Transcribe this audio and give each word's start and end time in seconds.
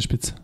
ili 0.00 0.39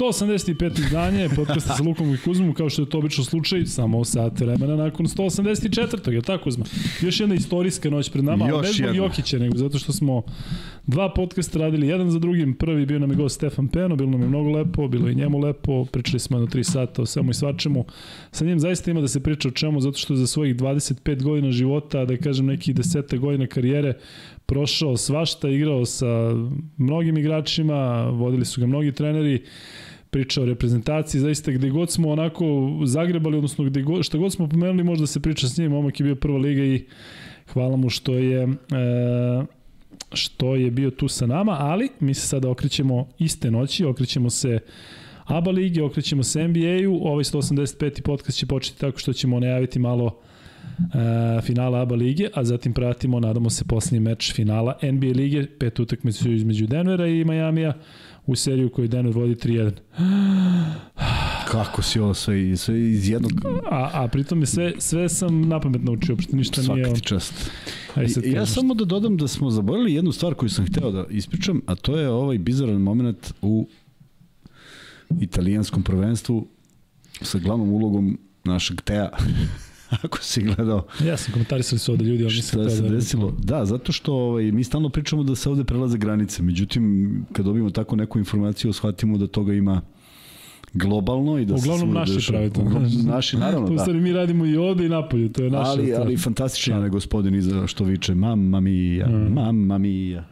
185 0.00 0.78
izdanje 0.78 1.28
podcasta 1.36 1.74
sa 1.76 1.82
Lukom 1.82 2.14
i 2.14 2.18
Kuzmom, 2.18 2.54
kao 2.54 2.70
što 2.70 2.82
je 2.82 2.88
to 2.88 2.98
obično 2.98 3.24
slučaj, 3.24 3.66
samo 3.66 4.04
sat 4.04 4.40
vremena 4.40 4.76
nakon 4.76 5.06
184. 5.06 6.10
Je 6.10 6.22
tako, 6.22 6.44
Kuzma? 6.44 6.64
Još 7.00 7.20
jedna 7.20 7.34
istorijska 7.34 7.90
noć 7.90 8.10
pred 8.10 8.24
nama, 8.24 8.44
ali 8.44 8.62
ne 8.62 8.72
zbog 8.72 8.96
Jokića, 8.96 9.38
nego 9.38 9.58
zato 9.58 9.78
što 9.78 9.92
smo 9.92 10.22
dva 10.86 11.12
podcasta 11.14 11.58
radili 11.58 11.88
jedan 11.88 12.10
za 12.10 12.18
drugim. 12.18 12.54
Prvi 12.54 12.86
bio 12.86 12.98
nam 12.98 13.10
je 13.10 13.16
gost 13.16 13.34
Stefan 13.34 13.68
Peno, 13.68 13.96
bilo 13.96 14.10
nam 14.10 14.22
je 14.22 14.28
mnogo 14.28 14.50
lepo, 14.50 14.88
bilo 14.88 15.08
je 15.08 15.14
njemu 15.14 15.38
lepo, 15.38 15.84
pričali 15.84 16.20
smo 16.20 16.36
jedno 16.36 16.48
3 16.48 16.62
sata 16.62 17.02
o 17.02 17.06
svemu 17.06 17.30
i 17.30 17.34
svačemu. 17.34 17.84
Sa 18.32 18.44
njim 18.44 18.60
zaista 18.60 18.90
ima 18.90 19.00
da 19.00 19.08
se 19.08 19.22
priča 19.22 19.48
o 19.48 19.50
čemu, 19.50 19.80
zato 19.80 19.98
što 19.98 20.16
za 20.16 20.26
svojih 20.26 20.56
25 20.56 21.22
godina 21.22 21.50
života, 21.50 22.04
da 22.04 22.16
kažem 22.16 22.46
nekih 22.46 22.74
10 22.74 23.18
godina 23.18 23.46
karijere, 23.46 23.94
prošao 24.50 24.96
svašta, 24.96 25.48
igrao 25.48 25.84
sa 25.86 26.06
mnogim 26.76 27.18
igračima, 27.18 28.10
vodili 28.10 28.44
su 28.44 28.60
ga 28.60 28.66
mnogi 28.66 28.92
treneri, 28.92 29.42
priča 30.10 30.42
o 30.42 30.44
reprezentaciji, 30.44 31.20
zaista 31.20 31.52
gde 31.52 31.70
god 31.70 31.90
smo 31.90 32.10
onako 32.10 32.44
zagrebali, 32.84 33.36
odnosno 33.36 33.64
gde 33.64 33.82
god, 33.82 34.04
šta 34.04 34.18
god 34.18 34.32
smo 34.32 34.48
pomenuli, 34.48 34.84
možda 34.84 35.06
se 35.06 35.20
priča 35.20 35.48
s 35.48 35.58
njim, 35.58 35.70
momak 35.70 36.00
je 36.00 36.04
bio 36.04 36.14
prva 36.14 36.38
liga 36.38 36.62
i 36.62 36.84
hvala 37.52 37.76
mu 37.76 37.88
što 37.90 38.14
je 38.14 38.42
e, 38.42 38.48
što 40.12 40.54
je 40.54 40.70
bio 40.70 40.90
tu 40.90 41.08
sa 41.08 41.26
nama, 41.26 41.56
ali 41.60 41.88
mi 42.00 42.14
se 42.14 42.28
sada 42.28 42.50
okrećemo 42.50 43.08
iste 43.18 43.50
noći, 43.50 43.84
okrećemo 43.84 44.30
se 44.30 44.58
ABA 45.24 45.50
lige, 45.50 45.82
okrećemo 45.82 46.22
se 46.22 46.48
NBA-u, 46.48 47.06
ovaj 47.06 47.24
185. 47.24 48.02
podcast 48.02 48.38
će 48.38 48.46
početi 48.46 48.80
tako 48.80 48.98
što 48.98 49.12
ćemo 49.12 49.40
najaviti 49.40 49.78
malo 49.78 50.20
e, 50.94 51.40
finala 51.42 51.80
ABA 51.80 51.94
lige, 51.94 52.28
a 52.34 52.44
zatim 52.44 52.72
pratimo, 52.72 53.20
nadamo 53.20 53.50
se, 53.50 53.64
posljednji 53.64 54.00
meč 54.00 54.32
finala 54.34 54.78
NBA 54.82 55.06
lige, 55.06 55.46
pet 55.46 55.78
utakmicu 55.78 56.32
između 56.32 56.66
Denvera 56.66 57.06
i 57.06 57.24
Majamija 57.24 57.72
u 58.26 58.36
seriju 58.36 58.70
koju 58.70 58.88
Denver 58.88 59.14
vodi 59.14 59.34
3-1. 59.34 59.72
Kako 61.50 61.82
si 61.82 62.00
ovo 62.00 62.14
sve, 62.14 62.56
sve 62.56 62.80
iz 62.80 63.08
jednog... 63.08 63.32
A, 63.70 63.90
a 63.92 64.08
pritom 64.08 64.40
je 64.40 64.46
sve, 64.46 64.72
sve 64.78 65.08
sam 65.08 65.48
na 65.48 65.60
pamet 65.60 65.84
naučio, 65.84 66.12
uopšte 66.12 66.36
ništa 66.36 66.62
Svaki 66.62 66.74
nije... 66.74 66.84
Svaki 66.84 67.00
ti 67.00 67.06
čast. 67.06 67.50
Aj, 67.94 68.08
sad 68.08 68.24
ja 68.24 68.46
samo 68.46 68.74
da 68.74 68.84
dodam 68.84 69.16
da 69.16 69.28
smo 69.28 69.50
zaboravili 69.50 69.94
jednu 69.94 70.12
stvar 70.12 70.34
koju 70.34 70.48
sam 70.48 70.66
hteo 70.66 70.90
da 70.90 71.04
ispričam, 71.10 71.60
a 71.66 71.74
to 71.74 71.96
je 71.96 72.08
ovaj 72.08 72.38
bizaran 72.38 72.76
moment 72.76 73.34
u 73.42 73.68
italijanskom 75.20 75.82
prvenstvu 75.82 76.46
sa 77.22 77.38
glavnom 77.38 77.72
ulogom 77.72 78.18
našeg 78.44 78.80
Teja. 78.80 79.10
ako 80.04 80.18
si 80.22 80.42
gledao. 80.42 80.86
Ja 81.04 81.16
sam 81.16 81.32
komentarisali 81.32 81.78
su 81.78 81.92
ovde 81.92 82.04
ljudi, 82.04 82.24
ali 82.24 82.34
nisam 82.34 82.60
Šta 82.60 82.70
se 82.70 82.82
da... 82.82 82.88
desilo? 82.88 83.34
Da, 83.38 83.64
zato 83.64 83.92
što 83.92 84.14
ovaj, 84.14 84.52
mi 84.52 84.64
stalno 84.64 84.88
pričamo 84.88 85.22
da 85.22 85.34
se 85.34 85.50
ovde 85.50 85.64
prelaze 85.64 85.98
granice, 85.98 86.42
međutim, 86.42 87.26
kad 87.32 87.44
dobijemo 87.44 87.70
tako 87.70 87.96
neku 87.96 88.18
informaciju, 88.18 88.72
shvatimo 88.72 89.18
da 89.18 89.26
toga 89.26 89.52
ima 89.54 89.80
globalno 90.72 91.38
i 91.38 91.44
da 91.44 91.54
Uglavnom 91.54 91.92
naši 91.92 92.12
dešava, 92.12 92.38
pravi 92.38 92.50
to. 92.50 92.62
naši, 93.04 93.36
naravno, 93.36 93.66
to 93.68 93.74
da. 93.74 93.84
To 93.84 93.92
mi 93.92 94.12
radimo 94.12 94.46
i 94.46 94.56
ovde 94.56 94.86
i 94.86 94.88
napolju, 94.88 95.28
to 95.28 95.42
je 95.42 95.50
naša 95.50 95.70
ali, 95.70 95.86
stvar. 95.86 96.00
Ali 96.00 96.16
fantastičan 96.16 96.82
je 96.82 96.90
gospodin 96.90 97.34
iza 97.34 97.66
što 97.66 97.84
viče 97.84 98.14
mamma 98.14 98.60
mia, 98.60 99.08
mm. 99.08 99.32
mamma 99.32 99.78
mia. 99.78 100.24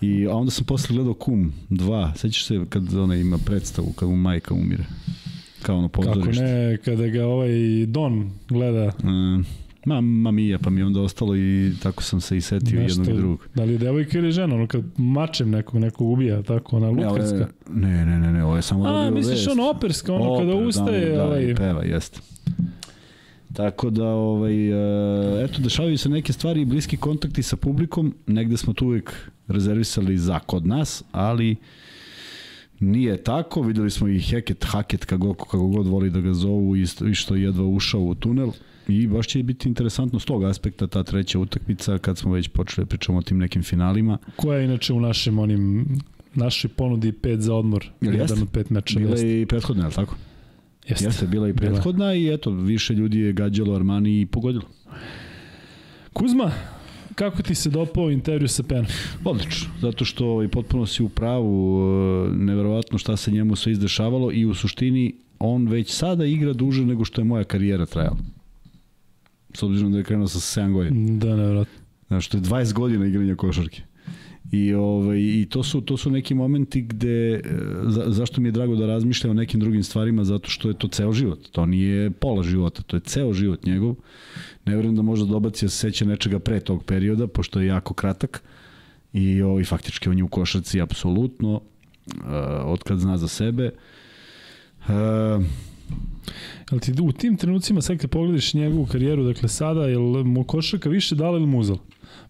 I 0.00 0.26
a 0.26 0.34
onda 0.34 0.50
sam 0.50 0.64
posle 0.64 0.96
gledao 0.96 1.14
Kum 1.14 1.52
2, 1.70 2.16
sećaš 2.16 2.46
se 2.46 2.64
kad 2.68 2.94
ona 2.94 3.16
ima 3.16 3.38
predstavu, 3.38 3.92
kad 3.92 4.08
mu 4.08 4.16
majka 4.16 4.54
umire 4.54 4.84
kao 5.64 5.78
ono 5.78 5.88
pozorište. 5.88 6.42
Kako 6.42 6.42
ne, 6.42 6.76
kada 6.84 7.06
ga 7.08 7.26
ovaj 7.26 7.86
Don 7.86 8.30
gleda. 8.48 8.92
Mm, 9.02 9.44
mamma 9.86 10.30
mia, 10.30 10.58
pa 10.58 10.70
mi 10.70 10.82
onda 10.82 11.00
ostalo 11.00 11.36
i 11.36 11.72
tako 11.82 12.02
sam 12.02 12.20
se 12.20 12.36
i 12.36 12.40
setio 12.40 12.80
Nešto, 12.80 13.00
jednog 13.00 13.16
i 13.16 13.20
drugog. 13.20 13.48
Da 13.54 13.64
li 13.64 13.72
je 13.72 13.78
devojka 13.78 14.18
ili 14.18 14.32
žena, 14.32 14.54
ono 14.54 14.66
kad 14.66 14.82
mačem 14.96 15.50
nekog, 15.50 15.80
nekog 15.80 16.08
ubija, 16.08 16.42
tako, 16.42 16.76
ona 16.76 16.88
lutkarska. 16.88 17.48
Ne, 17.70 18.06
ne, 18.06 18.18
ne, 18.18 18.32
ne, 18.32 18.44
ovo 18.44 18.56
je 18.56 18.62
samo 18.62 18.84
A, 18.84 19.10
misliš 19.10 19.48
ono 19.48 19.70
operska, 19.70 20.12
ono 20.14 20.32
Oper, 20.32 20.46
kada 20.46 20.58
ustaje. 20.58 21.10
Da, 21.10 21.16
da, 21.16 21.24
ovaj... 21.24 21.54
peva, 21.54 21.82
jeste. 21.82 22.20
Tako 23.52 23.90
da, 23.90 24.06
ovaj, 24.06 24.72
uh, 24.72 25.44
eto, 25.44 25.62
dešavaju 25.62 25.98
se 25.98 26.08
neke 26.08 26.32
stvari 26.32 26.60
i 26.60 26.64
bliski 26.64 26.96
kontakti 26.96 27.42
sa 27.42 27.56
publikom, 27.56 28.14
negde 28.26 28.56
smo 28.56 28.72
tu 28.72 28.86
uvek 28.86 29.30
rezervisali 29.48 30.18
za 30.18 30.38
kod 30.38 30.66
nas, 30.66 31.04
ali 31.12 31.50
uh, 31.50 31.58
Nije 32.80 33.16
tako, 33.16 33.62
videli 33.62 33.90
smo 33.90 34.08
i 34.08 34.20
Heket, 34.20 34.64
Haket, 34.64 35.04
kako, 35.04 35.34
kako 35.34 35.66
god 35.66 35.86
voli 35.86 36.10
da 36.10 36.20
ga 36.20 36.32
zovu, 36.32 36.76
i 36.76 37.14
što 37.14 37.34
jedva 37.34 37.64
ušao 37.64 38.00
u 38.00 38.14
tunel. 38.14 38.50
I 38.88 39.06
baš 39.06 39.26
će 39.26 39.42
biti 39.42 39.68
interesantno 39.68 40.18
s 40.18 40.24
tog 40.24 40.44
aspekta 40.44 40.86
ta 40.86 41.02
treća 41.02 41.38
utakmica 41.38 41.98
kad 41.98 42.18
smo 42.18 42.32
već 42.32 42.48
počeli 42.48 42.84
da 42.84 42.88
pričamo 42.88 43.18
o 43.18 43.22
tim 43.22 43.38
nekim 43.38 43.62
finalima. 43.62 44.18
Koja 44.36 44.58
je 44.58 44.64
inače 44.64 44.92
u 44.92 45.00
našem 45.00 45.38
onim 45.38 45.86
našoj 46.34 46.68
ponudi 46.68 47.12
pet 47.12 47.40
za 47.40 47.54
odmor, 47.54 47.90
Jel 48.00 48.14
jedan 48.14 48.42
od 48.42 48.48
pet 48.52 48.70
meča. 48.70 48.98
Bila 48.98 49.18
je 49.18 49.42
i 49.42 49.46
prethodna, 49.46 49.82
je 49.82 49.88
li 49.88 49.94
tako? 49.94 50.16
Jeste. 50.88 51.04
Jeste, 51.04 51.26
bila 51.26 51.48
i 51.48 51.52
prethodna 51.52 52.04
bila. 52.04 52.14
i 52.14 52.34
eto, 52.34 52.50
više 52.50 52.94
ljudi 52.94 53.18
je 53.18 53.32
gađalo 53.32 53.74
Armani 53.74 54.20
i 54.20 54.26
pogodilo. 54.26 54.64
Kuzma, 56.12 56.50
Kako 57.14 57.42
ti 57.42 57.54
se 57.54 57.70
dopao 57.70 58.10
intervju 58.10 58.48
sa 58.48 58.62
Penom? 58.62 58.86
Odlično, 59.24 59.68
zato 59.80 60.04
što 60.04 60.26
ovaj, 60.26 60.48
potpuno 60.48 60.86
si 60.86 61.02
u 61.02 61.08
pravu, 61.08 61.80
e, 61.80 62.36
neverovatno 62.36 62.98
šta 62.98 63.16
se 63.16 63.30
njemu 63.30 63.56
sve 63.56 63.72
izdešavalo 63.72 64.32
i 64.32 64.44
u 64.46 64.54
suštini 64.54 65.14
on 65.38 65.68
već 65.68 65.90
sada 65.90 66.24
igra 66.24 66.52
duže 66.52 66.84
nego 66.84 67.04
što 67.04 67.20
je 67.20 67.24
moja 67.24 67.44
karijera 67.44 67.86
trajala. 67.86 68.16
S 69.54 69.62
obzirom 69.62 69.92
da 69.92 69.98
je 69.98 70.04
krenuo 70.04 70.28
sa 70.28 70.60
7 70.60 70.72
godina. 70.72 71.18
Da, 71.18 71.36
neverovatno. 71.36 71.74
Znaš, 72.08 72.28
to 72.28 72.36
je 72.36 72.42
20 72.42 72.72
godina 72.72 73.06
igranja 73.06 73.34
košarke. 73.34 73.82
I, 74.52 74.74
ovaj, 74.74 75.18
i 75.18 75.46
to, 75.50 75.62
su, 75.62 75.80
to 75.80 75.96
su 75.96 76.10
neki 76.10 76.34
momenti 76.34 76.82
gde, 76.82 77.34
e, 77.34 77.40
za, 77.86 78.04
zašto 78.06 78.40
mi 78.40 78.48
je 78.48 78.52
drago 78.52 78.76
da 78.76 78.86
razmišljam 78.86 79.30
o 79.30 79.34
nekim 79.34 79.60
drugim 79.60 79.82
stvarima, 79.82 80.24
zato 80.24 80.50
što 80.50 80.68
je 80.68 80.78
to 80.78 80.88
ceo 80.88 81.12
život. 81.12 81.48
To 81.50 81.66
nije 81.66 82.10
pola 82.10 82.42
života, 82.42 82.82
to 82.82 82.96
je 82.96 83.00
ceo 83.00 83.32
život 83.32 83.64
njegov. 83.64 83.94
Ne 84.66 84.76
verujem 84.76 84.96
da 84.96 85.02
može 85.02 85.26
dobaci 85.26 85.64
da 85.64 85.70
se 85.70 85.76
seća 85.76 86.04
nečega 86.04 86.38
pre 86.38 86.60
tog 86.60 86.84
perioda, 86.84 87.26
pošto 87.26 87.60
je 87.60 87.66
jako 87.66 87.94
kratak. 87.94 88.42
I 89.12 89.42
ovaj, 89.42 89.64
faktički 89.64 90.08
on 90.08 90.18
je 90.18 90.24
u 90.24 90.28
košarci 90.28 90.80
apsolutno, 90.80 91.54
uh, 91.54 91.62
otkad 92.64 92.98
zna 92.98 93.18
za 93.18 93.28
sebe. 93.28 93.70
Uh, 94.88 95.44
Ali 96.70 96.80
ti 96.80 96.94
u 97.02 97.12
tim 97.12 97.36
trenucima, 97.36 97.82
sad 97.82 97.98
kad 97.98 98.10
pogledaš 98.10 98.54
njegovu 98.54 98.86
karijeru, 98.86 99.24
dakle 99.24 99.48
sada, 99.48 99.86
je 99.86 99.98
li 99.98 100.24
mu 100.24 100.44
košarka 100.44 100.88
više 100.88 101.14
dala 101.14 101.38
ili 101.38 101.46
mu 101.46 101.58
uzela? 101.58 101.78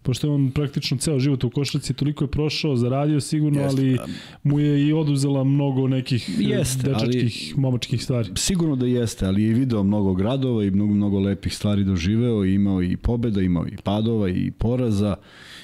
Pošto 0.05 0.27
je 0.27 0.31
on 0.31 0.51
praktično 0.51 0.97
ceo 0.97 1.19
život 1.19 1.43
u 1.43 1.49
košarci, 1.49 1.93
toliko 1.93 2.23
je 2.23 2.31
prošao, 2.31 2.75
zaradio 2.75 3.21
sigurno, 3.21 3.61
Jeste. 3.61 3.81
ali 3.81 3.97
mu 4.43 4.59
je 4.59 4.87
i 4.87 4.93
oduzela 4.93 5.43
mnogo 5.43 5.87
nekih 5.87 6.29
e, 6.29 6.43
jeste, 6.43 6.83
dečačkih, 6.83 7.53
ali, 7.53 7.61
momačkih 7.61 8.03
stvari. 8.03 8.29
Sigurno 8.35 8.75
da 8.75 8.85
jeste, 8.85 9.25
ali 9.25 9.43
je 9.43 9.53
video 9.53 9.83
mnogo 9.83 10.13
gradova 10.13 10.63
i 10.63 10.71
mnogo, 10.71 10.93
mnogo 10.93 11.19
lepih 11.19 11.55
stvari 11.55 11.83
doživeo, 11.83 12.45
i 12.45 12.53
imao 12.53 12.83
i 12.83 12.97
pobeda, 12.97 13.41
imao 13.41 13.67
i 13.67 13.77
padova 13.83 14.29
i 14.29 14.51
poraza, 14.51 15.15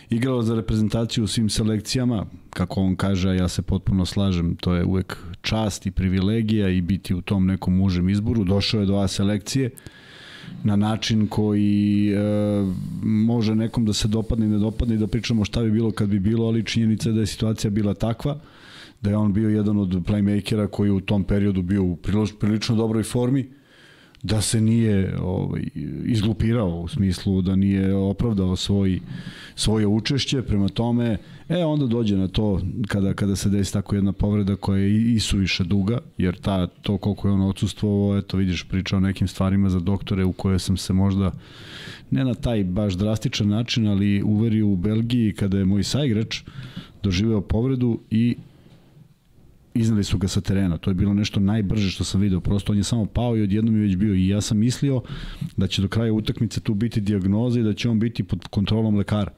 igrao 0.09 0.41
za 0.41 0.55
reprezentaciju 0.55 1.23
u 1.23 1.27
svim 1.27 1.49
selekcijama, 1.49 2.25
kako 2.49 2.81
on 2.81 2.95
kaže, 2.95 3.29
a 3.29 3.33
ja 3.33 3.47
se 3.47 3.61
potpuno 3.61 4.05
slažem, 4.05 4.55
to 4.55 4.75
je 4.75 4.85
uvek 4.85 5.17
čast 5.41 5.85
i 5.85 5.91
privilegija 5.91 6.69
i 6.69 6.81
biti 6.81 7.13
u 7.13 7.21
tom 7.21 7.47
nekom 7.47 7.81
užem 7.81 8.09
izboru. 8.09 8.43
Došao 8.43 8.79
je 8.79 8.85
do 8.85 8.95
A 8.95 9.07
selekcije, 9.07 9.69
na 10.63 10.75
način 10.75 11.27
koji 11.27 12.11
e, 12.13 12.17
može 13.03 13.55
nekom 13.55 13.85
da 13.85 13.93
se 13.93 14.07
dopadne 14.07 14.45
i 14.45 14.49
ne 14.49 14.57
dopadne 14.57 14.95
i 14.95 14.97
da 14.97 15.07
pričamo 15.07 15.45
šta 15.45 15.63
bi 15.63 15.71
bilo 15.71 15.91
kad 15.91 16.09
bi 16.09 16.19
bilo, 16.19 16.47
ali 16.47 16.65
činjenica 16.65 17.09
je 17.09 17.13
da 17.13 17.19
je 17.19 17.25
situacija 17.27 17.71
bila 17.71 17.93
takva 17.93 18.39
da 19.01 19.09
je 19.09 19.17
on 19.17 19.33
bio 19.33 19.49
jedan 19.49 19.77
od 19.77 19.89
playmakera 19.89 20.67
koji 20.67 20.91
u 20.91 21.01
tom 21.01 21.23
periodu 21.23 21.61
bio 21.61 21.83
u 21.83 21.97
prilično 22.39 22.75
dobroj 22.75 23.03
formi 23.03 23.60
da 24.23 24.41
se 24.41 24.61
nije 24.61 25.17
ovaj, 25.21 25.63
izglupirao 26.05 26.79
u 26.79 26.87
smislu 26.87 27.41
da 27.41 27.55
nije 27.55 27.95
opravdao 27.95 28.55
svoj, 28.55 28.99
svoje 29.55 29.87
učešće, 29.87 30.41
prema 30.41 30.69
tome 30.69 31.17
e 31.49 31.65
onda 31.65 31.85
dođe 31.85 32.17
na 32.17 32.27
to 32.27 32.61
kada, 32.87 33.13
kada 33.13 33.35
se 33.35 33.49
desi 33.49 33.73
tako 33.73 33.95
jedna 33.95 34.11
povreda 34.11 34.55
koja 34.55 34.79
je 34.79 35.13
i 35.13 35.19
suviše 35.19 35.63
duga, 35.63 35.99
jer 36.17 36.39
ta, 36.39 36.67
to 36.67 36.97
koliko 36.97 37.27
je 37.27 37.33
on 37.33 37.41
odsustvovao, 37.41 38.17
eto 38.17 38.37
vidiš 38.37 38.63
pričao 38.63 38.97
o 38.97 39.01
nekim 39.01 39.27
stvarima 39.27 39.69
za 39.69 39.79
doktore 39.79 40.25
u 40.25 40.33
koje 40.33 40.59
sam 40.59 40.77
se 40.77 40.93
možda 40.93 41.31
ne 42.11 42.23
na 42.23 42.33
taj 42.33 42.63
baš 42.63 42.93
drastičan 42.93 43.47
način, 43.47 43.87
ali 43.87 44.23
uverio 44.23 44.67
u 44.67 44.75
Belgiji 44.75 45.33
kada 45.33 45.57
je 45.57 45.65
moj 45.65 45.83
saigrač 45.83 46.41
doživeo 47.03 47.41
povredu 47.41 47.99
i 48.11 48.35
iznali 49.73 50.03
su 50.03 50.17
ga 50.17 50.27
sa 50.27 50.41
terena. 50.41 50.77
To 50.77 50.89
je 50.89 50.93
bilo 50.93 51.13
nešto 51.13 51.39
najbrže 51.39 51.89
što 51.89 52.03
sam 52.03 52.21
video. 52.21 52.39
Prosto 52.39 52.71
on 52.71 52.77
je 52.77 52.83
samo 52.83 53.05
pao 53.05 53.37
i 53.37 53.41
odjednom 53.41 53.75
je 53.75 53.81
već 53.81 53.95
bio. 53.95 54.13
I 54.13 54.27
ja 54.27 54.41
sam 54.41 54.57
mislio 54.57 55.01
da 55.57 55.67
će 55.67 55.81
do 55.81 55.87
kraja 55.87 56.13
utakmice 56.13 56.59
tu 56.59 56.73
biti 56.73 57.01
dijagnoza 57.01 57.59
i 57.59 57.63
da 57.63 57.73
će 57.73 57.89
on 57.89 57.99
biti 57.99 58.23
pod 58.23 58.47
kontrolom 58.47 58.95
lekara. 58.95 59.31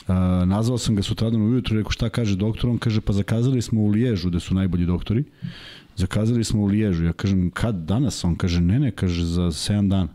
Uh, 0.00 0.14
nazvao 0.48 0.78
sam 0.78 0.96
ga 0.96 1.02
sutradan 1.02 1.42
ujutru, 1.42 1.76
rekao 1.76 1.90
šta 1.90 2.08
kaže 2.08 2.36
doktor, 2.36 2.70
on 2.70 2.78
kaže 2.78 3.00
pa 3.00 3.12
zakazali 3.12 3.62
smo 3.62 3.80
u 3.80 3.88
Liježu 3.88 4.28
gde 4.28 4.40
su 4.40 4.54
najbolji 4.54 4.86
doktori. 4.86 5.24
Zakazali 5.96 6.44
smo 6.44 6.62
u 6.62 6.66
Liježu. 6.66 7.04
Ja 7.04 7.12
kažem 7.12 7.50
kad 7.50 7.74
danas? 7.74 8.24
On 8.24 8.36
kaže 8.36 8.60
ne, 8.60 8.80
ne, 8.80 8.90
kaže 8.90 9.24
za 9.24 9.42
7 9.42 9.88
dana. 9.88 10.08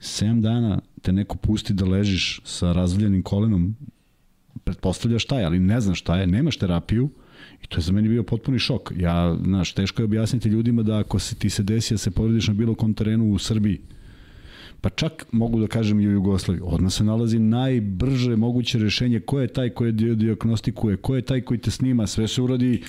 7 0.00 0.40
dana 0.40 0.80
te 1.02 1.12
neko 1.12 1.36
pusti 1.36 1.72
da 1.72 1.84
ležiš 1.84 2.40
sa 2.44 2.72
razvaljenim 2.72 3.22
kolenom, 3.22 3.76
pretpostavljaš 4.64 5.22
šta 5.22 5.38
je, 5.38 5.44
ali 5.44 5.58
ne 5.58 5.80
znaš 5.80 5.98
šta 5.98 6.16
je, 6.16 6.26
nemaš 6.26 6.56
terapiju, 6.56 7.10
I 7.62 7.66
to 7.66 7.78
je 7.78 7.82
za 7.82 7.92
meni 7.92 8.08
bio 8.08 8.22
potpuni 8.22 8.58
šok. 8.58 8.92
Ja, 8.96 9.36
znaš, 9.44 9.72
teško 9.72 10.02
je 10.02 10.04
objasniti 10.04 10.48
ljudima 10.48 10.82
da 10.82 10.98
ako 10.98 11.18
se 11.18 11.34
ti 11.34 11.50
se 11.50 11.62
desi 11.62 11.94
da 11.94 11.98
se 11.98 12.10
povrediš 12.10 12.48
na 12.48 12.54
bilo 12.54 12.74
kom 12.74 12.94
terenu 12.94 13.32
u 13.32 13.38
Srbiji, 13.38 13.80
pa 14.80 14.90
čak 14.90 15.26
mogu 15.32 15.60
da 15.60 15.66
kažem 15.66 16.00
i 16.00 16.08
u 16.08 16.12
Jugoslaviji, 16.12 16.62
odmah 16.64 16.92
se 16.92 17.04
nalazi 17.04 17.38
najbrže 17.38 18.36
moguće 18.36 18.78
rešenje 18.78 19.20
ko 19.20 19.40
je 19.40 19.48
taj 19.48 19.70
koji 19.70 19.92
diagnostikuje, 19.92 20.96
ko 20.96 21.16
je 21.16 21.22
taj 21.22 21.40
koji 21.40 21.60
te 21.60 21.70
snima, 21.70 22.06
sve 22.06 22.28
se 22.28 22.42
uradi 22.42 22.82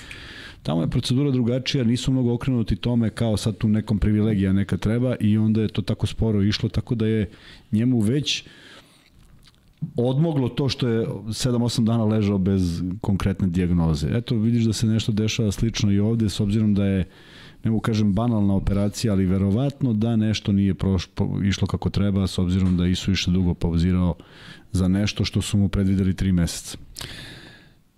Tamo 0.64 0.82
je 0.82 0.90
procedura 0.90 1.32
drugačija, 1.32 1.84
nisu 1.84 2.12
mnogo 2.12 2.34
okrenuti 2.34 2.76
tome 2.76 3.10
kao 3.10 3.38
sad 3.38 3.58
tu 3.58 3.68
nekom 3.68 4.00
privilegija 4.00 4.54
neka 4.54 4.78
treba 4.78 5.16
i 5.20 5.38
onda 5.38 5.62
je 5.62 5.68
to 5.68 5.82
tako 5.82 6.08
sporo 6.08 6.44
išlo, 6.44 6.70
tako 6.70 6.96
da 6.96 7.08
je 7.08 7.30
njemu 7.72 8.00
već 8.00 8.44
odmoglo 9.96 10.50
to 10.50 10.70
što 10.70 10.88
je 10.88 11.08
7-8 11.08 11.84
dana 11.84 12.06
ležao 12.06 12.38
bez 12.38 12.84
konkretne 13.02 13.48
dijagnoze. 13.48 14.08
Eto, 14.12 14.36
vidiš 14.36 14.64
da 14.64 14.74
se 14.74 14.88
nešto 14.88 15.12
dešava 15.12 15.52
slično 15.52 15.92
i 15.92 16.00
ovde, 16.00 16.30
s 16.30 16.40
obzirom 16.40 16.74
da 16.74 16.86
je 16.86 17.06
ne 17.64 17.72
mogu 17.72 17.82
kažem 17.82 18.14
banalna 18.14 18.56
operacija, 18.56 19.14
ali 19.14 19.26
verovatno 19.26 19.94
da 19.94 20.16
nešto 20.16 20.52
nije 20.52 20.74
proš, 20.74 21.10
išlo 21.44 21.68
kako 21.68 21.90
treba, 21.90 22.28
s 22.28 22.40
obzirom 22.40 22.78
da 22.78 22.88
Isu 22.88 23.12
više 23.12 23.32
dugo 23.32 23.54
pauzirao 23.54 24.16
za 24.72 24.88
nešto 24.88 25.26
što 25.26 25.42
su 25.42 25.58
mu 25.58 25.70
predvideli 25.70 26.14
3 26.14 26.32
meseca. 26.32 26.78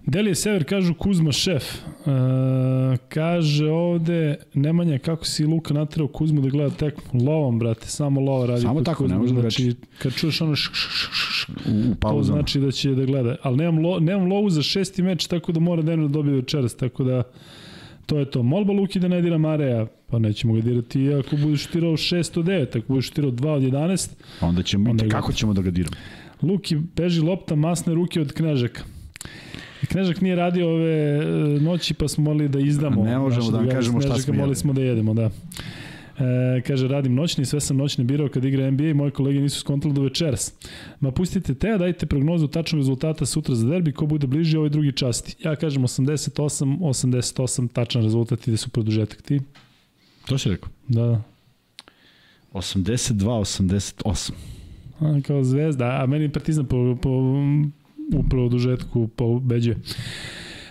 Delije 0.06 0.36
Sever 0.36 0.64
kažu 0.64 0.94
Kuzma 0.94 1.32
šef. 1.32 1.64
E, 1.64 1.78
kaže 3.10 3.70
ovde 3.70 4.36
Nemanja 4.54 4.98
kako 4.98 5.26
si 5.26 5.46
Luka 5.46 5.74
natrao 5.74 6.08
Kuzmu 6.08 6.42
da 6.42 6.50
gleda 6.50 6.76
tekmu. 6.76 7.24
Lovom, 7.24 7.60
brate, 7.60 7.88
samo 7.88 8.22
lova 8.22 8.46
radi. 8.46 8.62
Samo 8.62 8.82
tako, 8.82 9.04
Kuzmu. 9.04 9.16
ne 9.16 9.22
može 9.22 9.34
znači, 9.34 9.76
kad 9.98 10.14
čuješ 10.14 10.42
ono 10.42 10.56
š, 10.56 10.70
š, 10.74 10.90
š, 10.92 11.10
š, 11.12 11.48
u 11.68 11.96
pauzama. 11.96 12.38
To 12.38 12.42
znači 12.42 12.60
da 12.60 12.72
će 12.72 12.90
da 12.90 13.06
gleda. 13.06 13.36
Ali 13.42 13.58
nemam, 13.58 13.86
lo, 13.86 14.00
nemam 14.00 14.28
lovu 14.28 14.50
za 14.50 14.62
šesti 14.62 15.04
meč, 15.04 15.28
tako 15.28 15.52
da 15.52 15.60
mora 15.60 15.82
da 15.82 15.96
da 15.96 16.08
dobije 16.08 16.36
večeras, 16.36 16.76
tako 16.76 17.04
da 17.04 17.24
to 18.06 18.20
je 18.20 18.26
to. 18.32 18.44
Molba 18.44 18.74
Luki 18.74 19.00
da 19.00 19.08
ne 19.08 19.22
dira 19.22 19.38
Mareja, 19.38 19.86
pa 20.08 20.20
nećemo 20.20 20.54
ga 20.54 20.62
dirati 20.62 21.14
ako 21.14 21.36
bude 21.38 21.58
šutirao 21.58 21.92
6 21.92 22.40
od 22.40 22.46
9, 22.46 22.78
ako 22.78 22.88
bude 22.88 23.02
šutirao 23.02 23.32
2 23.32 23.50
od 23.50 23.64
11. 23.64 24.10
Onda 24.42 24.64
ćemo, 24.64 24.90
onda 24.90 25.08
kako 25.10 25.34
ćemo 25.34 25.54
da 25.54 25.62
ga 25.62 25.72
diramo? 25.72 25.96
Luki 26.42 26.76
beži 26.76 27.22
lopta, 27.22 27.56
masne 27.56 27.94
ruke 27.94 28.22
od 28.22 28.34
Knežaka. 28.34 28.82
Knežak 29.92 30.22
nije 30.22 30.36
radio 30.36 30.70
ove 30.70 31.18
e, 31.18 31.26
noći 31.62 31.94
pa 31.94 32.08
smo 32.08 32.24
molili 32.24 32.50
da 32.50 32.60
izdamo. 32.60 33.04
Ne 33.04 33.18
možemo 33.18 33.52
da 33.52 33.58
vam 33.58 33.70
kažemo 33.70 34.02
šta 34.02 34.18
smo 34.18 34.34
Molili 34.34 34.56
smo 34.56 34.74
da 34.74 34.82
jedemo, 34.82 35.14
da. 35.14 35.30
E, 36.20 36.62
kaže, 36.62 36.88
radim 36.88 37.16
noćni, 37.16 37.46
sve 37.46 37.60
sam 37.60 37.78
noćni 37.78 38.04
birao 38.04 38.30
kad 38.30 38.46
igra 38.46 38.72
NBA 38.72 38.84
i 38.84 38.94
moji 38.94 39.12
kolege 39.12 39.40
nisu 39.40 39.60
skontali 39.60 39.94
do 39.94 40.02
večeras. 40.02 40.54
Ma 41.00 41.12
pustite 41.12 41.54
te, 41.54 41.78
dajte 41.78 42.06
prognozu 42.06 42.48
tačnog 42.48 42.80
rezultata 42.80 43.26
sutra 43.26 43.56
za 43.56 43.68
derbi, 43.68 43.92
ko 43.92 44.06
bude 44.06 44.28
bliži 44.28 44.58
ovoj 44.58 44.70
drugi 44.70 44.92
časti. 44.92 45.36
Ja 45.44 45.56
kažem 45.56 45.84
88, 45.84 46.80
88 46.80 47.68
tačan 47.68 48.04
rezultat 48.04 48.48
ide 48.48 48.58
su 48.58 48.70
produžetak. 48.70 49.22
Ti? 49.22 49.42
To 50.26 50.38
si 50.38 50.50
rekao? 50.50 50.70
Da. 50.88 51.22
82, 52.54 53.26
88. 53.26 54.32
A, 55.00 55.22
kao 55.28 55.44
zvezda, 55.44 56.00
a 56.02 56.06
meni 56.06 56.30
Partizan 56.30 56.66
po, 56.66 56.98
po, 57.02 57.10
u 58.16 58.24
produžetku 58.30 59.08
pobeđuje. 59.08 59.78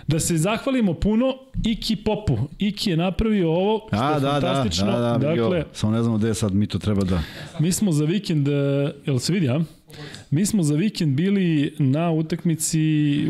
Da 0.07 0.21
se 0.21 0.37
zahvalimo 0.37 0.95
puno 0.95 1.35
Iki 1.65 1.97
Popu. 1.97 2.39
Iki 2.59 2.91
je 2.91 2.97
napravio 2.97 3.51
ovo 3.51 3.87
što 3.87 3.97
A, 3.97 4.15
je 4.15 4.21
da, 4.21 4.21
da 4.21 4.41
fantastično. 4.41 4.87
Da, 4.87 4.99
da, 4.99 5.19
da, 5.19 5.35
dakle, 5.35 5.65
samo 5.73 5.93
ne 5.93 6.03
znamo 6.03 6.19
gde 6.19 6.35
sad 6.35 6.55
mi 6.55 6.67
to 6.67 6.79
treba 6.79 7.05
da... 7.05 7.23
Mi 7.59 7.73
smo 7.73 7.93
za 7.93 8.05
vikend, 8.05 8.49
e, 8.49 8.53
jel 9.07 9.19
se 9.19 9.33
vidi, 9.33 9.49
a? 9.49 9.61
Mi 10.31 10.47
smo 10.47 10.63
za 10.63 10.75
vikend 10.75 11.17
bili 11.17 11.75
na 11.79 12.11
utakmici, 12.11 12.81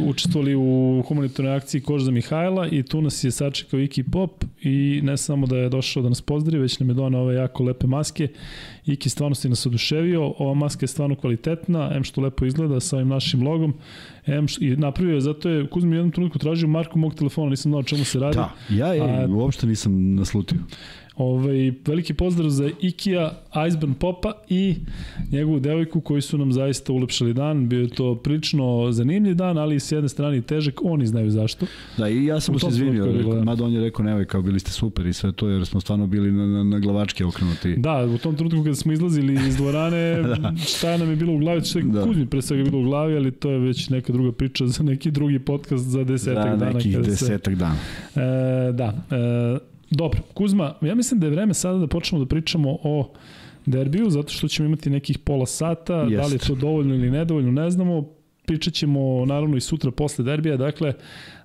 učestvovali 0.07 0.55
u 0.55 1.03
humanitarnoj 1.09 1.57
akciji 1.57 1.81
Kož 1.81 2.03
za 2.03 2.11
Mihajla 2.11 2.69
i 2.69 2.83
tu 2.83 3.03
nas 3.03 3.25
je 3.25 3.31
sačekao 3.31 3.81
Iki 3.81 4.03
Pop 4.03 4.45
i 4.63 5.01
ne 5.03 5.17
samo 5.17 5.47
da 5.47 5.57
je 5.57 5.69
došao 5.69 6.03
da 6.03 6.09
nas 6.09 6.21
pozdravi, 6.21 6.63
već 6.63 6.79
nam 6.79 6.89
je 6.89 6.95
donao 6.95 7.23
ove 7.23 7.35
jako 7.35 7.65
lepe 7.65 7.87
maske. 7.87 8.29
Iki 8.87 9.09
stvarno 9.09 9.35
si 9.35 9.49
nas 9.49 9.67
oduševio, 9.67 10.35
ova 10.39 10.55
maska 10.55 10.85
je 10.85 10.89
stvarno 10.89 11.17
kvalitetna, 11.17 11.91
em 11.95 12.05
što 12.05 12.21
lepo 12.21 12.47
izgleda 12.47 12.81
sa 12.81 12.97
ovim 12.97 13.09
našim 13.09 13.43
logom, 13.43 13.75
em 14.27 14.49
što, 14.49 14.65
i 14.65 14.77
napravio 14.77 15.15
je, 15.15 15.21
zato 15.21 15.49
je 15.49 15.67
Kuzmi 15.67 15.91
u 15.91 15.95
jednom 15.95 16.13
trenutku 16.13 16.39
tražio 16.39 16.69
marku 16.69 16.99
mog 16.99 17.15
telefona, 17.15 17.51
nisam 17.51 17.73
znao 17.73 17.83
čemu 17.83 18.05
se 18.05 18.19
radi. 18.19 18.37
Da, 18.37 18.53
ja 18.71 18.95
je, 18.95 19.01
a, 19.01 19.27
uopšte 19.29 19.67
nisam 19.67 20.15
naslutio. 20.15 20.59
Ovaj, 21.21 21.73
veliki 21.87 22.15
pozdrav 22.15 22.51
za 22.51 22.71
Ikea, 22.81 23.31
Iceburn 23.69 23.95
Popa 23.95 24.33
i 24.49 24.75
njegovu 25.33 25.61
devojku 25.61 26.01
koji 26.01 26.23
su 26.23 26.39
nam 26.39 26.53
zaista 26.53 26.93
ulepšali 26.93 27.35
dan. 27.35 27.69
Bio 27.69 27.81
je 27.81 27.89
to 27.89 28.15
prilično 28.15 28.93
zanimljiv 28.93 29.35
dan, 29.35 29.59
ali 29.59 29.81
s 29.81 29.93
jedne 29.93 30.09
strane 30.09 30.37
i 30.39 30.43
težak, 30.43 30.81
oni 30.85 31.07
znaju 31.07 31.31
zašto. 31.31 31.67
Da, 31.99 32.09
i 32.09 32.25
ja 32.25 32.41
sam 32.41 32.53
mu 32.53 32.59
se 32.59 32.67
izvinio, 32.69 33.07
da. 33.07 33.45
mada 33.45 33.65
on 33.65 33.73
je 33.73 33.81
rekao, 33.81 34.05
nevoj, 34.05 34.25
kao 34.25 34.43
bili 34.43 34.61
ste 34.61 34.71
super 34.71 35.07
i 35.07 35.13
sve 35.13 35.33
to, 35.33 35.49
jer 35.49 35.67
smo 35.67 35.81
stvarno 35.81 36.07
bili 36.07 36.33
na, 36.33 36.47
na, 36.47 36.65
na 36.65 36.79
glavačke 36.79 37.25
okrenuti. 37.25 37.77
Da, 37.77 38.05
u 38.15 38.19
tom 38.19 38.37
trenutku 38.37 38.63
kada 38.63 38.77
smo 38.77 38.93
izlazili 38.93 39.35
iz 39.49 39.57
dvorane, 39.57 40.23
da. 40.23 40.53
šta 40.57 40.97
nam 40.97 41.11
je 41.11 41.17
bilo 41.17 41.33
u 41.35 41.39
glavi, 41.39 41.61
što 41.65 41.79
je 41.79 41.85
da. 41.85 42.05
Kuzmi 42.05 42.27
pre 42.27 42.43
svega 42.43 42.65
bilo 42.65 42.79
u 42.79 42.85
glavi, 42.85 43.17
ali 43.17 43.33
to 43.33 43.51
je 43.51 43.59
već 43.59 43.89
neka 43.89 44.13
druga 44.13 44.33
priča 44.33 44.67
za 44.67 44.83
neki 44.83 45.11
drugi 45.11 45.39
podcast 45.39 45.85
za 45.85 46.05
desetak 46.05 46.45
da, 46.45 46.57
dana. 46.57 46.73
Da, 46.73 46.73
nekih 46.73 46.99
desetak 46.99 47.53
se... 47.53 47.57
dana. 47.57 47.77
E, 48.17 48.73
da, 48.73 48.95
e, 49.11 49.70
Dobro, 49.91 50.21
Kuzma, 50.35 50.75
ja 50.81 50.95
mislim 50.95 51.21
da 51.21 51.27
je 51.27 51.31
vreme 51.31 51.55
sada 51.55 51.79
da 51.79 51.87
počnemo 51.87 52.25
da 52.25 52.29
pričamo 52.29 52.79
o 52.83 53.11
derbiju, 53.67 54.11
zato 54.11 54.33
što 54.33 54.49
ćemo 54.49 54.67
imati 54.67 54.91
nekih 54.91 55.19
pola 55.19 55.47
sata, 55.47 55.95
Jest. 55.95 56.17
da 56.17 56.27
li 56.27 56.33
je 56.33 56.39
to 56.39 56.55
dovoljno 56.55 56.95
ili 56.95 57.11
nedovoljno, 57.11 57.53
ne 57.53 57.71
znamo. 57.71 58.20
Pričat 58.51 58.75
ćemo 58.75 59.27
naravno 59.27 59.57
i 59.57 59.61
sutra 59.61 59.91
posle 59.91 60.25
derbija, 60.25 60.57
dakle, 60.57 60.95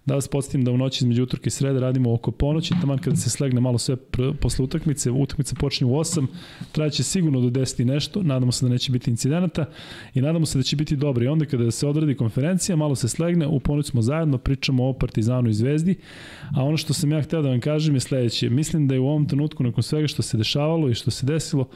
Da 0.06 0.16
vas 0.16 0.28
podsjetim 0.28 0.64
da 0.64 0.72
u 0.72 0.78
noći 0.78 1.04
između 1.04 1.24
utorke 1.24 1.48
i 1.48 1.52
srede 1.52 1.80
radimo 1.80 2.14
oko 2.14 2.32
ponoći, 2.32 2.74
taman 2.82 2.98
kada 2.98 3.16
se 3.16 3.30
slegne 3.30 3.62
malo 3.62 3.78
sve 3.78 3.96
posle 4.42 4.66
utakmice, 4.66 5.12
utakmica 5.12 5.56
počinje 5.60 5.92
u 5.92 5.96
8, 5.96 6.28
trajaće 6.72 7.04
sigurno 7.04 7.42
do 7.42 7.50
10 7.60 7.82
i 7.82 7.86
nešto, 7.86 8.24
nadamo 8.24 8.52
se 8.52 8.66
da 8.66 8.72
neće 8.72 8.92
biti 8.92 9.12
incidenata 9.12 9.66
i 10.14 10.22
nadamo 10.22 10.46
se 10.46 10.58
da 10.58 10.64
će 10.64 10.76
biti 10.76 10.96
dobro. 10.96 11.26
I 11.26 11.28
onda 11.28 11.46
kada 11.46 11.72
se 11.72 11.88
odradi 11.88 12.16
konferencija, 12.16 12.76
malo 12.76 12.96
se 12.96 13.10
slegne, 13.10 13.48
u 13.48 13.60
ponoć 13.60 13.86
smo 13.86 14.02
zajedno, 14.02 14.38
pričamo 14.38 14.90
o 14.90 14.94
Partizanu 14.94 15.50
i 15.50 15.54
Zvezdi, 15.54 15.96
a 16.58 16.64
ono 16.64 16.78
što 16.78 16.94
sam 16.94 17.12
ja 17.12 17.22
hteo 17.22 17.42
da 17.42 17.50
vam 17.50 17.60
kažem 17.60 17.96
je 17.96 18.00
sledeće. 18.00 18.50
Mislim 18.50 18.88
da 18.88 18.94
je 18.94 19.00
u 19.00 19.08
ovom 19.08 19.28
trenutku, 19.28 19.64
nakon 19.64 19.84
svega 19.84 20.08
što 20.08 20.22
se 20.22 20.38
dešavalo 20.38 20.90
i 20.90 20.94
što 20.94 21.12
se 21.12 21.26
desilo, 21.26 21.68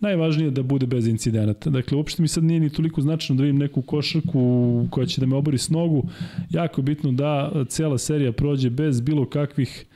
najvažnije 0.00 0.46
je 0.46 0.50
da 0.50 0.62
bude 0.62 0.86
bez 0.86 1.06
incidenata. 1.06 1.70
Dakle, 1.70 1.96
uopšte 1.96 2.22
mi 2.22 2.28
sad 2.28 2.44
nije 2.44 2.60
ni 2.60 2.70
toliko 2.70 3.00
značajno 3.00 3.38
da 3.38 3.42
vidim 3.42 3.58
neku 3.58 3.82
košarku 3.82 4.86
koja 4.90 5.06
će 5.06 5.20
da 5.20 5.26
me 5.26 5.36
obori 5.36 5.58
s 5.58 5.70
nogu. 5.70 6.08
Jako 6.50 6.80
je 6.80 6.82
bitno 6.82 7.12
da 7.12 7.52
cela 7.68 7.98
serija 7.98 8.32
prođe 8.32 8.70
bez 8.70 9.00
bilo 9.00 9.26
kakvih 9.26 9.86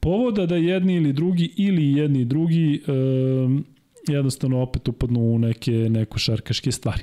povoda 0.00 0.46
da 0.46 0.56
jedni 0.56 0.94
ili 0.94 1.12
drugi 1.12 1.52
ili 1.56 1.92
jedni 1.92 2.20
i 2.20 2.24
drugi 2.24 2.82
e, 2.86 2.92
jednostavno 4.08 4.60
opet 4.62 4.88
upadnu 4.88 5.20
u 5.20 5.38
neke 5.38 5.72
neko 5.72 6.18
šarkaške 6.18 6.72
stvari. 6.72 7.02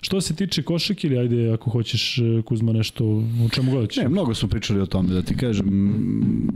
Što 0.00 0.20
se 0.20 0.36
tiče 0.36 0.62
košake 0.62 1.06
ili 1.06 1.18
ajde 1.18 1.50
ako 1.52 1.70
hoćeš 1.70 2.18
Kuzma 2.44 2.72
nešto 2.72 3.04
u 3.44 3.48
čemu 3.52 3.70
god 3.70 3.90
Ne, 4.02 4.08
mnogo 4.08 4.34
smo 4.34 4.48
pričali 4.48 4.80
o 4.80 4.86
tome 4.86 5.14
da 5.14 5.22
ti 5.22 5.36
kažem 5.36 5.68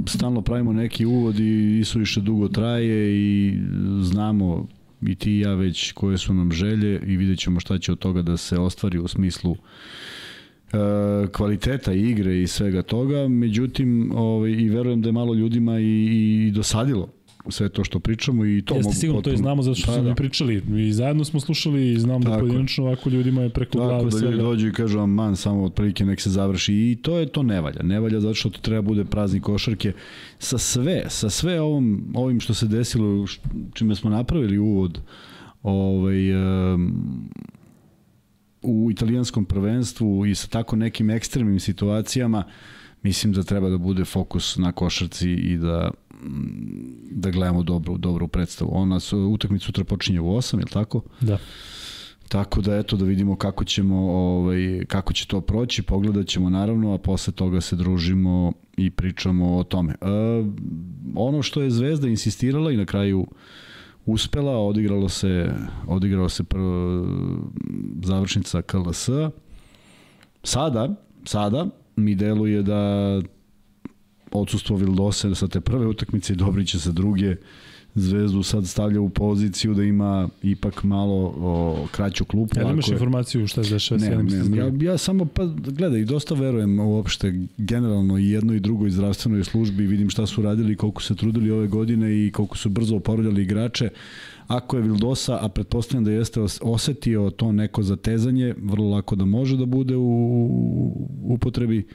stalno 0.07 0.43
pravimo 0.43 0.73
neki 0.73 1.07
uvod 1.07 1.39
i 1.39 1.83
su 1.85 1.99
više 1.99 2.21
dugo 2.21 2.49
traje 2.49 3.17
i 3.17 3.59
znamo 4.01 4.67
i 5.07 5.15
ti 5.15 5.33
i 5.33 5.41
ja 5.41 5.55
već 5.55 5.93
koje 5.93 6.19
su 6.19 6.35
nam 6.35 6.53
želje 6.53 7.01
i 7.07 7.17
vidjet 7.17 7.39
ćemo 7.39 7.61
šta 7.61 7.79
će 7.79 7.93
od 7.93 7.99
toga 7.99 8.23
da 8.23 8.37
se 8.37 8.59
ostvari 8.59 8.99
u 8.99 9.09
smislu 9.09 9.57
e, 10.73 10.77
kvaliteta 11.33 11.93
igre 11.93 12.43
i 12.43 12.47
svega 12.47 12.83
toga, 12.83 13.29
međutim 13.29 14.13
ovaj, 14.15 14.51
i 14.51 14.69
verujem 14.69 15.03
da 15.03 15.09
je 15.09 15.13
malo 15.13 15.35
ljudima 15.35 15.79
i, 15.79 16.47
i 16.47 16.51
dosadilo 16.51 17.24
sve 17.49 17.69
to 17.69 17.85
što 17.85 18.01
pričamo 18.01 18.47
i 18.47 18.63
to 18.63 18.75
Jeste 18.75 18.89
mogu 18.89 18.95
sigurno, 18.95 19.19
potpuno... 19.19 19.37
to 19.37 19.41
i 19.41 19.43
znamo 19.43 19.63
zato 19.63 19.75
što 19.75 19.87
pa, 19.87 19.93
smo 19.93 20.03
da. 20.03 20.15
pričali 20.15 20.63
i 20.89 20.93
zajedno 20.93 21.25
smo 21.25 21.41
slušali 21.41 21.93
i 21.93 21.99
znam 21.99 22.21
da 22.21 22.31
Tako. 22.31 22.37
da 22.37 22.41
pojedinačno 22.41 22.85
ovako 22.85 23.11
ljudima 23.11 23.43
je 23.43 23.49
preko 23.49 23.79
Tako, 23.79 23.89
glave 23.89 24.11
da 24.11 24.19
ljudi 24.19 24.37
dođu 24.37 24.69
i 24.69 24.73
kažu 24.73 25.07
man 25.07 25.37
samo 25.37 25.65
otprilike 25.65 26.05
nek 26.05 26.21
se 26.21 26.31
završi 26.31 26.75
i 26.75 26.99
to 27.03 27.19
je 27.19 27.27
to 27.27 27.43
ne 27.43 27.61
valja. 27.61 27.83
Ne 27.83 28.01
valja 28.01 28.21
zato 28.21 28.35
što 28.35 28.51
to 28.51 28.61
treba 28.61 28.83
bude 28.83 29.05
prazni 29.05 29.41
košarke 29.41 29.93
sa 30.39 30.59
sve, 30.59 31.05
sa 31.09 31.31
sve 31.31 31.61
ovom, 31.61 32.13
ovim 32.15 32.41
što 32.41 32.55
se 32.55 32.67
desilo 32.67 33.27
čime 33.75 33.95
smo 33.95 34.11
napravili 34.11 34.59
uvod 34.59 35.01
ovaj, 35.63 36.35
um, 36.35 37.31
u 38.63 38.91
italijanskom 38.91 39.45
prvenstvu 39.45 40.27
i 40.27 40.35
sa 40.35 40.49
tako 40.49 40.77
nekim 40.77 41.11
ekstremnim 41.11 41.61
situacijama 41.61 42.45
mislim 43.03 43.33
da 43.33 43.43
treba 43.43 43.69
da 43.69 43.79
bude 43.79 44.05
fokus 44.05 44.57
na 44.57 44.73
košarci 44.73 45.31
i 45.31 45.57
da 45.57 45.91
da 47.11 47.31
gledamo 47.31 47.63
dobru, 47.63 47.99
dobru 47.99 48.29
predstavu. 48.29 48.71
Ona 48.73 49.01
su, 49.01 49.19
utakmica 49.19 49.65
sutra 49.65 49.85
počinje 49.85 50.21
u 50.21 50.25
8, 50.25 50.59
je 50.59 50.65
li 50.65 50.71
tako? 50.71 51.03
Da. 51.21 51.39
Tako 52.29 52.61
da 52.61 52.77
eto 52.77 52.97
da 52.97 53.05
vidimo 53.05 53.37
kako 53.37 53.65
ćemo 53.65 53.97
ovaj 54.13 54.85
kako 54.89 55.13
će 55.13 55.27
to 55.27 55.41
proći, 55.41 55.83
pogledat 55.83 56.27
ćemo 56.27 56.51
naravno, 56.51 56.95
a 56.95 56.99
posle 56.99 57.33
toga 57.33 57.61
se 57.61 57.77
družimo 57.77 58.53
i 58.77 58.91
pričamo 58.91 59.57
o 59.57 59.65
tome. 59.65 59.93
E, 59.93 59.97
ono 61.15 61.43
što 61.43 61.63
je 61.63 61.71
Zvezda 61.71 62.09
insistirala 62.09 62.73
i 62.73 62.77
na 62.77 62.85
kraju 62.85 63.27
uspela, 64.07 64.59
odigralo 64.59 65.09
se, 65.09 65.53
odigralo 65.87 66.29
se 66.29 66.45
prvo 66.45 67.07
završnica 68.03 68.63
KLS. 68.63 69.09
Sada, 70.43 70.95
sada 71.25 71.67
mi 71.97 72.15
deluje 72.15 72.63
da 72.63 73.21
odsustvo 74.35 74.77
Vildose 74.77 75.35
sa 75.35 75.49
te 75.49 75.61
prve 75.61 75.87
utakmice 75.87 76.33
i 76.33 76.37
Dobrića 76.37 76.79
sa 76.79 76.93
druge 76.93 77.37
Zvezdu 77.95 78.43
sad 78.43 78.67
stavlja 78.67 79.01
u 79.01 79.09
poziciju 79.09 79.75
da 79.75 79.83
ima 79.83 80.29
ipak 80.43 80.83
malo 80.83 81.35
o, 81.37 81.87
kraću 81.91 82.25
klupu. 82.25 82.61
Ja 82.61 82.71
imaš 82.71 82.89
informaciju 82.89 83.47
šta 83.47 83.65
se 83.65 83.71
dešava 83.71 84.01
s 84.01 84.03
jednim 84.03 84.51
ne, 84.51 84.59
ja, 84.59 84.93
ja 84.93 84.99
samo 84.99 85.25
pa 85.25 85.45
gledaj, 85.57 86.01
i 86.01 86.05
dosta 86.05 86.35
verujem 86.35 86.81
uopšte 86.81 87.47
generalno 87.57 88.19
i 88.19 88.31
jedno 88.31 88.55
i 88.55 88.61
drugo 88.61 88.87
i 88.87 88.91
zdravstvenoj 88.91 89.45
službi, 89.45 89.87
vidim 89.87 90.11
šta 90.11 90.27
su 90.27 90.43
radili, 90.43 90.77
koliko 90.77 91.03
se 91.03 91.15
trudili 91.15 91.51
ove 91.51 91.67
godine 91.67 92.27
i 92.27 92.31
koliko 92.31 92.57
su 92.57 92.69
brzo 92.69 92.97
oporavljali 92.97 93.43
igrače. 93.43 93.89
Ako 94.47 94.77
je 94.77 94.83
Vildosa, 94.83 95.39
a 95.41 95.49
pretpostavljam 95.49 96.05
da 96.05 96.11
jeste 96.11 96.41
osetio 96.61 97.31
to 97.31 97.53
neko 97.53 97.83
zatezanje, 97.83 98.55
vrlo 98.63 98.91
lako 98.91 99.17
da 99.17 99.25
može 99.25 99.57
da 99.57 99.67
bude 99.67 99.97
u 99.97 101.09
upotrebi. 101.23 101.87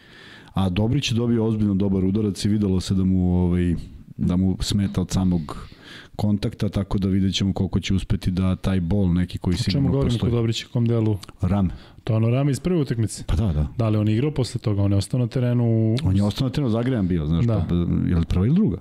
A 0.60 0.70
Dobrić 0.70 1.12
je 1.12 1.16
dobio 1.16 1.46
ozbiljno 1.46 1.74
dobar 1.74 2.06
udarac 2.06 2.46
i 2.46 2.50
videlo 2.50 2.80
se 2.80 2.94
da 2.94 3.04
mu 3.04 3.44
ovaj 3.46 3.76
da 4.18 4.36
mu 4.36 4.58
smeta 4.60 5.02
od 5.02 5.12
samog 5.12 5.70
kontakta, 6.16 6.70
tako 6.70 6.98
da 6.98 7.08
vidjet 7.08 7.36
ćemo 7.36 7.54
koliko 7.54 7.80
će 7.80 7.94
uspeti 7.94 8.32
da 8.32 8.56
taj 8.56 8.82
bol 8.82 9.14
neki 9.14 9.38
koji 9.38 9.58
sigurno 9.58 9.88
postoji. 9.88 9.98
O 9.98 10.02
čemu 10.02 10.02
govorimo 10.02 10.20
kod 10.20 10.32
Dobrića, 10.32 10.68
kom 10.74 10.86
delu? 10.86 11.18
Rame. 11.42 11.70
To 12.04 12.16
ono 12.16 12.30
Rame 12.30 12.52
iz 12.52 12.60
prve 12.60 12.82
utakmice. 12.82 13.24
Pa 13.28 13.36
da, 13.36 13.54
da. 13.54 13.68
Da 13.78 13.90
li 13.90 13.98
on 13.98 14.10
igrao 14.10 14.32
posle 14.32 14.62
toga? 14.62 14.82
On 14.82 14.92
je 14.92 14.98
ostao 14.98 15.20
na 15.20 15.28
terenu... 15.28 15.96
On 16.04 16.16
je 16.16 16.24
ostao 16.24 16.48
na 16.48 16.54
terenu, 16.54 16.70
zagrejan 16.70 17.08
bio, 17.08 17.26
znaš, 17.26 17.46
da. 17.46 17.66
pa, 17.70 17.76
je 18.10 18.16
li 18.16 18.26
prva 18.26 18.46
ili 18.46 18.56
druga? 18.56 18.78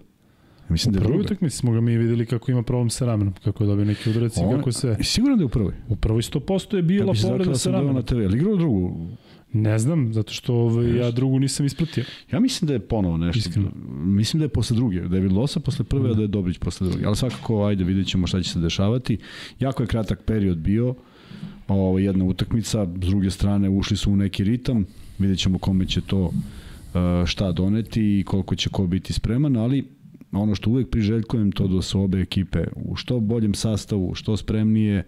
Mislim 0.69 0.93
da 0.93 1.01
je 1.01 1.05
prvoj 1.05 1.21
utakmici 1.21 1.57
smo 1.57 1.73
ga 1.73 1.81
mi 1.81 1.97
videli 1.97 2.27
kako 2.27 2.51
ima 2.51 2.63
problem 2.63 2.91
sa 2.91 3.07
ramenom, 3.07 3.35
kako 3.45 3.65
je 3.65 3.69
dobio 3.69 3.85
neki 3.85 4.11
udarac 4.11 4.37
i 4.37 4.41
kako 4.57 4.73
sve. 4.73 4.97
Sigurno 5.03 5.37
da 5.37 5.43
je 5.43 5.47
u 5.47 5.49
prvoj. 5.49 5.75
U 5.89 5.97
prvoj 5.97 6.23
100% 6.23 6.77
je 6.77 6.83
bila 6.83 7.15
ja 7.17 7.29
povreda 7.29 7.55
sa 7.55 7.71
ramenom. 7.71 7.95
na 7.95 8.03
TV, 8.03 8.15
ali 8.15 8.37
igrao 8.37 8.57
drugu? 8.57 9.07
Ne 9.53 9.79
znam, 9.79 10.13
zato 10.13 10.33
što 10.33 10.55
ovaj, 10.55 10.97
ja 10.97 11.11
drugu 11.11 11.39
nisam 11.39 11.67
ispratio. 11.67 12.05
Ja 12.33 12.41
mislim 12.41 12.67
da 12.69 12.73
je 12.73 12.81
ponovo 12.81 13.17
nešto. 13.17 13.39
Iskreno. 13.39 13.71
Mislim 14.05 14.39
da 14.39 14.45
je 14.45 14.49
posle 14.49 14.77
druge. 14.77 15.01
Da 15.01 15.17
je 15.17 15.23
Vilosa 15.23 15.61
posle 15.61 15.85
prve, 15.85 16.11
a 16.11 16.15
da 16.15 16.23
je 16.23 16.29
Dobrić 16.29 16.59
posle 16.59 16.89
druge. 16.89 17.07
Ali 17.07 17.17
svakako, 17.17 17.65
ajde, 17.65 17.85
vidjet 17.85 18.07
ćemo 18.07 18.27
šta 18.27 18.43
će 18.43 18.51
se 18.51 18.59
dešavati. 18.59 19.19
Jako 19.61 19.83
je 19.83 19.87
kratak 19.87 20.23
period 20.23 20.59
bio. 20.59 20.95
Ovo, 21.69 21.99
jedna 21.99 22.25
utakmica. 22.25 22.87
S 23.03 23.09
druge 23.09 23.31
strane, 23.31 23.69
ušli 23.69 23.97
su 23.97 24.13
u 24.13 24.17
neki 24.17 24.45
ritam. 24.45 24.87
Vidjet 25.19 25.39
ćemo 25.39 25.59
kome 25.59 25.87
će 25.87 26.01
to 26.01 26.21
uh, 26.23 26.33
šta 27.27 27.53
doneti 27.53 28.19
i 28.19 28.25
koliko 28.25 28.55
će 28.55 28.69
ko 28.69 28.87
biti 28.87 29.13
spreman, 29.13 29.57
ali 29.57 29.85
ono 30.33 30.55
što 30.55 30.71
uvek 30.71 30.91
priželjkujem 30.91 31.53
to 31.53 31.69
da 31.69 31.83
su 31.83 32.01
obe 32.01 32.21
ekipe 32.21 32.65
u 32.77 32.97
što 32.97 33.21
boljem 33.21 33.55
sastavu, 33.55 34.15
što 34.15 34.37
spremnije, 34.37 35.05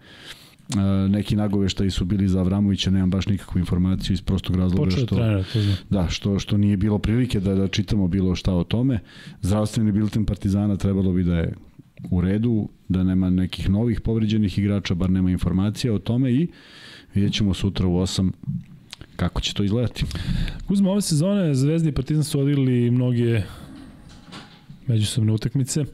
neki 1.09 1.37
nagoveštaji 1.37 1.91
su 1.91 2.05
bili 2.05 2.29
za 2.29 2.41
Avramovića, 2.41 2.91
nemam 2.91 3.11
baš 3.11 3.27
nikakvu 3.27 3.59
informaciju 3.59 4.15
iz 4.15 4.23
prostog 4.23 4.57
razloga 4.57 4.85
Počeo 4.85 5.07
što 5.07 5.15
znam. 5.61 5.77
Da, 5.91 6.09
što 6.09 6.39
što 6.39 6.57
nije 6.57 6.77
bilo 6.77 6.99
prilike 6.99 7.41
da 7.41 7.55
da 7.55 7.69
čitamo 7.69 8.09
bilo 8.09 8.35
šta 8.35 8.55
o 8.55 8.65
tome. 8.65 8.99
Zdravstveni 9.43 9.93
bilten 9.93 10.25
Partizana 10.25 10.77
trebalo 10.77 11.12
bi 11.12 11.25
da 11.25 11.37
je 11.37 11.55
u 12.11 12.21
redu, 12.21 12.69
da 12.89 13.03
nema 13.03 13.31
nekih 13.31 13.71
novih 13.71 14.00
povređenih 14.00 14.59
igrača, 14.59 14.95
bar 14.95 15.11
nema 15.11 15.31
informacija 15.31 15.95
o 15.95 15.99
tome 15.99 16.33
i 16.33 16.49
vidjet 17.15 17.33
ćemo 17.33 17.55
sutra 17.55 17.87
u 17.87 17.91
8 17.91 18.31
kako 19.17 19.41
će 19.41 19.55
to 19.55 19.62
izgledati. 19.62 20.05
Uzmo 20.69 20.91
ove 20.91 21.03
sezone 21.03 21.55
Zvezda 21.55 21.89
i 21.89 21.93
Partizan 21.93 22.25
su 22.25 22.41
odigrali 22.41 22.91
mnoge 22.91 23.43
međusobne 24.87 25.33
utakmice. 25.33 25.85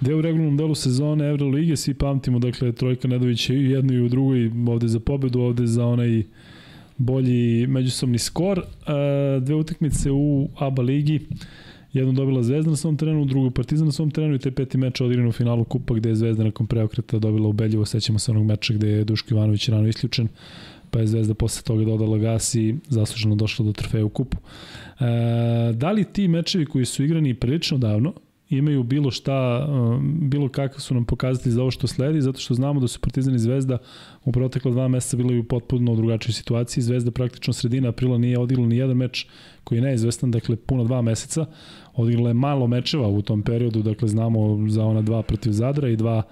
Deo 0.00 0.18
u 0.18 0.22
regularnom 0.22 0.56
delu 0.56 0.74
sezone 0.74 1.28
Evrolige, 1.28 1.76
svi 1.76 1.94
pamtimo, 1.94 2.38
dakle, 2.38 2.72
Trojka 2.72 3.08
Nedović 3.08 3.50
je 3.50 3.56
i 3.56 3.70
jedno 3.70 3.92
i 3.92 4.00
u 4.00 4.08
drugoj, 4.08 4.50
ovde 4.68 4.88
za 4.88 5.00
pobedu, 5.00 5.40
ovde 5.40 5.66
za 5.66 5.86
onaj 5.86 6.22
bolji 6.98 7.66
međusobni 7.66 8.18
skor. 8.18 8.58
E, 8.58 9.40
dve 9.40 9.54
utakmice 9.54 10.10
u 10.10 10.48
ABA 10.58 10.82
ligi, 10.82 11.20
jednu 11.92 12.12
dobila 12.12 12.42
Zvezda 12.42 12.70
na 12.70 12.76
svom 12.76 12.96
terenu, 12.96 13.24
drugu 13.24 13.50
Partizan 13.50 13.86
na 13.86 13.92
svom 13.92 14.10
terenu 14.10 14.34
i 14.34 14.38
te 14.38 14.50
peti 14.50 14.78
meč 14.78 15.00
odigran 15.00 15.28
u 15.28 15.32
finalu 15.32 15.64
Kupa 15.64 15.94
gde 15.94 16.08
je 16.08 16.14
Zvezda 16.14 16.44
nakon 16.44 16.66
preokreta 16.66 17.18
dobila 17.18 17.48
ubedljivo, 17.48 17.84
sećamo 17.84 18.18
se 18.18 18.30
onog 18.30 18.44
meča 18.44 18.74
gde 18.74 18.88
je 18.88 19.04
Duško 19.04 19.34
Ivanović 19.34 19.68
rano 19.68 19.88
isključen, 19.88 20.28
pa 20.90 20.98
je 20.98 21.06
Zvezda 21.06 21.34
posle 21.34 21.62
toga 21.62 21.84
dodala 21.84 22.18
gas 22.18 22.54
i 22.54 22.74
zasluženo 22.88 23.34
došla 23.34 23.64
do 23.64 23.72
trofeja 23.72 24.04
u 24.04 24.08
kupu. 24.08 24.36
E, 24.36 25.72
da 25.72 25.92
li 25.92 26.04
ti 26.04 26.28
mečevi 26.28 26.66
koji 26.66 26.84
su 26.84 27.04
igrani 27.04 27.34
prilično 27.34 27.78
davno, 27.78 28.12
imaju 28.48 28.82
bilo 28.82 29.10
šta, 29.10 29.68
bilo 30.20 30.48
kakav 30.48 30.80
su 30.80 30.94
nam 30.94 31.04
pokazatelji 31.04 31.52
za 31.52 31.62
ovo 31.62 31.70
što 31.70 31.86
sledi, 31.86 32.20
zato 32.20 32.40
što 32.40 32.54
znamo 32.54 32.80
da 32.80 32.88
su 32.88 33.00
Partizan 33.00 33.34
i 33.34 33.38
Zvezda 33.38 33.78
u 34.24 34.32
protekla 34.32 34.70
dva 34.70 34.88
meseca 34.88 35.16
bili 35.16 35.38
u 35.38 35.44
potpuno 35.44 35.94
drugačijoj 35.94 36.32
situaciji. 36.32 36.82
Zvezda 36.82 37.10
praktično 37.10 37.52
sredina 37.52 37.88
aprila 37.88 38.18
nije 38.18 38.38
odigrala 38.38 38.68
ni 38.68 38.76
jedan 38.76 38.96
meč 38.96 39.26
koji 39.64 39.78
je 39.78 39.82
neizvestan, 39.82 40.30
dakle 40.30 40.56
puno 40.56 40.84
dva 40.84 41.02
meseca. 41.02 41.46
Odigrala 41.94 42.30
je 42.30 42.34
malo 42.34 42.66
mečeva 42.66 43.08
u 43.08 43.22
tom 43.22 43.42
periodu, 43.42 43.82
dakle 43.82 44.08
znamo 44.08 44.68
za 44.68 44.84
ona 44.84 45.02
dva 45.02 45.22
protiv 45.22 45.50
Zadra 45.50 45.88
i 45.88 45.96
dva 45.96 46.22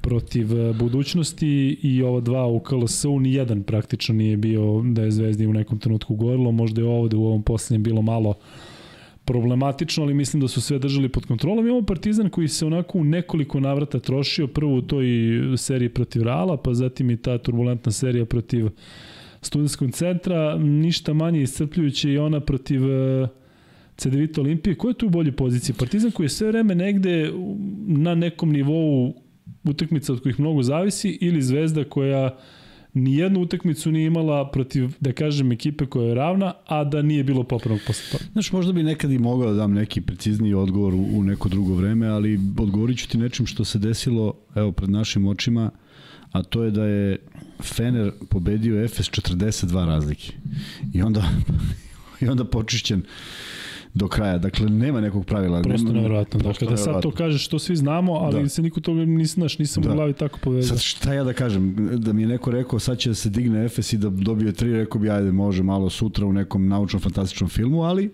protiv 0.00 0.52
uh, 0.52 0.76
budućnosti 0.76 1.78
i 1.82 2.02
ova 2.02 2.20
dva 2.20 2.46
u 2.46 2.60
KLS-u, 2.60 3.20
ni 3.20 3.34
jedan 3.34 3.62
praktično 3.62 4.14
nije 4.14 4.36
bio 4.36 4.82
da 4.84 5.02
je 5.02 5.10
Zvezdi 5.10 5.46
u 5.46 5.52
nekom 5.52 5.78
trenutku 5.78 6.14
gorilo, 6.14 6.52
možda 6.52 6.80
je 6.80 6.88
ovde 6.88 7.16
u 7.16 7.26
ovom 7.26 7.42
poslednjem 7.42 7.82
bilo 7.82 8.02
malo 8.02 8.30
uh, 8.30 8.36
problematično, 9.26 10.02
ali 10.02 10.14
mislim 10.14 10.40
da 10.40 10.48
su 10.48 10.60
sve 10.60 10.78
držali 10.78 11.08
pod 11.08 11.26
kontrolom. 11.26 11.66
Imamo 11.66 11.86
Partizan 11.86 12.30
koji 12.30 12.48
se 12.48 12.66
onako 12.66 12.98
u 12.98 13.04
nekoliko 13.04 13.60
navrata 13.60 13.98
trošio, 13.98 14.46
prvo 14.46 14.76
u 14.76 14.82
toj 14.82 15.06
seriji 15.56 15.88
protiv 15.88 16.22
Reala, 16.22 16.56
pa 16.56 16.74
zatim 16.74 17.10
i 17.10 17.16
ta 17.16 17.38
turbulentna 17.38 17.92
serija 17.92 18.24
protiv 18.24 18.68
studentskog 19.40 19.90
centra, 19.90 20.58
ništa 20.58 21.12
manje 21.12 21.42
iscrpljujuće 21.42 22.12
i 22.12 22.18
ona 22.18 22.40
protiv 22.40 22.84
uh, 22.84 23.28
CDVita 23.96 24.40
Olimpije. 24.40 24.74
Ko 24.74 24.88
je 24.88 24.94
tu 24.94 25.06
u 25.06 25.10
bolji 25.10 25.32
poziciji? 25.32 25.74
Partizan 25.78 26.10
koji 26.10 26.24
je 26.24 26.28
sve 26.28 26.48
vreme 26.48 26.74
negde 26.74 27.32
na 27.86 28.14
nekom 28.14 28.52
nivou 28.52 29.14
utakmica 29.64 30.12
od 30.12 30.22
kojih 30.22 30.40
mnogo 30.40 30.62
zavisi 30.62 31.18
ili 31.20 31.42
Zvezda 31.42 31.84
koja 31.84 32.38
jednu 32.96 33.40
utakmicu 33.40 33.90
nije 33.90 34.06
imala 34.06 34.50
protiv, 34.50 34.90
da 35.00 35.12
kažem, 35.12 35.52
ekipe 35.52 35.86
koja 35.86 36.08
je 36.08 36.14
ravna, 36.14 36.52
a 36.66 36.84
da 36.84 37.02
nije 37.02 37.24
bilo 37.24 37.44
popravnog 37.44 37.80
posle 37.86 38.18
toga. 38.18 38.30
Znaš, 38.32 38.52
možda 38.52 38.72
bi 38.72 38.82
nekad 38.82 39.12
i 39.12 39.18
mogao 39.18 39.50
da 39.50 39.56
dam 39.56 39.72
neki 39.72 40.00
precizniji 40.00 40.54
odgovor 40.54 40.94
u, 40.94 41.06
u 41.12 41.22
neko 41.22 41.48
drugo 41.48 41.74
vreme, 41.74 42.06
ali 42.06 42.40
odgovorit 42.58 42.98
ću 42.98 43.08
ti 43.08 43.18
nečem 43.18 43.46
što 43.46 43.64
se 43.64 43.78
desilo, 43.78 44.34
evo, 44.54 44.72
pred 44.72 44.90
našim 44.90 45.26
očima, 45.26 45.70
a 46.32 46.42
to 46.42 46.64
je 46.64 46.70
da 46.70 46.84
je 46.84 47.18
Fener 47.60 48.12
pobedio 48.28 48.84
Efes 48.84 49.10
42 49.10 49.86
razlike. 49.86 50.32
I 50.94 51.02
onda, 51.02 51.24
i 52.20 52.28
onda 52.28 52.44
počišćen 52.44 53.02
do 53.96 54.08
kraja. 54.08 54.38
Dakle, 54.38 54.70
nema 54.70 55.00
nekog 55.00 55.26
pravila. 55.26 55.62
Prosto 55.62 55.92
nevjerojatno. 55.92 56.40
Dakle, 56.40 56.68
da 56.68 56.76
sad 56.76 57.02
to 57.02 57.10
kažeš 57.10 57.44
što 57.44 57.58
svi 57.58 57.76
znamo, 57.76 58.12
ali 58.12 58.42
da. 58.42 58.48
se 58.48 58.62
niko 58.62 58.80
toga 58.80 59.04
nisam, 59.04 59.42
naš, 59.42 59.58
nisam 59.58 59.82
da. 59.82 59.90
u 59.90 59.94
glavi 59.94 60.12
tako 60.12 60.38
povezao. 60.42 60.76
Sad 60.76 60.84
šta 60.84 61.14
ja 61.14 61.24
da 61.24 61.32
kažem? 61.32 61.76
Da 61.98 62.12
mi 62.12 62.22
je 62.22 62.28
neko 62.28 62.50
rekao 62.50 62.78
sad 62.78 62.98
će 62.98 63.08
da 63.08 63.14
se 63.14 63.30
digne 63.30 63.64
Efes 63.64 63.92
i 63.92 63.98
da 63.98 64.10
dobije 64.10 64.52
tri, 64.52 64.72
rekao 64.72 65.00
bi 65.00 65.10
ajde 65.10 65.32
može 65.32 65.62
malo 65.62 65.90
sutra 65.90 66.26
u 66.26 66.32
nekom 66.32 66.68
naučnom 66.68 67.02
fantastičnom 67.02 67.50
filmu, 67.50 67.82
ali 67.82 68.10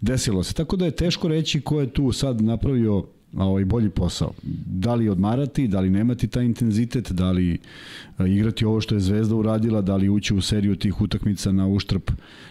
desilo 0.00 0.42
se. 0.42 0.54
Tako 0.54 0.76
da 0.76 0.84
je 0.84 0.90
teško 0.90 1.28
reći 1.28 1.60
ko 1.60 1.80
je 1.80 1.86
tu 1.86 2.12
sad 2.12 2.40
napravio 2.40 3.04
ovaj 3.36 3.64
bolji 3.64 3.90
posao. 3.90 4.32
Da 4.66 4.94
li 4.94 5.08
odmarati, 5.08 5.68
da 5.68 5.80
li 5.80 5.90
nemati 5.90 6.28
taj 6.28 6.44
intenzitet, 6.44 7.12
da 7.12 7.30
li 7.30 7.58
igrati 8.18 8.64
ovo 8.64 8.80
što 8.80 8.94
je 8.94 9.00
Zvezda 9.00 9.34
uradila, 9.34 9.82
da 9.82 9.96
li 9.96 10.08
ući 10.08 10.34
u 10.34 10.40
seriju 10.40 10.76
tih 10.76 11.00
utakmica 11.00 11.52
na 11.52 11.66
uštrp 11.68 12.10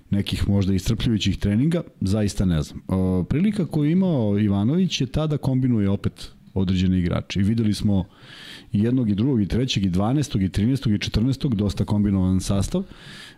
nekih 0.10 0.50
možda 0.50 0.74
istrpljujućih 0.74 1.38
treninga, 1.38 1.82
zaista 2.02 2.46
ne 2.46 2.62
znam. 2.62 2.82
O, 2.88 3.24
prilika 3.24 3.66
koju 3.66 3.92
imao 3.92 4.40
Ivanović 4.40 5.02
je 5.02 5.08
tada 5.08 5.38
kombinuje 5.38 5.90
opet 5.90 6.32
određene 6.54 7.00
igrače. 7.00 7.40
I 7.40 7.44
videli 7.44 7.74
smo 7.74 8.06
i 8.72 8.84
jednog 8.84 9.10
i 9.10 9.16
drugog 9.16 9.42
i 9.42 9.48
trećeg 9.48 9.86
i 9.86 9.90
12. 9.90 10.46
i 10.46 10.50
13. 10.50 10.96
i 10.96 10.98
14. 10.98 11.56
dosta 11.56 11.86
kombinovan 11.86 12.40
sastav. 12.40 12.84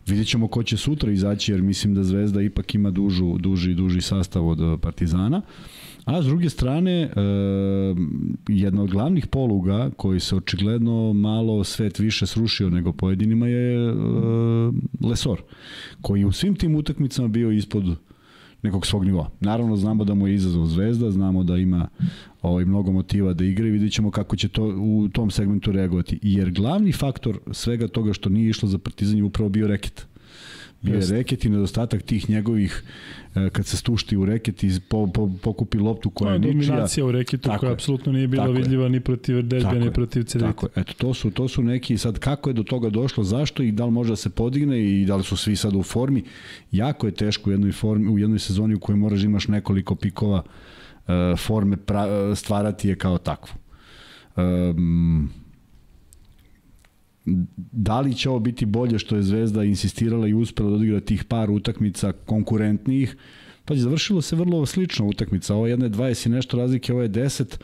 Vidjet 0.08 0.28
ćemo 0.28 0.48
ko 0.48 0.64
će 0.64 0.78
sutra 0.78 1.12
izaći 1.12 1.52
jer 1.52 1.62
mislim 1.62 1.96
da 1.96 2.04
Zvezda 2.04 2.42
ipak 2.42 2.76
ima 2.76 2.92
dužu, 2.92 3.38
duži, 3.38 3.74
duži 3.74 4.02
sastav 4.02 4.48
od 4.48 4.80
Partizana. 4.82 5.42
A 6.06 6.22
s 6.22 6.26
druge 6.26 6.50
strane, 6.50 7.02
e, 7.02 7.10
jedna 8.48 8.84
od 8.84 8.90
glavnih 8.90 9.28
poluga 9.28 9.90
koji 9.98 10.20
se 10.20 10.36
očigledno 10.36 11.14
malo 11.14 11.64
svet 11.64 12.00
više 12.00 12.26
srušio 12.26 12.70
nego 12.70 12.92
pojedinima 12.92 13.48
je 13.48 13.90
e, 13.90 13.94
Lesor, 15.02 15.42
koji 16.02 16.26
u 16.26 16.32
svim 16.32 16.56
tim 16.56 16.76
utakmicama 16.76 17.28
bio 17.28 17.52
ispod 17.52 17.84
nekog 18.62 18.86
svog 18.86 19.06
nivoa. 19.06 19.30
Naravno 19.40 19.76
znamo 19.76 20.04
da 20.04 20.14
mu 20.14 20.28
je 20.28 20.36
izazov 20.36 20.66
zvezda, 20.66 21.12
znamo 21.12 21.44
da 21.44 21.58
ima 21.58 21.88
ovaj 22.42 22.66
mnogo 22.66 22.92
motiva 22.92 23.34
da 23.34 23.46
igra 23.46 23.68
i 23.68 23.72
vidjet 23.72 23.94
ćemo 23.94 24.12
kako 24.12 24.36
će 24.36 24.48
to 24.48 24.64
u 24.64 25.10
tom 25.14 25.32
segmentu 25.32 25.72
reagovati. 25.72 26.20
Jer 26.22 26.52
glavni 26.52 26.92
faktor 26.92 27.40
svega 27.52 27.88
toga 27.88 28.14
što 28.14 28.30
nije 28.30 28.50
išlo 28.50 28.70
za 28.70 28.78
Partizan 28.78 29.18
je 29.18 29.24
upravo 29.24 29.50
bio 29.50 29.68
reket 29.68 30.08
Bio 30.86 31.00
je 31.00 31.18
reket 31.18 31.46
i 31.46 31.50
nedostatak 31.50 32.02
tih 32.02 32.30
njegovih 32.30 32.84
e, 33.36 33.50
kad 33.50 33.66
se 33.66 33.78
stušti 33.78 34.18
u 34.18 34.26
reket 34.26 34.64
i 34.64 34.72
po, 34.90 35.08
po, 35.08 35.32
pokupi 35.42 35.78
loptu 35.78 36.10
koja 36.10 36.34
je 36.34 36.40
ničija. 36.40 36.68
Dominacija 36.68 37.06
u 37.06 37.12
reketu 37.12 37.50
koja 37.60 37.72
apsolutno 37.72 38.12
nije 38.12 38.28
bila 38.28 38.48
vidljiva 38.48 38.90
ni 38.90 39.00
protiv 39.00 39.42
Derbija, 39.42 39.74
ni 39.74 39.94
protiv 39.94 40.24
Cedevita. 40.24 40.54
Tako 40.54 40.66
je. 40.66 40.82
Eto, 40.82 40.94
to 40.98 41.14
su, 41.14 41.32
to 41.32 41.48
su 41.48 41.64
neki, 41.64 41.98
sad 41.98 42.20
kako 42.20 42.50
je 42.50 42.54
do 42.54 42.64
toga 42.64 42.90
došlo, 42.90 43.24
zašto 43.24 43.64
i 43.64 43.72
da 43.72 43.86
li 43.86 43.92
može 43.92 44.10
da 44.10 44.16
se 44.16 44.30
podigne 44.30 45.02
i 45.02 45.06
da 45.06 45.16
li 45.16 45.24
su 45.24 45.38
svi 45.38 45.56
sad 45.56 45.76
u 45.76 45.84
formi. 45.84 46.24
Jako 46.72 47.08
je 47.08 47.12
teško 47.12 47.50
u 47.50 47.54
jednoj, 47.54 47.72
formi, 47.72 48.08
u 48.10 48.20
jednoj 48.20 48.40
sezoni 48.40 48.76
u 48.76 48.80
kojoj 48.80 48.98
moraš 48.98 49.20
da 49.20 49.26
imaš 49.26 49.48
nekoliko 49.48 49.96
pikova 49.96 50.44
uh, 50.44 51.14
forme 51.38 51.78
pra, 51.78 52.36
stvarati 52.36 52.90
je 52.90 52.96
kao 52.96 53.18
takvu. 53.18 53.54
Um, 54.36 55.30
da 57.72 58.02
li 58.02 58.14
će 58.14 58.30
ovo 58.30 58.40
biti 58.40 58.66
bolje 58.66 59.00
što 59.00 59.16
je 59.16 59.24
Zvezda 59.24 59.64
insistirala 59.64 60.28
i 60.28 60.34
uspela 60.34 60.70
da 60.70 60.76
odigra 60.76 61.00
tih 61.00 61.24
par 61.24 61.52
utakmica 61.52 62.12
konkurentnijih, 62.12 63.18
pa 63.66 63.74
je 63.74 63.80
završilo 63.80 64.22
se 64.22 64.36
vrlo 64.36 64.66
slično 64.66 65.08
utakmica. 65.08 65.56
Ovo 65.56 65.68
jedna 65.68 65.86
je 65.86 65.92
20 65.92 66.28
i 66.28 66.30
nešto 66.30 66.58
razlike, 66.58 66.94
ovo 66.94 67.02
je 67.02 67.10
10, 67.10 67.58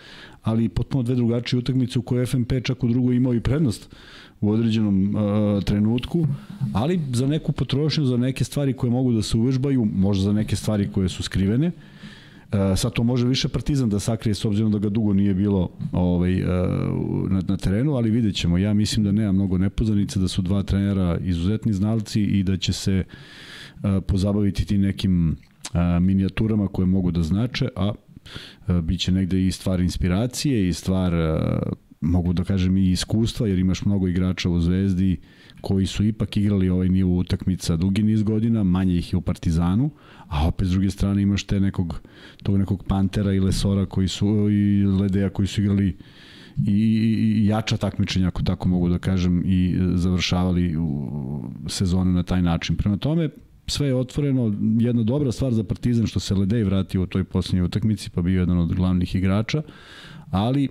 ali 0.43 0.69
potpuno 0.69 1.03
dve 1.03 1.15
drugačije 1.15 1.59
utakmice 1.59 1.99
u 1.99 2.01
kojoj 2.01 2.25
FNP 2.25 2.51
čak 2.63 2.83
u 2.83 2.87
drugoj 2.87 3.15
imao 3.15 3.33
i 3.33 3.39
prednost 3.39 3.95
u 4.41 4.51
određenom 4.51 5.15
uh, 5.15 5.63
trenutku, 5.63 6.27
ali 6.73 6.99
za 7.13 7.27
neku 7.27 7.51
potrošnju, 7.51 8.05
za 8.05 8.17
neke 8.17 8.43
stvari 8.43 8.73
koje 8.73 8.91
mogu 8.91 9.13
da 9.13 9.21
se 9.21 9.37
uvežbaju, 9.37 9.85
možda 9.85 10.23
za 10.23 10.33
neke 10.33 10.55
stvari 10.55 10.89
koje 10.93 11.09
su 11.09 11.23
skrivene, 11.23 11.67
uh, 11.67 11.73
E, 12.51 12.75
sad 12.75 12.93
to 12.93 13.03
može 13.03 13.27
više 13.27 13.47
Partizan 13.47 13.89
da 13.89 13.99
sakrije 13.99 14.33
s 14.33 14.45
obzirom 14.45 14.71
da 14.71 14.79
ga 14.79 14.89
dugo 14.89 15.13
nije 15.13 15.33
bilo 15.33 15.69
ovaj, 15.91 16.39
e, 16.39 16.45
na, 17.29 17.41
na 17.47 17.57
terenu, 17.57 17.93
ali 17.93 18.11
vidjet 18.11 18.35
ćemo. 18.35 18.57
Ja 18.57 18.73
mislim 18.73 19.03
da 19.03 19.11
nema 19.11 19.31
mnogo 19.31 19.57
nepoznanica, 19.57 20.19
da 20.19 20.27
su 20.27 20.41
dva 20.41 20.63
trenera 20.63 21.17
izuzetni 21.21 21.73
znalci 21.73 22.21
i 22.21 22.43
da 22.43 22.57
će 22.57 22.73
se 22.73 22.93
e, 22.93 24.01
pozabaviti 24.07 24.65
ti 24.65 24.77
nekim 24.77 25.35
minijaturama 26.01 26.67
koje 26.67 26.85
mogu 26.85 27.11
da 27.11 27.23
znače, 27.23 27.69
a 27.75 27.91
biće 28.81 29.11
negde 29.11 29.47
i 29.47 29.51
stvar 29.51 29.79
inspiracije 29.79 30.69
i 30.69 30.73
stvar 30.73 31.13
mogu 32.01 32.33
da 32.33 32.43
kažem 32.43 32.77
i 32.77 32.91
iskustva, 32.91 33.47
jer 33.47 33.59
imaš 33.59 33.85
mnogo 33.85 34.07
igrača 34.07 34.49
u 34.49 34.59
Zvezdi 34.59 35.19
koji 35.61 35.85
su 35.85 36.03
ipak 36.03 36.37
igrali 36.37 36.69
ovaj 36.69 36.89
nivo 36.89 37.17
utakmica 37.17 37.77
dugi 37.77 38.03
niz 38.03 38.23
godina, 38.23 38.63
manje 38.63 38.97
ih 38.97 39.13
je 39.13 39.17
u 39.17 39.21
Partizanu, 39.21 39.89
a 40.27 40.47
opet 40.47 40.67
s 40.67 40.71
druge 40.71 40.89
strane 40.89 41.21
imaš 41.21 41.43
te 41.43 41.59
nekog, 41.59 42.01
tog 42.43 42.57
nekog 42.57 42.83
Pantera 42.83 43.33
i 43.33 43.39
Lesora 43.39 43.85
koji 43.85 44.07
su, 44.07 44.49
i 44.51 44.85
Ledeja 44.85 45.29
koji 45.29 45.47
su 45.47 45.61
igrali 45.61 45.97
i, 46.67 46.71
i 46.71 47.45
jača 47.45 47.77
takmičenja, 47.77 48.27
ako 48.27 48.43
tako 48.43 48.69
mogu 48.69 48.89
da 48.89 48.97
kažem, 48.97 49.43
i 49.45 49.77
završavali 49.95 50.77
u 50.77 51.11
sezone 51.67 52.11
na 52.11 52.23
taj 52.23 52.41
način. 52.41 52.75
Prema 52.75 52.97
tome, 52.97 53.29
sve 53.67 53.87
je 53.87 53.95
otvoreno, 53.95 54.55
jedna 54.79 55.03
dobra 55.03 55.31
stvar 55.31 55.53
za 55.53 55.63
Partizan 55.63 56.07
što 56.07 56.19
se 56.19 56.35
Ledej 56.35 56.63
vratio 56.63 57.03
u 57.03 57.07
toj 57.07 57.23
posljednjoj 57.23 57.65
utakmici, 57.65 58.09
pa 58.09 58.21
bio 58.21 58.39
jedan 58.39 58.57
od 58.57 58.73
glavnih 58.73 59.15
igrača, 59.15 59.61
ali 60.31 60.67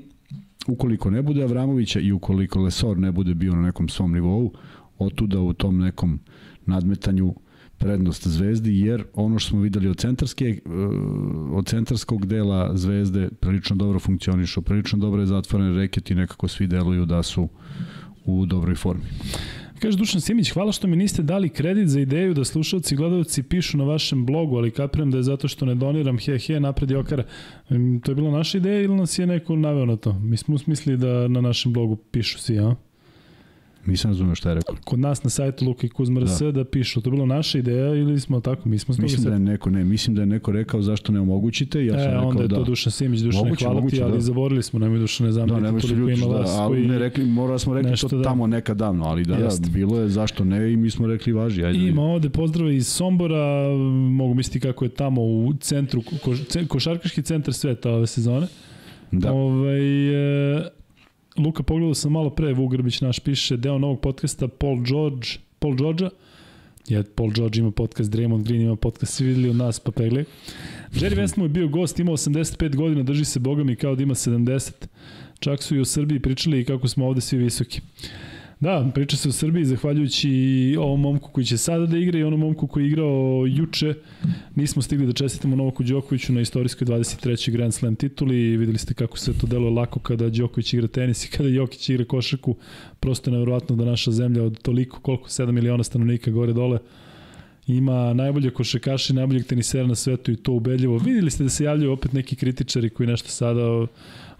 ukoliko 0.66 1.10
ne 1.10 1.22
bude 1.22 1.42
Avramovića 1.42 2.00
i 2.00 2.12
ukoliko 2.12 2.60
Lesor 2.60 2.98
ne 2.98 3.12
bude 3.12 3.34
bio 3.34 3.54
na 3.54 3.62
nekom 3.62 3.88
svom 3.88 4.12
nivou, 4.12 4.52
otuda 5.00 5.40
u 5.40 5.52
tom 5.52 5.78
nekom 5.78 6.20
nadmetanju 6.66 7.34
prednost 7.78 8.28
Zvezdi, 8.28 8.78
jer 8.78 9.04
ono 9.14 9.38
što 9.38 9.50
smo 9.50 9.60
videli 9.60 9.88
od 9.88 9.96
centarske, 9.96 10.44
e, 10.44 10.60
od 11.52 11.66
centarskog 11.66 12.26
dela 12.26 12.76
Zvezde 12.76 13.28
prilično 13.40 13.76
dobro 13.76 13.98
funkcionišu, 13.98 14.62
prilično 14.62 14.98
dobro 14.98 15.22
je 15.22 15.26
zatvoren 15.26 15.76
reket 15.76 16.10
i 16.10 16.14
nekako 16.14 16.48
svi 16.48 16.66
deluju 16.66 17.06
da 17.06 17.22
su 17.22 17.48
u 18.24 18.46
dobroj 18.46 18.74
formi. 18.74 19.04
Kaže 19.78 19.98
Dušan 19.98 20.20
Simić, 20.20 20.50
hvala 20.50 20.72
što 20.72 20.88
mi 20.88 20.96
niste 20.96 21.22
dali 21.22 21.48
kredit 21.48 21.88
za 21.88 22.00
ideju 22.00 22.34
da 22.34 22.44
slušalci 22.44 22.94
i 22.94 22.96
gledalci 22.96 23.42
pišu 23.42 23.78
na 23.78 23.84
vašem 23.84 24.26
blogu, 24.26 24.56
ali 24.56 24.70
kapiram 24.70 25.10
da 25.10 25.16
je 25.16 25.22
zato 25.22 25.48
što 25.48 25.66
ne 25.66 25.74
doniram 25.74 26.18
he 26.18 26.38
he 26.38 26.60
napred 26.60 26.90
Jokara. 26.90 27.24
To 28.02 28.10
je 28.10 28.14
bila 28.14 28.30
naša 28.30 28.58
ideja 28.58 28.82
ili 28.82 28.96
nas 28.96 29.18
je 29.18 29.26
neko 29.26 29.56
naveo 29.56 29.86
na 29.86 29.96
to? 29.96 30.12
Mi 30.12 30.36
smo 30.36 30.54
usmislili 30.54 30.98
da 30.98 31.28
na 31.28 31.40
našem 31.40 31.72
blogu 31.72 31.96
pišu 31.96 32.38
svi, 32.38 32.58
a? 32.58 32.74
Nisam 33.86 34.10
razumio 34.10 34.34
šta 34.34 34.48
je 34.48 34.54
rekao. 34.54 34.76
Kod 34.84 34.98
nas 34.98 35.24
na 35.24 35.30
sajtu 35.30 35.64
Luka 35.64 35.86
i 35.86 35.90
Kuzma 35.90 36.20
da. 36.20 36.52
da 36.52 36.64
pišu, 36.64 37.00
to 37.00 37.10
je 37.10 37.12
bila 37.12 37.26
naša 37.26 37.58
ideja 37.58 37.94
ili 37.94 38.20
smo 38.20 38.40
tako, 38.40 38.68
mi 38.68 38.78
smo 38.78 38.94
Mislim 38.98 39.24
da 39.24 39.32
je 39.32 39.38
neko, 39.38 39.70
ne, 39.70 39.84
mislim 39.84 40.16
da 40.16 40.22
je 40.22 40.26
neko 40.26 40.52
rekao 40.52 40.82
zašto 40.82 41.12
ne 41.12 41.20
omogućite, 41.20 41.86
ja 41.86 41.92
sam 41.92 42.02
e, 42.02 42.04
rekao 42.06 42.28
onda 42.28 42.42
je 42.42 42.48
to 42.48 42.58
da. 42.58 42.64
Dušan 42.64 42.92
Simić, 42.92 43.20
Dušan 43.20 43.44
moguće, 43.44 43.64
hvala 43.64 43.80
moguće, 43.80 43.96
ti, 43.96 44.02
ali 44.02 44.12
da. 44.12 44.20
zaborili 44.20 44.62
smo, 44.62 44.78
nemoj 44.78 44.98
Dušan 44.98 45.26
ne 45.26 45.32
zamljati 45.32 45.60
da, 45.60 45.66
nemoj 45.66 45.80
se 45.80 45.94
ljuti, 45.94 46.20
da, 46.20 46.44
ali 46.58 46.86
ne 46.86 46.98
rekli, 46.98 47.24
morali 47.24 47.58
smo 47.58 47.74
rekli 47.74 47.96
to 47.96 48.08
da. 48.08 48.22
tamo 48.22 48.46
nekad 48.46 48.76
davno, 48.76 49.04
ali 49.04 49.24
da, 49.24 49.34
Jest. 49.34 49.62
da, 49.62 49.68
bilo 49.70 50.00
je 50.00 50.08
zašto 50.08 50.44
ne 50.44 50.72
i 50.72 50.76
mi 50.76 50.90
smo 50.90 51.06
rekli 51.06 51.32
važi. 51.32 51.64
Ajde. 51.64 51.78
Ima 51.78 52.02
ovde 52.02 52.30
pozdrave 52.30 52.76
iz 52.76 52.86
Sombora, 52.86 53.68
mogu 54.10 54.34
misliti 54.34 54.60
kako 54.60 54.84
je 54.84 54.88
tamo 54.88 55.22
u 55.22 55.54
centru, 55.60 56.02
ko, 56.02 56.34
košarkaški 56.68 57.22
centar 57.22 57.54
sveta 57.54 57.90
ove 57.90 58.06
sezone. 58.06 58.46
Da. 59.12 59.32
Ovaj, 59.32 60.58
e, 60.58 60.79
Luka, 61.40 61.62
pogledao 61.62 61.94
sam 61.94 62.12
malo 62.12 62.30
pre, 62.30 62.52
Vuk 62.52 62.72
Grbić 62.72 63.00
naš 63.00 63.18
piše, 63.18 63.56
deo 63.56 63.78
novog 63.78 64.00
podcasta 64.00 64.48
Paul 64.48 64.82
George, 64.82 65.28
Paul 65.58 65.76
George 65.76 66.04
je 66.88 67.02
Paul 67.02 67.30
George 67.32 67.60
ima 67.60 67.70
podcast, 67.70 68.10
Draymond 68.10 68.42
Green 68.42 68.62
ima 68.62 68.76
podcast, 68.76 69.14
svi 69.14 69.26
videli 69.26 69.50
od 69.50 69.56
nas 69.56 69.80
pa 69.80 69.90
pegli. 69.90 70.24
Jerry 70.92 71.16
Westmo 71.16 71.42
je 71.42 71.48
bio 71.48 71.68
gost, 71.68 71.98
ima 71.98 72.12
85 72.12 72.76
godina, 72.76 73.02
drži 73.02 73.24
se 73.24 73.40
bogami 73.40 73.76
kao 73.76 73.94
da 73.94 74.02
ima 74.02 74.14
70. 74.14 74.72
Čak 75.38 75.62
su 75.62 75.76
i 75.76 75.80
u 75.80 75.84
Srbiji 75.84 76.20
pričali 76.20 76.64
kako 76.64 76.88
smo 76.88 77.06
ovde 77.06 77.20
svi 77.20 77.38
visoki. 77.38 77.80
Da, 78.60 78.90
priča 78.94 79.16
se 79.16 79.28
o 79.28 79.32
Srbiji 79.32 79.64
zahvaljujući 79.64 80.76
ovom 80.78 81.00
momku 81.00 81.30
koji 81.32 81.44
će 81.44 81.58
sada 81.58 81.86
da 81.86 81.98
igra 81.98 82.18
i 82.18 82.22
onom 82.22 82.40
momku 82.40 82.66
koji 82.66 82.84
je 82.84 82.88
igrao 82.88 83.44
juče. 83.48 83.94
Nismo 84.54 84.82
stigli 84.82 85.06
da 85.06 85.12
čestitamo 85.12 85.56
Novaku 85.56 85.82
Đokoviću 85.82 86.32
na 86.32 86.40
istorijskoj 86.40 86.86
23. 86.86 87.50
Grand 87.50 87.74
Slam 87.74 87.96
tituli. 87.96 88.56
Videli 88.56 88.78
ste 88.78 88.94
kako 88.94 89.18
se 89.18 89.38
to 89.38 89.46
deluje 89.46 89.70
lako 89.70 90.00
kada 90.00 90.28
Đoković 90.28 90.74
igra 90.74 90.88
tenis 90.88 91.24
i 91.24 91.30
kada 91.30 91.48
Jokić 91.48 91.88
igra 91.88 92.04
košarku. 92.04 92.56
Prosto 93.00 93.30
je 93.30 93.32
nevjerojatno 93.32 93.76
da 93.76 93.84
naša 93.84 94.10
zemlja 94.10 94.42
od 94.42 94.62
toliko, 94.62 95.00
koliko, 95.00 95.28
7 95.28 95.52
miliona 95.52 95.84
stanovnika 95.84 96.30
gore 96.30 96.52
dole, 96.52 96.78
ima 97.66 98.14
najbolje 98.14 98.50
košarkaše, 98.50 99.14
najboljeg 99.14 99.46
tenisera 99.46 99.86
na 99.86 99.94
svetu 99.94 100.32
i 100.32 100.36
to 100.36 100.52
ubedljivo. 100.52 100.98
Videli 100.98 101.30
ste 101.30 101.42
da 101.42 101.50
se 101.50 101.64
javljaju 101.64 101.92
opet 101.92 102.12
neki 102.12 102.36
kritičari 102.36 102.90
koji 102.90 103.06
nešto 103.06 103.28
sada 103.28 103.86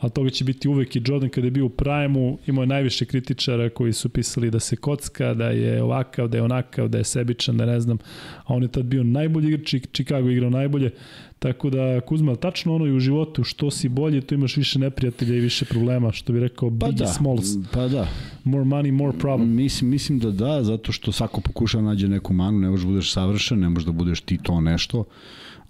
a 0.01 0.09
toga 0.09 0.31
će 0.31 0.45
biti 0.45 0.69
uvek 0.69 0.97
i 0.97 1.03
Jordan 1.07 1.31
kada 1.31 1.47
je 1.47 1.51
bio 1.51 1.67
u 1.67 1.69
prime 1.69 2.37
imao 2.47 2.63
je 2.63 2.67
najviše 2.67 3.05
kritičara 3.05 3.71
koji 3.71 3.93
su 3.93 4.09
pisali 4.09 4.51
da 4.51 4.61
se 4.61 4.77
kocka, 4.77 5.35
da 5.35 5.49
je 5.49 5.83
ovakav, 5.83 6.29
da 6.29 6.37
je 6.37 6.43
onakav, 6.43 6.89
da 6.89 6.99
je 6.99 7.05
sebičan, 7.05 7.57
da 7.57 7.67
ne 7.67 7.81
znam, 7.81 7.99
a 8.45 8.55
on 8.55 8.63
je 8.63 8.69
tad 8.69 8.85
bio 8.85 9.05
najbolji 9.05 9.49
igrač, 9.49 9.75
Chicago 9.93 10.29
igrao 10.29 10.51
najbolje, 10.51 10.91
tako 11.39 11.71
da 11.71 12.01
Kuzma, 12.01 12.37
tačno 12.37 12.75
ono 12.75 12.87
i 12.87 12.93
u 12.93 13.01
životu, 13.01 13.45
što 13.45 13.71
si 13.71 13.89
bolje, 13.89 14.21
to 14.21 14.35
imaš 14.35 14.57
više 14.57 14.79
neprijatelja 14.79 15.37
i 15.37 15.41
više 15.41 15.65
problema, 15.65 16.13
što 16.13 16.33
bi 16.33 16.41
rekao 16.41 16.71
pa 16.71 16.87
Biggie 16.87 17.07
da, 17.07 17.13
Smalls. 17.13 17.49
Pa 17.73 17.89
da. 17.89 18.09
More 18.45 18.65
money, 18.65 18.93
more 18.93 19.19
problem. 19.19 19.49
Mislim, 19.49 19.91
mislim 19.91 20.19
da 20.19 20.31
da, 20.31 20.63
zato 20.65 20.93
što 20.93 21.13
svako 21.13 21.41
pokuša 21.41 21.79
da 21.79 21.85
nađe 21.85 22.09
neku 22.09 22.33
manu, 22.33 22.59
ne 22.59 22.71
možeš 22.71 22.85
da 22.85 22.91
budeš 22.91 23.13
savršen, 23.13 23.61
ne 23.61 23.69
možeš 23.69 23.87
da 23.87 23.93
budeš 23.93 24.21
ti 24.21 24.39
to 24.43 24.61
nešto 24.61 25.05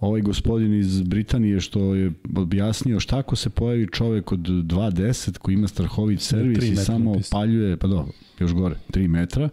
ovaj 0.01 0.21
gospodin 0.21 0.75
iz 0.75 1.03
Britanije 1.03 1.61
što 1.61 1.95
je 1.95 2.13
objasnio 2.37 3.01
šta 3.01 3.19
ako 3.19 3.37
se 3.37 3.51
pojavi 3.51 3.89
čovek 3.93 4.33
od 4.33 4.41
2.10 4.41 5.39
koji 5.39 5.55
ima 5.55 5.69
strahovit 5.69 6.21
servis 6.21 6.65
i 6.65 6.77
samo 6.77 7.13
opaljuje, 7.13 7.77
pa 7.77 7.87
do, 7.87 8.07
još 8.39 8.53
gore, 8.53 8.77
3 8.93 9.09
metra, 9.09 9.49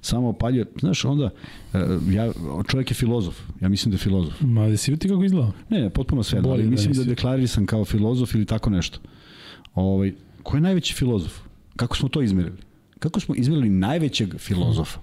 samo 0.00 0.28
opaljuje, 0.28 0.66
znaš, 0.80 1.04
onda, 1.04 1.30
e, 1.74 1.78
ja, 2.10 2.32
čovjek 2.68 2.90
je 2.90 2.94
filozof, 2.94 3.40
ja 3.60 3.68
mislim 3.68 3.90
da 3.90 3.94
je 3.94 3.98
filozof. 3.98 4.40
Ma, 4.40 4.68
da 4.68 4.76
si 4.76 4.90
vidi 4.90 5.08
kako 5.08 5.24
izgleda? 5.24 5.52
Ne, 5.68 5.80
ne, 5.80 5.90
potpuno 5.90 6.22
sve, 6.22 6.40
ali 6.44 6.62
da 6.62 6.70
mislim 6.70 6.92
da, 6.92 6.98
da 6.98 7.04
deklarisan 7.04 7.66
kao 7.66 7.84
filozof 7.84 8.34
ili 8.34 8.44
tako 8.44 8.70
nešto. 8.70 8.98
Ovaj, 9.74 10.12
ko 10.42 10.56
je 10.56 10.60
najveći 10.60 10.94
filozof? 10.94 11.40
Kako 11.76 11.96
smo 11.96 12.08
to 12.08 12.22
izmerili? 12.22 12.56
Kako 12.98 13.20
smo 13.20 13.34
izmerili 13.34 13.70
najvećeg 13.70 14.34
filozofa? 14.38 14.98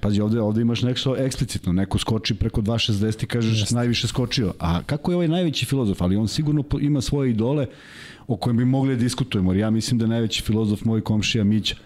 Pazi, 0.00 0.20
ovde, 0.20 0.40
ovde 0.40 0.60
imaš 0.60 0.82
nešto 0.82 1.16
eksplicitno, 1.16 1.72
neko 1.72 1.98
skoči 1.98 2.34
preko 2.34 2.60
2.60 2.62 3.24
i 3.24 3.26
kažeš 3.26 3.60
Jeste. 3.60 3.74
najviše 3.74 4.08
skočio. 4.08 4.54
A 4.58 4.82
kako 4.82 5.10
je 5.12 5.16
ovaj 5.16 5.28
najveći 5.28 5.66
filozof? 5.66 6.02
Ali 6.02 6.16
on 6.16 6.28
sigurno 6.28 6.64
ima 6.80 7.00
svoje 7.00 7.30
idole 7.30 7.66
o 8.26 8.36
kojem 8.36 8.56
bi 8.56 8.64
mogli 8.64 8.96
da 8.96 9.02
diskutujemo. 9.02 9.52
Jer 9.52 9.60
ja 9.60 9.70
mislim 9.70 9.98
da 9.98 10.04
je 10.04 10.08
najveći 10.08 10.42
filozof 10.42 10.84
moj 10.84 11.00
komšija 11.00 11.44
Mića. 11.44 11.76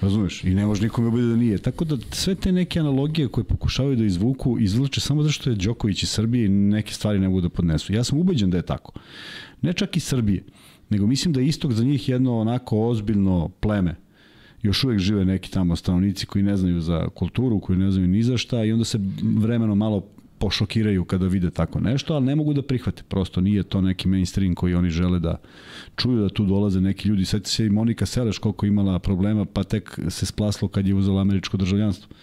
Razumeš? 0.00 0.44
I 0.44 0.54
ne 0.54 0.66
može 0.66 0.82
nikome 0.82 1.10
bude 1.10 1.26
da 1.26 1.36
nije. 1.36 1.58
Tako 1.58 1.84
da 1.84 1.96
sve 2.10 2.34
te 2.34 2.52
neke 2.52 2.80
analogije 2.80 3.28
koje 3.28 3.44
pokušavaju 3.44 3.96
da 3.96 4.04
izvuku, 4.04 4.56
izvlače 4.60 5.00
samo 5.00 5.22
zato 5.22 5.32
što 5.32 5.50
je 5.50 5.56
Đoković 5.56 6.02
iz 6.02 6.10
Srbije 6.10 6.46
i 6.46 6.48
neke 6.48 6.94
stvari 6.94 7.18
ne 7.18 7.28
budu 7.28 7.48
da 7.48 7.54
podnesu. 7.54 7.92
Ja 7.92 8.04
sam 8.04 8.18
ubeđen 8.18 8.50
da 8.50 8.56
je 8.56 8.66
tako. 8.66 8.92
Ne 9.62 9.72
čak 9.72 9.96
i 9.96 10.00
Srbije, 10.00 10.44
nego 10.90 11.06
mislim 11.06 11.32
da 11.32 11.40
je 11.40 11.46
istok 11.46 11.72
za 11.72 11.84
njih 11.84 12.08
jedno 12.08 12.38
onako 12.38 12.88
ozbiljno 12.88 13.48
pleme 13.48 14.01
još 14.62 14.84
uvek 14.84 14.98
žive 14.98 15.24
neki 15.24 15.50
tamo 15.50 15.76
stanovnici 15.76 16.26
koji 16.26 16.42
ne 16.42 16.56
znaju 16.56 16.80
za 16.80 17.08
kulturu, 17.14 17.60
koji 17.60 17.78
ne 17.78 17.90
znaju 17.90 18.08
ni 18.08 18.22
za 18.22 18.36
šta 18.36 18.64
i 18.64 18.72
onda 18.72 18.84
se 18.84 18.98
vremeno 19.22 19.74
malo 19.74 20.06
pošokiraju 20.42 21.04
kada 21.04 21.26
vide 21.26 21.50
tako 21.50 21.80
nešto, 21.80 22.14
ali 22.14 22.26
ne 22.26 22.34
mogu 22.36 22.52
da 22.52 22.62
prihvate. 22.62 23.02
Prosto 23.08 23.40
nije 23.40 23.62
to 23.62 23.80
neki 23.80 24.08
mainstream 24.08 24.54
koji 24.54 24.74
oni 24.74 24.90
žele 24.90 25.18
da 25.18 25.36
čuju 25.96 26.22
da 26.22 26.28
tu 26.28 26.44
dolaze 26.44 26.80
neki 26.80 27.08
ljudi. 27.08 27.24
Sjeti 27.24 27.50
se 27.50 27.66
i 27.66 27.70
Monika 27.70 28.06
Seleš 28.06 28.38
koliko 28.38 28.66
imala 28.66 28.98
problema, 28.98 29.44
pa 29.44 29.64
tek 29.64 29.98
se 30.08 30.26
splaslo 30.26 30.68
kad 30.68 30.86
je 30.86 30.94
uzela 30.94 31.20
američko 31.20 31.56
državljanstvo. 31.56 32.16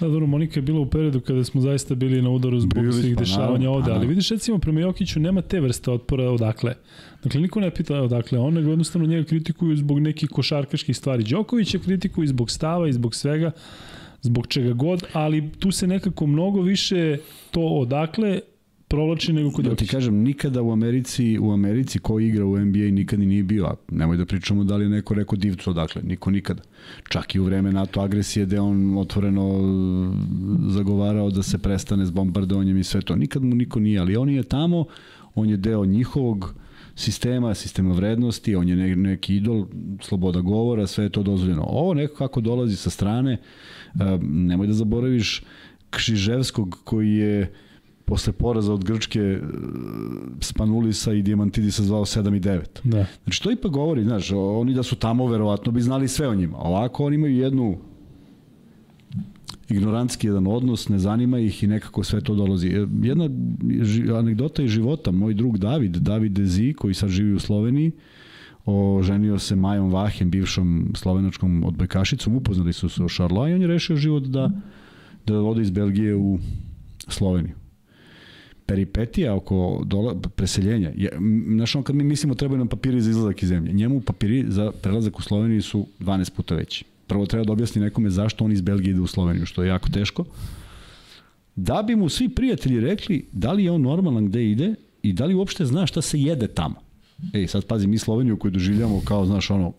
Da, 0.00 0.08
dobro, 0.08 0.26
Monika 0.26 0.58
je 0.58 0.62
bila 0.62 0.80
u 0.80 0.86
periodu 0.90 1.20
kada 1.20 1.44
smo 1.44 1.60
zaista 1.60 1.94
bili 1.94 2.22
na 2.22 2.30
udaru 2.30 2.60
zbog 2.60 2.82
bili, 2.82 2.92
svih 2.92 3.14
pa, 3.14 3.20
dešavanja 3.20 3.70
ovde, 3.70 3.92
ali 3.92 4.06
vidiš 4.06 4.30
recimo 4.30 4.58
prema 4.58 4.80
Jokiću 4.80 5.20
nema 5.20 5.42
te 5.42 5.60
vrste 5.60 5.90
otpora 5.90 6.30
odakle. 6.30 6.74
Dakle, 7.22 7.40
niko 7.40 7.60
ne 7.60 7.70
pita 7.70 8.02
odakle, 8.02 8.38
on 8.38 8.54
nego 8.54 8.70
jednostavno 8.70 9.06
njega 9.06 9.24
kritikuju 9.24 9.76
zbog 9.76 10.00
nekih 10.00 10.28
košarkaških 10.28 10.96
stvari. 10.96 11.24
Đoković 11.24 11.74
je 11.74 11.80
kritikuju 11.80 12.26
zbog 12.26 12.50
stava 12.50 12.88
i 12.88 12.92
zbog 12.92 13.14
svega, 13.14 13.52
zbog 14.22 14.46
čega 14.46 14.72
god, 14.72 15.04
ali 15.12 15.50
tu 15.58 15.70
se 15.70 15.86
nekako 15.86 16.26
mnogo 16.26 16.62
više 16.62 17.18
to 17.50 17.60
odakle 17.60 18.40
provlači 18.88 19.32
nego 19.32 19.50
kod 19.50 19.66
Ja 19.66 19.74
ti 19.74 19.86
kažem, 19.86 20.14
nikada 20.14 20.62
u 20.62 20.72
Americi, 20.72 21.38
u 21.38 21.52
Americi 21.52 21.98
ko 21.98 22.20
igra 22.20 22.44
u 22.44 22.58
NBA 22.58 22.78
nikad 22.78 23.20
nije 23.20 23.42
bio, 23.42 23.66
a 23.66 23.74
nemoj 23.90 24.16
da 24.16 24.26
pričamo 24.26 24.64
da 24.64 24.76
li 24.76 24.84
je 24.84 24.88
neko 24.88 25.14
rekao 25.14 25.36
divcu 25.36 25.70
odakle, 25.70 26.02
niko 26.02 26.30
nikada. 26.30 26.62
Čak 27.08 27.34
i 27.34 27.40
u 27.40 27.44
vreme 27.44 27.72
NATO 27.72 28.00
agresije 28.00 28.46
gde 28.46 28.60
on 28.60 28.98
otvoreno 28.98 29.46
zagovarao 30.68 31.30
da 31.30 31.42
se 31.42 31.58
prestane 31.58 32.06
s 32.06 32.10
bombardovanjem 32.10 32.78
i 32.78 32.84
sve 32.84 33.00
to. 33.00 33.16
Nikad 33.16 33.44
mu 33.44 33.54
niko 33.54 33.80
nije, 33.80 34.00
ali 34.00 34.16
on 34.16 34.30
je 34.30 34.42
tamo, 34.42 34.84
on 35.34 35.48
je 35.50 35.56
deo 35.56 35.84
njihovog 35.84 36.54
sistema, 36.94 37.54
sistema 37.54 37.92
vrednosti, 37.92 38.54
on 38.54 38.68
je 38.68 38.96
neki 38.96 39.36
idol, 39.36 39.66
sloboda 40.02 40.40
govora, 40.40 40.86
sve 40.86 41.04
je 41.04 41.10
to 41.10 41.22
dozvoljeno. 41.22 41.62
Ovo 41.62 41.94
neko 41.94 42.14
kako 42.14 42.40
dolazi 42.40 42.76
sa 42.76 42.90
strane, 42.90 43.38
nemoj 44.22 44.66
da 44.66 44.72
zaboraviš 44.72 45.42
Kšiževskog 45.90 46.78
koji 46.84 47.12
je 47.14 47.52
posle 48.10 48.32
poraza 48.32 48.72
od 48.74 48.84
Grčke 48.84 49.20
e, 49.20 49.38
Spanulisa 50.40 51.12
i 51.12 51.22
Diamantidisa 51.22 51.82
zvao 51.82 52.04
7 52.04 52.36
i 52.36 52.40
9. 52.40 52.60
Da. 52.84 53.06
Znači 53.24 53.42
to 53.42 53.52
ipak 53.52 53.70
govori, 53.70 54.04
znaš, 54.04 54.32
oni 54.32 54.74
da 54.74 54.82
su 54.82 54.96
tamo 54.96 55.26
verovatno 55.26 55.72
bi 55.72 55.80
znali 55.80 56.08
sve 56.08 56.28
o 56.28 56.34
njima. 56.34 56.58
Ovako 56.58 57.04
oni 57.04 57.14
imaju 57.14 57.36
jednu 57.36 57.78
ignorantski 59.68 60.26
jedan 60.26 60.46
odnos, 60.46 60.88
ne 60.88 60.98
zanima 60.98 61.38
ih 61.38 61.62
i 61.62 61.66
nekako 61.66 62.04
sve 62.04 62.20
to 62.20 62.34
dolazi. 62.34 62.68
E, 62.68 62.86
jedna 63.02 63.28
anegdota 64.18 64.62
iz 64.62 64.70
života, 64.70 65.10
moj 65.10 65.34
drug 65.34 65.58
David, 65.58 65.96
David 65.96 66.32
Dezi, 66.32 66.72
koji 66.72 66.94
sad 66.94 67.08
živi 67.08 67.32
u 67.32 67.40
Sloveniji, 67.40 67.92
oženio 68.64 69.38
se 69.38 69.56
Majom 69.56 69.92
Vahem, 69.92 70.30
bivšom 70.30 70.92
slovenačkom 70.96 71.64
odbojkašicom, 71.64 72.36
upoznali 72.36 72.72
su 72.72 72.88
se 72.88 73.02
u 73.02 73.08
Šarlo, 73.08 73.48
i 73.48 73.54
on 73.54 73.62
je 73.62 73.68
rešio 73.68 73.96
život 73.96 74.22
da, 74.22 74.50
da 75.26 75.40
ode 75.40 75.62
iz 75.62 75.70
Belgije 75.70 76.16
u 76.16 76.38
Sloveniju 77.08 77.54
peripetija 78.70 79.34
oko 79.34 79.82
dola, 79.86 80.14
preseljenja, 80.36 80.92
je, 80.96 81.10
znaš 81.54 81.74
on 81.74 81.82
kad 81.82 81.96
mi 81.96 82.04
mislimo 82.04 82.34
trebaju 82.34 82.58
nam 82.58 82.68
papiri 82.68 83.00
za 83.00 83.10
izlazak 83.10 83.42
iz 83.42 83.48
zemlje, 83.48 83.72
njemu 83.72 84.00
papiri 84.00 84.44
za 84.48 84.72
prelazak 84.82 85.18
u 85.18 85.22
Sloveniju 85.22 85.62
su 85.62 85.86
12 86.00 86.30
puta 86.30 86.54
veći. 86.54 86.84
Prvo 87.06 87.26
treba 87.26 87.44
da 87.44 87.52
objasni 87.52 87.82
nekome 87.82 88.10
zašto 88.10 88.44
on 88.44 88.52
iz 88.52 88.60
Belgije 88.60 88.90
ide 88.90 89.00
u 89.00 89.06
Sloveniju, 89.06 89.46
što 89.46 89.62
je 89.62 89.68
jako 89.68 89.88
teško. 89.88 90.24
Da 91.56 91.82
bi 91.82 91.96
mu 91.96 92.08
svi 92.08 92.28
prijatelji 92.28 92.80
rekli 92.80 93.24
da 93.32 93.52
li 93.52 93.64
je 93.64 93.70
on 93.70 93.82
normalan 93.82 94.26
gde 94.26 94.44
ide 94.50 94.74
i 95.02 95.12
da 95.12 95.24
li 95.24 95.34
uopšte 95.34 95.66
zna 95.66 95.86
šta 95.86 96.02
se 96.02 96.20
jede 96.20 96.46
tamo. 96.46 96.76
Ej, 97.32 97.46
sad 97.46 97.66
pazi, 97.66 97.86
mi 97.86 97.98
Sloveniju 97.98 98.36
koju 98.36 98.50
doživljamo 98.50 99.00
kao, 99.04 99.26
znaš, 99.26 99.50
ono, 99.50 99.72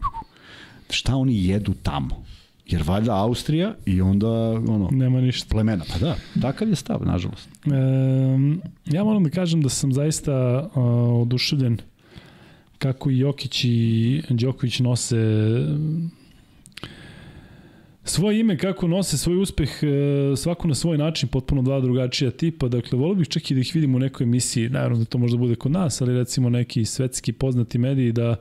šta 0.89 1.15
oni 1.15 1.45
jedu 1.45 1.73
tamo? 1.84 2.23
Jer 2.67 2.84
valjda 2.86 3.15
Austrija 3.15 3.75
i 3.86 4.01
onda 4.01 4.30
ono 4.51 4.89
nema 4.91 5.21
ništa 5.21 5.47
plemena. 5.49 5.84
Pa 5.93 5.99
da, 5.99 6.15
takav 6.41 6.69
je 6.69 6.75
stav, 6.75 7.06
nažalost. 7.06 7.49
E, 7.65 7.69
ja 8.86 9.04
moram 9.04 9.23
da 9.23 9.30
kažem 9.30 9.62
da 9.62 9.69
sam 9.69 9.93
zaista 9.93 10.67
uh, 10.75 10.84
oduševljen 11.21 11.77
kako 12.77 13.10
i 13.10 13.17
Jokić 13.17 13.63
i 13.63 14.21
Đoković 14.30 14.80
nose 14.80 15.17
svoje 18.03 18.39
ime, 18.39 18.57
kako 18.57 18.87
nose 18.87 19.17
svoj 19.17 19.37
uspeh, 19.37 19.69
e, 19.83 19.87
svako 20.35 20.67
na 20.67 20.75
svoj 20.75 20.97
način, 20.97 21.29
potpuno 21.29 21.61
dva 21.61 21.79
drugačija 21.79 22.31
tipa. 22.31 22.67
Dakle, 22.67 22.97
volio 22.97 23.15
bih 23.15 23.27
čak 23.27 23.51
i 23.51 23.53
da 23.53 23.59
ih 23.59 23.71
vidimo 23.73 23.97
u 23.97 23.99
nekoj 23.99 24.23
emisiji, 24.23 24.69
naravno 24.69 24.97
da 24.97 25.05
to 25.05 25.17
možda 25.17 25.37
bude 25.37 25.55
kod 25.55 25.71
nas, 25.71 26.01
ali 26.01 26.17
recimo 26.17 26.49
neki 26.49 26.85
svetski 26.85 27.31
poznati 27.33 27.77
mediji 27.77 28.11
da 28.11 28.35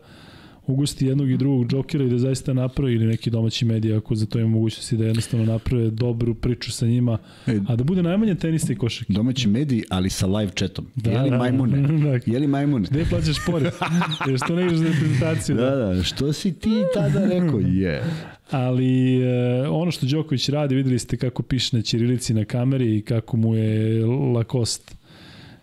ugosti 0.67 1.07
jednog 1.07 1.31
i 1.31 1.37
drugog 1.37 1.67
džokera 1.67 2.05
i 2.05 2.09
da 2.09 2.19
zaista 2.19 2.53
napravi 2.53 2.95
ili 2.95 3.07
neki 3.07 3.31
domaći 3.31 3.65
mediji 3.65 3.95
ako 3.95 4.15
za 4.15 4.27
to 4.27 4.39
ima 4.39 4.49
mogućnosti 4.49 4.97
da 4.97 5.05
jednostavno 5.05 5.47
naprave 5.47 5.91
dobru 5.91 6.35
priču 6.35 6.73
sa 6.73 6.87
njima, 6.87 7.19
e, 7.47 7.59
a 7.69 7.77
da 7.77 7.85
bude 7.85 8.03
najmanje 8.03 8.35
tenista 8.35 8.73
i 8.73 8.77
košarke. 8.77 9.13
Domaći 9.13 9.49
mediji, 9.49 9.83
ali 9.89 10.11
sa 10.11 10.27
live 10.27 10.53
chatom. 10.57 10.87
Da, 10.95 11.11
Jeli 11.11 11.31
da, 11.31 11.39
majmune? 11.39 11.89
Da, 12.11 12.33
Jeli 12.33 12.47
majmune? 12.47 12.89
Gde 12.91 13.05
plaćaš 13.11 13.37
pored? 13.47 13.73
Jer 14.29 14.39
što 14.45 14.55
ne 14.55 14.67
ideš 14.67 14.79
za 14.79 14.85
reprezentaciju? 14.85 15.57
Da, 15.57 15.77
da, 15.77 16.03
što 16.03 16.33
si 16.33 16.53
ti 16.53 16.71
tada 16.95 17.25
rekao? 17.29 17.59
Je. 17.59 17.67
Yeah. 17.67 18.40
Ali 18.51 19.21
e, 19.23 19.69
ono 19.69 19.91
što 19.91 20.07
Đoković 20.07 20.49
radi, 20.49 20.75
videli 20.75 20.99
ste 20.99 21.17
kako 21.17 21.43
piše 21.43 21.77
na 21.77 21.83
Ćirilici 21.83 22.35
na 22.35 22.45
kameri 22.45 22.97
i 22.97 23.03
kako 23.03 23.37
mu 23.37 23.57
je 23.57 24.07
Lacoste 24.07 24.95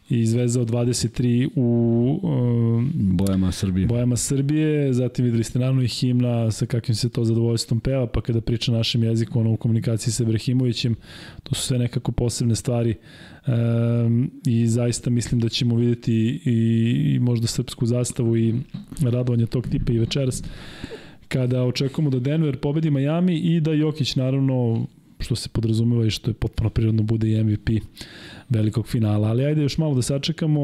i 0.10 0.19
izvezao 0.19 0.65
23 0.65 1.50
u 1.56 2.19
um, 2.23 2.91
bojama 2.93 3.52
Srbije. 3.52 3.88
Bojama 3.88 4.15
Srbije, 4.15 4.93
zatim 4.93 5.26
videli 5.26 5.43
ste 5.43 5.60
naravno 5.60 5.82
i 5.82 5.88
himna 5.88 6.52
sa 6.52 6.65
kakvim 6.65 6.95
se 6.95 7.10
to 7.10 7.26
zadovoljstvom 7.26 7.80
peva, 7.80 8.08
pa 8.08 8.21
kada 8.21 8.41
priča 8.41 8.71
našem 8.71 9.04
jeziku, 9.04 9.39
ono 9.39 9.52
u 9.52 9.58
komunikaciji 9.58 10.13
sa 10.13 10.23
Ibrahimovićem, 10.23 10.95
to 11.43 11.56
su 11.56 11.62
sve 11.62 11.80
nekako 11.80 12.12
posebne 12.12 12.56
stvari. 12.56 12.95
Um, 13.47 14.32
i 14.45 14.67
zaista 14.67 15.10
mislim 15.10 15.41
da 15.41 15.50
ćemo 15.50 15.76
videti 15.76 16.41
i, 16.45 16.52
i 17.15 17.19
možda 17.19 17.47
srpsku 17.47 17.86
zastavu 17.86 18.38
i 18.38 18.56
radovanje 19.02 19.45
tog 19.45 19.67
tipa 19.67 19.93
i 19.93 20.00
večeras 20.00 20.43
kada 21.27 21.63
očekujemo 21.63 22.09
da 22.09 22.19
Denver 22.19 22.57
pobedi 22.57 22.91
Miami 22.91 23.37
i 23.37 23.61
da 23.61 23.71
Jokić 23.71 24.15
naravno 24.15 24.87
što 25.19 25.35
se 25.35 25.49
podrazumeva 25.49 26.05
i 26.05 26.09
što 26.09 26.31
je 26.31 26.33
potpuno 26.33 26.69
prirodno 26.69 27.03
bude 27.03 27.31
i 27.31 27.43
MVP 27.43 27.69
velikog 28.49 28.87
finala. 28.87 29.27
Ali 29.27 29.45
ajde 29.45 29.61
još 29.61 29.77
malo 29.77 29.95
da 29.95 30.01
sačekamo. 30.01 30.61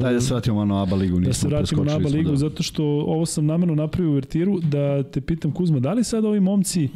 Daj 0.00 0.14
da 0.14 0.20
se 0.20 0.34
vratimo 0.34 0.64
na 0.64 0.82
ABA 0.82 0.96
ligu. 0.96 1.20
Da 1.20 1.32
se 1.32 1.48
vratimo 1.48 1.84
na 1.84 1.96
ABA 1.96 2.08
ligu, 2.08 2.30
da. 2.30 2.36
zato 2.36 2.62
što 2.62 2.84
ovo 2.84 3.26
sam 3.26 3.46
namerno 3.46 3.74
napravio 3.74 4.10
u 4.10 4.14
vertiru, 4.14 4.60
da 4.60 5.02
te 5.02 5.20
pitam 5.20 5.52
Kuzma, 5.52 5.80
da 5.80 5.92
li 5.92 6.04
sad 6.04 6.24
ovi 6.24 6.40
momci 6.40 6.88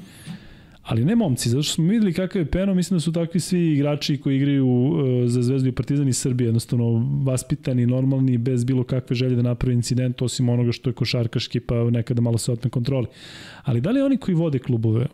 ali 0.89 1.05
ne 1.05 1.17
momci, 1.17 1.49
zato 1.49 1.63
što 1.63 1.75
smo 1.75 1.85
videli 1.85 2.13
kakav 2.13 2.43
je 2.43 2.51
Peno, 2.51 2.75
mislim 2.75 2.97
da 2.97 3.01
su 3.01 3.13
takvi 3.13 3.41
svi 3.41 3.73
igrači 3.73 4.17
koji 4.21 4.37
igraju 4.37 4.67
uh, 4.67 5.01
za 5.27 5.43
Zvezdu 5.43 5.69
i 5.69 5.73
Partizan 5.73 6.09
iz 6.09 6.19
Srbije, 6.19 6.49
jednostavno 6.49 6.85
vaspitani, 7.25 7.87
normalni, 7.87 8.39
bez 8.39 8.65
bilo 8.65 8.85
kakve 8.85 9.17
želje 9.17 9.37
da 9.37 9.43
napravi 9.43 9.75
incident, 9.75 10.23
osim 10.23 10.49
onoga 10.49 10.73
što 10.73 10.91
je 10.91 10.95
košarkaški, 10.95 11.61
pa 11.61 11.91
nekada 11.91 12.21
malo 12.21 12.39
se 12.39 12.53
otme 12.53 12.71
kontroli. 12.71 13.07
Ali 13.63 13.81
da 13.81 13.91
li 13.91 14.03
oni 14.03 14.17
koji 14.17 14.35
vode 14.35 14.59
klubove, 14.59 15.07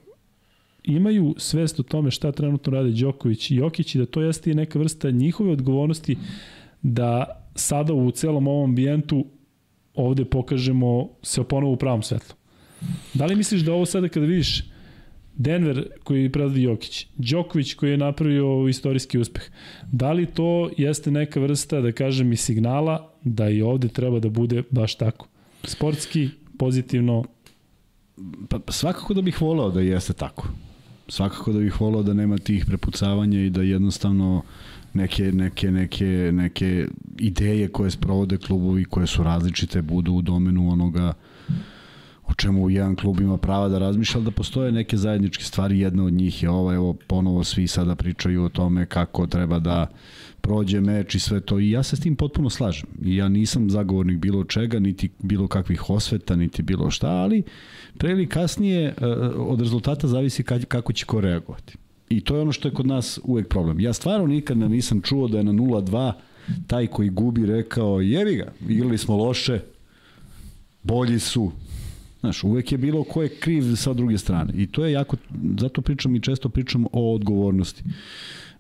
imaju 0.85 1.35
svest 1.39 1.81
o 1.81 1.83
tome 1.83 2.11
šta 2.11 2.33
trenutno 2.33 2.73
rade 2.73 2.91
Đoković 2.91 3.51
i 3.51 3.57
Jokić 3.57 3.95
i 3.95 3.99
da 3.99 4.07
to 4.07 4.23
jeste 4.23 4.51
i 4.51 4.55
neka 4.55 4.79
vrsta 4.79 5.11
njihove 5.11 5.53
odgovornosti 5.53 6.17
da 6.83 7.25
sada 7.55 7.95
u 7.95 8.11
celom 8.11 8.47
ovom 8.47 8.71
ambijentu 8.71 9.25
ovde 9.95 10.25
pokažemo 10.25 11.09
se 11.23 11.45
ponovo 11.45 11.73
u 11.73 11.77
pravom 11.77 12.03
svetlu. 12.03 12.37
Da 13.15 13.27
li 13.27 13.37
misliš 13.37 13.61
da 13.61 13.73
ovo 13.73 13.87
sada 13.87 14.09
kada 14.09 14.27
vidiš 14.27 14.74
Denver 15.37 15.87
koji 16.05 16.33
predvodi 16.33 16.63
Jokić, 16.63 17.07
Đoković 17.17 17.75
koji 17.75 17.91
je 17.91 17.97
napravio 17.97 18.69
istorijski 18.69 19.19
uspeh, 19.19 19.43
da 19.93 20.13
li 20.13 20.27
to 20.27 20.71
jeste 20.77 21.11
neka 21.11 21.41
vrsta, 21.41 21.81
da 21.81 21.93
kažem, 21.93 22.33
i 22.33 22.37
signala 22.37 23.11
da 23.25 23.49
i 23.49 23.63
ovde 23.63 23.89
treba 23.89 24.21
da 24.21 24.29
bude 24.29 24.63
baš 24.71 24.95
tako? 24.95 25.29
Sportski, 25.65 26.29
pozitivno? 26.59 27.25
Pa, 28.49 28.73
svakako 28.73 29.15
da 29.15 29.23
bih 29.23 29.43
volao 29.43 29.71
da 29.71 29.81
jeste 29.81 30.13
tako 30.13 30.49
svakako 31.09 31.53
da 31.53 31.59
bih 31.59 31.81
volao 31.81 32.03
da 32.03 32.15
nema 32.15 32.39
tih 32.39 32.67
prepucavanja 32.67 33.41
i 33.41 33.51
da 33.51 33.63
jednostavno 33.63 34.43
neke, 34.95 35.33
neke, 35.33 35.71
neke, 35.71 36.31
neke 36.33 36.87
ideje 37.19 37.69
koje 37.69 37.91
sprovode 37.91 38.37
klubovi 38.37 38.85
koje 38.85 39.07
su 39.07 39.23
različite 39.23 39.83
budu 39.83 40.13
u 40.13 40.23
domenu 40.23 40.73
onoga 40.73 41.13
o 42.27 42.35
čemu 42.35 42.71
jedan 42.71 42.97
klub 42.97 43.21
ima 43.21 43.37
prava 43.37 43.69
da 43.69 43.79
razmišlja, 43.79 44.21
da 44.21 44.31
postoje 44.31 44.73
neke 44.73 44.97
zajedničke 44.97 45.45
stvari, 45.45 45.81
jedna 45.81 46.05
od 46.05 46.13
njih 46.13 46.43
je 46.43 46.51
ova, 46.51 46.75
evo 46.75 46.93
ponovo 47.07 47.45
svi 47.45 47.67
sada 47.67 47.95
pričaju 47.95 48.45
o 48.45 48.49
tome 48.49 48.87
kako 48.87 49.27
treba 49.27 49.59
da 49.59 49.87
prođe 50.41 50.81
meč 50.81 51.15
i 51.15 51.21
sve 51.21 51.41
to 51.41 51.59
i 51.59 51.71
ja 51.71 51.83
se 51.83 51.97
s 51.97 52.01
tim 52.01 52.17
potpuno 52.17 52.51
slažem. 52.51 52.89
Ja 53.03 53.29
nisam 53.29 53.71
zagovornik 53.71 54.19
bilo 54.19 54.45
čega, 54.45 54.79
niti 54.79 55.09
bilo 55.19 55.49
kakvih 55.49 55.91
osveta, 55.91 56.37
niti 56.37 56.63
bilo 56.63 56.91
šta, 56.91 57.09
ali 57.09 57.43
pre 57.99 58.11
ili 58.11 58.27
kasnije 58.27 58.87
e, 58.87 59.07
od 59.37 59.61
rezultata 59.61 60.09
zavisi 60.09 60.43
kako 60.43 60.93
će 60.93 61.05
ko 61.05 61.21
reagovati. 61.21 61.77
I 62.09 62.21
to 62.21 62.37
je 62.37 62.43
ono 62.43 62.53
što 62.53 62.69
je 62.69 62.75
kod 62.75 62.87
nas 62.87 63.21
uvek 63.25 63.49
problem. 63.49 63.81
Ja 63.81 63.93
stvarno 63.93 64.27
nikad 64.27 64.59
nisam 64.59 65.01
čuo 65.01 65.29
da 65.29 65.39
je 65.39 65.45
na 65.45 65.53
0-2 65.53 66.13
taj 66.67 66.87
koji 66.87 67.11
gubi 67.11 67.47
rekao 67.47 68.01
jevi 68.01 68.37
ga, 68.37 68.53
igrali 68.69 68.99
smo 68.99 69.17
loše, 69.17 69.61
bolji 70.83 71.19
su. 71.19 71.53
Znaš, 72.25 72.45
uvek 72.45 72.73
je 72.73 72.79
bilo 72.79 73.05
ko 73.05 73.23
je 73.23 73.29
kriv 73.29 73.77
sa 73.77 73.93
druge 73.93 74.19
strane. 74.19 74.53
I 74.57 74.67
to 74.67 74.85
je 74.85 74.93
jako, 74.93 75.17
zato 75.61 75.83
pričam 75.83 76.17
i 76.17 76.21
često 76.21 76.49
pričam 76.49 76.85
o 76.93 77.15
odgovornosti. 77.15 77.85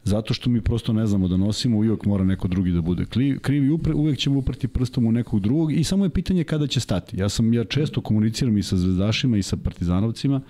zato 0.04 0.34
što 0.34 0.50
mi 0.50 0.60
prosto 0.60 0.92
ne 0.92 1.06
znamo 1.06 1.28
da 1.28 1.36
nosimo, 1.36 1.76
uvijek 1.76 2.04
mora 2.04 2.24
neko 2.24 2.48
drugi 2.48 2.70
da 2.72 2.80
bude 2.80 3.04
kriv 3.42 3.64
i 3.64 3.70
uvijek 3.94 4.18
ćemo 4.18 4.38
uprti 4.38 4.68
prstom 4.68 5.06
u 5.06 5.12
nekog 5.12 5.40
drugog 5.40 5.72
i 5.72 5.84
samo 5.84 6.04
je 6.04 6.10
pitanje 6.10 6.44
kada 6.44 6.66
će 6.66 6.80
stati. 6.80 7.20
Ja 7.20 7.28
sam 7.28 7.54
ja 7.54 7.64
često 7.64 8.00
komuniciram 8.00 8.58
i 8.58 8.62
sa 8.62 8.76
zvezdašima 8.76 9.36
i 9.36 9.42
sa 9.42 9.56
partizanovcima 9.56 10.40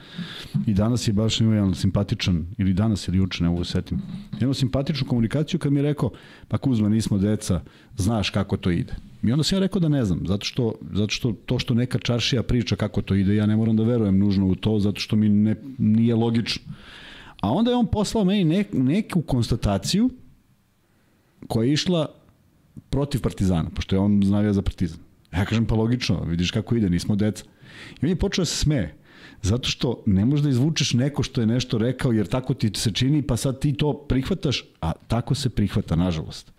i 0.66 0.74
danas 0.74 1.08
je 1.08 1.12
baš 1.12 1.40
imao 1.40 1.54
jedan 1.54 1.74
simpatičan 1.74 2.46
ili 2.58 2.72
danas 2.72 3.08
ili 3.08 3.18
juče, 3.18 3.42
ne 3.42 3.48
mogu 3.48 3.60
da 3.60 3.64
setim. 3.64 4.02
Jednu 4.32 4.54
simpatičnu 4.54 5.06
komunikaciju 5.06 5.60
kad 5.60 5.72
mi 5.72 5.78
je 5.78 5.82
rekao, 5.82 6.10
pa 6.48 6.58
Kuzma 6.58 6.88
nismo 6.88 7.18
deca, 7.18 7.60
znaš 7.96 8.30
kako 8.30 8.56
to 8.56 8.70
ide. 8.70 8.94
I 9.24 9.32
onda 9.32 9.44
sam 9.44 9.56
ja 9.56 9.60
rekao 9.60 9.80
da 9.80 9.88
ne 9.88 10.04
znam, 10.04 10.20
zato 10.26 10.44
što, 10.44 10.72
zato 10.92 11.08
što 11.08 11.32
to 11.32 11.58
što 11.58 11.74
neka 11.74 11.98
čaršija 11.98 12.42
priča 12.42 12.76
kako 12.76 13.02
to 13.02 13.14
ide, 13.14 13.34
ja 13.34 13.46
ne 13.46 13.56
moram 13.56 13.76
da 13.76 13.82
verujem 13.82 14.18
nužno 14.18 14.46
u 14.46 14.54
to, 14.54 14.78
zato 14.78 15.00
što 15.00 15.16
mi 15.16 15.28
ne, 15.28 15.56
nije 15.78 16.14
logično. 16.14 16.62
A 17.40 17.52
onda 17.52 17.70
je 17.70 17.76
on 17.76 17.86
poslao 17.86 18.24
meni 18.24 18.44
nek, 18.44 18.68
neku 18.72 19.22
konstataciju 19.22 20.10
koja 21.48 21.66
je 21.66 21.72
išla 21.72 22.06
protiv 22.90 23.20
Partizana, 23.20 23.70
pošto 23.74 23.96
je 23.96 24.00
on 24.00 24.22
znavio 24.24 24.52
za 24.52 24.62
Partizan. 24.62 24.98
Ja 25.32 25.44
kažem, 25.44 25.66
pa 25.66 25.74
logično, 25.74 26.24
vidiš 26.24 26.50
kako 26.50 26.76
ide, 26.76 26.90
nismo 26.90 27.16
deca. 27.16 27.44
I 28.00 28.04
on 28.04 28.08
je 28.08 28.16
počeo 28.16 28.42
da 28.42 28.46
se 28.46 28.56
smeje. 28.56 28.94
Zato 29.44 29.68
što 29.68 30.02
ne 30.06 30.24
možeš 30.24 30.42
da 30.42 30.50
izvučeš 30.50 30.92
neko 30.92 31.22
što 31.22 31.40
je 31.40 31.46
nešto 31.46 31.78
rekao, 31.78 32.12
jer 32.12 32.26
tako 32.26 32.54
ti 32.54 32.70
se 32.74 32.90
čini, 32.90 33.22
pa 33.22 33.36
sad 33.36 33.60
ti 33.60 33.72
to 33.72 33.92
prihvataš, 33.92 34.64
a 34.80 34.92
tako 35.08 35.34
se 35.34 35.50
prihvata, 35.50 35.96
nažalost. 35.96 36.52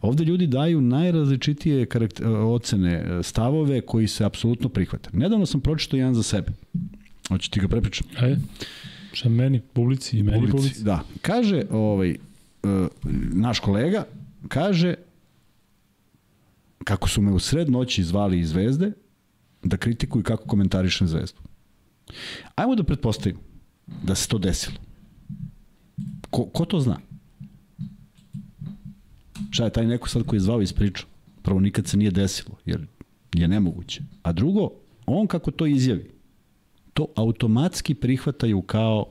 Ovde 0.00 0.24
ljudi 0.24 0.46
daju 0.46 0.80
najrazličitije 0.80 1.86
ocene, 2.44 3.22
stavove 3.22 3.80
koji 3.80 4.08
se 4.08 4.24
apsolutno 4.24 4.68
prihvata. 4.68 5.10
Nedavno 5.12 5.46
sam 5.46 5.60
pročitao 5.60 5.98
jedan 5.98 6.14
za 6.14 6.22
sebe. 6.22 6.52
Hoće 7.28 7.50
ti 7.50 7.60
ga 7.60 7.68
prepričam? 7.68 8.06
Ajde. 8.18 8.40
Šta 9.12 9.28
meni, 9.28 9.60
publici 9.72 10.18
i 10.18 10.22
meni 10.22 10.38
publici. 10.38 10.56
publici. 10.56 10.84
Da. 10.84 11.04
Kaže, 11.22 11.62
ovaj, 11.70 12.10
uh, 12.10 12.86
naš 13.32 13.60
kolega, 13.60 14.04
kaže 14.48 14.94
kako 16.84 17.08
su 17.08 17.22
me 17.22 17.32
u 17.32 17.38
sred 17.38 17.70
noći 17.70 18.04
zvali 18.04 18.38
iz 18.38 18.48
Zvezde 18.48 18.92
da 19.62 19.76
kritikuju 19.76 20.22
kako 20.22 20.44
komentarišem 20.44 21.08
Zvezdu. 21.08 21.45
Ajmo 22.54 22.74
da 22.74 22.84
pretpostavim 22.84 23.38
da 24.02 24.14
se 24.14 24.28
to 24.28 24.38
desilo. 24.38 24.76
Ko, 26.30 26.44
ko 26.44 26.64
to 26.64 26.80
zna? 26.80 26.98
Šta 29.50 29.64
je 29.64 29.70
taj 29.70 29.86
neko 29.86 30.08
sad 30.08 30.26
koji 30.26 30.36
je 30.36 30.40
zvao 30.40 30.62
iz 30.62 30.72
priču? 30.72 31.06
Prvo, 31.42 31.60
nikad 31.60 31.86
se 31.86 31.96
nije 31.96 32.10
desilo, 32.10 32.56
jer 32.64 32.86
je 33.34 33.48
nemoguće. 33.48 34.02
A 34.22 34.32
drugo, 34.32 34.70
on 35.06 35.26
kako 35.26 35.50
to 35.50 35.66
izjavi, 35.66 36.10
to 36.92 37.06
automatski 37.16 37.94
prihvataju 37.94 38.62
kao 38.62 39.06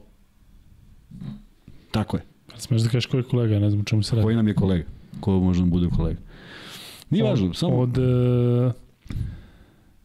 tako 1.91 2.17
je. 2.17 2.23
Smeš 2.57 2.81
da 2.81 2.89
kažeš 2.89 3.05
koji 3.05 3.19
je 3.19 3.23
kolega, 3.23 3.59
ne 3.59 3.69
znam 3.69 3.85
čemu 3.85 4.03
se 4.03 4.15
radi. 4.15 4.23
Koji 4.23 4.35
nam 4.35 4.47
je 4.47 4.55
kolega? 4.55 4.85
Ko 5.19 5.39
može 5.39 5.63
da 5.63 5.69
bude 5.69 5.89
kolega? 5.89 6.19
Nije 7.09 7.23
od, 7.23 7.29
važno, 7.29 7.53
samo... 7.53 7.79
Od, 7.79 7.97
e, 7.97 8.01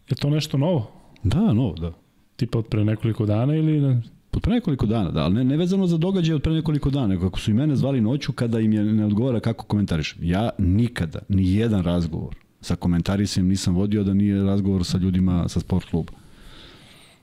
je 0.08 0.16
to 0.20 0.30
nešto 0.30 0.58
novo? 0.58 0.90
Da, 1.22 1.52
novo, 1.52 1.74
da. 1.74 1.92
Tipa 2.40 2.58
od 2.58 2.66
pre 2.66 2.84
nekoliko 2.84 3.26
dana 3.26 3.54
ili... 3.56 3.80
Ne? 3.80 4.02
Od 4.32 4.42
pre 4.42 4.54
nekoliko 4.54 4.86
dana, 4.86 5.10
da, 5.10 5.24
ali 5.24 5.34
ne, 5.34 5.44
ne 5.44 5.56
vezano 5.56 5.86
za 5.86 5.98
događaj 5.98 6.34
od 6.34 6.42
pre 6.42 6.52
nekoliko 6.52 6.90
dana, 6.90 7.18
kako 7.20 7.38
su 7.38 7.50
i 7.50 7.54
mene 7.54 7.76
zvali 7.76 8.00
noću 8.00 8.32
kada 8.32 8.60
im 8.60 8.72
je 8.72 8.84
ne 8.84 9.04
odgovara 9.04 9.40
kako 9.40 9.64
komentarišem. 9.64 10.18
Ja 10.24 10.50
nikada, 10.58 11.18
ni 11.28 11.54
jedan 11.54 11.82
razgovor 11.82 12.36
sa 12.60 12.76
komentarisanjem 12.76 13.48
nisam 13.48 13.74
vodio 13.74 14.04
da 14.04 14.14
nije 14.14 14.44
razgovor 14.44 14.84
sa 14.84 14.98
ljudima 14.98 15.48
sa 15.48 15.60
sport 15.60 15.90
kluba. 15.90 16.12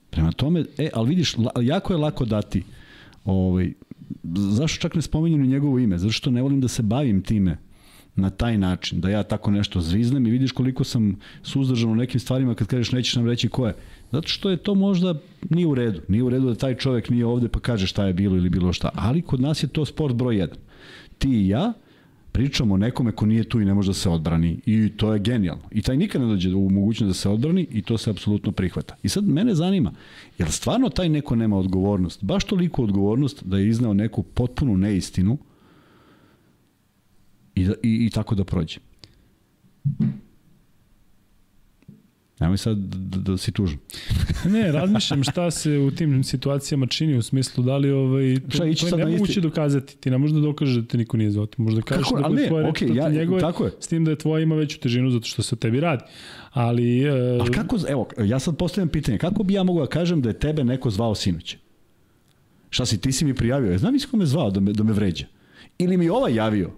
Prema 0.10 0.32
tome, 0.32 0.66
e, 0.78 0.90
ali 0.94 1.10
vidiš, 1.10 1.36
jako 1.62 1.94
je 1.94 1.98
lako 1.98 2.26
dati 2.26 2.64
ovaj, 3.26 3.74
zašto 4.36 4.82
čak 4.82 4.96
ne 4.96 5.02
spominjem 5.02 5.48
njegovo 5.48 5.80
ime? 5.80 5.98
Zato 5.98 6.12
što 6.12 6.32
ne 6.32 6.42
volim 6.42 6.62
da 6.62 6.68
se 6.68 6.84
bavim 6.84 7.22
time 7.22 7.58
na 8.18 8.30
taj 8.30 8.58
način, 8.58 9.02
da 9.02 9.10
ja 9.10 9.24
tako 9.24 9.52
nešto 9.52 9.82
zviznem 9.82 10.28
i 10.28 10.32
vidiš 10.32 10.52
koliko 10.52 10.84
sam 10.84 11.16
suzdržan 11.44 11.92
u 11.92 11.96
nekim 11.96 12.20
stvarima 12.20 12.56
kad 12.56 12.68
kažeš 12.68 12.92
nećeš 12.92 13.16
nam 13.16 13.28
reći 13.28 13.50
ko 13.50 13.68
je. 13.68 13.76
Zato 14.12 14.28
što 14.28 14.50
je 14.50 14.58
to 14.58 14.76
možda 14.76 15.16
nije 15.50 15.68
u 15.68 15.76
redu. 15.76 16.02
Nije 16.08 16.24
u 16.24 16.30
redu 16.30 16.48
da 16.48 16.56
taj 16.56 16.76
čovek 16.76 17.10
nije 17.10 17.26
ovde 17.26 17.48
pa 17.48 17.60
kaže 17.60 17.88
šta 17.88 18.06
je 18.06 18.14
bilo 18.14 18.36
ili 18.38 18.50
bilo 18.50 18.74
šta. 18.74 18.90
Ali 18.94 19.22
kod 19.22 19.42
nas 19.42 19.64
je 19.64 19.68
to 19.68 19.86
sport 19.86 20.16
broj 20.16 20.36
1. 20.36 20.48
Ti 21.18 21.30
i 21.30 21.48
ja, 21.48 21.74
pričamo 22.32 22.74
o 22.74 22.78
nekome 22.78 23.12
ko 23.12 23.26
nije 23.26 23.44
tu 23.44 23.62
i 23.62 23.66
ne 23.66 23.74
može 23.74 23.90
da 23.90 23.94
se 23.94 24.10
odbrani 24.10 24.60
i 24.66 24.90
to 24.98 25.14
je 25.14 25.20
genijalno. 25.20 25.64
I 25.72 25.82
taj 25.82 25.98
nikad 25.98 26.22
ne 26.22 26.28
dođe 26.28 26.56
u 26.56 26.70
mogućnost 26.70 27.08
da 27.08 27.14
se 27.14 27.30
odbrani 27.30 27.68
i 27.72 27.82
to 27.82 27.98
se 27.98 28.10
apsolutno 28.10 28.52
prihvata. 28.52 28.96
I 29.04 29.10
sad 29.10 29.28
mene 29.28 29.56
zanima, 29.56 29.92
jel 30.38 30.50
stvarno 30.50 30.90
taj 30.90 31.10
neko 31.10 31.36
nema 31.36 31.58
odgovornost, 31.58 32.24
baš 32.24 32.44
toliko 32.44 32.84
odgovornost 32.84 33.44
da 33.44 33.58
je 33.58 33.68
izneo 33.68 33.94
neku 33.94 34.24
potpunu 34.24 34.78
neistinu 34.78 35.38
i, 37.58 37.66
da, 37.66 37.74
i, 37.84 38.06
i 38.06 38.10
tako 38.10 38.36
da 38.36 38.44
prođe. 38.44 38.80
Nemoj 42.40 42.58
sad 42.58 42.78
da, 42.78 43.32
da 43.32 43.38
si 43.38 43.52
tužan. 43.52 43.78
ne, 44.54 44.72
razmišljam 44.72 45.24
šta 45.24 45.52
se 45.52 45.78
u 45.78 45.92
tim 45.92 46.24
situacijama 46.24 46.86
čini 46.86 47.18
u 47.18 47.22
smislu 47.22 47.64
da 47.64 47.78
li 47.78 47.92
ovaj, 47.92 48.36
to, 48.40 48.74
šta, 48.74 48.90
to 48.90 48.98
je 48.98 49.06
nemoguće 49.06 49.32
isti... 49.32 49.42
dokazati. 49.42 49.98
Ti 49.98 50.12
ne 50.12 50.18
možeš 50.18 50.36
da 50.36 50.42
dokažeš 50.42 50.76
da 50.76 50.88
te 50.88 50.98
niko 50.98 51.18
nije 51.18 51.32
zvao. 51.32 51.46
Ti 51.46 51.62
možda 51.62 51.82
kažeš 51.82 52.08
da 52.10 52.42
je 52.42 52.48
tvoje 52.48 52.66
okay, 52.66 52.96
ja, 52.96 53.10
njegove, 53.10 53.42
tako 53.42 53.66
je. 53.66 53.72
s 53.80 53.88
tim 53.88 54.06
da 54.06 54.12
je 54.12 54.18
tvoja 54.18 54.44
ima 54.44 54.56
veću 54.56 54.80
težinu 54.80 55.12
zato 55.12 55.28
što 55.28 55.44
se 55.44 55.56
o 55.56 55.58
tebi 55.58 55.80
radi. 55.80 56.04
Ali... 56.52 57.10
Uh, 57.10 57.48
A 57.48 57.52
kako, 57.52 57.78
evo, 57.88 58.08
ja 58.26 58.40
sad 58.40 58.58
postavljam 58.58 58.90
pitanje, 58.90 59.18
kako 59.18 59.44
bi 59.44 59.54
ja 59.54 59.64
mogao 59.64 59.86
da 59.86 59.90
kažem 59.90 60.22
da 60.22 60.30
je 60.30 60.40
tebe 60.40 60.64
neko 60.64 60.90
zvao 60.90 61.16
sinoć? 61.16 61.58
Šta 62.70 62.86
si, 62.86 63.02
ti 63.02 63.12
si 63.12 63.26
mi 63.26 63.34
prijavio? 63.34 63.72
Ja 63.72 63.78
znam 63.78 63.96
iz 63.96 64.08
me 64.14 64.26
zvao 64.26 64.52
da 64.52 64.60
me, 64.60 64.74
da 64.74 64.84
me 64.84 64.94
vređa. 64.94 65.26
Ili 65.78 65.98
mi 65.98 66.10
ovaj 66.10 66.36
javio? 66.36 66.72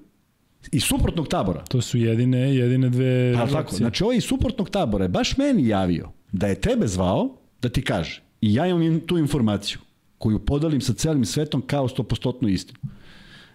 Iz 0.71 0.83
suprotnog 0.83 1.27
tabora. 1.27 1.63
To 1.63 1.81
su 1.81 1.97
jedine, 1.97 2.55
jedine 2.55 2.89
dve 2.89 3.33
pa, 3.35 3.47
tako, 3.47 3.75
Znači 3.75 4.03
ovaj 4.03 4.17
iz 4.17 4.23
suprotnog 4.23 4.69
tabora 4.69 5.05
je 5.05 5.09
baš 5.09 5.37
meni 5.37 5.67
javio 5.67 6.09
da 6.31 6.47
je 6.47 6.61
tebe 6.61 6.87
zvao 6.87 7.37
da 7.61 7.69
ti 7.69 7.81
kaže. 7.81 8.21
I 8.41 8.53
ja 8.53 8.67
imam 8.67 8.99
tu 8.99 9.17
informaciju 9.17 9.79
koju 10.17 10.39
podelim 10.39 10.81
sa 10.81 10.93
celim 10.93 11.25
svetom 11.25 11.61
kao 11.61 11.87
100% 11.87 12.49
istinu. 12.49 12.79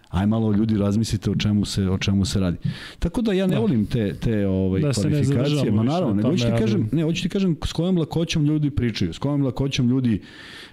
Aj 0.09 0.27
malo 0.27 0.51
ljudi 0.51 0.77
razmislite 0.77 1.31
o 1.31 1.35
čemu 1.35 1.65
se 1.65 1.89
o 1.89 1.97
čemu 1.97 2.25
se 2.25 2.39
radi. 2.39 2.57
Tako 2.99 3.21
da 3.21 3.33
ja 3.33 3.47
ne 3.47 3.55
da. 3.55 3.61
volim 3.61 3.85
te 3.85 4.15
te 4.19 4.47
ovaj 4.47 4.81
da 4.81 4.91
kvalifikacije, 4.91 5.71
ma 5.71 5.83
naravno, 5.83 6.13
nego 6.15 6.29
hoću 6.29 6.45
ti 6.45 6.51
kažem, 6.59 6.89
ne, 6.91 7.03
hoću 7.03 7.23
ti 7.23 7.29
kažem 7.29 7.57
s 7.65 7.73
kojom 7.73 7.97
lakoćom 7.97 8.45
ljudi 8.45 8.69
pričaju, 8.69 9.13
s 9.13 9.17
kojom 9.17 9.41
lakoćom 9.41 9.89
ljudi 9.89 10.21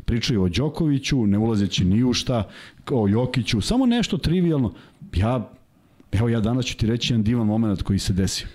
pričaju 0.04 0.42
o 0.42 0.48
Đokoviću, 0.48 1.26
ne 1.26 1.38
ulazeći 1.38 1.84
ni 1.84 2.04
u 2.04 2.12
šta, 2.12 2.48
o 2.90 3.08
Jokiću, 3.08 3.60
samo 3.60 3.86
nešto 3.86 4.18
trivijalno. 4.18 4.74
Ja 5.16 5.50
Evo 6.12 6.28
ja 6.28 6.40
danas 6.40 6.64
ću 6.64 6.76
ti 6.76 6.86
reći 6.86 7.12
jedan 7.12 7.24
divan 7.24 7.46
moment 7.46 7.82
koji 7.82 7.98
se 7.98 8.12
desio. 8.12 8.46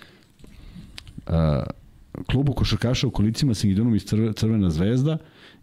Uh, 1.26 1.34
klubu 2.26 2.52
košarkaša 2.52 3.06
u 3.06 3.10
kolicima 3.10 3.54
Singidunum 3.54 3.94
iz 3.94 4.04
Crvena 4.36 4.70
zvezda 4.70 5.18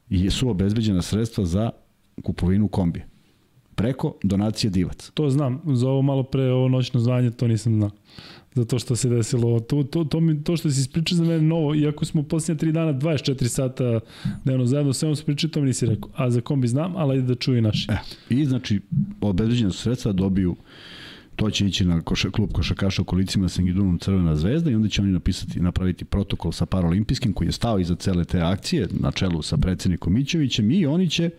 i 0.09 0.29
su 0.29 0.49
obezbeđena 0.49 1.01
sredstva 1.01 1.45
za 1.45 1.71
kupovinu 2.23 2.67
kombije. 2.67 3.07
Preko 3.75 4.15
donacije 4.23 4.69
divac. 4.69 5.11
To 5.13 5.29
znam, 5.29 5.61
za 5.65 5.89
ovo 5.89 6.01
malo 6.01 6.23
pre 6.23 6.51
ovo 6.51 6.69
noćno 6.69 6.99
zvanje 6.99 7.31
to 7.31 7.47
nisam 7.47 7.73
znao. 7.73 7.89
Za 8.53 8.65
to 8.65 8.79
što 8.79 8.95
se 8.95 9.09
desilo. 9.09 9.59
To, 9.59 9.83
to, 9.83 10.03
to, 10.03 10.19
mi, 10.19 10.43
to 10.43 10.57
što 10.57 10.71
si 10.71 10.81
ispričao 10.81 11.15
za 11.15 11.23
mene 11.23 11.41
novo, 11.41 11.75
iako 11.75 12.05
smo 12.05 12.23
posljednje 12.23 12.67
3 12.67 12.71
dana 12.71 12.93
24 12.93 13.47
sata 13.47 13.99
dnevno 14.43 14.65
zajedno, 14.65 14.93
sve 14.93 15.07
ono 15.07 15.15
se 15.15 15.49
to 15.51 15.59
mi 15.59 15.65
nisi 15.65 15.85
rekao. 15.85 16.09
A 16.15 16.29
za 16.29 16.41
kombi 16.41 16.67
znam, 16.67 16.95
ali 16.95 17.21
da 17.21 17.35
čuje 17.35 17.61
naši. 17.61 17.87
E, 17.91 17.97
I 18.29 18.45
znači, 18.45 18.81
obezbeđena 19.21 19.71
sredstva 19.71 20.11
dobiju 20.11 20.51
uh, 20.51 20.57
to 21.35 21.49
će 21.49 21.65
ići 21.65 21.85
na 21.85 22.01
koša, 22.01 22.29
klub 22.29 22.51
košakaša 22.53 23.01
u 23.01 23.05
kolicima 23.05 23.49
sa 23.49 23.61
Engidunom 23.61 23.99
Crvena 23.99 24.35
zvezda 24.35 24.71
i 24.71 24.75
onda 24.75 24.89
će 24.89 25.01
oni 25.01 25.11
napisati, 25.11 25.59
napraviti 25.59 26.05
protokol 26.05 26.51
sa 26.51 26.65
Paralimpijskim 26.65 27.33
koji 27.33 27.47
je 27.47 27.51
stao 27.51 27.79
iza 27.79 27.95
cele 27.95 28.25
te 28.25 28.41
akcije 28.41 28.87
na 28.91 29.11
čelu 29.11 29.41
sa 29.41 29.57
predsednikom 29.57 30.13
Mićevićem 30.13 30.71
i 30.71 30.85
oni 30.85 31.09
će 31.09 31.29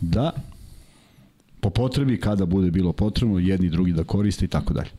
da 0.00 0.32
po 1.60 1.70
potrebi 1.70 2.20
kada 2.20 2.46
bude 2.46 2.70
bilo 2.70 2.92
potrebno 2.92 3.38
jedni 3.38 3.70
drugi 3.70 3.92
da 3.92 4.04
koriste 4.04 4.44
i 4.44 4.48
tako 4.48 4.74
dalje. 4.74 4.90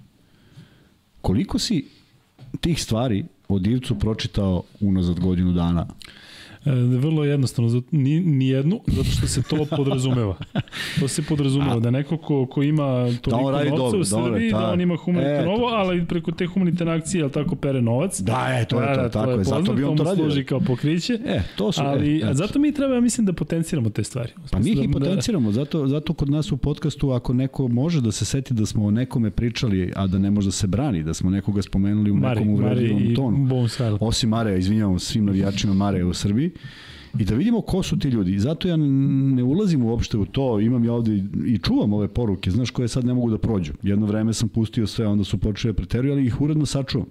Koliko 1.21 1.59
si 1.59 1.85
tih 2.61 2.83
stvari 2.83 3.25
o 3.47 3.59
Divcu 3.59 3.99
pročitao 3.99 4.63
unazad 4.79 5.19
godinu 5.19 5.53
dana? 5.53 5.87
E, 6.67 6.97
vrlo 6.97 7.23
jednostavno, 7.23 7.81
ni, 7.91 8.19
ni 8.19 8.47
jednu, 8.47 8.79
zato 8.87 9.09
što 9.09 9.27
se 9.27 9.43
to 9.43 9.65
podrazumeva. 9.75 10.35
To 10.99 11.07
se 11.07 11.21
podrazumeva, 11.21 11.77
A, 11.77 11.79
da 11.79 11.91
neko 11.91 12.17
ko, 12.17 12.45
ko 12.45 12.63
ima 12.63 13.11
toliko 13.21 13.51
da 13.51 13.63
novca 13.63 13.75
dobro, 13.75 13.99
u 13.99 14.03
Srbiji, 14.03 14.51
da, 14.51 14.57
da 14.57 14.71
on 14.71 14.81
ima 14.81 14.95
humanitarno 14.95 15.41
e, 15.41 15.45
novo, 15.45 15.67
ali 15.67 16.05
preko 16.05 16.31
te 16.31 16.45
humanitarne 16.45 16.93
akcije, 16.93 17.23
ali 17.23 17.31
tako 17.31 17.55
pere 17.55 17.81
novac. 17.81 18.19
Da, 18.19 18.47
je, 18.47 18.65
to 18.65 18.81
je 18.81 18.95
to, 18.95 19.01
da, 19.01 19.09
tako 19.09 19.31
je, 19.31 19.43
zato 19.43 19.73
bi 19.73 19.83
on 19.83 19.97
to 19.97 20.03
radio. 20.03 20.23
služi 20.23 20.43
kao 20.43 20.59
pokriće. 20.59 21.19
E, 21.25 21.41
to 21.55 21.71
su, 21.71 21.81
ali, 21.83 22.17
e, 22.17 22.33
zato 22.33 22.59
mi 22.59 22.73
treba, 22.73 22.95
ja 22.95 23.01
mislim, 23.01 23.25
da 23.25 23.33
potenciramo 23.33 23.89
te 23.89 24.03
stvari. 24.03 24.29
Pa 24.51 24.59
mi 24.59 24.69
ih 24.69 24.83
i 24.83 24.87
da- 24.87 24.93
potenciramo, 24.99 25.51
zato, 25.51 25.87
zato 25.87 26.13
kod 26.13 26.29
nas 26.29 26.51
u 26.51 26.57
podcastu, 26.57 27.11
ako 27.11 27.33
neko 27.33 27.67
može 27.67 28.01
da 28.01 28.11
se 28.11 28.25
seti 28.25 28.53
da 28.53 28.65
smo 28.65 28.85
o 28.85 28.91
nekome 28.91 29.31
pričali, 29.31 29.91
a 29.95 30.07
da 30.07 30.19
ne 30.19 30.31
može 30.31 30.47
da 30.47 30.51
se 30.51 30.67
brani, 30.67 31.03
da 31.03 31.13
smo 31.13 31.29
nekoga 31.29 31.61
spomenuli 31.61 32.11
u 32.11 32.15
Mari, 32.15 32.39
nekom 32.39 32.53
uvredljivom 32.53 33.15
tonu. 33.15 33.47
Osim 33.99 34.29
Mare, 34.29 34.59
izvinjavam 34.59 34.99
svim 34.99 35.25
navijačima 35.25 35.73
Mare 35.73 36.03
u 36.03 36.13
Srbiji, 36.13 36.51
i 37.19 37.25
da 37.25 37.35
vidimo 37.35 37.61
ko 37.61 37.83
su 37.83 37.99
ti 37.99 38.07
ljudi. 38.07 38.33
I 38.33 38.39
zato 38.39 38.67
ja 38.67 38.75
ne 38.77 39.43
ulazim 39.43 39.83
uopšte 39.83 40.17
u 40.17 40.25
to, 40.25 40.59
imam 40.59 40.85
ja 40.85 40.93
ovde 40.93 41.23
i 41.45 41.57
čuvam 41.57 41.93
ove 41.93 42.07
poruke, 42.07 42.51
znaš 42.51 42.69
koje 42.69 42.87
sad 42.87 43.05
ne 43.05 43.13
mogu 43.13 43.29
da 43.29 43.37
prođu. 43.37 43.73
Jedno 43.83 44.05
vreme 44.05 44.33
sam 44.33 44.49
pustio 44.49 44.87
sve, 44.87 45.07
onda 45.07 45.23
su 45.23 45.37
počeli 45.37 45.73
da 45.73 45.77
preteruju, 45.77 46.13
ali 46.13 46.25
ih 46.25 46.41
uredno 46.41 46.65
sačuvam. 46.65 47.07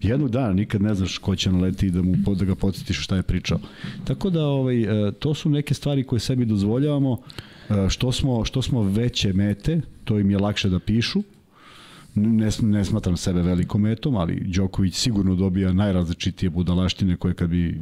Jednog 0.00 0.30
dana 0.30 0.52
nikad 0.52 0.82
ne 0.82 0.94
znaš 0.94 1.18
ko 1.18 1.36
će 1.36 1.52
naleti 1.52 1.86
i 1.86 1.90
da, 1.90 2.02
mu, 2.02 2.34
da 2.34 2.44
ga 2.44 2.54
podsjetiš 2.54 3.04
šta 3.04 3.16
je 3.16 3.22
pričao. 3.22 3.58
Tako 4.04 4.30
da 4.30 4.46
ovaj, 4.46 5.08
e, 5.08 5.12
to 5.12 5.34
su 5.34 5.50
neke 5.50 5.74
stvari 5.74 6.04
koje 6.04 6.20
sebi 6.20 6.44
dozvoljavamo. 6.44 7.18
E, 7.70 7.88
što 7.88 8.12
smo, 8.12 8.44
što 8.44 8.62
smo 8.62 8.82
veće 8.82 9.32
mete, 9.32 9.80
to 10.04 10.18
im 10.18 10.30
je 10.30 10.38
lakše 10.38 10.68
da 10.68 10.78
pišu, 10.78 11.22
ne, 12.18 12.48
ne 12.62 12.84
smatram 12.84 13.16
sebe 13.16 13.42
velikom 13.42 13.82
metom, 13.82 14.16
ali 14.16 14.40
Đoković 14.40 14.94
sigurno 14.94 15.34
dobija 15.34 15.72
najrazličitije 15.72 16.50
budalaštine 16.50 17.16
koje 17.16 17.34
kad 17.34 17.50
bi 17.50 17.80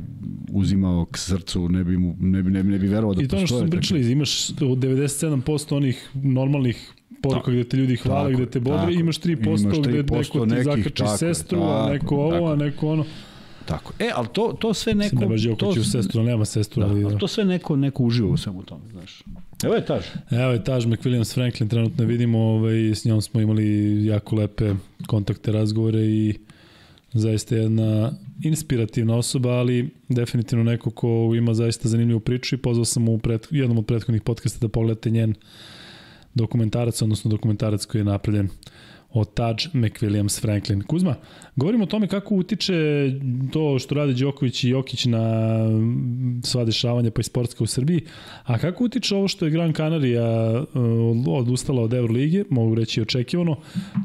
uzimao 0.53 1.05
k 1.05 1.19
srcu 1.19 1.69
ne 1.69 1.85
bi, 1.85 1.97
mu, 1.97 2.17
ne 2.21 2.43
bi, 2.43 2.51
ne 2.51 2.63
bi, 2.63 2.71
ne 2.71 2.79
bi 2.79 2.87
verovao 2.89 3.15
da 3.15 3.21
postoje. 3.21 3.27
I 3.27 3.29
to 3.29 3.37
ono 3.37 3.47
što 3.47 3.59
smo 3.59 3.71
pričali, 3.71 4.13
imaš 4.13 4.49
97% 4.49 5.77
onih 5.77 6.11
normalnih 6.15 6.93
poruka 7.23 7.51
gde 7.51 7.65
te 7.65 7.77
ljudi 7.77 7.97
hvale, 7.97 8.33
gde 8.33 8.47
te 8.47 8.61
bodre, 8.61 8.95
imaš 8.95 9.21
3%, 9.21 9.61
imaš 9.61 9.77
3% 9.77 10.45
gde 10.45 10.47
neko 10.47 10.47
ti 10.47 10.63
zakači 10.65 10.91
tako, 10.91 11.17
sestru, 11.17 11.59
tako, 11.59 11.73
a 11.73 11.93
neko 11.93 12.17
ovo, 12.17 12.31
tako. 12.31 12.47
a 12.47 12.57
neko 12.57 12.89
ono. 12.89 13.05
Tako. 13.67 13.93
E, 13.99 14.11
ali 14.15 14.27
to, 14.33 14.57
to 14.61 14.75
sve 14.75 14.95
neko... 14.95 15.17
Ne 15.17 15.27
baš 15.27 15.43
Đoković 15.43 15.77
u 15.77 15.85
sestru, 15.85 16.23
nema 16.23 16.45
sestru. 16.45 16.83
Da, 16.83 16.89
ali, 16.89 17.05
ali 17.05 17.19
to 17.19 17.29
sve 17.29 17.45
neko, 17.45 17.77
neko 17.77 18.03
uživa 18.03 18.29
u 18.29 18.37
svemu 18.37 18.63
tome, 18.63 18.89
znaš. 18.89 19.23
Evo 19.65 19.75
je 19.75 19.85
Taž. 19.85 20.05
Evo 20.31 20.53
je 20.53 20.65
Taž 20.65 20.85
McWilliams 20.85 21.35
Franklin, 21.35 21.69
trenutno 21.69 22.05
vidimo, 22.05 22.39
ovaj, 22.39 22.95
s 22.95 23.05
njom 23.05 23.23
smo 23.23 23.41
imali 23.41 24.07
jako 24.07 24.37
lepe 24.37 24.75
kontakte, 25.07 25.53
razgovore 25.53 26.01
i 26.01 26.35
zaista 27.13 27.57
jedna 27.57 28.13
inspirativna 28.43 29.17
osoba, 29.17 29.51
ali 29.51 29.91
definitivno 30.09 30.65
neko 30.65 30.91
ko 30.91 31.33
ima 31.37 31.55
zaista 31.55 31.89
zanimljivu 31.89 32.21
priču 32.21 32.55
i 32.55 32.59
pozvao 32.59 32.85
sam 32.85 33.09
u 33.09 33.19
pred, 33.19 33.47
jednom 33.51 33.79
od 33.79 33.87
prethodnih 33.87 34.23
podcasta 34.23 34.67
da 34.67 34.69
pogledate 34.69 35.11
njen 35.11 35.35
dokumentarac, 36.35 37.03
odnosno 37.03 37.31
dokumentarac 37.31 37.85
koji 37.85 38.01
je 38.01 38.05
napravljen 38.05 38.47
od 38.47 38.86
Taj 39.25 39.55
McWilliams 39.73 40.41
Franklin. 40.41 40.83
Kuzma, 40.83 41.15
govorimo 41.57 41.85
o 41.85 41.87
tome 41.87 42.07
kako 42.07 42.35
utiče 42.35 42.75
to 43.53 43.79
što 43.79 43.95
rade 43.95 44.13
Đoković 44.13 44.65
i 44.65 44.69
Jokić 44.69 45.05
na 45.05 45.21
sva 46.43 46.65
dešavanja 46.65 47.11
pa 47.11 47.21
i 47.21 47.25
sportska 47.25 47.65
u 47.65 47.67
Srbiji, 47.67 48.01
a 48.45 48.59
kako 48.59 48.85
utiče 48.85 49.17
ovo 49.17 49.29
što 49.29 49.45
je 49.45 49.51
Gran 49.51 49.73
Canaria 49.73 50.25
uh, 50.53 50.67
odustala 51.27 51.83
od 51.83 51.93
Euroligije, 51.93 52.45
mogu 52.51 52.75
reći 52.75 53.03
očekivano, 53.03 53.57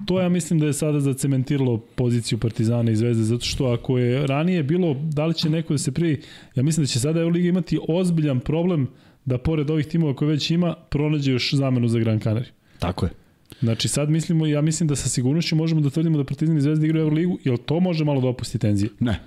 to 0.05 0.21
ja 0.21 0.29
mislim 0.29 0.59
da 0.59 0.65
je 0.65 0.73
sada 0.73 0.99
zacementiralo 0.99 1.77
poziciju 1.77 2.37
Partizana 2.37 2.91
i 2.91 2.95
Zvezde, 2.95 3.23
zato 3.23 3.45
što 3.45 3.65
ako 3.65 3.97
je 3.97 4.27
ranije 4.27 4.63
bilo, 4.63 4.93
da 4.93 5.25
li 5.25 5.33
će 5.33 5.49
neko 5.49 5.73
da 5.73 5.77
se 5.77 5.91
priji, 5.91 6.17
ja 6.55 6.63
mislim 6.63 6.83
da 6.83 6.87
će 6.87 6.99
sada 6.99 7.19
Euroliga 7.19 7.49
imati 7.49 7.79
ozbiljan 7.87 8.39
problem 8.39 8.87
da 9.25 9.37
pored 9.37 9.69
ovih 9.69 9.85
timova 9.85 10.15
koje 10.15 10.29
već 10.29 10.51
ima, 10.51 10.75
pronađe 10.89 11.31
još 11.31 11.53
zamenu 11.53 11.87
za 11.87 11.99
Gran 11.99 12.19
Canaria. 12.19 12.51
Tako 12.79 13.05
je. 13.05 13.20
Znači 13.61 13.87
sad 13.87 14.09
mislimo, 14.09 14.45
ja 14.45 14.61
mislim 14.61 14.87
da 14.87 14.95
sa 14.95 15.09
sigurnošću 15.09 15.55
možemo 15.55 15.81
da 15.81 15.89
tvrdimo 15.89 16.17
da 16.17 16.23
Partizan 16.23 16.57
i 16.57 16.61
Zvezda 16.61 16.85
igraju 16.85 17.03
Euroligu, 17.03 17.37
jel 17.43 17.57
to 17.57 17.79
može 17.79 18.05
malo 18.05 18.21
da 18.21 18.27
opusti 18.27 18.59
tenzije? 18.59 18.89
Ne. 18.99 19.19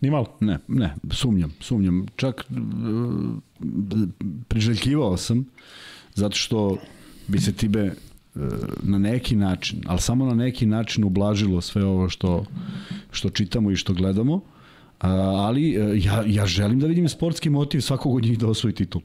Ni 0.00 0.10
malo? 0.10 0.36
Ne, 0.40 0.58
ne, 0.68 0.94
sumnjam, 1.10 1.52
sumnjam. 1.60 2.06
Čak 2.16 2.44
uh, 2.50 2.58
priželjkivao 4.48 5.16
sam, 5.16 5.44
zato 6.14 6.36
što 6.36 6.78
bi 7.28 7.40
se 7.40 7.52
tibe 7.52 7.84
uh, 7.84 8.42
na 8.82 8.98
neki 8.98 9.36
način, 9.36 9.82
ali 9.86 10.00
samo 10.00 10.26
na 10.26 10.34
neki 10.34 10.66
način 10.66 11.04
ublažilo 11.04 11.60
sve 11.60 11.84
ovo 11.84 12.08
što, 12.08 12.44
što 13.10 13.30
čitamo 13.30 13.70
i 13.70 13.76
što 13.76 13.94
gledamo, 13.94 14.40
ali 14.98 15.78
uh, 15.78 16.04
ja, 16.04 16.24
ja 16.26 16.46
želim 16.46 16.80
da 16.80 16.86
vidim 16.86 17.08
sportski 17.08 17.50
motiv 17.50 17.80
svakog 17.80 18.14
od 18.14 18.24
njih 18.24 18.38
da 18.38 18.48
osvoji 18.48 18.74
titul. 18.74 19.00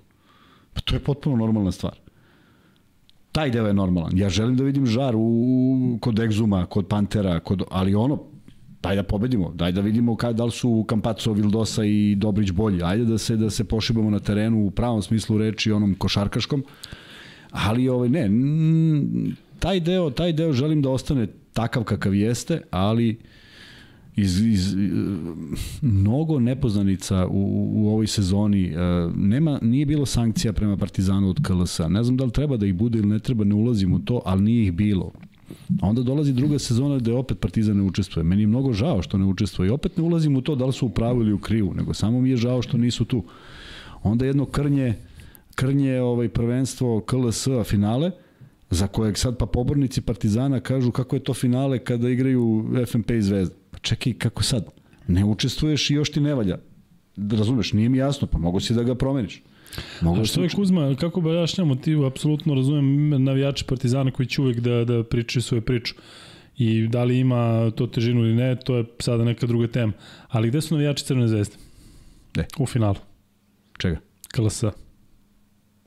Pa 0.73 0.81
to 0.81 0.95
je 0.95 0.99
potpuno 0.99 1.35
normalna 1.35 1.71
stvar 1.71 2.08
taj 3.31 3.51
deo 3.51 3.67
je 3.67 3.73
normalan. 3.73 4.17
Ja 4.17 4.29
želim 4.29 4.55
da 4.55 4.63
vidim 4.63 4.85
žar 4.85 5.15
u, 5.15 5.97
kod 6.01 6.15
Exuma, 6.15 6.65
kod 6.65 6.87
Pantera, 6.87 7.39
kod, 7.39 7.63
ali 7.71 7.95
ono, 7.95 8.19
daj 8.81 8.95
da 8.95 9.03
pobedimo, 9.03 9.51
daj 9.55 9.71
da 9.71 9.81
vidimo 9.81 10.15
kad, 10.15 10.35
da 10.35 10.45
li 10.45 10.51
su 10.51 10.85
Kampaco, 10.87 11.33
Vildosa 11.33 11.85
i 11.85 12.15
Dobrić 12.15 12.51
bolji. 12.51 12.83
Ajde 12.83 13.05
da 13.05 13.17
se 13.17 13.35
da 13.35 13.49
se 13.49 13.63
pošibamo 13.63 14.09
na 14.09 14.19
terenu 14.19 14.65
u 14.65 14.71
pravom 14.71 15.01
smislu 15.01 15.37
reči, 15.37 15.71
onom 15.71 15.95
košarkaškom. 15.95 16.63
Ali 17.51 17.89
ovaj 17.89 18.09
ne, 18.09 18.29
taj 19.59 19.79
deo, 19.79 20.09
taj 20.09 20.33
deo 20.33 20.53
želim 20.53 20.81
da 20.81 20.89
ostane 20.89 21.27
takav 21.53 21.83
kakav 21.83 22.15
jeste, 22.15 22.61
ali 22.71 23.19
iz, 24.19 24.41
iz 24.41 24.75
mnogo 25.81 26.39
nepoznanica 26.39 27.27
u, 27.27 27.69
u 27.73 27.87
ovoj 27.87 28.07
sezoni. 28.07 28.65
E, 28.65 28.77
nema, 29.15 29.59
nije 29.61 29.85
bilo 29.85 30.05
sankcija 30.05 30.53
prema 30.53 30.77
Partizanu 30.77 31.29
od 31.29 31.47
KLS-a. 31.47 31.87
Ne 31.87 32.03
znam 32.03 32.17
da 32.17 32.25
li 32.25 32.31
treba 32.31 32.57
da 32.57 32.65
ih 32.65 32.73
bude 32.73 32.99
ili 32.99 33.07
ne 33.07 33.19
treba, 33.19 33.43
ne 33.43 33.55
ulazim 33.55 33.93
u 33.93 33.99
to, 33.99 34.21
ali 34.25 34.41
nije 34.41 34.63
ih 34.63 34.73
bilo. 34.73 35.11
A 35.81 35.87
onda 35.87 36.01
dolazi 36.03 36.33
druga 36.33 36.59
sezona 36.59 36.97
gde 36.97 37.13
opet 37.13 37.39
Partizan 37.39 37.77
ne 37.77 37.83
učestvuje. 37.83 38.23
Meni 38.23 38.41
je 38.41 38.47
mnogo 38.47 38.73
žao 38.73 39.01
što 39.01 39.17
ne 39.17 39.25
učestvuje. 39.25 39.67
I 39.67 39.71
opet 39.71 39.97
ne 39.97 40.03
ulazim 40.03 40.35
u 40.35 40.41
to 40.41 40.55
da 40.55 40.65
li 40.65 40.73
su 40.73 40.85
u 40.85 40.89
pravu 40.89 41.21
ili 41.21 41.33
u 41.33 41.39
krivu, 41.39 41.73
nego 41.73 41.93
samo 41.93 42.21
mi 42.21 42.29
je 42.29 42.37
žao 42.37 42.61
što 42.61 42.77
nisu 42.77 43.05
tu. 43.05 43.23
Onda 44.03 44.25
jedno 44.25 44.45
krnje, 44.45 44.93
krnje 45.55 46.01
ovaj 46.01 46.29
prvenstvo 46.29 47.01
KLS-a 47.01 47.63
finale, 47.63 48.11
za 48.69 48.87
kojeg 48.87 49.17
sad 49.17 49.37
pa 49.37 49.45
pobornici 49.45 50.01
Partizana 50.01 50.59
kažu 50.59 50.91
kako 50.91 51.15
je 51.15 51.23
to 51.23 51.33
finale 51.33 51.79
kada 51.79 52.09
igraju 52.09 52.65
FNP 52.87 53.11
i 53.11 53.21
Zvezda. 53.21 53.58
Pa 53.71 53.79
čekaj, 53.79 54.13
kako 54.13 54.43
sad? 54.43 54.65
Ne 55.07 55.25
učestvuješ 55.25 55.89
i 55.89 55.93
još 55.93 56.11
ti 56.11 56.19
ne 56.19 56.33
valja. 56.35 56.57
Razumeš, 57.31 57.73
nije 57.73 57.89
mi 57.89 57.97
jasno, 57.97 58.27
pa 58.27 58.37
mogu 58.37 58.59
si 58.59 58.73
da 58.73 58.83
ga 58.83 58.95
promeniš. 58.95 59.41
Mogu 60.01 60.21
A 60.21 60.25
što 60.25 60.43
je 60.43 60.49
Kuzma, 60.49 60.95
kako 60.95 61.19
objašnjamo 61.19 61.75
ti, 61.75 61.95
apsolutno 62.07 62.53
razumem 62.53 63.09
navijače 63.23 63.65
Partizana 63.65 64.11
koji 64.11 64.27
će 64.27 64.41
uvek 64.41 64.59
da, 64.59 64.85
da 64.85 65.03
pričaju 65.03 65.43
svoju 65.43 65.61
priču. 65.61 65.95
I 66.57 66.87
da 66.87 67.03
li 67.03 67.19
ima 67.19 67.71
to 67.71 67.87
težinu 67.87 68.19
ili 68.19 68.35
ne, 68.35 68.55
to 68.55 68.77
je 68.77 68.85
sada 68.99 69.23
neka 69.23 69.47
druga 69.47 69.67
tema. 69.67 69.93
Ali 70.27 70.47
gde 70.47 70.61
su 70.61 70.73
navijači 70.73 71.05
Crvene 71.05 71.27
zvezde? 71.27 71.55
Gde? 72.33 72.45
U 72.57 72.65
finalu. 72.65 72.95
Čega? 73.77 73.97
KLS. 74.33 74.63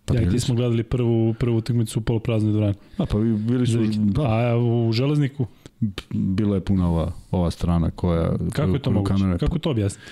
Pa 0.04 0.14
ja 0.14 0.22
i 0.22 0.30
ti 0.30 0.40
smo 0.40 0.54
gledali 0.54 0.82
prvu, 0.82 1.34
prvu 1.34 1.56
utakmicu 1.56 1.98
u 1.98 2.02
polupraznoj 2.02 2.52
dvorani. 2.52 2.74
A 2.98 3.06
pa 3.06 3.18
bili 3.18 3.66
su... 3.66 3.78
Da. 3.96 4.22
A 4.22 4.56
u 4.58 4.92
Železniku? 4.92 5.46
Bila 6.10 6.54
je 6.54 6.60
puna 6.60 6.88
ova, 6.88 7.12
ova 7.30 7.50
strana 7.50 7.90
koja... 7.90 8.32
Kako 8.52 8.72
je 8.72 8.82
to 8.82 8.90
moguće? 8.90 9.14
Kamere... 9.14 9.38
Kako 9.38 9.58
to 9.58 9.70
objasniti? 9.70 10.06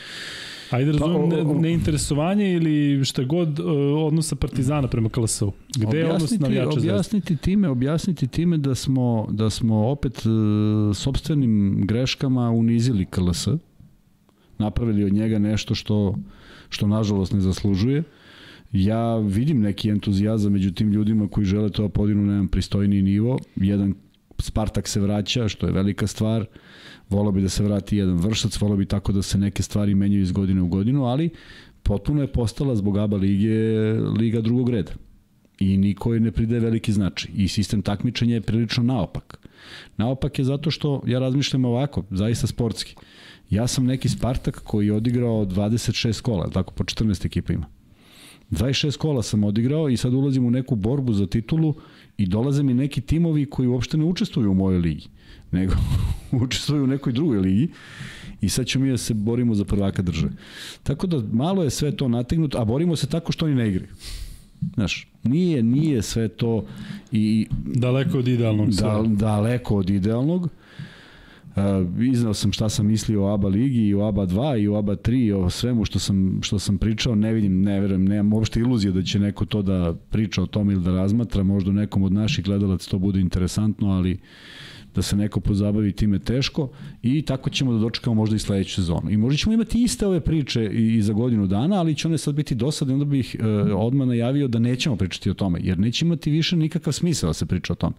Ajde 0.71 0.93
razumem 0.93 1.31
pa, 1.31 1.37
ne, 1.37 1.61
neinteresovanje 1.61 2.53
ili 2.53 3.05
šta 3.05 3.25
god 3.25 3.61
uh, 3.61 3.67
odnosa 4.07 4.37
Partizana 4.37 4.89
prema 4.89 5.09
KLS-u. 5.09 5.53
Gde 5.77 5.99
je 5.99 6.13
odnos 6.13 6.39
navijača 6.39 6.79
objasniti 6.79 7.37
time, 7.37 7.69
objasniti 7.69 8.27
time 8.27 8.59
da 8.59 8.75
smo, 8.75 9.27
da 9.31 9.51
smo 9.51 9.89
opet 9.89 10.27
uh, 10.27 10.97
sobstvenim 10.97 11.83
greškama 11.87 12.51
unizili 12.51 13.07
KLS, 13.07 13.49
napravili 14.59 15.05
od 15.05 15.13
njega 15.13 15.39
nešto 15.39 15.75
što, 15.75 16.15
što 16.69 16.87
nažalost 16.87 17.33
ne 17.33 17.41
zaslužuje. 17.41 18.03
Ja 18.73 19.17
vidim 19.17 19.61
neki 19.61 19.89
entuzijazam 19.89 20.53
među 20.53 20.73
tim 20.73 20.93
ljudima 20.93 21.29
koji 21.29 21.45
žele 21.45 21.71
to 21.71 21.83
da 21.83 21.89
podignu 21.89 22.23
na 22.23 22.33
jedan 22.33 22.49
pristojniji 22.49 23.03
nivo. 23.03 23.39
Jedan 23.57 23.95
Spartak 24.41 24.89
se 24.89 25.01
vraća, 25.01 25.49
što 25.49 25.67
je 25.67 25.73
velika 25.73 26.07
stvar. 26.07 26.45
Volao 27.11 27.33
bi 27.33 27.43
da 27.43 27.49
se 27.49 27.65
vrati 27.65 27.97
jedan 27.97 28.17
vršac, 28.17 28.61
volao 28.61 28.77
bi 28.77 28.87
tako 28.87 29.13
da 29.13 29.23
se 29.23 29.39
neke 29.39 29.63
stvari 29.63 29.95
menjaju 29.95 30.23
iz 30.23 30.33
godine 30.33 30.63
u 30.63 30.69
godinu, 30.69 31.05
ali 31.05 31.31
potpuno 31.83 32.21
je 32.21 32.33
postala 32.33 32.77
zbog 32.77 32.99
ABA 32.99 33.17
lige 33.17 33.49
liga 34.19 34.41
drugog 34.41 34.69
reda. 34.69 34.93
I 35.59 35.77
niko 35.77 36.15
je 36.15 36.21
ne 36.21 36.33
pridaje 36.33 36.61
veliki 36.61 36.93
značaj. 36.93 37.31
I 37.35 37.49
sistem 37.49 37.83
takmičenja 37.83 38.35
je 38.35 38.41
prilično 38.41 38.83
naopak. 38.83 39.49
Naopak 39.97 40.39
je 40.39 40.45
zato 40.45 40.71
što 40.71 41.03
ja 41.07 41.19
razmišljam 41.19 41.65
ovako, 41.65 42.05
zaista 42.11 42.47
sportski. 42.47 42.95
Ja 43.51 43.67
sam 43.67 43.85
neki 43.85 44.09
Spartak 44.09 44.61
koji 44.65 44.87
je 44.87 44.93
odigrao 44.93 45.45
26 45.45 46.21
kola, 46.21 46.51
tako 46.51 46.73
po 46.73 46.85
14 46.85 47.27
ekipa 47.27 47.53
ima. 47.53 47.67
26 48.51 48.97
kola 48.97 49.23
sam 49.23 49.45
odigrao 49.45 49.89
i 49.89 49.97
sad 49.97 50.15
ulazim 50.15 50.47
u 50.47 50.51
neku 50.51 50.77
borbu 50.77 51.13
za 51.13 51.27
titulu 51.27 51.75
i 52.21 52.27
dolaze 52.27 52.63
mi 52.63 52.75
neki 52.75 53.01
timovi 53.01 53.47
koji 53.47 53.69
uopšte 53.69 53.97
ne 53.97 54.05
učestvuju 54.05 54.51
u 54.51 54.55
mojoj 54.55 54.79
ligi, 54.79 55.09
nego 55.51 55.75
učestvuju 56.45 56.85
u 56.85 56.87
nekoj 56.87 57.13
drugoj 57.13 57.39
ligi 57.39 57.69
i 58.41 58.49
sad 58.49 58.67
ćemo 58.67 58.85
mi 58.85 58.91
da 58.91 58.97
se 58.97 59.15
borimo 59.15 59.55
za 59.55 59.65
prvaka 59.65 60.03
države. 60.03 60.33
Tako 60.83 61.07
da 61.07 61.23
malo 61.33 61.63
je 61.63 61.71
sve 61.71 61.97
to 61.97 62.09
nategnuto, 62.09 62.59
a 62.59 62.65
borimo 62.65 62.97
se 62.97 63.07
tako 63.07 63.33
što 63.33 63.47
oni 63.47 63.55
ne 63.55 63.69
igraju. 63.69 63.91
Znaš, 64.75 65.09
nije, 65.23 65.63
nije 65.63 66.03
sve 66.03 66.29
to 66.29 66.65
i... 67.13 67.47
Daleko 67.65 68.19
od 68.19 68.29
idealnog. 68.29 68.71
Da, 68.71 69.03
daleko 69.07 69.77
od 69.77 69.91
idealnog. 69.91 70.49
Uh, 71.57 72.05
iznao 72.05 72.35
sam 72.35 72.53
šta 72.53 72.69
sam 72.69 72.87
mislio 72.87 73.25
o 73.25 73.35
ABA 73.35 73.49
ligi 73.49 73.87
i 73.87 73.95
o 73.95 74.07
ABA 74.07 74.27
2 74.27 74.63
i 74.63 74.69
o 74.69 74.77
ABA 74.79 74.97
3 74.97 75.27
i 75.27 75.33
o 75.33 75.51
svemu 75.51 75.85
što 75.85 75.99
sam, 75.99 76.39
što 76.43 76.59
sam 76.59 76.79
pričao, 76.79 77.15
ne 77.15 77.33
vidim, 77.33 77.63
ne 77.63 77.81
verujem, 77.81 78.05
nemam 78.05 78.33
uopšte 78.33 78.61
iluzije 78.61 78.93
da 78.93 79.03
će 79.03 79.19
neko 79.19 79.45
to 79.45 79.63
da 79.63 79.95
priča 80.11 80.43
o 80.43 80.47
tom 80.47 80.71
ili 80.71 80.83
da 80.83 80.93
razmatra, 80.93 81.43
možda 81.43 81.73
nekom 81.73 82.03
od 82.03 82.13
naših 82.13 82.45
gledalaca 82.45 82.91
to 82.91 82.99
bude 82.99 83.21
interesantno, 83.21 83.89
ali 83.89 84.19
da 84.95 85.03
se 85.03 85.17
neko 85.17 85.41
pozabavi 85.41 85.93
time 85.93 86.19
teško. 86.19 86.69
I 87.03 87.23
tako 87.23 87.51
ćemo 87.51 87.73
da 87.73 87.79
dočekamo 87.79 88.15
možda 88.15 88.37
i 88.37 88.39
sledeću 88.39 88.75
sezonu. 88.75 89.11
I 89.11 89.17
možda 89.17 89.37
ćemo 89.37 89.53
imati 89.53 89.83
iste 89.83 90.07
ove 90.07 90.21
priče 90.21 90.67
i 90.67 91.03
za 91.03 91.13
godinu 91.13 91.47
dana, 91.47 91.77
ali 91.77 91.95
će 91.95 92.09
one 92.09 92.19
sad 92.19 92.35
biti 92.35 92.55
dosadne, 92.55 92.95
onda 92.95 93.05
bih 93.05 93.37
e, 93.39 93.47
odmah 93.73 94.09
najavio 94.09 94.49
da 94.49 94.59
nećemo 94.59 94.97
pričati 94.97 95.31
o 95.31 95.35
tome, 95.35 95.61
jer 95.63 95.79
neće 95.79 96.05
imati 96.05 96.31
više 96.31 96.57
nikakav 96.57 96.93
smisla 96.93 97.27
da 97.27 97.33
se 97.33 97.47
priča 97.47 97.73
o 97.73 97.77
tome 97.77 97.95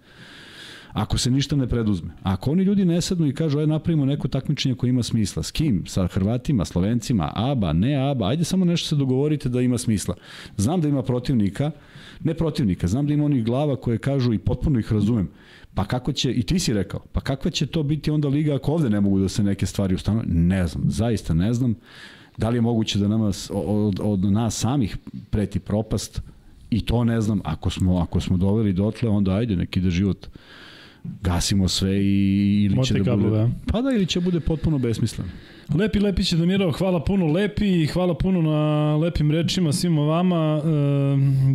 ako 0.93 1.17
se 1.17 1.31
ništa 1.31 1.55
ne 1.55 1.67
preduzme. 1.67 2.09
Ako 2.23 2.51
oni 2.51 2.63
ljudi 2.63 2.85
ne 2.85 3.01
sednu 3.01 3.27
i 3.27 3.33
kažu 3.33 3.59
aj 3.59 3.67
napravimo 3.67 4.05
neko 4.05 4.27
takmičenje 4.27 4.75
koje 4.75 4.89
ima 4.89 5.03
smisla, 5.03 5.43
s 5.43 5.51
kim? 5.51 5.83
Sa 5.87 6.07
Hrvatima, 6.07 6.65
Slovencima, 6.65 7.31
ABA, 7.35 7.73
ne 7.73 8.11
ABA, 8.11 8.27
ajde 8.27 8.43
samo 8.43 8.65
nešto 8.65 8.87
se 8.87 8.95
dogovorite 8.95 9.49
da 9.49 9.61
ima 9.61 9.77
smisla. 9.77 10.15
Znam 10.57 10.81
da 10.81 10.87
ima 10.87 11.03
protivnika, 11.03 11.71
ne 12.23 12.33
protivnika, 12.33 12.87
znam 12.87 13.07
da 13.07 13.13
ima 13.13 13.25
onih 13.25 13.43
glava 13.45 13.75
koje 13.75 13.97
kažu 13.97 14.33
i 14.33 14.39
potpuno 14.39 14.79
ih 14.79 14.93
razumem, 14.93 15.29
Pa 15.73 15.85
kako 15.85 16.11
će, 16.11 16.31
i 16.31 16.43
ti 16.43 16.59
si 16.59 16.73
rekao, 16.73 16.99
pa 17.11 17.21
kakva 17.21 17.51
će 17.51 17.65
to 17.65 17.83
biti 17.83 18.11
onda 18.11 18.27
liga 18.27 18.55
ako 18.55 18.71
ovde 18.71 18.89
ne 18.89 19.01
mogu 19.01 19.19
da 19.19 19.29
se 19.29 19.43
neke 19.43 19.65
stvari 19.65 19.95
ustanove? 19.95 20.25
Ne 20.27 20.67
znam, 20.67 20.83
zaista 20.89 21.33
ne 21.33 21.53
znam. 21.53 21.75
Da 22.37 22.49
li 22.49 22.57
je 22.57 22.61
moguće 22.61 22.99
da 22.99 23.07
nama, 23.07 23.31
od, 23.49 23.99
od 24.03 24.31
nas 24.31 24.59
samih 24.59 24.97
preti 25.29 25.59
propast? 25.59 26.21
I 26.69 26.85
to 26.85 27.03
ne 27.03 27.21
znam. 27.21 27.41
Ako 27.43 27.69
smo, 27.69 27.97
ako 27.97 28.19
smo 28.19 28.37
doveli 28.37 28.73
dotle, 28.73 29.09
onda 29.09 29.33
ajde, 29.33 29.55
neki 29.55 29.81
da 29.81 29.89
život 29.89 30.27
gasimo 31.03 31.67
sve 31.67 32.03
i 32.03 32.63
ili 32.65 32.75
Mote 32.75 32.87
će 32.87 32.99
da 32.99 33.15
bude... 33.15 33.49
Pa 33.65 33.81
da, 33.81 33.91
ili 33.91 34.05
će 34.05 34.19
bude 34.19 34.39
potpuno 34.39 34.77
besmislen. 34.77 35.27
Lepi 35.75 35.99
Lepić 35.99 36.31
je 36.31 36.37
domirao, 36.37 36.71
hvala 36.71 37.03
puno 37.03 37.27
Lepi 37.27 37.81
i 37.81 37.87
hvala 37.87 38.13
puno 38.13 38.41
na 38.41 38.95
lepim 38.97 39.31
rečima 39.31 39.73
svima 39.73 40.01
vama. 40.01 40.61
E, 40.65 40.69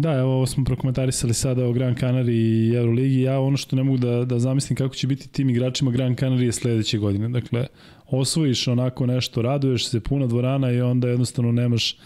da, 0.00 0.12
evo 0.12 0.34
ovo 0.34 0.46
smo 0.46 0.64
prokomentarisali 0.64 1.34
sada 1.34 1.66
o 1.66 1.72
Gran 1.72 1.94
Canaria 1.94 2.34
i 2.34 2.74
Euroligi. 2.74 3.20
Ja 3.20 3.40
ono 3.40 3.56
što 3.56 3.76
ne 3.76 3.82
mogu 3.82 3.98
da, 3.98 4.24
da 4.24 4.38
zamislim 4.38 4.76
kako 4.76 4.94
će 4.94 5.06
biti 5.06 5.28
tim 5.28 5.50
igračima 5.50 5.90
Gran 5.90 6.16
Canaria 6.16 6.52
sledeće 6.52 6.98
godine. 6.98 7.28
Dakle, 7.28 7.66
osvojiš 8.06 8.68
onako 8.68 9.06
nešto, 9.06 9.42
raduješ 9.42 9.88
se, 9.88 10.00
puna 10.00 10.26
dvorana 10.26 10.70
i 10.70 10.80
onda 10.80 11.08
jednostavno 11.08 11.52
nemaš 11.52 11.96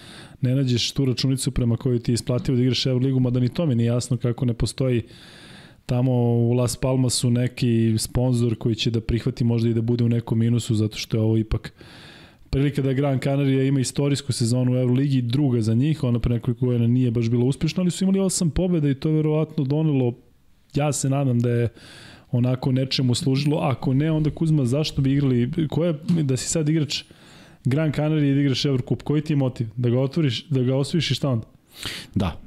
ne 0.41 0.55
nađeš 0.55 0.93
tu 0.93 1.05
računicu 1.05 1.51
prema 1.51 1.77
kojoj 1.77 1.99
ti 1.99 2.13
je 2.13 2.15
isplativo 2.15 2.57
da 2.57 2.63
igraš 2.63 2.87
Euroligu, 2.87 3.21
mada 3.21 3.41
ni 3.41 3.49
to 3.49 3.67
mi 3.67 3.75
nije 3.75 3.87
jasno 3.87 4.17
kako 4.17 4.45
ne 4.45 4.55
postoji 4.55 4.99
uh, 4.99 5.11
tamo 5.91 6.13
u 6.13 6.53
Las 6.53 6.77
Palmasu 6.77 7.31
neki 7.31 7.95
sponsor 7.99 8.55
koji 8.59 8.75
će 8.75 8.91
da 8.91 9.01
prihvati 9.01 9.45
možda 9.45 9.69
i 9.69 9.75
da 9.75 9.83
bude 9.83 10.05
u 10.05 10.09
nekom 10.09 10.39
minusu 10.39 10.75
zato 10.75 10.97
što 10.97 11.17
je 11.17 11.21
ovo 11.21 11.37
ipak 11.37 11.73
prilika 12.51 12.83
da 12.83 12.93
Gran 12.93 13.19
Canaria 13.19 13.63
ima 13.63 13.81
istorijsku 13.81 14.33
sezonu 14.33 14.73
u 14.73 14.77
Euroligi, 14.77 15.23
druga 15.23 15.61
za 15.61 15.75
njih, 15.75 16.05
ona 16.05 16.19
pre 16.19 16.35
nekoliko 16.35 16.67
godina 16.67 16.87
nije 16.87 17.11
baš 17.11 17.31
bila 17.31 17.45
uspešna, 17.45 17.83
ali 17.83 17.91
su 17.91 18.05
imali 18.05 18.21
osam 18.21 18.51
pobjeda 18.51 18.91
i 18.91 18.95
to 18.95 19.09
je 19.09 19.15
verovatno 19.15 19.65
donelo, 19.65 20.15
ja 20.75 20.93
se 20.93 21.11
nadam 21.11 21.41
da 21.41 21.51
je 21.51 21.69
onako 22.31 22.73
nečemu 22.73 23.15
služilo, 23.15 23.59
ako 23.59 23.95
ne, 23.95 24.11
onda 24.11 24.31
Kuzma, 24.31 24.65
zašto 24.65 25.03
bi 25.03 25.13
igrali, 25.13 25.51
ko 25.71 25.85
je, 25.85 25.95
da 26.23 26.37
si 26.37 26.49
sad 26.49 26.69
igrač 26.69 27.03
Gran 27.65 27.93
Canaria 27.93 28.31
i 28.31 28.35
da 28.35 28.41
igraš 28.41 28.65
Eurocup, 28.65 29.03
koji 29.03 29.23
ti 29.23 29.33
je 29.33 29.37
motiv? 29.37 29.67
Da 29.77 29.91
ga 29.91 30.01
otvoriš, 30.01 30.47
da 30.49 30.63
ga 30.63 30.77
osvojiš 30.77 31.11
i 31.11 31.15
šta 31.15 31.29
onda? 31.29 31.47
Da, 32.15 32.41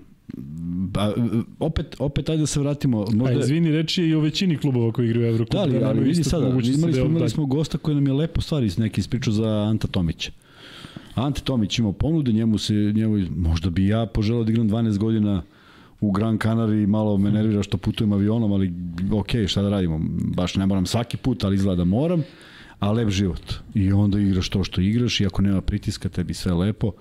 Ba, 0.87 1.13
opet, 1.59 1.95
opet 1.99 2.29
ajde 2.29 2.39
da 2.39 2.47
se 2.47 2.59
vratimo. 2.59 3.05
Možda... 3.13 3.39
A, 3.39 3.39
izvini, 3.39 3.71
reči 3.71 4.01
je 4.01 4.09
i 4.09 4.15
o 4.15 4.19
većini 4.19 4.57
klubova 4.57 4.91
koji 4.91 5.05
igraju 5.05 5.27
Evrokup. 5.27 5.53
Da, 5.53 5.61
ali, 5.61 5.79
da 5.79 5.87
ali 5.87 5.99
vidi 5.99 6.23
sada, 6.23 6.47
imali 6.47 6.73
smo, 6.73 6.89
imali 6.89 7.29
smo 7.29 7.45
gosta 7.45 7.77
koji 7.77 7.95
nam 7.95 8.07
je 8.07 8.13
lepo 8.13 8.41
stvari 8.41 8.65
iz 8.65 8.77
neki 8.77 9.01
ispričao 9.01 9.33
za 9.33 9.49
Anta 9.49 9.87
Tomića. 9.87 10.31
Ante 11.15 11.41
Tomić 11.41 11.79
imao 11.79 11.91
ponude, 11.91 12.31
njemu 12.31 12.57
se, 12.57 12.73
njemu, 12.73 13.17
možda 13.37 13.69
bi 13.69 13.87
ja 13.87 14.05
poželao 14.05 14.43
da 14.43 14.51
igram 14.51 14.69
12 14.69 14.97
godina 14.97 15.43
u 16.01 16.11
Gran 16.11 16.37
Canari, 16.37 16.87
malo 16.87 17.17
me 17.17 17.31
nervira 17.31 17.63
što 17.63 17.77
putujem 17.77 18.13
avionom, 18.13 18.51
ali 18.51 18.73
ok, 19.11 19.29
šta 19.47 19.61
da 19.61 19.69
radimo, 19.69 19.99
baš 20.35 20.55
ne 20.55 20.65
moram 20.65 20.85
svaki 20.85 21.17
put, 21.17 21.43
ali 21.43 21.55
izgleda 21.55 21.75
da 21.75 21.83
moram, 21.83 22.23
a 22.79 22.91
lep 22.91 23.09
život. 23.09 23.53
I 23.73 23.91
onda 23.91 24.19
igraš 24.19 24.49
to 24.49 24.63
što 24.63 24.81
igraš 24.81 25.21
i 25.21 25.25
ako 25.25 25.41
nema 25.41 25.61
pritiska, 25.61 26.09
tebi 26.09 26.33
sve 26.33 26.53
lepo 26.53 26.91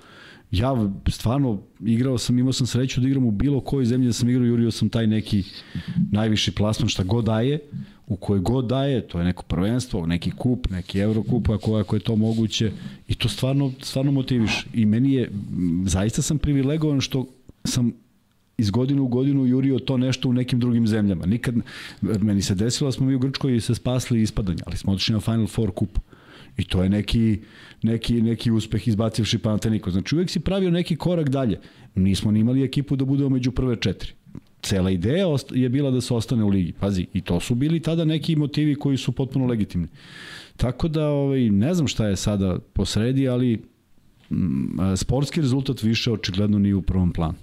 ja 0.53 0.91
stvarno 1.09 1.63
igrao 1.81 2.19
sam, 2.19 2.39
imao 2.39 2.53
sam 2.53 2.67
sreću 2.67 3.01
da 3.01 3.09
igram 3.09 3.25
u 3.25 3.31
bilo 3.31 3.61
kojoj 3.61 3.85
zemlji 3.85 4.07
da 4.07 4.13
sam 4.13 4.29
igrao, 4.29 4.45
jurio 4.45 4.71
sam 4.71 4.89
taj 4.89 5.07
neki 5.07 5.45
najviši 6.11 6.53
plasman 6.53 6.89
šta 6.89 7.03
god 7.03 7.25
daje, 7.25 7.61
u 8.07 8.17
kojoj 8.17 8.41
god 8.41 8.67
daje, 8.67 9.09
to 9.09 9.19
je 9.19 9.25
neko 9.25 9.43
prvenstvo, 9.43 10.07
neki 10.07 10.31
kup, 10.31 10.71
neki 10.71 10.99
Eurokup, 10.99 11.49
ako, 11.49 11.77
ako 11.77 11.97
je 11.97 12.01
to 12.01 12.17
moguće, 12.17 12.73
i 13.09 13.15
to 13.15 13.29
stvarno, 13.29 13.73
stvarno 13.81 14.13
motiviš. 14.13 14.67
I 14.75 14.87
meni 14.87 15.13
je, 15.13 15.31
zaista 15.87 16.23
sam 16.23 16.39
privilegovan 16.39 17.01
što 17.01 17.27
sam 17.65 17.93
iz 18.59 18.71
godinu 18.71 19.03
u 19.03 19.09
godinu 19.09 19.47
jurio 19.47 19.79
to 19.79 19.97
nešto 19.97 20.29
u 20.29 20.33
nekim 20.33 20.61
drugim 20.61 20.87
zemljama. 20.87 21.27
Nikad, 21.27 21.55
meni 22.01 22.43
se 22.43 22.55
desilo 22.55 22.89
da 22.89 22.93
smo 22.93 23.07
mi 23.07 23.15
u 23.15 23.19
Grčkoj 23.19 23.61
se 23.61 23.75
spasli 23.75 24.23
ispadanja, 24.23 24.63
ali 24.67 24.77
smo 24.77 24.93
otišli 24.93 25.13
na 25.13 25.21
Final 25.21 25.47
Four 25.47 25.71
kup. 25.71 25.99
I 26.57 26.65
to 26.65 26.83
je 26.83 26.89
neki, 26.89 27.41
neki, 27.83 28.23
neki 28.23 28.51
uspeh 28.51 28.89
izbacivši 28.89 29.39
Panateniko. 29.39 29.91
Znači 29.91 30.15
uvek 30.15 30.31
si 30.31 30.41
pravio 30.41 30.71
neki 30.71 30.97
korak 30.97 31.29
dalje. 31.29 31.61
Nismo 31.95 32.31
ni 32.31 32.41
imali 32.41 32.65
ekipu 32.65 32.97
da 32.97 33.05
budemo 33.05 33.29
među 33.29 33.53
prve 33.53 33.77
četiri. 33.77 34.13
Cela 34.63 34.91
ideja 34.91 35.27
je 35.51 35.69
bila 35.69 35.91
da 35.91 36.01
se 36.01 36.15
ostane 36.15 36.45
u 36.45 36.49
ligi. 36.49 36.73
Pazi, 36.73 37.07
i 37.13 37.21
to 37.21 37.41
su 37.41 37.55
bili 37.55 37.81
tada 37.81 38.05
neki 38.05 38.37
motivi 38.37 38.75
koji 38.75 38.97
su 38.97 39.13
potpuno 39.13 39.47
legitimni. 39.47 39.89
Tako 40.57 40.89
da 40.89 41.09
ovaj, 41.09 41.51
ne 41.51 41.75
znam 41.75 41.89
šta 41.89 42.07
je 42.07 42.17
sada 42.17 42.59
posredi, 42.73 43.29
ali 43.29 43.63
mm, 44.31 44.97
sportski 44.97 45.41
rezultat 45.41 45.83
više 45.83 46.13
očigledno 46.13 46.59
nije 46.59 46.75
u 46.75 46.83
prvom 46.83 47.13
planu. 47.13 47.35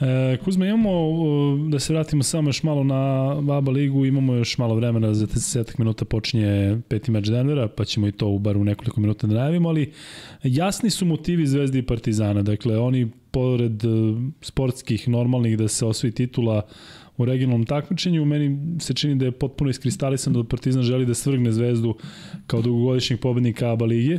E, 0.00 0.36
Kuzma, 0.44 0.66
imamo, 0.66 0.90
da 1.68 1.78
se 1.78 1.92
vratimo 1.92 2.22
samo 2.22 2.48
još 2.48 2.62
malo 2.62 2.84
na 2.84 3.34
Baba 3.40 3.72
ligu, 3.72 4.06
imamo 4.06 4.34
još 4.34 4.58
malo 4.58 4.74
vremena, 4.74 5.14
za 5.14 5.26
30 5.26 5.78
minuta 5.78 6.04
počinje 6.04 6.80
peti 6.88 7.10
meč 7.10 7.28
Denvera, 7.28 7.68
pa 7.68 7.84
ćemo 7.84 8.08
i 8.08 8.12
to 8.12 8.28
u 8.28 8.38
bar 8.38 8.56
u 8.56 8.64
nekoliko 8.64 9.00
minuta 9.00 9.26
da 9.26 9.34
najavimo, 9.34 9.68
ali 9.68 9.92
jasni 10.42 10.90
su 10.90 11.06
motivi 11.06 11.46
Zvezdi 11.46 11.78
i 11.78 11.86
Partizana, 11.86 12.42
dakle 12.42 12.78
oni 12.78 13.10
pored 13.30 13.84
e, 13.84 13.88
sportskih, 14.40 15.08
normalnih 15.08 15.58
da 15.58 15.68
se 15.68 15.86
osvoji 15.86 16.12
titula 16.12 16.62
u 17.16 17.24
regionalnom 17.24 17.66
takmičenju, 17.66 18.24
meni 18.24 18.78
se 18.80 18.94
čini 18.94 19.14
da 19.14 19.24
je 19.24 19.32
potpuno 19.32 19.70
iskristalisan 19.70 20.32
da 20.32 20.44
Partizan 20.44 20.82
želi 20.82 21.06
da 21.06 21.14
svrgne 21.14 21.52
Zvezdu 21.52 21.94
kao 22.46 22.62
dugogodišnjeg 22.62 23.20
pobednika 23.20 23.72
ABA 23.72 23.84
lige, 23.84 24.18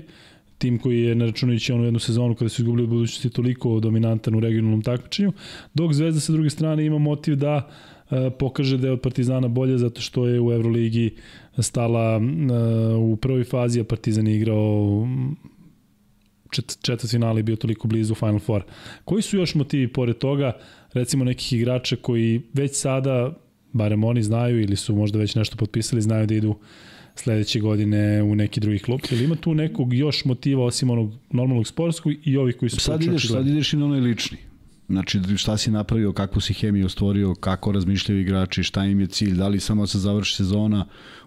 tim 0.60 0.80
koji 0.80 1.02
je, 1.02 1.16
ne 1.16 1.26
računajući 1.26 1.74
onu 1.74 1.84
jednu 1.84 2.00
sezonu 2.00 2.36
kada 2.36 2.50
su 2.50 2.62
izgubili 2.62 2.84
od 2.84 2.90
budućnosti 2.90 3.30
toliko 3.30 3.80
dominantan 3.80 4.36
u 4.36 4.40
regionalnom 4.40 4.82
takmičenju, 4.82 5.34
dok 5.74 5.94
Zvezda 5.94 6.20
sa 6.20 6.34
druge 6.34 6.50
strane 6.50 6.86
ima 6.86 6.98
motiv 6.98 7.36
da 7.36 7.70
e, 8.12 8.30
pokaže 8.40 8.78
da 8.78 8.88
je 8.88 8.94
od 8.94 9.02
Partizana 9.02 9.48
bolje 9.48 9.78
zato 9.78 10.02
što 10.02 10.28
je 10.28 10.42
u 10.42 10.52
Euroligi 10.52 11.16
stala 11.60 12.20
e, 12.20 12.96
u 12.96 13.16
prvoj 13.16 13.44
fazi, 13.44 13.80
a 13.80 13.84
Partizan 13.84 14.28
je 14.28 14.36
igrao 14.36 15.08
čet, 16.82 17.06
finale 17.10 17.40
i 17.40 17.44
bio 17.44 17.56
toliko 17.56 17.88
blizu 17.88 18.16
Final 18.16 18.40
Four. 18.40 18.64
Koji 19.06 19.22
su 19.22 19.38
još 19.38 19.56
motivi 19.56 19.88
pored 19.88 20.18
toga, 20.18 20.58
recimo 20.94 21.24
nekih 21.24 21.54
igrača 21.54 21.96
koji 21.96 22.42
već 22.54 22.76
sada, 22.76 23.34
barem 23.72 24.04
oni 24.04 24.24
znaju 24.24 24.62
ili 24.62 24.76
su 24.76 24.96
možda 24.96 25.20
već 25.20 25.36
nešto 25.36 25.58
potpisali, 25.58 26.02
znaju 26.02 26.28
da 26.28 26.36
idu 26.36 26.56
sledeće 27.20 27.60
godine 27.60 28.24
u 28.24 28.36
neki 28.36 28.60
drugi 28.60 28.80
klub? 28.80 29.00
Ili 29.12 29.24
ima 29.24 29.36
tu 29.36 29.54
nekog 29.54 29.94
još 29.94 30.26
motiva 30.26 30.66
osim 30.66 30.90
onog 30.90 31.14
normalnog 31.32 31.68
sportskog 31.68 32.14
i 32.24 32.38
ovih 32.38 32.58
koji 32.58 32.70
su 32.70 32.80
sad 32.80 33.04
ideš, 33.04 33.28
sad 33.28 33.48
ideš 33.48 33.74
i 33.74 33.78
na 33.78 33.86
onaj 33.86 34.00
lični. 34.00 34.38
Znači 34.90 35.20
šta 35.38 35.58
si 35.58 35.72
napravio, 35.72 36.14
kakvu 36.14 36.42
si 36.42 36.54
hemiju 36.54 36.90
stvorio, 36.90 37.36
kako 37.36 37.72
razmišljaju 37.72 38.22
igrači, 38.22 38.64
šta 38.64 38.86
im 38.86 39.00
je 39.00 39.08
cilj, 39.08 39.36
da 39.36 39.48
li 39.48 39.60
samo 39.60 39.84
da 39.84 39.88
se 39.88 40.00
završi 40.00 40.36
sezona, 40.36 40.86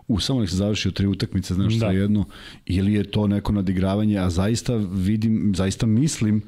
u 0.09 0.21
samo 0.21 0.41
nek 0.41 0.51
se 0.51 0.57
završi 0.57 0.89
u 0.89 0.93
tri 0.93 1.07
utakmice, 1.07 1.55
znaš 1.55 1.75
da. 1.75 1.87
jedno, 1.87 2.25
ili 2.67 2.93
je 2.93 3.05
to 3.05 3.27
neko 3.27 3.53
nadigravanje, 3.53 4.19
a 4.19 4.31
zaista 4.31 4.77
vidim, 4.77 5.53
zaista 5.57 5.87
mislim 5.87 6.43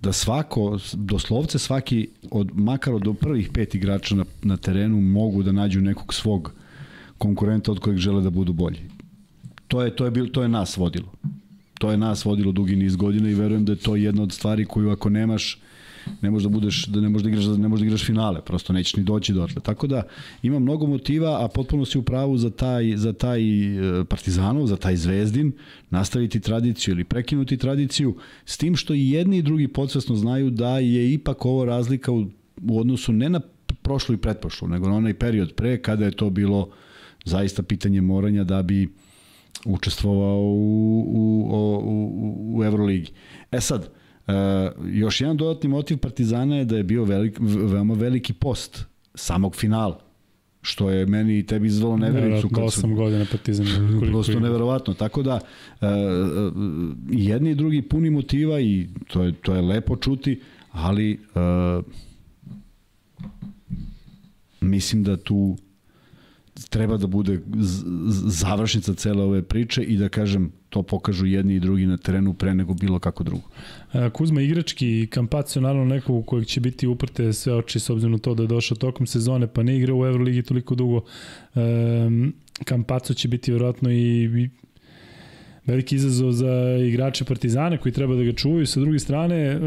da 0.00 0.12
svako, 0.12 0.78
doslovce 0.92 1.58
svaki, 1.58 2.08
od, 2.30 2.50
makar 2.54 2.94
od 2.94 3.16
prvih 3.20 3.50
pet 3.54 3.74
igrača 3.74 4.14
na, 4.14 4.24
na 4.42 4.56
terenu 4.56 5.00
mogu 5.00 5.42
da 5.42 5.52
nađu 5.52 5.80
nekog 5.80 6.14
svog 6.14 6.52
konkurenta 7.18 7.72
od 7.72 7.78
kojeg 7.78 7.98
žele 7.98 8.22
da 8.22 8.30
budu 8.30 8.52
bolji. 8.52 8.80
To 9.68 9.82
je, 9.82 9.96
to 9.96 10.04
je, 10.04 10.10
bil, 10.10 10.28
to 10.28 10.42
je 10.42 10.48
nas 10.48 10.76
vodilo. 10.76 11.12
To 11.78 11.90
je 11.90 11.96
nas 11.96 12.24
vodilo 12.24 12.52
dugi 12.52 12.76
niz 12.76 12.96
godina 12.96 13.30
i 13.30 13.34
verujem 13.34 13.64
da 13.64 13.72
je 13.72 13.76
to 13.76 13.96
jedna 13.96 14.22
od 14.22 14.32
stvari 14.32 14.64
koju 14.64 14.90
ako 14.90 15.10
nemaš 15.10 15.58
ne 16.22 16.30
možeš 16.30 16.44
da 16.44 16.48
budeš 16.48 16.86
da 16.86 17.00
ne 17.00 17.08
možeš 17.08 17.22
da 17.22 17.28
igraš 17.28 17.46
ne 17.46 17.68
možeš 17.68 17.80
da 17.80 17.86
igraš 17.86 18.04
finale, 18.06 18.40
prosto 18.44 18.72
nećeš 18.72 18.96
ni 18.96 19.02
doći 19.02 19.32
dotle. 19.32 19.62
Tako 19.62 19.86
da 19.86 20.02
ima 20.42 20.58
mnogo 20.58 20.86
motiva, 20.86 21.44
a 21.44 21.48
potpuno 21.48 21.84
si 21.84 21.98
u 21.98 22.02
pravu 22.02 22.38
za 22.38 22.50
taj 22.50 22.96
za 22.96 23.12
taj 23.12 23.40
e, 23.40 24.04
Partizanov, 24.04 24.66
za 24.66 24.76
taj 24.76 24.96
Zvezdin, 24.96 25.52
nastaviti 25.90 26.40
tradiciju 26.40 26.92
ili 26.92 27.04
prekinuti 27.04 27.56
tradiciju 27.56 28.16
s 28.44 28.56
tim 28.56 28.76
što 28.76 28.94
i 28.94 29.10
jedni 29.10 29.38
i 29.38 29.42
drugi 29.42 29.68
podsvesno 29.68 30.16
znaju 30.16 30.50
da 30.50 30.78
je 30.78 31.12
ipak 31.12 31.46
ovo 31.46 31.64
razlika 31.64 32.12
u, 32.12 32.26
u 32.62 32.80
odnosu 32.80 33.12
ne 33.12 33.28
na 33.28 33.40
prošlu 33.82 34.14
i 34.14 34.18
pretprošlu, 34.18 34.68
nego 34.68 34.88
na 34.88 34.96
onaj 34.96 35.14
period 35.14 35.54
pre 35.54 35.82
kada 35.82 36.04
je 36.04 36.10
to 36.10 36.30
bilo 36.30 36.68
zaista 37.28 37.62
pitanje 37.62 38.00
moranja 38.00 38.44
da 38.44 38.62
bi 38.62 38.88
učestvovao 39.64 40.40
u, 40.40 41.04
u, 41.08 41.48
u, 41.84 42.58
u 42.58 42.64
Euroligi. 42.64 43.12
E 43.50 43.60
sad, 43.60 43.90
e, 44.26 44.32
još 44.92 45.20
jedan 45.20 45.36
dodatni 45.36 45.68
motiv 45.68 45.98
Partizana 45.98 46.56
je 46.56 46.64
da 46.64 46.76
je 46.76 46.84
bio 46.84 47.04
velik, 47.04 47.38
veoma 47.40 47.94
veliki 47.94 48.32
post 48.32 48.86
samog 49.14 49.56
finala. 49.56 50.08
što 50.62 50.90
je 50.90 51.06
meni 51.06 51.38
i 51.38 51.46
tebi 51.46 51.66
izvalo 51.66 51.96
nevericu. 51.96 52.48
Kad 52.48 52.64
8 52.64 52.94
godina 52.94 53.26
partizan. 53.30 53.66
Prosto 54.10 54.40
neverovatno. 54.40 54.94
Tako 54.94 55.22
da, 55.22 55.40
uh, 55.80 55.88
jedni 57.10 57.50
i 57.50 57.54
drugi 57.54 57.82
puni 57.82 58.10
motiva 58.10 58.60
i 58.60 58.88
to 59.06 59.22
je, 59.22 59.32
to 59.32 59.54
je 59.54 59.62
lepo 59.62 59.96
čuti, 59.96 60.40
ali 60.72 61.20
uh, 61.34 61.84
mislim 64.60 65.04
da 65.04 65.16
tu 65.16 65.56
treba 66.68 66.96
da 66.96 67.06
bude 67.06 67.40
završnica 68.26 68.94
cele 68.94 69.22
ove 69.22 69.42
priče 69.42 69.82
i 69.82 69.96
da 69.96 70.08
kažem 70.08 70.52
to 70.68 70.82
pokažu 70.82 71.26
jedni 71.26 71.54
i 71.54 71.60
drugi 71.60 71.86
na 71.86 71.96
terenu 71.96 72.34
pre 72.34 72.54
nego 72.54 72.74
bilo 72.74 72.98
kako 72.98 73.24
drugo. 73.24 73.48
Kuzma 74.12 74.42
igrački 74.42 75.06
Kampacio 75.10 75.62
naravno 75.62 75.94
neko 75.94 76.12
u 76.12 76.22
kojeg 76.22 76.46
će 76.46 76.60
biti 76.60 76.86
uprte 76.86 77.32
sve 77.32 77.54
oči 77.54 77.80
s 77.80 77.90
obzirom 77.90 78.12
na 78.12 78.18
to 78.18 78.34
da 78.34 78.42
je 78.42 78.46
došao 78.46 78.76
tokom 78.76 79.06
sezone 79.06 79.46
pa 79.46 79.62
ne 79.62 79.76
igra 79.76 79.94
u 79.94 80.06
Euroligi 80.06 80.42
toliko 80.42 80.74
dugo. 80.74 81.00
Kampaco 82.64 83.14
će 83.14 83.28
biti 83.28 83.50
vjerojatno 83.50 83.92
i 83.92 84.48
veliki 85.66 85.96
izazov 85.96 86.32
za 86.32 86.78
igrače 86.88 87.24
Partizane 87.24 87.78
koji 87.78 87.92
treba 87.92 88.14
da 88.14 88.22
ga 88.22 88.32
čuvaju. 88.32 88.66
Sa 88.66 88.80
druge 88.80 88.98
strane, 88.98 89.60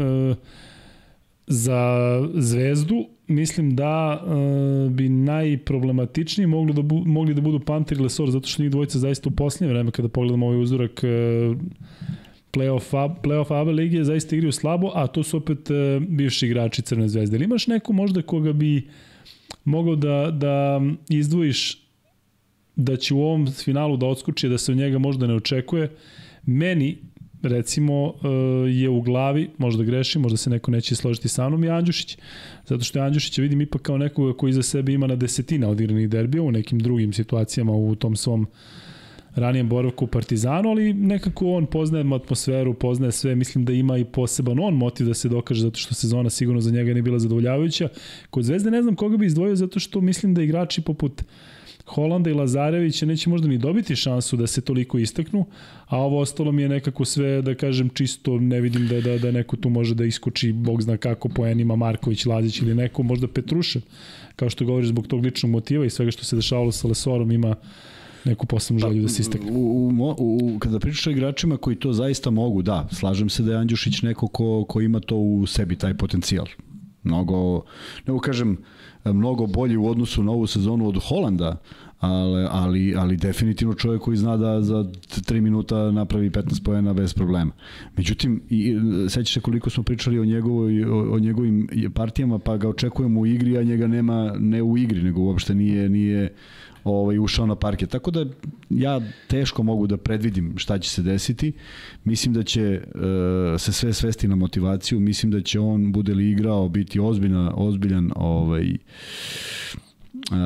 za 1.46 1.90
Zvezdu 2.34 3.06
mislim 3.26 3.76
da 3.76 4.22
uh, 4.24 4.92
bi 4.92 5.08
najproblematičniji 5.08 6.46
mogli 6.46 6.74
da, 6.74 6.82
bu, 6.82 7.02
mogli 7.06 7.34
da 7.34 7.40
budu 7.40 7.60
Panter 7.60 7.98
i 7.98 8.00
Lesor, 8.00 8.30
zato 8.30 8.48
što 8.48 8.62
njih 8.62 8.70
dvojica 8.70 8.98
zaista 8.98 9.28
u 9.28 9.32
posljednje 9.32 9.72
vreme, 9.72 9.90
kada 9.90 10.08
pogledamo 10.08 10.46
ovaj 10.46 10.62
uzorak 10.62 11.00
uh, 11.04 11.56
playoff, 12.52 13.14
playoff 13.22 13.60
ABA 13.60 13.70
ligije, 13.70 14.04
zaista 14.04 14.36
igraju 14.36 14.52
slabo, 14.52 14.90
a 14.94 15.06
to 15.06 15.22
su 15.22 15.36
opet 15.36 15.70
uh, 15.70 16.02
bivši 16.08 16.46
igrači 16.46 16.82
Crne 16.82 17.08
zvezde. 17.08 17.36
Ili 17.36 17.44
imaš 17.44 17.66
neko 17.66 17.92
možda 17.92 18.22
koga 18.22 18.52
bi 18.52 18.88
mogao 19.64 19.96
da, 19.96 20.30
da 20.30 20.80
izdvojiš 21.08 21.82
da 22.76 22.96
će 22.96 23.14
u 23.14 23.22
ovom 23.22 23.46
finalu 23.46 23.96
da 23.96 24.06
odskoči, 24.06 24.48
da 24.48 24.58
se 24.58 24.72
od 24.72 24.78
njega 24.78 24.98
možda 24.98 25.26
ne 25.26 25.34
očekuje. 25.34 25.90
Meni 26.46 26.98
recimo 27.42 28.14
e, 28.24 28.28
je 28.70 28.88
u 28.88 29.00
glavi, 29.00 29.50
možda 29.58 29.84
greši, 29.84 30.18
možda 30.18 30.36
se 30.36 30.50
neko 30.50 30.70
neće 30.70 30.96
složiti 30.96 31.28
sa 31.28 31.48
mnom, 31.48 31.64
je 31.64 31.70
Andjušić. 31.70 32.18
Zato 32.66 32.84
što 32.84 32.98
je 32.98 33.10
vidim 33.38 33.60
ipak 33.60 33.82
kao 33.82 33.98
nekoga 33.98 34.36
koji 34.36 34.52
za 34.52 34.62
sebe 34.62 34.92
ima 34.92 35.06
na 35.06 35.16
desetina 35.16 35.68
odigranih 35.68 36.08
derbija 36.08 36.42
u 36.42 36.52
nekim 36.52 36.78
drugim 36.78 37.12
situacijama 37.12 37.72
u 37.72 37.94
tom 37.94 38.16
svom 38.16 38.46
ranijem 39.34 39.68
boravku 39.68 40.04
u 40.04 40.08
Partizanu, 40.08 40.70
ali 40.70 40.92
nekako 40.94 41.46
on 41.46 41.66
poznaje 41.66 42.04
atmosferu, 42.14 42.74
poznaje 42.74 43.12
sve, 43.12 43.34
mislim 43.34 43.64
da 43.64 43.72
ima 43.72 43.98
i 43.98 44.04
poseban 44.04 44.58
on 44.60 44.74
motiv 44.74 45.06
da 45.06 45.14
se 45.14 45.28
dokaže 45.28 45.62
zato 45.62 45.78
što 45.78 45.94
sezona 45.94 46.30
sigurno 46.30 46.60
za 46.60 46.70
njega 46.70 46.92
nije 46.92 47.02
bila 47.02 47.18
zadovoljavajuća. 47.18 47.88
Kod 48.30 48.44
Zvezde 48.44 48.70
ne 48.70 48.82
znam 48.82 48.96
koga 48.96 49.16
bi 49.16 49.26
izdvojio 49.26 49.56
zato 49.56 49.80
što 49.80 50.00
mislim 50.00 50.34
da 50.34 50.42
igrači 50.42 50.82
poput 50.82 51.22
Holanda 51.86 52.30
i 52.30 52.34
Lazarevića 52.34 53.06
neće 53.06 53.30
možda 53.30 53.48
ni 53.48 53.58
dobiti 53.58 53.96
šansu 53.96 54.36
da 54.36 54.46
se 54.46 54.60
toliko 54.60 54.98
istaknu, 54.98 55.46
a 55.86 55.98
ovo 55.98 56.20
ostalo 56.20 56.52
mi 56.52 56.62
je 56.62 56.68
nekako 56.68 57.04
sve, 57.04 57.42
da 57.42 57.54
kažem, 57.54 57.88
čisto 57.88 58.38
ne 58.38 58.60
vidim 58.60 58.88
da, 58.88 59.00
da, 59.00 59.18
da 59.18 59.30
neko 59.30 59.56
tu 59.56 59.68
može 59.68 59.94
da 59.94 60.04
iskuči, 60.04 60.52
bog 60.52 60.82
zna 60.82 60.96
kako, 60.96 61.28
po 61.28 61.46
enima 61.46 61.76
Marković, 61.76 62.26
Lazić 62.26 62.62
ili 62.62 62.74
neko, 62.74 63.02
možda 63.02 63.28
Petrušev, 63.28 63.82
kao 64.36 64.50
što 64.50 64.64
govoriš 64.64 64.88
zbog 64.88 65.06
tog 65.06 65.24
ličnog 65.24 65.52
motiva 65.52 65.84
i 65.84 65.90
svega 65.90 66.10
što 66.10 66.24
se 66.24 66.36
dešavalo 66.36 66.72
sa 66.72 66.88
Lesorom 66.88 67.30
ima 67.30 67.54
neku 68.24 68.46
posebnu 68.46 68.80
želju 68.80 68.96
pa, 68.96 69.02
da 69.02 69.08
se 69.08 69.22
istakne. 69.22 69.52
U, 69.52 69.92
u, 69.98 70.36
u, 70.54 70.58
kada 70.58 70.78
pričaš 70.78 71.06
o 71.06 71.10
igračima 71.10 71.56
koji 71.56 71.76
to 71.76 71.92
zaista 71.92 72.30
mogu, 72.30 72.62
da, 72.62 72.88
slažem 72.92 73.28
se 73.28 73.42
da 73.42 73.52
je 73.52 73.58
Andjušić 73.58 74.02
neko 74.02 74.28
ko, 74.28 74.64
ko 74.68 74.80
ima 74.80 75.00
to 75.00 75.16
u 75.16 75.46
sebi, 75.46 75.76
taj 75.76 75.94
potencijal. 75.94 76.46
Mnogo, 77.02 77.64
ne 78.06 78.18
kažem, 78.22 78.58
mnogo 79.04 79.46
bolji 79.46 79.76
u 79.76 79.86
odnosu 79.86 80.22
na 80.22 80.32
ovu 80.32 80.46
sezonu 80.46 80.88
od 80.88 80.98
Holanda, 81.08 81.56
ali, 82.02 82.46
ali, 82.50 82.94
ali 82.96 83.16
definitivno 83.16 83.74
čovjek 83.74 84.02
koji 84.02 84.16
zna 84.16 84.36
da 84.36 84.62
za 84.62 84.74
3 84.74 85.40
minuta 85.40 85.90
napravi 85.90 86.30
15 86.30 86.64
pojena 86.64 86.92
bez 86.92 87.14
problema. 87.14 87.52
Međutim, 87.96 88.42
i, 88.50 88.78
sećaš 89.08 89.34
se 89.34 89.40
koliko 89.40 89.70
smo 89.70 89.82
pričali 89.82 90.18
o, 90.18 90.24
njegovoj, 90.24 90.84
o, 90.84 91.14
o 91.14 91.18
njegovim 91.18 91.68
partijama, 91.94 92.38
pa 92.38 92.56
ga 92.56 92.68
očekujemo 92.68 93.20
u 93.20 93.26
igri, 93.26 93.58
a 93.58 93.62
njega 93.62 93.86
nema 93.86 94.34
ne 94.38 94.62
u 94.62 94.78
igri, 94.78 95.02
nego 95.02 95.20
uopšte 95.20 95.54
nije, 95.54 95.88
nije 95.88 96.34
ovaj, 96.84 97.18
ušao 97.18 97.46
na 97.46 97.54
parke. 97.54 97.86
Tako 97.86 98.10
da 98.10 98.26
ja 98.70 99.00
teško 99.26 99.62
mogu 99.62 99.86
da 99.86 99.96
predvidim 99.96 100.52
šta 100.56 100.78
će 100.78 100.90
se 100.90 101.02
desiti. 101.02 101.52
Mislim 102.04 102.34
da 102.34 102.42
će 102.42 102.82
uh, 102.94 103.60
se 103.60 103.72
sve 103.72 103.92
svesti 103.92 104.28
na 104.28 104.36
motivaciju. 104.36 105.00
Mislim 105.00 105.32
da 105.32 105.40
će 105.40 105.60
on, 105.60 105.92
bude 105.92 106.14
li 106.14 106.30
igrao, 106.30 106.68
biti 106.68 107.00
ozbiljna, 107.00 107.52
ozbiljan 107.56 108.12
ovaj, 108.16 108.76
Uh, 110.30 110.38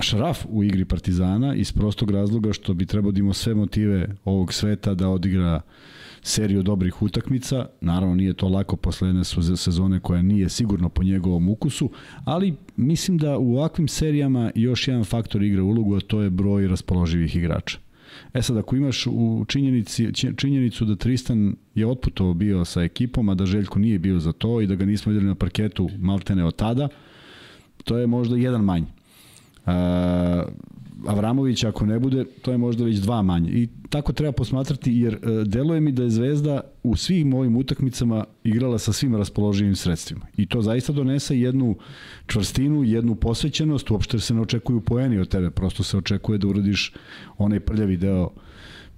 šraf 0.00 0.44
u 0.48 0.64
igri 0.64 0.84
Partizana 0.84 1.54
iz 1.54 1.72
prostog 1.72 2.10
razloga 2.10 2.52
što 2.52 2.74
bi 2.74 2.86
trebao 2.86 3.12
da 3.12 3.32
sve 3.32 3.54
motive 3.54 4.08
ovog 4.24 4.52
sveta 4.52 4.94
da 4.94 5.08
odigra 5.08 5.54
uh, 5.56 5.62
seriju 6.22 6.62
dobrih 6.62 7.02
utakmica. 7.02 7.66
Naravno 7.80 8.14
nije 8.14 8.34
to 8.34 8.48
lako 8.48 8.76
posle 8.76 9.08
jedne 9.08 9.24
sezone 9.56 10.00
koja 10.00 10.22
nije 10.22 10.48
sigurno 10.48 10.88
po 10.88 11.02
njegovom 11.02 11.48
ukusu, 11.48 11.90
ali 12.24 12.54
mislim 12.76 13.18
da 13.18 13.38
u 13.38 13.56
ovakvim 13.56 13.88
serijama 13.88 14.50
još 14.54 14.88
jedan 14.88 15.04
faktor 15.04 15.42
igra 15.42 15.62
ulogu, 15.62 15.96
a 15.96 16.00
to 16.00 16.22
je 16.22 16.30
broj 16.30 16.68
raspoloživih 16.68 17.36
igrača. 17.36 17.78
E 18.34 18.42
sad, 18.42 18.56
ako 18.56 18.76
imaš 18.76 19.06
u 19.06 19.44
činjenici, 19.48 20.12
činjenicu 20.36 20.84
da 20.84 20.96
Tristan 20.96 21.56
je 21.74 21.86
otputovao 21.86 22.34
bio 22.34 22.64
sa 22.64 22.82
ekipom, 22.82 23.28
a 23.28 23.34
da 23.34 23.46
Željko 23.46 23.78
nije 23.78 23.98
bio 23.98 24.18
za 24.18 24.32
to 24.32 24.60
i 24.60 24.66
da 24.66 24.74
ga 24.74 24.84
nismo 24.84 25.12
videli 25.12 25.28
na 25.28 25.34
parketu 25.34 25.90
maltene 25.98 26.44
od 26.44 26.56
tada, 26.56 26.88
to 27.84 27.98
je 27.98 28.06
možda 28.06 28.36
jedan 28.36 28.64
manj. 28.64 28.82
Uh, 29.66 29.72
Avramović 31.06 31.64
ako 31.64 31.86
ne 31.86 31.98
bude, 31.98 32.24
to 32.42 32.50
je 32.50 32.58
možda 32.58 32.84
već 32.84 32.98
dva 32.98 33.22
manje. 33.22 33.50
I 33.50 33.68
tako 33.88 34.12
treba 34.12 34.32
posmatrati 34.32 34.92
jer 34.92 35.14
e, 35.14 35.18
deluje 35.44 35.80
mi 35.80 35.92
da 35.92 36.02
je 36.02 36.10
Zvezda 36.10 36.60
u 36.82 36.96
svim 36.96 37.34
ovim 37.34 37.56
utakmicama 37.56 38.24
igrala 38.44 38.78
sa 38.78 38.92
svim 38.92 39.16
raspoloživim 39.16 39.76
sredstvima. 39.76 40.26
I 40.36 40.46
to 40.46 40.62
zaista 40.62 40.92
donese 40.92 41.38
jednu 41.38 41.76
čvrstinu, 42.26 42.84
jednu 42.84 43.14
posvećenost, 43.14 43.90
uopšte 43.90 44.20
se 44.20 44.34
ne 44.34 44.40
očekuju 44.40 44.80
poeni 44.80 45.18
od 45.18 45.28
tebe, 45.28 45.50
prosto 45.50 45.82
se 45.82 45.96
očekuje 45.96 46.38
da 46.38 46.48
uradiš 46.48 46.92
onaj 47.38 47.60
prljavi 47.60 47.96
deo 47.96 48.30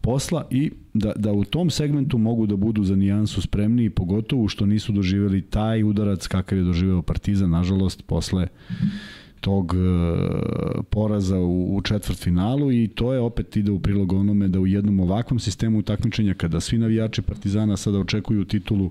posla 0.01 0.47
i 0.51 0.71
da, 0.95 1.13
da 1.17 1.33
u 1.33 1.45
tom 1.45 1.71
segmentu 1.71 2.19
mogu 2.19 2.47
da 2.47 2.57
budu 2.57 2.85
za 2.85 2.97
nijansu 2.97 3.41
spremni 3.43 3.85
i 3.85 3.91
pogotovo 3.91 4.49
što 4.49 4.67
nisu 4.67 4.93
doživeli 4.93 5.43
taj 5.43 5.83
udarac 5.83 6.27
kakav 6.27 6.59
je 6.59 6.65
doživeo 6.65 7.03
Partizan, 7.03 7.51
nažalost, 7.51 8.03
posle 8.07 8.49
tog 9.45 9.74
e, 9.74 9.78
poraza 10.90 11.38
u, 11.38 11.76
u 11.76 11.82
četvrtfinalu 11.82 12.72
i 12.72 12.88
to 12.88 13.12
je 13.12 13.20
opet 13.20 13.57
ide 13.57 13.70
u 13.70 13.80
prilog 13.80 14.12
onome 14.12 14.49
da 14.49 14.61
u 14.61 14.66
jednom 14.66 15.01
ovakvom 15.01 15.38
sistemu 15.38 15.82
takmičenja 15.82 16.34
kada 16.34 16.61
svi 16.61 16.78
navijači 16.78 17.22
Partizana 17.22 17.76
sada 17.76 17.99
očekuju 17.99 18.45
titulu 18.45 18.90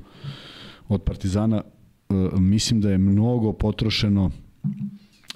od 0.88 1.02
Partizana 1.02 1.62
e, 1.62 2.14
mislim 2.40 2.82
da 2.82 2.92
je 2.92 2.98
mnogo 2.98 3.54
potrošeno 3.54 4.32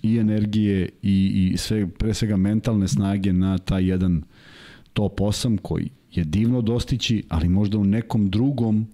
i 0.03 0.17
energije 0.17 0.89
i, 1.01 1.49
i 1.53 1.57
sve, 1.57 1.87
pre 1.87 2.13
svega 2.13 2.37
mentalne 2.37 2.87
snage 2.87 3.33
na 3.33 3.57
taj 3.57 3.89
jedan 3.89 4.23
top 4.93 5.19
8 5.19 5.57
koji 5.61 5.89
je 6.11 6.23
divno 6.23 6.61
dostići, 6.61 7.23
ali 7.29 7.49
možda 7.49 7.77
u 7.77 7.83
nekom 7.83 8.29
drugom 8.29 8.87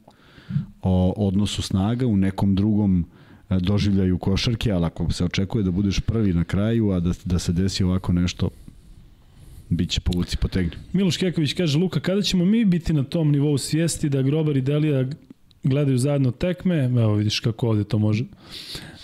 o, 0.81 1.13
odnosu 1.17 1.61
snaga, 1.61 2.07
u 2.07 2.17
nekom 2.17 2.55
drugom 2.55 3.05
doživljaju 3.59 4.17
košarke, 4.17 4.71
ali 4.71 4.85
ako 4.85 5.11
se 5.11 5.25
očekuje 5.25 5.63
da 5.63 5.71
budeš 5.71 5.99
prvi 5.99 6.33
na 6.33 6.43
kraju, 6.43 6.91
a 6.91 6.99
da, 6.99 7.11
da 7.25 7.39
se 7.39 7.53
desi 7.53 7.83
ovako 7.83 8.13
nešto, 8.13 8.49
bit 9.69 9.89
će 9.89 10.01
povuci 10.01 10.37
potegni. 10.37 10.71
Miloš 10.93 11.17
Keković 11.17 11.53
kaže, 11.53 11.77
Luka, 11.77 11.99
kada 11.99 12.21
ćemo 12.21 12.45
mi 12.45 12.65
biti 12.65 12.93
na 12.93 13.03
tom 13.03 13.31
nivou 13.31 13.57
svijesti 13.57 14.09
da 14.09 14.21
Grobar 14.21 14.57
i 14.57 14.61
Delija 14.61 15.05
gledaju 15.63 15.97
zajedno 15.97 16.31
tekme, 16.31 16.83
evo 16.83 17.15
vidiš 17.15 17.39
kako 17.39 17.67
ovde 17.67 17.83
to 17.83 17.97
može. 17.97 18.25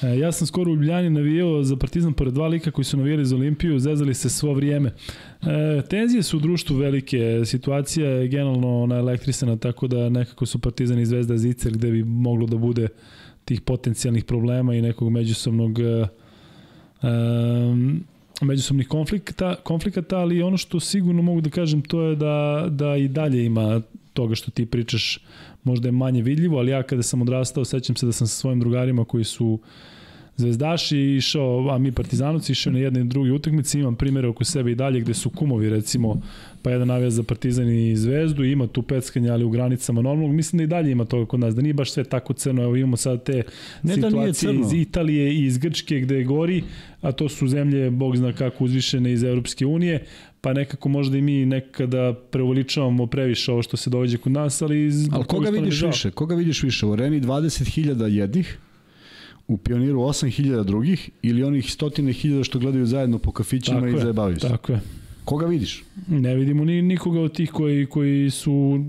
E, 0.02 0.18
ja 0.18 0.32
sam 0.32 0.48
skoro 0.48 0.72
u 0.72 0.76
Ljubljani 0.76 1.10
navijao 1.10 1.64
za 1.64 1.76
Partizan 1.76 2.14
pored 2.14 2.34
dva 2.34 2.48
lika 2.48 2.72
koji 2.72 2.86
su 2.86 2.98
navijali 2.98 3.26
za 3.26 3.36
Olimpiju, 3.36 3.80
zezali 3.80 4.14
se 4.14 4.30
svo 4.30 4.54
vrijeme. 4.54 4.94
E, 5.42 5.82
tenzije 5.90 6.24
su 6.24 6.38
u 6.38 6.40
društvu 6.40 6.78
velike, 6.78 7.42
situacija 7.46 8.10
je 8.10 8.28
generalno 8.28 8.82
ona 8.84 8.96
elektrisana, 8.96 9.58
tako 9.58 9.88
da 9.88 10.10
nekako 10.10 10.46
su 10.46 10.60
Partizan 10.60 11.00
i 11.00 11.06
Zvezda 11.06 11.38
zicer 11.38 11.74
gde 11.74 11.92
bi 11.92 12.04
moglo 12.04 12.48
da 12.48 12.58
bude 12.58 12.88
tih 13.50 13.62
potencijalnih 13.62 14.24
problema 14.24 14.76
i 14.76 14.82
nekog 14.82 15.10
međusobnog 15.10 15.80
um, 17.02 18.04
međusobnih 18.42 18.88
konflikta, 18.88 19.56
konflikata, 19.64 20.18
ali 20.18 20.42
ono 20.42 20.58
što 20.58 20.80
sigurno 20.80 21.22
mogu 21.22 21.42
da 21.42 21.50
kažem 21.50 21.82
to 21.82 22.02
je 22.02 22.16
da, 22.16 22.68
da 22.70 22.96
i 22.96 23.08
dalje 23.08 23.46
ima 23.46 23.82
toga 24.14 24.36
što 24.36 24.52
ti 24.52 24.66
pričaš. 24.66 25.20
Možda 25.64 25.88
je 25.88 25.92
manje 25.92 26.22
vidljivo, 26.22 26.60
ali 26.60 26.72
ja 26.72 26.84
kada 26.84 27.04
sam 27.04 27.22
odrastao 27.22 27.66
sećam 27.66 27.96
se 27.96 28.06
da 28.06 28.12
sam 28.12 28.28
sa 28.28 28.36
svojim 28.36 28.60
drugarima 28.60 29.06
koji 29.06 29.24
su 29.24 29.60
Zvezdaši 30.40 30.98
išao, 30.98 31.70
a 31.70 31.78
mi 31.78 31.92
Partizanovci 31.92 32.52
išao 32.52 32.74
na 32.74 32.80
jedne 32.80 33.02
i 33.02 33.04
druge 33.04 33.32
utakmice, 33.32 33.80
imam 33.80 33.96
primere 33.96 34.28
oko 34.28 34.44
sebe 34.44 34.72
i 34.72 34.76
dalje 34.76 35.00
gde 35.00 35.14
su 35.14 35.30
kumovi 35.30 35.70
recimo, 35.70 36.22
pa 36.62 36.72
jedan 36.72 36.88
navija 36.88 37.10
za 37.10 37.24
Partizan 37.24 37.70
i 37.70 37.96
Zvezdu, 37.96 38.44
ima 38.44 38.68
tu 38.68 38.82
peckanje, 38.82 39.30
ali 39.30 39.44
u 39.44 39.50
granicama 39.50 40.02
normalnog, 40.02 40.36
mislim 40.36 40.58
da 40.58 40.64
i 40.64 40.68
dalje 40.68 40.92
ima 40.92 41.06
toga 41.06 41.26
kod 41.26 41.40
nas, 41.40 41.56
da 41.56 41.62
nije 41.62 41.74
baš 41.74 41.92
sve 41.92 42.04
tako 42.04 42.34
crno, 42.34 42.64
evo 42.64 42.76
imamo 42.76 42.98
sad 42.98 43.24
te 43.24 43.44
ne 43.84 43.96
da 43.96 44.10
situacije 44.10 44.54
da 44.54 44.60
iz 44.60 44.74
Italije 44.74 45.34
i 45.34 45.46
iz 45.46 45.58
Grčke 45.58 46.00
gde 46.00 46.24
gori, 46.24 46.64
a 47.02 47.12
to 47.12 47.30
su 47.30 47.48
zemlje, 47.48 47.90
bog 47.90 48.18
zna 48.18 48.34
kako 48.34 48.64
uzvišene 48.64 49.14
iz 49.14 49.24
Evropske 49.24 49.66
unije, 49.66 50.06
pa 50.42 50.54
nekako 50.54 50.90
možda 50.90 51.18
i 51.18 51.22
mi 51.22 51.46
nekada 51.46 52.14
preuveličavamo 52.32 53.08
previše 53.08 53.52
ovo 53.52 53.62
što 53.62 53.78
se 53.78 53.90
događa 53.90 54.18
kod 54.18 54.32
nas, 54.32 54.62
ali... 54.62 54.92
Ali 55.12 55.24
koga 55.24 55.50
vidiš 55.50 55.82
više? 55.82 56.12
Koga 56.12 56.36
vidiš 56.36 56.64
više? 56.64 56.86
U 56.86 56.94
areni 56.94 57.22
20.000 57.22 58.06
jednih, 58.06 58.58
u 59.50 59.58
Pioniru 59.58 60.00
8000 60.00 60.64
drugih 60.64 61.10
ili 61.22 61.44
onih 61.44 61.72
stotine 61.72 62.14
hiljada 62.14 62.44
što 62.44 62.60
gledaju 62.60 62.86
zajedno 62.86 63.20
po 63.20 63.32
kafićima 63.32 63.80
tako 63.82 63.98
i 63.98 64.02
zajebavaju 64.02 64.40
se. 64.40 64.48
Tako 64.48 64.72
je. 64.72 64.80
Koga 65.26 65.46
vidiš? 65.46 65.84
Ne 66.08 66.36
vidimo 66.36 66.66
ni 66.66 66.82
nikoga 66.82 67.22
od 67.22 67.36
tih 67.36 67.52
koji, 67.52 67.86
koji 67.86 68.30
su 68.30 68.80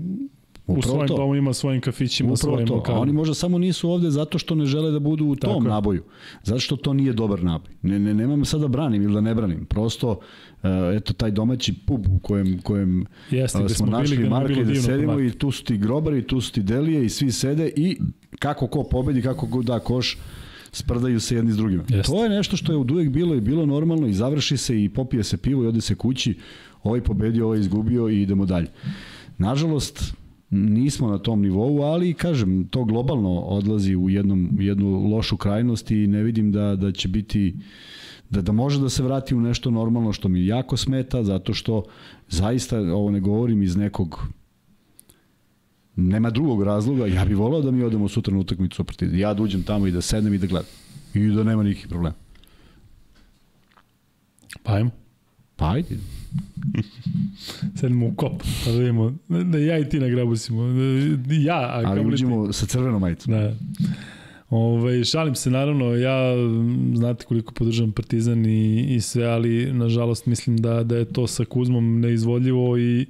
Upravo 0.67 0.79
u 0.79 0.81
svojim 0.81 1.07
to. 1.07 1.17
domovima, 1.17 1.53
svojim 1.53 1.81
kafićima, 1.81 2.33
Upravo 2.33 2.53
svojim 2.53 2.67
to. 2.67 2.75
lokalima. 2.75 2.99
A 2.99 3.01
oni 3.01 3.13
možda 3.13 3.33
samo 3.33 3.57
nisu 3.57 3.89
ovde 3.89 4.09
zato 4.09 4.37
što 4.37 4.55
ne 4.55 4.65
žele 4.65 4.91
da 4.91 4.99
budu 4.99 5.25
u 5.25 5.35
tom 5.35 5.63
Tako 5.63 5.69
naboju. 5.69 6.03
Zato 6.43 6.59
što 6.59 6.75
to 6.75 6.93
nije 6.93 7.13
dobar 7.13 7.43
naboj. 7.43 7.71
Ne, 7.81 7.99
ne, 7.99 8.13
nemam 8.13 8.45
sada 8.45 8.61
da 8.61 8.67
branim 8.67 9.03
ili 9.03 9.13
da 9.13 9.21
ne 9.21 9.35
branim. 9.35 9.65
Prosto, 9.65 10.09
uh, 10.09 10.69
eto, 10.95 11.13
taj 11.13 11.31
domaći 11.31 11.73
pub 11.85 12.07
u 12.07 12.19
kojem, 12.19 12.61
kojem 12.61 13.05
Jeste, 13.31 13.63
uh, 13.63 13.69
smo, 13.69 13.75
smo 13.75 13.97
našli 13.97 14.29
Marka 14.29 14.61
i 14.61 14.65
da 14.65 14.75
sedimo 14.75 15.19
i 15.19 15.31
tu 15.31 15.51
su 15.51 15.63
ti 15.63 15.77
grobari, 15.77 16.27
tu 16.27 16.41
su 16.41 16.51
ti 16.51 16.63
delije 16.63 17.05
i 17.05 17.09
svi 17.09 17.31
sede 17.31 17.71
i 17.75 17.97
kako 18.39 18.67
ko 18.67 18.83
pobedi, 18.83 19.21
kako 19.21 19.47
ko 19.47 19.61
da 19.61 19.79
koš, 19.79 20.17
sprdaju 20.71 21.19
se 21.19 21.35
jedni 21.35 21.51
s 21.51 21.57
drugima. 21.57 21.83
Jeste. 21.89 22.11
To 22.11 22.23
je 22.23 22.29
nešto 22.29 22.57
što 22.57 22.71
je 22.71 22.77
od 22.77 22.91
uvek 22.91 23.09
bilo 23.09 23.35
i 23.35 23.41
bilo 23.41 23.65
normalno 23.65 24.07
i 24.07 24.13
završi 24.13 24.57
se 24.57 24.83
i 24.83 24.89
popije 24.89 25.23
se 25.23 25.37
pivo 25.37 25.63
i 25.63 25.67
ode 25.67 25.81
se 25.81 25.95
kući, 25.95 26.37
ovaj 26.83 27.01
pobedio, 27.01 27.45
ovaj 27.45 27.59
izgubio 27.59 28.09
i 28.09 28.21
idemo 28.21 28.45
dalje. 28.45 28.67
Nažalost, 29.37 30.13
nismo 30.49 31.09
na 31.09 31.17
tom 31.17 31.41
nivou, 31.41 31.81
ali 31.81 32.13
kažem, 32.13 32.67
to 32.67 32.85
globalno 32.85 33.39
odlazi 33.39 33.95
u 33.95 34.09
jednom, 34.09 34.49
jednu 34.59 35.07
lošu 35.09 35.37
krajnost 35.37 35.91
i 35.91 36.07
ne 36.07 36.23
vidim 36.23 36.51
da, 36.51 36.75
da 36.75 36.91
će 36.91 37.07
biti 37.07 37.55
da, 38.29 38.41
da 38.41 38.51
može 38.51 38.81
da 38.81 38.89
se 38.89 39.03
vrati 39.03 39.35
u 39.35 39.41
nešto 39.41 39.71
normalno 39.71 40.13
što 40.13 40.29
mi 40.29 40.45
jako 40.45 40.77
smeta, 40.77 41.23
zato 41.23 41.53
što 41.53 41.83
zaista, 42.29 42.79
ovo 42.79 43.11
ne 43.11 43.19
govorim 43.19 43.63
iz 43.63 43.75
nekog 43.75 44.27
nema 45.95 46.29
drugog 46.29 46.63
razloga, 46.63 47.05
ja 47.05 47.25
bih 47.25 47.37
volao 47.37 47.61
da 47.61 47.71
mi 47.71 47.83
odemo 47.83 48.07
sutra 48.07 48.33
na 48.33 48.39
utakmicu 48.39 48.83
protiv. 48.83 49.15
Ja 49.15 49.33
da 49.33 49.43
uđem 49.43 49.63
tamo 49.63 49.87
i 49.87 49.91
da 49.91 50.01
sednem 50.01 50.33
i 50.33 50.37
da 50.37 50.47
gledam. 50.47 50.69
I 51.13 51.27
da 51.27 51.43
nema 51.43 51.63
nikakvih 51.63 51.87
problema. 51.87 52.15
Pa 54.63 54.73
ajmo. 54.73 54.91
Pa 55.55 55.71
ajde. 55.71 55.97
Sedemo 57.79 58.07
u 58.07 58.13
kop, 58.15 58.43
pa 58.65 58.71
da 58.71 58.77
vidimo, 58.77 59.13
da 59.27 59.57
ja 59.57 59.79
i 59.79 59.89
ti 59.89 59.99
nagrabusimo. 59.99 60.63
Da, 61.17 61.33
ja, 61.33 61.59
a 61.59 61.81
Ali 61.85 62.05
uđemo 62.05 62.47
ti... 62.47 62.53
sa 62.53 62.65
crvenom 62.65 63.01
majicom. 63.01 63.33
Da. 63.33 63.55
Ove, 64.49 64.81
ovaj, 64.81 65.03
šalim 65.03 65.35
se, 65.35 65.49
naravno, 65.49 65.85
ja 65.95 66.33
znate 66.95 67.25
koliko 67.25 67.53
podržavam 67.53 67.91
Partizan 67.91 68.45
i, 68.45 68.95
i 68.95 69.01
sve, 69.01 69.25
ali 69.25 69.73
nažalost 69.73 70.25
mislim 70.25 70.57
da, 70.57 70.83
da 70.83 70.97
je 70.97 71.05
to 71.05 71.27
sa 71.27 71.45
Kuzmom 71.45 71.99
neizvodljivo 71.99 72.77
i 72.77 73.05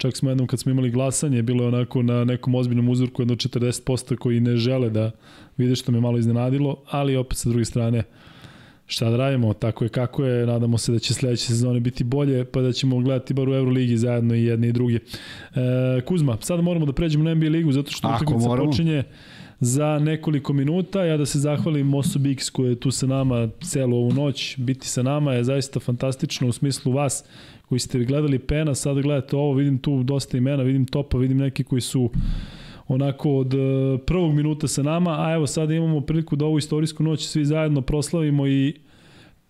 čak 0.00 0.16
smo 0.16 0.30
jednom 0.30 0.46
kad 0.46 0.60
smo 0.60 0.72
imali 0.72 0.90
glasanje, 0.90 1.42
bilo 1.42 1.64
je 1.64 1.68
onako 1.68 2.02
na 2.02 2.24
nekom 2.24 2.54
ozbiljnom 2.54 2.88
uzorku 2.88 3.22
jedno 3.22 3.34
40% 3.34 4.16
koji 4.16 4.40
ne 4.40 4.56
žele 4.56 4.90
da 4.90 5.10
vide 5.56 5.76
što 5.76 5.92
me 5.92 6.00
malo 6.00 6.18
iznenadilo, 6.18 6.76
ali 6.90 7.16
opet 7.16 7.38
sa 7.38 7.48
druge 7.48 7.64
strane 7.64 8.02
šta 8.86 9.10
da 9.10 9.16
radimo, 9.16 9.52
tako 9.54 9.84
je 9.84 9.88
kako 9.88 10.24
je, 10.24 10.46
nadamo 10.46 10.78
se 10.78 10.92
da 10.92 10.98
će 10.98 11.14
sledeće 11.14 11.46
sezone 11.46 11.80
biti 11.80 12.04
bolje, 12.04 12.44
pa 12.44 12.60
da 12.60 12.72
ćemo 12.72 12.98
gledati 12.98 13.34
bar 13.34 13.48
u 13.48 13.54
Euroligi 13.54 13.96
zajedno 13.96 14.34
i 14.34 14.44
jedne 14.44 14.68
i 14.68 14.72
druge. 14.72 14.94
E, 14.96 16.00
Kuzma, 16.06 16.36
sada 16.40 16.62
moramo 16.62 16.86
da 16.86 16.92
pređemo 16.92 17.24
na 17.24 17.34
NBA 17.34 17.48
ligu 17.48 17.72
zato 17.72 17.90
što 17.90 18.08
utakmica 18.08 18.48
počinje 18.64 19.04
za 19.60 19.98
nekoliko 19.98 20.52
minuta. 20.52 21.04
Ja 21.04 21.16
da 21.16 21.26
se 21.26 21.38
zahvalim 21.38 21.94
osobi 21.94 22.32
X 22.32 22.50
koja 22.50 22.70
je 22.70 22.80
tu 22.80 22.90
sa 22.90 23.06
nama 23.06 23.48
celu 23.64 23.96
ovu 23.96 24.12
noć. 24.12 24.56
Biti 24.58 24.88
sa 24.88 25.02
nama 25.02 25.32
je 25.32 25.44
zaista 25.44 25.80
fantastično 25.80 26.48
u 26.48 26.52
smislu 26.52 26.92
vas 26.92 27.24
koji 27.70 27.78
ste 27.78 28.04
gledali 28.04 28.38
Pena, 28.38 28.74
sada 28.74 29.00
gledate 29.00 29.36
ovo, 29.36 29.52
vidim 29.52 29.78
tu 29.78 30.02
dosta 30.02 30.36
imena, 30.36 30.62
vidim 30.62 30.86
Topa, 30.86 31.18
vidim 31.18 31.38
neki 31.38 31.64
koji 31.64 31.80
su 31.80 32.10
onako 32.88 33.30
od 33.30 33.54
e, 33.54 33.58
prvog 34.06 34.34
minuta 34.34 34.68
sa 34.68 34.82
nama, 34.82 35.16
a 35.18 35.32
evo 35.34 35.46
sada 35.46 35.74
imamo 35.74 36.00
priliku 36.00 36.36
da 36.36 36.44
ovu 36.44 36.58
istorijsku 36.58 37.02
noć 37.02 37.26
svi 37.26 37.44
zajedno 37.44 37.80
proslavimo 37.80 38.46
i 38.46 38.74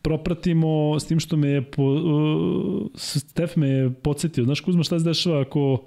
propratimo 0.03 1.01
s 1.01 1.07
tim 1.07 1.21
što 1.21 1.37
me 1.37 1.49
je 1.49 1.63
po, 1.63 1.83
uh, 1.83 2.87
Stef 2.95 3.57
me 3.57 3.69
je 3.69 3.91
podsjetio. 3.91 4.45
Znaš 4.45 4.61
Kuzma 4.61 4.83
šta 4.83 4.99
se 4.99 5.05
dešava 5.05 5.41
ako 5.41 5.83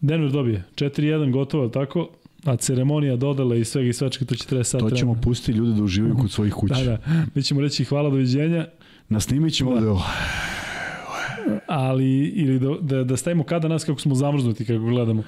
Denver 0.00 0.30
dobije 0.30 0.64
4-1 0.74 1.32
gotovo, 1.32 1.68
tako? 1.68 2.08
A 2.44 2.56
ceremonija 2.56 3.16
dodala 3.16 3.56
i 3.56 3.64
svega 3.64 3.88
i 3.88 3.92
svačka, 3.92 4.24
to 4.24 4.34
će 4.34 4.46
treba 4.46 4.64
sad. 4.64 4.80
To 4.80 4.90
ćemo 4.90 5.14
pustiti 5.22 5.58
ljude 5.58 5.72
da 5.72 5.82
uživaju 5.82 6.16
kod 6.16 6.30
svojih 6.30 6.54
kuća. 6.54 6.74
Da, 6.74 6.84
da. 6.84 6.98
Mi 7.34 7.42
ćemo 7.42 7.60
reći 7.60 7.84
hvala, 7.84 8.10
doviđenja 8.10 8.66
Nasnimit 9.12 9.54
ćemo 9.54 9.80
da, 9.80 9.96
ali 11.66 12.24
ili 12.24 12.58
da, 12.58 12.74
da, 12.80 13.04
da 13.04 13.16
stavimo 13.16 13.44
kada 13.44 13.68
nas 13.68 13.84
kako 13.84 14.00
smo 14.00 14.14
zamrznuti 14.14 14.64
kako 14.64 14.84
gledamo. 14.84 15.22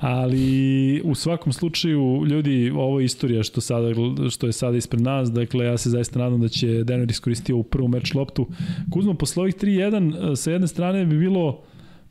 Ali 0.00 1.02
u 1.04 1.14
svakom 1.14 1.52
slučaju 1.52 2.24
ljudi 2.26 2.72
ovo 2.74 3.00
je 3.00 3.04
istorija 3.04 3.42
što 3.42 3.60
sada 3.60 3.88
što 4.30 4.46
je 4.46 4.52
sada 4.52 4.76
ispred 4.76 5.02
nas. 5.02 5.32
Dakle 5.32 5.64
ja 5.64 5.78
se 5.78 5.90
zaista 5.90 6.18
nadam 6.18 6.40
da 6.40 6.48
će 6.48 6.84
Denver 6.84 7.10
iskoristiti 7.10 7.52
ovu 7.52 7.62
prvu 7.62 7.88
meč 7.88 8.14
loptu. 8.14 8.46
Kuzmo 8.92 9.14
posle 9.14 9.42
ovih 9.42 9.54
3-1 9.54 10.36
sa 10.36 10.50
jedne 10.50 10.66
strane 10.68 11.06
bi 11.06 11.18
bilo 11.18 11.62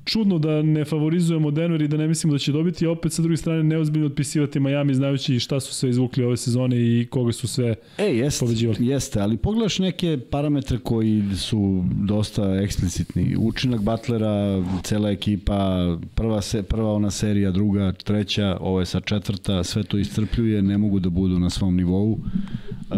čudno 0.07 0.39
da 0.39 0.61
ne 0.61 0.85
favorizujemo 0.85 1.51
Denver 1.51 1.81
i 1.81 1.87
da 1.87 1.97
ne 1.97 2.07
mislimo 2.07 2.33
da 2.33 2.39
će 2.39 2.51
dobiti, 2.51 2.85
a 2.85 2.91
opet 2.91 3.13
sa 3.13 3.21
druge 3.21 3.37
strane 3.37 3.63
neozbiljno 3.63 4.07
otpisivati 4.07 4.59
Miami 4.59 4.95
znajući 4.95 5.39
šta 5.39 5.59
su 5.59 5.73
sve 5.73 5.89
izvukli 5.89 6.23
ove 6.23 6.37
sezone 6.37 6.77
i 6.77 7.07
koga 7.09 7.31
su 7.31 7.47
sve 7.47 7.75
e, 7.97 8.03
jest, 8.03 8.39
pobeđivali. 8.39 8.87
Jeste, 8.87 9.19
ali 9.19 9.37
pogledaš 9.37 9.79
neke 9.79 10.17
parametre 10.31 10.77
koji 10.77 11.23
su 11.35 11.83
dosta 12.03 12.55
eksplicitni. 12.55 13.35
Učinak 13.39 13.81
Butlera, 13.81 14.63
cela 14.83 15.09
ekipa, 15.09 15.97
prva, 16.15 16.41
se, 16.41 16.63
prva 16.63 16.93
ona 16.93 17.11
serija, 17.11 17.51
druga, 17.51 17.91
treća, 17.91 18.57
ovo 18.61 18.79
je 18.79 18.85
sa 18.85 18.99
četvrta, 18.99 19.63
sve 19.63 19.83
to 19.83 19.97
iscrpljuje, 19.97 20.61
ne 20.61 20.77
mogu 20.77 20.99
da 20.99 21.09
budu 21.09 21.39
na 21.39 21.49
svom 21.49 21.75
nivou. 21.75 22.11
Uh, 22.11 22.97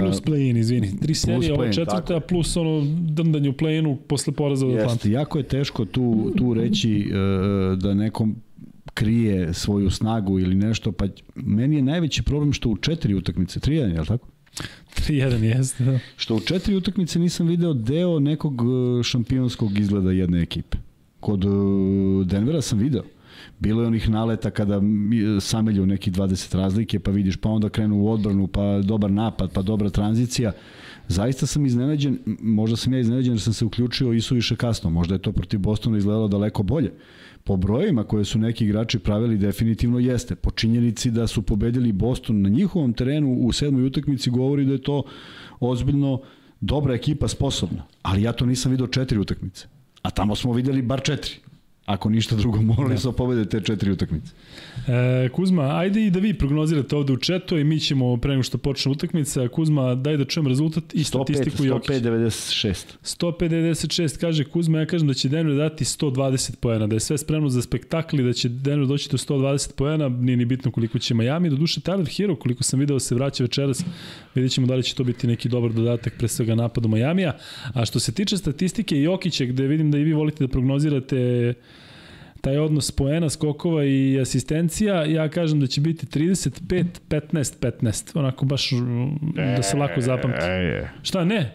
plus 0.00 0.22
play-in, 0.22 0.56
izvini. 0.56 1.00
Tri 1.00 1.14
serije, 1.14 1.52
ovo 1.52 1.64
četvrta, 1.72 2.00
tako. 2.00 2.26
plus 2.26 2.56
ono 2.56 2.86
drndanje 3.00 3.48
u 3.48 3.52
play-inu 3.52 3.96
posle 4.06 4.32
poraza 4.32 4.66
od 4.66 4.76
Atlanta. 4.78 5.08
Jako 5.08 5.38
je 5.38 5.44
teško 5.44 5.84
tu, 5.84 6.32
tu 6.36 6.43
tu 6.44 6.54
reći 6.54 7.10
uh, 7.10 7.78
da 7.78 7.94
nekom 7.94 8.36
krije 8.94 9.54
svoju 9.54 9.90
snagu 9.90 10.38
ili 10.38 10.54
nešto, 10.54 10.92
pa 10.92 11.06
meni 11.34 11.76
je 11.76 11.82
najveći 11.82 12.22
problem 12.22 12.52
što 12.52 12.68
u 12.68 12.76
četiri 12.76 13.14
utakmice, 13.14 13.60
3-1, 13.60 13.94
je 13.94 14.00
li 14.00 14.06
tako? 14.06 14.28
3-1 14.96 15.42
jeste, 15.42 15.84
da. 15.84 15.98
Što 16.16 16.34
u 16.36 16.40
četiri 16.40 16.76
utakmice 16.76 17.18
nisam 17.18 17.46
video 17.46 17.74
deo 17.74 18.20
nekog 18.20 18.62
e, 18.62 19.02
šampionskog 19.02 19.78
izgleda 19.78 20.12
jedne 20.12 20.42
ekipe. 20.42 20.78
Kod 21.20 21.44
Denvera 22.24 22.60
sam 22.62 22.78
video. 22.78 23.02
Bilo 23.58 23.82
je 23.82 23.86
onih 23.86 24.10
naleta 24.10 24.50
kada 24.50 24.80
samelju 25.40 25.86
neki 25.86 26.10
20 26.10 26.56
razlike, 26.56 27.00
pa 27.00 27.10
vidiš, 27.10 27.36
pa 27.36 27.48
onda 27.48 27.68
krenu 27.68 27.96
u 27.96 28.10
odbranu, 28.10 28.46
pa 28.46 28.80
dobar 28.82 29.10
napad, 29.10 29.52
pa 29.52 29.62
dobra 29.62 29.90
tranzicija. 29.90 30.52
Zaista 31.08 31.46
sam 31.46 31.66
iznenađen, 31.66 32.18
možda 32.40 32.76
sam 32.76 32.92
ja 32.92 33.00
iznenađen 33.00 33.32
jer 33.32 33.40
sam 33.40 33.52
se 33.52 33.64
uključio 33.64 34.12
i 34.12 34.20
suviše 34.20 34.56
kasno, 34.56 34.90
možda 34.90 35.14
je 35.14 35.22
to 35.22 35.32
protiv 35.32 35.60
Bostona 35.60 35.98
izgledalo 35.98 36.28
daleko 36.28 36.62
bolje. 36.62 36.92
Po 37.44 37.56
brojima 37.56 38.04
koje 38.04 38.24
su 38.24 38.38
neki 38.38 38.64
igrači 38.64 38.98
pravili 38.98 39.38
definitivno 39.38 39.98
jeste. 39.98 40.34
Po 40.34 40.50
činjenici 40.50 41.10
da 41.10 41.26
su 41.26 41.42
pobedili 41.42 41.92
Boston 41.92 42.42
na 42.42 42.48
njihovom 42.48 42.92
terenu 42.92 43.38
u 43.40 43.52
sedmoj 43.52 43.84
utakmici 43.86 44.30
govori 44.30 44.64
da 44.64 44.72
je 44.72 44.82
to 44.82 45.02
ozbiljno 45.60 46.20
dobra 46.60 46.94
ekipa 46.94 47.28
sposobna. 47.28 47.84
Ali 48.02 48.22
ja 48.22 48.32
to 48.32 48.46
nisam 48.46 48.72
video 48.72 48.86
četiri 48.86 49.18
utakmice. 49.18 49.66
A 50.02 50.10
tamo 50.10 50.36
smo 50.36 50.52
videli 50.52 50.82
bar 50.82 51.02
četiri. 51.02 51.34
Ako 51.86 52.10
ništa 52.10 52.36
drugo, 52.36 52.62
morali 52.62 52.94
da. 52.94 53.00
su 53.00 53.12
pobede 53.12 53.44
te 53.44 53.60
četiri 53.60 53.90
utakmice. 53.90 54.32
E, 54.88 55.28
Kuzma, 55.28 55.78
ajde 55.78 56.06
i 56.06 56.10
da 56.10 56.18
vi 56.18 56.34
prognozirate 56.34 56.96
ovde 56.96 57.12
u 57.12 57.16
četu 57.16 57.58
i 57.58 57.64
mi 57.64 57.80
ćemo 57.80 58.16
pre 58.16 58.30
nego 58.30 58.42
što 58.42 58.58
počne 58.58 58.92
utakmica. 58.92 59.48
Kuzma, 59.48 59.94
daj 59.94 60.16
da 60.16 60.24
čujem 60.24 60.46
rezultat 60.46 60.94
i 60.94 60.98
105, 60.98 61.04
statistiku 61.04 61.64
Jokić. 61.64 61.90
105-96. 61.90 62.84
105-96 63.02 64.20
kaže 64.20 64.44
Kuzma, 64.44 64.78
ja 64.78 64.86
kažem 64.86 65.08
da 65.08 65.14
će 65.14 65.28
Denver 65.28 65.56
dati 65.56 65.84
120 65.84 66.56
poena, 66.56 66.86
da 66.86 66.96
je 66.96 67.00
sve 67.00 67.18
spremno 67.18 67.48
za 67.48 67.62
spektakl 67.62 68.20
i 68.20 68.24
da 68.24 68.32
će 68.32 68.48
Denver 68.48 68.86
doći 68.86 69.10
do 69.10 69.16
120 69.16 69.74
poena, 69.74 70.08
nije 70.08 70.36
ni 70.36 70.44
bitno 70.44 70.70
koliko 70.70 70.98
će 70.98 71.14
Miami. 71.14 71.50
Do 71.50 71.56
duše 71.56 71.80
Tyler 71.80 72.16
Hero, 72.16 72.36
koliko 72.36 72.62
sam 72.62 72.80
video 72.80 72.98
se 72.98 73.14
vraća 73.14 73.44
večeras, 73.44 73.84
vidjet 74.34 74.52
ćemo 74.52 74.66
da 74.66 74.74
li 74.74 74.82
će 74.82 74.94
to 74.94 75.04
biti 75.04 75.26
neki 75.26 75.48
dobar 75.48 75.72
dodatak 75.72 76.14
pre 76.18 76.28
svega 76.28 76.54
napadu 76.54 76.88
Majamija. 76.88 77.36
A 77.74 77.84
što 77.84 78.00
se 78.00 78.12
tiče 78.12 78.36
statistike 78.36 79.00
Jokića, 79.00 79.44
gde 79.44 79.66
vidim 79.66 79.90
da 79.90 79.98
i 79.98 80.04
vi 80.04 80.12
volite 80.12 80.44
da 80.44 80.48
prognozirate 80.48 81.54
taj 82.44 82.58
odnos 82.58 82.90
poena, 82.90 83.30
skokova 83.30 83.84
i 83.84 84.20
asistencija, 84.20 85.04
ja 85.04 85.28
kažem 85.28 85.60
da 85.60 85.66
će 85.66 85.80
biti 85.80 86.06
35, 86.06 86.84
15, 87.08 87.72
15. 87.80 88.18
Onako 88.18 88.44
baš 88.44 88.70
da 89.56 89.62
se 89.62 89.76
lako 89.76 90.00
zapamti. 90.00 90.46
E, 90.46 90.82
e. 90.82 90.90
Šta, 91.02 91.24
ne? 91.24 91.54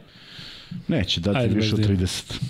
Neće 0.88 1.22
dati 1.22 1.38
Ajde, 1.38 1.56
više 1.56 1.76
od 1.76 1.90
30. 1.90 2.42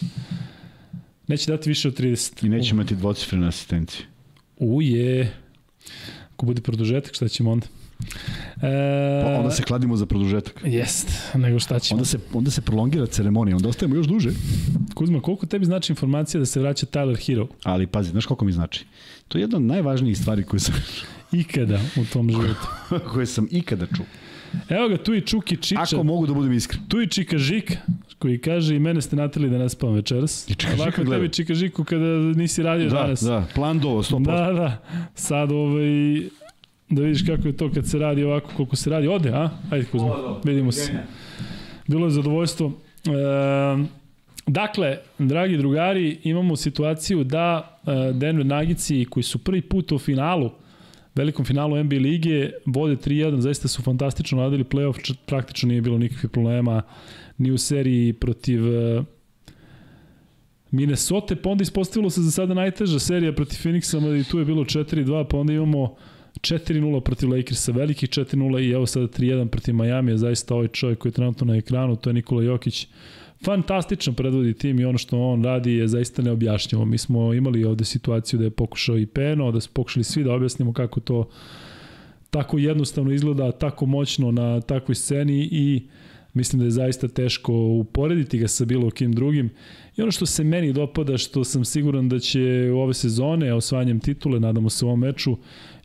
Neće 1.28 1.52
dati 1.52 1.70
više 1.70 1.88
od 1.88 2.00
30. 2.00 2.46
I 2.46 2.50
neće 2.50 2.74
imati 2.74 2.96
dvocifrene 2.96 3.48
asistencije. 3.48 4.06
Uje. 4.58 5.32
Ako 6.34 6.46
bude 6.46 6.62
produžetak, 6.62 7.14
šta 7.16 7.28
ćemo 7.28 7.52
onda? 7.52 7.68
E, 8.62 9.22
pa 9.24 9.30
onda 9.40 9.52
se 9.52 9.64
kladimo 9.64 9.96
za 9.96 10.06
produžetak. 10.06 10.62
Jest, 10.66 11.12
nego 11.36 11.60
šta 11.60 11.80
ćemo. 11.80 11.98
Onda 11.98 12.06
se, 12.06 12.20
onda 12.34 12.52
se 12.52 12.62
prolongira 12.62 13.06
ceremonija, 13.06 13.56
onda 13.56 13.70
ostajemo 13.70 13.96
još 13.96 14.08
duže. 14.08 14.30
Kuzma, 14.94 15.22
koliko 15.22 15.46
tebi 15.46 15.66
znači 15.66 15.92
informacija 15.92 16.40
da 16.40 16.46
se 16.46 16.60
vraća 16.60 16.86
Tyler 16.86 17.26
Hero? 17.26 17.48
Ali 17.64 17.88
pazi, 17.88 18.10
znaš 18.10 18.26
koliko 18.26 18.46
mi 18.46 18.52
znači? 18.52 18.86
To 19.28 19.38
je 19.38 19.42
jedna 19.42 19.58
od 19.58 19.64
najvažnijih 19.64 20.18
stvari 20.18 20.44
koje 20.44 20.60
sam... 20.60 20.76
ikada 21.32 21.80
u 21.98 22.06
tom 22.14 22.30
životu. 22.30 22.68
koje 23.14 23.26
sam 23.26 23.48
ikada 23.52 23.86
čuo. 23.86 24.06
Evo 24.70 24.90
ga, 24.90 24.98
tu 24.98 25.14
i 25.14 25.22
Čuki 25.22 25.58
Čiča. 25.58 25.82
Ako 25.82 26.04
mogu 26.04 26.28
da 26.28 26.34
budem 26.34 26.54
iskren. 26.54 26.82
Tu 26.88 27.02
i 27.02 27.08
Čika 27.08 27.38
Žik, 27.38 27.78
koji 28.20 28.42
kaže 28.42 28.76
i 28.76 28.80
mene 28.80 29.02
ste 29.02 29.16
natali 29.16 29.50
da 29.50 29.58
ne 29.58 29.70
spavam 29.70 29.96
večeras. 29.96 30.50
I 30.50 30.56
Čika 30.56 30.76
Žika 30.76 31.04
gleda. 31.04 31.12
tebi 31.12 31.34
Čika 31.34 31.54
Žiku 31.54 31.84
kada 31.84 32.06
nisi 32.36 32.64
radio 32.64 32.90
da, 32.90 32.96
danas. 32.96 33.22
Da, 33.22 33.46
plan 33.56 33.80
do 33.80 33.90
100%. 33.90 34.26
Da, 34.26 34.54
da. 34.54 34.78
Sad 35.16 35.52
ovaj, 35.52 36.30
da 36.90 37.02
vidiš 37.02 37.26
kako 37.26 37.48
je 37.48 37.58
to 37.58 37.72
kad 37.72 37.88
se 37.88 38.00
radi 38.00 38.24
ovako, 38.24 38.52
koliko 38.56 38.76
se 38.76 38.90
radi. 38.90 39.08
Ode, 39.08 39.30
a? 39.30 39.50
Ajde 39.70 39.86
Kuzma, 39.86 40.16
vidimo 40.44 40.72
se. 40.72 40.94
Bilo 41.88 42.06
je 42.06 42.12
zadovoljstvo. 42.12 42.72
E, 43.06 43.12
dakle, 44.48 44.98
dragi 45.20 45.58
drugari, 45.58 46.20
imamo 46.24 46.56
situaciju 46.56 47.24
da 47.24 47.80
e, 47.88 48.14
Denver 48.14 48.46
Nagici 48.46 49.06
koji 49.10 49.24
su 49.24 49.44
prvi 49.44 49.62
put 49.62 49.92
u 49.92 50.00
finalu, 50.00 50.52
velikom 51.16 51.46
finalu 51.46 51.84
NBA 51.84 51.96
lige, 51.96 52.52
vode 52.66 52.96
3-1, 52.96 53.40
zaista 53.40 53.68
su 53.68 53.82
fantastično 53.82 54.42
radili 54.42 54.64
playoff, 54.64 55.16
praktično 55.26 55.68
nije 55.68 55.82
bilo 55.82 55.98
nikakvih 55.98 56.32
problema 56.32 56.82
ni 57.38 57.52
u 57.52 57.58
seriji 57.58 58.14
protiv 58.14 58.66
uh, 58.66 59.06
Minnesota, 60.72 61.36
pa 61.36 61.50
onda 61.50 61.62
ispostavilo 61.62 62.10
se 62.10 62.22
za 62.22 62.32
sada 62.32 62.54
najteža 62.54 63.00
serija 63.00 63.34
protiv 63.34 63.58
Phoenixa, 63.64 64.22
i 64.22 64.24
tu 64.24 64.40
je 64.40 64.46
bilo 64.46 64.64
4-2, 64.64 65.26
pa 65.30 65.38
onda 65.38 65.54
imamo 65.54 65.96
4-0 66.42 67.00
protiv 67.00 67.30
Lakersa, 67.30 67.72
velikih 67.72 68.10
4-0 68.10 68.60
i 68.60 68.72
evo 68.72 68.86
sada 68.86 69.08
3-1 69.08 69.48
protiv 69.48 69.76
Miami, 69.76 70.18
zaista 70.18 70.56
ovaj 70.56 70.68
čovjek 70.68 71.00
koji 71.00 71.10
je 71.10 71.14
trenutno 71.14 71.46
na 71.46 71.56
ekranu, 71.56 71.96
to 71.96 72.10
je 72.10 72.14
Nikola 72.14 72.44
Jokić, 72.44 72.88
fantastično 73.46 74.14
predvodi 74.14 74.54
tim 74.54 74.80
i 74.80 74.86
ono 74.86 74.98
što 74.98 75.20
on 75.20 75.44
radi 75.44 75.74
je 75.74 75.88
zaista 75.88 76.22
neobjašnjivo. 76.22 76.86
Mi 76.86 76.98
smo 76.98 77.34
imali 77.34 77.64
ovde 77.64 77.86
situaciju 77.86 78.38
da 78.38 78.44
je 78.44 78.50
pokušao 78.50 78.98
i 78.98 79.06
Peno, 79.06 79.52
da 79.52 79.60
su 79.60 79.70
pokušali 79.74 80.04
svi 80.04 80.24
da 80.24 80.34
objasnimo 80.34 80.74
kako 80.74 81.00
to 81.00 81.30
tako 82.30 82.58
jednostavno 82.58 83.12
izgleda, 83.12 83.52
tako 83.52 83.86
moćno 83.86 84.32
na 84.32 84.62
takvoj 84.62 84.96
sceni 84.96 85.50
i 85.52 85.88
mislim 86.34 86.60
da 86.60 86.66
je 86.66 86.72
zaista 86.72 87.08
teško 87.08 87.54
uporediti 87.54 88.38
ga 88.38 88.48
sa 88.48 88.66
bilo 88.66 88.90
kim 88.90 89.14
drugim. 89.14 89.50
I 89.98 90.02
ono 90.02 90.12
što 90.12 90.26
se 90.26 90.44
meni 90.44 90.74
dopada, 90.74 91.18
što 91.18 91.44
sam 91.44 91.66
siguran 91.66 92.10
da 92.10 92.20
će 92.20 92.72
u 92.74 92.80
ove 92.80 92.94
sezone, 92.94 93.54
osvanjem 93.54 94.00
titule, 94.00 94.40
nadamo 94.40 94.70
se 94.70 94.86
u 94.86 94.88
ovom 94.88 95.00
meču, 95.00 95.38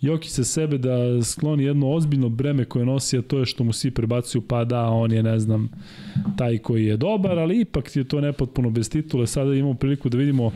Jokić 0.05 0.31
sa 0.31 0.45
sebe 0.45 0.79
da 0.79 1.23
skloni 1.23 1.65
jedno 1.65 1.91
ozbiljno 1.91 2.29
breme 2.29 2.65
koje 2.65 2.87
nosi, 2.87 3.19
a 3.19 3.23
to 3.23 3.39
je 3.39 3.47
što 3.47 3.65
mu 3.65 3.73
svi 3.73 3.91
prebacuju, 3.91 4.43
pa 4.43 4.65
da, 4.65 4.83
on 4.83 5.13
je, 5.13 5.23
ne 5.23 5.39
znam, 5.39 5.69
taj 6.37 6.59
koji 6.59 6.85
je 6.85 6.97
dobar, 6.97 7.39
ali 7.39 7.61
ipak 7.61 7.97
je 7.97 8.05
to 8.05 8.21
nepotpuno 8.21 8.71
bez 8.71 8.91
titule. 8.91 9.27
Sada 9.27 9.55
imamo 9.55 9.75
priliku 9.75 10.09
da 10.09 10.19
vidimo 10.19 10.53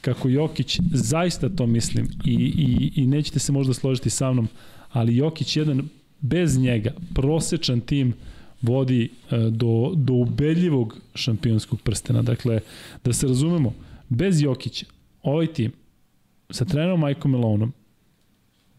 kako 0.00 0.28
Jokić, 0.28 0.80
zaista 0.92 1.48
to 1.48 1.66
mislim, 1.66 2.08
i, 2.24 2.34
i, 2.34 2.92
i 3.02 3.06
nećete 3.06 3.38
se 3.38 3.52
možda 3.52 3.74
složiti 3.74 4.10
sa 4.10 4.32
mnom, 4.32 4.48
ali 4.92 5.16
Jokić 5.16 5.56
jedan 5.56 5.88
bez 6.20 6.58
njega, 6.58 6.92
prosečan 7.14 7.80
tim, 7.80 8.14
vodi 8.62 9.08
e, 9.30 9.36
do, 9.36 9.92
do 9.96 10.12
ubedljivog 10.12 10.96
šampionskog 11.14 11.80
prstena. 11.80 12.22
Dakle, 12.22 12.60
da 13.04 13.12
se 13.12 13.26
razumemo, 13.26 13.74
bez 14.08 14.42
Jokića, 14.42 14.86
ovaj 15.22 15.46
tim 15.46 15.72
sa 16.50 16.64
trenerom 16.64 17.00
Majko 17.00 17.28
Melonom 17.28 17.72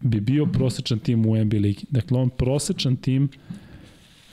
bi 0.01 0.19
bio 0.19 0.45
prosečan 0.45 0.99
tim 0.99 1.25
u 1.25 1.45
NBA 1.45 1.57
ligi. 1.57 1.85
Dakle, 1.89 2.19
on 2.19 2.29
prosečan 2.29 2.95
tim 2.95 3.29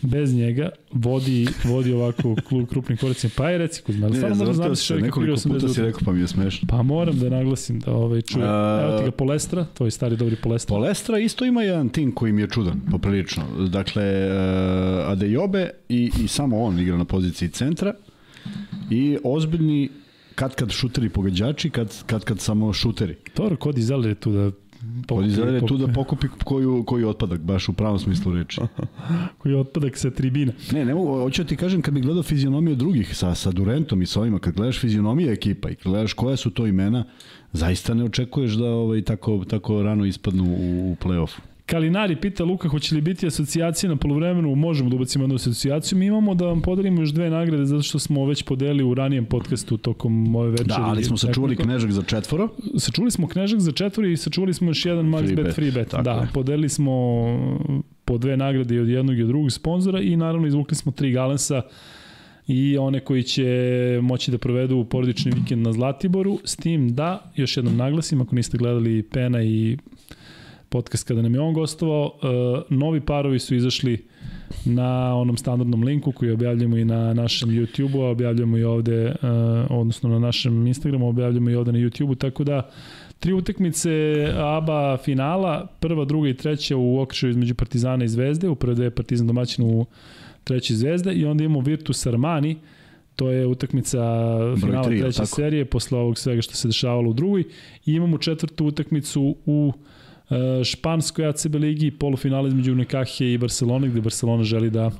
bez 0.03 0.35
njega 0.35 0.69
vodi, 0.93 1.49
vodi 1.64 1.93
ovako 1.93 2.37
klub 2.49 2.69
krupni 2.69 2.97
koracima. 2.97 3.31
Pa 3.37 3.51
je 3.51 3.59
reci 3.59 3.83
Kuzma, 3.83 4.07
ali 4.07 4.16
stvarno 4.16 4.37
možda 4.37 4.55
znam 4.55 4.77
se 4.77 4.85
čovjek 4.85 5.05
nekoliko 5.05 5.41
puta 5.49 5.69
si 5.69 5.83
rekao 5.83 6.01
pa 6.05 6.12
mi 6.12 6.21
je 6.21 6.29
smešno. 6.29 6.69
Pa 6.71 6.83
moram 6.83 7.19
da 7.19 7.29
naglasim 7.29 7.81
da 7.81 7.93
ovaj 7.93 8.23
čuje. 8.23 8.45
Uh, 8.45 8.51
Evo 8.85 8.99
ti 8.99 9.05
ga 9.05 9.11
Polestra, 9.11 9.66
tvoj 9.75 9.91
stari 9.91 10.16
dobri 10.16 10.37
Polestra. 10.37 10.75
Polestra 10.75 11.19
isto 11.19 11.45
ima 11.45 11.62
jedan 11.62 11.89
tim 11.89 12.12
koji 12.12 12.33
mi 12.33 12.43
je 12.43 12.49
čudan, 12.49 12.81
poprilično. 12.91 13.45
Dakle, 13.69 14.03
uh, 14.03 15.11
Adejobe 15.11 15.71
i, 15.89 16.11
i 16.25 16.29
samo 16.29 16.62
on 16.62 16.79
igra 16.79 16.97
na 16.97 17.05
poziciji 17.05 17.49
centra 17.49 17.95
i 18.91 19.19
ozbiljni 19.25 19.89
kad 20.35 20.55
kad 20.55 20.71
šuteri 20.71 21.09
pogađači, 21.09 21.71
kad 21.71 22.05
kad, 22.07 22.25
kad 22.25 22.41
samo 22.41 22.73
šuteri. 22.73 23.16
Dobro, 23.37 23.57
Cody 23.57 23.81
Zeller 23.81 24.09
je 24.09 24.14
tu 24.14 24.33
da 24.33 24.51
Podizar 25.07 25.49
je 25.49 25.66
tu 25.66 25.76
da 25.76 25.93
pokupi 25.93 26.26
koju, 26.45 26.85
koji 26.87 27.05
otpadak, 27.05 27.41
baš 27.41 27.68
u 27.68 27.72
pravom 27.72 27.99
smislu 27.99 28.33
reči. 28.33 28.61
koji 29.39 29.55
otpadak 29.55 29.97
sa 29.99 30.11
tribina. 30.11 30.53
Ne, 30.72 30.85
ne 30.85 30.95
mogu, 30.95 31.20
hoću 31.20 31.43
da 31.43 31.49
ti 31.49 31.57
kažem, 31.57 31.83
kad 31.83 31.95
bi 31.95 32.01
gledao 32.01 32.22
fizionomiju 32.22 32.76
drugih, 32.76 33.16
sa, 33.16 33.35
sa 33.35 33.51
Durentom 33.51 34.03
i 34.03 34.07
sa 34.07 34.20
ovima, 34.20 34.39
kad 34.39 34.55
gledaš 34.55 34.81
fizionomije 34.81 35.33
ekipa 35.33 35.70
i 35.70 35.74
kad 35.74 35.93
gledaš 35.93 36.12
koja 36.12 36.37
su 36.37 36.51
to 36.51 36.66
imena, 36.66 37.05
zaista 37.53 37.95
ne 37.95 38.05
očekuješ 38.05 38.53
da 38.53 38.66
ovaj, 38.66 39.03
tako, 39.03 39.45
tako 39.45 39.83
rano 39.83 40.05
ispadnu 40.05 40.45
u, 40.45 40.93
u 40.93 40.97
play-offu. 41.05 41.41
Kalinari 41.71 42.16
pita 42.16 42.45
Luka 42.45 42.69
hoće 42.69 42.95
li 42.95 43.01
biti 43.01 43.27
asocijacija 43.27 43.91
na 43.91 43.97
polovremenu, 43.97 44.55
možemo 44.55 44.91
da 44.91 44.97
ubacimo 44.97 45.25
jednu 45.25 45.35
asocijaciju. 45.35 45.99
Mi 45.99 46.07
imamo 46.07 46.35
da 46.35 46.47
vam 46.47 46.62
podelimo 46.62 47.03
još 47.03 47.11
dve 47.11 47.31
nagrade 47.31 47.64
zato 47.64 47.83
što 47.83 47.99
smo 47.99 48.27
već 48.27 48.43
podelili 48.43 48.85
u 48.85 48.95
ranijem 48.95 49.27
podcastu 49.27 49.77
tokom 49.77 50.37
ove 50.37 50.51
večeri. 50.51 50.69
Da, 50.69 50.81
ali 50.81 51.05
smo 51.05 51.16
sačuvali 51.16 51.57
knežak 51.57 51.91
za 51.91 52.03
četvoro. 52.03 52.49
Sačuvali 52.79 53.11
smo 53.11 53.29
knežak 53.29 53.61
za 53.61 53.73
četvoro 53.73 54.09
i 54.09 54.16
sačuvali 54.16 54.55
smo 54.55 54.71
još 54.71 54.87
jedan 54.87 55.07
max 55.07 55.21
free 55.21 55.37
bet, 55.37 55.45
bet 55.45 55.55
free 55.55 55.71
bet. 55.71 55.95
Da, 56.03 56.12
je. 56.12 56.29
podelili 56.35 56.69
smo 56.69 56.93
po 58.05 58.19
dve 58.19 58.37
nagrade 58.37 58.81
od 58.81 58.89
jednog 58.89 59.19
i 59.19 59.23
od 59.23 59.29
drugog 59.29 59.53
sponzora 59.53 60.01
i 60.01 60.16
naravno 60.16 60.47
izvukli 60.47 60.77
smo 60.77 60.93
tri 60.93 61.12
galensa 61.12 61.62
i 62.47 62.79
one 62.79 63.01
koji 63.01 63.23
će 63.23 63.45
moći 64.03 64.31
da 64.31 64.39
provedu 64.39 64.87
porodični 64.91 65.33
vikend 65.35 65.62
na 65.62 65.73
Zlatiboru, 65.73 66.39
s 66.45 66.57
tim 66.57 66.95
da, 66.95 67.33
još 67.37 67.57
jednom 67.57 67.77
naglasim, 67.77 68.21
ako 68.21 68.35
niste 68.35 68.59
gledali 68.59 69.03
Pena 69.03 69.43
i 69.43 69.77
podcast 70.69 71.09
kada 71.09 71.23
nam 71.23 71.35
je 71.35 71.41
on 71.41 71.55
gostovao. 71.55 72.05
Uh, 72.07 72.79
novi 72.79 73.01
parovi 73.01 73.39
su 73.39 73.55
izašli 73.55 74.05
na 74.64 75.16
onom 75.16 75.37
standardnom 75.37 75.83
linku 75.83 76.12
koji 76.12 76.31
objavljamo 76.31 76.77
i 76.77 76.85
na 76.85 77.14
našem 77.14 77.49
YouTube-u, 77.49 78.03
a 78.03 78.11
objavljamo 78.11 78.59
i 78.59 78.64
ovde, 78.64 79.07
uh, 79.07 79.16
odnosno 79.71 80.09
na 80.09 80.19
našem 80.19 80.66
Instagramu, 80.66 81.09
objavljamo 81.09 81.51
i 81.51 81.55
ovde 81.55 81.73
na 81.73 81.79
YouTube-u, 81.79 82.14
tako 82.14 82.45
da 82.45 82.71
tri 83.19 83.33
utakmice 83.33 83.91
ABA 84.37 84.97
finala, 84.97 85.66
prva, 85.81 86.05
druga 86.05 86.29
i 86.29 86.35
treća 86.35 86.77
u 86.77 87.01
okrišu 87.01 87.29
između 87.29 87.55
Partizana 87.55 88.05
i 88.05 88.09
Zvezde, 88.09 88.49
u 88.49 88.55
prve 88.55 88.85
je 88.85 88.91
Partizan 88.91 89.27
domaćin 89.27 89.64
u 89.64 89.87
treći 90.45 90.77
Zvezde 90.77 91.12
i 91.12 91.25
onda 91.25 91.45
imamo 91.45 91.61
Virtus 91.61 92.07
Armani, 92.07 92.57
to 93.16 93.31
je 93.31 93.47
utakmica 93.47 93.99
finala 94.61 94.85
treće 94.85 95.16
tako. 95.16 95.27
serije 95.27 95.64
posle 95.64 95.99
ovog 95.99 96.19
svega 96.19 96.43
što 96.43 96.55
se 96.55 96.69
dešavalo 96.69 97.11
u 97.11 97.12
drugoj 97.12 97.45
i 97.87 97.93
imamo 97.93 98.19
četvrtu 98.19 98.66
utakmicu 98.66 99.37
u 99.47 99.73
E, 99.77 99.97
španskoj 100.64 101.26
ACB 101.26 101.55
ligi, 101.55 101.91
polufinale 101.91 102.49
između 102.49 102.74
Nekahije 102.74 103.35
i 103.35 103.39
Barcelone, 103.39 103.89
gde 103.89 104.01
Barcelona 104.01 104.45
želi 104.45 104.70
da 104.70 104.91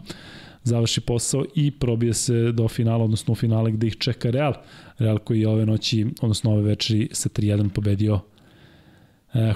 završi 0.63 1.01
posao 1.01 1.45
i 1.55 1.71
probije 1.71 2.15
se 2.15 2.53
do 2.53 2.69
finala, 2.69 3.05
odnosno 3.05 3.33
u 3.33 3.35
finale 3.35 3.73
gde 3.73 3.87
ih 3.87 3.97
čeka 3.97 4.31
Real. 4.31 4.53
Real 4.99 5.19
koji 5.19 5.41
je 5.41 5.49
ove 5.49 5.67
noći, 5.67 6.07
odnosno 6.21 6.53
ove 6.53 6.63
večeri 6.63 7.09
sa 7.13 7.29
3-1 7.29 7.69
pobedio 7.69 8.15
uh, 8.15 8.21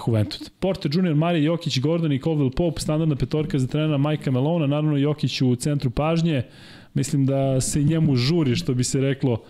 Juventud. 0.06 0.50
Porte 0.58 0.88
Junior, 0.92 1.14
Marija 1.14 1.44
Jokić, 1.44 1.80
Gordon 1.80 2.12
i 2.12 2.20
Colville 2.20 2.50
Pope, 2.50 2.80
standardna 2.80 3.16
petorka 3.16 3.58
za 3.58 3.66
trenera 3.66 3.98
Majka 3.98 4.30
Melona, 4.30 4.66
naravno 4.66 4.96
Jokić 4.96 5.42
u 5.42 5.56
centru 5.56 5.90
pažnje, 5.90 6.42
mislim 6.94 7.26
da 7.26 7.60
se 7.60 7.82
njemu 7.82 8.16
žuri, 8.16 8.56
što 8.56 8.74
bi 8.74 8.84
se 8.84 9.00
reklo, 9.00 9.42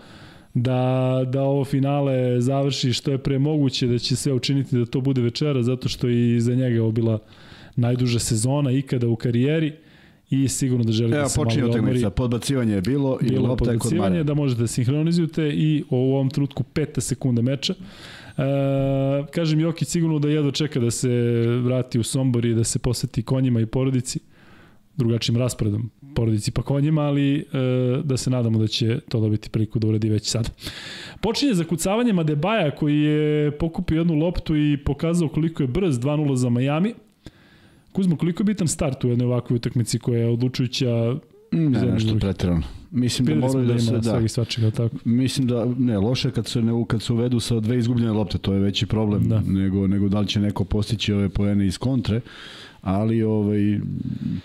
da, 0.53 1.21
da 1.27 1.41
ovo 1.41 1.65
finale 1.65 2.41
završi 2.41 2.93
što 2.93 3.11
je 3.11 3.17
pre 3.17 3.39
moguće, 3.39 3.87
da 3.87 3.99
će 3.99 4.15
sve 4.15 4.33
učiniti 4.33 4.77
da 4.77 4.85
to 4.85 5.01
bude 5.01 5.21
večera, 5.21 5.63
zato 5.63 5.89
što 5.89 6.09
i 6.09 6.41
za 6.41 6.55
njega 6.55 6.75
je 6.75 6.91
bila 6.91 7.19
najduža 7.75 8.19
sezona 8.19 8.71
ikada 8.71 9.07
u 9.07 9.15
karijeri 9.15 9.73
i 10.29 10.47
sigurno 10.47 10.83
da 10.83 10.91
želi 10.91 11.13
Evo, 11.13 11.23
da 11.23 11.29
se 11.29 11.39
malo 11.39 11.71
odmori. 11.71 12.03
podbacivanje 12.15 12.73
je 12.73 12.81
bilo, 12.81 13.17
i 13.21 13.29
bilo 13.29 13.47
lopta 13.47 13.71
je 13.71 13.77
kod 13.79 13.93
Marija. 13.93 14.23
da 14.23 14.33
možete 14.33 14.61
da 14.61 14.67
sinhronizujete 14.67 15.49
i 15.49 15.83
u 15.89 15.95
ovom 15.95 16.29
trenutku 16.29 16.63
peta 16.63 17.01
sekunda 17.01 17.41
meča. 17.41 17.73
E, 17.73 18.43
kažem, 19.31 19.59
Jokić 19.59 19.87
sigurno 19.87 20.19
da 20.19 20.29
jedva 20.29 20.51
čeka 20.51 20.79
da 20.79 20.91
se 20.91 21.09
vrati 21.63 21.99
u 21.99 22.03
Sombor 22.03 22.45
i 22.45 22.53
da 22.53 22.63
se 22.63 22.79
poseti 22.79 23.23
konjima 23.23 23.61
i 23.61 23.65
porodici. 23.65 24.19
drugačijim 24.97 25.39
rasporedom 25.39 25.91
porodici 26.15 26.51
pa 26.51 26.61
konjima, 26.61 27.01
ali 27.01 27.39
e, 27.39 27.43
da 28.03 28.17
se 28.17 28.29
nadamo 28.29 28.59
da 28.59 28.67
će 28.67 28.99
to 29.09 29.19
dobiti 29.19 29.49
priliku 29.49 29.79
da 29.79 29.87
uradi 29.87 30.09
već 30.09 30.29
sad. 30.29 30.51
Počinje 31.21 31.53
zakucavanjem 31.53 32.19
Adebaja 32.19 32.71
koji 32.71 32.99
je 32.99 33.51
pokupio 33.51 33.97
jednu 33.97 34.13
loptu 34.13 34.55
i 34.55 34.77
pokazao 34.85 35.29
koliko 35.29 35.63
je 35.63 35.67
brz 35.67 35.99
2-0 35.99 36.35
za 36.35 36.49
Miami. 36.49 36.93
Kuzmo, 37.91 38.17
koliko 38.17 38.41
je 38.41 38.45
bitan 38.45 38.67
start 38.67 39.03
u 39.03 39.09
jednoj 39.09 39.25
ovakvoj 39.25 39.55
utakmici 39.55 39.99
koja 39.99 40.19
je 40.19 40.29
odlučujuća 40.29 41.15
Ne, 41.53 41.85
nešto 41.85 42.19
pretjerano. 42.19 42.61
Mislim 42.91 43.25
da 43.25 43.35
moraju 43.35 43.65
da, 43.67 43.73
da 43.73 43.79
se 43.79 43.97
da. 43.97 44.27
Svačega, 44.27 44.71
tako. 44.71 44.95
Mislim 45.05 45.47
da 45.47 45.65
ne, 45.77 45.97
loše 45.97 46.31
kad 46.31 46.47
se 46.47 46.61
ne 46.61 46.85
kad 46.87 47.01
se 47.01 47.13
uvedu 47.13 47.39
sa 47.39 47.59
dve 47.59 47.77
izgubljene 47.77 48.11
lopte, 48.11 48.37
to 48.37 48.53
je 48.53 48.59
veći 48.59 48.85
problem 48.85 49.29
da. 49.29 49.41
nego 49.47 49.87
nego 49.87 50.09
da 50.09 50.19
li 50.19 50.27
će 50.27 50.39
neko 50.39 50.63
postići 50.63 51.13
ove 51.13 51.29
poene 51.29 51.67
iz 51.67 51.77
kontre 51.77 52.21
ali 52.83 53.23
ovaj 53.23 53.79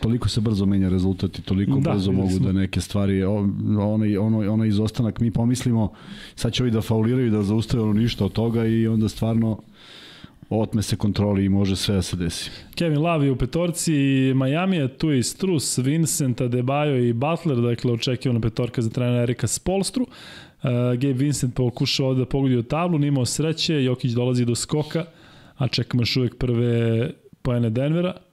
toliko 0.01 0.29
se 0.29 0.41
brzo 0.41 0.67
menja 0.67 0.89
rezultat 0.89 1.39
i 1.39 1.43
toliko 1.43 1.81
da, 1.81 1.91
brzo 1.93 2.13
mogu 2.13 2.39
da 2.39 2.53
neke 2.53 2.81
stvari 2.81 3.25
onaj 3.25 4.17
ono 4.17 4.53
ono 4.53 4.65
izostanak 4.65 5.21
mi 5.21 5.31
pomislimo 5.31 5.93
sad 6.35 6.53
će 6.53 6.63
ovi 6.63 6.71
da 6.71 6.81
fauliraju 6.81 7.31
da 7.31 7.43
zaustave 7.43 7.83
ono 7.83 7.93
ništa 7.93 8.25
od 8.25 8.33
toga 8.33 8.67
i 8.67 8.87
onda 8.87 9.09
stvarno 9.09 9.59
otme 10.51 10.83
se 10.83 10.97
kontroli 10.97 11.45
i 11.45 11.49
može 11.49 11.77
sve 11.77 11.95
da 11.95 12.03
se 12.03 12.17
desi. 12.17 12.51
Kevin 12.75 12.99
Love 12.99 13.27
je 13.27 13.33
u 13.33 13.37
petorci, 13.37 13.93
Miami 14.35 14.77
je 14.77 14.89
tu 14.89 15.13
i 15.13 15.23
Strus, 15.23 15.79
Vincent, 15.79 16.41
Adebayo 16.41 17.09
i 17.09 17.13
Butler, 17.13 17.61
dakle 17.61 17.93
očekivana 17.93 18.41
petorka 18.41 18.83
za 18.83 18.91
trenera 18.91 19.23
Erika 19.23 19.47
Spolstru. 19.47 20.03
Uh, 20.03 20.71
Gabe 20.93 21.13
Vincent 21.13 21.55
pokušao 21.55 22.15
da 22.15 22.25
pogodi 22.25 22.57
u 22.57 22.63
tablu, 22.63 22.99
nimao 22.99 23.25
sreće, 23.25 23.85
Jokić 23.85 24.13
dolazi 24.13 24.45
do 24.45 24.55
skoka, 24.55 25.05
a 25.57 25.69
čekamo 25.69 26.03
još 26.03 26.17
uvek 26.17 26.39
prve 26.39 27.11
pojene 27.43 27.71
Denvera. 27.71 28.28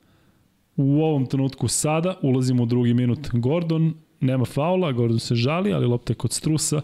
U 0.78 1.03
ovom 1.03 1.26
trenutku 1.26 1.67
sada 1.67 2.15
ulazimo 2.21 2.63
u 2.63 2.65
drugi 2.65 2.93
minut 2.93 3.30
Gordon, 3.34 3.93
nema 4.19 4.45
faula, 4.45 4.91
Gordon 4.91 5.19
se 5.19 5.36
žali, 5.36 5.73
ali 5.73 5.86
lopta 5.86 6.13
je 6.13 6.17
kod 6.17 6.34
Strusa. 6.34 6.82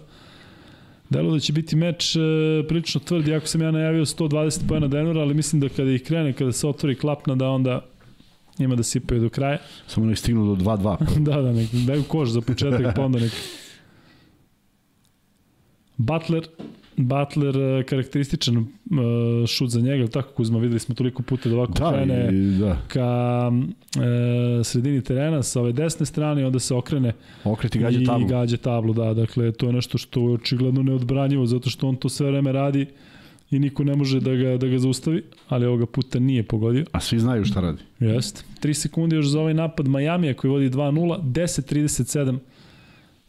Delo 1.09 1.31
da 1.31 1.39
će 1.39 1.53
biti 1.53 1.75
meč 1.75 2.15
e, 2.15 2.19
prilično 2.67 3.01
tvrd, 3.01 3.27
jako 3.27 3.47
sam 3.47 3.61
ja 3.61 3.71
najavio 3.71 4.05
120 4.05 4.67
pojena 4.67 4.87
Denvera, 4.87 5.21
ali 5.21 5.33
mislim 5.33 5.59
da 5.59 5.69
kada 5.69 5.91
ih 5.91 6.03
krene, 6.03 6.33
kada 6.33 6.51
se 6.51 6.67
otvori 6.67 6.95
klapna, 6.95 7.35
da 7.35 7.49
onda 7.49 7.85
ima 8.59 8.75
da 8.75 8.83
sipaju 8.83 9.21
do 9.21 9.29
kraja. 9.29 9.57
Samo 9.87 10.05
ne 10.05 10.15
stignu 10.15 10.55
do 10.55 10.63
2-2. 10.63 11.19
da, 11.27 11.41
da, 11.41 11.53
nek, 11.53 11.69
daju 11.71 12.03
koš 12.03 12.29
za 12.29 12.41
početak, 12.41 12.95
pa 12.95 13.01
onda 13.01 13.19
nek... 13.19 13.31
Butler 15.97 16.47
Butler 17.07 17.57
e, 17.57 17.83
karakterističan 17.83 18.57
uh, 18.57 18.65
šut 19.47 19.69
za 19.69 19.81
njega, 19.81 20.07
tako 20.07 20.33
Kuzma, 20.33 20.59
videli 20.59 20.79
smo 20.79 20.95
toliko 20.95 21.23
puta 21.23 21.49
da 21.49 21.55
ovako 21.55 21.73
da, 21.73 21.91
krene 21.91 22.29
i, 22.33 22.57
da. 22.59 22.77
ka 22.87 23.51
uh, 23.51 24.65
sredini 24.65 25.01
terena 25.01 25.43
sa 25.43 25.61
ove 25.61 25.71
desne 25.71 26.05
strane 26.05 26.41
i 26.41 26.45
onda 26.45 26.59
se 26.59 26.73
okrene 26.73 27.13
Okreti 27.43 27.79
gađa 27.79 27.99
i 27.99 28.05
tablu. 28.05 28.27
gađa 28.27 28.57
tablu, 28.57 28.93
da, 28.93 29.13
dakle 29.13 29.51
to 29.51 29.67
je 29.67 29.73
nešto 29.73 29.97
što 29.97 30.19
je 30.19 30.33
očigledno 30.33 30.83
neodbranjivo 30.83 31.45
zato 31.45 31.69
što 31.69 31.87
on 31.87 31.95
to 31.95 32.09
sve 32.09 32.31
vreme 32.31 32.51
radi 32.51 32.85
i 33.51 33.59
niko 33.59 33.83
ne 33.83 33.95
može 33.95 34.19
da 34.19 34.35
ga, 34.35 34.57
da 34.57 34.67
ga 34.67 34.79
zaustavi, 34.79 35.23
ali 35.47 35.65
ovoga 35.65 35.85
puta 35.85 36.19
nije 36.19 36.43
pogodio. 36.43 36.85
A 36.91 36.99
svi 36.99 37.19
znaju 37.19 37.45
šta 37.45 37.61
radi. 37.61 37.81
Jest. 37.99 38.45
3 38.61 38.73
sekunde 38.73 39.15
još 39.15 39.27
za 39.27 39.39
ovaj 39.39 39.53
napad 39.53 39.87
Majamija 39.87 40.33
koji 40.33 40.51
vodi 40.51 40.69
2-0, 40.69 41.21
10-37 41.21 42.37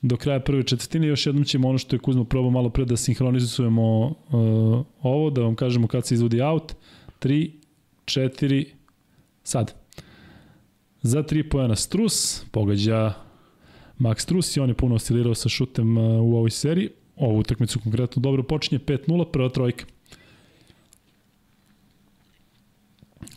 do 0.02 0.16
kraja 0.16 0.40
prve 0.40 0.62
četvrtine. 0.62 1.06
Još 1.06 1.26
jednom 1.26 1.44
ćemo 1.44 1.68
ono 1.68 1.78
što 1.78 1.96
je 1.96 2.00
Kuzma 2.00 2.24
probao 2.24 2.50
malo 2.50 2.70
pre 2.70 2.84
da 2.84 2.96
sinhronizujemo 2.96 4.06
uh, 4.06 4.14
ovo, 5.02 5.30
da 5.30 5.42
vam 5.42 5.54
kažemo 5.54 5.86
kad 5.86 6.06
se 6.06 6.14
izvodi 6.14 6.42
out. 6.42 6.74
3, 7.20 7.50
4, 8.04 8.66
sad. 9.44 9.74
Za 11.02 11.22
3 11.22 11.48
pojena 11.50 11.76
Strus, 11.76 12.44
pogađa 12.50 13.12
Max 13.98 14.18
Strus 14.18 14.56
i 14.56 14.60
on 14.60 14.68
je 14.68 14.74
puno 14.74 14.94
oscilirao 14.94 15.34
sa 15.34 15.48
šutem 15.48 15.98
uh, 15.98 16.04
u 16.04 16.36
ovoj 16.36 16.50
seriji. 16.50 16.88
Ovu 17.16 17.38
utakmicu 17.38 17.80
konkretno 17.80 18.22
dobro 18.22 18.42
počinje, 18.42 18.78
5-0, 18.78 19.24
prva 19.32 19.48
trojka. 19.48 19.84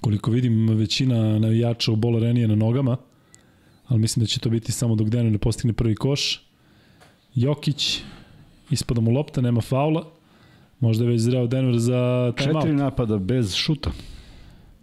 Koliko 0.01 0.31
vidim, 0.31 0.69
većina 0.69 1.39
navijača 1.39 1.91
u 1.91 1.95
Bola 1.95 2.19
Renije 2.19 2.47
na 2.47 2.55
nogama, 2.55 2.97
ali 3.87 3.99
mislim 3.99 4.23
da 4.23 4.27
će 4.27 4.39
to 4.39 4.49
biti 4.49 4.71
samo 4.71 4.95
dok 4.95 5.09
Deno 5.09 5.29
ne 5.29 5.37
postigne 5.37 5.73
prvi 5.73 5.95
koš. 5.95 6.44
Jokić, 7.35 8.01
ispada 8.71 9.01
mu 9.01 9.11
lopta, 9.11 9.41
nema 9.41 9.61
faula. 9.61 10.05
Možda 10.79 11.03
je 11.03 11.09
već 11.09 11.21
zreo 11.21 11.47
Denver 11.47 11.79
za 11.79 12.33
timeout. 12.37 12.63
Četiri 12.63 12.77
napada 12.77 13.17
bez 13.17 13.55
šuta. 13.55 13.91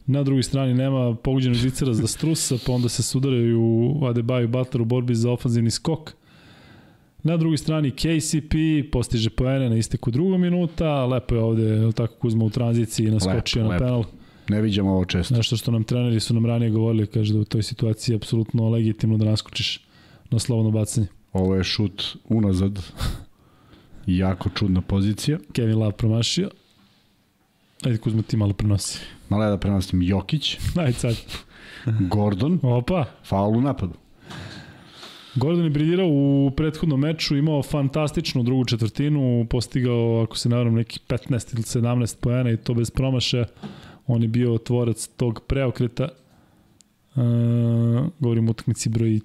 Na 0.07 0.23
drugoj 0.23 0.43
strani 0.43 0.75
nema 0.75 1.15
pogođenog 1.15 1.57
zicera 1.57 1.93
za 1.95 2.07
Strusa, 2.07 2.59
pa 2.67 2.73
onda 2.73 2.89
se 2.89 3.03
sudaraju 3.03 3.61
Adebayo 4.03 4.45
i 4.45 4.47
Butler 4.47 4.83
u 4.83 4.85
borbi 4.85 5.15
za 5.15 5.31
ofanzivni 5.31 5.71
skok. 5.71 6.13
Na 7.23 7.37
drugoj 7.37 7.59
strani 7.59 7.91
KCP 7.91 8.55
postiže 8.93 9.31
poene 9.31 9.71
na 9.71 9.77
isteku 9.77 10.11
drugog 10.11 10.41
minuta, 10.41 11.07
lepo 11.07 11.35
je 11.35 11.41
ovde, 11.41 11.93
tako 11.93 12.15
Kuzma 12.15 12.45
u 12.45 12.51
tranziciji 12.51 13.11
naskočio 13.11 13.63
lepo, 13.63 13.73
na 13.73 13.79
penal. 13.79 14.05
Ne 14.49 14.63
viđamo 14.63 14.91
ovo 14.91 15.05
često. 15.05 15.35
Nešto 15.35 15.57
što 15.57 15.71
nam 15.71 15.85
treneri 15.85 16.21
su 16.21 16.35
nam 16.35 16.47
ranije 16.47 16.71
govorili, 16.71 17.07
kaže 17.07 17.35
da 17.35 17.41
u 17.41 17.45
toj 17.45 17.63
situaciji 17.63 18.13
je 18.13 18.17
apsolutno 18.17 18.69
legitimno 18.69 19.17
da 19.17 19.25
naskočiš 19.25 19.81
na 20.31 20.39
slobodno 20.39 20.71
bacanje. 20.71 21.07
Ovo 21.33 21.55
je 21.55 21.65
šut 21.65 22.17
unazad. 22.29 22.79
jako 24.07 24.51
čudna 24.55 24.81
pozicija. 24.81 25.39
Kevin 25.53 25.79
Love 25.79 25.93
promašio. 25.93 26.51
Ajde 27.85 27.99
Kuzma 27.99 28.23
ti 28.23 28.37
malo 28.37 28.53
prenosi. 28.53 28.99
Malo 29.29 29.45
ja 29.45 29.51
da 29.51 29.59
prenosim 29.59 30.03
Jokić. 30.03 30.59
Ajde 30.77 30.93
sad. 30.93 31.17
Gordon. 32.01 32.61
Opa. 32.63 33.05
Faul 33.25 33.57
u 33.57 33.61
napadu. 33.61 33.95
Gordon 35.35 35.65
je 35.65 35.71
briljirao 35.71 36.09
u 36.09 36.51
prethodnom 36.57 37.01
meču, 37.01 37.37
imao 37.37 37.63
fantastičnu 37.63 38.43
drugu 38.43 38.65
četvrtinu, 38.65 39.47
postigao, 39.51 40.23
ako 40.23 40.37
se 40.37 40.49
naravno, 40.49 40.73
neki 40.73 41.01
15 41.09 41.55
ili 41.55 41.63
17 41.63 42.17
pojena 42.21 42.51
i 42.51 42.57
to 42.57 42.75
bez 42.75 42.91
promaše. 42.91 43.45
On 44.07 44.23
je 44.23 44.29
bio 44.29 44.59
tvorac 44.59 45.09
tog 45.17 45.41
preokreta. 45.47 46.09
Uh, 47.15 47.23
govorim 48.19 48.49
o 48.49 48.51
utakmici 48.51 48.89
broj 48.89 49.21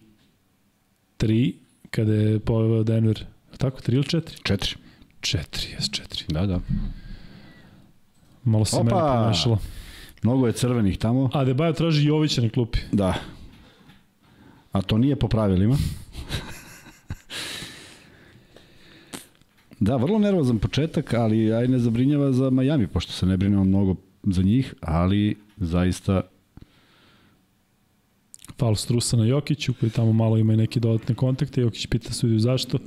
3 1.19 1.53
kada 1.91 2.13
je 2.13 2.39
poveo 2.39 2.83
Denver, 2.83 3.25
tako, 3.57 3.79
3 3.81 3.93
ili 3.93 4.03
4? 4.03 4.21
4. 4.43 4.75
4, 5.21 5.73
jes 5.73 5.89
4. 5.89 6.33
Da, 6.33 6.45
da. 6.45 6.59
Malo 8.43 8.65
se 8.65 8.77
meni 8.77 8.89
pomešalo. 8.89 9.57
Mnogo 10.23 10.47
je 10.47 10.53
crvenih 10.53 10.97
tamo. 10.97 11.29
A 11.33 11.43
Debajo 11.43 11.73
traži 11.73 12.07
Jovića 12.07 12.41
na 12.41 12.49
klupi. 12.49 12.79
Da. 12.91 13.13
A 14.71 14.81
to 14.81 14.97
nije 14.97 15.15
po 15.15 15.27
pravilima. 15.27 15.77
da, 19.79 19.95
vrlo 19.95 20.19
nervozan 20.19 20.59
početak, 20.59 21.13
ali 21.13 21.53
aj 21.53 21.67
ne 21.67 21.79
zabrinjava 21.79 22.31
za 22.31 22.49
Miami, 22.49 22.87
pošto 22.87 23.11
se 23.11 23.25
ne 23.25 23.37
brinemo 23.37 23.63
mnogo 23.63 23.95
za 24.23 24.41
njih, 24.41 24.73
ali 24.81 25.35
zaista 25.57 26.21
faul 28.59 28.75
Strusa 28.75 29.17
na 29.17 29.25
Jokiću, 29.25 29.73
koji 29.79 29.89
tamo 29.89 30.13
malo 30.13 30.37
ima 30.37 30.53
i 30.53 30.57
neke 30.57 30.79
dodatne 30.79 31.15
kontakte. 31.15 31.61
Jokić 31.61 31.85
pita 31.85 32.13
sudiju 32.13 32.39
zašto. 32.39 32.77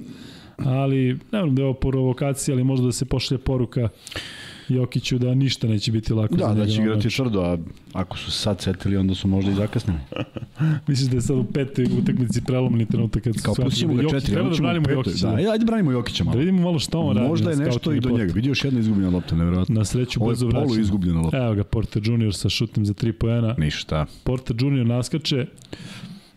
Ali, 0.56 1.18
ne 1.32 1.40
znam 1.40 1.54
da 1.54 1.62
je 1.62 1.66
ovo 1.66 1.74
provokacija, 1.74 2.54
ali 2.54 2.64
možda 2.64 2.86
da 2.86 2.92
se 2.92 3.04
pošlje 3.04 3.38
poruka 3.38 3.88
Jokiću 4.70 5.18
da 5.18 5.34
ništa 5.34 5.66
neće 5.66 5.92
biti 5.92 6.12
lako 6.12 6.36
da, 6.36 6.44
za 6.44 6.48
njega. 6.48 6.60
Da, 6.60 6.66
da 6.66 6.72
će 6.72 6.82
igrati 6.82 7.08
tvrdo, 7.08 7.40
a 7.40 7.58
ako 7.92 8.18
su 8.18 8.30
sad 8.30 8.60
setili, 8.60 8.96
onda 8.96 9.14
su 9.14 9.28
možda 9.28 9.50
i 9.50 9.54
zakasnili. 9.54 9.98
Misliš 10.88 11.08
da 11.08 11.16
je 11.16 11.20
sad 11.20 11.36
u 11.36 11.44
petoj 11.44 11.84
utakmici 11.84 12.44
prelomni 12.44 12.86
trenutak 12.86 13.22
kad 13.22 13.42
Kao 13.42 13.54
pustimo 13.54 13.94
ga 13.94 14.02
četiri, 14.02 14.32
treba 14.32 14.50
da 14.50 14.56
branimo 14.56 14.90
Jokića. 14.90 15.26
Da, 15.26 15.52
ajde 15.52 15.64
branimo 15.64 15.92
Jokića 15.92 16.24
malo. 16.24 16.34
Da 16.34 16.38
vidimo 16.38 16.62
malo 16.62 16.78
šta 16.78 16.98
on 16.98 17.16
radi. 17.16 17.28
Možda 17.28 17.50
je 17.50 17.56
nešto 17.56 17.92
i 17.92 18.00
do 18.00 18.10
njega. 18.10 18.32
Vidio 18.32 18.50
još 18.50 18.64
jedna 18.64 18.80
izgubljena 18.80 19.10
lopta, 19.10 19.36
nevjerojatno. 19.36 19.74
Na 19.74 19.84
sreću 19.84 20.20
brzo 20.20 20.46
vraća. 20.46 20.58
Ovo 20.58 20.64
je 20.64 20.68
polu 20.68 20.80
izgubljena 20.80 21.20
lopta. 21.20 21.44
Evo 21.44 21.54
ga, 21.54 21.64
Porter 21.64 22.02
Junior 22.06 22.34
sa 22.34 22.48
šutem 22.48 22.86
za 22.86 22.94
3 22.94 23.12
poena. 23.12 23.54
Ništa. 23.58 24.06
Porter 24.24 24.56
Junior 24.60 24.86
naskače. 24.86 25.46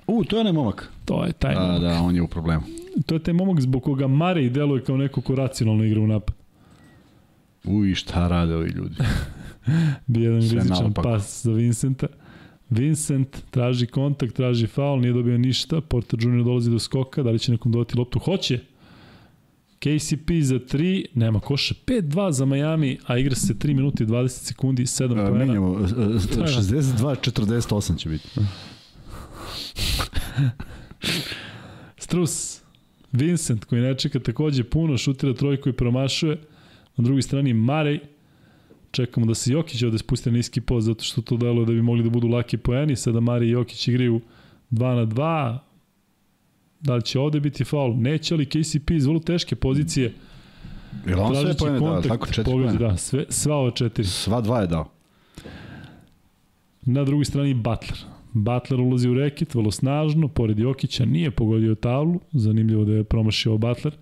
U, 0.07 0.23
to 0.23 0.35
je 0.35 0.39
onaj 0.39 0.53
momak. 0.53 0.91
To 1.05 1.25
je 1.25 1.33
taj 1.33 1.55
da, 1.55 1.61
momak. 1.61 1.81
Da, 1.81 2.01
on 2.01 2.15
je 2.15 2.21
u 2.21 2.27
problemu. 2.27 2.63
To 3.05 3.15
je 3.15 3.19
taj 3.19 3.33
momak 3.33 3.61
zbog 3.61 3.83
koga 3.83 4.07
Mare 4.07 4.49
deluje 4.49 4.83
kao 4.83 4.97
neko 4.97 5.21
ko 5.21 5.35
racionalno 5.35 5.83
igra 5.83 6.01
u 6.01 6.07
napad. 6.07 6.35
Uj, 7.63 7.95
šta 7.95 8.27
rade 8.27 8.55
ovi 8.55 8.69
ljudi? 8.69 8.95
Bi 10.07 10.21
jedan 10.21 10.41
rizičan 10.41 10.93
pas 10.93 11.43
za 11.43 11.51
Vincenta. 11.51 12.07
Vincent 12.69 13.37
traži 13.51 13.87
kontakt, 13.87 14.35
traži 14.35 14.67
faul, 14.67 14.99
nije 14.99 15.13
dobio 15.13 15.37
ništa. 15.37 15.81
Porter 15.81 16.19
Junior 16.23 16.45
dolazi 16.45 16.71
do 16.71 16.79
skoka, 16.79 17.23
da 17.23 17.29
li 17.29 17.39
će 17.39 17.51
nekom 17.51 17.71
dodati 17.71 17.97
loptu? 17.97 18.19
Hoće. 18.19 18.59
KCP 19.79 20.31
za 20.41 20.59
3, 20.59 21.05
nema 21.13 21.39
koša. 21.39 21.73
5-2 21.85 22.31
za 22.31 22.45
Miami, 22.45 22.97
a 23.05 23.17
igra 23.17 23.35
se 23.35 23.53
3 23.53 23.73
minuti 23.73 24.05
20 24.05 24.27
sekundi, 24.27 24.83
7 24.83 25.07
poena. 25.07 25.45
Menjamo, 25.45 25.67
62-48 25.67 27.97
će 27.97 28.09
biti. 28.09 28.29
Strus, 31.97 32.61
Vincent 33.11 33.65
koji 33.65 33.81
ne 33.81 33.97
čeka 33.97 34.19
takođe 34.19 34.63
puno, 34.63 34.97
šutira 34.97 35.33
trojku 35.33 35.69
i 35.69 35.73
promašuje. 35.73 36.37
Na 36.97 37.03
drugoj 37.03 37.21
strani 37.21 37.53
Marej, 37.53 37.99
čekamo 38.91 39.25
da 39.25 39.33
se 39.33 39.53
Jokić 39.53 39.83
ovde 39.83 39.97
spusti 39.97 40.29
na 40.29 40.37
niski 40.37 40.61
post 40.61 40.85
zato 40.85 41.03
što 41.03 41.21
to 41.21 41.37
deluje 41.37 41.65
da 41.65 41.71
bi 41.71 41.81
mogli 41.81 42.03
da 42.03 42.09
budu 42.09 42.27
laki 42.27 42.57
poeni, 42.57 42.95
sada 42.95 43.19
Marej 43.19 43.47
i 43.47 43.51
Jokić 43.51 43.87
igraju 43.87 44.21
2 44.71 44.95
na 44.95 45.05
2, 45.05 45.57
da 46.81 46.95
li 46.95 47.01
će 47.01 47.19
ovde 47.19 47.39
biti 47.39 47.63
faul, 47.63 47.95
neće 47.95 48.35
li 48.35 48.45
KCP 48.45 48.91
iz 48.91 49.05
vrlo 49.05 49.19
teške 49.19 49.55
pozicije, 49.55 50.13
Jel 51.07 51.19
on 51.19 51.35
sve 51.35 51.53
pojene 51.57 51.79
dao, 51.79 52.01
tako 52.01 52.27
četiri 52.27 52.51
pojene? 52.51 52.73
Da, 52.73 52.97
sve, 52.97 53.25
sva 53.29 53.55
ova 53.55 53.71
četiri. 53.71 54.05
Sva 54.05 54.41
dva 54.41 54.61
je 54.61 54.67
dao. 54.67 54.89
Na 56.81 57.03
drugoj 57.03 57.25
strani 57.25 57.53
Butler. 57.53 57.99
Butler 58.33 58.81
ulazi 58.81 59.09
u 59.09 59.13
reket, 59.13 59.55
vrlo 59.55 59.71
snažno, 59.71 60.27
pored 60.27 60.59
Jokića 60.59 61.05
nije 61.05 61.31
pogodio 61.31 61.75
tablu, 61.75 62.19
zanimljivo 62.31 62.85
da 62.85 62.93
je 62.93 63.03
promašio 63.03 63.57
Butler. 63.57 63.95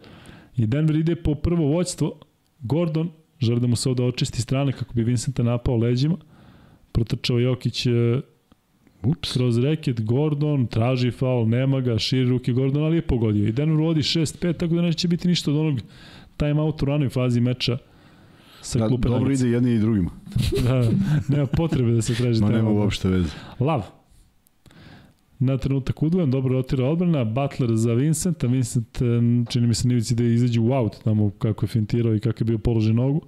I 0.58 0.68
Denver 0.68 0.96
ide 0.96 1.16
po 1.16 1.36
prvo 1.36 1.66
voćstvo, 1.66 2.14
Gordon 2.62 3.10
želi 3.40 3.60
da 3.60 3.68
mu 3.68 3.76
se 3.76 3.90
ovde 3.90 4.04
očisti 4.04 4.42
strane 4.42 4.72
kako 4.72 4.94
bi 4.94 5.04
Vincenta 5.04 5.44
napao 5.44 5.78
leđima. 5.78 6.18
Protrčao 6.92 7.40
Jokić 7.40 7.86
e, 7.86 7.92
Ups. 9.04 9.34
kroz 9.34 9.58
reket, 9.58 10.02
Gordon 10.02 10.68
traži 10.68 11.12
faul, 11.12 11.50
nema 11.50 11.82
ga, 11.82 12.00
širi 12.00 12.30
ruke 12.30 12.54
Gordon, 12.54 12.84
ali 12.84 12.96
je 12.96 13.02
pogodio. 13.02 13.48
I 13.48 13.52
Denver 13.52 13.82
vodi 13.82 14.02
6-5, 14.02 14.58
tako 14.58 14.76
da 14.76 14.82
neće 14.82 15.08
biti 15.08 15.28
ništa 15.28 15.52
od 15.52 15.58
onog 15.58 15.80
time 16.38 16.62
out 16.62 16.82
u 16.82 16.86
ranoj 16.86 17.10
fazi 17.10 17.42
meča 17.42 17.78
sa 18.62 18.80
da, 18.80 18.88
klupe 18.88 19.10
Dobro 19.10 19.32
ide 19.32 19.50
jedni 19.50 19.74
i 19.74 19.80
drugima. 19.80 20.10
da, 20.68 20.90
nema 21.28 21.46
potrebe 21.46 21.92
da 21.92 22.02
se 22.02 22.16
traži 22.16 22.42
Ma 22.42 22.50
nema 22.50 22.70
uopšte 22.70 23.10
veze. 23.10 23.30
Lav. 23.60 24.01
Na 25.44 25.58
trenutak 25.58 26.04
udvojen, 26.04 26.32
dobro 26.32 26.54
rotira 26.54 26.86
odbrana, 26.86 27.24
Butler 27.24 27.70
za 27.76 27.94
Vincenta, 27.94 28.48
Vincent 28.48 28.98
čini 29.50 29.68
mi 29.68 29.74
se 29.74 29.88
nivici 29.88 30.16
da 30.16 30.24
izađe 30.24 30.60
u 30.60 30.72
out 30.72 31.04
tamo 31.04 31.30
kako 31.30 31.66
je 31.66 31.68
fintirao 31.68 32.16
i 32.16 32.20
kako 32.20 32.38
je 32.42 32.46
bio 32.46 32.58
položen 32.58 32.96
nogu. 32.96 33.22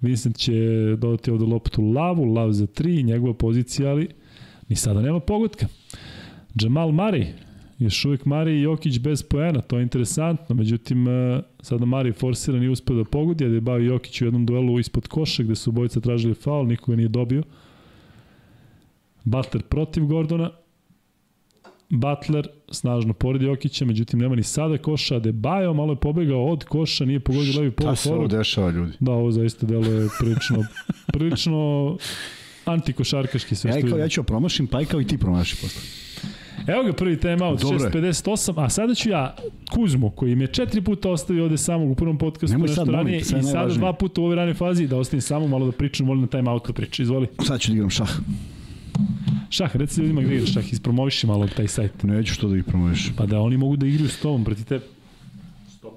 Vincent 0.00 0.36
će 0.36 0.52
dodati 0.98 1.30
ovde 1.30 1.44
loptu 1.44 1.82
Lavu, 1.82 2.24
Lav 2.24 2.52
za 2.52 2.66
3, 2.66 3.04
njegova 3.04 3.34
pozicija, 3.34 3.90
ali 3.90 4.08
ni 4.68 4.76
sada 4.76 5.02
nema 5.02 5.20
pogotka. 5.20 5.66
Jamal 6.60 6.88
Murray, 6.88 7.26
još 7.78 8.04
uvijek 8.04 8.24
Mari 8.26 8.52
i 8.52 8.62
Jokić 8.62 8.98
bez 8.98 9.22
poena, 9.22 9.60
to 9.60 9.76
je 9.76 9.82
interesantno, 9.82 10.54
međutim 10.54 11.08
e, 11.08 11.42
sada 11.60 11.84
Mari 11.84 12.12
forsira 12.12 12.58
nije 12.58 12.70
uspio 12.70 12.96
da 12.96 13.04
pogodi, 13.04 13.44
ali 13.44 13.54
je 13.54 13.60
bao 13.60 13.78
Jokić 13.78 14.20
u 14.20 14.24
jednom 14.24 14.46
duelu 14.46 14.78
ispod 14.78 15.08
koša 15.08 15.42
gde 15.42 15.54
su 15.54 15.72
bojica 15.72 16.00
tražili 16.00 16.34
faul, 16.34 16.66
nikoga 16.66 16.96
nije 16.96 17.08
dobio. 17.08 17.42
Butler 19.24 19.62
protiv 19.62 20.04
Gordona, 20.04 20.50
Butler 21.92 22.48
snažno 22.70 23.12
pored 23.12 23.42
Jokića, 23.42 23.84
međutim 23.84 24.20
nema 24.20 24.34
ni 24.34 24.42
sada 24.42 24.78
koša, 24.78 25.20
Bajo 25.32 25.74
malo 25.74 25.92
je 25.92 25.96
pobegao 25.96 26.46
od 26.46 26.64
koša, 26.64 27.04
nije 27.04 27.20
pogodio 27.20 27.52
levi 27.56 27.70
polu 27.70 27.94
Šta 27.94 28.02
se 28.02 28.12
ovo 28.14 28.26
dešava 28.26 28.70
ljudi? 28.70 28.92
Da, 29.00 29.12
ovo 29.12 29.30
zaista 29.30 29.66
deluje 29.66 30.08
prilično, 30.20 30.64
prilično 31.12 31.96
antikošarkaški 32.64 33.54
sve 33.54 33.82
što 33.86 33.98
ja 33.98 34.08
ću 34.08 34.22
promašim, 34.22 34.66
pa 34.66 34.80
i 34.80 34.84
kao 34.84 35.00
i 35.00 35.06
ti 35.06 35.18
promaši 35.18 35.56
posle. 35.56 35.82
Evo 36.66 36.82
ga 36.84 36.92
prvi 36.92 37.20
time 37.20 37.44
out, 37.44 37.60
6.58, 37.60 38.64
a 38.64 38.68
sada 38.68 38.94
ću 38.94 39.08
ja 39.08 39.36
Kuzmo, 39.70 40.10
koji 40.10 40.34
me 40.34 40.46
četiri 40.46 40.80
puta 40.80 41.10
ostavio 41.10 41.44
ovde 41.44 41.58
samog 41.58 41.90
u 41.90 41.94
prvom 41.94 42.18
podcastu 42.18 42.54
Nemoj 42.54 42.66
nešto 42.66 42.84
sad, 42.84 42.94
ranije 42.94 43.18
i 43.18 43.24
sada 43.24 43.74
dva 43.74 43.92
puta 43.92 44.20
u 44.20 44.24
ovoj 44.24 44.36
ranoj 44.36 44.54
fazi 44.54 44.86
da 44.86 44.96
ostavim 44.96 45.20
samo 45.20 45.48
malo 45.48 45.66
da 45.66 45.72
pričam, 45.72 46.06
molim 46.06 46.22
na 46.22 46.28
time 46.28 46.50
out 46.50 46.66
da 46.66 46.72
priča, 46.72 47.02
izvoli. 47.02 47.26
Sad 47.46 47.60
ću 47.60 47.70
da 47.70 47.74
igram 47.74 47.90
šah. 47.90 48.10
Šah, 49.52 49.76
reci 49.76 50.00
ljudima 50.00 50.22
gde 50.22 50.34
igraš 50.34 50.52
šah, 50.52 50.72
ispromoviši 50.72 51.26
malo 51.26 51.48
taj 51.56 51.68
sajt. 51.68 52.02
Neću 52.02 52.34
što 52.34 52.48
da 52.48 52.56
ih 52.56 52.64
promoviš. 52.64 53.10
Pa 53.16 53.26
da 53.26 53.40
oni 53.40 53.56
mogu 53.56 53.76
da 53.76 53.86
igraju 53.86 54.08
s 54.08 54.20
tobom 54.20 54.44
proti 54.44 54.64
tebe. 54.64 54.84
Stop. 55.68 55.94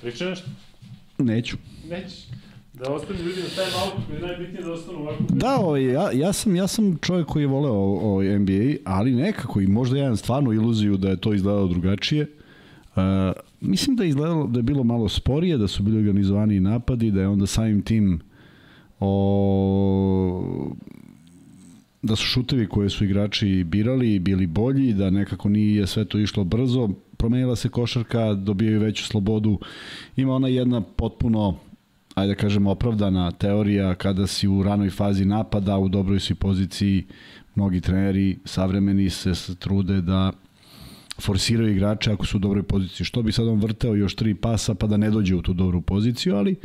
Priča 0.00 0.30
nešto? 0.30 0.50
Neću. 1.18 1.56
Nećeš. 1.90 2.26
Da 2.72 2.90
ostanu 2.90 3.20
ljudi 3.20 3.40
na 3.40 3.48
time 3.48 3.82
out, 3.84 4.06
koji 4.06 4.16
je 4.16 4.26
najbitnije 4.26 4.64
da 4.64 4.72
ostanu 4.72 4.98
ovako. 4.98 5.24
Da, 5.28 5.56
ovaj, 5.56 5.84
ja, 5.84 6.10
ja, 6.12 6.32
sam, 6.32 6.56
ja 6.56 6.66
sam 6.66 6.98
čovjek 7.02 7.26
koji 7.26 7.42
je 7.42 7.46
voleo 7.46 7.72
ovaj 8.12 8.38
NBA, 8.38 8.74
ali 8.84 9.14
nekako 9.14 9.60
i 9.60 9.66
možda 9.66 9.98
ja 9.98 10.04
imam 10.04 10.16
stvarno 10.16 10.52
iluziju 10.52 10.96
da 10.96 11.08
je 11.08 11.16
to 11.16 11.34
izgledalo 11.34 11.68
drugačije. 11.68 12.26
Uh, 12.96 13.02
mislim 13.60 13.96
da 13.96 14.02
je 14.02 14.08
izgledalo 14.08 14.46
da 14.46 14.58
je 14.58 14.62
bilo 14.62 14.84
malo 14.84 15.08
sporije, 15.08 15.58
da 15.58 15.68
su 15.68 15.82
bili 15.82 15.98
organizovani 15.98 16.60
napadi, 16.60 17.10
da 17.10 17.20
je 17.20 17.28
onda 17.28 17.46
samim 17.46 17.82
tim 17.82 18.20
o, 19.00 20.64
da 22.02 22.16
su 22.16 22.24
šutevi 22.24 22.66
koje 22.66 22.90
su 22.90 23.04
igrači 23.04 23.64
birali 23.64 24.18
bili 24.18 24.46
bolji, 24.46 24.92
da 24.92 25.10
nekako 25.10 25.48
nije 25.48 25.86
sve 25.86 26.04
to 26.04 26.18
išlo 26.18 26.44
brzo, 26.44 26.88
promenila 27.16 27.56
se 27.56 27.68
košarka, 27.68 28.34
dobijaju 28.34 28.80
veću 28.80 29.04
slobodu. 29.04 29.58
Ima 30.16 30.34
ona 30.34 30.48
jedna 30.48 30.80
potpuno 30.80 31.58
ajde 32.14 32.34
da 32.34 32.40
kažem, 32.40 32.66
opravdana 32.66 33.30
teorija 33.30 33.94
kada 33.94 34.26
si 34.26 34.48
u 34.48 34.62
ranoj 34.62 34.90
fazi 34.90 35.24
napada, 35.24 35.78
u 35.78 35.88
dobroj 35.88 36.20
si 36.20 36.34
poziciji, 36.34 37.06
mnogi 37.54 37.80
treneri 37.80 38.38
savremeni 38.44 39.10
se 39.10 39.54
trude 39.58 40.00
da 40.00 40.32
forsiraju 41.20 41.72
igrače 41.72 42.12
ako 42.12 42.26
su 42.26 42.36
u 42.36 42.40
dobroj 42.40 42.62
poziciji. 42.62 43.04
Što 43.04 43.22
bi 43.22 43.32
sad 43.32 43.48
on 43.48 43.60
vrteo 43.60 43.94
još 43.94 44.14
tri 44.14 44.34
pasa 44.34 44.74
pa 44.74 44.86
da 44.86 44.96
ne 44.96 45.10
dođe 45.10 45.34
u 45.34 45.42
tu 45.42 45.52
dobru 45.52 45.80
poziciju, 45.80 46.36
ali 46.36 46.56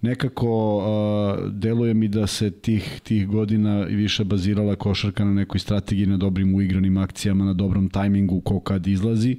nekako 0.00 0.76
uh, 0.76 1.52
deluje 1.52 1.94
mi 1.94 2.08
da 2.08 2.26
se 2.26 2.50
tih, 2.50 3.00
tih 3.02 3.28
godina 3.28 3.82
više 3.82 4.24
bazirala 4.24 4.76
košarka 4.76 5.24
na 5.24 5.34
nekoj 5.34 5.60
strategiji, 5.60 6.06
na 6.06 6.16
dobrim 6.16 6.54
uigranim 6.54 6.96
akcijama, 6.96 7.44
na 7.44 7.52
dobrom 7.52 7.88
tajmingu 7.88 8.40
ko 8.40 8.60
kad 8.60 8.86
izlazi. 8.86 9.36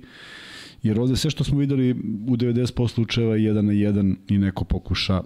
Jer 0.83 0.99
ovde 0.99 1.15
sve 1.15 1.29
što 1.29 1.43
smo 1.43 1.59
videli 1.59 1.91
u 2.27 2.37
90% 2.37 2.87
slučajeva 2.87 3.35
je 3.35 3.43
jedan 3.43 3.65
na 3.65 3.73
jedan 3.73 4.15
i 4.27 4.37
neko 4.37 4.63
pokuša 4.63 5.21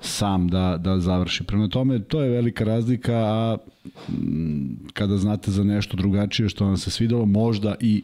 sam 0.00 0.48
da, 0.48 0.76
da 0.76 1.00
završi. 1.00 1.44
Prema 1.44 1.68
tome, 1.68 1.98
to 1.98 2.22
je 2.22 2.30
velika 2.30 2.64
razlika, 2.64 3.14
a 3.14 3.56
kada 4.92 5.16
znate 5.16 5.50
za 5.50 5.64
nešto 5.64 5.96
drugačije 5.96 6.48
što 6.48 6.64
vam 6.64 6.76
se 6.76 6.90
svidelo, 6.90 7.26
možda 7.26 7.74
i 7.80 8.02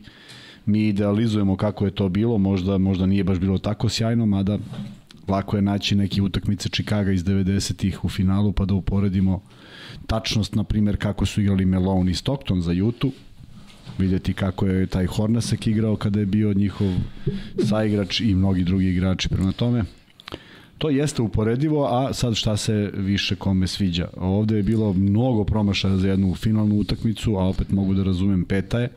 mi 0.66 0.88
idealizujemo 0.88 1.56
kako 1.56 1.84
je 1.84 1.90
to 1.90 2.08
bilo, 2.08 2.38
možda, 2.38 2.78
možda 2.78 3.06
nije 3.06 3.24
baš 3.24 3.38
bilo 3.38 3.58
tako 3.58 3.88
sjajno, 3.88 4.26
mada 4.26 4.58
lako 5.30 5.56
je 5.56 5.62
naći 5.62 5.94
neke 5.94 6.22
utakmice 6.22 6.68
Čikaga 6.68 7.12
iz 7.12 7.24
90-ih 7.24 8.04
u 8.04 8.08
finalu 8.08 8.52
pa 8.52 8.64
da 8.64 8.74
uporedimo 8.74 9.42
tačnost, 10.06 10.54
na 10.54 10.64
primjer, 10.64 10.96
kako 10.96 11.26
su 11.26 11.40
igrali 11.40 11.64
Melone 11.64 12.10
i 12.10 12.14
Stockton 12.14 12.62
za 12.62 12.72
Jutu, 12.72 13.12
videti 13.98 14.32
kako 14.32 14.66
je 14.66 14.86
taj 14.86 15.06
Hornasek 15.06 15.66
igrao 15.66 15.96
kada 15.96 16.20
je 16.20 16.26
bio 16.26 16.52
njihov 16.54 16.88
saigrač 17.68 18.20
i 18.20 18.34
mnogi 18.34 18.64
drugi 18.64 18.86
igrači. 18.86 19.28
Prema 19.28 19.52
tome, 19.52 19.84
to 20.78 20.90
jeste 20.90 21.22
uporedivo, 21.22 21.86
a 21.86 22.12
sad 22.12 22.34
šta 22.34 22.56
se 22.56 22.90
više 22.94 23.36
kome 23.36 23.66
sviđa. 23.66 24.08
Ovde 24.16 24.56
je 24.56 24.62
bilo 24.62 24.92
mnogo 24.92 25.44
promašaja 25.44 25.96
za 25.96 26.08
jednu 26.08 26.34
finalnu 26.34 26.78
utakmicu, 26.78 27.36
a 27.36 27.48
opet 27.48 27.70
mogu 27.70 27.94
da 27.94 28.02
razumem 28.02 28.44
peta 28.44 28.80
je, 28.80 28.88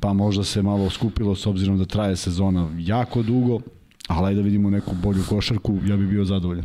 pa 0.00 0.12
možda 0.12 0.44
se 0.44 0.62
malo 0.62 0.90
skupilo 0.90 1.34
s 1.34 1.46
obzirom 1.46 1.78
da 1.78 1.84
traje 1.84 2.16
sezona 2.16 2.70
jako 2.78 3.22
dugo, 3.22 3.60
ali 4.08 4.34
da 4.34 4.40
vidimo 4.40 4.70
neku 4.70 4.94
bolju 5.02 5.22
košarku, 5.28 5.78
ja 5.86 5.96
bih 5.96 6.08
bio 6.08 6.24
zadovoljan. 6.24 6.64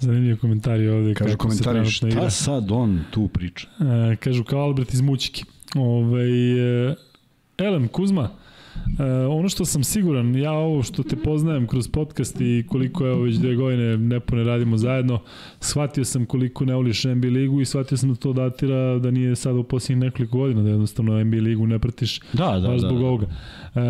Zanimljiv 0.00 0.36
komentar 0.38 0.80
je 0.80 0.92
ovde. 0.92 1.14
Kažu 1.14 1.36
komentari, 1.36 1.90
šta 1.90 2.08
igra. 2.08 2.30
sad 2.30 2.70
on 2.70 3.00
tu 3.10 3.28
priča? 3.28 3.68
E, 4.12 4.16
kažu 4.16 4.44
kao 4.44 4.60
Albert 4.60 4.94
iz 4.94 5.00
Mućike. 5.00 5.44
Ove, 5.74 6.22
e, 6.22 6.94
Elem, 7.58 7.88
Kuzma, 7.88 8.30
E, 8.98 9.26
ono 9.26 9.48
što 9.48 9.64
sam 9.64 9.84
siguran, 9.84 10.36
ja 10.36 10.52
ovo 10.52 10.82
što 10.82 11.02
te 11.02 11.16
poznajem 11.16 11.66
kroz 11.66 11.88
podcast 11.88 12.40
i 12.40 12.64
koliko 12.68 13.06
je 13.06 13.22
već 13.22 13.36
dve 13.36 13.54
godine 13.54 13.96
nepone 13.96 14.44
radimo 14.44 14.76
zajedno, 14.76 15.18
shvatio 15.60 16.04
sam 16.04 16.26
koliko 16.26 16.64
ne 16.64 16.74
voliš 16.74 17.04
NBA 17.04 17.28
ligu 17.28 17.60
i 17.60 17.64
shvatio 17.64 17.98
sam 17.98 18.08
da 18.08 18.14
to 18.14 18.32
datira 18.32 18.98
da 18.98 19.10
nije 19.10 19.36
sada 19.36 19.58
u 19.58 19.64
posljednjih 19.64 20.04
nekoliko 20.04 20.38
godina, 20.38 20.62
da 20.62 20.68
jednostavno 20.68 21.24
NBA 21.24 21.36
ligu 21.36 21.66
ne 21.66 21.78
pratiš 21.78 22.20
da, 22.32 22.58
da, 22.58 22.68
baš 22.68 22.80
zbog 22.80 22.98
da, 22.98 23.04
ovoga. 23.04 23.26
E, 23.74 23.80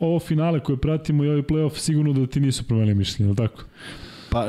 ovo 0.00 0.20
finale 0.20 0.60
koje 0.60 0.76
pratimo 0.76 1.24
i 1.24 1.28
ovaj 1.28 1.42
playoff 1.42 1.76
sigurno 1.76 2.12
da 2.12 2.26
ti 2.26 2.40
nisu 2.40 2.64
promenili 2.64 2.94
mišljenje, 2.94 3.34
tako? 3.34 3.64
Pa 4.30 4.46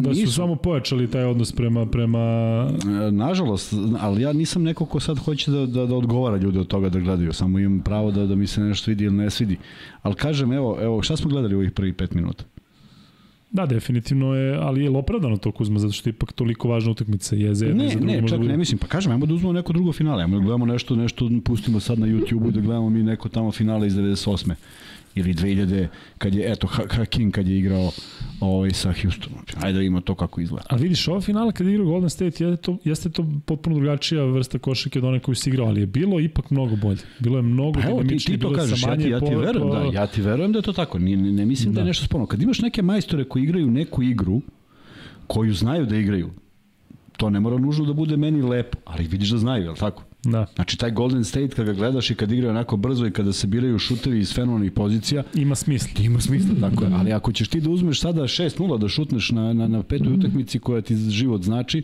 da 0.00 0.14
su 0.14 0.32
samo 0.32 0.56
pojačali 0.56 1.10
taj 1.10 1.24
odnos 1.24 1.52
prema 1.52 1.86
prema 1.86 2.18
e, 2.18 3.10
nažalost, 3.10 3.74
ali 4.00 4.22
ja 4.22 4.32
nisam 4.32 4.62
neko 4.62 4.84
ko 4.86 5.00
sad 5.00 5.18
hoće 5.18 5.50
da 5.50 5.66
da 5.66 5.86
da 5.86 5.94
odgovara 5.94 6.36
ljude 6.36 6.60
od 6.60 6.66
toga 6.66 6.88
da 6.88 7.00
gledaju, 7.00 7.32
samo 7.32 7.58
imam 7.58 7.80
pravo 7.80 8.10
da 8.10 8.26
da 8.26 8.34
mi 8.34 8.46
se 8.46 8.60
nešto 8.60 8.90
vidi 8.90 9.04
ili 9.04 9.14
ne 9.14 9.30
svidi. 9.30 9.56
Ali 10.02 10.14
kažem 10.14 10.52
evo, 10.52 10.78
evo 10.80 11.02
šta 11.02 11.16
smo 11.16 11.30
gledali 11.30 11.54
u 11.54 11.58
ovih 11.58 11.72
prvih 11.72 11.94
5 11.94 12.14
minuta? 12.14 12.44
Da, 13.50 13.66
definitivno 13.66 14.34
je, 14.34 14.56
ali 14.56 14.84
je 14.84 14.90
opravdano 14.90 15.36
to 15.36 15.52
Kuzma, 15.52 15.78
zato 15.78 15.92
što 15.92 16.08
je 16.08 16.12
ipak 16.12 16.32
toliko 16.32 16.68
važna 16.68 16.90
utakmica 16.90 17.36
je 17.36 17.54
za 17.54 17.66
jedno 17.66 17.82
ne, 17.82 17.88
za 17.88 17.98
drugo. 17.98 18.12
Ne, 18.12 18.28
čak 18.28 18.40
da 18.40 18.48
ne 18.48 18.56
mislim, 18.56 18.78
pa 18.78 18.86
kažem, 18.86 19.12
ajmo 19.12 19.26
da 19.26 19.34
uzmemo 19.34 19.52
neko 19.52 19.72
drugo 19.72 19.92
finale, 19.92 20.22
ajmo 20.22 20.36
da 20.36 20.42
gledamo 20.42 20.66
nešto, 20.66 20.96
nešto 20.96 21.30
pustimo 21.44 21.80
sad 21.80 21.98
na 21.98 22.06
YouTube-u, 22.06 22.50
da 22.50 22.60
gledamo 22.60 22.90
mi 22.90 23.02
neko 23.02 23.28
tamo 23.28 23.52
finale 23.52 23.86
iz 23.86 23.94
98 23.94 24.54
ili 25.14 25.34
2000 25.34 25.86
kad 26.18 26.34
je 26.34 26.52
eto 26.52 26.66
Hakim 26.66 27.32
kad 27.32 27.48
je 27.48 27.58
igrao 27.58 27.90
ovaj 28.40 28.70
sa 28.70 28.92
Houstonom. 29.02 29.38
Ajde 29.56 29.72
da 29.72 29.78
vidimo 29.78 30.00
to 30.00 30.14
kako 30.14 30.40
izgleda. 30.40 30.66
A 30.68 30.76
vidiš 30.76 31.08
ovo 31.08 31.20
finale 31.20 31.52
kad 31.52 31.66
je 31.66 31.72
igrao 31.72 31.86
Golden 31.86 32.10
State 32.10 32.44
jeste 32.44 32.56
to 32.56 32.76
jeste 32.84 33.10
to 33.10 33.26
potpuno 33.46 33.76
drugačija 33.76 34.24
vrsta 34.24 34.58
košarke 34.58 34.98
od 34.98 35.04
one 35.04 35.20
koju 35.20 35.34
se 35.34 35.50
igrao, 35.50 35.66
ali 35.66 35.80
je 35.80 35.86
bilo 35.86 36.20
ipak 36.20 36.50
mnogo 36.50 36.76
bolje. 36.76 37.00
Bilo 37.18 37.38
je 37.38 37.42
mnogo 37.42 37.80
pa 37.80 37.88
evo, 37.88 38.02
ti, 38.02 38.16
ti 38.16 38.38
to 38.38 38.52
kažeš, 38.52 38.82
ja 38.82 38.96
ti, 38.96 39.08
ja 39.08 39.20
ti 39.20 39.34
verujem, 39.34 39.70
da, 39.70 40.00
ja 40.00 40.06
ti 40.06 40.22
verujem 40.22 40.52
da 40.52 40.58
je 40.58 40.62
to 40.62 40.72
tako. 40.72 40.98
Ne, 40.98 41.16
ne, 41.16 41.32
ne 41.32 41.44
mislim 41.44 41.72
da, 41.72 41.74
da 41.74 41.80
je 41.80 41.86
nešto 41.86 42.04
sporno. 42.04 42.26
Kad 42.26 42.42
imaš 42.42 42.60
neke 42.60 42.82
majstore 42.82 43.24
koji 43.24 43.42
igraju 43.42 43.70
neku 43.70 44.02
igru 44.02 44.40
koju 45.26 45.54
znaju 45.54 45.86
da 45.86 45.96
igraju, 45.96 46.30
to 47.16 47.30
ne 47.30 47.40
mora 47.40 47.58
nužno 47.58 47.84
da 47.84 47.92
bude 47.92 48.16
meni 48.16 48.42
lepo, 48.42 48.78
ali 48.84 49.06
vidiš 49.06 49.30
da 49.30 49.38
znaju, 49.38 49.64
je 49.64 49.70
li 49.70 49.76
tako? 49.76 50.02
Da. 50.24 50.46
Znači 50.54 50.78
taj 50.78 50.90
Golden 50.90 51.24
State 51.24 51.48
kada 51.48 51.72
ga 51.72 51.72
gledaš 51.72 52.10
i 52.10 52.14
kad 52.14 52.32
igra 52.32 52.50
onako 52.50 52.76
brzo 52.76 53.06
i 53.06 53.10
kada 53.10 53.32
se 53.32 53.46
biraju 53.46 53.78
šutevi 53.78 54.18
iz 54.18 54.34
fenomenalnih 54.34 54.72
pozicija, 54.72 55.22
ima 55.34 55.54
smisla. 55.54 56.04
Ima 56.04 56.20
smisla, 56.20 56.54
tako 56.70 56.84
je. 56.84 56.90
Ali 56.94 57.12
ako 57.12 57.32
ćeš 57.32 57.48
ti 57.48 57.60
da 57.60 57.70
uzmeš 57.70 58.00
sada 58.00 58.22
6-0 58.22 58.78
da 58.78 58.88
šutneš 58.88 59.30
na, 59.30 59.52
na, 59.52 59.68
na 59.68 59.82
petoj 59.82 60.12
utakmici 60.12 60.58
koja 60.58 60.80
ti 60.82 60.96
život 60.96 61.42
znači, 61.42 61.82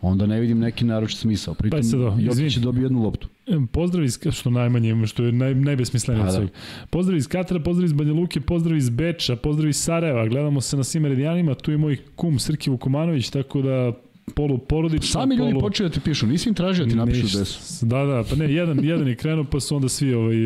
onda 0.00 0.26
ne 0.26 0.40
vidim 0.40 0.58
neki 0.58 0.84
naročit 0.84 1.18
smisao. 1.18 1.54
Pritom, 1.54 1.80
pa 1.80 2.22
Jokić 2.22 2.54
će 2.54 2.60
dobio 2.60 2.82
jednu 2.82 3.02
loptu. 3.02 3.28
Pozdrav 3.72 4.04
iz, 4.04 4.18
što 4.30 4.50
najmanje, 4.50 5.06
što 5.06 5.24
je 5.24 5.32
naj, 5.32 5.54
najbesmislenije 5.54 6.26
od 6.26 6.34
svega. 6.34 6.50
Pozdrav 6.90 7.16
iz 7.18 7.28
Katra, 7.28 7.60
pozdrav 7.60 7.84
iz 7.84 7.92
Banja 7.92 8.12
Luke, 8.12 8.40
pozdrav 8.40 8.76
iz 8.76 8.90
Beča, 8.90 9.36
pozdrav 9.36 9.68
iz 9.68 9.76
Sarajeva. 9.76 10.28
Gledamo 10.28 10.60
se 10.60 10.76
na 10.76 10.84
svim 10.84 11.02
meridijanima, 11.02 11.54
tu 11.54 11.70
je 11.70 11.78
moj 11.78 11.96
kum 12.16 12.38
Srki 12.38 12.70
Vukomanović, 12.70 13.30
tako 13.30 13.62
da 13.62 13.92
polu 14.34 14.58
porodično. 14.58 15.20
Sami 15.20 15.34
ljudi 15.34 15.52
polu... 15.52 15.60
počeo 15.60 15.88
da 15.88 15.94
ti 15.94 16.00
pišu, 16.00 16.26
nisi 16.26 16.48
im 16.48 16.54
tražio 16.54 16.84
da 16.84 16.90
ti 16.90 16.96
napišu 16.96 17.26
gde 17.26 17.44
su. 17.44 17.86
Da, 17.86 18.04
da, 18.04 18.24
pa 18.30 18.36
ne, 18.36 18.52
jedan, 18.52 18.84
jedan 18.84 19.08
je 19.08 19.16
krenuo, 19.16 19.44
pa 19.44 19.60
su 19.60 19.76
onda 19.76 19.88
svi 19.88 20.14
ovaj, 20.14 20.36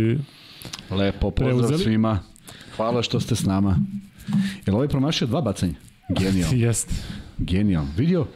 Lepo, 0.90 1.30
pozdrav 1.30 1.58
preuzeli. 1.58 1.78
svima. 1.82 2.20
Hvala 2.76 3.02
što 3.02 3.20
ste 3.20 3.36
s 3.36 3.44
nama. 3.44 3.78
Jel 4.66 4.76
ovaj 4.76 4.88
promašio 4.88 5.26
dva 5.26 5.40
bacanja? 5.40 5.74
Genijal. 6.08 6.54
Jeste. 6.66 6.94
Genijal. 7.38 7.84
Vidio? 7.96 8.26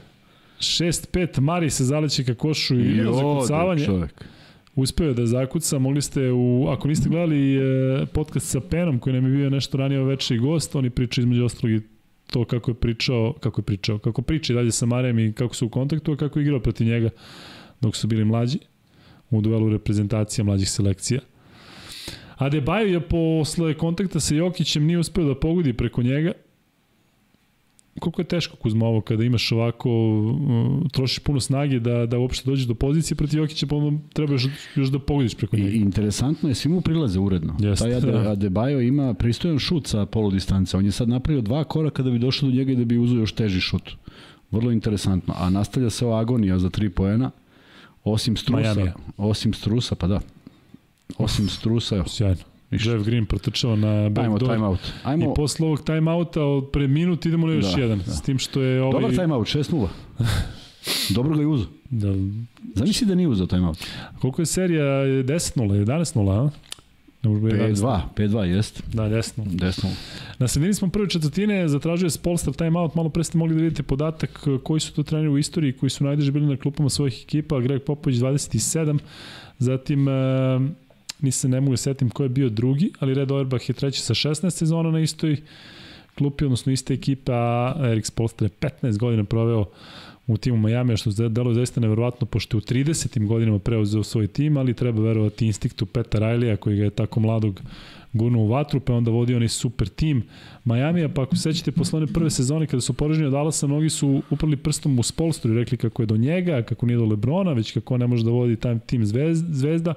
6-5, 0.58 1.40
Mari 1.40 1.70
se 1.70 1.84
zaleće 1.84 2.24
ka 2.24 2.34
košu 2.34 2.80
i 2.80 2.96
jo, 2.96 3.12
zakucavanje. 3.12 3.84
Čovek. 3.84 4.24
Uspeo 4.74 5.08
je 5.08 5.14
da 5.14 5.26
zakuca, 5.26 5.78
mogli 5.78 6.02
ste 6.02 6.30
u, 6.32 6.66
ako 6.68 6.88
niste 6.88 7.08
gledali 7.08 7.56
e, 7.56 8.06
podcast 8.06 8.46
sa 8.46 8.60
Penom 8.60 8.98
koji 8.98 9.14
nam 9.14 9.24
je 9.24 9.36
bio 9.36 9.50
nešto 9.50 9.76
ranije 9.78 10.04
večer 10.04 10.36
i 10.36 10.40
gost, 10.40 10.74
oni 10.74 10.90
pričaju 10.90 11.22
između 11.22 11.44
ostalog 11.44 11.76
i 11.76 11.93
to 12.34 12.44
kako 12.44 12.70
je 12.70 12.74
pričao, 12.74 13.32
kako 13.40 13.60
je 13.60 13.64
pričao, 13.64 13.98
kako 13.98 14.22
priča 14.22 14.52
i 14.52 14.56
dalje 14.56 14.72
sa 14.72 14.86
Marijem 14.86 15.18
i 15.18 15.32
kako 15.32 15.54
su 15.54 15.66
u 15.66 15.68
kontaktu, 15.68 16.12
a 16.12 16.16
kako 16.16 16.38
je 16.38 16.42
igrao 16.42 16.60
protiv 16.60 16.86
njega 16.86 17.10
dok 17.80 17.96
su 17.96 18.06
bili 18.06 18.24
mlađi 18.24 18.58
u 19.30 19.40
duelu 19.40 19.68
reprezentacija 19.70 20.44
mlađih 20.44 20.70
selekcija. 20.70 21.20
Adebayo 22.38 22.90
je 22.92 23.00
posle 23.00 23.74
kontakta 23.74 24.20
sa 24.20 24.34
Jokićem 24.34 24.84
nije 24.84 24.98
uspeo 24.98 25.24
da 25.24 25.38
pogodi 25.40 25.72
preko 25.72 26.02
njega 26.02 26.32
koliko 28.00 28.20
je 28.20 28.24
teško 28.24 28.56
Kuzma 28.56 28.86
ovo 28.86 29.00
kada 29.00 29.24
imaš 29.24 29.52
ovako 29.52 29.90
uh, 29.90 30.90
trošiš 30.92 31.18
puno 31.18 31.40
snage 31.40 31.80
da 31.80 32.06
da 32.06 32.18
uopšte 32.18 32.50
dođeš 32.50 32.66
do 32.66 32.74
pozicije 32.74 33.16
protiv 33.16 33.38
Jokića 33.38 33.66
pa 33.66 33.76
onda 33.76 34.02
treba 34.12 34.32
još, 34.32 34.46
još 34.76 34.88
da 34.88 34.98
pogodiš 34.98 35.34
preko 35.34 35.56
njega. 35.56 35.68
I 35.68 35.76
interesantno 35.76 36.48
je 36.48 36.54
svi 36.54 36.68
mu 36.68 36.80
prilaze 36.80 37.18
uredno. 37.20 37.56
Jeste, 37.60 37.84
Taj 37.84 37.94
Ade, 37.94 38.12
da. 38.12 38.36
Adebayo 38.36 38.88
ima 38.88 39.14
pristojan 39.14 39.58
šut 39.58 39.86
sa 39.86 40.06
polu 40.06 40.30
distance. 40.30 40.76
On 40.76 40.84
je 40.84 40.92
sad 40.92 41.08
napravio 41.08 41.42
dva 41.42 41.64
koraka 41.64 42.02
da 42.02 42.10
bi 42.10 42.18
došao 42.18 42.48
do 42.48 42.54
njega 42.54 42.72
i 42.72 42.76
da 42.76 42.84
bi 42.84 42.98
uzeo 42.98 43.18
još 43.18 43.32
teži 43.32 43.60
šut. 43.60 43.90
Vrlo 44.50 44.72
interesantno. 44.72 45.34
A 45.36 45.50
nastavlja 45.50 45.90
se 45.90 46.06
ova 46.06 46.20
agonija 46.20 46.58
za 46.58 46.70
3 46.70 46.88
poena. 46.88 47.30
Osim 48.04 48.36
Strusa, 48.36 48.74
Miami. 48.74 48.92
osim 49.16 49.54
Strusa, 49.54 49.94
pa 49.94 50.06
da. 50.06 50.20
Osim 51.18 51.48
Strusa. 51.48 52.04
Sjajno. 52.06 52.53
Ništa. 52.74 52.90
Jeff 52.90 53.04
Green 53.04 53.26
protrčao 53.26 53.76
na 53.76 54.08
backdoor. 54.08 54.50
Ajmo 54.50 54.54
timeout. 54.54 54.92
Ajmo. 55.04 55.24
I 55.24 55.34
posle 55.36 55.66
ovog 55.66 55.84
timeouta 55.84 56.42
od 56.42 56.70
pre 56.72 56.88
minut 56.88 57.26
idemo 57.26 57.46
na 57.46 57.52
još 57.52 57.74
da, 57.74 57.80
jedan. 57.80 57.98
Da. 57.98 58.12
S 58.12 58.22
tim 58.22 58.38
što 58.38 58.60
je 58.60 58.82
ovaj... 58.82 59.02
Dobar 59.02 59.16
timeout, 59.16 59.46
6-0. 59.46 59.86
Dobro 61.16 61.34
ga 61.36 61.40
je 61.40 61.46
uzao. 61.46 61.68
Da. 61.90 62.14
Zamisli 62.74 63.06
da 63.06 63.14
nije 63.14 63.28
uzao 63.28 63.46
timeout. 63.46 63.78
Koliko 64.20 64.42
je 64.42 64.46
serija? 64.46 64.84
10-0, 64.84 65.84
11-0, 65.84 66.46
a? 66.46 66.50
5-2, 67.22 68.00
5-2, 68.16 68.42
jest. 68.42 68.82
Da, 68.92 69.02
10-0. 69.02 69.44
10-0. 69.44 69.86
Na 70.38 70.48
sredini 70.48 70.74
smo 70.74 70.88
prve 70.88 71.08
četvrtine, 71.08 71.68
zatražio 71.68 72.06
je 72.06 72.10
Spolstar 72.10 72.54
timeout, 72.54 72.94
malo 72.94 73.08
pre 73.08 73.24
ste 73.24 73.38
mogli 73.38 73.54
da 73.54 73.62
vidite 73.62 73.82
podatak 73.82 74.46
koji 74.62 74.80
su 74.80 74.94
to 74.94 75.02
treneri 75.02 75.28
u 75.28 75.38
istoriji, 75.38 75.72
koji 75.72 75.90
su 75.90 76.04
najdeže 76.04 76.32
bili 76.32 76.46
na 76.46 76.56
klupama 76.56 76.90
svojih 76.90 77.22
ekipa, 77.22 77.60
Greg 77.60 77.82
Popović 77.82 78.16
27, 78.16 78.98
zatim 79.58 80.06
nisam 81.20 81.50
ne 81.50 81.60
mogu 81.60 81.72
da 81.72 81.76
setim 81.76 82.10
ko 82.10 82.22
je 82.22 82.28
bio 82.28 82.48
drugi, 82.48 82.92
ali 83.00 83.14
Red 83.14 83.30
Auerbach 83.30 83.68
je 83.68 83.74
treći 83.74 84.00
sa 84.00 84.14
16 84.14 84.50
sezona 84.50 84.90
na 84.90 85.00
istoj 85.00 85.36
klupi, 86.14 86.44
odnosno 86.44 86.72
iste 86.72 86.94
ekipe, 86.94 87.32
a 87.32 87.74
Erik 87.84 88.06
Spolstra 88.06 88.46
je 88.46 88.50
15 88.50 88.98
godina 88.98 89.24
proveo 89.24 89.64
u 90.26 90.36
timu 90.36 90.68
Miami, 90.68 90.96
što 90.96 91.28
delo 91.28 91.50
je 91.50 91.54
zaista 91.54 91.80
neverovatno, 91.80 92.26
pošto 92.26 92.56
je 92.56 92.58
u 92.58 92.60
30. 92.60 93.26
godinama 93.26 93.58
preuzeo 93.58 94.02
svoj 94.02 94.26
tim, 94.26 94.56
ali 94.56 94.74
treba 94.74 95.02
verovati 95.02 95.46
instinktu 95.46 95.86
Peta 95.86 96.18
Rajlija, 96.18 96.56
koji 96.56 96.76
ga 96.76 96.84
je 96.84 96.90
tako 96.90 97.20
mladog 97.20 97.60
gurnuo 98.12 98.44
u 98.44 98.48
vatru, 98.48 98.80
pa 98.80 98.94
onda 98.94 99.10
vodio 99.10 99.36
onaj 99.36 99.48
super 99.48 99.88
tim 99.88 100.22
Miami, 100.64 101.04
a 101.04 101.08
pa 101.08 101.22
ako 101.22 101.36
sećate 101.36 101.72
posle 101.72 101.96
one 101.96 102.06
prve 102.06 102.30
sezone 102.30 102.66
kada 102.66 102.80
su 102.80 102.92
poraženi 102.92 103.26
od 103.26 103.32
Dallasa, 103.32 103.66
mnogi 103.66 103.90
su 103.90 104.22
uprali 104.30 104.56
prstom 104.56 104.98
u 104.98 105.02
Spolstru 105.02 105.52
i 105.52 105.56
rekli 105.56 105.78
kako 105.78 106.02
je 106.02 106.06
do 106.06 106.16
njega, 106.16 106.62
kako 106.62 106.86
nije 106.86 106.96
do 106.96 107.04
Lebrona, 107.04 107.52
već 107.52 107.72
kako 107.72 107.98
ne 107.98 108.06
može 108.06 108.24
da 108.24 108.30
vodi 108.30 108.56
taj 108.56 108.78
tim 108.78 109.06
zvezda, 109.06 109.94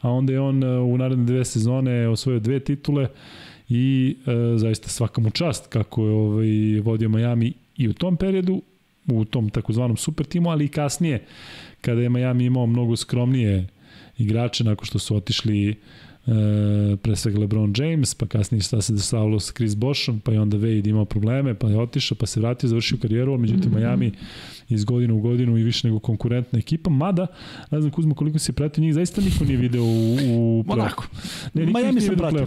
a 0.00 0.10
onda 0.10 0.32
je 0.32 0.40
on 0.40 0.64
e, 0.64 0.66
u 0.66 0.98
naredne 0.98 1.24
dve 1.24 1.44
sezone 1.44 2.08
osvojio 2.08 2.40
dve 2.40 2.60
titule 2.60 3.08
i 3.68 4.16
e, 4.26 4.58
zaista 4.58 4.88
svaka 4.88 5.20
mu 5.20 5.30
čast 5.30 5.66
kako 5.66 6.04
je 6.04 6.10
ovaj, 6.10 6.80
vodio 6.80 7.08
Miami 7.08 7.52
i 7.76 7.88
u 7.88 7.92
tom 7.92 8.16
periodu, 8.16 8.62
u 9.06 9.24
tom 9.24 9.50
takozvanom 9.50 9.96
super 9.96 10.26
timu, 10.26 10.50
ali 10.50 10.64
i 10.64 10.68
kasnije 10.68 11.24
kada 11.80 12.00
je 12.00 12.08
Miami 12.08 12.44
imao 12.44 12.66
mnogo 12.66 12.96
skromnije 12.96 13.66
igrače 14.18 14.64
nakon 14.64 14.84
što 14.86 14.98
su 14.98 15.16
otišli 15.16 15.76
e, 16.28 16.96
pre 16.96 17.16
svega 17.16 17.38
LeBron 17.40 17.72
James, 17.76 18.14
pa 18.14 18.26
kasnije 18.26 18.62
šta 18.62 18.80
se 18.80 18.92
desavalo 18.92 19.40
sa 19.40 19.52
Chris 19.52 19.76
Boshom, 19.76 20.20
pa 20.20 20.32
je 20.32 20.40
onda 20.40 20.56
Wade 20.56 20.88
imao 20.88 21.04
probleme, 21.04 21.54
pa 21.54 21.68
je 21.68 21.80
otišao, 21.80 22.16
pa 22.20 22.26
se 22.26 22.40
vratio, 22.40 22.68
završio 22.68 22.98
karijeru, 23.02 23.32
ali 23.32 23.40
međutim 23.40 23.74
Miami 23.74 24.12
iz 24.68 24.84
godine 24.84 25.14
u 25.14 25.20
godinu 25.20 25.58
i 25.58 25.62
više 25.62 25.88
nego 25.88 25.98
konkurentna 25.98 26.58
ekipa, 26.58 26.90
mada, 26.90 27.26
ne 27.70 27.80
znam 27.80 27.92
Kuzma 27.92 28.14
koliko 28.14 28.38
si 28.38 28.52
pratio 28.52 28.82
njih, 28.82 28.94
zaista 28.94 29.20
niko 29.20 29.44
nije 29.44 29.56
video 29.56 29.82
u, 29.82 30.16
u 30.36 30.64
Monako. 30.68 31.06
Ne, 31.54 31.66
Miami 31.66 32.00
sam 32.00 32.16
pratio. 32.16 32.46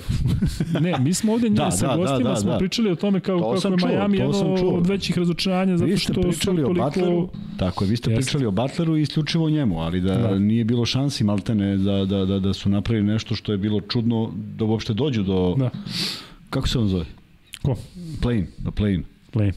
ne, 0.82 1.00
mi 1.00 1.14
smo 1.14 1.34
ovde 1.34 1.50
da, 1.60 1.72
sa 1.72 1.88
da, 1.88 1.96
gostima 1.96 2.24
da, 2.24 2.30
da, 2.30 2.36
smo 2.36 2.52
da. 2.52 2.58
pričali 2.58 2.92
o 2.92 2.96
tome 2.96 3.20
kao, 3.20 3.40
to 3.40 3.62
kako 3.62 3.88
je 3.88 3.96
Miami 3.96 4.18
čuo, 4.18 4.26
jedno 4.26 4.70
od 4.70 4.88
većih 4.88 5.18
razočaranja 5.18 5.78
zato 5.78 5.98
što 5.98 6.34
su 6.34 6.46
toliko... 6.46 6.72
O 6.72 6.74
Butleru, 6.74 7.30
tako 7.58 7.84
je, 7.84 7.90
vi 7.90 7.98
ste 7.98 8.12
Jeste. 8.12 8.22
pričali 8.22 8.46
o 8.46 8.52
Butleru 8.52 8.98
i 8.98 9.02
isključivo 9.02 9.46
o 9.46 9.50
njemu, 9.50 9.80
ali 9.80 10.02
da, 10.02 10.16
da. 10.16 10.40
nije 10.40 10.64
bilo 10.64 10.86
šansi 10.86 11.24
Maltene 11.24 11.78
da, 11.78 12.06
da, 12.06 12.26
da, 12.26 12.40
da 12.40 12.54
su 12.54 12.70
napravili 12.70 13.08
nešto 13.08 13.36
što 13.36 13.52
je 13.52 13.58
bilo 13.58 13.71
čudno 13.80 14.32
da 14.58 14.66
uopšte 14.66 14.94
dođu 14.94 15.24
do... 15.24 15.56
Da. 15.58 15.70
Kako 16.50 16.68
se 16.68 16.80
on 16.80 16.88
zove? 16.88 17.06
Ko? 17.62 17.76
Plane, 18.22 18.48
da 18.58 18.72
plane. 18.72 19.04
Plane. 19.32 19.54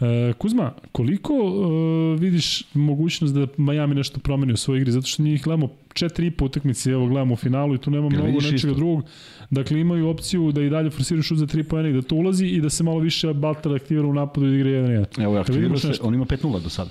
E, 0.00 0.32
Kuzma, 0.38 0.72
koliko 0.92 1.32
e, 1.32 2.20
vidiš 2.20 2.62
mogućnost 2.74 3.34
da 3.34 3.46
Miami 3.56 3.94
nešto 3.94 4.20
promeni 4.20 4.52
u 4.52 4.56
svojoj 4.56 4.80
igri? 4.80 4.92
Zato 4.92 5.06
što 5.06 5.22
njih 5.22 5.42
gledamo 5.42 5.68
četiri 5.92 6.26
i 6.26 6.30
po 6.30 6.44
utakmice, 6.44 6.90
evo 6.90 7.06
gledamo 7.06 7.34
u 7.34 7.36
finalu 7.36 7.74
i 7.74 7.78
tu 7.78 7.90
nema 7.90 8.08
mnogo 8.08 8.32
nečega 8.32 8.54
isto. 8.54 8.74
drugog. 8.74 9.04
Dakle, 9.50 9.80
imaju 9.80 10.08
opciju 10.08 10.52
da 10.52 10.62
i 10.62 10.70
dalje 10.70 10.90
forsiraju 10.90 11.22
šut 11.22 11.38
za 11.38 11.46
tri 11.46 11.62
pojene 11.62 11.90
i 11.90 11.92
da 11.92 12.02
to 12.02 12.14
ulazi 12.14 12.46
i 12.46 12.60
da 12.60 12.70
se 12.70 12.84
malo 12.84 12.98
više 12.98 13.32
Butler 13.32 13.76
aktivira 13.76 14.06
u 14.06 14.14
napadu 14.14 14.46
i 14.46 14.54
igra 14.54 14.70
1-1. 14.70 15.24
Evo, 15.24 15.36
aktivira 15.36 15.78
se, 15.78 15.92
on 16.02 16.14
ima 16.14 16.24
5-0 16.24 16.62
do 16.62 16.68
sada. 16.68 16.90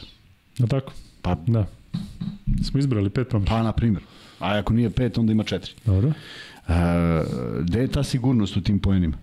Da 0.58 0.68
tako? 0.68 0.94
Pa, 1.22 1.36
da. 1.48 1.66
Smo 2.64 2.80
izbrali 2.80 3.10
pet 3.10 3.30
promjena. 3.30 3.50
Pa, 3.50 3.64
na 3.64 3.72
primjer. 3.72 4.04
A 4.40 4.58
ako 4.58 4.74
nije 4.74 4.90
pet, 4.90 5.18
onda 5.18 5.32
ima 5.32 5.44
četiri. 5.44 5.72
Dobro. 5.86 6.08
Uh, 6.08 6.76
gde 7.62 7.80
je 7.80 7.88
ta 7.88 8.04
sigurnost 8.04 8.58
u 8.58 8.62
tim 8.62 8.80
poenima? 8.80 9.18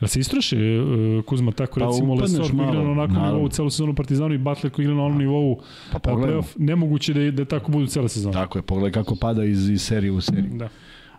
Jel 0.00 0.08
se 0.08 0.20
istroši 0.20 0.56
uh, 0.56 1.24
Kuzma 1.24 1.52
tako 1.52 1.80
pa, 1.80 1.86
recimo 1.86 2.14
Lesor 2.14 2.40
koji 2.40 2.68
igra 2.68 2.82
na 2.82 2.90
onakvom 2.90 3.26
nivou 3.26 3.48
celu 3.48 3.70
sezonu 3.70 3.94
Partizanu 3.94 4.34
i 4.34 4.38
Butler 4.38 4.72
koji 4.72 4.84
igra 4.84 4.96
na 4.96 5.02
onom 5.02 5.18
nivou 5.18 5.60
pa, 5.92 5.98
pa 5.98 6.10
playoff, 6.10 6.44
nemoguće 6.56 7.14
da, 7.14 7.20
je, 7.20 7.30
da 7.32 7.44
tako 7.44 7.72
budu 7.72 7.86
cele 7.86 8.08
sezone. 8.08 8.32
Tako 8.32 8.58
je, 8.58 8.62
pogledaj 8.62 8.92
kako 8.92 9.16
pada 9.16 9.44
iz, 9.44 9.68
iz 9.68 9.82
serije 9.82 10.12
u 10.12 10.20
seriju. 10.20 10.50
Da. 10.52 10.68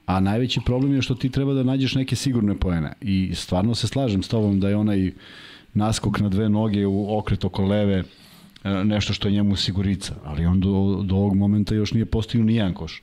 A 0.05 0.19
najveći 0.19 0.59
problem 0.65 0.95
je 0.95 1.01
što 1.01 1.15
ti 1.15 1.29
treba 1.29 1.53
da 1.53 1.63
nađeš 1.63 1.95
neke 1.95 2.15
sigurne 2.15 2.55
poene. 2.55 2.93
I 3.01 3.31
stvarno 3.35 3.75
se 3.75 3.87
slažem 3.87 4.23
s 4.23 4.27
tobom 4.27 4.59
da 4.59 4.69
je 4.69 4.75
onaj 4.75 5.11
naskok 5.73 6.19
na 6.19 6.29
dve 6.29 6.49
noge 6.49 6.85
u 6.85 7.17
okret 7.17 7.45
oko 7.45 7.63
leve 7.63 7.93
e, 7.95 8.03
nešto 8.64 9.14
što 9.14 9.28
je 9.28 9.32
njemu 9.32 9.55
sigurica. 9.55 10.16
Ali 10.26 10.45
on 10.45 10.59
do, 10.59 11.03
do 11.05 11.16
ovog 11.16 11.36
momenta 11.36 11.76
još 11.76 11.93
nije 11.93 12.05
postigao 12.05 12.45
ni 12.45 12.55
jedan 12.55 12.74
koš. 12.74 13.01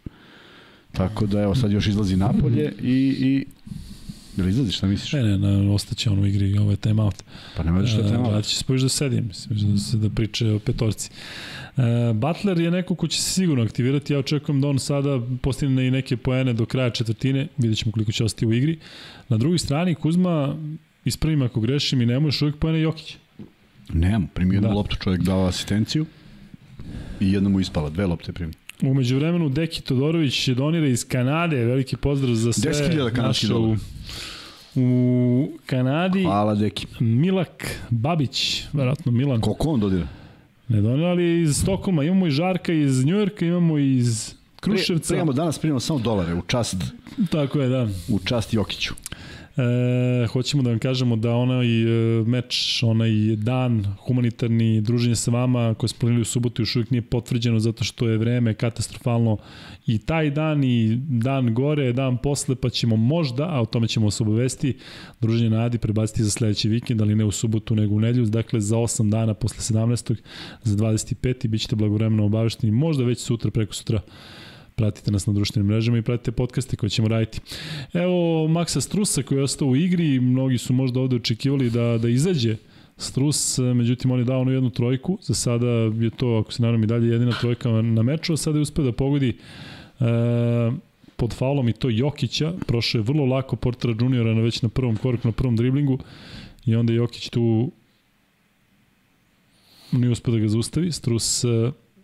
Tako 0.93 1.27
da 1.27 1.43
evo 1.43 1.55
sad 1.55 1.73
još 1.73 1.87
izlazi 1.87 2.17
napolje 2.17 2.73
i, 2.83 3.17
i 3.21 3.47
Jel 4.37 4.49
izlazi, 4.49 4.73
šta 4.73 4.87
misliš? 4.87 5.13
Ne, 5.13 5.23
ne, 5.23 5.39
ne 5.39 5.71
ostaće 5.71 6.11
on 6.11 6.19
u 6.19 6.27
igri, 6.27 6.59
ovo 6.59 6.71
je 6.71 6.77
time 6.77 7.03
out. 7.03 7.23
Pa 7.57 7.63
nema 7.63 7.81
da 7.81 7.87
što 7.87 8.01
je 8.01 8.07
time 8.07 8.19
out. 8.19 8.33
Vratit 8.33 8.51
će 8.51 8.57
se 8.57 8.65
poviš 8.65 8.83
da 8.83 8.89
sedim, 8.89 9.25
mislim, 9.51 9.73
da, 9.73 9.79
se 9.79 9.97
da 9.97 10.11
priče 10.11 10.51
o 10.51 10.59
petorci. 10.59 11.11
Uh, 11.77 11.85
Butler 12.15 12.61
je 12.61 12.70
neko 12.70 12.95
ko 12.95 13.09
će 13.09 13.23
se 13.23 13.31
sigurno 13.31 13.65
aktivirati, 13.65 14.12
ja 14.12 14.19
očekujem 14.19 14.61
da 14.61 14.69
on 14.69 14.78
sada 14.78 15.20
postigne 15.43 15.87
i 15.87 15.91
neke 15.91 16.16
poene 16.16 16.53
do 16.53 16.66
kraja 16.66 16.91
četvrtine, 16.91 17.49
vidjet 17.59 17.78
ćemo 17.78 17.93
koliko 17.93 18.12
će 18.12 18.24
ostati 18.24 18.47
u 18.47 18.53
igri. 18.53 18.78
Na 19.28 19.37
drugoj 19.37 19.59
strani, 19.59 19.95
Kuzma, 19.95 20.57
ispravim 21.05 21.43
ako 21.43 21.61
grešim 21.61 22.03
i 22.03 22.07
ne 22.07 22.20
možeš 22.20 22.43
uvijek 22.43 22.57
poene 22.57 22.81
Jokić. 22.81 23.16
Nemam, 23.93 24.29
primio 24.35 24.57
jednu 24.57 24.69
da. 24.69 24.75
loptu, 24.75 24.97
čovjek 24.97 25.23
dao 25.23 25.47
asistenciju 25.47 26.07
i 27.21 27.33
jedna 27.33 27.49
mu 27.49 27.61
ispala, 27.61 27.91
dve 27.91 28.07
lopte 28.07 28.33
primio. 28.33 28.55
Umeđu 28.83 29.17
vremenu 29.17 29.49
Deki 29.49 29.83
Todorović 29.83 30.49
donira 30.49 30.87
iz 30.87 31.09
Kanade, 31.09 31.65
veliki 31.65 31.97
pozdrav 31.97 32.35
za 32.35 32.53
sve 32.53 32.73
10.000 32.73 33.23
naše 33.23 33.55
u, 33.55 33.77
u 34.75 35.49
Kanadi. 35.67 36.23
Hvala 36.23 36.55
Deki. 36.55 36.87
Milak 37.01 37.81
Babić, 37.91 38.65
verovatno 38.73 39.12
Milan. 39.12 39.41
Koliko 39.41 39.69
on 39.69 39.81
dodira? 39.81 40.07
Ne 40.69 40.81
doneli 40.81 41.43
iz 41.43 41.57
Stokholma, 41.57 42.05
imamo 42.05 42.27
i 42.27 42.31
Žarka 42.31 42.73
iz 42.73 43.05
Njujorka, 43.05 43.47
imamo 43.47 43.79
iz 43.79 44.35
Kruševca. 44.61 45.09
Prijemo 45.09 45.33
danas 45.33 45.59
primamo 45.59 45.81
samo 45.81 45.99
dolare 45.99 46.35
u 46.35 46.43
čast. 46.43 46.77
Tako 47.31 47.61
je, 47.61 47.69
da. 47.69 47.89
U 48.09 48.19
čast 48.25 48.55
Jokiću. 48.55 48.95
E, 49.56 50.27
hoćemo 50.27 50.62
da 50.62 50.70
vam 50.70 50.78
kažemo 50.78 51.16
da 51.16 51.35
onaj 51.35 51.82
e, 51.82 52.24
meč, 52.24 52.82
onaj 52.82 53.10
dan 53.36 53.85
humanitarni 54.06 54.81
druženje 54.81 55.16
sa 55.16 55.31
vama 55.31 55.74
koje 55.74 55.89
smo 55.89 55.98
planili 55.98 56.22
u 56.22 56.24
subotu 56.24 56.62
još 56.62 56.77
uvijek 56.77 56.90
nije 56.90 57.02
potvrđeno 57.02 57.60
zato 57.60 57.85
što 57.85 58.09
je 58.09 58.18
vreme 58.18 58.55
katastrofalno 58.55 59.36
i 59.86 59.98
taj 59.98 60.31
dan 60.31 60.64
i 60.64 60.98
dan 61.09 61.55
gore, 61.55 61.93
dan 61.93 62.18
posle 62.18 62.55
pa 62.55 62.70
ćemo 62.70 62.97
možda, 62.97 63.47
a 63.51 63.60
o 63.60 63.66
tome 63.66 63.89
ćemo 63.89 64.10
se 64.10 64.22
obavesti, 64.22 64.77
druženje 65.20 65.51
na 65.51 65.64
Adi 65.64 65.78
prebaciti 65.78 66.24
za 66.24 66.31
sledeći 66.31 66.68
vikend, 66.68 67.01
ali 67.01 67.14
ne 67.14 67.24
u 67.24 67.31
subotu 67.31 67.74
nego 67.74 67.94
u 67.94 68.01
nedlju, 68.01 68.24
dakle 68.24 68.60
za 68.60 68.77
8 68.77 69.10
dana 69.10 69.35
posle 69.35 69.78
17. 69.78 70.14
za 70.62 70.77
25. 70.77 71.48
bit 71.48 71.60
ćete 71.60 71.77
blagovremeno 71.77 72.24
obavešteni, 72.24 72.72
možda 72.72 73.05
već 73.05 73.18
sutra, 73.18 73.51
preko 73.51 73.74
sutra 73.74 74.01
pratite 74.81 75.11
nas 75.11 75.27
na 75.27 75.32
društvenim 75.32 75.66
mrežama 75.66 75.98
i 75.98 76.02
pratite 76.02 76.32
podcaste 76.32 76.77
koje 76.77 76.90
ćemo 76.90 77.09
raditi. 77.09 77.40
Evo 77.93 78.48
Maksa 78.48 78.81
Strusa 78.81 79.23
koji 79.23 79.39
je 79.39 79.44
ostao 79.44 79.69
u 79.69 79.77
igri, 79.77 80.20
mnogi 80.20 80.59
su 80.59 80.73
možda 80.73 81.01
ovde 81.01 81.16
očekivali 81.16 81.70
da, 81.70 81.98
da 81.98 82.09
izađe 82.09 82.57
Strus, 82.97 83.59
međutim 83.59 84.11
on 84.11 84.19
je 84.19 84.24
dao 84.24 84.40
onu 84.40 84.52
jednu 84.52 84.70
trojku, 84.70 85.19
za 85.23 85.35
sada 85.35 85.66
je 86.01 86.11
to, 86.16 86.36
ako 86.36 86.52
se 86.52 86.62
naravno 86.62 86.85
i 86.85 86.86
dalje, 86.86 87.09
jedina 87.09 87.32
trojka 87.40 87.70
na 87.70 88.02
meču, 88.02 88.32
a 88.32 88.36
sada 88.36 88.59
je 88.59 88.62
uspio 88.62 88.85
da 88.85 88.93
pogodi 88.93 89.28
e, 89.28 90.05
pod 91.16 91.32
faulom 91.35 91.69
i 91.69 91.73
to 91.73 91.89
Jokića, 91.90 92.52
prošao 92.66 92.98
je 92.98 93.02
vrlo 93.02 93.24
lako 93.24 93.57
Portera 93.57 93.94
juniora 94.01 94.35
na 94.35 94.40
već 94.40 94.62
na 94.62 94.69
prvom 94.69 94.97
koraku, 94.97 95.28
na 95.28 95.32
prvom 95.32 95.57
driblingu 95.57 95.98
i 96.66 96.74
onda 96.74 96.93
Jokić 96.93 97.28
tu 97.28 97.70
nije 99.93 100.11
uspio 100.11 100.32
da 100.32 100.39
ga 100.39 100.48
zaustavi, 100.48 100.93
Strus 100.93 101.44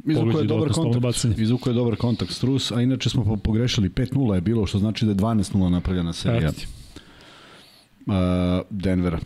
Izvuko 0.06 0.38
je 0.38 0.44
dobar 0.44 0.72
kontakt. 0.72 1.38
Izvuko 1.38 1.70
je 1.70 1.74
dobar 1.74 1.96
kontakt 1.96 2.32
Strus, 2.32 2.72
a 2.72 2.82
inače 2.82 3.10
smo 3.10 3.36
pogrešili 3.36 3.88
5-0 3.88 4.34
je 4.34 4.40
bilo, 4.40 4.66
što 4.66 4.78
znači 4.78 5.04
da 5.04 5.10
je 5.10 5.16
12-0 5.16 5.68
napravljena 5.68 6.12
serija. 6.12 6.50
Uh, 8.06 8.14
Denvera. 8.70 9.18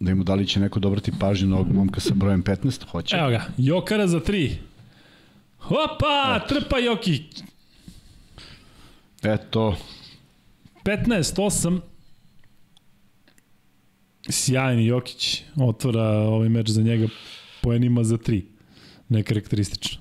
Da 0.00 0.10
im 0.10 0.24
da 0.24 0.34
li 0.34 0.46
će 0.46 0.60
neko 0.60 0.80
dobrati 0.80 1.12
pažnju 1.20 1.48
na 1.48 1.56
ovog 1.56 1.72
momka 1.72 2.00
sa 2.00 2.14
brojem 2.14 2.42
15, 2.42 2.86
hoće. 2.86 3.16
Evo 3.16 3.30
ga, 3.30 3.44
Jokara 3.56 4.06
za 4.06 4.20
3. 4.20 4.52
Opa, 5.64 6.40
Et. 6.42 6.48
trpa 6.48 6.78
Joki. 6.78 7.22
Eto. 9.22 9.76
15-8. 10.84 11.80
Sjajni 14.28 14.86
Jokić 14.86 15.42
otvara 15.56 16.08
ovaj 16.08 16.48
meč 16.48 16.68
za 16.68 16.82
njega 16.82 17.06
poenima 17.64 18.04
za 18.04 18.16
3. 18.16 18.42
Nekarakteristično. 19.08 20.00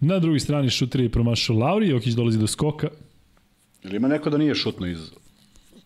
Na 0.00 0.18
drugoj 0.18 0.40
strani 0.40 0.70
šuter 0.70 1.00
je 1.00 1.08
promašao 1.08 1.56
Lauri, 1.56 1.88
Jokić 1.88 2.14
dolazi 2.14 2.38
do 2.38 2.46
skoka. 2.46 2.88
Ili 3.84 3.96
ima 3.96 4.08
neko 4.08 4.30
da 4.30 4.38
nije 4.38 4.54
šutno 4.54 4.86
iz... 4.86 5.10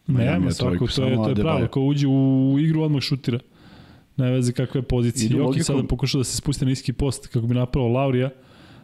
Nema, 0.07 0.51
tako, 0.51 0.87
to 0.87 1.05
je, 1.05 1.17
to 1.17 1.29
je 1.29 1.35
pravo. 1.35 1.67
Ko 1.67 1.81
uđe 1.81 2.07
u 2.07 2.57
igru, 2.61 2.83
odmah 2.83 3.03
šutira. 3.03 3.39
Ne 4.17 4.31
veze 4.31 4.53
kakva 4.53 4.79
je 4.79 4.83
pozicija. 4.83 5.29
Jokić 5.29 5.41
logikom... 5.41 5.65
sada 5.65 5.83
pokušao 5.89 6.19
da 6.19 6.25
se 6.25 6.37
spusti 6.37 6.65
na 6.65 6.71
iski 6.71 6.93
post 6.93 7.27
kako 7.27 7.47
bi 7.47 7.55
napravo 7.55 7.89
Laurija. 7.89 8.31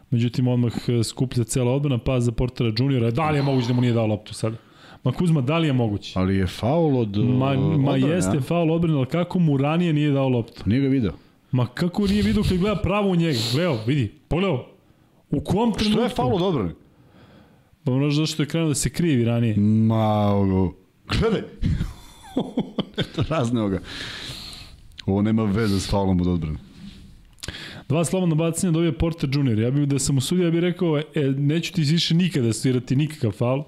Međutim, 0.09 0.47
odmah 0.47 0.73
e, 0.87 1.03
skuplja 1.03 1.43
cela 1.43 1.71
odbrana, 1.71 1.97
pa 1.97 2.19
za 2.19 2.31
Portera 2.31 2.71
juniora. 2.77 3.11
Da 3.11 3.29
li 3.29 3.37
je 3.37 3.43
moguće 3.43 3.67
da 3.67 3.73
mu 3.73 3.81
nije 3.81 3.93
dao 3.93 4.07
loptu 4.07 4.33
sada? 4.33 4.57
Ma 5.03 5.11
Kuzma, 5.11 5.41
da 5.41 5.57
li 5.57 5.67
je 5.67 5.73
moguće? 5.73 6.19
Ali 6.19 6.35
je 6.35 6.47
faul 6.47 6.97
od 6.97 7.17
Ma, 7.17 7.53
ma 7.53 7.91
odbrane, 7.91 8.15
jeste 8.15 8.37
ja? 8.37 8.41
faul 8.41 8.71
odbrane, 8.71 8.97
ali 8.97 9.05
kako 9.05 9.39
mu 9.39 9.57
ranije 9.57 9.93
nije 9.93 10.11
dao 10.11 10.29
loptu? 10.29 10.63
Nije 10.65 10.81
ga 10.81 10.87
video. 10.87 11.11
Ma 11.51 11.67
kako 11.67 12.07
nije 12.07 12.23
vidio 12.23 12.43
kad 12.43 12.57
gleda 12.57 12.81
pravo 12.81 13.09
u 13.09 13.15
njega? 13.15 13.39
Gledao, 13.53 13.79
vidi, 13.87 14.11
pogledao. 14.27 14.67
U 15.29 15.41
kom 15.41 15.73
trenutku? 15.73 15.83
Što 15.91 16.03
je 16.03 16.09
faul 16.09 16.35
od 16.35 16.41
odbrane? 16.41 16.71
Pa 17.83 17.91
možda 17.91 18.21
zašto 18.21 18.43
je 18.43 18.47
krenuo 18.47 18.69
da 18.69 18.75
se 18.75 18.89
krivi 18.89 19.25
ranije. 19.25 19.57
Ma, 19.57 20.29
ovo. 20.29 20.75
Gledaj. 21.19 21.41
Eto, 23.01 23.23
razneo 23.29 23.69
ga. 23.69 23.79
Ovo 25.05 25.21
nema 25.21 25.43
veze 25.43 25.79
s 25.79 25.89
faulom 25.89 26.21
od 26.21 26.27
odbrane. 26.27 26.57
Dva 27.89 28.05
slobodna 28.05 28.35
bacanja 28.35 28.71
dobije 28.71 28.97
Porter 28.97 29.29
Junior. 29.33 29.59
Ja 29.59 29.71
bih 29.71 29.87
da 29.87 29.99
sam 29.99 30.17
usudio, 30.17 30.45
ja 30.45 30.51
bih 30.51 30.59
rekao, 30.59 30.99
e, 30.99 31.03
neću 31.37 31.73
ti 31.73 31.81
više 31.81 32.15
nikada 32.15 32.53
svirati 32.53 32.95
nikakav 32.95 33.31
faul 33.31 33.63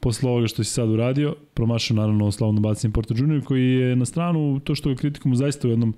posle 0.00 0.30
ovoga 0.30 0.46
što 0.46 0.64
si 0.64 0.70
sad 0.70 0.88
uradio. 0.88 1.34
Promašao 1.54 1.96
naravno 1.96 2.32
slobodno 2.32 2.60
bacanje 2.60 2.92
Porter 2.92 3.16
Junior 3.20 3.44
koji 3.44 3.64
je 3.64 3.96
na 3.96 4.04
stranu, 4.04 4.60
to 4.64 4.74
što 4.74 4.88
ga 4.88 4.94
kritikom 4.94 5.36
zaista 5.36 5.68
u 5.68 5.70
jednom 5.70 5.94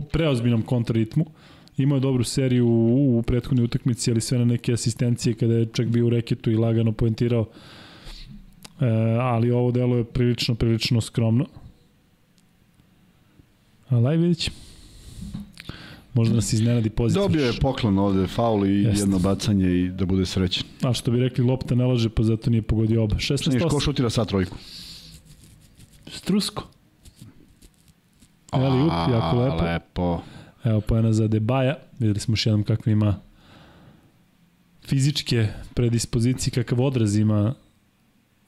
preozbiljnom 0.00 0.62
kontraritmu. 0.62 1.26
Imao 1.76 1.96
je 1.96 2.00
dobru 2.00 2.24
seriju 2.24 2.66
u, 2.66 3.18
u 3.18 3.22
prethodnoj 3.22 3.64
utakmici, 3.64 4.10
ali 4.10 4.20
sve 4.20 4.38
na 4.38 4.44
neke 4.44 4.72
asistencije 4.72 5.34
kada 5.34 5.54
je 5.54 5.66
čak 5.72 5.86
bio 5.86 6.06
u 6.06 6.10
reketu 6.10 6.50
i 6.50 6.56
lagano 6.56 6.92
poentirao. 6.92 7.46
E, 8.80 8.86
ali 9.20 9.50
ovo 9.50 9.70
delo 9.70 9.96
je 9.96 10.04
prilično, 10.04 10.54
prilično 10.54 11.00
skromno. 11.00 11.46
Ali 13.88 14.08
aj 14.08 14.16
vidit 14.16 14.38
ćemo. 14.38 14.56
Možda 16.14 16.34
nas 16.34 16.52
iznenadi 16.52 16.90
pozitiv. 16.90 17.22
Dobio 17.22 17.46
je 17.46 17.52
poklon 17.60 17.98
ovde, 17.98 18.26
faul 18.26 18.66
i 18.66 18.82
Jeste. 18.82 19.02
jedno 19.02 19.18
bacanje 19.18 19.70
i 19.70 19.88
da 19.88 20.04
bude 20.06 20.26
srećen. 20.26 20.64
A 20.82 20.92
što 20.92 21.10
bi 21.10 21.20
rekli, 21.20 21.44
lopta 21.44 21.74
ne 21.74 21.84
laže, 21.84 22.08
pa 22.08 22.22
zato 22.22 22.50
nije 22.50 22.62
pogodio 22.62 23.04
oba. 23.04 23.16
16 23.16 23.68
Ko 23.68 23.80
šutira 23.80 24.10
sa 24.10 24.24
trojku? 24.24 24.56
Strusko. 26.06 26.68
Eli 28.56 28.82
up, 28.86 29.12
jako 29.12 29.36
lepo. 29.36 29.64
Lepo. 29.64 30.22
Evo 30.64 30.80
pojena 30.80 31.12
za 31.12 31.28
Debaja. 31.28 31.74
Videli 31.98 32.20
smo 32.20 32.32
još 32.32 32.46
jednom 32.46 32.64
kakve 32.64 32.92
ima 32.92 33.20
fizičke 34.86 35.48
predispozicije, 35.74 36.52
kakav 36.54 36.82
odraz 36.82 37.16
ima 37.16 37.54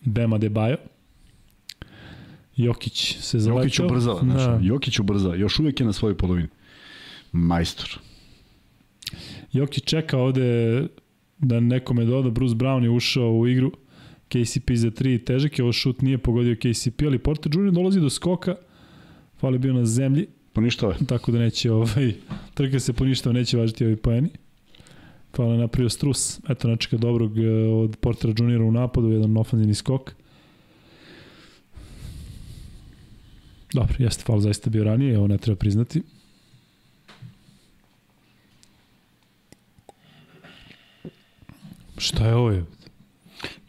Bema 0.01 0.39
Debajo. 0.39 0.77
Jokić 2.57 3.17
se 3.21 3.39
zaletao. 3.39 3.65
Jokić 3.65 3.79
ubrzava, 3.79 4.21
da. 4.21 4.27
znači, 4.27 4.67
Jokić 4.67 4.99
ubrzava, 4.99 5.37
još 5.37 5.59
uvijek 5.59 5.81
je 5.81 5.87
na 5.87 5.93
svojoj 5.93 6.17
polovini. 6.17 6.49
Majstor. 7.33 7.99
Jokić 9.53 9.85
čeka 9.85 10.19
ovde 10.19 10.83
da 11.39 11.61
nekome 11.61 12.05
doda, 12.05 12.31
Bruce 12.31 12.55
Brown 12.55 12.83
je 12.83 12.91
ušao 12.91 13.31
u 13.33 13.47
igru, 13.47 13.73
KCP 14.29 14.71
za 14.75 14.91
3, 14.91 15.25
težak 15.25 15.59
je, 15.59 15.63
ovo 15.63 15.73
šut 15.73 16.03
nije 16.03 16.19
pogodio 16.19 16.57
KCP, 16.57 17.03
ali 17.07 17.19
Porter 17.19 17.53
Jr. 17.57 17.71
dolazi 17.71 18.01
do 18.01 18.11
skoka, 18.11 18.55
Fal 19.41 19.53
je 19.53 19.59
bio 19.59 19.73
na 19.73 19.87
zemlji. 19.87 20.27
Poništao 20.53 20.91
je. 20.91 20.97
Tako 21.07 21.33
da 21.33 21.39
neće, 21.39 21.73
ovaj, 21.73 22.13
trka 22.55 22.81
se 22.81 22.93
poništao, 22.93 23.33
neće 23.33 23.57
važiti 23.57 23.85
ovi 23.85 23.97
poeni. 23.97 24.29
Fal 25.37 25.53
je 25.53 25.59
napravio 25.59 25.89
strus. 25.89 26.41
Eto, 26.49 26.69
načeka 26.69 26.97
dobrog 26.97 27.39
eh, 27.39 27.49
od 27.69 27.97
Portera 27.97 28.35
Juniora 28.39 28.65
u 28.65 28.73
napadu, 28.73 29.11
jedan 29.11 29.37
ofanzivni 29.37 29.75
skok. 29.75 30.15
Dobro, 33.73 33.95
jeste 33.99 34.25
fal 34.25 34.41
zaista 34.41 34.71
bio 34.71 34.85
ranije, 34.85 35.19
ovo 35.19 35.27
ne 35.27 35.39
treba 35.39 35.57
priznati. 35.57 36.03
Šta 41.99 42.27
je 42.27 42.35
ovo? 42.35 42.51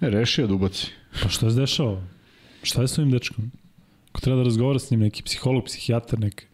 Ne, 0.02 0.10
rešio 0.10 0.48
da 0.48 0.54
ubaci. 0.54 0.88
Pa 1.24 1.30
šta 1.30 1.50
se 1.50 1.60
dešava? 1.60 2.04
Šta 2.64 2.82
je 2.82 2.88
s 2.88 2.98
ovim 2.98 3.12
dečkom? 3.12 3.52
Ako 4.18 4.22
treba 4.22 4.38
da 4.38 4.44
razgovara 4.44 4.80
s 4.80 4.92
njim, 4.92 5.00
neki 5.00 5.24
psiholog, 5.24 5.66
psihijatar, 5.66 6.20
neki, 6.20 6.46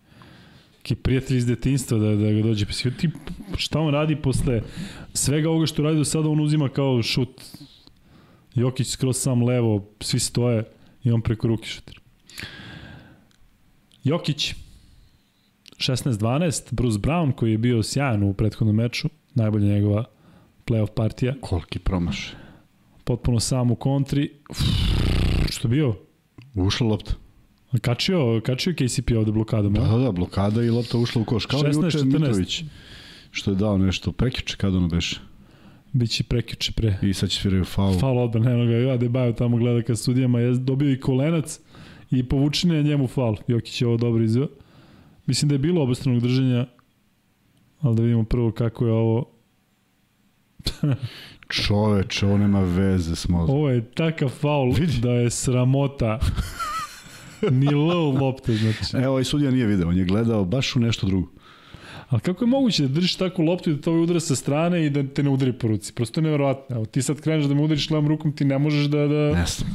neki 0.77 0.95
prijatelj 0.95 1.37
iz 1.37 1.45
detinstva 1.45 1.97
da, 1.97 2.15
da 2.15 2.31
ga 2.31 2.41
dođe. 2.41 2.65
Ti, 2.65 3.09
šta 3.57 3.79
on 3.79 3.93
radi 3.93 4.15
posle 4.15 4.61
svega 5.13 5.49
ovoga 5.49 5.65
što 5.65 5.83
radi 5.83 5.97
do 5.97 6.03
sada, 6.03 6.29
on 6.29 6.39
uzima 6.39 6.69
kao 6.69 7.03
šut. 7.03 7.41
Jokić 8.55 8.87
skroz 8.87 9.17
sam 9.17 9.43
levo, 9.43 9.87
svi 9.99 10.19
stoje 10.19 10.63
i 11.03 11.11
on 11.11 11.21
preko 11.21 11.47
ruke 11.47 11.67
šutira. 11.67 11.99
Jokić, 14.03 14.53
16-12, 15.77 16.73
Bruce 16.73 16.99
Brown 16.99 17.31
koji 17.31 17.51
je 17.51 17.57
bio 17.57 17.83
sjajan 17.83 18.23
u 18.23 18.33
prethodnom 18.33 18.75
meču, 18.75 19.09
najbolja 19.33 19.65
njegova 19.65 20.05
playoff 20.65 20.93
partija. 20.95 21.35
Koliki 21.41 21.79
promaš. 21.79 22.33
Potpuno 23.03 23.39
sam 23.39 23.71
u 23.71 23.75
kontri. 23.75 24.31
Uf, 24.49 24.59
što 25.49 25.67
bio? 25.67 25.95
Ušla 26.55 26.87
lopta. 26.87 27.22
Kačio, 27.81 28.41
kačio 28.45 28.73
KCP 28.73 29.11
ovde 29.17 29.31
blokadom, 29.31 29.75
ja? 29.75 29.81
Da, 29.81 29.97
da, 29.97 30.11
blokada 30.11 30.63
i 30.63 30.69
lopta 30.69 30.97
ušla 30.97 31.21
u 31.21 31.25
koš. 31.25 31.45
Kao 31.45 31.59
16, 31.59 31.85
juče 31.85 31.97
14. 31.97 32.05
Mitrović, 32.05 32.63
što 33.31 33.51
je 33.51 33.55
dao 33.55 33.77
nešto, 33.77 34.11
prekjuče 34.11 34.57
kada 34.57 34.77
ono 34.77 34.87
beše. 34.87 35.19
Biće 35.91 36.23
prekjuče 36.23 36.71
pre. 36.71 36.97
I 37.01 37.13
sad 37.13 37.29
će 37.29 37.41
sviraju 37.41 37.65
faul. 37.65 37.99
Faul 37.99 38.17
odbrana, 38.17 38.51
eno 38.51 38.65
ga, 38.65 38.71
ja 38.71 38.97
Debajo 38.97 39.33
tamo 39.33 39.57
gleda 39.57 39.81
ka 39.81 39.95
sudijama, 39.95 40.39
je 40.39 40.51
dobio 40.51 40.91
i 40.91 40.99
kolenac 40.99 41.59
i 42.11 42.23
povučenje 42.23 42.75
je 42.75 42.83
njemu 42.83 43.07
faul. 43.07 43.35
Jokić 43.47 43.81
je 43.81 43.87
ovo 43.87 43.97
dobro 43.97 44.23
izveo. 44.23 44.47
Mislim 45.25 45.49
da 45.49 45.55
je 45.55 45.59
bilo 45.59 45.83
obostranog 45.83 46.21
držanja, 46.21 46.65
ali 47.81 47.95
da 47.95 48.01
vidimo 48.01 48.23
prvo 48.23 48.51
kako 48.51 48.85
je 48.85 48.91
ovo. 48.91 49.25
Čoveč, 51.47 52.23
ovo 52.23 52.37
nema 52.37 52.61
veze 52.61 53.15
s 53.15 53.27
mozom. 53.27 53.55
Ovo 53.55 53.69
je 53.69 53.91
takav 53.91 54.29
faul 54.29 54.71
Vidi. 54.73 54.99
da 55.01 55.11
je 55.11 55.29
sramota. 55.29 56.19
Ni 57.59 57.67
L 57.73 58.23
lopte, 58.23 58.55
znači. 58.55 58.97
Evo, 58.97 59.09
ovaj 59.09 59.23
sudija 59.23 59.51
nije 59.51 59.65
video, 59.65 59.89
on 59.89 59.97
je 59.97 60.05
gledao 60.05 60.45
baš 60.45 60.75
u 60.75 60.79
nešto 60.79 61.07
drugo. 61.07 61.27
Ali 62.09 62.21
kako 62.21 62.43
je 62.43 62.47
moguće 62.47 62.83
da 62.83 62.87
držiš 62.87 63.15
takvu 63.15 63.45
loptu 63.45 63.69
i 63.69 63.73
da 63.73 63.81
to 63.81 63.93
udara 63.93 64.19
sa 64.19 64.35
strane 64.35 64.85
i 64.85 64.89
da 64.89 65.03
te 65.03 65.23
ne 65.23 65.29
udari 65.29 65.53
po 65.53 65.67
ruci? 65.67 65.93
Prosto 65.93 66.19
je 66.19 66.23
nevjerojatno. 66.23 66.75
Evo, 66.75 66.85
ti 66.85 67.01
sad 67.01 67.21
kreneš 67.21 67.45
da 67.45 67.53
me 67.53 67.61
udariš 67.61 67.89
levom 67.89 68.07
rukom, 68.07 68.31
ti 68.31 68.45
ne 68.45 68.59
možeš 68.59 68.85
da... 68.85 69.07
da... 69.07 69.15
Jasno. 69.15 69.67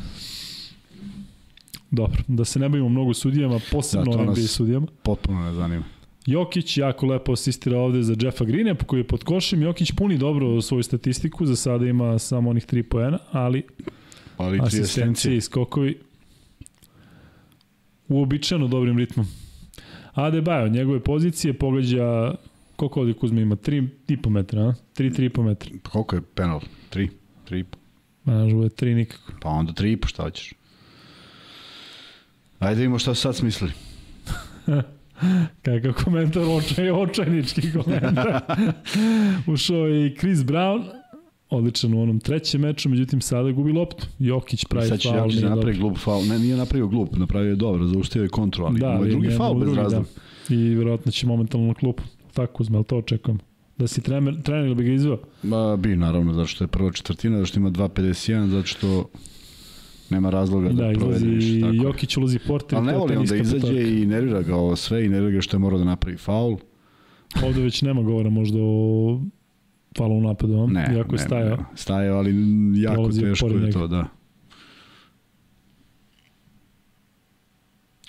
Dobro, 1.90 2.22
da 2.28 2.44
se 2.44 2.58
ne 2.58 2.68
bavimo 2.68 2.88
mnogo 2.88 3.14
sudijama, 3.14 3.60
posebno 3.72 4.16
da, 4.16 4.22
NBA 4.22 4.34
sudijama. 4.34 4.86
Potpuno 5.02 5.40
ne 5.40 5.52
zanima. 5.52 5.84
Jokić 6.26 6.76
jako 6.76 7.06
lepo 7.06 7.32
asistira 7.32 7.78
ovde 7.78 8.02
za 8.02 8.16
Jeffa 8.20 8.44
Greena, 8.44 8.74
koji 8.74 9.00
je 9.00 9.04
pod 9.04 9.24
košem. 9.24 9.62
Jokić 9.62 9.92
puni 9.92 10.18
dobro 10.18 10.62
svoju 10.62 10.82
statistiku, 10.82 11.46
za 11.46 11.56
sada 11.56 11.86
ima 11.86 12.18
samo 12.18 12.50
onih 12.50 12.66
3 12.66 12.82
poena, 12.82 13.18
ali, 13.32 13.62
ali 14.36 14.60
asistencije 14.60 15.36
i 15.36 15.40
skokovi 15.40 15.98
uobičajeno 18.08 18.68
dobrim 18.68 18.98
ritmom. 18.98 19.26
Adebayo, 20.14 20.68
njegove 20.68 21.00
pozicije 21.00 21.52
pogađa 21.54 22.34
koliko 22.76 23.00
ovdje 23.00 23.14
Kuzma 23.14 23.40
ima? 23.40 23.56
3,5 23.56 24.28
metra, 24.30 24.62
a? 24.62 24.74
3, 24.96 25.20
3,5 25.20 25.42
metra. 25.42 25.70
Pa 25.82 25.90
koliko 25.90 26.16
je 26.16 26.22
penal? 26.34 26.60
3, 26.90 27.08
3,5. 27.50 27.64
Ma, 28.24 28.34
naš, 28.34 28.52
ovo 28.52 28.62
je 28.62 28.70
3 28.70 28.94
nikako. 28.94 29.32
Pa 29.40 29.48
onda 29.48 29.72
3,5, 29.72 30.06
šta 30.06 30.22
hoćeš? 30.22 30.52
Ajde 32.58 32.74
da 32.74 32.78
vidimo 32.78 32.98
šta 32.98 33.14
su 33.14 33.20
sad 33.20 33.36
smislili. 33.36 33.72
Kakav 35.64 35.92
komentar, 36.04 36.42
očaj, 36.42 36.90
očajnički 36.90 37.72
komentar. 37.72 38.40
Ušao 39.52 39.86
je 39.86 40.06
i 40.06 40.16
Chris 40.16 40.38
Brown, 40.38 40.84
odličan 41.50 41.94
u 41.94 42.02
onom 42.02 42.20
trećem 42.20 42.60
meču, 42.60 42.88
međutim 42.88 43.20
sada 43.20 43.50
gubi 43.50 43.72
loptu. 43.72 44.06
Jokić 44.18 44.64
pravi 44.64 44.88
faul. 44.88 44.98
Sad 44.98 45.00
će 45.00 45.18
Jokić 45.18 45.40
da 45.40 45.54
napravi 45.54 45.78
glup 45.78 45.98
faul. 45.98 46.26
Ne, 46.26 46.38
nije 46.38 46.56
napravio 46.56 46.88
glup, 46.88 47.16
napravio 47.16 47.50
je 47.50 47.56
dobro, 47.56 47.86
zauštio 47.86 48.22
je 48.22 48.28
kontrol, 48.28 48.66
ali 48.66 48.80
da, 48.80 48.90
je 48.92 49.10
drugi 49.10 49.30
faul 49.30 49.58
bez 49.58 49.74
razloga. 49.74 50.04
Da. 50.48 50.54
I 50.54 50.74
verovatno 50.74 51.12
će 51.12 51.26
momentalno 51.26 51.66
na 51.66 51.74
klupu. 51.74 52.02
Tako, 52.34 52.62
uzme, 52.62 52.82
to 52.82 52.96
očekujem. 52.96 53.38
Da 53.78 53.86
si 53.86 54.02
trener, 54.02 54.42
trener 54.42 54.74
bi 54.74 54.84
ga 54.84 54.92
izvao? 54.92 55.18
Ba, 55.42 55.76
bi, 55.76 55.96
naravno, 55.96 56.32
zato 56.32 56.46
što 56.46 56.64
je 56.64 56.68
prva 56.68 56.92
četvrtina, 56.92 57.36
zato 57.36 57.46
što 57.46 57.60
ima 57.60 57.70
2.51, 57.70 58.48
zato 58.48 58.66
što 58.66 59.08
nema 60.10 60.30
razloga 60.30 60.68
da, 60.68 60.86
da 60.86 60.98
provede 60.98 61.60
Tako. 61.60 61.72
Jokić 61.74 62.16
ulazi 62.16 62.38
porter. 62.38 62.78
Ali 62.78 62.86
ne 62.86 62.96
voli 62.96 63.16
on 63.16 63.24
da 63.24 63.36
izađe 63.36 63.60
potak. 63.60 63.76
i 63.76 64.06
nervira 64.06 64.42
ga 64.42 64.56
ovo 64.56 64.76
sve 64.76 65.04
i 65.04 65.08
nervira 65.08 65.32
ga 65.32 65.40
što 65.40 65.56
je 65.56 65.58
morao 65.58 65.78
da 65.78 65.84
napravi 65.84 66.16
faul. 66.16 66.56
Ovde 67.44 67.60
već 67.60 67.82
nema 67.82 68.02
govora 68.02 68.30
možda 68.30 68.58
o 68.60 69.20
falu 69.98 70.18
u 70.18 70.20
napadu, 70.20 70.66
ne, 70.66 70.94
jako 70.96 71.14
je 71.14 71.18
stajao. 71.18 71.56
Ne, 71.56 71.64
stajao, 71.74 72.18
ali 72.18 72.34
jako 72.82 73.08
teško 73.08 73.46
je 73.46 73.60
njega. 73.60 73.72
to, 73.72 73.86
da. 73.86 74.06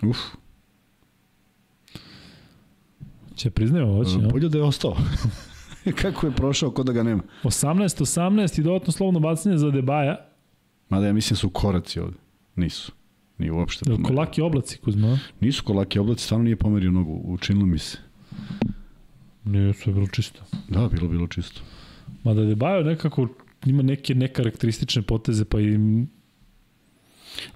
Uf. 0.03 0.17
Će 3.35 3.49
priznaju 3.49 3.87
ovo, 3.87 4.05
će, 4.05 4.17
Bolje 4.17 4.49
da 4.49 4.57
je 4.57 4.63
ostao. 4.63 4.97
Kako 6.01 6.27
je 6.27 6.31
prošao 6.31 6.71
kod 6.71 6.85
da 6.85 6.91
ga 6.91 7.03
nema? 7.03 7.23
18-18 7.43 8.59
i 8.59 8.63
dodatno 8.63 8.91
slovno 8.91 9.19
bacanje 9.19 9.57
za 9.57 9.71
Debaja. 9.71 10.25
Mada 10.89 11.07
ja 11.07 11.13
mislim 11.13 11.35
da 11.35 11.39
su 11.39 11.49
koraci 11.49 11.99
ovde. 11.99 12.17
Nisu. 12.55 12.91
Nije 13.37 13.51
uopšte 13.51 13.85
pomerio. 13.85 14.07
Kolaki 14.07 14.41
oblaci, 14.41 14.77
Kuzma? 14.77 15.19
Nisu 15.39 15.63
kolaki 15.63 15.99
oblaci, 15.99 16.23
stvarno 16.23 16.43
nije 16.43 16.55
pomerio 16.55 16.91
nogu. 16.91 17.21
Učinilo 17.25 17.65
mi 17.65 17.77
se. 17.77 17.97
Nije, 19.45 19.73
sve 19.73 19.93
bilo 19.93 20.07
čisto. 20.07 20.41
Da, 20.67 20.87
bilo, 20.87 21.07
bilo 21.07 21.27
čisto. 21.27 21.61
Mada 22.23 22.45
Debajo 22.45 22.83
nekako 22.83 23.27
ima 23.65 23.83
neke 23.83 24.15
nekarakteristične 24.15 25.01
poteze, 25.01 25.45
pa 25.45 25.59
i... 25.59 25.77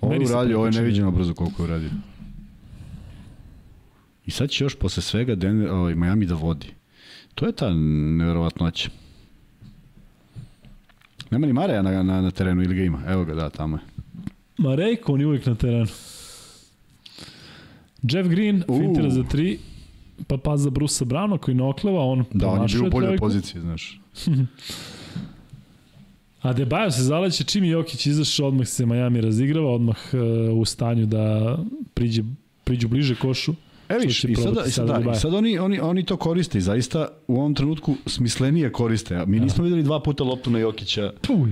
Ovo 0.01 0.13
je 0.13 0.19
uradio, 0.19 0.57
ovo 0.57 0.65
je 0.65 0.71
neviđeno 0.71 1.11
brzo 1.11 1.33
koliko 1.33 1.63
je 1.63 1.65
uradio. 1.65 1.89
I 4.25 4.31
sad 4.31 4.49
će 4.49 4.63
još 4.63 4.75
posle 4.75 5.03
svega 5.03 5.35
Denver, 5.35 5.69
ovaj, 5.69 5.95
Miami 5.95 6.25
da 6.25 6.35
vodi. 6.35 6.67
To 7.35 7.45
je 7.45 7.51
ta 7.51 7.73
neverovatnoća. 7.73 8.89
Nema 11.31 11.47
ni 11.47 11.53
Mareja 11.53 11.81
na, 11.81 12.03
na, 12.03 12.21
na 12.21 12.31
terenu 12.31 12.63
ili 12.63 12.75
ga 12.75 12.83
ima? 12.83 13.01
Evo 13.07 13.25
ga, 13.25 13.33
da, 13.35 13.49
tamo 13.49 13.77
je. 13.77 13.83
Marejko, 14.57 15.13
on 15.13 15.19
je 15.19 15.27
uvijek 15.27 15.45
na 15.45 15.55
terenu. 15.55 15.87
Jeff 18.03 18.29
Green, 18.29 18.63
uh. 18.67 18.79
fintira 18.79 19.09
za 19.09 19.23
tri, 19.23 19.59
pa 20.27 20.37
pa 20.37 20.57
za 20.57 20.69
Brusa 20.69 21.05
Browna 21.05 21.37
koji 21.37 21.55
ne 21.55 21.63
okleva, 21.63 22.05
on 22.05 22.25
Da, 22.33 22.47
on 22.47 22.61
je 22.61 22.67
bio 22.67 22.87
u 22.87 22.89
boljoj 22.89 23.17
poziciji, 23.17 23.61
znaš. 23.61 24.02
A 26.43 26.53
Debajo 26.53 26.91
se 26.91 27.03
zaleće 27.03 27.43
čim 27.43 27.63
je 27.63 27.69
Jokić 27.69 28.05
izašao, 28.05 28.47
odmah 28.47 28.67
se 28.67 28.85
Miami 28.85 29.21
razigrava, 29.21 29.71
odmah 29.71 29.97
uh, 30.13 30.59
u 30.59 30.65
stanju 30.65 31.05
da 31.05 31.57
priđe, 31.93 32.23
priđu 32.63 32.87
bliže 32.87 33.15
košu. 33.15 33.53
E 33.89 33.97
viš, 33.97 34.23
i 34.23 34.35
sada, 34.35 34.63
i 34.67 34.71
sada, 34.71 35.11
i 35.11 35.15
sad 35.15 35.33
oni, 35.33 35.59
oni, 35.59 35.79
oni 35.79 36.05
to 36.05 36.17
koriste 36.17 36.57
i 36.57 36.61
zaista 36.61 37.07
u 37.27 37.35
ovom 37.35 37.55
trenutku 37.55 37.95
smislenije 38.05 38.71
koriste. 38.71 39.25
Mi 39.25 39.39
nismo 39.39 39.63
videli 39.63 39.83
dva 39.83 39.99
puta 39.99 40.23
loptu 40.23 40.51
na 40.51 40.59
Jokića. 40.59 41.13
Puj. 41.27 41.51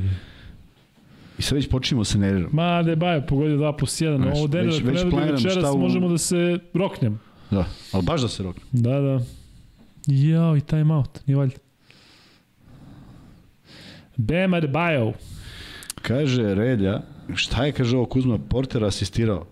I 1.40 1.42
sad 1.42 1.56
već 1.56 1.70
počinimo 1.70 2.04
se 2.04 2.18
nerviramo. 2.18 2.50
Ma, 2.54 2.84
da 2.84 2.90
je 2.90 2.96
Bajo 2.96 3.22
pogodio 3.28 3.58
2 3.58 3.78
plus 3.78 4.02
1. 4.02 4.22
Znaš, 4.22 4.38
Ovo 4.38 4.48
Denver, 4.48 4.84
već, 4.84 4.84
već 4.84 5.12
planiram 5.12 5.36
večeras 5.36 5.76
u... 5.76 5.78
možemo 5.78 6.10
da 6.10 6.18
se 6.18 6.60
roknem. 6.74 7.20
Da, 7.52 7.66
ali 7.92 8.04
baš 8.04 8.22
da 8.22 8.28
se 8.28 8.44
roknem. 8.44 8.68
Da, 8.72 9.00
da. 9.00 9.20
Jao, 10.08 10.58
i 10.58 10.62
time 10.62 10.94
out, 10.94 11.20
nije 11.28 11.38
valjda. 11.38 11.56
Bam 14.22 14.54
Adebayo. 14.54 15.14
Kaže 16.02 16.56
Relja, 16.56 17.02
šta 17.36 17.66
je, 17.66 17.72
kaže 17.72 17.98
ovo 17.98 18.06
Kuzma, 18.06 18.38
Porter 18.38 18.84
asistirao. 18.84 19.48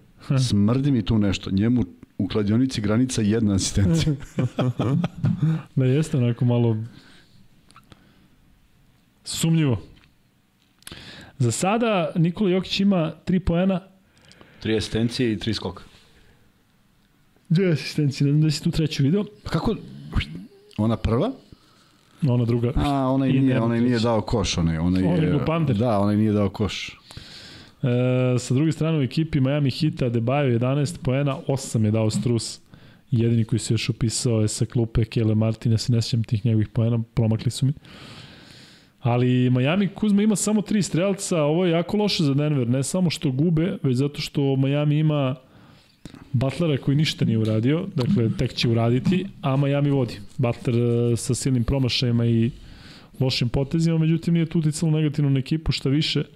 Smrdi 0.49 0.91
mi 0.91 1.05
tu 1.05 1.17
nešto. 1.17 1.51
Njemu 1.51 1.85
u 2.17 2.27
kladionici 2.27 2.81
granica 2.81 3.21
jedna 3.21 3.55
asistencija. 3.55 4.15
da 5.75 5.85
jeste 5.85 6.17
onako 6.17 6.45
malo 6.45 6.77
sumnjivo. 9.23 9.81
Za 11.37 11.51
sada 11.51 12.11
Nikola 12.15 12.49
Jokić 12.49 12.79
ima 12.79 13.13
3 13.25 13.39
poena. 13.39 13.81
3 14.63 14.77
asistencije 14.77 15.33
i 15.33 15.37
3 15.37 15.53
skoka. 15.53 15.83
Dve 17.49 17.71
asistencije, 17.71 18.25
ne 18.25 18.31
znam 18.31 18.41
da 18.41 18.51
si 18.51 18.63
tu 18.63 18.71
treću 18.71 19.03
video. 19.03 19.25
Kako? 19.43 19.75
Ona 20.77 20.97
prva? 20.97 21.31
Ona 22.27 22.45
druga. 22.45 22.71
A, 22.75 23.11
ona 23.11 23.27
i 23.27 23.39
nije, 23.39 23.61
ona 23.61 23.75
nije 23.75 23.99
dao 23.99 24.21
koš, 24.21 24.57
ona, 24.57 24.81
ona 24.81 24.99
je... 24.99 25.05
Ona 25.05 25.15
je 25.23 25.73
Da, 25.73 25.99
ona 25.99 26.11
nije 26.11 26.31
dao 26.31 26.49
koš. 26.49 26.99
E, 27.83 28.39
sa 28.39 28.53
druge 28.53 28.71
strane 28.71 28.97
u 28.97 29.01
ekipi 29.01 29.39
Miami 29.39 29.71
Hita 29.71 30.09
Debajo 30.09 30.59
11 30.59 30.97
poena, 31.03 31.37
8 31.47 31.85
je 31.85 31.91
dao 31.91 32.09
Strus. 32.09 32.61
Jedini 33.11 33.45
koji 33.45 33.59
se 33.59 33.73
još 33.73 33.89
upisao 33.89 34.41
je 34.41 34.47
sa 34.47 34.65
klupe 34.65 35.05
Kele 35.05 35.35
Martinez, 35.35 35.89
ne 35.89 36.01
sjećam 36.01 36.23
tih 36.23 36.45
njegovih 36.45 36.67
poena, 36.67 36.99
promakli 37.13 37.51
su 37.51 37.65
mi. 37.65 37.73
Ali 38.99 39.49
Miami 39.49 39.87
Kuzma 39.87 40.21
ima 40.21 40.35
samo 40.35 40.61
tri 40.61 40.83
strelca, 40.83 41.43
ovo 41.43 41.65
je 41.65 41.71
jako 41.71 41.97
loše 41.97 42.23
za 42.23 42.33
Denver, 42.33 42.67
ne 42.67 42.83
samo 42.83 43.09
što 43.09 43.31
gube, 43.31 43.77
već 43.83 43.95
zato 43.97 44.21
što 44.21 44.55
Miami 44.55 44.99
ima 44.99 45.35
Butlera 46.31 46.77
koji 46.77 46.98
ništa 46.98 47.26
nije 47.26 47.38
uradio, 47.38 47.88
dakle 47.95 48.30
tek 48.38 48.53
će 48.53 48.69
uraditi, 48.69 49.26
a 49.41 49.57
Miami 49.57 49.90
vodi. 49.90 50.19
Butler 50.38 50.76
e, 50.76 51.18
sa 51.18 51.36
silnim 51.36 51.64
promašajima 51.64 52.26
i 52.26 52.52
lošim 53.19 53.49
potezima, 53.49 53.98
međutim 53.98 54.34
nije 54.34 54.45
tu 54.45 54.60
uticalo 54.60 54.91
negativno 54.91 55.30
na 55.30 55.40
ekipu, 55.40 55.72
šta 55.72 55.90
više– 55.90 56.23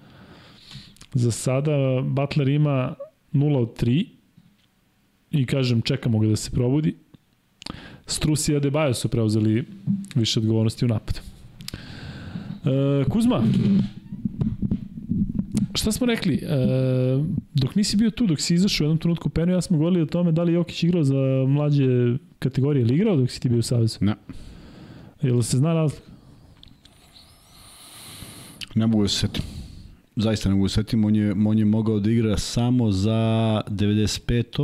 Za 1.13 1.31
sada 1.31 2.01
Butler 2.03 2.47
ima 2.47 2.95
0 3.33 3.57
od 3.57 3.81
3 3.81 4.05
i 5.31 5.45
kažem 5.45 5.81
čekamo 5.81 6.19
ga 6.19 6.27
da 6.27 6.35
se 6.35 6.51
probudi. 6.51 6.95
Strus 8.05 8.47
i 8.47 8.53
Adebayo 8.53 8.93
su 8.93 9.09
preuzeli 9.09 9.65
više 10.15 10.39
odgovornosti 10.39 10.85
u 10.85 10.87
napadu. 10.87 11.19
E, 12.65 13.09
Kuzma, 13.09 13.43
šta 15.73 15.91
smo 15.91 16.07
rekli? 16.07 16.35
E, 16.35 16.47
dok 17.53 17.75
nisi 17.75 17.97
bio 17.97 18.11
tu, 18.11 18.27
dok 18.27 18.41
si 18.41 18.53
izašao 18.53 18.85
u 18.85 18.87
jednom 18.87 18.97
trenutku 18.97 19.29
penu, 19.29 19.51
ja 19.51 19.61
smo 19.61 19.77
govorili 19.77 20.01
o 20.01 20.05
tome 20.05 20.31
da 20.31 20.43
li 20.43 20.53
Jokić 20.53 20.83
igrao 20.83 21.03
za 21.03 21.45
mlađe 21.47 22.17
kategorije 22.39 22.81
ili 22.81 22.95
igrao 22.95 23.15
dok 23.15 23.31
si 23.31 23.41
ti 23.41 23.49
bio 23.49 23.59
u 23.59 23.61
Savezu? 23.61 23.97
Ne. 24.01 24.15
Jel 25.21 25.41
se 25.41 25.57
zna 25.57 25.73
razlog? 25.73 26.01
Ne 28.75 28.87
mogu 28.87 29.03
da 29.03 29.07
se 29.07 29.17
setim 29.17 29.43
zaista 30.15 30.49
ne 30.49 30.55
mogu 30.55 30.65
da 30.65 30.69
setim, 30.69 31.05
on 31.05 31.15
je, 31.15 31.35
on 31.45 31.57
je 31.57 31.65
mogao 31.65 31.99
da 31.99 32.11
igra 32.11 32.37
samo 32.37 32.91
za 32.91 33.61
95. 33.67 34.63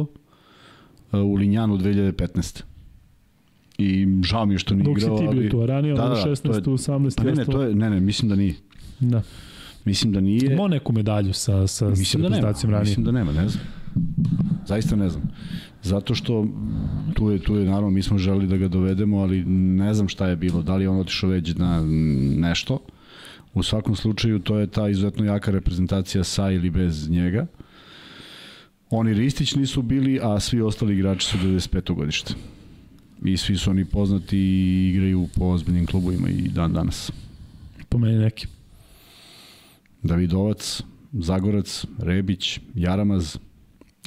Uh, 1.12 1.20
u 1.20 1.36
Linjanu 1.36 1.78
2015. 1.78 2.64
I 3.78 4.08
žao 4.24 4.46
mi 4.46 4.54
je 4.54 4.60
što 4.60 4.76
nije 4.76 4.92
igrao, 4.92 5.16
ali... 5.16 5.26
Dok 5.26 5.34
si 5.34 5.38
ti 5.38 5.42
bio 5.42 5.52
tu, 5.52 5.62
a 5.62 5.66
ranije 5.66 5.94
da, 5.94 6.08
da, 6.08 6.16
16. 6.16 6.56
Je, 6.56 6.62
18. 6.62 7.18
Pa 7.18 7.24
ne, 7.24 7.32
ne, 7.32 7.46
to 7.46 7.62
je, 7.62 7.76
ne, 7.76 7.90
ne, 7.90 8.00
mislim 8.00 8.30
da 8.30 8.36
nije. 8.36 8.56
Da. 9.00 9.22
Mislim 9.86 10.14
da 10.14 10.20
nije. 10.20 10.54
Imao 10.54 10.68
neku 10.68 10.94
medalju 10.94 11.34
sa, 11.34 11.68
sa, 11.68 11.90
mislim 11.90 12.24
sa 12.24 12.30
da 12.30 12.36
nema, 12.36 12.54
ranije. 12.64 12.80
Mislim 12.80 13.06
da 13.06 13.12
nema, 13.12 13.32
ne 13.32 13.50
znam. 13.50 13.64
Zaista 14.66 14.96
ne 14.96 15.10
znam. 15.10 15.24
Zato 15.84 16.16
što 16.16 16.48
tu 17.14 17.32
je, 17.32 17.40
tu 17.40 17.56
je, 17.56 17.66
naravno, 17.66 17.90
mi 17.90 18.02
smo 18.02 18.18
želi 18.18 18.48
da 18.48 18.58
ga 18.58 18.68
dovedemo, 18.68 19.18
ali 19.18 19.46
ne 19.46 19.94
znam 19.94 20.08
šta 20.08 20.28
je 20.28 20.36
bilo. 20.36 20.62
Da 20.62 20.76
li 20.76 20.88
on 20.88 21.00
otišao 21.00 21.30
već 21.30 21.56
na 21.56 21.82
nešto, 22.38 22.80
U 23.54 23.64
svakom 23.64 23.96
slučaju 23.96 24.40
to 24.40 24.58
je 24.58 24.68
ta 24.68 24.90
izuzetno 24.90 25.26
jaka 25.26 25.52
reprezentacija 25.52 26.24
sa 26.24 26.52
ili 26.52 26.70
bez 26.70 27.10
njega. 27.10 27.46
Oni 28.90 29.14
Ristić 29.14 29.56
nisu 29.56 29.82
bili, 29.82 30.20
a 30.24 30.40
svi 30.40 30.62
ostali 30.62 30.94
igrači 30.94 31.28
su 31.28 31.38
95. 31.38 31.96
godište. 31.96 32.34
i 33.26 33.38
svi 33.38 33.58
su 33.58 33.70
oni 33.70 33.86
poznati 33.86 34.38
i 34.38 34.90
igraju 34.90 35.28
po 35.36 35.46
ozbiljnim 35.46 35.86
klubovima 35.86 36.30
i 36.30 36.48
dan 36.48 36.74
danas. 36.74 37.12
Po 37.90 37.98
meni 37.98 38.18
neki. 38.18 38.48
Davidovac, 40.04 40.84
Zagorac, 41.14 41.86
Rebić, 42.00 42.60
Jaramaz, 42.76 43.38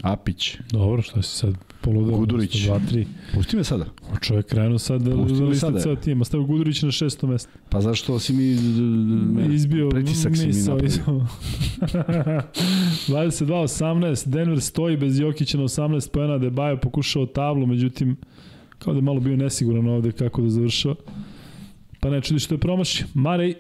Apić. 0.02 0.56
Dobro, 0.73 1.02
šta 1.02 1.23
si 1.23 1.36
sad 1.36 1.55
poludeo? 1.81 2.19
Gudurić. 2.19 2.55
2, 2.55 2.81
3. 2.90 3.05
Pusti 3.35 3.56
me 3.56 3.64
sada. 3.64 3.85
O 4.12 4.19
čovjek 4.20 4.47
krenuo 4.47 4.78
sad 4.78 5.02
da 5.02 5.14
lista 5.14 5.78
ceo 5.81 5.97
tim. 5.97 6.24
Stavio 6.24 6.47
Gudurić 6.47 6.82
na 6.82 6.90
šesto 6.90 7.27
mesto. 7.27 7.51
Pa 7.69 7.81
zašto 7.81 8.19
si 8.19 8.32
mi 8.32 8.55
me, 9.32 9.55
izbio 9.55 9.89
pritisak 9.89 10.36
si 10.36 10.47
mi 10.47 10.52
napravio. 10.52 11.27
22-18, 13.09 14.28
Denver 14.32 14.60
stoji 14.60 14.97
bez 14.97 15.19
Jokića 15.19 15.59
na 15.59 15.64
18 15.64 16.10
pojena, 16.10 16.39
Debajo 16.39 16.77
pokušao 16.77 17.27
tablu, 17.27 17.66
međutim, 17.66 18.16
kao 18.78 18.93
da 18.93 18.98
je 18.98 19.02
malo 19.02 19.20
bio 19.20 19.36
nesiguran 19.36 19.89
ovde 19.89 20.12
kako 20.12 20.43
da 20.43 20.51
završava. 20.51 20.94
Pa 22.01 22.10
ne 22.10 22.20
čudi 22.20 22.40
što 22.40 22.55
je 22.55 22.59
promašio. 22.59 23.06
Murray. 23.14 23.55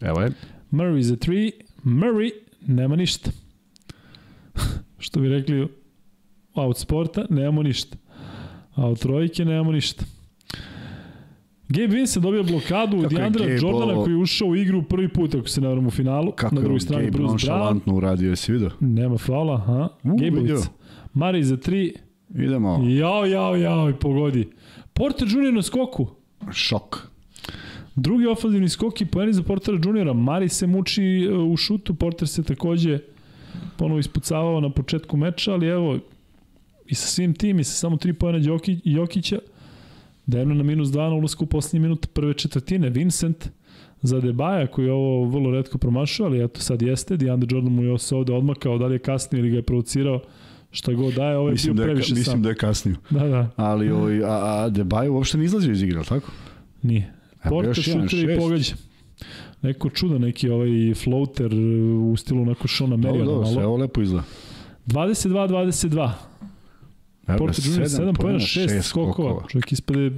Evo 0.00 0.20
je. 0.20 0.32
Murray 0.72 1.00
za 1.00 1.16
3. 1.16 1.50
Murray 1.88 2.30
nema 2.66 2.96
ništa. 2.96 3.30
što 4.98 5.20
bi 5.20 5.28
rekli 5.28 5.68
out 6.54 6.78
sporta, 6.78 7.26
nemamo 7.30 7.62
ništa. 7.62 7.96
A 8.74 8.86
od 8.86 8.98
trojke 8.98 9.44
nemamo 9.44 9.72
ništa. 9.72 10.04
Gabe 11.68 11.86
Vincent 11.86 12.22
dobio 12.22 12.42
blokadu 12.42 12.98
od 12.98 13.10
Deandra 13.10 13.44
Jordana 13.44 13.92
ovo... 13.92 14.04
koji 14.04 14.12
je 14.12 14.18
ušao 14.18 14.48
u 14.48 14.56
igru 14.56 14.82
prvi 14.82 15.08
put, 15.08 15.34
ako 15.34 15.48
se 15.48 15.60
ne 15.60 15.68
u 15.68 15.90
finalu. 15.90 16.32
Kako 16.32 16.54
na 16.54 16.60
drugoj 16.60 16.80
strani 16.80 17.04
Gabe 17.04 17.18
Bruce 17.18 17.46
Brown. 17.46 17.80
uradio, 17.96 18.30
jesi 18.30 18.52
vidio? 18.52 18.70
Nema 18.80 19.18
faula, 19.18 19.58
ha? 19.58 19.88
Uh, 20.02 20.20
Gabe 20.20 20.54
Mari 21.14 21.44
za 21.44 21.56
tri. 21.56 21.94
Idemo. 22.34 22.84
Jao, 22.88 23.26
jao, 23.26 23.56
jao, 23.56 23.90
i 23.90 23.94
pogodi. 23.94 24.48
Porter 24.92 25.28
Jr. 25.28 25.54
na 25.54 25.62
skoku. 25.62 26.06
Šok. 26.52 27.08
Drugi 28.00 28.26
ofenzivni 28.26 28.68
skok 28.68 29.00
i 29.00 29.06
poeni 29.06 29.32
za 29.32 29.42
Portera 29.42 29.78
Juniora. 29.84 30.12
Mari 30.12 30.48
se 30.48 30.66
muči 30.66 31.02
e, 31.02 31.34
u 31.34 31.56
šutu, 31.56 31.94
Porter 31.94 32.28
se 32.28 32.42
takođe 32.42 32.98
ponovo 33.76 33.98
ispucavao 33.98 34.60
na 34.60 34.70
početku 34.70 35.16
meča, 35.16 35.52
ali 35.52 35.66
evo, 35.66 35.98
i 36.86 36.94
sa 36.94 37.06
svim 37.06 37.34
tim, 37.34 37.60
i 37.60 37.64
sa 37.64 37.72
samo 37.72 37.96
tri 37.96 38.12
pojena 38.12 38.38
Joki, 38.46 38.80
Jokića, 38.84 39.38
Denver 40.26 40.56
na 40.56 40.62
minus 40.62 40.88
2 40.88 40.96
na 40.96 41.14
ulazku 41.14 41.44
u 41.44 41.46
poslednji 41.46 41.80
minut 41.80 42.06
prve 42.12 42.34
četvrtine. 42.34 42.90
Vincent 42.90 43.48
za 44.02 44.20
Debaja, 44.20 44.66
koji 44.66 44.86
je 44.86 44.92
ovo 44.92 45.24
vrlo 45.24 45.50
redko 45.50 45.78
promašao, 45.78 46.26
ali 46.26 46.44
eto 46.44 46.60
sad 46.60 46.82
jeste. 46.82 47.16
DeAndre 47.16 47.48
Jordan 47.50 47.72
mu 47.72 47.82
je 47.82 47.98
se 47.98 48.16
ovde 48.16 48.32
odmakao, 48.32 48.78
da 48.78 48.86
li 48.86 48.94
je 48.94 48.98
kasnije 48.98 49.40
ili 49.40 49.50
ga 49.50 49.56
je 49.56 49.62
provocirao 49.62 50.20
šta 50.70 50.92
god 50.92 51.14
daje, 51.14 51.36
ovo 51.36 51.48
je 51.48 51.52
mislim 51.52 51.74
bio 51.74 51.84
da 51.84 51.90
je, 51.90 51.94
previše 51.94 52.14
mislim 52.14 52.32
sam. 52.32 52.42
da 52.42 52.48
je 52.48 52.54
kasnio. 52.54 52.96
Da, 53.10 53.28
da. 53.28 53.50
Ali 53.56 53.90
ovaj, 53.90 54.24
a, 54.24 54.64
a 54.64 54.68
Debaj 54.68 55.08
uopšte 55.08 55.38
ne 55.38 55.44
izlazio 55.44 55.72
iz 55.72 55.82
igre, 55.82 56.02
tako? 56.08 56.30
Nije. 56.82 57.17
Porte 57.44 57.82
šuter 57.82 58.30
i 58.30 58.38
pogađa. 58.38 58.74
Neko 59.62 59.90
čudo, 59.90 60.18
neki 60.18 60.48
ovaj 60.50 60.94
floater 60.94 61.54
u 62.02 62.16
stilu 62.16 62.42
onako 62.42 62.68
Šona 62.68 62.96
Merija. 62.96 63.24
Dobro, 63.24 63.34
dobro, 63.34 63.52
sve 63.52 63.66
ovo 63.66 63.76
lepo 63.76 64.02
izgleda. 64.02 64.26
22-22. 64.86 66.10
Porte 67.38 67.62
Junior 67.64 67.88
7 67.88 68.16
pojena, 68.20 68.38
6 68.38 68.82
skokova. 68.82 69.44
Čovjek 69.48 69.72
ispade 69.72 70.10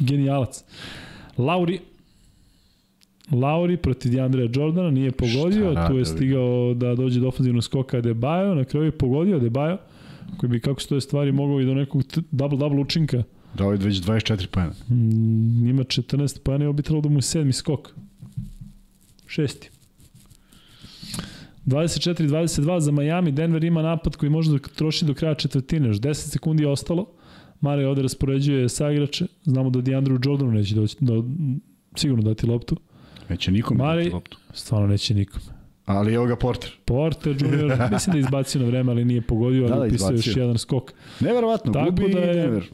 genijalac. 0.00 0.64
Lauri 1.38 1.78
Lauri 3.32 3.76
protiv 3.76 4.12
Deandrea 4.12 4.48
Jordana 4.54 4.90
nije 4.90 5.12
pogodio, 5.12 5.74
tu 5.88 5.98
je 5.98 6.04
stigao 6.04 6.74
da 6.74 6.94
dođe 6.94 7.20
do 7.20 7.28
ofenzivnog 7.28 7.64
skoka 7.64 8.00
Debajo, 8.00 8.54
na 8.54 8.64
kraju 8.64 8.86
je 8.86 8.98
pogodio 8.98 9.38
Debajo, 9.38 9.78
koji 10.36 10.50
bi 10.50 10.60
kako 10.60 10.80
stoje 10.80 11.00
stvari 11.00 11.32
mogao 11.32 11.60
i 11.60 11.64
do 11.64 11.74
nekog 11.74 12.02
double-double 12.32 12.80
učinka. 12.80 13.22
Da, 13.54 13.64
ovo 13.64 13.72
je 13.72 13.78
već 13.78 13.96
24 13.96 14.46
pojena. 14.46 14.72
Mm, 14.88 15.66
ima 15.68 15.82
14 15.82 16.38
pojena 16.42 16.64
i 16.64 16.66
ovo 16.66 16.72
bi 16.72 16.82
trebalo 16.82 17.02
da 17.02 17.08
mu 17.08 17.18
je 17.18 17.22
sedmi 17.22 17.52
skok. 17.52 17.88
Šesti. 19.26 19.70
24-22 21.66 22.78
za 22.78 22.92
Miami, 22.92 23.32
Denver 23.32 23.64
ima 23.64 23.82
napad 23.82 24.16
koji 24.16 24.30
može 24.30 24.52
da 24.52 24.58
troši 24.58 25.04
do 25.04 25.14
kraja 25.14 25.34
četvrtine, 25.34 25.88
još 25.88 25.96
10 25.96 26.14
sekundi 26.14 26.62
je 26.62 26.68
ostalo. 26.68 27.06
Mare 27.60 27.86
ovde 27.86 28.02
raspoređuje 28.02 28.68
sa 28.68 28.90
igrače, 28.90 29.26
znamo 29.44 29.70
da 29.70 29.80
Deandru 29.80 30.18
Jordanu 30.24 30.52
neće 30.52 30.74
doći, 30.74 30.96
da, 31.00 31.12
sigurno 31.96 32.22
dati 32.22 32.46
loptu. 32.46 32.76
Neće 33.28 33.50
nikome 33.50 33.84
Mare, 33.84 34.02
dati 34.02 34.14
loptu. 34.14 34.38
Stvarno 34.52 34.86
neće 34.86 35.14
nikome. 35.14 35.44
Ali 35.84 36.14
evo 36.14 36.26
ga 36.26 36.36
Porter. 36.36 36.72
Porter 36.84 37.36
Junior, 37.40 37.78
mislim 37.92 38.12
da 38.12 38.18
je 38.18 38.20
izbacio 38.20 38.60
na 38.60 38.66
vreme, 38.66 38.92
ali 38.92 39.04
nije 39.04 39.20
pogodio, 39.20 39.62
ali 39.64 39.70
da, 39.74 39.76
da, 39.78 39.86
upisao 39.86 40.12
još 40.12 40.36
jedan 40.36 40.58
skok. 40.58 40.92
Neverovatno, 41.20 41.72
Tako 41.72 41.90
gubi 41.90 42.12
da 42.12 42.18
je, 42.18 42.34
Denver. 42.34 42.68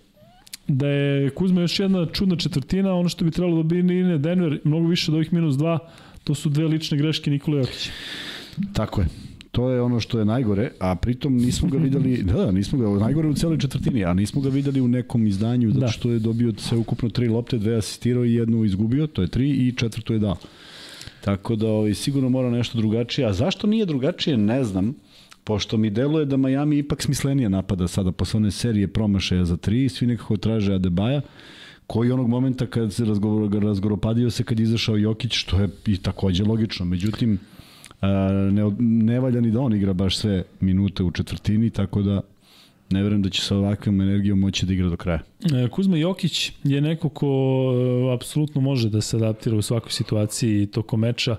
Da 0.69 0.89
je 0.89 1.31
Kuzma 1.31 1.61
još 1.61 1.81
jedna 1.81 2.07
čudna 2.07 2.36
četvrtina, 2.36 2.95
ono 2.95 3.09
što 3.09 3.24
bi 3.24 3.31
trebalo 3.31 3.57
da 3.57 3.62
bi 3.62 3.82
Denver, 4.19 4.61
mnogo 4.65 4.89
više 4.89 5.11
od 5.11 5.15
ovih 5.15 5.32
minus 5.32 5.57
dva, 5.57 5.78
to 6.24 6.35
su 6.35 6.49
dve 6.49 6.65
lične 6.65 6.99
greške 6.99 7.31
Nikola 7.31 7.59
Jokića. 7.59 7.91
Tako 8.73 9.01
je. 9.01 9.07
To 9.51 9.70
je 9.70 9.82
ono 9.82 10.01
što 10.01 10.19
je 10.19 10.24
najgore, 10.24 10.70
a 10.81 10.95
pritom 10.95 11.36
nismo 11.36 11.69
ga 11.69 11.78
videli, 11.78 12.23
da, 12.32 12.32
da, 12.32 12.51
nismo 12.51 12.78
ga, 12.78 13.05
najgore 13.05 13.28
u 13.28 13.35
celoj 13.35 13.59
četvrtini, 13.59 14.05
a 14.05 14.15
nismo 14.15 14.41
ga 14.41 14.49
videli 14.49 14.81
u 14.81 14.89
nekom 14.89 15.27
izdanju, 15.27 15.70
zato 15.70 15.81
da. 15.81 15.89
što 15.89 16.11
je 16.11 16.19
dobio 16.19 16.53
sve 16.57 16.78
ukupno 16.78 17.09
tri 17.09 17.28
lopte, 17.28 17.59
dve 17.59 17.77
asistirao 17.77 18.24
i 18.24 18.35
jednu 18.35 18.65
izgubio, 18.65 19.07
to 19.07 19.23
je 19.23 19.28
tri, 19.28 19.51
i 19.51 19.73
četvrtu 19.77 20.12
je 20.12 20.19
dao. 20.19 20.36
Tako 21.20 21.57
da 21.57 21.69
ovaj, 21.69 21.95
sigurno 21.95 22.28
mora 22.28 22.51
nešto 22.51 22.78
drugačije, 22.78 23.27
a 23.27 23.32
zašto 23.32 23.66
nije 23.66 23.86
drugačije, 23.86 24.36
ne 24.36 24.65
znam, 24.65 24.95
pošto 25.44 25.76
mi 25.76 25.90
deluje 25.90 26.26
da 26.26 26.36
Miami 26.36 26.78
ipak 26.78 27.02
smislenije 27.02 27.48
napada 27.48 27.88
sada 27.88 28.12
posle 28.12 28.38
one 28.38 28.50
serije 28.50 28.88
promašaja 28.88 29.44
za 29.44 29.56
tri, 29.56 29.88
svi 29.88 30.06
nekako 30.06 30.36
traže 30.36 30.74
Adebaja, 30.74 31.20
koji 31.86 32.10
onog 32.10 32.28
momenta 32.28 32.66
kad 32.66 32.92
se 32.92 33.04
razgovor, 33.04 33.62
razgoropadio 33.62 34.30
se 34.30 34.44
kad 34.44 34.60
izašao 34.60 34.96
Jokić, 34.96 35.32
što 35.34 35.60
je 35.60 35.68
i 35.86 35.96
takođe 35.96 36.44
logično. 36.44 36.86
Međutim, 36.86 37.38
ne, 38.52 38.70
ne 38.78 39.20
valja 39.20 39.40
ni 39.40 39.50
da 39.50 39.60
on 39.60 39.74
igra 39.74 39.92
baš 39.92 40.16
sve 40.16 40.42
minute 40.60 41.02
u 41.02 41.10
četvrtini, 41.10 41.70
tako 41.70 42.02
da 42.02 42.20
ne 42.90 43.02
verujem 43.02 43.22
da 43.22 43.30
će 43.30 43.42
sa 43.42 43.56
ovakvom 43.56 44.00
energijom 44.00 44.38
moći 44.38 44.66
da 44.66 44.72
igra 44.72 44.88
do 44.88 44.96
kraja. 44.96 45.20
E, 45.64 45.68
Kuzma 45.68 45.96
Jokić 45.96 46.52
je 46.64 46.80
neko 46.80 47.08
ko 47.08 47.26
e, 47.26 48.14
apsolutno 48.14 48.60
može 48.60 48.90
da 48.90 49.00
se 49.00 49.16
adaptira 49.16 49.56
u 49.56 49.62
svakoj 49.62 49.90
situaciji 49.90 50.66
tokom 50.66 51.00
meča, 51.00 51.36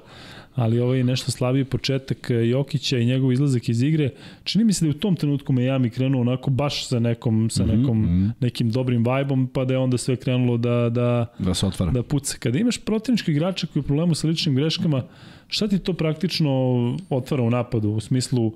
ali 0.56 0.80
ovo 0.80 0.94
je 0.94 1.04
nešto 1.04 1.32
slabiji 1.32 1.66
početak 1.66 2.28
Jokića 2.30 2.98
i 2.98 3.06
njegov 3.06 3.32
izlazak 3.32 3.70
iz 3.70 3.82
igre. 3.82 4.10
Čini 4.44 4.64
mi 4.64 4.74
se 4.74 4.86
da 4.86 4.90
je 4.90 4.96
u 4.96 5.00
tom 5.00 5.16
trenutku 5.16 5.54
Miami 5.54 5.90
krenuo 5.90 6.22
onako 6.22 6.50
baš 6.50 6.88
sa 6.88 7.00
nekom 7.00 7.50
sa 7.50 7.66
mhm, 7.66 7.78
nekom 7.78 8.02
mm 8.02 8.06
-hmm. 8.06 8.32
nekim 8.40 8.72
dobrim 8.72 9.06
vajbom, 9.06 9.48
pa 9.48 9.66
da 9.66 9.74
je 9.74 9.78
onda 9.78 9.98
sve 9.98 10.16
krenulo 10.16 10.58
da 10.58 10.90
da 10.90 11.26
da 11.40 11.54
se 11.54 11.66
otvara. 11.66 11.92
Da 11.92 12.04
puca. 12.04 12.38
Kada 12.40 12.60
imaš 12.60 12.78
protivnički 12.78 13.32
igrača 13.32 13.68
koji 13.68 13.82
je 13.82 13.88
problemu 13.88 14.16
sa 14.16 14.28
ličnim 14.28 14.56
greškama, 14.56 15.04
Šta 15.48 15.68
ti 15.68 15.80
to 15.80 15.94
praktično 15.94 16.52
otvara 17.10 17.44
u 17.44 17.50
napadu 17.50 17.90
u 17.90 18.00
smislu 18.00 18.52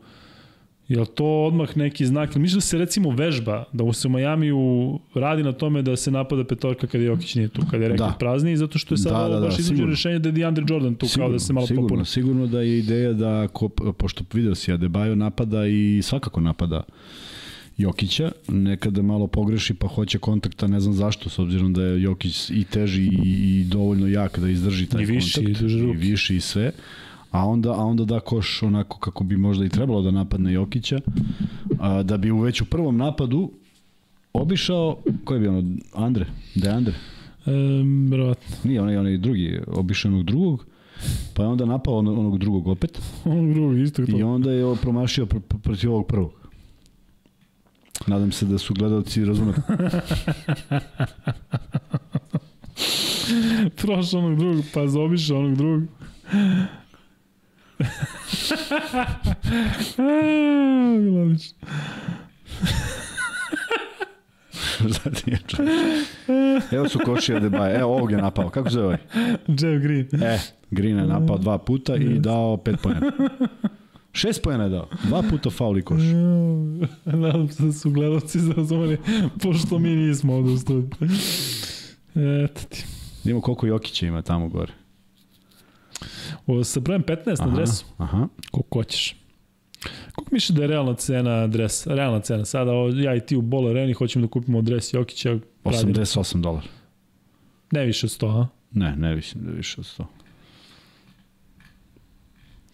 Je 0.89 1.05
to 1.05 1.25
odmah 1.25 1.77
neki 1.77 2.05
znak? 2.05 2.35
Mislim 2.35 2.57
da 2.57 2.61
se 2.61 2.77
recimo 2.77 3.09
vežba, 3.09 3.63
da 3.73 3.93
se 3.93 4.07
u 4.07 4.11
Majamiju 4.11 4.99
radi 5.13 5.43
na 5.43 5.51
tome 5.51 5.81
da 5.81 5.95
se 5.95 6.11
napada 6.11 6.43
petorka 6.43 6.87
kada 6.87 7.03
Jokić 7.03 7.35
nije 7.35 7.47
tu, 7.47 7.61
kada 7.71 7.83
je 7.83 7.89
rekord 7.89 8.09
da. 8.09 8.15
prazni, 8.19 8.57
zato 8.57 8.79
što 8.79 8.93
je 8.93 8.97
sad 8.97 9.13
da, 9.13 9.27
da, 9.27 9.39
da, 9.39 9.45
baš 9.45 9.59
izađe 9.59 9.85
rešenje 9.85 10.19
da 10.19 10.29
je 10.29 10.33
DeAndre 10.33 10.65
Jordan 10.69 10.95
tu 10.95 11.07
sigurno, 11.07 11.27
kao 11.27 11.33
da 11.33 11.39
se 11.39 11.53
malo 11.53 11.67
sigurno, 11.67 11.87
popuni. 11.87 12.05
Sigurno 12.05 12.47
da 12.47 12.61
je 12.61 12.79
ideja 12.79 13.13
da, 13.13 13.47
ko, 13.47 13.69
pošto 13.69 14.23
vidio 14.33 14.55
si, 14.55 14.71
Adebayo 14.71 15.15
napada 15.15 15.67
i 15.67 16.01
svakako 16.03 16.41
napada 16.41 16.83
Jokića, 17.77 18.31
nekada 18.47 19.01
malo 19.01 19.27
pogreši 19.27 19.73
pa 19.73 19.87
hoće 19.87 20.19
kontakta, 20.19 20.67
ne 20.67 20.79
znam 20.79 20.93
zašto, 20.93 21.29
s 21.29 21.39
obzirom 21.39 21.73
da 21.73 21.83
je 21.83 22.01
Jokić 22.01 22.49
i 22.49 22.63
teži 22.63 23.03
i, 23.03 23.59
i 23.59 23.63
dovoljno 23.63 24.07
jak 24.07 24.39
da 24.39 24.49
izdrži 24.49 24.85
taj 24.85 25.03
I 25.03 25.05
viši, 25.05 25.45
kontakt. 25.45 25.61
I, 25.61 25.65
i 25.65 25.91
viši 25.91 26.35
i 26.35 26.41
sve. 26.41 26.71
A 27.31 27.45
onda, 27.45 27.71
a 27.71 27.85
onda 27.85 28.05
da 28.05 28.19
koš 28.19 28.63
onako 28.63 28.99
kako 28.99 29.23
bi 29.23 29.37
možda 29.37 29.65
i 29.65 29.69
trebalo 29.69 30.01
da 30.01 30.11
napadne 30.11 30.53
Jokića, 30.53 30.99
a, 31.79 32.03
da 32.03 32.17
bi 32.17 32.31
u 32.31 32.39
već 32.39 32.61
u 32.61 32.65
prvom 32.65 32.97
napadu 32.97 33.51
obišao, 34.33 34.97
ko 35.23 35.33
je 35.33 35.39
bio 35.39 35.49
ono, 35.49 35.77
Andre, 35.93 36.25
De 36.55 36.69
Andre? 36.69 36.93
E, 37.45 37.51
verovatno. 38.09 38.55
Nije, 38.63 38.81
onaj, 38.81 38.97
onaj 38.97 39.17
drugi, 39.17 39.59
obišao 39.67 40.11
onog 40.11 40.23
drugog, 40.23 40.65
pa 41.33 41.43
je 41.43 41.49
onda 41.49 41.65
napao 41.65 41.97
onog 41.97 42.37
drugog 42.37 42.67
opet. 42.67 43.01
onog 43.25 43.53
drugog, 43.53 43.79
isto 43.79 44.05
to. 44.05 44.17
I 44.17 44.23
onda 44.23 44.51
je 44.51 44.75
promašio 44.81 45.25
pr 45.25 45.39
pr 45.47 45.55
protiv 45.63 45.91
ovog 45.91 46.07
prvog. 46.07 46.31
Nadam 48.07 48.31
se 48.31 48.45
da 48.45 48.57
su 48.57 48.73
gledalci 48.73 49.25
razumeli. 49.25 49.57
Prošao 53.77 54.19
onog 54.19 54.39
drugog, 54.39 54.63
pa 54.73 54.87
zaobišao 54.87 55.39
onog 55.39 55.55
drugog. 55.55 55.83
Milović. 60.99 61.53
Zatim 64.79 65.33
je 65.33 65.39
Evo 66.71 66.89
su 66.89 66.99
košija 67.05 67.39
Debaje. 67.39 67.79
Evo 67.79 67.95
ovog 67.95 68.11
je 68.11 68.17
napao. 68.17 68.49
Kako 68.49 68.69
se 68.69 68.73
zove 68.73 68.85
ovaj? 68.85 68.97
Jeff 69.47 69.83
Green. 69.83 70.07
E, 70.23 70.39
Green 70.71 70.97
je 70.97 71.05
napao 71.05 71.37
dva 71.37 71.57
puta 71.57 71.95
i 71.95 72.19
dao 72.19 72.57
pet 72.57 72.75
pojena. 72.83 73.11
Šest 74.11 74.43
pojena 74.43 74.63
je 74.63 74.69
dao. 74.69 74.87
Dva 75.03 75.23
puta 75.29 75.49
faul 75.49 75.77
i 75.77 75.81
koš. 75.81 76.01
Nadam 77.05 77.49
se 77.49 77.63
da 77.63 77.71
su 77.71 77.91
gledalci 77.91 78.39
zarazumeli, 78.39 78.97
pošto 79.43 79.79
mi 79.79 79.89
nismo 79.89 80.35
ovde 80.35 80.51
u 80.51 80.57
studiju. 80.57 80.89
Eto 82.45 82.61
ti. 82.69 82.85
Vidimo 83.23 83.41
koliko 83.41 83.65
Jokića 83.65 84.05
ima 84.05 84.21
tamo 84.21 84.49
gore. 84.49 84.73
O, 86.47 86.63
sa 86.63 86.79
brojem 86.79 87.03
15 87.03 87.45
na 87.45 87.55
dresu. 87.55 87.85
Aha. 87.97 88.27
Koliko 88.51 88.79
hoćeš. 88.79 89.15
Koliko 90.15 90.33
misliš 90.35 90.55
da 90.57 90.61
je 90.61 90.67
realna 90.67 90.93
cena 90.93 91.47
dresa? 91.47 91.93
Realna 91.93 92.19
cena. 92.19 92.45
Sada 92.45 92.71
ja 92.95 93.15
i 93.15 93.19
ti 93.19 93.35
u 93.35 93.41
Bol 93.41 93.67
Areni 93.67 93.93
hoćemo 93.93 94.25
da 94.25 94.31
kupimo 94.31 94.61
dres 94.61 94.93
Jokića. 94.93 95.37
88 95.63 96.41
dolara. 96.41 96.67
Ne 97.71 97.85
više 97.85 98.05
od 98.05 98.11
100, 98.11 98.41
a? 98.41 98.47
Ne, 98.71 98.95
ne 98.95 99.15
mislim 99.15 99.43
da 99.43 99.51
više 99.51 99.81
od 99.81 99.85
100. 99.85 100.05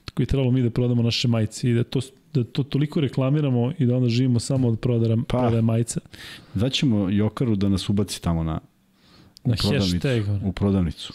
Tako 0.06 0.22
je 0.22 0.26
trebalo 0.26 0.52
mi 0.52 0.61
da 0.61 0.69
prodamo 0.69 1.03
naše 1.03 1.27
majice 1.27 1.69
i 1.69 1.73
da 1.73 1.84
to, 1.84 1.99
da 2.34 2.43
to 2.43 2.64
toliko 2.64 2.99
reklamiramo 3.02 3.73
i 3.77 3.85
da 3.85 3.95
onda 3.95 4.10
živimo 4.10 4.39
samo 4.39 4.68
od 4.68 4.80
prodara, 4.80 5.18
pa, 5.27 5.38
prodaje 5.38 5.61
majica. 5.61 5.99
Daćemo 6.53 7.10
Jokaru 7.10 7.56
da 7.56 7.69
nas 7.69 7.89
ubaci 7.89 8.22
tamo 8.22 8.43
na, 8.43 8.60
na 9.43 9.56
hashtag. 9.56 10.23
U 10.43 10.52
prodavnicu. 10.52 11.14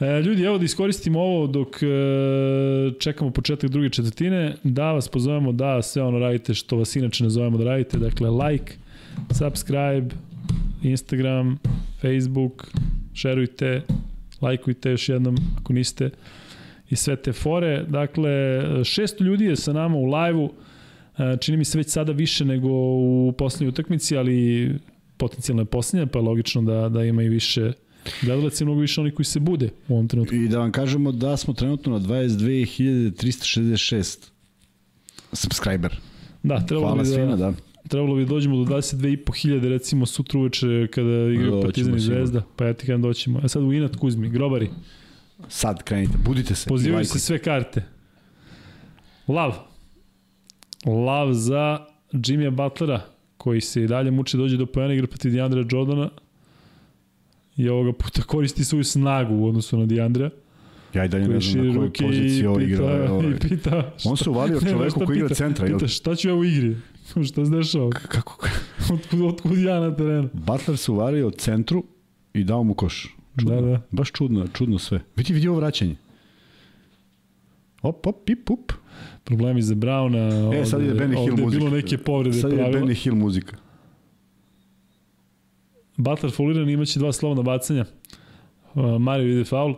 E, 0.00 0.22
ljudi, 0.22 0.42
evo 0.42 0.58
da 0.58 0.64
iskoristimo 0.64 1.20
ovo 1.20 1.46
dok 1.46 1.82
e, 1.82 1.86
čekamo 2.98 3.30
početak 3.30 3.70
druge 3.70 3.90
četvrtine, 3.90 4.54
da 4.62 4.92
vas 4.92 5.08
pozovemo 5.08 5.52
da 5.52 5.82
sve 5.82 6.02
ono 6.02 6.18
radite 6.18 6.54
što 6.54 6.76
vas 6.76 6.96
inače 6.96 7.24
ne 7.24 7.30
zovemo 7.30 7.58
da 7.58 7.64
radite, 7.64 7.98
dakle 7.98 8.30
like, 8.30 8.72
subscribe, 9.30 10.14
Instagram, 10.82 11.58
Facebook, 12.00 12.70
šerujte, 13.14 13.82
lajkujte 14.40 14.90
još 14.90 15.08
jednom 15.08 15.36
ako 15.60 15.72
niste 15.72 16.10
i 16.90 16.96
sve 16.96 17.16
te 17.16 17.32
fore. 17.32 17.84
Dakle, 17.88 18.30
600 18.30 19.22
ljudi 19.22 19.44
je 19.44 19.56
sa 19.56 19.72
nama 19.72 19.96
u 19.96 20.04
live-u, 20.04 20.52
e, 21.18 21.36
čini 21.40 21.56
mi 21.56 21.64
se 21.64 21.78
već 21.78 21.88
sada 21.88 22.12
više 22.12 22.44
nego 22.44 22.68
u 22.68 23.34
poslednjoj 23.38 23.68
utakmici, 23.68 24.16
ali 24.16 24.70
potencijalno 25.16 25.62
je 25.62 25.66
poslednja, 25.66 26.06
pa 26.06 26.18
je 26.18 26.24
logično 26.24 26.62
da, 26.62 26.88
da 26.88 27.04
ima 27.04 27.22
i 27.22 27.28
više 27.28 27.72
gledalaca 28.22 28.64
i 28.64 28.66
mnogo 28.66 28.80
više 28.80 29.00
oni 29.00 29.10
koji 29.10 29.26
se 29.26 29.40
bude 29.40 29.70
u 29.88 29.94
ovom 29.94 30.08
trenutku. 30.08 30.34
I 30.34 30.48
da 30.48 30.58
vam 30.58 30.72
kažemo 30.72 31.12
da 31.12 31.36
smo 31.36 31.54
trenutno 31.54 31.98
na 31.98 32.06
22.366 32.06 34.18
subscriber. 35.32 35.96
Da, 36.42 36.66
trebalo 36.66 36.86
Hvala 36.86 37.02
bi 37.02 37.08
da, 37.08 37.14
svima, 37.14 37.36
da. 37.36 37.52
Trebalo 37.88 38.14
bi 38.14 38.24
da 38.24 38.28
dođemo 38.28 38.64
do 38.64 38.74
22.500 38.74 39.68
recimo 39.68 40.06
sutra 40.06 40.40
uveče 40.40 40.88
kada 40.90 41.10
igraju 41.10 41.62
Partizan 41.62 41.96
i 41.96 42.00
Zvezda, 42.00 42.42
pa 42.56 42.66
ja 42.66 42.72
ti 42.72 42.86
kada 42.86 42.98
doćemo. 42.98 43.40
A 43.42 43.48
sad 43.48 43.62
u 43.62 43.72
Inat 43.72 43.96
Kuzmi, 43.96 44.28
grobari. 44.28 44.70
Sad 45.48 45.82
krenite, 45.82 46.18
budite 46.24 46.54
se. 46.54 46.68
Pozivaju 46.68 47.04
se 47.04 47.18
sve 47.18 47.38
karte. 47.38 47.82
Lav. 49.28 49.54
Lav 51.06 51.32
za 51.32 51.86
Jimmya 52.12 52.50
Butlera, 52.50 53.00
koji 53.36 53.60
se 53.60 53.82
i 53.82 53.86
dalje 53.86 54.10
muče 54.10 54.36
dođe 54.36 54.56
do 54.56 54.66
pojena 54.66 54.94
igra 54.94 55.06
protiv 55.06 55.32
Deandra 55.32 55.64
Jordana 55.70 56.10
i 57.56 57.68
ovoga 57.68 57.92
puta 57.92 58.22
koristi 58.22 58.64
svoju 58.64 58.84
snagu 58.84 59.34
u 59.34 59.46
odnosu 59.46 59.78
na 59.78 59.86
Deandra. 59.86 60.30
Ja 60.94 61.04
i 61.04 61.08
dalje 61.08 61.28
ne 61.28 61.40
znam 61.40 61.66
na 61.66 61.74
kojoj 61.74 61.92
poziciji 61.92 62.46
ovo 62.46 62.60
igra. 62.60 62.84
Ovaj. 63.12 63.30
I 63.30 63.38
pita, 63.48 63.92
šta, 63.98 64.10
On 64.10 64.16
se 64.16 64.30
uvalio 64.30 64.60
čoveku 64.60 65.06
koji 65.06 65.16
igra 65.16 65.34
centra. 65.34 65.66
Pita, 65.66 65.88
šta 65.88 66.14
ću 66.14 66.28
ja 66.28 66.34
u 66.34 66.44
igri? 66.44 66.76
šta 67.28 67.44
se 67.44 67.50
dešava? 67.50 67.90
Kako? 67.90 68.48
otkud, 68.92 69.22
otkud 69.22 69.58
ja 69.58 69.80
na 69.80 69.96
terenu? 69.96 70.28
Butler 70.32 70.76
se 70.76 70.92
uvario 70.92 71.26
od 71.26 71.36
centru 71.36 71.84
i 72.34 72.44
dao 72.44 72.62
mu 72.62 72.74
koš. 72.74 73.16
Čudno. 73.38 73.54
Da, 73.54 73.60
da. 73.60 73.80
Baš 73.90 74.12
čudno, 74.12 74.46
čudno 74.48 74.78
sve. 74.78 75.00
Vidi, 75.16 75.32
vidi 75.32 75.48
ovo 75.48 75.58
vraćanje. 75.58 75.96
Op, 77.82 78.06
op, 78.06 78.16
pip, 78.24 78.50
up. 78.50 78.72
Problemi 79.24 79.62
za 79.62 79.74
Brauna. 79.74 80.28
E, 80.54 80.66
sad 80.66 80.82
je 80.82 80.94
Benny 80.94 81.24
Hill 81.24 81.30
muzika. 81.30 81.44
Ovde 81.44 81.56
je 81.56 81.60
bilo 81.60 81.70
neke 81.70 81.98
povrede 81.98 82.36
sad 82.36 82.50
pravila. 82.50 82.66
Sad 82.66 82.74
je 82.74 82.80
Benny 82.80 83.02
Hill 83.02 83.16
muzika. 83.16 83.56
Butler 85.96 86.32
fauliran 86.32 86.70
imaće 86.70 86.98
dva 86.98 87.12
slobodna 87.12 87.42
bacanja. 87.42 87.84
Uh, 88.74 89.00
Mario 89.00 89.32
ide 89.32 89.44
faul. 89.44 89.74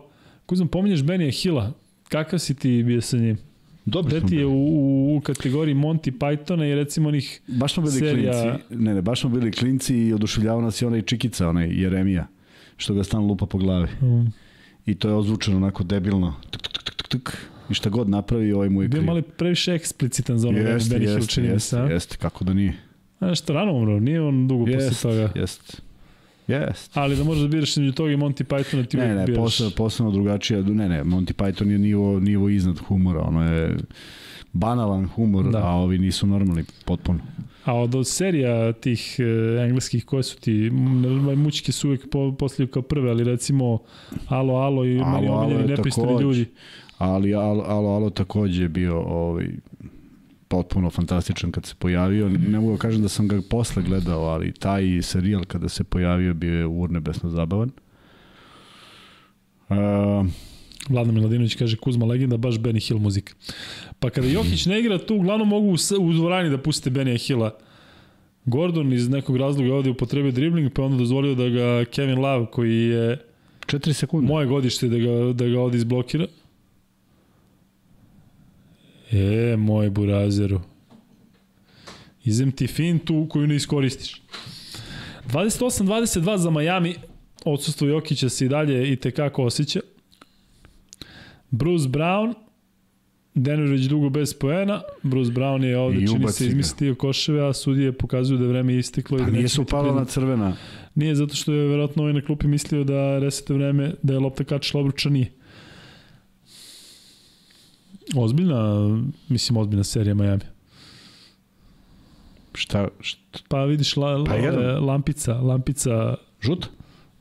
Kuzman, 0.47 0.69
pominješ 0.69 1.03
Benija 1.03 1.31
Hilla. 1.31 1.73
Kakav 2.09 2.39
si 2.39 2.55
ti 2.55 2.83
bio 2.87 3.01
sa 3.01 3.17
njim? 3.17 3.39
Dobro 3.85 4.11
Gde 4.11 4.27
ti 4.27 4.37
je 4.37 4.47
u, 4.47 4.53
u, 4.53 5.17
u 5.17 5.21
kategoriji 5.21 5.75
Monty 5.75 6.19
Pythona 6.19 6.73
i 6.73 6.75
recimo 6.75 7.09
onih 7.09 7.41
baš 7.47 7.75
smo 7.75 7.83
bili 7.83 7.99
serija... 7.99 8.33
klinci. 8.33 8.85
Ne, 8.85 8.95
ne, 8.95 9.03
baš 9.03 9.21
smo 9.21 9.31
bili 9.31 9.53
klinci 9.53 9.97
i 9.97 10.13
oduševljavao 10.13 10.63
nas 10.63 10.83
i 10.83 10.85
onaj 10.85 11.03
Čikica, 11.03 11.49
onaj 11.49 11.69
Jeremija, 11.83 12.27
što 12.77 12.95
ga 12.95 13.05
stalno 13.05 13.27
lupa 13.27 13.47
po 13.47 13.59
glavi. 13.59 13.89
Mm. 14.03 14.33
I 14.87 14.95
to 14.95 15.09
je 15.09 15.15
ozvučeno 15.15 15.57
onako 15.57 15.85
debilno. 15.85 16.35
Tuk, 16.51 16.63
tuk, 16.63 16.73
tuk, 16.73 16.95
tuk, 16.95 17.09
tuk. 17.09 17.37
I 17.71 17.75
šta 17.75 17.91
god 17.91 18.09
napravi, 18.09 18.53
ovaj 18.53 18.69
mu 18.69 18.83
je 18.83 18.89
kriv. 18.89 19.01
Bio 19.01 19.07
mali 19.07 19.23
previše 19.23 19.75
eksplicitan 19.75 20.39
za 20.39 20.49
ono 20.49 20.59
jeste, 20.59 20.95
Benny 20.95 21.01
Hill 21.01 21.17
jeste, 21.17 21.33
čini 21.33 21.49
jeste, 21.49 21.77
jeste, 21.77 22.17
kako 22.17 22.45
da 22.45 22.55
nije. 22.55 22.77
A 23.21 23.35
što 23.35 23.53
rano 23.53 23.73
umro, 23.73 24.01
nije 24.01 24.23
on 24.23 24.49
dugo 24.49 24.67
jest, 24.67 24.89
posle 24.89 25.11
toga. 25.11 25.41
Jeste. 25.41 25.88
Jest. 26.49 26.97
Ali 26.97 27.17
da 27.17 27.25
možeš 27.25 27.43
da 27.43 27.49
biraš 27.49 27.71
između 27.71 27.93
toga 27.93 28.11
i 28.11 28.17
Monty 28.17 28.45
Pythona 28.45 28.87
ti 28.87 28.97
ne, 28.97 29.15
ne, 29.15 29.27
biraš. 29.27 29.43
posebno, 29.45 29.73
posebno 29.77 30.13
drugačije. 30.13 30.63
Ne, 30.63 30.89
ne, 30.89 31.05
Monty 31.05 31.33
Python 31.33 31.71
je 31.71 31.79
nivo, 31.79 32.21
nivo 32.21 32.49
iznad 32.49 32.79
humora. 32.79 33.21
Ono 33.21 33.53
je 33.53 33.77
banalan 34.53 35.07
humor, 35.07 35.51
da. 35.51 35.59
a 35.59 35.71
ovi 35.71 35.99
nisu 35.99 36.27
normalni 36.27 36.65
potpuno. 36.85 37.21
A 37.65 37.75
od, 37.75 37.95
od 37.95 38.09
serija 38.09 38.73
tih 38.73 39.17
e, 39.19 39.25
engleskih 39.65 40.05
koje 40.05 40.23
su 40.23 40.41
ti, 40.41 40.71
mučike 41.37 41.73
su 41.73 41.89
uvek 41.89 42.11
po, 42.11 42.35
poslije 42.39 42.67
kao 42.67 42.83
prve, 42.83 43.11
ali 43.11 43.25
recimo 43.25 43.79
Alo, 44.29 44.55
Alo 44.55 44.85
i 44.85 45.05
meni 45.05 45.29
omiljeni 45.29 45.69
nepristojni 45.69 46.23
ljudi. 46.23 46.47
Ali 46.99 47.35
Alo, 47.35 47.65
Alo, 47.69 47.89
Alo 47.89 48.11
takođe 48.11 48.63
je 48.63 48.69
bio 48.69 49.01
ovaj, 49.01 49.49
potpuno 50.49 50.91
fantastičan 50.91 51.53
kad 51.53 51.67
se 51.67 51.75
pojavio. 51.79 52.29
Ne 52.29 52.61
mogu 52.61 52.73
da 52.73 52.79
kažem 52.79 53.03
da 53.03 53.09
sam 53.09 53.29
ga 53.29 53.41
posle 53.51 53.83
gledao, 53.83 54.21
ali 54.21 54.53
taj 54.53 55.03
serijal 55.03 55.45
kada 55.45 55.69
se 55.69 55.85
pojavio 55.85 56.35
bio 56.35 56.59
je 56.59 56.67
urnebesno 56.67 57.31
zabavan. 57.31 57.71
Uh, 59.69 59.77
Vladan 60.89 61.15
Miladinović 61.15 61.55
kaže 61.55 61.77
Kuzma 61.77 62.07
legenda, 62.07 62.37
baš 62.37 62.55
Benny 62.55 62.89
Hill 62.89 62.99
muzika. 62.99 63.35
Pa 63.99 64.11
kada 64.11 64.29
Jokić 64.29 64.67
ne 64.67 64.81
igra 64.81 64.99
tu, 64.99 65.17
uglavnom 65.17 65.49
mogu 65.49 65.77
u, 66.01 66.13
dvorani 66.13 66.51
da 66.51 66.59
puste 66.59 66.91
Benny 66.91 67.27
Hilla. 67.27 67.51
Gordon 68.45 68.93
iz 68.93 69.09
nekog 69.09 69.37
razloga 69.37 69.75
ovde 69.75 69.91
upotrebio 69.91 70.33
dribling, 70.33 70.73
pa 70.73 70.83
onda 70.83 70.97
dozvolio 70.97 71.35
da 71.35 71.49
ga 71.49 71.85
Kevin 71.85 72.19
Love, 72.19 72.47
koji 72.47 72.77
je 72.77 73.19
4 73.67 73.93
sekunde. 73.93 74.27
Moje 74.27 74.47
godište 74.47 74.89
da 74.89 74.99
ga, 74.99 75.33
da 75.33 75.49
ga 75.49 75.61
ovde 75.61 75.77
izblokira. 75.77 76.27
E, 79.13 79.57
moj 79.57 79.91
burazeru. 79.91 80.61
Izem 82.25 82.53
ti 82.53 82.67
fintu 82.67 83.27
koju 83.31 83.47
ne 83.47 83.57
iskoristiš. 83.57 84.23
28-22 85.33 86.37
za 86.37 86.51
Miami. 86.51 86.95
Odsustvo 87.45 87.89
Jokića 87.89 88.29
se 88.29 88.47
i 88.47 88.49
dalje 88.49 88.93
i 88.93 88.97
tekako 88.97 89.45
osjeća. 89.45 89.81
Bruce 91.51 91.89
Brown, 91.89 92.35
Denver 93.35 93.71
već 93.71 93.87
dugo 93.87 94.11
bez 94.11 94.35
poena, 94.35 94.81
Bruce 95.03 95.33
Brown 95.33 95.65
je 95.65 95.79
ovde, 95.79 96.07
čini 96.07 96.29
se, 96.29 96.47
izmislio 96.47 96.95
koševe, 96.95 97.49
a 97.49 97.53
sudije 97.53 97.93
pokazuju 97.93 98.39
da 98.39 98.45
je 98.45 98.49
vreme 98.51 98.77
isteklo. 98.77 99.19
Pa 99.19 99.23
i 99.23 99.27
da 99.27 99.33
nije 99.33 99.49
se 99.49 99.61
upala 99.61 99.95
na 99.95 100.05
crvena. 100.05 100.57
Nije, 100.95 101.15
zato 101.15 101.35
što 101.35 101.53
je 101.53 101.69
verovatno 101.69 102.03
ovaj 102.03 102.13
na 102.13 102.21
klupi 102.21 102.47
mislio 102.47 102.85
da 102.85 103.19
resete 103.19 103.55
vreme, 103.55 103.93
da 104.03 104.13
je 104.13 104.19
lopta 104.19 104.45
kačila 104.45 104.81
obruča, 104.81 105.09
nije. 105.09 105.38
Ozbiljna, 108.17 108.89
mislim, 109.29 109.57
ozbiljna 109.57 109.85
serija 109.85 110.15
Miami. 110.15 110.43
Šta? 112.55 112.89
šta? 113.01 113.39
Pa 113.49 113.65
vidiš, 113.65 113.97
la, 113.97 114.25
pa 114.25 114.35
la, 114.35 114.79
lampica, 114.81 115.35
lampica... 115.35 116.15
Žuta? 116.41 116.69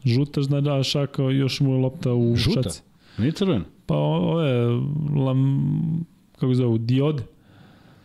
Žuta, 0.05 0.41
zna 0.41 0.61
da 0.61 0.83
šaka, 0.83 1.23
još 1.23 1.59
mu 1.59 1.73
je 1.73 1.77
lopta 1.77 2.13
u 2.13 2.35
Žuta? 2.35 2.63
šaci. 2.63 2.81
Nije 3.17 3.31
crvena? 3.31 3.65
Pa 3.85 3.95
ove, 3.95 4.65
lam, 5.25 6.05
kako 6.39 6.53
zove, 6.53 6.77
diode. 6.77 7.23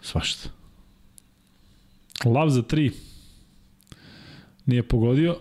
Svašta. 0.03 0.49
Lav 2.25 2.49
za 2.49 2.63
tri. 2.63 2.91
Nije 4.67 4.83
pogodio. 4.83 5.37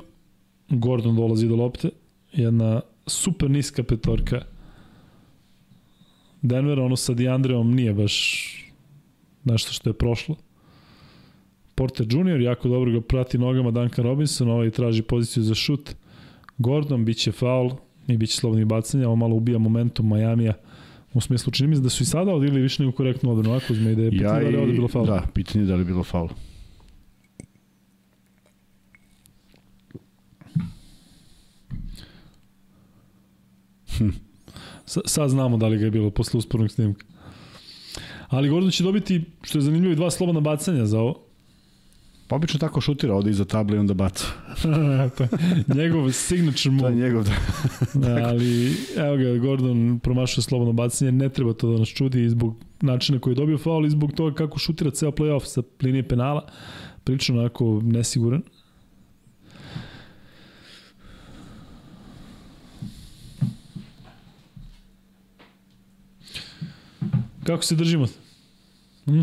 Gordon 0.70 1.16
dolazi 1.16 1.48
do 1.48 1.56
lopte. 1.56 1.90
Jedna 2.34 2.82
super 3.08 3.50
niska 3.50 3.84
petorka. 3.84 4.42
Denver, 6.42 6.80
ono 6.80 6.96
sa 6.96 7.14
Diandreom 7.14 7.76
nije 7.76 7.94
baš 7.94 8.48
nešto 9.44 9.74
što 9.74 9.90
je 9.90 9.94
prošlo. 9.94 10.36
Porter 11.76 12.08
Jr. 12.10 12.42
jako 12.42 12.70
dobro 12.70 12.92
ga 12.92 13.02
prati 13.02 13.38
nogama 13.38 13.72
Duncan 13.72 14.06
Robinson, 14.06 14.50
ovaj 14.50 14.70
traži 14.70 15.02
poziciju 15.02 15.44
za 15.44 15.56
šut. 15.56 15.96
Gordon, 16.58 17.06
bit 17.06 17.18
će 17.18 17.32
faul, 17.32 17.72
i 18.08 18.18
bit 18.18 18.30
će 18.30 18.36
slobodnih 18.36 18.66
bacanja, 18.66 19.08
ovo 19.08 19.16
malo 19.16 19.36
ubija 19.36 19.58
momentum 19.58 20.08
Majamija. 20.08 20.54
U 21.14 21.22
smislu, 21.22 21.52
čini 21.52 21.70
mi 21.70 21.76
se 21.76 21.82
da 21.82 21.90
su 21.90 22.04
i 22.04 22.06
sada 22.06 22.34
odigli 22.34 22.62
više 22.62 22.84
nego 22.84 22.96
korektnu 22.96 23.32
odbranu, 23.32 23.58
ako 23.58 23.74
zme 23.74 23.96
da 23.96 24.02
je 24.02 24.12
pitanje 24.12 24.30
ja 24.30 24.40
da 24.40 24.48
li 24.48 24.54
je 24.54 24.62
ovde 24.62 24.74
bilo 24.74 24.88
faul. 24.88 25.06
Da, 25.06 25.28
pitanje 25.34 25.66
da 25.66 25.76
li 25.76 25.82
je 25.82 25.86
bilo 25.86 26.04
faul. 26.04 26.30
Hm. 33.98 34.10
Sa, 34.92 35.02
sad 35.06 35.30
znamo 35.30 35.58
da 35.58 35.68
li 35.68 35.78
ga 35.78 35.86
je 35.86 35.92
bilo 35.92 36.10
posle 36.10 36.38
uspornog 36.38 36.72
snimka. 36.72 37.06
Ali 38.28 38.50
Gordon 38.50 38.72
će 38.72 38.84
dobiti, 38.84 39.24
što 39.42 39.58
je 39.58 39.62
zanimljivo, 39.62 39.96
dva 39.96 40.12
slobodna 40.12 40.42
bacanja 40.42 40.86
za 40.86 41.00
ovo. 41.00 41.24
Pa 42.28 42.36
obično 42.36 42.60
tako 42.60 42.82
šutira, 42.82 43.16
ode 43.16 43.30
iza 43.30 43.46
table 43.46 43.76
i 43.76 43.80
onda 43.80 43.94
baca. 43.94 44.26
to 45.18 45.28
njegov 45.76 46.12
signature 46.12 46.72
move. 46.72 46.82
To 46.82 46.88
je 46.88 46.96
njegov, 46.96 47.24
da. 47.24 47.36
da. 47.94 48.16
ali, 48.30 48.74
evo 48.98 49.18
ga, 49.18 49.38
Gordon 49.38 50.00
promašao 50.04 50.42
slobodno 50.42 50.74
bacanje, 50.74 51.12
ne 51.12 51.30
treba 51.30 51.54
to 51.54 51.72
da 51.72 51.80
nas 51.80 51.90
čudi 51.90 52.30
zbog 52.30 52.56
načina 52.82 53.20
koji 53.20 53.32
je 53.32 53.36
dobio 53.36 53.58
faul 53.58 53.86
i 53.86 53.90
zbog 53.90 54.12
toga 54.12 54.36
kako 54.36 54.60
šutira 54.60 54.92
ceo 54.92 55.12
playoff 55.12 55.46
sa 55.46 55.62
linije 55.82 56.08
penala. 56.08 56.48
Prilično 57.04 57.40
onako 57.40 57.82
nesiguran. 57.84 58.42
Kako 67.44 67.64
se 67.64 67.76
držimo? 67.76 68.08
Hm? 69.06 69.22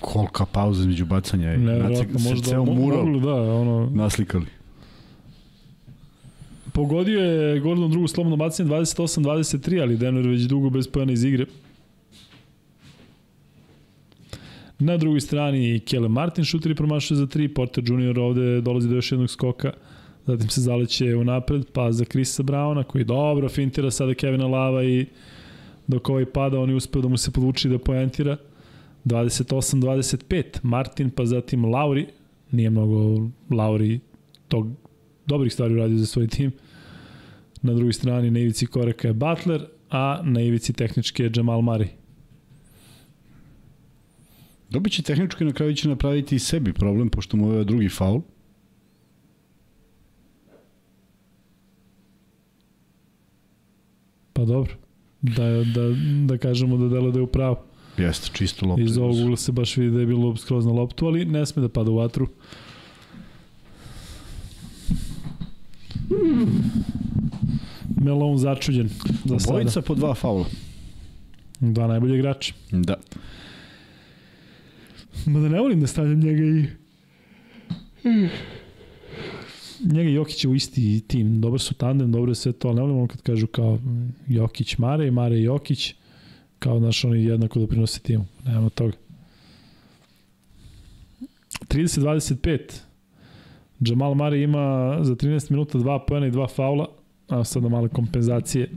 Kolika 0.00 0.46
pauza 0.46 0.80
između 0.80 1.06
bacanja 1.06 1.48
je. 1.48 1.58
Ne, 1.58 1.78
možda 2.12 2.50
ceo 2.50 2.64
mural 2.64 3.04
mogli, 3.04 3.20
da, 3.20 3.34
ono... 3.34 3.90
naslikali. 3.94 4.46
Pogodio 6.72 7.20
je 7.20 7.60
Gordon 7.60 7.90
drugu 7.90 8.08
slobodno 8.08 8.36
bacanje 8.36 8.70
28-23, 8.70 9.82
ali 9.82 9.96
Denver 9.96 10.28
već 10.28 10.42
dugo 10.42 10.70
bez 10.70 10.88
pojena 10.88 11.12
iz 11.12 11.24
igre. 11.24 11.46
Na 14.78 14.96
drugoj 14.96 15.20
strani 15.20 15.80
Kele 15.80 16.08
Martin 16.08 16.44
šutiri 16.44 16.74
promašuje 16.74 17.18
za 17.18 17.26
3, 17.26 17.54
Porter 17.54 17.84
Jr. 17.86 18.18
ovde 18.18 18.60
dolazi 18.60 18.88
do 18.88 18.94
još 18.94 19.12
jednog 19.12 19.30
skoka, 19.30 19.72
zatim 20.26 20.48
se 20.48 20.60
zaleće 20.60 21.14
u 21.16 21.24
napred, 21.24 21.64
pa 21.72 21.92
za 21.92 22.04
Krisa 22.04 22.42
Brauna 22.42 22.84
koji 22.84 23.04
dobro 23.04 23.48
fintira 23.48 23.90
sada 23.90 24.14
Kevina 24.14 24.46
Lava 24.46 24.84
i 24.84 25.06
dok 25.86 26.08
ovaj 26.08 26.24
pada 26.24 26.60
on 26.60 26.70
je 26.70 26.76
uspeo 26.76 27.02
da 27.02 27.08
mu 27.08 27.16
se 27.16 27.30
podvuči 27.30 27.68
da 27.68 27.78
poentira. 27.78 28.36
28-25, 29.04 30.44
Martin, 30.62 31.10
pa 31.10 31.26
zatim 31.26 31.64
Lauri, 31.64 32.06
nije 32.50 32.70
mnogo 32.70 33.28
Lauri 33.50 34.00
tog 34.48 34.66
dobrih 35.26 35.52
stvari 35.52 35.74
uradio 35.74 35.98
za 35.98 36.06
svoj 36.06 36.26
tim. 36.26 36.52
Na 37.62 37.74
drugoj 37.74 37.92
strani 37.92 38.30
na 38.30 38.40
ivici 38.40 38.66
koraka 38.66 39.08
je 39.08 39.14
Butler, 39.14 39.66
a 39.90 40.20
na 40.24 40.40
ivici 40.40 40.72
tehnički 40.72 41.22
je 41.22 41.32
Jamal 41.36 41.60
Murray. 41.60 41.88
Dobit 44.70 44.92
će 44.92 45.02
tehnički 45.02 45.44
na 45.44 45.52
kraju 45.52 45.74
će 45.74 45.88
napraviti 45.88 46.36
i 46.36 46.38
sebi 46.38 46.72
problem, 46.72 47.08
pošto 47.08 47.36
mu 47.36 47.52
je 47.52 47.64
drugi 47.64 47.88
faul. 47.88 48.20
Pa 54.32 54.44
dobro. 54.44 54.83
Da, 55.24 55.64
da, 55.74 55.82
da 56.26 56.38
kažemo 56.38 56.76
da 56.76 56.88
delo 56.88 57.10
da 57.10 57.18
je 57.18 57.22
u 57.22 57.26
pravu. 57.26 57.56
Jeste, 57.96 58.30
čisto 58.32 58.66
loptu. 58.66 58.82
Iz 58.82 58.98
ovog 58.98 59.16
ugla 59.16 59.36
se 59.36 59.52
baš 59.52 59.76
vidi 59.76 59.90
da 59.90 60.00
je 60.00 60.06
bilo 60.06 60.36
skroz 60.36 60.66
na 60.66 60.72
loptu, 60.72 61.06
ali 61.06 61.24
ne 61.24 61.46
sme 61.46 61.62
da 61.62 61.68
pada 61.68 61.90
u 61.90 61.96
vatru. 61.96 62.28
Melon 68.00 68.38
začuđen 68.38 68.88
za 69.24 69.38
sada. 69.38 69.52
Bojica 69.52 69.82
po 69.82 69.94
dva 69.94 70.14
faula. 70.14 70.44
Dva 71.60 71.86
najbolje 71.86 72.14
igrača. 72.14 72.54
Da. 72.70 72.94
Ma 75.26 75.40
da 75.40 75.48
ne 75.48 75.60
volim 75.60 75.80
da 75.80 75.86
stavljam 75.86 76.20
njega 76.20 76.42
i... 76.44 76.66
Njega 79.80 80.10
i 80.10 80.14
Jokić 80.14 80.44
je 80.44 80.50
u 80.50 80.54
isti 80.54 81.00
tim. 81.00 81.40
Dobar 81.40 81.60
su 81.60 81.74
tandem, 81.74 82.12
dobro 82.12 82.30
je 82.30 82.34
sve 82.34 82.52
to, 82.52 82.68
ali 82.68 82.74
ne 82.74 82.82
volim 82.82 82.96
ono 82.96 83.06
kad 83.06 83.22
kažu 83.22 83.46
kao 83.46 83.78
Jokić 84.28 84.78
Mare, 84.78 85.10
Mare 85.10 85.40
Jokić 85.40 85.94
kao 86.58 86.80
naš 86.80 87.04
oni 87.04 87.24
jednako 87.24 87.58
doprinose 87.58 88.00
timu. 88.00 88.24
Nema 88.44 88.68
toga. 88.68 88.92
30-25. 91.68 92.58
Jamal 93.80 94.14
Mari 94.14 94.42
ima 94.42 94.98
za 95.02 95.14
13 95.14 95.50
minuta 95.50 95.78
dva 95.78 95.98
pojena 95.98 96.26
i 96.26 96.30
dva 96.30 96.48
faula, 96.48 96.86
a 97.28 97.44
sada 97.44 97.68
male 97.68 97.88
kompenzacije. 97.88 98.70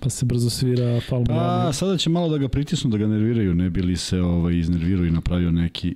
Pa 0.00 0.10
se 0.10 0.26
brzo 0.26 0.50
svira 0.50 1.00
faul 1.00 1.24
Pa 1.26 1.72
sada 1.72 1.96
će 1.96 2.10
malo 2.10 2.28
da 2.28 2.38
ga 2.38 2.48
pritisnu, 2.48 2.90
da 2.90 2.98
ga 2.98 3.06
nerviraju, 3.06 3.54
ne 3.54 3.70
bili 3.70 3.96
se 3.96 4.20
ovaj, 4.20 4.58
iznervirao 4.58 5.06
i 5.06 5.10
napravio 5.10 5.50
neki, 5.50 5.94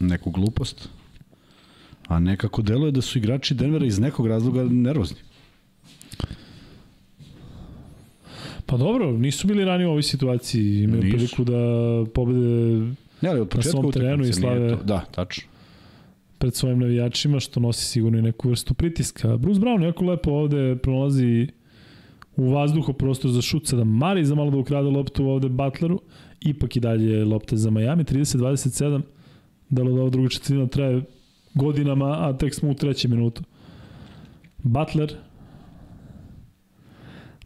neku 0.00 0.30
glupost. 0.30 0.88
A 2.08 2.18
nekako 2.20 2.62
deluje 2.62 2.92
da 2.92 3.00
su 3.00 3.18
igrači 3.18 3.54
Denvera 3.54 3.86
iz 3.86 3.98
nekog 3.98 4.26
razloga 4.26 4.64
nervozni. 4.64 5.16
Pa 8.66 8.76
dobro, 8.76 9.12
nisu 9.12 9.46
bili 9.46 9.64
ranije 9.64 9.86
u 9.86 9.90
ovoj 9.90 10.02
situaciji, 10.02 10.82
imaju 10.82 11.02
nisu. 11.02 11.16
priliku 11.16 11.44
da 11.44 11.60
pobede 12.14 12.94
ne, 13.20 13.28
ali 13.28 13.40
od 13.40 13.54
na 13.54 13.62
svom 13.62 13.92
terenu 13.92 14.24
i 14.24 14.32
slave 14.32 14.68
to, 14.68 14.84
da, 14.84 15.00
tačno. 15.00 15.44
pred 16.38 16.54
svojim 16.54 16.78
navijačima, 16.78 17.40
što 17.40 17.60
nosi 17.60 17.84
sigurno 17.84 18.18
i 18.18 18.22
neku 18.22 18.48
vrstu 18.48 18.74
pritiska. 18.74 19.36
Bruce 19.36 19.60
Brown 19.60 19.82
jako 19.84 20.04
lepo 20.04 20.30
ovde 20.30 20.76
pronalazi 20.76 21.48
u 22.36 22.50
vazduhu 22.50 22.92
prostor 22.92 23.30
za 23.30 23.42
šut 23.42 23.66
sada 23.66 23.84
Mari 23.84 24.24
za 24.24 24.34
malo 24.34 24.50
da 24.50 24.56
ukrade 24.56 24.88
loptu 24.88 25.26
ovde 25.26 25.48
Butleru, 25.48 26.00
ipak 26.40 26.76
i 26.76 26.80
dalje 26.80 27.24
lopta 27.24 27.56
za 27.56 27.70
Miami, 27.70 28.04
30-27, 28.04 29.02
da 29.68 29.82
li 29.82 29.94
da 29.94 30.00
ova 30.00 30.10
druga 30.10 30.28
četvrtina 30.28 30.66
traje 30.66 31.02
godinama, 31.54 32.28
a 32.28 32.36
tek 32.38 32.54
smo 32.54 32.70
u 32.70 32.74
trećem 32.74 33.10
minutu. 33.10 33.42
Butler, 34.58 35.16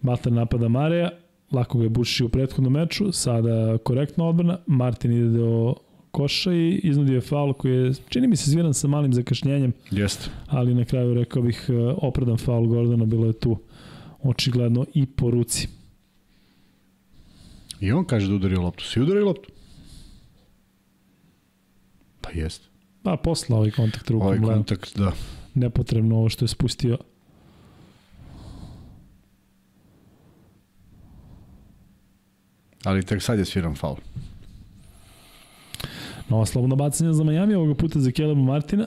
Butler 0.00 0.32
napada 0.32 0.68
Mareja, 0.68 1.10
lako 1.52 1.78
ga 1.78 1.84
je 1.84 1.90
bušio 1.90 2.26
u 2.26 2.28
prethodnom 2.28 2.72
meču, 2.72 3.12
sada 3.12 3.78
korektna 3.78 4.24
odbrana, 4.24 4.58
Martin 4.66 5.12
ide 5.12 5.38
do 5.38 5.74
koša 6.10 6.52
i 6.52 6.80
iznudio 6.82 7.14
je 7.14 7.20
faul 7.20 7.52
koji 7.52 7.72
je, 7.72 7.92
čini 8.08 8.26
mi 8.26 8.36
se, 8.36 8.50
zviran 8.50 8.74
sa 8.74 8.88
malim 8.88 9.12
zakašnjenjem. 9.12 9.72
Jeste. 9.90 10.30
Ali 10.46 10.74
na 10.74 10.84
kraju 10.84 11.14
rekao 11.14 11.42
bih 11.42 11.66
e, 11.68 11.72
opravdan 11.96 12.38
faul 12.38 12.66
Gordona, 12.66 13.04
bilo 13.04 13.26
je 13.26 13.32
tu 13.32 13.58
očigledno 14.22 14.86
i 14.94 15.06
po 15.06 15.30
ruci. 15.30 15.68
I 17.80 17.92
on 17.92 18.04
kaže 18.04 18.28
da 18.28 18.34
udario 18.34 18.62
loptu. 18.62 18.84
Si 18.84 19.00
udario 19.00 19.24
loptu? 19.24 19.50
Pa 22.20 22.30
jeste. 22.30 22.75
Pa 23.06 23.16
posla 23.16 23.56
ovaj 23.56 23.70
kontakt 23.70 24.10
rukom. 24.10 24.26
Ovaj 24.26 24.38
kontakt, 24.38 24.96
da. 24.98 25.12
Nepotrebno 25.54 26.16
ovo 26.16 26.28
što 26.28 26.44
je 26.44 26.48
spustio 26.48 26.98
Ali 32.84 33.02
tek 33.02 33.22
sad 33.22 33.38
je 33.38 33.44
sviran 33.44 33.74
faul. 33.74 33.96
Nova 36.28 36.46
slobodna 36.46 36.76
bacanja 36.76 37.12
za 37.12 37.24
Miami, 37.24 37.54
ovoga 37.54 37.74
puta 37.74 38.00
za 38.00 38.10
Kelebu 38.10 38.42
Martina. 38.42 38.86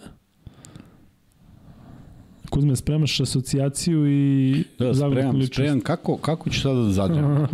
Kuzme, 2.49 2.75
spremaš 2.75 3.19
asocijaciju 3.19 4.07
i 4.07 4.63
da, 4.79 4.95
spremam, 4.95 5.47
spremam 5.47 5.81
kako, 5.81 6.17
kako 6.17 6.49
ću 6.49 6.61
sada 6.61 6.81
da 6.81 6.91
zadnjam. 6.91 7.47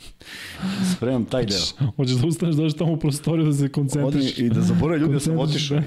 spremam 0.96 1.24
taj 1.24 1.46
deo. 1.46 1.88
Hoćeš 1.96 2.16
da 2.16 2.26
ustaneš, 2.26 2.54
dođeš 2.54 2.74
tamo 2.74 2.92
u 2.92 2.96
prostoriju 2.96 3.46
da 3.46 3.52
se 3.52 3.68
koncentriš. 3.68 4.32
Odim 4.32 4.46
i 4.46 4.48
da 4.48 4.60
zaboravim 4.60 5.02
ljudi 5.02 5.14
da 5.14 5.20
sam 5.20 5.38
otišao. 5.38 5.78
I... 5.78 5.82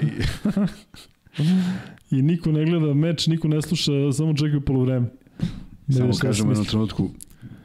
I 2.12 2.22
niko 2.22 2.52
ne 2.52 2.66
gleda 2.66 2.94
meč, 2.94 3.28
niko 3.28 3.48
ne 3.48 3.62
sluša, 3.62 3.92
samo 4.14 4.34
čekaju 4.34 4.62
polovreme. 4.62 5.08
Samo 5.90 6.12
kažemo 6.22 6.52
jednom 6.52 6.66
trenutku 6.66 7.10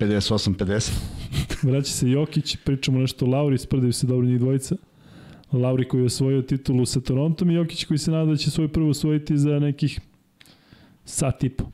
58-50. 0.00 0.90
Vraća 1.62 1.92
se 1.92 2.10
Jokić, 2.10 2.56
pričamo 2.56 2.98
nešto 2.98 3.26
o 3.26 3.28
Lauri, 3.28 3.58
sprdaju 3.58 3.92
se 3.92 4.06
dobro 4.06 4.26
njih 4.26 4.38
dvojica. 4.38 4.76
Lauri 5.52 5.88
koji 5.88 6.00
je 6.00 6.06
osvojio 6.06 6.42
titulu 6.42 6.86
sa 6.86 7.00
Torontom 7.00 7.50
i 7.50 7.54
Jokić 7.54 7.84
koji 7.84 7.98
se 7.98 8.10
nada 8.10 8.30
da 8.30 8.36
će 8.36 8.50
svoj 8.50 8.68
prvo 8.68 8.90
osvojiti 8.90 9.38
za 9.38 9.58
nekih 9.58 10.00
sat 11.08 11.44
i 11.44 11.48
po. 11.48 11.64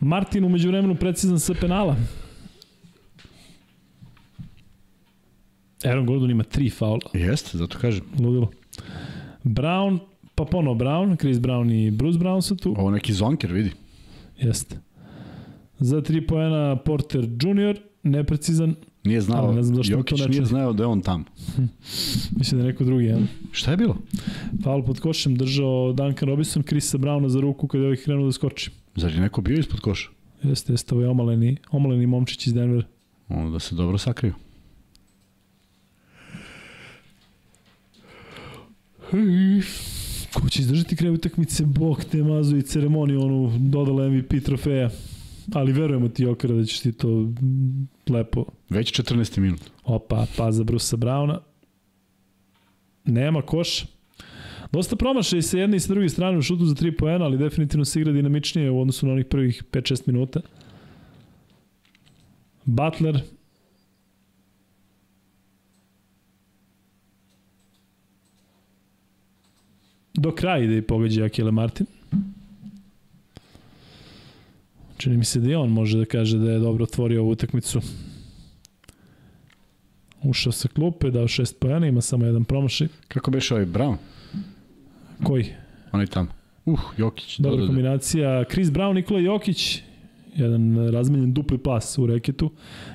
Martin 0.00 0.44
umeđu 0.44 0.68
vremenu 0.68 0.94
precizan 0.94 1.38
sa 1.38 1.54
penala. 1.60 1.96
Aaron 5.84 6.06
Gordon 6.06 6.30
ima 6.30 6.44
tri 6.44 6.70
faula. 6.70 7.10
Jeste, 7.14 7.58
zato 7.58 7.78
kažem. 7.78 8.04
Ludilo. 8.18 8.50
Brown, 9.44 9.98
pa 10.34 10.44
ponovo 10.44 10.74
Brown, 10.74 11.16
Chris 11.16 11.38
Brown 11.38 11.70
i 11.70 11.90
Bruce 11.90 12.18
Brown 12.18 12.42
su 12.42 12.56
tu. 12.56 12.74
Ovo 12.78 12.90
neki 12.90 13.12
zonker, 13.12 13.52
vidi. 13.52 13.70
Jeste. 14.38 14.76
Za 15.78 16.02
tri 16.02 16.26
poena 16.26 16.76
Porter 16.76 17.24
Jr. 17.24 17.80
Neprecizan. 18.02 18.74
Nije 19.04 19.20
znao, 19.20 19.52
ne 19.52 19.62
znam 19.62 19.76
zašto 19.76 19.92
Jokić 19.92 20.20
to 20.20 20.28
nije 20.28 20.44
znao 20.44 20.72
da 20.72 20.82
je 20.82 20.86
on 20.86 21.00
tam. 21.00 21.24
Mislim 22.38 22.60
da 22.60 22.66
je 22.66 22.72
neko 22.72 22.84
drugi, 22.84 23.04
ja. 23.04 23.18
Šta 23.52 23.70
je 23.70 23.76
bilo? 23.76 23.96
Faul 24.64 24.84
pod 24.84 25.00
košem 25.00 25.36
držao 25.36 25.92
Duncan 25.92 26.28
Robinson, 26.28 26.62
Krisa 26.62 26.98
Browna 26.98 27.28
za 27.28 27.40
ruku 27.40 27.68
kada 27.68 27.82
je 27.82 27.86
ovih 27.88 28.02
krenuo 28.04 28.26
da 28.26 28.32
skoči. 28.32 28.70
Zar 28.96 29.12
je 29.12 29.20
neko 29.20 29.40
bio 29.40 29.58
ispod 29.58 29.80
koša? 29.80 30.08
Jeste, 30.42 30.72
jeste, 30.72 30.94
ovo 30.94 31.02
je 31.02 31.08
omaleni, 31.08 31.56
omaleni 31.70 32.06
momčić 32.06 32.46
iz 32.46 32.54
Denvera. 32.54 32.86
Ono 33.28 33.50
da 33.50 33.58
se 33.58 33.74
dobro 33.74 33.98
sakriju. 33.98 34.34
Ko 40.32 40.48
će 40.48 40.62
izdržati 40.62 40.96
kraju 40.96 41.14
utakmice, 41.14 41.64
bog 41.64 42.04
te 42.04 42.22
mazu 42.22 42.56
i 42.56 42.62
ceremoniju, 42.62 43.20
onu 43.20 43.52
dodala 43.58 44.08
MVP 44.08 44.44
trofeja. 44.44 44.90
Ali 45.54 45.72
verujemo 45.72 46.08
ti, 46.08 46.22
Jokara, 46.22 46.54
da 46.54 46.64
ćeš 46.64 46.80
ti 46.80 46.92
to 46.92 47.32
lepo... 48.08 48.44
Već 48.70 49.00
14. 49.00 49.38
minut. 49.38 49.60
Opa, 49.84 50.26
pa 50.36 50.52
za 50.52 50.64
Brusa 50.64 50.96
Brauna. 50.96 51.40
Nema 53.04 53.42
koša. 53.42 53.86
Dosta 54.72 54.96
promaša 54.96 55.36
i 55.36 55.42
sa 55.42 55.58
jedne 55.58 55.76
i 55.76 55.80
sa 55.80 55.92
druge 55.92 56.08
strane 56.08 56.38
u 56.38 56.42
šutu 56.42 56.64
za 56.64 56.74
3 56.74 56.96
poena, 56.98 57.24
ali 57.24 57.38
definitivno 57.38 57.84
se 57.84 58.00
igra 58.00 58.12
dinamičnije 58.12 58.70
u 58.70 58.80
odnosu 58.80 59.06
na 59.06 59.12
onih 59.12 59.26
prvih 59.26 59.64
5-6 59.72 60.02
minuta. 60.06 60.40
Butler. 62.64 63.20
Do 70.14 70.34
kraja 70.34 70.64
ide 70.64 70.78
i 70.78 70.82
pogađa 70.82 71.24
Akile 71.24 71.50
Martin. 71.50 71.86
Čini 74.98 75.16
mi 75.16 75.24
se 75.24 75.40
da 75.40 75.50
i 75.50 75.54
on 75.54 75.70
može 75.70 75.98
da 75.98 76.04
kaže 76.04 76.38
da 76.38 76.50
je 76.50 76.58
dobro 76.58 76.84
otvorio 76.84 77.20
ovu 77.22 77.30
utakmicu. 77.30 77.80
Ušao 80.22 80.52
sa 80.52 80.68
klupe, 80.68 81.10
dao 81.10 81.28
šest 81.28 81.60
pojena, 81.60 81.86
ima 81.86 82.00
samo 82.00 82.24
jedan 82.24 82.44
promašaj. 82.44 82.88
Kako 83.08 83.30
beše 83.30 83.54
ovaj 83.54 83.66
Brown? 83.66 83.96
Koji? 85.24 85.54
Onaj 85.92 86.06
tamo. 86.06 86.28
Uh, 86.66 86.80
Jokić. 86.96 87.38
Dobra 87.38 87.66
kombinacija. 87.66 88.44
Chris 88.50 88.68
Brown, 88.68 88.94
Nikola 88.94 89.20
Jokić. 89.20 89.82
Jedan 90.34 90.90
razmenjen 90.90 91.32
dupli 91.32 91.58
pas 91.58 91.98
u 91.98 92.06
reketu. 92.06 92.50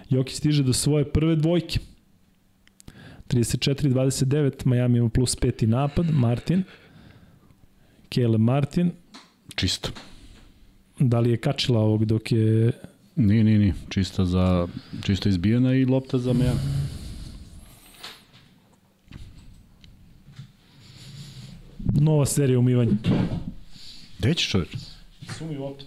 Jokić 0.09 0.35
stiže 0.35 0.63
do 0.63 0.73
svoje 0.73 1.05
prve 1.11 1.35
dvojke. 1.35 1.79
34-29, 3.27 4.65
Miami 4.65 4.97
ima 4.97 5.09
plus 5.09 5.35
peti 5.35 5.67
napad, 5.67 6.05
Martin. 6.11 6.63
Kele 8.09 8.37
Martin. 8.37 8.91
Čisto. 9.55 9.89
Da 10.99 11.19
li 11.19 11.29
je 11.29 11.37
kačila 11.37 11.79
ovog 11.79 12.05
dok 12.05 12.31
je... 12.31 12.71
Nije, 13.15 13.43
nije, 13.43 13.59
nije. 13.59 13.73
Čisto, 13.89 14.25
za, 14.25 14.67
čisto 15.03 15.29
izbijena 15.29 15.73
i 15.75 15.85
lopta 15.85 16.17
za 16.17 16.33
Miami. 16.33 16.59
Nova 21.93 22.25
serija 22.25 22.59
umivanja. 22.59 22.91
Gde 24.19 24.33
će 24.33 24.49
čovječ? 24.49 24.69
Sumi 25.37 25.57
opet. 25.57 25.85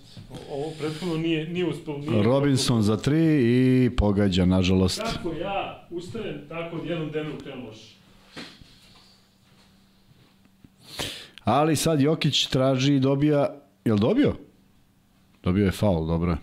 Ovo 0.51 0.73
prethodno 0.79 1.17
nije, 1.17 1.49
nije 1.49 1.67
uspelo. 1.67 1.99
Nije 1.99 2.23
Robinson 2.23 2.83
za 2.83 2.97
tri 2.97 3.41
i 3.41 3.91
pogađa, 3.97 4.45
nažalost. 4.45 5.03
Kako 5.13 5.33
ja 5.33 5.87
ustanem, 5.91 6.41
tako 6.49 6.77
jednom 6.77 7.11
Denveru 7.11 7.39
krenu 7.39 7.67
loš. 7.67 7.97
Ali 11.45 11.77
sad 11.77 12.01
Jokić 12.01 12.47
traži 12.47 12.95
i 12.95 13.01
dobija... 13.01 13.55
Jel 13.85 13.99
dobio? 13.99 14.46
Dobio 15.47 15.65
je 15.65 15.71
faul, 15.71 16.07
dobro 16.07 16.37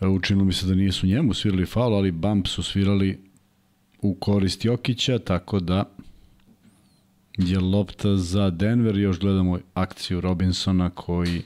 je. 0.00 0.08
Učinilo 0.08 0.44
mi 0.44 0.52
se 0.52 0.66
da 0.66 0.74
nisu 0.74 1.06
njemu 1.06 1.34
svirali 1.34 1.66
faul, 1.66 1.94
ali 1.94 2.10
bump 2.10 2.46
su 2.46 2.62
svirali 2.62 3.18
u 4.02 4.14
korist 4.14 4.64
Jokića, 4.64 5.18
tako 5.18 5.60
da 5.60 5.84
je 7.38 7.58
lopta 7.58 8.16
za 8.16 8.50
Denver. 8.50 8.96
Još 8.96 9.18
gledamo 9.18 9.58
akciju 9.74 10.20
Robinsona 10.20 10.90
koji 10.90 11.42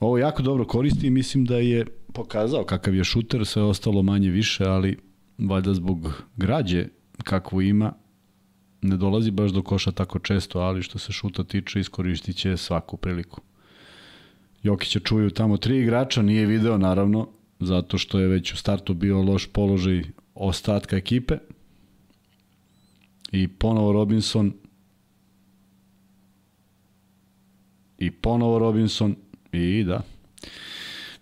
ovo 0.00 0.18
jako 0.18 0.42
dobro 0.42 0.64
koristi 0.64 1.06
i 1.06 1.10
mislim 1.10 1.44
da 1.44 1.56
je 1.56 1.86
pokazao 2.12 2.64
kakav 2.64 2.94
je 2.94 3.04
šuter, 3.04 3.46
sve 3.46 3.62
ostalo 3.62 4.02
manje 4.02 4.30
više, 4.30 4.64
ali 4.64 4.98
valjda 5.38 5.74
zbog 5.74 6.22
građe 6.36 6.86
kakvu 7.24 7.62
ima, 7.62 7.92
ne 8.82 8.96
dolazi 8.96 9.30
baš 9.30 9.50
do 9.50 9.62
koša 9.62 9.92
tako 9.92 10.18
često, 10.18 10.58
ali 10.58 10.82
što 10.82 10.98
se 10.98 11.12
šuta 11.12 11.44
tiče, 11.44 11.80
iskoristit 11.80 12.36
će 12.36 12.56
svaku 12.56 12.96
priliku. 12.96 13.40
Jokića 14.62 15.00
čuju 15.00 15.30
tamo 15.30 15.56
tri 15.56 15.78
igrača, 15.78 16.22
nije 16.22 16.46
video 16.46 16.78
naravno, 16.78 17.28
zato 17.60 17.98
što 17.98 18.18
je 18.18 18.28
već 18.28 18.52
u 18.52 18.56
startu 18.56 18.94
bio 18.94 19.22
loš 19.22 19.46
položaj 19.46 20.02
ostatka 20.34 20.96
ekipe, 20.96 21.38
I 23.32 23.48
ponovo 23.48 23.92
Robinson. 23.92 24.52
I 27.98 28.10
ponovo 28.10 28.58
Robinson. 28.58 29.16
I 29.52 29.84
da. 29.84 30.02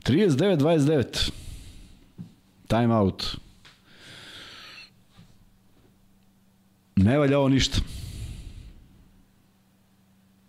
39-29. 0.05 1.31
Time 2.67 2.95
out. 2.95 3.37
Ne 6.97 7.19
valja 7.19 7.39
ovo 7.39 7.49
ništa. 7.49 7.79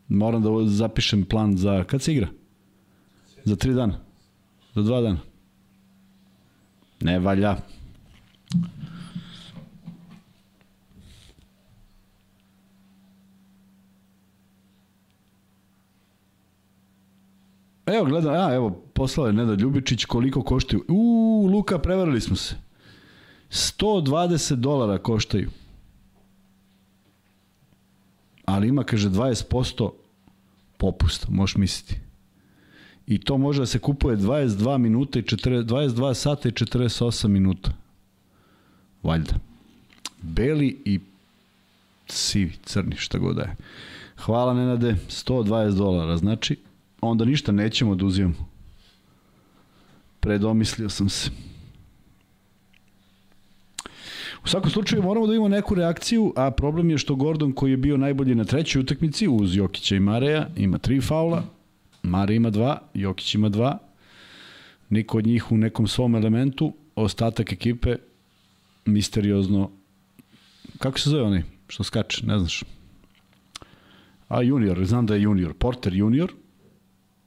Moram 0.07 0.43
da 0.43 0.49
zapišem 0.65 1.25
plan 1.25 1.57
za... 1.57 1.83
Kad 1.83 2.01
se 2.01 2.13
igra? 2.13 2.27
Za 3.45 3.55
tri 3.55 3.73
dana. 3.73 3.99
Za 4.75 4.81
dva 4.81 5.01
dana. 5.01 5.19
Ne 7.01 7.19
valja. 7.19 7.57
Evo, 17.85 18.05
gledam, 18.05 18.33
a, 18.33 18.53
evo, 18.53 18.69
poslao 18.93 19.27
je 19.27 19.33
Neda 19.33 19.53
Ljubičić 19.53 20.05
koliko 20.05 20.43
koštaju. 20.43 20.85
U, 20.87 21.49
Luka, 21.51 21.79
prevarili 21.79 22.21
smo 22.21 22.35
se. 22.35 22.55
120 23.49 24.55
dolara 24.55 24.97
koštaju. 24.97 25.49
Ali 28.45 28.67
ima, 28.67 28.83
kaže, 28.83 29.09
20% 29.09 29.91
popusta, 30.77 31.27
možeš 31.29 31.55
misliti. 31.55 32.10
I 33.11 33.17
to 33.17 33.37
može 33.37 33.59
da 33.59 33.65
se 33.65 33.79
kupuje 33.79 34.17
22 34.17 34.77
minuta 34.77 35.19
i 35.19 35.21
40, 35.21 35.63
22 35.63 36.13
sata 36.13 36.49
i 36.49 36.51
48 36.51 37.27
minuta. 37.27 37.71
Valjda. 39.03 39.33
Beli 40.21 40.81
i 40.85 40.99
sivi, 42.07 42.53
crni, 42.63 42.95
šta 42.97 43.17
god 43.17 43.35
da 43.35 43.41
je. 43.41 43.55
Hvala 44.17 44.53
Nenade, 44.53 44.95
120 45.09 45.77
dolara, 45.77 46.17
znači 46.17 46.55
onda 47.01 47.25
ništa 47.25 47.51
nećemo 47.51 47.95
da 47.95 48.05
uzimamo. 48.05 48.49
Predomislio 50.19 50.89
sam 50.89 51.09
se. 51.09 51.29
U 54.43 54.47
svakom 54.47 54.71
slučaju 54.71 55.03
moramo 55.03 55.27
da 55.27 55.33
imamo 55.33 55.49
neku 55.49 55.75
reakciju, 55.75 56.33
a 56.35 56.51
problem 56.51 56.89
je 56.89 56.97
što 56.97 57.15
Gordon 57.15 57.53
koji 57.53 57.71
je 57.71 57.77
bio 57.77 57.97
najbolji 57.97 58.35
na 58.35 58.45
trećoj 58.45 58.79
utakmici 58.79 59.27
uz 59.27 59.55
Jokića 59.55 59.95
i 59.95 59.99
Mareja 59.99 60.47
ima 60.55 60.77
tri 60.77 61.01
faula, 61.01 61.43
Mare 62.03 62.35
ima 62.35 62.49
dva, 62.49 62.81
Jokić 62.93 63.35
ima 63.35 63.49
dva, 63.49 63.77
niko 64.89 65.17
od 65.17 65.25
njih 65.25 65.51
u 65.51 65.57
nekom 65.57 65.87
svom 65.87 66.15
elementu, 66.15 66.73
ostatak 66.95 67.53
ekipe 67.53 67.95
misteriozno 68.85 69.71
kako 70.77 70.99
se 70.99 71.09
zove 71.09 71.23
onaj 71.23 71.43
što 71.67 71.83
skače, 71.83 72.25
ne 72.25 72.39
znaš. 72.39 72.63
A 74.27 74.41
junior, 74.41 74.85
znam 74.85 75.05
da 75.05 75.15
je 75.15 75.21
junior 75.21 75.53
Porter 75.53 75.93
junior. 75.93 76.33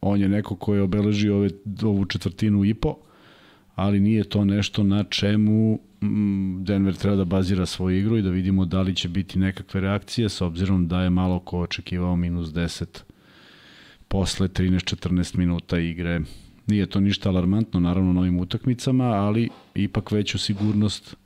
On 0.01 0.20
je 0.20 0.28
neko 0.28 0.56
ko 0.56 0.74
je 0.74 0.82
obeležio 0.82 1.36
ove, 1.36 1.51
ovu 1.82 2.05
četvrtinu 2.05 2.64
i 2.64 2.74
po, 2.74 2.96
ali 3.74 4.01
nije 4.01 4.24
to 4.24 4.44
nešto 4.44 4.82
na 4.82 5.05
čemu 5.05 5.78
mm, 6.02 6.64
Denver 6.64 6.94
treba 6.94 7.16
da 7.16 7.24
bazira 7.24 7.66
svoju 7.66 7.98
igru 7.98 8.16
i 8.16 8.22
da 8.22 8.30
vidimo 8.30 8.64
da 8.64 8.82
li 8.82 8.94
će 8.96 9.09
biti 9.09 9.38
nekakve 9.38 9.80
reakcije 9.80 10.28
s 10.28 10.40
obzirom 10.40 10.88
da 10.88 11.02
je 11.02 11.10
malo 11.10 11.38
ko 11.38 11.60
očekivao 11.60 12.16
minus 12.16 12.48
10 12.48 13.02
posle 14.14 14.48
13-14 14.48 15.36
minuta 15.36 15.78
igre. 15.78 16.20
Nije 16.66 16.86
to 16.86 17.00
ništa 17.00 17.28
alarmantno, 17.28 17.80
naravno, 17.80 18.12
na 18.12 18.20
ovim 18.20 18.40
utakmicama, 18.40 19.04
ali 19.04 19.48
ipak 19.74 20.10
veću 20.10 20.38
sigurnost 20.38 21.16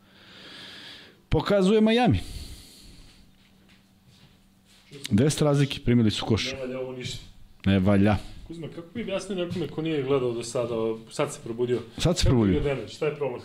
pokazuje 1.28 1.80
Miami. 1.80 2.20
10 5.10 5.44
razlike, 5.44 5.80
primili 5.84 6.10
su 6.10 6.24
koš. 6.24 6.52
Ne 6.52 6.58
valja 6.60 6.80
ovo 6.80 6.92
ništa. 6.92 7.18
Ne 7.66 7.78
valja. 7.78 8.16
Kuzma, 8.46 8.68
kako 8.68 8.88
bi 8.94 9.02
objasnio 9.02 9.44
nekome 9.44 9.68
ko 9.68 9.82
nije 9.82 10.02
gledao 10.02 10.32
do 10.32 10.42
sada, 10.42 10.74
sad 11.10 11.32
se 11.32 11.40
probudio? 11.44 11.80
Sad 11.98 12.18
se 12.18 12.24
kako 12.24 12.36
probudio. 12.36 12.62
Kako 12.62 12.88
šta 12.88 13.06
je 13.06 13.16
problem? 13.16 13.40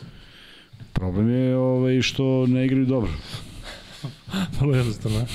Problem 0.93 1.29
je 1.29 1.57
ovaj, 1.57 2.01
što 2.01 2.47
ne 2.47 2.65
igraju 2.65 2.85
dobro. 2.85 3.11
Vrlo 4.59 4.75
jednostavno. 4.75 5.25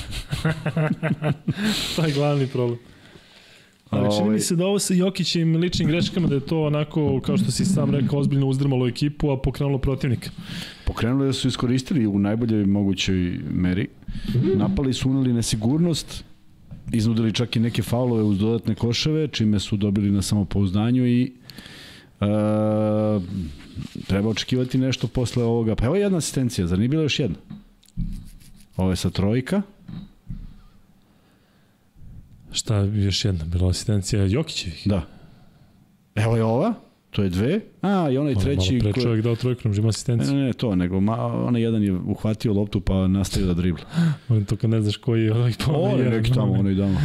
to 1.97 2.05
je 2.05 2.13
glavni 2.13 2.47
problem. 2.47 2.79
Ali 3.91 4.11
čini 4.11 4.23
mi 4.23 4.29
ovaj- 4.29 4.41
se 4.41 4.57
da 4.57 4.67
ovo 4.67 4.79
sa 4.79 4.95
Jokićim 4.95 5.57
ličnim 5.57 5.89
greškama 5.89 6.29
da 6.29 6.35
je 6.35 6.41
to 6.41 6.63
onako, 6.63 7.21
kao 7.21 7.37
što 7.37 7.51
si 7.51 7.65
sam 7.65 7.91
rekao, 7.91 8.19
ozbiljno 8.19 8.47
uzdrmalo 8.47 8.89
ekipu, 8.89 9.31
a 9.31 9.41
pokrenulo 9.41 9.79
protivnika. 9.79 10.31
Pokrenulo 10.85 11.25
da 11.25 11.33
su 11.33 11.49
iskoristili 11.49 12.07
u 12.07 12.19
najboljoj 12.19 12.67
mogućoj 12.67 13.41
meri. 13.51 13.89
Napali 14.55 14.93
su 14.95 15.11
unali 15.11 15.33
nesigurnost, 15.33 16.25
iznudili 16.93 17.33
čak 17.33 17.57
i 17.57 17.61
neke 17.61 17.83
faulove 17.83 18.23
uz 18.23 18.39
dodatne 18.39 18.75
koševe, 18.75 19.29
čime 19.29 19.61
su 19.61 19.77
dobili 19.77 20.11
na 20.11 20.23
samopouzdanju 20.23 21.07
i 21.07 21.33
uh, 22.21 22.27
treba 24.07 24.29
očekivati 24.29 24.79
nešto 24.79 25.07
posle 25.07 25.45
ovoga. 25.45 25.75
Pa 25.75 25.85
evo 25.87 25.95
jedna 25.95 26.19
asistencija, 26.19 26.67
zar 26.67 26.79
nije 26.79 26.89
bila 26.89 27.03
još 27.03 27.19
jedna? 27.19 27.37
Ovo 28.77 28.91
je 28.91 28.97
sa 28.97 29.11
trojka. 29.11 29.63
Šta 32.59 32.77
još 32.79 33.25
jedna? 33.25 33.45
Bila 33.45 33.71
asistencija 33.71 34.25
Jokićevih? 34.25 34.83
Da. 34.87 35.03
Evo 36.15 36.37
je 36.37 36.45
ova, 36.45 36.75
to 37.11 37.23
je 37.23 37.29
dve. 37.29 37.61
A, 37.83 38.11
i 38.11 38.19
onaj 38.19 38.35
Malo- 38.35 38.45
treći... 38.45 38.73
Malo 38.73 38.81
pre 38.83 38.93
ko- 38.93 39.01
čovjek 39.01 39.25
dao 39.25 39.37
trojkom, 39.37 39.73
ima 39.73 39.83
Ne, 39.83 39.89
asistenciju. 39.89 40.35
ne, 40.35 40.43
ne, 40.43 40.53
to, 40.53 40.75
nego 40.75 41.01
ma, 41.01 41.17
onaj 41.27 41.63
jedan 41.63 41.83
je 41.83 41.93
uhvatio 41.95 42.53
loptu 42.53 42.81
pa 42.81 43.09
nastavio 43.09 43.47
da 43.47 43.55
dribla. 43.55 43.85
Volim 44.29 44.45
to 44.45 44.57
kad 44.57 44.71
ne 44.71 44.83
znaš 44.83 44.97
koji 44.97 45.25
je 45.25 45.35
ovaj 45.35 45.53
pa 45.59 45.73
O, 45.73 45.97
je 45.97 46.11
neki 46.11 46.33
tamo, 46.33 46.53
onaj 46.53 46.75
damo. 46.75 46.99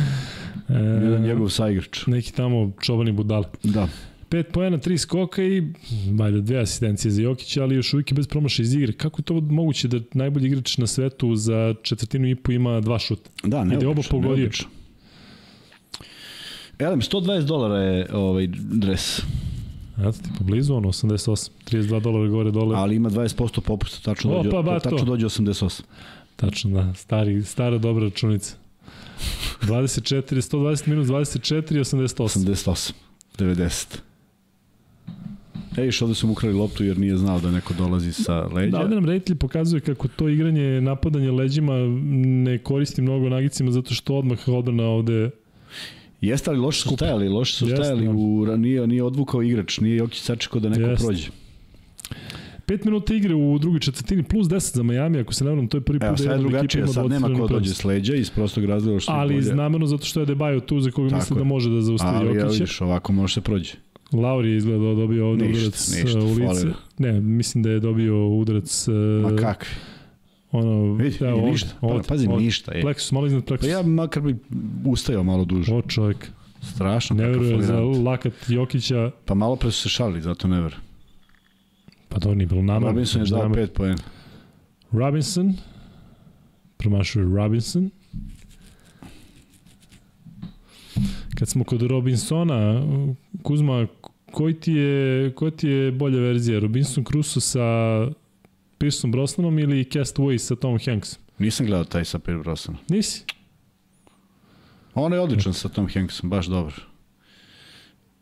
Jedan 0.70 1.14
E, 1.16 1.20
njegov 1.20 1.50
saigrač. 1.50 2.08
neki 2.08 2.34
tamo 2.34 2.72
čobani 2.82 3.12
budale. 3.12 3.46
Da. 3.64 3.88
5 4.30 4.44
poena, 4.44 4.78
3 4.78 4.98
skoka 4.98 5.44
i 5.44 5.64
valjda 6.12 6.40
dve 6.40 6.60
asistencije 6.60 7.12
za 7.12 7.22
Jokića, 7.22 7.64
ali 7.64 7.76
još 7.76 7.94
uvijek 7.94 8.12
je 8.12 8.16
bez 8.16 8.28
promaša 8.28 8.62
iz 8.62 8.74
igre. 8.74 8.94
Kako 8.94 9.20
je 9.20 9.24
to 9.24 9.42
moguće 9.42 9.88
da 9.88 10.00
najbolji 10.14 10.48
igrač 10.48 10.78
na 10.78 10.88
svetu 10.88 11.36
za 11.36 11.76
četvrtinu 11.84 12.28
i 12.28 12.36
po 12.36 12.52
ima 12.52 12.82
dva 12.82 13.00
šuta? 13.00 13.30
Da, 13.44 13.64
ne 13.64 13.76
I 13.76 13.82
je 13.82 13.88
oba 13.88 14.02
pogodio. 14.12 14.50
Elem, 16.80 17.02
120 17.02 17.46
dolara 17.46 17.80
je 17.80 18.08
ovaj 18.14 18.48
dres, 18.58 19.22
Eto 19.98 20.12
ti 20.12 20.30
poblizu, 20.38 20.76
ono, 20.76 20.88
88, 20.88 21.50
32 21.72 22.00
dolara 22.00 22.28
gore 22.28 22.52
dole. 22.52 22.76
ali 22.78 22.96
ima 22.96 23.10
20% 23.10 23.60
popusta, 23.60 24.14
tačno 24.14 24.32
O, 24.32 24.44
dođe, 24.44 24.64
ba, 24.64 24.80
tačno 24.80 25.06
dođe 25.06 25.26
88. 25.26 25.82
Tačno, 26.36 26.84
da, 26.84 26.94
stari, 26.94 27.44
stara 27.44 27.78
dobra 27.78 28.04
računica. 28.04 28.56
24, 29.62 30.22
120 30.22 30.88
minus 30.88 31.08
24, 31.08 31.80
88. 31.80 32.46
88. 32.46 32.92
90. 33.38 33.98
Ej, 35.78 35.92
što 35.92 36.08
da 36.08 36.14
su 36.14 36.28
mu 36.28 36.34
ukrali 36.34 36.54
loptu 36.54 36.84
jer 36.84 36.98
nije 36.98 37.18
znao 37.18 37.40
da 37.40 37.52
neko 37.52 37.74
dolazi 37.74 38.14
sa 38.14 38.48
leđa. 38.48 38.72
Da, 38.72 38.82
ovde 38.84 38.96
nam 38.96 39.06
reditelj 39.06 39.36
pokazuje 39.36 39.80
kako 39.80 40.08
to 40.08 40.30
igranje, 40.30 40.82
napadanje 40.82 41.32
leđima 41.32 41.74
ne 42.44 42.58
koristi 42.58 43.02
mnogo 43.02 43.30
nagicima 43.30 43.72
zato 43.72 43.94
što 43.94 44.16
odmah 44.16 44.48
odbrana 44.48 44.84
ovde 44.84 45.30
Jeste 46.24 46.50
ali 46.50 46.60
loše 46.60 46.82
su 46.82 46.90
stajali, 46.90 47.30
loše 47.30 47.54
su 47.54 47.68
stajali, 47.68 48.06
da. 48.06 48.12
u, 48.12 48.58
nije, 48.58 48.88
nije 48.88 49.04
odvukao 49.04 49.44
igrač, 49.44 49.80
nije 49.80 49.98
Jokić 49.98 50.22
sačekao 50.22 50.62
da 50.62 50.70
neko 50.70 50.90
Jeste. 50.90 51.06
prođe. 51.06 51.30
5 52.68 52.86
minuta 52.86 53.14
igre 53.14 53.36
u 53.36 53.60
drugoj 53.60 53.80
četvrtini 53.80 54.24
plus 54.24 54.48
10 54.48 54.76
za 54.76 54.84
Miami, 54.84 55.20
ako 55.20 55.34
se 55.34 55.46
ne 55.46 55.68
to 55.68 55.78
je 55.78 55.82
prvi 55.82 56.00
put 56.00 56.20
da 56.20 56.32
je 56.32 56.38
drugačije, 56.38 56.88
sad 56.88 57.10
nema 57.10 57.28
ko 57.28 57.34
dvocifrenu 57.34 57.60
dođe 57.60 57.74
s 57.74 57.84
leđa 57.84 58.16
iz 58.16 58.30
prostog 58.30 58.66
razloga 58.66 59.00
što 59.00 59.12
Ali 59.12 59.36
bolje. 59.36 59.56
namerno 59.56 59.88
zato 59.88 60.06
što 60.06 60.20
je 60.20 60.26
Debajo 60.26 60.60
tu 60.60 60.80
za 60.80 60.92
koga 60.92 61.16
je. 61.16 61.22
da 61.38 61.44
može 61.44 61.70
da 61.70 61.82
zaustavi 61.82 62.18
Ali 62.18 62.28
ja 62.28 62.34
Jokića. 62.34 62.54
vidiš, 62.54 62.82
ovako 62.82 63.14
može 63.14 63.34
se 63.34 63.42
prođe. 63.42 63.74
Lauri 64.14 64.50
je 64.52 64.58
izgleda 64.58 64.94
dobio 64.94 65.30
ovde 65.30 65.46
Ništa, 65.46 65.60
udarac 65.60 66.04
ništa, 66.04 66.20
uh, 66.20 66.26
u 66.26 66.34
lice. 66.34 66.68
Ne, 66.98 67.22
mislim 67.22 67.64
da 67.64 67.70
je 67.70 67.80
dobio 67.80 68.28
udarac 68.28 68.88
uh, 68.88 68.96
Ma 69.32 69.36
kakvi? 69.36 69.70
Ono, 70.54 70.94
Vidi, 70.94 71.18
da, 71.20 71.26
vidi, 71.26 71.40
ovde, 71.40 71.52
ništa. 71.52 71.70
Pa, 71.82 72.02
pazi, 72.08 72.28
ovde. 72.28 72.44
ništa. 72.44 72.72
Je. 72.72 72.84
Plexus, 72.84 73.14
malo 73.14 73.28
iznad 73.28 73.46
Pa 73.46 73.56
plexus. 73.56 73.68
ja 73.68 73.82
makar 73.84 74.24
bi 74.24 74.36
ustajao 74.86 75.24
malo 75.24 75.46
duže. 75.46 75.74
O 75.74 75.82
čovjek, 75.82 76.32
Strašno. 76.64 77.16
ne 77.16 77.28
veruje 77.28 77.62
za 77.62 77.80
lakat 77.80 78.34
Jokića, 78.48 79.12
Pa 79.26 79.34
malo 79.34 79.56
pre 79.56 79.72
su 79.72 79.82
se 79.82 79.90
šalili, 79.90 80.22
zato 80.22 80.48
ne 80.48 80.56
verujem. 80.56 80.82
pa 82.10 82.20
to 82.20 82.36
nije 82.36 82.48
bilo 82.48 82.62
namerno. 82.62 82.88
Robinson 82.88 83.22
je 83.22 83.28
dao. 83.28 83.50
5 83.50 83.68
poena. 83.68 83.98
Robinson, 84.92 85.54
promašuje 86.78 87.26
Robinson. 87.28 87.90
Kad 91.36 91.48
smo 91.48 91.64
kod 91.64 91.82
Robinsona, 91.82 92.82
Kuzma, 93.44 93.88
koji 94.32 94.54
ti 94.54 94.74
je, 94.74 95.32
koja 95.32 95.52
ti 95.52 95.68
je 95.68 95.92
bolja 95.92 96.20
verzija? 96.20 96.60
Robinson 96.60 97.04
Crusoe 97.04 97.42
sa 97.42 97.68
Pierceom 98.84 99.12
Brosnanom 99.12 99.60
ili 99.60 99.84
Castaway 99.86 100.38
sa 100.38 100.56
Tom 100.56 100.78
Hanksom? 100.78 101.22
Nisam 101.40 101.66
gledao 101.66 101.84
taj 101.86 102.06
sa 102.06 102.20
Pierce 102.20 102.44
Brosnan. 102.44 102.78
Nisi? 102.90 103.24
On 104.94 105.14
je 105.14 105.20
odličan 105.20 105.54
sa 105.54 105.70
Tom 105.70 105.88
Hanksom, 105.90 106.30
baš 106.30 106.46
dobar. 106.46 106.74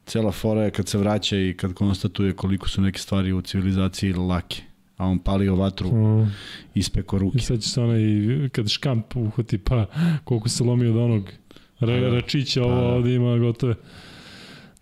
Cijela 0.05 0.31
fora 0.31 0.61
je 0.61 0.71
kad 0.71 0.87
se 0.87 0.97
vraća 0.97 1.37
i 1.37 1.53
kad 1.53 1.73
konstatuje 1.73 2.33
koliko 2.33 2.69
su 2.69 2.81
neke 2.81 2.99
stvari 2.99 3.33
u 3.33 3.41
civilizaciji 3.41 4.13
lake. 4.13 4.61
A 4.97 5.05
on 5.05 5.19
palio 5.19 5.55
vatru, 5.55 5.89
Mm. 5.89 6.31
ispeko 6.75 7.15
I 7.15 7.19
ruke. 7.19 7.39
sad 7.39 7.61
će 7.61 7.69
se 7.69 7.81
onaj, 7.81 8.01
kad 8.49 8.69
škamp 8.69 9.15
uhvati, 9.15 9.57
pa 9.57 9.85
koliko 10.23 10.49
se 10.49 10.63
lomi 10.63 10.87
od 10.87 10.97
onog 10.97 11.29
Pa 11.79 11.85
ra, 11.85 11.99
da. 11.99 12.09
račića, 12.09 12.61
Pa 12.61 12.67
ovo 12.67 12.81
da. 12.81 12.87
ovde 12.87 13.15
ima 13.15 13.37
gotove. 13.37 13.75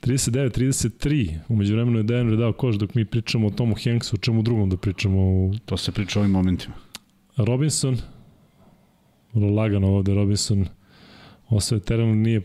39-33, 0.02 1.40
umeđu 1.50 1.74
vremenu 1.74 1.98
je 1.98 2.04
Denver 2.04 2.38
dao 2.38 2.54
koš 2.54 2.76
dok 2.76 2.96
mi 2.96 3.06
pričamo 3.06 3.48
o 3.48 3.52
Tomu 3.52 3.76
Hanksu, 3.84 4.16
o 4.16 4.20
čemu 4.20 4.42
drugom 4.42 4.70
da 4.70 4.78
pričamo 4.78 5.20
o 5.22 5.52
To 5.66 5.78
se 5.78 5.92
priča 5.92 6.20
o 6.20 6.22
ovim 6.22 6.32
momentima. 6.32 6.74
Robinson, 7.38 7.98
lagano 9.34 9.88
ovde 9.88 10.14
Robinson, 10.14 10.66
osvoje 11.50 11.82
teren, 11.82 12.22
nije 12.22 12.42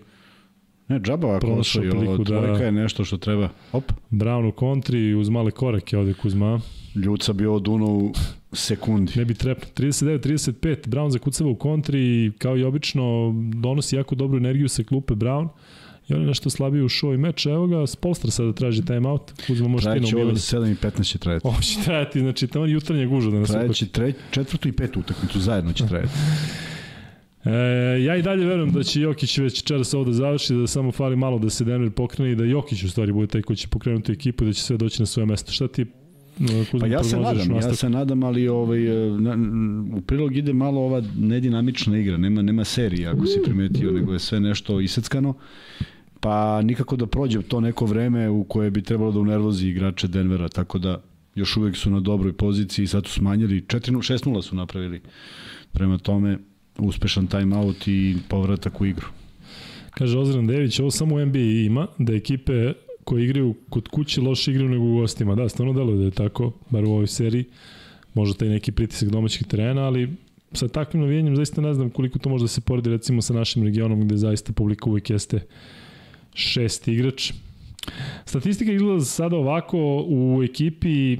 Ne, 0.88 1.00
džaba 1.00 1.26
ovako 1.28 1.46
ovo 1.46 2.24
da- 2.24 2.64
je 2.64 2.72
nešto 2.72 3.04
što 3.04 3.16
treba. 3.16 3.48
Op, 3.72 3.92
Brown 4.10 4.48
u 4.48 4.52
kontri 4.52 5.14
uz 5.14 5.28
male 5.28 5.50
korake 5.50 5.98
ovde 5.98 6.14
Kuzma. 6.14 6.60
Ljuca 6.94 7.32
bi 7.32 7.46
ovo 7.46 7.58
duno 7.58 7.86
u 7.86 8.12
sekundi. 8.52 9.12
Ne 9.16 9.24
bi 9.24 9.34
trepno. 9.34 9.68
39-35, 9.74 10.88
Brown 10.88 11.10
zakucava 11.10 11.50
u 11.50 11.54
kontri 11.56 12.00
i 12.00 12.32
kao 12.38 12.56
i 12.56 12.64
obično 12.64 13.34
donosi 13.54 13.96
jako 13.96 14.14
dobru 14.14 14.36
energiju 14.38 14.68
sa 14.68 14.82
klupe 14.82 15.14
Brown. 15.14 15.48
I 16.08 16.14
on 16.14 16.20
je 16.20 16.26
nešto 16.26 16.50
slabiji 16.50 16.82
u 16.82 17.14
i 17.14 17.16
meč. 17.16 17.46
Evo 17.46 17.66
ga, 17.66 17.86
Spolstra 17.86 18.30
sada 18.30 18.52
traži 18.52 18.84
timeout. 18.84 19.32
Kuzma 19.46 19.68
može 19.68 19.82
ti 19.82 19.88
na 19.88 19.94
Trajeće 19.94 20.16
ovo 20.16 20.22
umivanje. 20.22 20.34
do 20.34 20.66
7 20.66 20.72
i 20.72 21.02
15 21.02 21.10
će 21.10 21.18
trajati. 21.18 21.46
Ovo 21.48 21.60
će 21.60 21.78
trajati, 21.84 22.20
znači 22.20 22.46
tamo 22.46 22.66
jutarnja 22.66 23.06
guža 23.06 23.30
da 23.30 23.38
nas 23.38 23.82
tre, 23.92 24.12
četvrtu 24.30 24.68
i 24.68 24.72
petu 24.72 25.00
utakmicu 25.00 25.40
zajedno 25.40 25.72
će 25.72 25.86
trajati. 25.86 26.12
E, 27.44 28.02
ja 28.02 28.16
i 28.16 28.22
dalje 28.22 28.46
verujem 28.46 28.72
da 28.72 28.82
će 28.82 29.00
Jokić 29.00 29.38
već 29.38 29.62
čeras 29.62 29.94
ovo 29.94 30.04
da 30.04 30.12
završi, 30.12 30.54
da 30.54 30.66
samo 30.66 30.92
fali 30.92 31.16
malo 31.16 31.38
da 31.38 31.50
se 31.50 31.64
Denver 31.64 31.90
pokrene 31.90 32.32
i 32.32 32.34
da 32.34 32.44
Jokić 32.44 32.82
u 32.82 32.90
stvari 32.90 33.12
bude 33.12 33.26
taj 33.26 33.42
koji 33.42 33.56
će 33.56 33.68
pokrenuti 33.68 34.12
ekipu 34.12 34.44
i 34.44 34.46
da 34.46 34.52
će 34.52 34.62
sve 34.62 34.76
doći 34.76 35.02
na 35.02 35.06
svoje 35.06 35.26
mesto. 35.26 35.52
Šta 35.52 35.68
ti 35.68 35.82
e, 35.82 35.86
Pa 36.80 36.86
ja 36.86 37.04
se 37.04 37.16
nadam, 37.16 37.54
ja 37.54 37.74
se 37.74 37.88
nadam, 37.88 38.22
ali 38.22 38.48
ovaj, 38.48 39.06
e, 39.06 39.10
na, 39.10 39.36
u 39.96 40.00
prilog 40.00 40.36
ide 40.36 40.52
malo 40.52 40.80
ova 40.80 41.02
nedinamična 41.18 41.98
igra, 41.98 42.16
nema, 42.16 42.42
nema 42.42 42.64
serije 42.64 43.08
ako 43.08 43.26
si 43.26 43.40
primetio, 43.44 43.90
nego 43.90 44.12
je 44.12 44.18
sve 44.18 44.40
nešto 44.40 44.80
iseckano, 44.80 45.34
pa 46.24 46.62
nikako 46.62 46.96
da 46.96 47.06
prođe 47.06 47.42
to 47.42 47.60
neko 47.60 47.86
vreme 47.86 48.28
u 48.28 48.44
koje 48.44 48.70
bi 48.70 48.82
trebalo 48.82 49.12
da 49.12 49.20
unervozi 49.20 49.68
igrače 49.68 50.08
Denvera, 50.08 50.48
tako 50.48 50.78
da 50.78 51.02
još 51.34 51.56
uvek 51.56 51.76
su 51.76 51.90
na 51.90 52.00
dobroj 52.00 52.32
poziciji, 52.32 52.86
sad 52.86 53.06
su 53.06 53.12
smanjili, 53.12 53.60
4 53.60 53.92
6-0 53.92 54.42
su 54.42 54.56
napravili, 54.56 55.00
prema 55.72 55.98
tome 55.98 56.38
uspešan 56.78 57.26
timeout 57.26 57.88
i 57.88 58.16
povratak 58.28 58.80
u 58.80 58.86
igru. 58.86 59.06
Kaže 59.90 60.18
Ozran 60.18 60.46
Dević, 60.46 60.80
ovo 60.80 60.90
samo 60.90 61.24
NBA 61.24 61.38
ima, 61.38 61.86
da 61.98 62.14
ekipe 62.14 62.72
koje 63.04 63.24
igraju 63.24 63.54
kod 63.68 63.88
kuće 63.88 64.20
loše 64.20 64.50
igraju 64.50 64.70
nego 64.70 64.84
u 64.84 64.94
gostima. 64.94 65.34
Da, 65.34 65.48
stvarno 65.48 65.72
deluje 65.72 65.98
da 65.98 66.04
je 66.04 66.10
tako, 66.10 66.52
bar 66.70 66.84
u 66.84 66.90
ovoj 66.90 67.06
seriji. 67.06 67.44
Možda 68.14 68.38
taj 68.38 68.48
neki 68.48 68.72
pritisak 68.72 69.08
domaćih 69.08 69.46
terena, 69.46 69.82
ali 69.82 70.08
sa 70.52 70.68
takvim 70.68 71.02
navijenjem 71.02 71.36
zaista 71.36 71.60
ne 71.60 71.74
znam 71.74 71.90
koliko 71.90 72.18
to 72.18 72.28
može 72.28 72.44
da 72.44 72.48
se 72.48 72.60
poredi 72.60 72.90
recimo 72.90 73.22
sa 73.22 73.34
našim 73.34 73.64
regionom 73.64 74.00
gde 74.00 74.16
zaista 74.16 74.52
publika 74.52 74.90
uvek 74.90 75.10
jeste 75.10 75.40
šest 76.34 76.88
igrač. 76.88 77.32
Statistika 78.24 78.72
izgleda 78.72 78.98
za 78.98 79.06
sada 79.06 79.36
ovako 79.36 80.04
u 80.08 80.42
ekipi 80.44 81.12
e, 81.12 81.18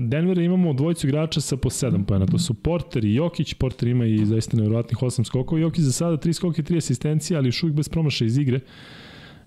Denvera 0.00 0.42
imamo 0.42 0.72
dvojicu 0.72 1.06
igrača 1.06 1.40
sa 1.40 1.56
po 1.56 1.70
7 1.70 2.04
pojena. 2.04 2.26
To 2.26 2.38
su 2.38 2.54
Porter 2.54 3.04
i 3.04 3.14
Jokić. 3.14 3.54
Porter 3.54 3.88
ima 3.88 4.06
i 4.06 4.24
zaista 4.24 4.56
nevjerojatnih 4.56 4.98
8 4.98 5.24
skokova. 5.24 5.60
Jokić 5.60 5.84
za 5.84 5.92
sada 5.92 6.16
3 6.16 6.32
skoke 6.32 6.62
i 6.62 6.64
3 6.64 6.76
asistencije, 6.76 7.36
ali 7.36 7.48
još 7.48 7.62
uvijek 7.62 7.76
bez 7.76 7.88
promaša 7.88 8.24
iz 8.24 8.38
igre. 8.38 8.60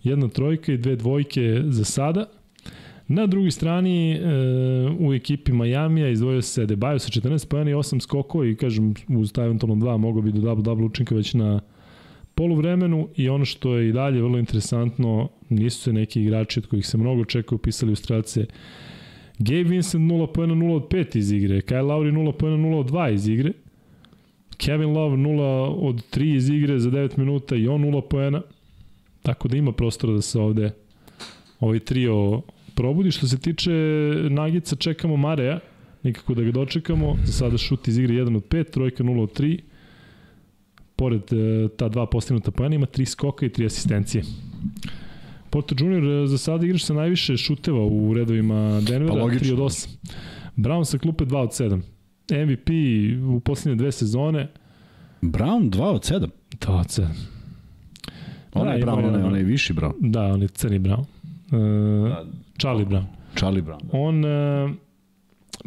Jedna 0.03 0.27
trojka 0.27 0.71
i 0.71 0.77
dve 0.77 0.95
dvojke 0.95 1.61
za 1.65 1.85
sada. 1.85 2.25
Na 3.07 3.25
drugoj 3.27 3.51
strani 3.51 4.11
e, 4.11 4.19
u 4.99 5.13
ekipi 5.13 5.51
Majamija 5.51 6.09
izdvojio 6.09 6.41
se 6.41 6.65
Debajo 6.65 6.99
sa 6.99 7.09
14 7.09 7.47
pojena 7.47 7.71
i 7.71 7.73
8 7.73 7.99
skokova 7.99 8.45
i 8.45 8.55
kažem 8.55 8.93
uz 9.09 9.31
taj 9.33 9.45
eventualno 9.45 9.85
2 9.85 9.97
mogo 9.97 10.21
bi 10.21 10.31
do 10.31 10.39
double-double 10.39 10.85
učinka 10.85 11.15
već 11.15 11.33
na 11.33 11.61
poluvremenu 12.35 13.09
i 13.15 13.29
ono 13.29 13.45
što 13.45 13.75
je 13.75 13.89
i 13.89 13.91
dalje 13.91 14.21
vrlo 14.21 14.37
interesantno, 14.37 15.29
nisu 15.49 15.81
se 15.81 15.93
neki 15.93 16.21
igrači 16.21 16.59
od 16.59 16.67
kojih 16.67 16.87
se 16.87 16.97
mnogo 16.97 17.21
očekuje 17.21 17.55
upisali 17.55 17.91
u 17.91 17.95
strelce. 17.95 18.45
Gabe 19.39 19.63
Vincent 19.63 20.11
0 20.11 20.33
pojena 20.33 20.53
0 20.53 20.75
od 20.75 20.87
5 20.87 21.17
iz 21.17 21.31
igre, 21.31 21.61
Kyle 21.61 21.85
Lowry 21.85 22.11
0 22.13 22.31
pojena 22.31 22.57
0 22.57 22.75
od 22.75 22.91
2 22.91 23.13
iz 23.13 23.27
igre, 23.27 23.51
Kevin 24.57 24.89
Love 24.89 25.17
0 25.17 25.41
od 25.79 26.03
3 26.11 26.35
iz 26.35 26.49
igre 26.49 26.79
za 26.79 26.89
9 26.89 27.17
minuta 27.17 27.55
i 27.55 27.67
on 27.67 27.81
0 27.81 28.01
pojena. 28.01 28.41
Tako 29.21 29.47
da 29.47 29.57
ima 29.57 29.71
prostora 29.71 30.13
da 30.13 30.21
se 30.21 30.39
ovde 30.39 30.71
ovaj 31.59 31.79
trio 31.79 32.41
probudi. 32.75 33.11
Što 33.11 33.27
se 33.27 33.39
tiče 33.39 33.71
Nagica, 34.29 34.75
čekamo 34.75 35.17
Mareja, 35.17 35.59
nikako 36.03 36.33
da 36.33 36.43
ga 36.43 36.51
dočekamo. 36.51 37.15
Za 37.23 37.31
sada 37.31 37.57
šut 37.57 37.87
iz 37.87 37.97
igre 37.97 38.15
1 38.15 38.35
od 38.37 38.43
5, 38.43 38.71
trojka 38.71 39.03
0 39.03 39.21
od 39.21 39.39
3 39.39 39.59
pored 40.95 41.33
e, 41.33 41.67
ta 41.77 41.89
dva 41.89 42.05
postignuta 42.05 42.51
pojena 42.51 42.75
ima 42.75 42.85
tri 42.85 43.05
skoka 43.05 43.45
i 43.45 43.49
tri 43.49 43.65
asistencije. 43.65 44.23
Porto 45.49 45.75
Junior 45.79 46.23
e, 46.23 46.27
za 46.27 46.37
sada 46.37 46.65
igrač 46.65 46.83
sa 46.83 46.93
najviše 46.93 47.37
šuteva 47.37 47.85
u 47.85 48.13
redovima 48.13 48.81
Denvera, 48.81 49.13
Pa 49.13 49.19
logično. 49.19 49.47
3 49.47 49.53
od 49.53 49.59
8. 49.59 49.87
Brown 50.55 50.85
sa 50.85 50.97
klupe 50.97 51.25
2 51.25 51.37
od 51.37 51.49
7. 51.49 51.81
MVP 52.45 52.69
u 53.35 53.39
poslednje 53.39 53.75
dve 53.75 53.91
sezone, 53.91 54.47
Brown 55.21 55.69
2 55.69 55.83
od 55.83 56.01
7. 56.01 56.27
2 56.59 56.79
od 56.79 56.87
7. 56.87 57.07
Onaj 58.53 58.79
Da, 58.79 58.85
Brown, 58.85 59.05
onaj, 59.05 59.23
onaj 59.23 59.43
viši 59.43 59.73
Brown. 59.73 59.93
Da, 59.99 60.23
on 60.23 60.41
je 60.41 60.47
crni 60.47 60.79
Brown. 60.79 60.99
Uh, 60.99 62.27
Charlie 62.57 62.85
Brown. 62.85 63.05
Charlie 63.35 63.61
Brown. 63.61 63.79
Da. 63.83 63.97
On, 63.99 64.25
uh, 64.25 64.71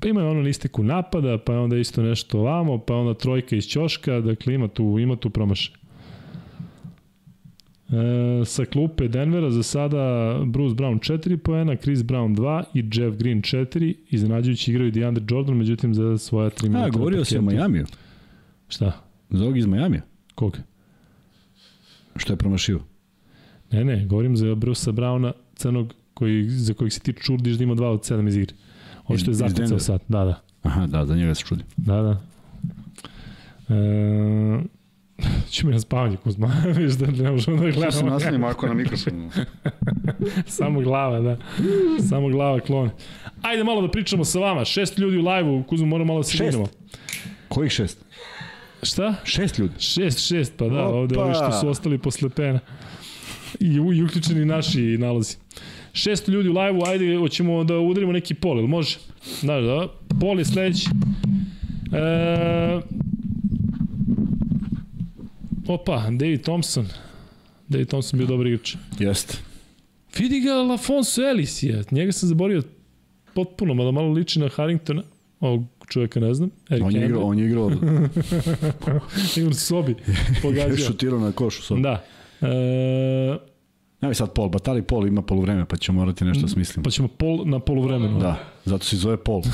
pa 0.00 0.08
ima 0.08 0.28
ono 0.28 0.40
listiku 0.40 0.82
napada, 0.82 1.38
pa 1.38 1.60
onda 1.60 1.76
isto 1.76 2.02
nešto 2.02 2.38
ovamo, 2.38 2.78
pa 2.78 2.94
onda 2.94 3.14
trojka 3.14 3.56
iz 3.56 3.64
ćoška, 3.64 4.20
dakle 4.20 4.54
ima 4.54 4.68
tu, 4.68 4.98
ima 4.98 5.16
tu 5.16 5.30
promašaj. 5.30 5.74
E, 7.88 8.44
sa 8.44 8.64
klupe 8.64 9.08
Denvera 9.08 9.50
za 9.50 9.62
sada 9.62 10.34
Bruce 10.46 10.74
Brown 10.74 10.98
4 10.98 11.36
poena, 11.36 11.76
Chris 11.76 11.98
Brown 11.98 12.36
2 12.36 12.64
i 12.74 12.78
Jeff 12.78 13.18
Green 13.18 13.42
4. 13.42 13.94
Iznenađujući 14.10 14.70
igraju 14.70 14.90
DeAndre 14.90 15.24
Jordan, 15.30 15.56
međutim 15.56 15.94
za 15.94 16.18
svoja 16.18 16.50
3 16.50 16.62
minuta. 16.62 16.86
A, 16.86 16.90
govorio 16.90 17.24
se 17.24 17.38
o 17.38 17.42
Majamiju. 17.42 17.86
Šta? 18.68 19.04
Za 19.30 19.44
ovog 19.44 19.58
iz 19.58 19.66
Majamija. 19.66 20.02
Kog? 20.34 20.58
Što 22.16 22.32
je 22.32 22.36
promašio? 22.36 22.80
Ne, 23.70 23.84
ne, 23.84 24.06
govorim 24.06 24.36
za 24.36 24.54
Bruce 24.54 24.90
Browna, 24.90 25.32
crnog, 25.54 25.94
koji, 26.14 26.48
za 26.48 26.74
kojeg 26.74 26.92
se 26.92 27.00
ti 27.00 27.12
čudiš 27.12 27.56
da 27.56 27.64
ima 27.64 27.74
2 27.74 27.84
od 27.84 28.00
7 28.00 28.28
iz 28.28 28.36
igre. 28.36 28.54
Ovo 29.08 29.18
što 29.18 29.30
je 29.30 29.34
zakucao 29.34 29.78
sad, 29.78 30.00
da, 30.08 30.24
da. 30.24 30.40
Aha, 30.62 30.86
da, 30.86 31.06
za 31.06 31.16
njega 31.16 31.34
se 31.34 31.44
čudim. 31.44 31.66
Da, 31.76 32.02
da. 32.02 32.20
E, 33.74 34.78
Ću 35.50 35.66
mi 35.66 35.72
na 35.72 35.80
spavanje, 35.80 36.16
Kuzma. 36.16 36.52
Viš 36.76 36.92
da 36.92 37.06
ne 37.06 37.30
možemo 37.30 37.56
da 37.56 37.62
gledamo. 37.62 37.90
Što 37.90 38.00
se 38.00 38.04
nastavim 38.04 38.44
ako 38.44 38.66
na 38.66 38.74
mikrofonu. 38.74 39.30
Samo 40.46 40.80
glava, 40.80 41.20
da. 41.20 41.36
Samo 42.08 42.28
glava 42.28 42.60
klone. 42.60 42.90
Ajde 43.42 43.64
malo 43.64 43.82
da 43.82 43.90
pričamo 43.90 44.24
sa 44.24 44.38
vama. 44.38 44.64
Šest 44.64 44.98
ljudi 44.98 45.16
u 45.18 45.28
live-u, 45.28 45.62
Kuzma, 45.62 45.86
moramo 45.86 46.12
malo 46.12 46.20
da 46.20 46.24
se 46.24 46.44
vidimo. 46.44 46.66
Kojih 47.48 47.72
šest? 47.72 48.04
Šta? 48.82 49.14
Šest 49.24 49.58
ljudi. 49.58 49.74
Šest, 49.78 50.28
šest, 50.28 50.52
pa 50.56 50.64
da, 50.68 50.84
Opa. 50.84 50.96
ovde 50.96 51.18
ovi 51.18 51.34
što 51.34 51.52
su 51.52 51.68
ostali 51.68 51.98
posle 51.98 52.28
pena. 52.28 52.60
I, 53.60 53.66
i 53.66 54.02
uključeni 54.02 54.44
naši 54.44 54.80
nalazi. 54.98 55.36
Šest 55.98 56.28
ljudi 56.28 56.48
u 56.48 56.52
live-u, 56.52 56.84
ajde, 56.86 57.16
hoćemo 57.16 57.64
da 57.64 57.78
udarimo 57.78 58.12
neki 58.12 58.34
pol, 58.34 58.58
ili 58.58 58.68
može? 58.68 58.98
Da, 59.42 59.60
da, 59.60 59.88
pol 60.20 60.38
je 60.38 60.44
sledeći. 60.44 60.88
E, 61.92 62.80
Opa, 65.68 66.02
David 66.10 66.42
Thompson. 66.42 66.86
David 67.68 67.88
Thompson 67.88 68.18
bio 68.18 68.26
dobar 68.26 68.46
igrač. 68.46 68.76
Jeste. 68.98 69.38
Vidi 70.18 70.40
ga 70.40 70.54
Lafonso 70.54 71.22
Ellis 71.22 71.62
je. 71.62 71.84
Njega 71.90 72.12
sam 72.12 72.28
zaborio 72.28 72.62
potpuno, 73.34 73.74
mada 73.74 73.90
malo 73.90 74.12
liči 74.12 74.38
na 74.38 74.48
Harringtona. 74.48 75.02
Ovog 75.40 75.64
čovjeka 75.88 76.20
ne 76.20 76.34
znam. 76.34 76.50
Eric 76.70 76.84
on 76.84 76.96
je 76.96 77.04
igrao, 77.06 77.22
on 77.22 77.38
je 77.38 77.46
igrao. 77.46 77.70
igrao 79.36 79.50
u 79.50 79.54
sobi. 79.54 79.94
Pogađao. 80.42 80.76
Šutirao 80.76 81.20
na 81.20 81.32
košu 81.32 81.62
sobi. 81.62 81.82
Da. 81.82 82.04
E... 82.40 83.38
Evo 84.00 84.14
sad 84.14 84.32
Pol, 84.32 84.48
Batali 84.48 84.82
Pol 84.82 85.06
ima 85.06 85.22
poluvreme, 85.22 85.64
pa 85.64 85.76
ćemo 85.76 86.00
morati 86.00 86.24
nešto 86.24 86.42
da 86.42 86.48
smisliti. 86.48 86.82
Pa 86.82 86.90
ćemo 86.90 87.08
Pol 87.08 87.42
na 87.44 87.58
poluvremenu. 87.58 88.18
Da, 88.18 88.38
zato 88.64 88.84
se 88.84 88.96
zove 88.96 89.16
Pol. 89.16 89.42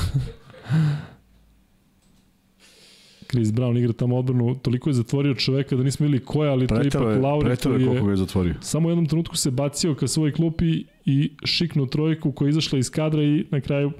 Chris 3.27 3.51
Brown 3.51 3.77
igra 3.77 3.93
tamo 3.93 4.17
odbranu, 4.17 4.55
toliko 4.55 4.89
je 4.89 4.93
zatvorio 4.93 5.35
čoveka 5.35 5.75
da 5.75 5.83
nismo 5.83 6.05
videli 6.05 6.25
ko 6.25 6.43
je, 6.43 6.49
ali 6.49 6.67
to 6.67 6.75
je 6.75 6.87
ipak 6.87 7.23
Lauri 7.23 7.45
Pretero 7.45 7.75
je 7.75 7.85
koliko 7.85 8.05
ga 8.05 8.11
je 8.11 8.17
zatvorio. 8.17 8.55
Samo 8.61 8.87
u 8.87 8.91
jednom 8.91 9.05
trenutku 9.05 9.37
se 9.37 9.51
bacio 9.51 9.95
ka 9.95 10.07
svoj 10.07 10.33
klupi 10.33 10.83
i 11.05 11.31
šiknuo 11.45 11.85
trojku 11.85 12.31
koja 12.31 12.45
je 12.45 12.49
izašla 12.49 12.79
iz 12.79 12.89
kadra 12.89 13.23
i 13.23 13.45
na 13.51 13.61
kraju 13.61 13.91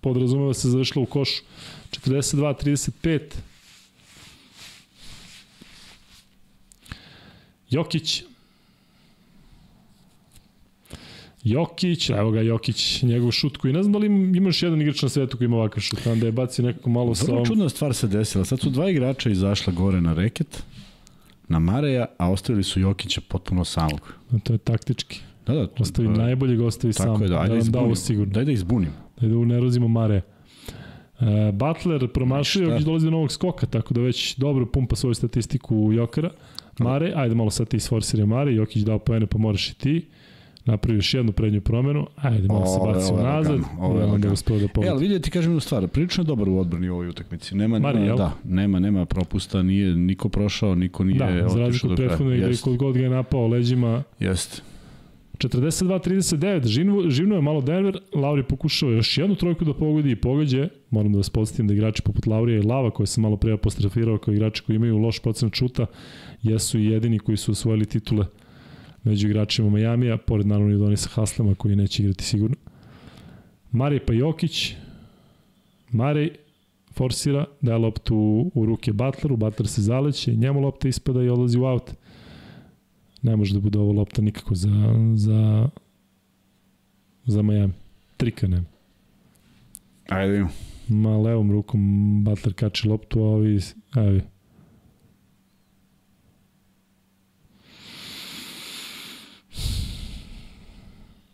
podrazumeva 0.00 0.54
se 0.54 0.68
završila 0.68 1.02
u 1.02 1.06
košu. 1.06 1.42
42-35. 1.90 3.20
Jokić 7.70 8.24
Jokić, 11.44 12.10
evo 12.10 12.30
ga 12.30 12.40
Jokić, 12.40 13.02
njegov 13.02 13.30
šut 13.30 13.56
koji 13.56 13.72
ne 13.72 13.82
znam 13.82 13.92
da 13.92 13.98
li 13.98 14.06
imaš 14.36 14.62
jedan 14.62 14.80
igrač 14.80 15.02
na 15.02 15.08
svetu 15.08 15.36
koji 15.36 15.46
ima 15.46 15.56
ovakav 15.56 15.80
šut, 15.80 16.06
onda 16.06 16.26
je 16.26 16.32
bacio 16.32 16.64
nekako 16.64 16.90
malo 16.90 17.14
sa... 17.14 17.32
Vrlo 17.32 17.46
čudna 17.46 17.68
stvar 17.68 17.94
se 17.94 18.08
desila, 18.08 18.44
sad 18.44 18.60
su 18.60 18.70
dva 18.70 18.90
igrača 18.90 19.30
izašla 19.30 19.72
gore 19.72 20.00
na 20.00 20.14
reket, 20.14 20.62
na 21.48 21.58
Mareja, 21.58 22.06
a 22.18 22.30
ostavili 22.30 22.62
su 22.62 22.80
Jokića 22.80 23.20
potpuno 23.28 23.64
samog. 23.64 24.14
To 24.42 24.52
je 24.52 24.58
taktički. 24.58 25.20
Da, 25.46 25.54
da. 25.54 25.66
To, 25.66 25.82
ostavi 25.82 26.08
da, 26.08 26.14
najbolje 26.14 26.56
ga 26.56 26.66
ostavi 26.66 26.92
tako 26.92 27.14
sam. 27.14 27.22
Je, 27.22 27.28
da, 27.28 27.40
ajde 27.40 27.54
da 27.70 27.80
da 27.80 27.94
sigurno. 27.94 28.32
Daj 28.32 28.44
da 28.44 28.52
izbunim. 28.52 28.90
Daj 29.20 29.28
da 29.28 29.36
unerozimo 29.36 29.88
Mareja. 29.88 30.22
Uh, 31.20 31.26
Butler 31.52 32.08
promašio, 32.08 32.68
Jokić 32.68 32.84
dolazi 32.84 33.06
do 33.06 33.10
novog 33.10 33.32
skoka, 33.32 33.66
tako 33.66 33.94
da 33.94 34.00
već 34.00 34.36
dobro 34.36 34.66
pumpa 34.66 34.96
svoju 34.96 35.14
statistiku 35.14 35.92
Jokera. 35.92 36.30
Mare, 36.78 37.12
ajde 37.16 37.34
malo 37.34 37.50
sad 37.50 37.68
ti 37.68 37.76
isforsiraj 37.76 38.26
Mare, 38.26 38.54
Jokić 38.54 38.82
dao 38.82 38.98
poene, 38.98 39.26
pa 39.26 39.38
moraš 39.38 39.70
i 39.70 39.74
ti 39.74 40.06
napravi 40.64 40.98
još 40.98 41.14
jednu 41.14 41.32
prednju 41.32 41.60
promenu, 41.60 42.06
ajde 42.16 42.48
malo 42.48 42.66
se 42.66 42.78
baci 42.84 43.12
nazad, 43.12 43.60
ovo 43.80 44.00
je 44.00 44.04
onda 44.04 44.32
uspeo 44.32 44.58
da 44.58 44.68
pobedi. 44.68 44.88
E, 44.88 44.90
ali 44.90 45.08
vidite, 45.08 45.30
kažem 45.30 45.50
jednu 45.50 45.60
stvar, 45.60 45.88
prilično 45.88 46.22
je 46.22 46.26
dobar 46.26 46.48
u 46.48 46.58
odbrani 46.58 46.88
u 46.88 46.94
ovoj 46.94 47.08
utakmici. 47.08 47.54
Nema, 47.54 47.78
Mari, 47.78 48.00
nema, 48.00 48.16
da, 48.16 48.32
nema, 48.44 48.78
nema 48.78 49.04
propusta, 49.04 49.62
nije 49.62 49.94
niko 49.94 50.28
prošao, 50.28 50.74
niko 50.74 51.04
nije 51.04 51.18
da, 51.18 51.48
za 51.48 51.58
razliku 51.58 51.88
od 51.88 51.96
prethodne 51.96 52.36
igre, 52.38 52.56
kod 52.56 52.76
god 52.76 52.94
ga 52.94 53.00
je 53.00 53.10
napao 53.10 53.46
leđima. 53.46 54.02
Jeste. 54.20 54.62
42-39, 55.38 56.66
živno, 56.66 57.10
živno 57.10 57.34
je 57.34 57.42
malo 57.42 57.60
Denver, 57.60 57.98
Lauri 58.14 58.42
pokušao 58.42 58.90
još 58.90 59.18
jednu 59.18 59.34
trojku 59.34 59.64
da 59.64 59.74
pogodi 59.74 60.10
i 60.10 60.16
pogađe. 60.16 60.68
Moram 60.90 61.12
da 61.12 61.16
vas 61.16 61.30
podsjetim 61.30 61.66
da 61.66 61.74
igrači 61.74 62.02
poput 62.02 62.26
Laurija 62.26 62.58
i 62.58 62.62
Lava, 62.62 62.90
koje 62.90 63.06
sam 63.06 63.22
malo 63.22 63.36
pre 63.36 63.52
apostrofirao 63.52 64.18
kao 64.18 64.34
igrači 64.34 64.62
koji 64.62 64.76
imaju 64.76 64.98
loš 64.98 65.18
procenat 65.18 65.54
šuta, 65.54 65.86
jesu 66.42 66.78
i 66.78 66.84
jedini 66.84 67.18
koji 67.18 67.36
su 67.36 67.52
osvojili 67.52 67.84
titule 67.84 68.26
među 69.04 69.28
igračima 69.28 69.70
Majamija, 69.70 70.16
pored 70.16 70.46
naravno 70.46 70.74
i 70.74 70.78
Donisa 70.78 71.08
Haslama 71.08 71.54
koji 71.54 71.76
neće 71.76 72.02
igrati 72.02 72.24
sigurno. 72.24 72.56
Marej 73.72 74.00
pa 74.06 74.12
Jokić, 74.12 74.74
Marej 75.90 76.30
forsira, 76.92 77.44
daje 77.60 77.78
loptu 77.78 78.50
u 78.54 78.66
ruke 78.66 78.92
Butleru, 78.92 79.36
Butler 79.36 79.68
se 79.68 79.82
zaleće, 79.82 80.34
njemu 80.34 80.60
lopta 80.60 80.88
ispada 80.88 81.22
i 81.22 81.28
odlazi 81.28 81.58
u 81.58 81.64
aut. 81.64 81.90
Ne 83.22 83.36
može 83.36 83.54
da 83.54 83.60
bude 83.60 83.78
ovo 83.78 83.92
lopta 83.92 84.22
nikako 84.22 84.54
za, 84.54 84.94
za, 85.14 85.68
za 87.24 87.42
Miami. 87.42 87.72
Trika 88.16 88.48
nema. 88.48 88.66
Ajde. 90.08 90.46
Ma 90.88 91.16
levom 91.18 91.52
rukom 91.52 91.80
Butler 92.24 92.54
kači 92.54 92.88
loptu, 92.88 93.20
a 93.20 93.22
ovi, 93.22 93.58
evi, 93.96 94.22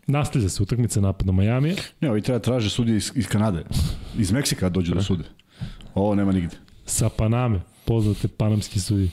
Nastavlja 0.07 0.49
se 0.49 0.63
utakmica 0.63 1.01
napad 1.01 1.27
na 1.27 1.31
Majamija. 1.31 1.75
Ne, 2.01 2.11
ovi 2.11 2.21
treba 2.21 2.39
traže 2.39 2.69
sudije 2.69 2.97
iz, 2.97 3.11
iz 3.15 3.27
Kanade. 3.27 3.63
Iz 4.17 4.31
Meksika 4.31 4.69
dođu 4.69 4.93
da 4.93 5.01
sude. 5.01 5.23
Ovo 5.95 6.15
nema 6.15 6.31
nigde. 6.31 6.55
Sa 6.85 7.09
Paname, 7.09 7.61
poznate 7.85 8.27
panamski 8.27 8.79
sudije. 8.79 9.09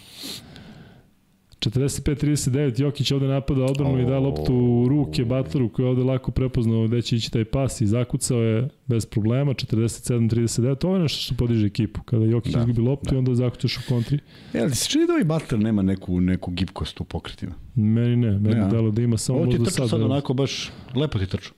45-39, 1.71 2.83
Jokić 2.83 3.13
ovde 3.13 3.27
napada 3.27 3.65
odbranu 3.65 3.95
oh. 3.95 4.01
i 4.01 4.05
da 4.05 4.19
loptu 4.19 4.55
u 4.55 4.89
ruke 4.89 5.25
Butleru 5.25 5.69
koji 5.69 5.87
je 5.87 5.91
ovde 5.91 6.03
lako 6.03 6.31
prepoznao 6.31 6.87
gde 6.87 7.03
će 7.03 7.17
ići 7.17 7.33
taj 7.33 7.45
pas 7.45 7.81
i 7.81 7.87
zakucao 7.87 8.39
je 8.39 8.69
bez 8.87 9.07
problema, 9.07 9.55
47-39, 9.55 10.87
ovo 10.87 10.97
je 10.97 11.03
nešto 11.03 11.19
što 11.19 11.35
podiže 11.35 11.67
ekipu, 11.67 12.03
kada 12.03 12.25
Jokić 12.25 12.53
da, 12.53 12.61
izgubi 12.61 12.81
loptu 12.81 13.11
da. 13.11 13.17
i 13.17 13.19
onda 13.19 13.35
zakucaš 13.35 13.79
u 13.79 13.81
kontri. 13.89 14.19
E, 14.55 14.61
ali 14.61 14.75
se 14.75 14.89
čini 14.89 15.07
da 15.07 15.13
ovaj 15.13 15.25
Butler 15.25 15.61
nema 15.61 15.83
neku, 15.83 16.21
neku 16.21 16.51
gibkost 16.51 17.01
u 17.01 17.05
pokretima? 17.05 17.55
Meni 17.75 18.17
ne, 18.17 18.39
meni 18.39 18.61
ne, 18.61 18.69
delo 18.69 18.91
da 18.91 19.03
ima 19.03 19.17
samo 19.17 19.39
možda 19.39 19.53
sad. 19.53 19.61
Ovo 19.61 19.67
ti 19.67 19.71
trču 19.71 19.89
sad, 19.89 19.91
sad 19.91 20.03
onako 20.03 20.35
baš, 20.35 20.73
lepo 20.95 21.19
ti 21.19 21.27
trču. 21.27 21.53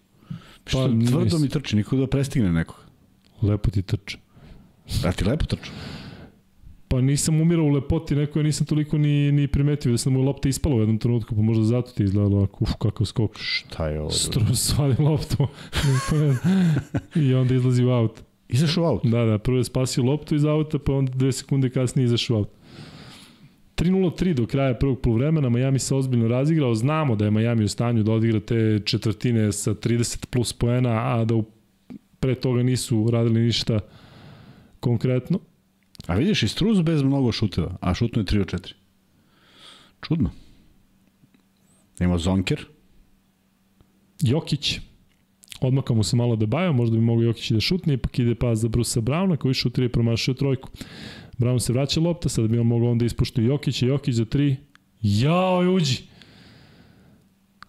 Pa, 0.73 0.89
tvrdo 1.11 1.39
mi 1.39 1.49
trči, 1.49 1.77
niko 1.77 1.97
da 1.97 2.07
prestigne 2.07 2.53
nekog. 2.53 2.77
Lepo 3.43 3.71
ti 3.71 3.83
trče. 3.83 4.19
Da 5.03 5.13
ti 5.13 5.25
lepo 5.25 5.47
trču? 5.47 5.71
Pa 6.89 7.01
nisam 7.01 7.41
umirao 7.41 7.65
u 7.65 7.69
lepoti, 7.69 8.17
neko 8.17 8.39
je 8.39 8.43
nisam 8.43 8.67
toliko 8.67 8.99
ni, 8.99 9.33
ni 9.33 9.49
primetio 9.49 9.93
da 9.93 9.99
sam 9.99 10.13
mu 10.13 10.23
lopta 10.23 10.49
ispala 10.49 10.77
u 10.77 10.81
jednom 10.81 10.99
trenutku, 10.99 11.35
pa 11.35 11.43
možda 11.43 11.65
zato 11.65 11.93
ti 11.93 12.05
izgledalo 12.05 12.37
ovako, 12.37 12.65
uf, 12.65 12.73
kakav 12.79 13.07
skok. 13.07 13.31
Šta 13.39 13.89
je 13.89 14.01
ovo? 14.01 14.11
Stru, 14.11 14.55
svadim 14.55 15.07
loptu. 15.07 15.47
I 17.27 17.35
onda 17.35 17.55
izlazi 17.55 17.85
u 17.85 17.91
aut. 17.91 18.23
Izaš 18.49 18.77
u 18.77 18.85
aut? 18.85 19.07
Da, 19.07 19.25
da, 19.25 19.39
prvo 19.39 19.59
je 19.59 19.65
spasio 19.65 20.05
loptu 20.05 20.35
iz 20.35 20.45
auta, 20.45 20.79
pa 20.79 20.93
onda 20.93 21.13
dve 21.15 21.33
sekunde 21.33 21.71
kasnije 21.71 22.05
izašao 22.05 22.37
u 22.37 22.39
aut. 22.39 22.49
3-0-3 23.77 24.35
do 24.35 24.47
kraja 24.47 24.75
prvog 24.75 25.01
poluvremena, 25.01 25.49
Miami 25.49 25.79
se 25.79 25.95
ozbiljno 25.95 26.29
razigrao, 26.29 26.75
znamo 26.75 27.17
da 27.17 27.25
je 27.25 27.31
Miami 27.31 27.65
u 27.65 27.69
stanju 27.69 28.03
da 28.03 28.13
odigra 28.13 28.41
te 28.41 28.81
četvrtine 28.85 29.53
sa 29.53 29.75
30 29.75 30.27
plus 30.27 30.53
poena, 30.53 30.91
a 30.91 31.25
da 31.25 31.35
u, 31.35 31.45
pre 32.21 32.35
toga 32.35 32.63
nisu 32.63 33.11
radili 33.11 33.41
ništa 33.41 33.81
konkretno. 34.81 35.39
A 36.07 36.15
vidiš 36.15 36.43
i 36.43 36.49
Struz 36.49 36.81
bez 36.81 37.03
mnogo 37.03 37.33
šuteva, 37.33 37.77
a 37.81 37.95
šutno 37.95 38.23
je 38.23 38.27
3 38.27 38.41
od 38.41 38.47
4. 38.47 38.73
Čudno. 40.01 40.31
Ima 42.01 42.19
Zonker. 42.19 42.65
Jokić. 44.23 44.79
Odmaka 45.61 45.95
mu 45.95 46.03
se 46.03 46.17
malo 46.17 46.37
da 46.37 46.47
baja, 46.47 46.73
možda 46.73 46.97
bi 46.97 47.03
mogo 47.03 47.23
Jokić 47.23 47.51
da 47.51 47.61
šutne, 47.61 47.95
ipak 47.95 48.19
ide 48.19 48.35
pas 48.35 48.59
za 48.59 48.69
Brusa 48.69 49.01
Brauna 49.01 49.37
koji 49.37 49.55
šutira 49.55 49.87
i 49.87 49.93
promašuje 49.93 50.35
trojku. 50.35 50.69
Brown 51.39 51.59
se 51.59 51.73
vraća 51.73 52.01
lopta, 52.01 52.29
sada 52.29 52.49
bi 52.49 52.59
on 52.59 52.67
mogao 52.67 52.91
onda 52.91 53.05
ispušti 53.05 53.43
Jokić, 53.43 53.83
Jokić 53.83 54.15
za 54.15 54.25
3. 54.25 54.57
Jao, 55.03 55.75
uđi! 55.75 56.16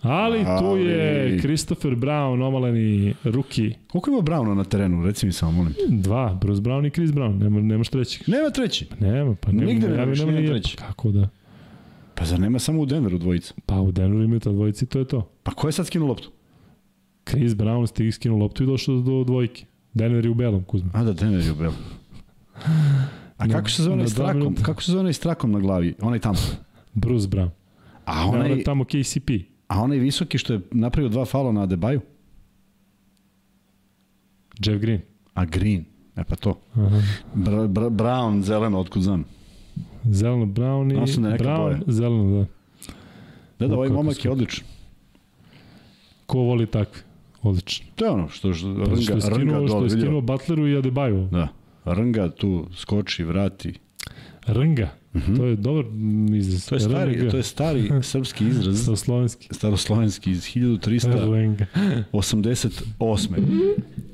Ali 0.08 0.46
tu 0.60 0.78
je 0.78 1.40
Christopher 1.40 1.96
Brown, 1.96 2.42
omaleni 2.42 3.14
ruki. 3.24 3.74
Koliko 3.88 4.12
ima 4.12 4.22
Browna 4.22 4.54
na 4.54 4.64
terenu, 4.64 5.06
reci 5.06 5.26
mi 5.26 5.32
samo, 5.32 5.52
molim. 5.52 5.74
Dva, 5.90 6.38
Bruce 6.42 6.62
Brown 6.62 6.88
i 6.88 6.90
Chris 6.90 7.12
Brown, 7.12 7.38
nema, 7.44 7.62
nemaš 7.62 7.90
treći. 7.90 8.24
Nema 8.28 8.50
treći? 8.50 8.86
Pa 8.86 9.06
nema, 9.06 9.36
pa 9.36 9.52
nema. 9.52 9.72
Nigde 9.72 9.88
nema, 9.88 10.06
nema, 10.06 10.32
nema 10.32 10.48
treći. 10.48 10.78
Kako 10.78 11.12
da? 11.12 11.30
Pa 12.16 12.26
zar 12.26 12.40
nema 12.40 12.60
samo 12.60 12.82
u 12.82 12.86
Denveru 12.86 13.18
dvojica? 13.18 13.54
Pa 13.66 13.82
u 13.82 13.92
Denveru 13.92 14.24
imaju 14.24 14.40
ta 14.40 14.52
dvojica 14.52 14.86
i 14.86 14.88
to 14.88 15.00
je 15.00 15.06
to. 15.06 15.30
Pa 15.44 15.52
ko 15.52 15.68
je 15.68 15.72
sad 15.72 15.88
skinuo 15.88 16.08
loptu? 16.08 16.32
Chris 17.30 17.54
Brown 17.54 17.88
stig 17.88 18.14
skinuo 18.14 18.38
loptu 18.38 18.64
i 18.64 18.66
došao 18.66 18.96
do 18.96 19.24
dvojke. 19.24 19.66
Denver 19.94 20.26
je 20.26 20.32
u 20.32 20.34
belom, 20.34 20.64
Kuzma. 20.64 20.90
A 20.94 21.04
da, 21.04 21.14
Denver 21.14 21.46
je 21.46 21.52
u 21.52 21.56
belom. 21.56 21.76
A 23.38 23.48
kako 23.52 23.70
se 23.70 23.84
zove 23.84 23.94
onaj 23.94 24.08
strakom? 24.08 24.56
Kako 24.56 24.84
se 24.84 24.92
zove 24.92 25.00
onaj 25.00 25.14
strakom 25.14 25.52
na 25.52 25.60
glavi? 25.60 25.96
Onaj 26.02 26.20
tamo. 26.20 26.38
Bruce 26.94 27.28
Brown. 27.28 27.50
A 28.06 28.28
onaj... 28.28 28.56
Ne, 28.56 28.64
tamo 28.64 28.86
KCP. 28.86 29.30
A 29.68 29.82
onaj 29.82 29.98
visoki 29.98 30.38
što 30.38 30.54
je 30.54 30.62
napravio 30.72 31.10
dva 31.10 31.26
fala 31.26 31.52
na 31.52 31.64
Adebaju? 31.64 32.02
Jeff 34.66 34.82
Green. 34.82 35.02
A 35.34 35.46
Green. 35.46 35.86
E 36.16 36.24
pa 36.24 36.36
to. 36.36 36.60
Aha. 36.74 37.02
Br, 37.34 37.68
br, 37.68 37.90
brown, 37.90 38.42
zeleno, 38.42 38.80
otkud 38.80 39.02
znam. 39.02 39.24
Zeleno, 40.04 40.46
brown 40.46 40.92
i... 40.92 41.22
Da 41.22 41.38
brown, 41.38 41.64
boje. 41.64 41.80
zeleno, 41.88 42.38
da. 42.40 42.46
Da, 43.60 43.68
da, 43.68 43.76
ovaj 43.76 43.90
momak 43.90 44.26
je 44.26 44.32
odličan. 44.32 44.66
Ko 46.26 46.40
voli 46.40 46.66
takve? 46.66 47.02
Odlično. 47.42 47.86
To 47.96 48.06
je 48.06 48.12
ono 48.12 48.30
što, 48.30 48.54
što, 48.54 48.68
rnga, 48.68 49.02
što 49.02 49.14
je 49.14 49.22
skinuo, 49.22 49.40
rnga 49.40 49.54
dole, 49.54 49.68
što 49.68 49.84
je 49.84 49.90
skinuo 49.90 50.22
Butleru 50.22 50.68
i 50.68 50.76
Adebayo. 50.76 51.30
Da. 51.30 51.48
Rnga 51.86 52.30
tu 52.30 52.68
skoči, 52.76 53.24
vrati. 53.24 53.74
Rnga? 54.48 54.90
Mm 55.18 55.22
-hmm. 55.28 55.38
To 55.38 55.46
je 55.46 55.56
dobar 55.56 55.86
izraz. 56.36 56.66
To 56.66 56.76
je 56.76 56.80
stari, 56.80 57.30
to 57.30 57.38
je 57.38 57.44
stari 57.44 57.92
srpski 58.12 58.48
izraz. 58.48 58.82
Staroslovenski. 58.82 59.48
Staroslovenski 59.52 60.32
iz 60.32 60.42
1388. 60.42 63.28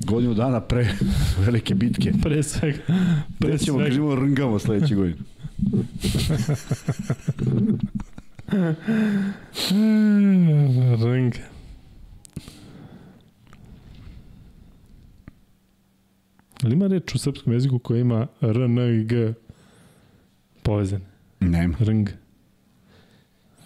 Godinu 0.06 0.34
dana 0.34 0.60
pre 0.60 0.88
velike 1.46 1.74
bitke. 1.74 2.12
Pre 2.22 2.42
svega. 2.42 2.78
Pre 3.40 3.58
ćemo 3.58 3.78
svega. 3.78 3.94
ćemo 3.94 4.14
rngamo 4.14 4.58
sledeće 4.58 4.94
godine. 4.94 5.16
Rnga. 10.96 11.38
Ali 16.62 16.74
ima 16.74 16.86
reč 16.86 17.14
u 17.14 17.18
srpskom 17.18 17.52
jeziku 17.52 17.78
koja 17.78 18.00
ima 18.00 18.26
R, 18.40 18.62
N 18.62 19.00
i 19.00 19.04
G 19.04 19.34
povezane? 20.64 21.04
Nema. 21.40 21.76
Rng. 21.80 22.08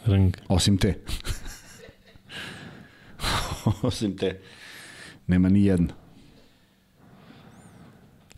Rng. 0.06 0.36
Osim 0.48 0.78
te. 0.78 0.94
Osim 3.82 4.16
te. 4.16 4.40
Nema 5.26 5.48
ni 5.48 5.64
jedna. 5.64 5.94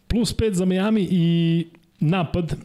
Plus 0.06 0.36
5 0.36 0.52
za 0.52 0.64
Miami 0.64 1.08
i 1.10 1.66
napad. 2.00 2.56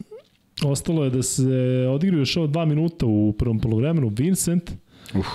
Ostalo 0.64 1.04
je 1.04 1.10
da 1.10 1.22
se 1.22 1.42
odigraju 1.90 2.20
još 2.20 2.36
ovo 2.36 2.46
dva 2.46 2.64
minuta 2.64 3.06
u 3.06 3.34
prvom 3.38 3.60
polovremenu. 3.60 4.12
Vincent. 4.16 4.70
Uf 5.14 5.26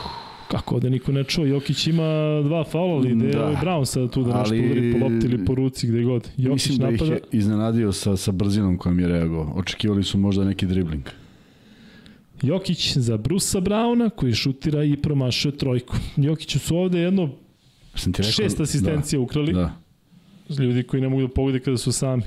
Kako 0.52 0.80
da 0.80 0.90
niko 0.90 1.12
ne 1.12 1.24
čuo, 1.24 1.46
Jokić 1.46 1.88
ima 1.88 2.42
dva 2.44 2.64
faula, 2.64 2.96
ali 2.96 3.16
da 3.16 3.26
je 3.26 3.58
Brown 3.62 3.86
sad 3.86 4.14
tu 4.14 4.24
da 4.24 4.40
nešto 4.40 4.56
udari 4.56 4.94
po 4.94 5.06
lopti 5.06 5.28
ili 5.28 5.46
po 5.46 5.56
ruci 5.56 5.88
gde 5.88 6.04
god. 6.04 6.30
Jokić 6.38 6.70
mislim 6.70 6.78
da 6.78 6.92
napada. 6.92 7.06
ih 7.06 7.12
je 7.12 7.20
iznenadio 7.32 7.92
sa, 7.92 8.18
sa 8.18 8.32
brzinom 8.32 8.78
kojom 8.78 9.00
je 9.00 9.08
reagovao. 9.08 9.54
Očekivali 9.56 10.04
su 10.04 10.18
možda 10.18 10.44
neki 10.44 10.66
dribling. 10.66 11.04
Jokić 12.42 12.98
za 12.98 13.18
Brusa 13.18 13.60
Brauna 13.60 14.10
koji 14.10 14.34
šutira 14.34 14.84
i 14.84 14.98
promašuje 14.98 15.58
trojku. 15.58 15.96
Jokiću 16.18 16.60
su 16.60 16.78
ovde 16.78 17.00
jedno 17.00 17.30
Sam 17.96 18.14
ti 18.14 18.22
rekao, 18.22 18.32
šest 18.32 18.60
asistencija 18.60 19.20
da, 19.20 19.24
ukrali. 19.24 19.54
Da. 19.54 19.76
Ljudi 20.60 20.84
koji 20.84 21.02
ne 21.02 21.10
mogu 21.10 21.22
da 21.22 21.28
pogode 21.28 21.60
kada 21.60 21.78
su 21.78 21.92
sami. 21.92 22.24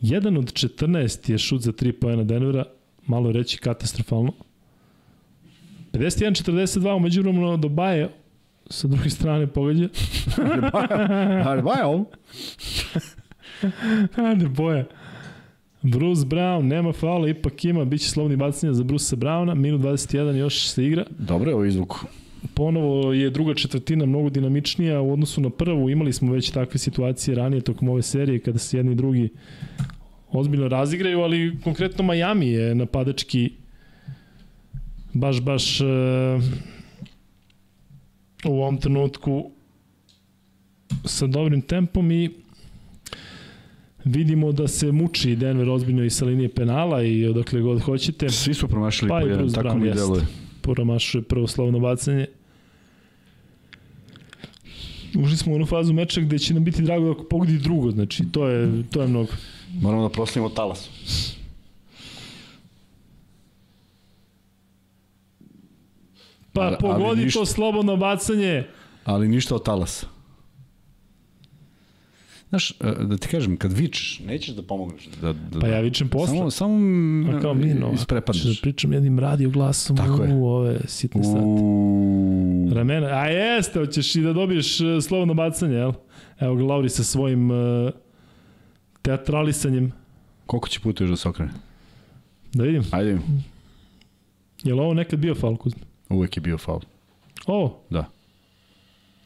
Jedan 0.00 0.36
od 0.36 0.52
14 0.52 1.30
je 1.30 1.38
šut 1.38 1.62
za 1.62 1.72
3 1.72 1.92
pojena 1.92 2.24
Denvera, 2.24 2.64
malo 3.06 3.32
reći 3.32 3.58
katastrofalno. 3.58 4.32
51-42 5.98 6.96
umeđu 6.96 7.22
vremenu 7.22 7.56
do 7.56 7.68
Baje 7.68 8.08
sa 8.70 8.88
druge 8.88 9.10
strane 9.10 9.46
pogađa. 9.46 9.88
Ali 11.48 11.62
Baje 11.62 11.84
ovo. 11.84 12.04
Ajde, 14.28 14.48
boje. 14.48 14.86
Bruce 15.82 16.26
Brown, 16.26 16.62
nema 16.62 16.92
faula, 16.92 17.28
ipak 17.28 17.64
ima, 17.64 17.84
bit 17.84 18.00
će 18.00 18.10
slobodni 18.10 18.36
bacanja 18.36 18.72
za 18.72 18.84
Bruce 18.84 19.16
Browna, 19.16 19.54
minut 19.54 19.80
21 19.80 20.36
još 20.36 20.68
se 20.68 20.84
igra. 20.86 21.04
Dobro 21.18 21.50
je 21.50 21.54
ovo 21.54 21.64
izvuku. 21.64 21.98
Ponovo 22.54 23.12
je 23.12 23.30
druga 23.30 23.54
četvrtina 23.54 24.06
mnogo 24.06 24.30
dinamičnija 24.30 25.00
u 25.00 25.12
odnosu 25.12 25.40
na 25.40 25.50
prvu, 25.50 25.90
imali 25.90 26.12
smo 26.12 26.32
već 26.32 26.50
takve 26.50 26.78
situacije 26.78 27.34
ranije 27.34 27.60
tokom 27.60 27.88
ove 27.88 28.02
serije 28.02 28.38
kada 28.38 28.58
se 28.58 28.76
jedni 28.76 28.92
i 28.92 28.94
drugi 28.94 29.28
ozbiljno 30.30 30.68
razigraju, 30.68 31.20
ali 31.20 31.56
konkretno 31.64 32.04
Miami 32.04 32.48
je 32.48 32.74
napadački 32.74 33.50
baš, 35.20 35.40
baš 35.40 35.80
uh, 35.80 35.86
u 38.44 38.62
ovom 38.62 38.76
trenutku 38.76 39.50
sa 41.04 41.26
dobrim 41.26 41.62
tempom 41.62 42.10
i 42.12 42.30
vidimo 44.04 44.52
da 44.52 44.68
se 44.68 44.92
muči 44.92 45.36
Denver 45.36 45.68
ozbiljno 45.68 46.04
i 46.04 46.10
sa 46.10 46.24
linije 46.24 46.48
penala 46.48 47.02
i 47.02 47.26
odakle 47.26 47.60
god 47.60 47.80
hoćete. 47.80 48.30
Svi 48.30 48.54
su 48.54 48.68
promašili 48.68 49.08
pa 49.08 49.20
po 49.20 49.26
jedan, 49.26 49.52
tako 49.52 49.78
mi 49.78 49.90
deluje. 49.90 50.22
Promašuje 50.62 51.22
prvo 51.22 51.46
slovno 51.46 51.78
bacanje. 51.78 52.26
Ušli 55.18 55.36
smo 55.36 55.52
u 55.52 55.54
onu 55.54 55.66
fazu 55.66 55.92
meča 55.92 56.20
gde 56.20 56.38
će 56.38 56.54
nam 56.54 56.64
biti 56.64 56.82
drago 56.82 57.14
da 57.14 57.28
pogodi 57.30 57.58
drugo, 57.58 57.90
znači 57.90 58.24
to 58.32 58.48
je, 58.48 58.82
to 58.90 59.02
je 59.02 59.08
mnogo. 59.08 59.32
Moramo 59.80 60.02
da 60.02 60.08
proslavimo 60.08 60.54
talas. 60.54 60.90
Pa 66.56 66.66
ali, 66.66 66.76
pogodi 66.80 67.24
ništa, 67.24 67.40
to 67.40 67.46
slobodno 67.46 67.96
bacanje. 67.96 68.64
Ali 69.04 69.28
ništa 69.28 69.54
od 69.54 69.64
talasa. 69.64 70.06
Znaš, 72.48 72.70
e, 72.70 72.74
da 73.00 73.16
ti 73.16 73.28
kažem, 73.28 73.56
kad 73.56 73.72
vičeš, 73.72 74.20
nećeš 74.26 74.54
da 74.54 74.62
pomogneš. 74.62 75.08
Da, 75.22 75.32
da, 75.32 75.60
pa 75.60 75.66
ja 75.66 75.80
vičem 75.80 76.08
posle. 76.08 76.36
Samo, 76.36 76.50
samo 76.50 77.40
kao 77.40 77.54
mi, 77.54 77.74
no, 77.74 77.92
isprepadneš. 77.94 78.44
Da 78.44 78.60
pričam 78.62 78.92
jednim 78.92 79.18
radio 79.18 79.50
glasom 79.50 79.96
Tako 79.96 80.22
u, 80.22 80.42
u 80.42 80.46
ove 80.46 80.80
sitne 80.86 81.24
sate. 81.24 81.38
U... 81.42 82.70
Ramena. 82.74 83.06
A 83.06 83.26
jeste, 83.26 83.78
hoćeš 83.78 84.16
i 84.16 84.20
da 84.20 84.32
dobiješ 84.32 84.80
e, 84.80 84.84
slobodno 85.02 85.34
bacanje, 85.34 85.74
jel? 85.74 85.92
Evo 86.40 86.54
ga 86.54 86.64
Lauri 86.64 86.88
sa 86.88 87.04
svojim 87.04 87.50
uh, 87.50 87.90
teatralisanjem. 89.02 89.92
Koliko 90.46 90.68
će 90.68 90.80
puta 90.80 91.04
još 91.04 91.10
da 91.10 91.16
se 91.16 91.28
okrene? 91.28 91.52
Da 92.52 92.64
vidim. 92.64 92.82
Ajde. 92.90 93.18
Je 94.64 94.74
li 94.74 94.80
ovo 94.80 94.94
nekad 94.94 95.18
bio 95.18 95.34
Falkuzma? 95.34 95.85
Uvek 96.08 96.36
je 96.36 96.40
bio 96.40 96.58
faul. 96.58 96.80
O. 97.46 97.80
Da. 97.90 98.04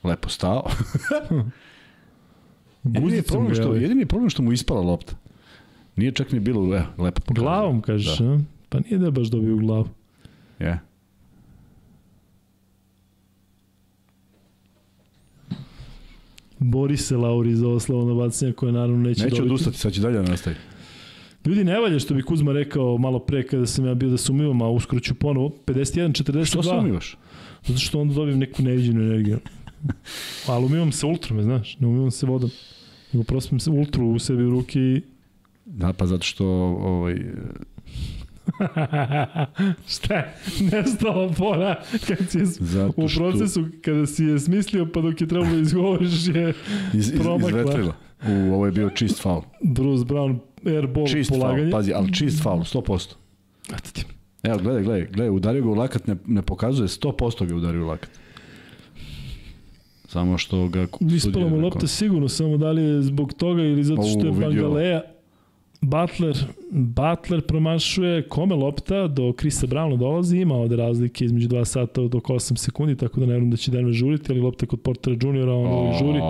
Lepo 0.05 0.29
stao. 0.29 0.65
jedini, 2.85 3.17
je 3.17 3.23
problem 3.23 3.55
što, 3.55 3.75
jedini 3.75 4.01
je 4.01 4.07
problem 4.07 4.31
što 4.31 4.43
mu 4.43 4.53
ispala 4.53 4.81
lopta. 4.81 5.15
Nije 5.97 6.13
čak 6.13 6.33
ni 6.33 6.41
bilo, 6.41 6.77
e, 6.77 6.83
lepo 6.99 7.21
pokazano. 7.21 7.51
Glavom, 7.51 7.83
kažeš, 7.83 8.19
da. 8.19 8.39
Pa 8.69 8.81
nije 8.81 8.99
da 8.99 9.07
je 9.07 9.11
baš 9.11 9.29
dobio 9.29 9.55
u 9.55 9.59
glavu. 9.59 9.89
Je. 10.59 10.67
Yeah. 10.67 10.79
Bori 16.59 16.97
se 16.97 17.17
Lauri 17.17 17.55
za 17.55 17.67
ovo 17.67 17.81
slavno 17.81 18.15
bacanje 18.15 18.53
koje 18.53 18.73
naravno 18.73 18.97
neće, 18.97 19.09
neće 19.09 19.23
dobiti. 19.23 19.43
Neće 19.43 19.53
odustati, 19.53 19.79
sad 19.79 19.93
će 19.93 20.01
dalje 20.01 20.23
da 20.23 20.31
nastavi. 20.31 20.57
Ljudi, 21.47 21.65
ne 21.65 21.81
valje 21.81 22.01
što 22.01 22.15
bi 22.15 22.23
Kuzma 22.23 22.53
rekao 22.53 22.99
malo 22.99 23.19
pre 23.19 23.47
kada 23.47 23.67
sam 23.67 23.87
ja 23.87 23.95
bio 23.95 24.09
da 24.09 24.17
sumivam, 24.17 24.63
a 24.63 24.69
uskoro 24.69 25.01
ću 25.01 25.15
ponovo. 25.15 25.51
51-42. 25.67 26.45
Što 26.45 26.63
sumivaš? 26.63 27.17
Zato 27.67 27.81
što 27.81 28.01
onda 28.01 28.15
dobijem 28.15 28.39
neku 28.39 28.63
neviđenu 28.63 29.03
energiju. 29.03 29.39
Ali 30.49 30.65
umivam 30.65 30.93
se 30.93 31.07
ultrom, 31.07 31.43
znaš, 31.43 31.79
ne 31.79 31.87
umivam 31.87 32.11
se 32.11 32.27
vodom. 32.27 32.51
Nego 33.13 33.25
prosto 33.25 33.59
se 33.59 33.71
ultru 33.71 34.07
u 34.07 34.19
sebi 34.19 34.45
u 34.45 34.51
ruke 34.51 34.81
i... 34.81 35.03
Da, 35.67 35.93
pa 35.93 36.07
zato 36.07 36.23
što 36.23 36.47
ovaj, 36.47 37.17
Šta 39.95 40.15
je? 40.15 40.35
Nestala 40.73 41.33
pora 41.33 41.83
kad 42.09 42.31
si 42.31 42.39
je, 42.39 42.45
u 42.97 43.09
procesu, 43.17 43.67
kada 43.85 44.07
si 44.07 44.25
je 44.25 44.39
smislio, 44.39 44.89
pa 44.95 45.01
dok 45.01 45.21
je 45.21 45.27
trebalo 45.27 45.53
da 45.53 45.61
izgovoriš 45.61 46.27
je 46.27 46.55
iz, 46.95 47.13
iz, 47.13 47.21
promakla. 47.21 47.61
Izvetrila. 47.61 47.95
U, 48.29 48.55
ovo 48.55 48.67
je 48.67 48.73
bio 48.73 48.91
čist 48.91 49.23
faul. 49.23 49.43
Bruce 49.63 50.05
Brown 50.05 50.39
airball 50.67 51.07
čist 51.07 51.31
polaganje. 51.31 51.71
Faul, 51.71 51.81
pazi, 51.81 51.93
ali 51.93 52.13
čist 52.13 52.43
faul, 52.43 52.61
100%. 52.61 53.15
Eto 53.69 53.91
ti. 53.93 54.05
Evo, 54.43 54.59
gledaj, 54.59 54.83
gledaj, 54.83 55.07
gledaj, 55.07 55.31
udario 55.31 55.63
ga 55.63 55.69
u 55.69 55.75
lakat, 55.75 56.07
ne, 56.07 56.17
ne 56.27 56.43
pokazuje, 56.43 56.89
100% 56.89 57.47
ga 57.47 57.57
udario 57.57 57.85
u 57.85 57.87
lakat. 57.87 58.11
Samo 60.09 60.39
što 60.39 60.69
ga... 60.69 60.87
Ispala 61.15 61.49
mu 61.49 61.57
lopta 61.57 61.87
sigurno, 61.87 62.29
samo 62.29 62.57
da 62.57 62.71
li 62.71 62.83
je 62.83 63.03
zbog 63.03 63.33
toga 63.33 63.63
ili 63.63 63.85
zato 63.85 64.03
što 64.03 64.27
je 64.27 64.33
Bangaleja 64.33 65.03
Butler, 65.83 66.37
Butler 66.71 67.41
promašuje 67.41 68.29
kome 68.29 68.55
lopta, 68.55 69.07
do 69.07 69.33
Krisa 69.33 69.67
Browna 69.67 69.97
dolazi, 69.97 70.39
ima 70.39 70.55
ovde 70.55 70.77
razlike 70.77 71.25
između 71.25 71.49
2 71.49 71.65
sata 71.65 72.01
do 72.01 72.19
8 72.19 72.57
sekundi, 72.57 72.97
tako 72.97 73.21
da 73.21 73.27
ne 73.27 73.33
vjerujem 73.33 73.51
da 73.51 73.57
će 73.57 73.71
Denver 73.71 73.95
žuriti, 73.95 74.33
ali 74.33 74.41
lopta 74.41 74.67
kod 74.67 74.81
Portera 74.81 75.17
juniora, 75.23 75.53
on 75.53 75.89
oh. 75.89 75.99
žuri. 75.99 76.21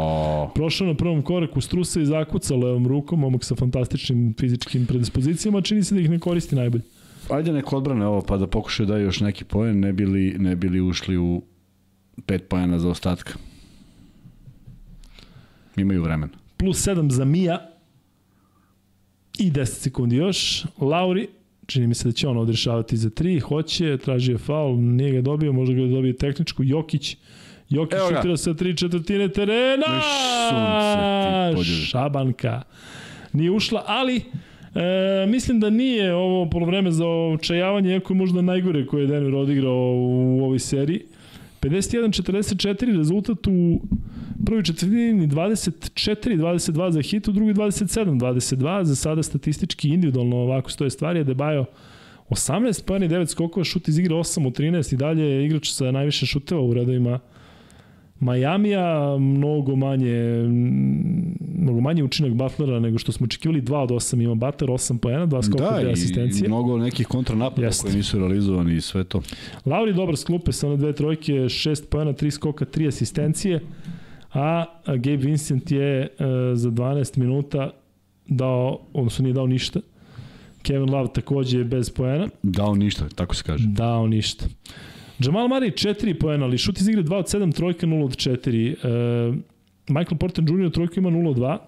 Prošao 0.54 0.86
na 0.86 0.94
prvom 0.94 1.22
koraku 1.22 1.60
strusa 1.60 2.00
i 2.00 2.06
zakuca 2.06 2.56
levom 2.56 2.86
rukom, 2.86 3.24
omak 3.24 3.44
sa 3.44 3.54
fantastičnim 3.54 4.34
fizičkim 4.38 4.86
predispozicijama, 4.86 5.60
čini 5.62 5.84
se 5.84 5.94
da 5.94 6.00
ih 6.00 6.10
ne 6.10 6.18
koristi 6.18 6.56
najbolje. 6.56 6.84
Ajde 7.30 7.52
neko 7.52 7.76
odbrane 7.76 8.06
ovo, 8.06 8.22
pa 8.22 8.36
da 8.36 8.46
pokušaju 8.46 8.86
da 8.86 8.98
još 8.98 9.20
neki 9.20 9.44
poen, 9.44 9.80
ne 9.80 9.92
bili, 9.92 10.36
ne 10.38 10.56
bili 10.56 10.80
ušli 10.80 11.18
u 11.18 11.42
pet 12.26 12.48
pojena 12.48 12.78
za 12.78 12.88
ostatka. 12.88 13.32
Imaju 15.76 16.02
vremena. 16.02 16.32
Plus 16.56 16.86
7 16.88 17.10
za 17.10 17.24
Mija, 17.24 17.69
I 19.40 19.50
10 19.50 19.64
sekundi 19.64 20.16
još. 20.16 20.64
Lauri, 20.80 21.28
čini 21.66 21.86
mi 21.86 21.94
se 21.94 22.08
da 22.08 22.12
će 22.12 22.28
on 22.28 22.38
odrešavati 22.38 22.96
za 22.96 23.10
3, 23.10 23.40
hoće, 23.40 23.96
traži 23.96 24.32
je 24.32 24.38
faul, 24.38 24.76
nije 24.76 25.12
ga 25.12 25.20
dobio, 25.20 25.52
možda 25.52 25.74
ga 25.74 25.80
dobije 25.80 26.16
tehničku. 26.16 26.62
Jokić, 26.64 27.16
Jokić 27.68 27.98
šutira 28.08 28.36
sa 28.36 28.50
3 28.50 28.78
četvrtine 28.78 29.28
terena. 29.28 29.86
Šabanka. 31.64 32.62
Nije 33.32 33.50
ušla, 33.50 33.84
ali 33.86 34.22
E, 34.74 35.26
mislim 35.26 35.60
da 35.60 35.70
nije 35.70 36.14
ovo 36.14 36.50
polovreme 36.50 36.90
za 36.90 37.06
očajavanje, 37.06 37.92
iako 37.92 38.12
je 38.12 38.16
možda 38.16 38.42
najgore 38.42 38.86
koje 38.86 39.00
je 39.00 39.06
Denver 39.06 39.34
odigrao 39.34 39.94
u 39.96 40.44
ovoj 40.44 40.58
seriji. 40.58 41.02
51-44 41.60 42.96
rezultat 42.96 43.46
u 43.46 43.80
prvoj 44.44 44.62
četvrtini 44.62 45.28
24-22 45.28 46.90
za 46.90 47.02
hit, 47.02 47.28
u 47.28 47.32
drugoj 47.32 47.54
27-22, 47.54 48.82
za 48.82 48.96
sada 48.96 49.22
statistički 49.22 49.88
individualno 49.88 50.36
ovako 50.36 50.70
stoje 50.70 50.90
stvari, 50.90 51.24
Debajo 51.24 51.64
18 52.30 52.84
pa 52.86 52.94
9 52.94 53.26
skokova, 53.26 53.64
šut 53.64 53.88
iz 53.88 53.98
igre 53.98 54.14
8 54.14 54.46
u 54.46 54.50
13 54.50 54.94
i 54.94 54.96
dalje 54.96 55.22
je 55.22 55.46
igrač 55.46 55.70
sa 55.70 55.90
najviše 55.90 56.26
šuteva 56.26 56.60
u 56.60 56.74
redovima 56.74 57.18
Majamija, 58.20 59.16
mnogo 59.18 59.76
manje 59.76 60.48
mnogo 61.54 61.80
manje 61.80 62.04
učinak 62.04 62.32
Butlera 62.32 62.80
nego 62.80 62.98
što 62.98 63.12
smo 63.12 63.24
očekivali, 63.24 63.62
2 63.62 63.76
od 63.76 63.90
8 63.90 64.22
ima 64.22 64.34
Butler, 64.34 64.70
8 64.70 64.98
po 64.98 65.08
1, 65.08 65.26
2 65.26 65.42
skoka, 65.42 65.64
da, 65.64 65.82
2 65.82 65.92
asistencije. 65.92 66.40
Da, 66.40 66.46
i 66.46 66.48
mnogo 66.48 66.78
nekih 66.78 67.06
kontranapada 67.06 67.66
Jest. 67.66 67.82
koji 67.82 67.94
nisu 67.94 68.18
realizovani 68.18 68.76
i 68.76 68.80
sve 68.80 69.04
to. 69.04 69.22
Lauri 69.66 69.94
dobar 69.94 70.16
sklupe 70.16 70.52
sa 70.52 70.66
one 70.66 70.76
dve 70.76 70.92
trojke, 70.92 71.32
6 71.32 71.84
po 71.90 71.98
1, 71.98 72.24
3 72.24 72.30
skoka, 72.30 72.64
3 72.64 72.88
asistencije 72.88 73.60
a 74.32 74.64
Gabe 74.86 75.16
Vincent 75.16 75.70
je 75.70 76.08
uh, 76.10 76.26
za 76.54 76.70
12 76.70 77.18
minuta 77.18 77.70
dao, 78.26 78.80
odnosno 78.92 79.22
nije 79.22 79.32
dao 79.34 79.46
ništa. 79.46 79.80
Kevin 80.62 80.90
Love 80.90 81.08
takođe 81.12 81.58
je 81.58 81.64
bez 81.64 81.90
poena. 81.90 82.28
Dao 82.42 82.74
ništa, 82.74 83.08
tako 83.14 83.34
se 83.34 83.42
kaže. 83.42 83.68
Dao 83.68 84.06
ništa. 84.06 84.44
Jamal 85.18 85.48
Murray 85.48 85.70
4 85.70 86.18
poena, 86.20 86.44
ali 86.44 86.58
šut 86.58 86.80
iz 86.80 86.88
igre 86.88 87.02
2 87.02 87.14
od 87.16 87.24
7, 87.24 87.54
trojka 87.56 87.86
0 87.86 88.04
od 88.04 88.10
4. 88.10 89.28
Uh, 89.28 89.36
Michael 89.88 90.18
Porter 90.18 90.44
Jr. 90.48 90.70
trojka 90.70 91.00
ima 91.00 91.10
0 91.10 91.28
od 91.28 91.36
2. 91.36 91.58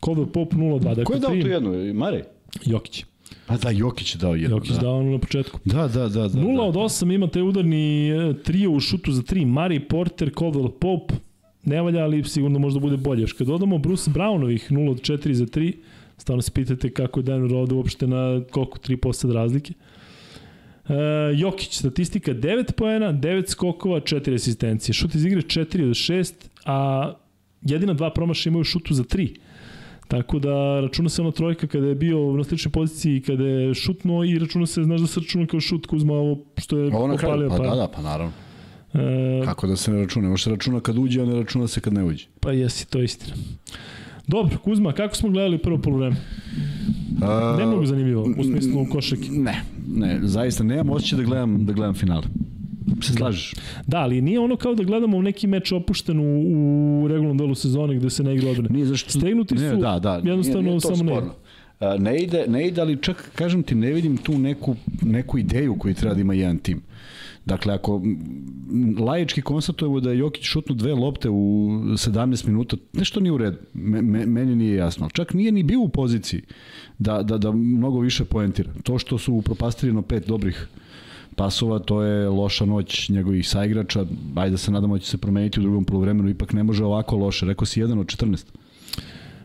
Caldwell 0.00 0.26
Pope 0.26 0.56
0 0.56 0.74
od 0.74 0.82
2. 0.82 0.84
Dakle, 0.84 1.04
Ko 1.04 1.12
je 1.12 1.20
dao 1.20 1.30
to 1.30 1.36
jedno? 1.36 1.70
Murray? 1.70 2.22
Jokić. 2.64 3.04
Pa 3.46 3.56
da, 3.56 3.70
Jokić 3.70 4.14
je 4.14 4.18
dao 4.18 4.34
jedno. 4.34 4.56
Jokić 4.56 4.70
da. 4.70 4.80
dao 4.80 5.02
na 5.02 5.18
početku. 5.18 5.60
Da, 5.64 5.88
da, 5.88 6.08
da. 6.08 6.28
da 6.28 6.40
0 6.40 6.56
da. 6.56 6.62
od 6.62 6.74
8 6.74 7.14
imate 7.14 7.42
udarni 7.42 8.10
e, 8.10 8.34
trio 8.42 8.70
u 8.70 8.80
šutu 8.80 9.12
za 9.12 9.22
3. 9.22 9.46
Murray, 9.46 9.88
Porter, 9.88 10.30
Caldwell 10.34 10.70
Pope, 10.70 11.14
ne 11.64 11.82
valja, 11.82 12.04
ali 12.04 12.24
sigurno 12.24 12.58
možda 12.58 12.80
bude 12.80 12.96
bolje. 12.96 13.20
Još 13.20 13.32
kad 13.32 13.46
dodamo 13.46 13.78
Bruce 13.78 14.10
Brownovih 14.10 14.72
0 14.72 14.90
od 14.90 15.00
4 15.00 15.32
za 15.32 15.46
3, 15.46 15.72
stvarno 16.16 16.42
se 16.42 16.50
pitate 16.50 16.90
kako 16.90 17.20
je 17.20 17.24
Denver 17.24 17.54
ovde 17.54 17.74
uopšte 17.74 18.06
na 18.06 18.42
koliko 18.50 18.78
3 18.78 18.96
posad 18.96 19.30
razlike. 19.30 19.72
Uh, 20.84 20.94
Jokić, 21.36 21.78
statistika 21.78 22.34
9 22.34 22.72
poena, 22.72 23.12
9 23.12 23.48
skokova, 23.48 24.00
4 24.00 24.34
asistencije. 24.34 24.92
Šut 24.94 25.14
iz 25.14 25.24
igre 25.24 25.40
4 25.40 25.84
od 25.84 25.90
6, 25.90 26.32
a 26.64 27.12
jedina 27.62 27.94
dva 27.94 28.10
promaša 28.10 28.48
imaju 28.48 28.64
šutu 28.64 28.94
za 28.94 29.04
3. 29.04 29.36
Tako 30.08 30.38
da 30.38 30.80
računa 30.80 31.08
se 31.08 31.22
ono 31.22 31.30
trojka 31.30 31.66
kada 31.66 31.86
je 31.86 31.94
bio 31.94 32.32
na 32.32 32.44
sličnoj 32.44 32.72
poziciji 32.72 33.20
kada 33.20 33.44
je 33.44 33.74
šutno 33.74 34.24
i 34.24 34.38
računa 34.38 34.66
se, 34.66 34.82
znaš 34.82 35.00
da 35.00 35.06
se 35.06 35.20
računa 35.20 35.46
kao 35.46 35.60
šut 35.60 35.86
Kuzma 35.86 36.14
ovo 36.14 36.38
što 36.58 36.78
je 36.78 36.94
ovo 36.94 37.14
opalio. 37.14 37.48
Pa, 37.48 37.56
pa 37.56 37.62
da, 37.62 37.76
da, 37.76 37.88
pa 37.88 38.02
naravno. 38.02 38.32
E, 38.94 39.44
Kako 39.44 39.66
da 39.66 39.76
se 39.76 39.90
ne 39.92 39.98
računa? 39.98 40.28
Može 40.28 40.44
se 40.44 40.50
računa 40.50 40.80
kad 40.80 40.98
uđe, 40.98 41.22
a 41.22 41.24
ne 41.24 41.34
računa 41.34 41.68
se 41.68 41.80
kad 41.80 41.92
ne 41.92 42.04
uđe. 42.04 42.26
Pa 42.40 42.52
jesi, 42.52 42.86
to 42.86 42.98
je 42.98 43.04
istina. 43.04 43.34
Dobro, 44.26 44.58
Kuzma, 44.58 44.92
kako 44.92 45.16
smo 45.16 45.28
gledali 45.30 45.58
prvo 45.58 45.78
polovreme? 45.78 46.16
Uh, 47.22 47.58
ne 47.58 47.66
mogu 47.66 47.86
zanimljivo, 47.86 48.22
u 48.38 48.44
smislu 48.44 48.86
košake. 48.92 49.28
Ne, 49.30 49.62
ne, 49.88 50.18
zaista 50.22 50.64
nemam 50.64 50.90
osjećaj 50.90 51.16
da 51.18 51.24
gledam, 51.24 51.66
da 51.66 51.72
gledam 51.72 51.94
finale. 51.94 52.22
Se 53.02 53.12
slažeš? 53.12 53.54
Da, 53.86 53.98
ali 53.98 54.20
nije 54.20 54.40
ono 54.40 54.56
kao 54.56 54.74
da 54.74 54.82
gledamo 54.82 55.22
neki 55.22 55.46
meč 55.46 55.72
opušten 55.72 56.20
u, 56.20 57.02
u 57.04 57.08
regularnom 57.08 57.38
delu 57.38 57.54
sezone 57.54 57.94
gde 57.94 58.10
se 58.10 58.22
ne 58.22 58.34
igra 58.34 58.50
odbrane. 58.50 58.68
Nije 58.70 58.86
zašto... 58.86 59.10
Stegnuti 59.10 59.56
su, 59.58 59.62
ne, 59.64 59.76
da, 59.76 59.98
da, 59.98 60.14
jednostavno 60.14 60.60
nije, 60.60 60.70
nije 60.70 60.80
samo 60.80 60.96
sporno. 60.96 61.20
ne. 61.80 61.98
Ne 61.98 62.18
ide, 62.22 62.44
ne 62.48 62.66
ide, 62.66 62.80
ali 62.80 63.02
čak, 63.02 63.30
kažem 63.34 63.62
ti, 63.62 63.74
ne 63.74 63.92
vidim 63.92 64.16
tu 64.16 64.38
neku, 64.38 64.76
neku 65.02 65.38
ideju 65.38 65.74
koju 65.78 65.94
treba 65.94 66.14
da 66.14 66.20
ima 66.20 66.34
jedan 66.34 66.58
tim. 66.58 66.82
Dakle, 67.50 67.74
ako 67.74 68.02
lajički 68.98 69.42
konstatujemo 69.42 70.00
da 70.00 70.10
je 70.10 70.18
Jokić 70.18 70.44
šutnu 70.44 70.74
dve 70.74 70.94
lopte 70.94 71.30
u 71.30 71.34
17 71.98 72.46
minuta, 72.46 72.76
nešto 72.92 73.20
nije 73.20 73.32
u 73.32 73.38
redu. 73.38 73.56
Me, 73.74 74.02
me, 74.02 74.26
meni 74.26 74.56
nije 74.56 74.76
jasno. 74.76 75.08
Čak 75.12 75.34
nije 75.34 75.52
ni 75.52 75.62
bio 75.62 75.80
u 75.80 75.88
poziciji 75.88 76.42
da, 76.98 77.22
da, 77.22 77.38
da 77.38 77.52
mnogo 77.52 78.00
više 78.00 78.24
poentira. 78.24 78.70
To 78.82 78.98
što 78.98 79.18
su 79.18 79.34
upropastili 79.34 79.92
na 79.92 80.02
pet 80.02 80.28
dobrih 80.28 80.68
pasova, 81.36 81.78
to 81.78 82.02
je 82.02 82.28
loša 82.28 82.64
noć 82.64 83.08
njegovih 83.08 83.48
saigrača. 83.48 84.04
Ajde 84.34 84.50
da 84.50 84.56
se 84.56 84.70
nadamo 84.70 84.94
da 84.94 85.00
će 85.00 85.10
se 85.10 85.18
promeniti 85.18 85.60
u 85.60 85.62
drugom 85.62 85.84
polovremenu, 85.84 86.28
ipak 86.28 86.52
ne 86.52 86.62
može 86.62 86.84
ovako 86.84 87.16
loše. 87.16 87.46
Rekao 87.46 87.66
si 87.66 87.80
jedan 87.80 87.98
od 87.98 88.06
14. 88.06 88.44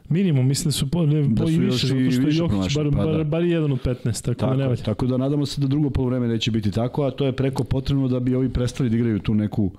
Minimum, 0.09 0.47
mislim 0.47 0.65
da 0.65 0.71
su 0.71 0.89
po, 0.89 1.05
ne, 1.05 1.27
da 1.27 1.43
po 1.43 1.49
i 1.49 1.57
više, 1.57 1.87
zato 1.87 2.11
što 2.11 2.21
je 2.21 2.35
Jokić 2.35 2.75
bar, 2.75 2.89
pa, 2.91 3.05
bar, 3.05 3.17
da. 3.17 3.23
bar 3.23 3.43
jedan 3.43 3.71
od 3.71 3.79
15, 3.81 4.23
tako, 4.23 4.39
tako 4.39 4.51
da 4.51 4.57
ne 4.57 4.67
valja. 4.67 4.83
Tako 4.83 5.05
da 5.05 5.17
nadamo 5.17 5.45
se 5.45 5.61
da 5.61 5.67
drugo 5.67 5.89
polovreme 5.89 6.27
neće 6.27 6.51
biti 6.51 6.71
tako, 6.71 7.03
a 7.03 7.11
to 7.11 7.25
je 7.25 7.31
preko 7.31 7.63
potrebno 7.63 8.07
da 8.07 8.19
bi 8.19 8.35
ovi 8.35 8.49
prestali 8.49 8.89
da 8.89 8.95
igraju 8.95 9.19
tu 9.19 9.33
neku 9.33 9.71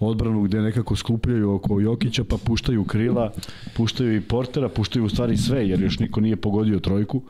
odbranu 0.00 0.42
gde 0.42 0.60
nekako 0.62 0.96
skupljaju 0.96 1.54
oko 1.54 1.80
Jokića 1.80 2.24
pa 2.24 2.36
puštaju 2.36 2.84
krila, 2.84 3.32
puštaju 3.76 4.16
i 4.16 4.20
Portera, 4.20 4.68
puštaju 4.68 5.04
u 5.04 5.08
stvari 5.08 5.36
sve 5.36 5.68
jer 5.68 5.80
još 5.80 5.98
niko 5.98 6.20
nije 6.20 6.36
pogodio 6.36 6.80
trojku. 6.80 7.22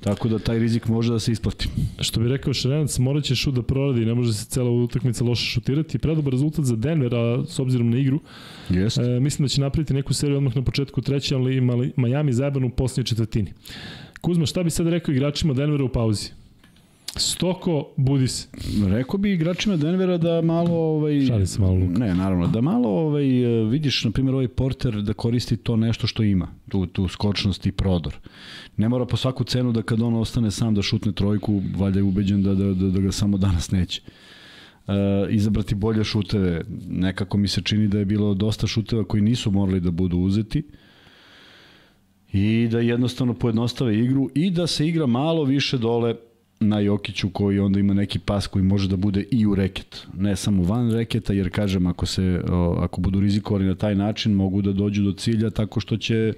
Tako 0.00 0.28
da 0.28 0.38
taj 0.38 0.58
rizik 0.58 0.88
može 0.88 1.12
da 1.12 1.18
se 1.18 1.32
isplati. 1.32 1.68
Što 2.00 2.20
bi 2.20 2.28
rekao 2.28 2.54
Šerenac, 2.54 2.98
morat 2.98 3.24
će 3.24 3.34
šut 3.34 3.54
da 3.54 3.62
proradi, 3.62 4.04
ne 4.04 4.14
može 4.14 4.32
se 4.32 4.46
cela 4.46 4.70
utakmica 4.70 5.24
loše 5.24 5.44
šutirati. 5.44 5.98
Predobar 5.98 6.32
rezultat 6.32 6.64
za 6.64 6.76
Denver, 6.76 7.14
a 7.14 7.44
s 7.48 7.58
obzirom 7.58 7.90
na 7.90 7.98
igru, 7.98 8.20
yes. 8.70 9.16
e, 9.16 9.20
mislim 9.20 9.44
da 9.44 9.48
će 9.48 9.60
napraviti 9.60 9.94
neku 9.94 10.14
seriju 10.14 10.36
odmah 10.36 10.56
na 10.56 10.62
početku 10.62 11.00
treće, 11.00 11.34
ali 11.34 11.60
Miami 11.96 12.32
zajebanu 12.32 12.66
u 12.66 12.70
posljednjoj 12.70 13.04
četvrtini. 13.04 13.52
Kuzma, 14.20 14.46
šta 14.46 14.62
bi 14.62 14.70
sad 14.70 14.86
rekao 14.86 15.12
igračima 15.12 15.54
Denvera 15.54 15.84
u 15.84 15.88
pauzi? 15.88 16.30
Stoko, 17.18 17.92
budi 17.96 18.28
se. 18.28 18.48
Rekao 18.88 19.18
bi 19.18 19.32
igračima 19.32 19.76
Denvera 19.76 20.18
da 20.18 20.42
malo 20.42 20.76
ovaj 20.76 21.20
Šali 21.26 21.46
se 21.46 21.60
malo 21.60 21.74
Luka. 21.74 21.98
Ne, 21.98 22.14
naravno, 22.14 22.46
da 22.46 22.60
malo 22.60 22.88
ovaj 22.88 23.24
vidiš 23.70 24.04
na 24.04 24.10
primjer 24.10 24.34
ovaj 24.34 24.48
Porter 24.48 25.02
da 25.02 25.12
koristi 25.12 25.56
to 25.56 25.76
nešto 25.76 26.06
što 26.06 26.22
ima, 26.22 26.48
tu 26.68 26.86
tu 26.86 27.08
skočnost 27.08 27.66
i 27.66 27.72
prodor. 27.72 28.16
Ne 28.76 28.88
mora 28.88 29.06
po 29.06 29.16
svaku 29.16 29.44
cenu 29.44 29.72
da 29.72 29.82
kad 29.82 30.02
on 30.02 30.14
ostane 30.14 30.50
sam 30.50 30.74
da 30.74 30.82
šutne 30.82 31.12
trojku, 31.12 31.62
valjda 31.76 31.98
je 31.98 32.02
ubeđen 32.02 32.42
da 32.42 32.54
da 32.54 32.74
da, 32.74 32.90
da 32.90 33.00
ga 33.00 33.12
samo 33.12 33.38
danas 33.38 33.70
neće. 33.70 34.02
Uh, 34.86 34.94
izabrati 35.30 35.74
bolje 35.74 36.04
šuteve. 36.04 36.64
Nekako 36.88 37.38
mi 37.38 37.48
se 37.48 37.62
čini 37.62 37.88
da 37.88 37.98
je 37.98 38.04
bilo 38.04 38.34
dosta 38.34 38.66
šuteva 38.66 39.04
koji 39.04 39.22
nisu 39.22 39.50
morali 39.50 39.80
da 39.80 39.90
budu 39.90 40.18
uzeti 40.18 40.62
i 42.32 42.68
da 42.70 42.80
jednostavno 42.80 43.34
pojednostave 43.34 43.98
igru 43.98 44.30
i 44.34 44.50
da 44.50 44.66
se 44.66 44.88
igra 44.88 45.06
malo 45.06 45.44
više 45.44 45.78
dole 45.78 46.14
na 46.60 46.80
Jokiću 46.80 47.30
koji 47.30 47.58
onda 47.58 47.80
ima 47.80 47.94
neki 47.94 48.18
pas 48.18 48.46
koji 48.46 48.64
može 48.64 48.88
da 48.88 48.96
bude 48.96 49.24
i 49.30 49.46
u 49.46 49.54
reket, 49.54 50.06
ne 50.14 50.36
samo 50.36 50.62
van 50.62 50.92
reketa, 50.92 51.32
jer 51.32 51.50
kažem 51.50 51.86
ako 51.86 52.06
se 52.06 52.40
ako 52.78 53.00
budu 53.00 53.20
rizikovali 53.20 53.66
na 53.66 53.74
taj 53.74 53.94
način 53.94 54.32
mogu 54.32 54.62
da 54.62 54.72
dođu 54.72 55.02
do 55.02 55.12
cilja 55.12 55.50
tako 55.50 55.80
što 55.80 55.96
će 55.96 56.32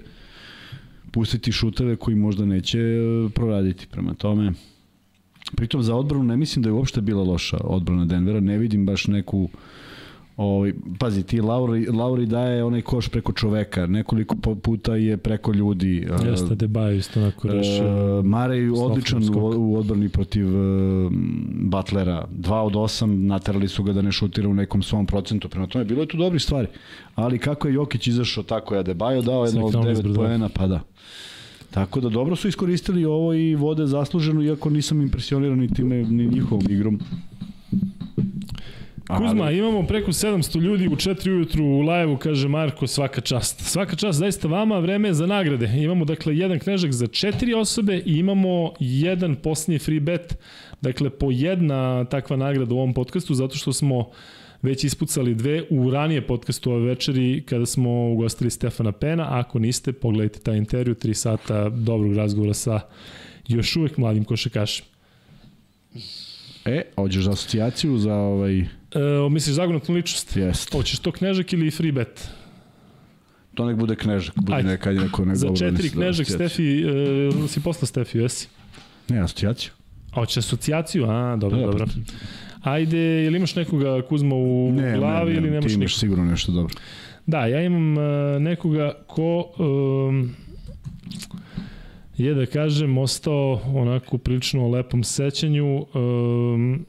pustiti 1.11 1.51
šuteve 1.51 1.95
koji 1.95 2.15
možda 2.15 2.45
neće 2.45 2.79
e, 2.79 3.29
proraditi. 3.29 3.87
Prema 3.87 4.13
tome, 4.13 4.51
pritom 5.55 5.83
za 5.83 5.95
odbranu 5.95 6.23
ne 6.23 6.37
mislim 6.37 6.63
da 6.63 6.69
je 6.69 6.73
uopšte 6.73 7.01
bila 7.01 7.23
loša 7.23 7.57
odbrana 7.63 8.05
Denvera, 8.05 8.39
ne 8.39 8.57
vidim 8.57 8.85
baš 8.85 9.07
neku 9.07 9.39
uh, 9.39 9.49
Ovaj 10.39 10.73
pazi 10.99 11.23
ti 11.23 11.41
Lauri 11.41 11.85
Lauri 11.85 12.25
daje 12.25 12.63
onaj 12.63 12.81
koš 12.81 13.09
preko 13.09 13.31
čoveka, 13.31 13.87
nekoliko 13.87 14.35
puta 14.55 14.95
je 14.95 15.17
preko 15.17 15.53
ljudi. 15.53 16.07
Jeste 16.25 16.55
Debaj 16.55 16.97
isto 16.97 17.19
onako 17.19 17.47
rešio. 17.47 18.19
Uh, 18.19 18.25
Marej 18.25 18.69
odličan 18.69 19.23
u, 19.35 19.53
u 19.57 19.77
odbrani 19.77 20.09
protiv 20.09 20.47
uh, 20.47 21.11
Butlera. 21.61 22.27
2 22.31 22.53
od 22.53 22.73
8 22.73 23.05
naterali 23.05 23.67
su 23.67 23.83
ga 23.83 23.93
da 23.93 24.01
ne 24.01 24.11
šutira 24.11 24.49
u 24.49 24.53
nekom 24.53 24.83
svom 24.83 25.05
procentu. 25.05 25.49
Prema 25.49 25.67
tome 25.67 25.85
bilo 25.85 26.01
je 26.01 26.07
tu 26.07 26.17
dobri 26.17 26.39
stvari. 26.39 26.67
Ali 27.15 27.39
kako 27.39 27.67
je 27.67 27.73
Jokić 27.73 28.07
izašao 28.07 28.43
tako 28.43 28.75
je 28.75 28.83
Adebayo 28.83 29.21
dao 29.21 29.45
jedno 29.45 29.65
od 29.65 29.73
9 29.73 30.15
poena, 30.15 30.49
pa 30.49 30.67
da. 30.67 30.81
Tako 31.71 31.99
da 31.99 32.09
dobro 32.09 32.35
su 32.35 32.47
iskoristili 32.47 33.05
ovo 33.05 33.33
i 33.33 33.55
vode 33.55 33.87
zasluženo, 33.87 34.43
iako 34.43 34.69
nisam 34.69 35.01
impresioniran 35.01 35.59
ni 35.59 35.73
time, 35.73 36.03
ni 36.03 36.27
njihovom 36.27 36.65
igrom. 36.69 36.99
Kuzma, 39.17 39.43
ali... 39.43 39.57
imamo 39.57 39.83
preko 39.83 40.11
700 40.11 40.61
ljudi 40.61 40.87
u 40.87 40.95
4 40.95 41.29
ujutru 41.29 41.65
u 41.65 41.81
live-u, 41.81 42.17
kaže 42.17 42.47
Marko, 42.47 42.87
svaka 42.87 43.21
čast. 43.21 43.61
Svaka 43.61 43.95
čast 43.95 44.19
zaista 44.19 44.47
vama, 44.47 44.79
vreme 44.79 45.09
je 45.09 45.13
za 45.13 45.25
nagrade. 45.25 45.71
Imamo 45.83 46.05
dakle 46.05 46.37
jedan 46.37 46.59
knežak 46.59 46.91
za 46.91 47.07
četiri 47.07 47.53
osobe 47.53 47.97
i 48.05 48.17
imamo 48.17 48.73
jedan 48.79 49.35
posljednji 49.35 49.79
free 49.79 49.99
bet, 49.99 50.37
dakle 50.81 51.09
po 51.09 51.31
jedna 51.31 52.05
takva 52.05 52.37
nagrada 52.37 52.75
u 52.75 52.77
ovom 52.77 52.93
podcastu, 52.93 53.33
zato 53.33 53.55
što 53.55 53.73
smo 53.73 54.09
već 54.61 54.83
ispucali 54.83 55.35
dve 55.35 55.63
u 55.69 55.91
ranije 55.91 56.27
podcastu 56.27 56.71
ove 56.71 56.85
večeri 56.85 57.43
kada 57.45 57.65
smo 57.65 58.11
ugostili 58.11 58.49
Stefana 58.49 58.91
Pena. 58.91 59.27
Ako 59.29 59.59
niste, 59.59 59.93
pogledajte 59.93 60.39
taj 60.39 60.57
intervju, 60.57 60.95
3 60.95 61.13
sata 61.13 61.69
dobrog 61.69 62.13
razgovora 62.13 62.53
sa 62.53 62.79
još 63.47 63.75
uvek 63.75 63.97
mladim 63.97 64.23
košakašima. 64.23 64.89
E, 66.65 66.81
hoćeš 66.95 67.23
za 67.23 67.31
asocijaciju 67.31 67.97
za 67.97 68.13
ovaj... 68.13 68.78
E, 68.95 69.29
misliš 69.29 69.55
zagonatnu 69.55 69.95
ličnost? 69.95 70.35
Jeste. 70.35 70.77
Hoćeš 70.77 70.99
to 70.99 71.11
knežak 71.11 71.53
ili 71.53 71.71
free 71.71 71.91
bet? 71.91 72.29
To 73.53 73.65
nek 73.65 73.75
bude 73.75 73.95
knežak, 73.95 74.35
bude 74.35 74.55
Ajde. 74.55 74.69
neka, 74.69 74.91
neko 74.91 75.25
nek 75.25 75.37
Za 75.37 75.47
četiri 75.55 75.89
knežak, 75.89 76.27
Stefi, 76.29 76.81
e, 76.81 77.47
si 77.47 77.61
posla 77.61 77.87
Stefi, 77.87 78.17
jesi? 78.17 78.47
Ne, 79.09 79.19
asocijaciju. 79.19 79.71
A 80.11 80.15
hoće 80.15 80.39
asocijaciju? 80.39 81.05
A, 81.09 81.35
dobro, 81.35 81.57
da, 81.57 81.65
dobro. 81.65 81.85
Ajde, 82.61 83.25
ili 83.25 83.37
imaš 83.37 83.55
nekoga 83.55 84.01
Kuzma 84.01 84.35
u 84.35 84.71
ne, 84.71 84.97
glavi 84.97 85.33
ne, 85.33 85.41
ne, 85.41 85.47
ili 85.47 85.49
nemaš 85.49 85.67
ti 85.67 85.73
imaš 85.73 85.91
nikoga? 85.91 85.99
sigurno 85.99 86.25
nešto 86.25 86.51
dobro. 86.51 86.75
Da, 87.25 87.45
ja 87.45 87.61
imam 87.61 87.97
uh, 87.97 88.41
nekoga 88.41 88.93
ko 89.07 89.51
um, 90.09 90.35
je 92.17 92.33
da 92.33 92.45
kažem 92.45 92.97
ostao 92.97 93.61
onako 93.73 94.17
prilično 94.17 94.69
lepom 94.69 95.03
sećanju. 95.03 95.85
Um, 95.93 96.85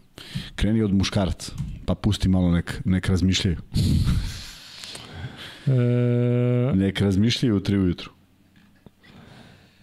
Kreni 0.54 0.82
od 0.82 0.94
muškaraca, 0.94 1.52
pa 1.86 1.94
pusti 1.94 2.28
malo 2.28 2.50
nek, 2.50 2.80
nek 2.84 3.08
razmišljaju. 3.08 3.56
e, 5.66 5.70
nek 6.74 7.00
razmišljaju 7.00 7.56
u 7.56 7.60
tri 7.60 7.78
ujutru. 7.78 8.10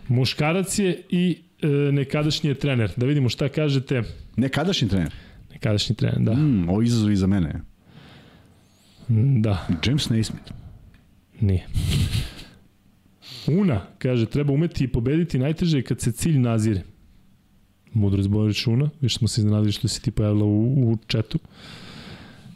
Muškarac 0.08 0.80
je 0.80 1.02
i 1.10 1.38
e, 1.62 1.68
nekadašnji 1.68 2.50
je 2.50 2.56
trener. 2.56 2.92
Da 2.98 3.06
vidimo 3.06 3.30
šta 3.30 3.50
kažete. 3.50 4.04
Nekadašnji 4.36 4.90
trener? 4.90 5.14
Nekadašnji 5.52 5.96
trener, 5.96 6.20
da. 6.20 6.34
Mm, 6.34 6.70
ovo 6.70 6.82
izazov 6.82 7.12
i 7.12 7.16
za 7.16 7.28
mene. 7.28 7.62
Da. 9.42 9.68
James 9.86 10.10
Naismith. 10.10 10.52
Nije. 11.40 11.68
Una, 13.48 13.82
kaže, 13.98 14.26
treba 14.26 14.54
umeti 14.54 14.84
i 14.84 14.88
pobediti 14.88 15.40
najteže 15.40 15.82
kad 15.82 16.02
se 16.02 16.12
cilj 16.12 16.40
nazire. 16.40 16.82
Mudro 17.98 18.24
zboriš 18.24 18.68
Una, 18.68 18.90
više 19.02 19.18
smo 19.18 19.28
se 19.28 19.42
iznenadili 19.42 19.72
što 19.72 19.88
si 19.88 20.02
ti 20.02 20.12
pojavila 20.12 20.46
u, 20.46 20.92
u 20.92 20.98
četu. 21.08 21.40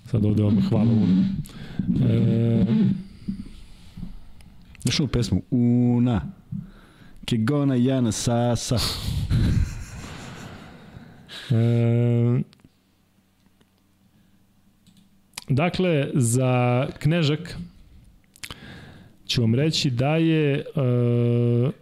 Sad 0.06 0.26
ovde 0.26 0.44
vam 0.44 0.62
hvala 0.70 0.92
Una. 0.92 1.26
E... 2.10 2.66
Znaš 4.80 5.00
ovu 5.00 5.08
pesmu? 5.08 5.42
Una, 5.52 6.22
ke 7.26 7.38
gona 7.38 7.76
jana 7.76 8.12
sasa. 8.12 8.78
e... 11.52 12.42
Dakle, 15.50 16.10
za 16.14 16.88
Knežak, 17.00 17.58
ću 19.28 19.42
vam 19.42 19.56
reći 19.56 19.90
da 19.90 20.16
je 20.16 20.66
uh, 20.76 21.74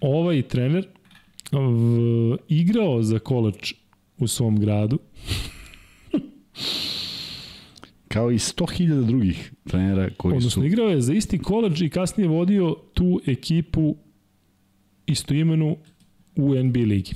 ovaj 0.00 0.42
trener 0.42 0.86
uh, 1.52 2.38
igrao 2.48 3.02
za 3.02 3.18
kolač 3.18 3.74
u 4.18 4.26
svom 4.26 4.60
gradu. 4.60 4.98
Kao 8.08 8.30
i 8.30 8.38
100.000 8.38 9.04
drugih 9.06 9.52
trenera 9.64 10.10
koji 10.16 10.32
Odnosno, 10.32 10.50
su... 10.50 10.60
Odnosno, 10.60 10.64
igrao 10.64 10.88
je 10.88 11.00
za 11.00 11.14
isti 11.14 11.38
kolač 11.38 11.80
i 11.80 11.90
kasnije 11.90 12.28
vodio 12.28 12.76
tu 12.94 13.20
ekipu 13.26 13.96
istoimenu 15.06 15.76
u 16.36 16.54
NBA 16.54 16.80
ligi. 16.80 17.12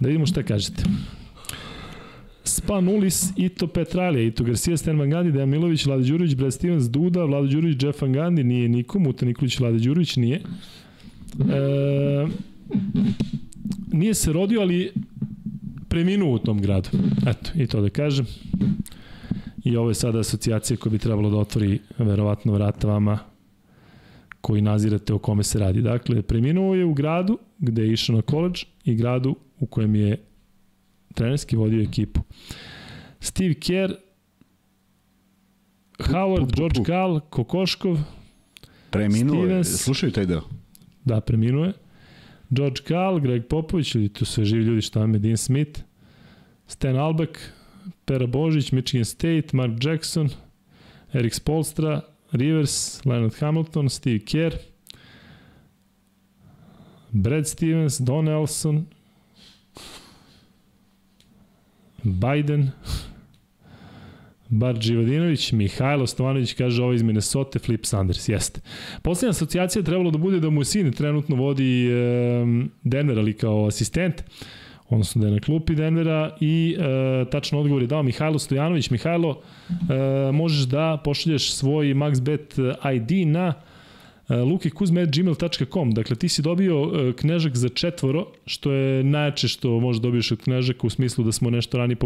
Da 0.00 0.08
vidimo 0.08 0.26
šta 0.26 0.42
kažete. 0.42 0.82
Spanulis, 2.44 3.32
Ito 3.36 3.66
Petralija, 3.66 4.22
Ito 4.22 4.44
Garcia, 4.44 4.76
Stan 4.76 4.98
Van 4.98 5.10
Gandhi, 5.10 5.32
Dejan 5.32 5.48
Milović, 5.48 5.86
Vlade 5.86 6.04
Đurović, 6.04 6.34
Brad 6.34 6.52
Stevens, 6.52 6.84
Duda, 6.90 7.24
Vlade 7.24 7.48
Đurović, 7.48 7.82
Jeff 7.82 8.02
Van 8.02 8.12
Gandhi, 8.12 8.44
nije 8.44 8.68
niko, 8.68 8.98
Muta 8.98 9.26
Nikolić, 9.26 9.58
Vlade 9.58 9.78
Đurović, 9.78 10.16
nije. 10.16 10.42
E, 11.50 12.26
nije 13.92 14.14
se 14.14 14.32
rodio, 14.32 14.60
ali 14.60 14.92
preminuo 15.88 16.34
u 16.34 16.38
tom 16.38 16.62
gradu. 16.62 16.88
Eto, 17.26 17.50
i 17.54 17.66
to 17.66 17.80
da 17.80 17.90
kažem. 17.90 18.26
I 19.64 19.76
ovo 19.76 19.88
je 19.88 19.94
sada 19.94 20.20
asocijacija 20.20 20.76
koja 20.76 20.90
bi 20.90 20.98
trebalo 20.98 21.30
da 21.30 21.36
otvori 21.36 21.78
verovatno 21.98 22.52
vrata 22.52 22.88
vama 22.88 23.18
koji 24.40 24.62
nazirate 24.62 25.14
o 25.14 25.18
kome 25.18 25.42
se 25.42 25.58
radi. 25.58 25.82
Dakle, 25.82 26.22
preminuo 26.22 26.74
je 26.74 26.84
u 26.84 26.94
gradu 26.94 27.38
gde 27.58 27.82
je 27.82 27.92
išao 27.92 28.16
na 28.16 28.22
koleđ 28.22 28.64
i 28.84 28.94
gradu 28.94 29.36
u 29.60 29.66
kojem 29.66 29.94
je 29.94 30.24
trenerski 31.14 31.56
vodio 31.56 31.82
ekipu. 31.82 32.20
Steve 33.20 33.54
Kerr, 33.54 33.92
Howard, 35.98 36.56
George 36.56 36.80
Karl, 36.86 37.18
Kokoškov, 37.30 37.98
Preminuo 38.90 39.44
je, 39.44 39.64
slušaju 39.64 40.12
taj 40.12 40.26
deo? 40.26 40.40
Da, 41.08 41.20
preminuo 41.20 41.64
je. 41.64 41.72
George 42.50 42.82
Karl, 42.88 43.20
Greg 43.20 43.46
Popović, 43.48 43.94
ili 43.94 44.08
tu 44.08 44.24
sve 44.24 44.44
živi 44.44 44.64
ljudi 44.64 44.82
šta 44.82 45.06
me, 45.06 45.18
Dean 45.18 45.36
Smith, 45.36 45.80
Stan 46.66 46.96
Albeck, 46.96 47.38
Pera 48.04 48.26
Božić, 48.26 48.72
Michigan 48.72 49.04
State, 49.04 49.48
Mark 49.52 49.72
Jackson, 49.84 50.28
Erik 51.12 51.34
Spolstra, 51.34 52.00
Rivers, 52.32 53.04
Leonard 53.04 53.34
Hamilton, 53.40 53.88
Steve 53.88 54.18
Kerr, 54.18 54.54
Brad 57.10 57.48
Stevens, 57.48 57.98
Don 58.00 58.24
Nelson, 58.24 58.86
Biden, 62.02 62.70
Bar 64.48 64.78
Đivadinović, 64.78 65.52
Mihajlo 65.52 66.06
Stovanović 66.06 66.52
kaže 66.52 66.82
ovo 66.82 66.92
iz 66.92 67.02
Minnesota, 67.02 67.58
Flip 67.58 67.86
Sanders, 67.86 68.28
jeste. 68.28 68.60
Poslednja 69.02 69.30
asocijacija 69.30 69.80
je 69.80 69.84
trebalo 69.84 70.10
da 70.10 70.18
bude 70.18 70.40
da 70.40 70.50
mu 70.50 70.64
sin 70.64 70.92
trenutno 70.92 71.36
vodi 71.36 71.88
e, 71.88 71.92
Denver, 72.82 73.18
ali 73.18 73.32
kao 73.32 73.66
asistent, 73.66 74.22
odnosno 74.88 75.20
da 75.20 75.26
je 75.26 75.34
na 75.34 75.40
klupi 75.40 75.74
Denvera 75.74 76.36
i 76.40 76.76
e, 76.78 77.30
tačno 77.30 77.60
odgovor 77.60 77.82
je 77.82 77.86
dao 77.88 78.02
Mihajlo 78.02 78.38
Stojanović. 78.38 78.90
Mihajlo, 78.90 79.40
e, 79.70 80.32
možeš 80.32 80.66
da 80.66 81.00
pošalješ 81.04 81.52
svoj 81.52 81.86
MaxBet 81.94 82.58
ID 82.94 83.28
na 83.28 83.54
E, 84.28 84.36
lukikuzme.gmail.com. 84.36 85.90
Dakle, 85.90 86.16
ti 86.16 86.28
si 86.28 86.42
dobio 86.42 86.74
e, 86.82 87.12
knežak 87.12 87.56
za 87.56 87.68
četvoro, 87.68 88.26
što 88.46 88.72
je 88.72 89.04
najjače 89.04 89.48
što 89.48 89.80
možeš 89.80 90.02
dobiješ 90.02 90.32
od 90.32 90.42
knežaka 90.42 90.86
u 90.86 90.90
smislu 90.90 91.24
da 91.24 91.32
smo 91.32 91.50
nešto 91.50 91.78
ranije 91.78 91.96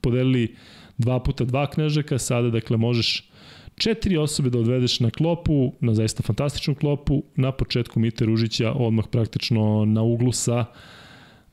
podelili 0.00 0.54
dva 0.98 1.20
puta 1.20 1.44
dva 1.44 1.66
knežaka, 1.70 2.18
sada 2.18 2.50
dakle 2.50 2.76
možeš 2.76 3.30
četiri 3.76 4.16
osobe 4.16 4.50
da 4.50 4.58
odvedeš 4.58 5.00
na 5.00 5.10
klopu, 5.10 5.72
na 5.80 5.94
zaista 5.94 6.22
fantastičnu 6.22 6.74
klopu, 6.74 7.22
na 7.36 7.52
početku 7.52 8.00
Mite 8.00 8.24
Ružića, 8.24 8.72
odmah 8.72 9.04
praktično 9.10 9.84
na 9.84 10.02
uglu 10.02 10.32
sa 10.32 10.64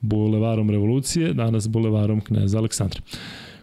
Bulevarom 0.01 0.69
Revolucije, 0.69 1.33
danas 1.33 1.67
Bulevarom 1.67 2.21
Kneza 2.21 2.57
Aleksandra. 2.57 3.01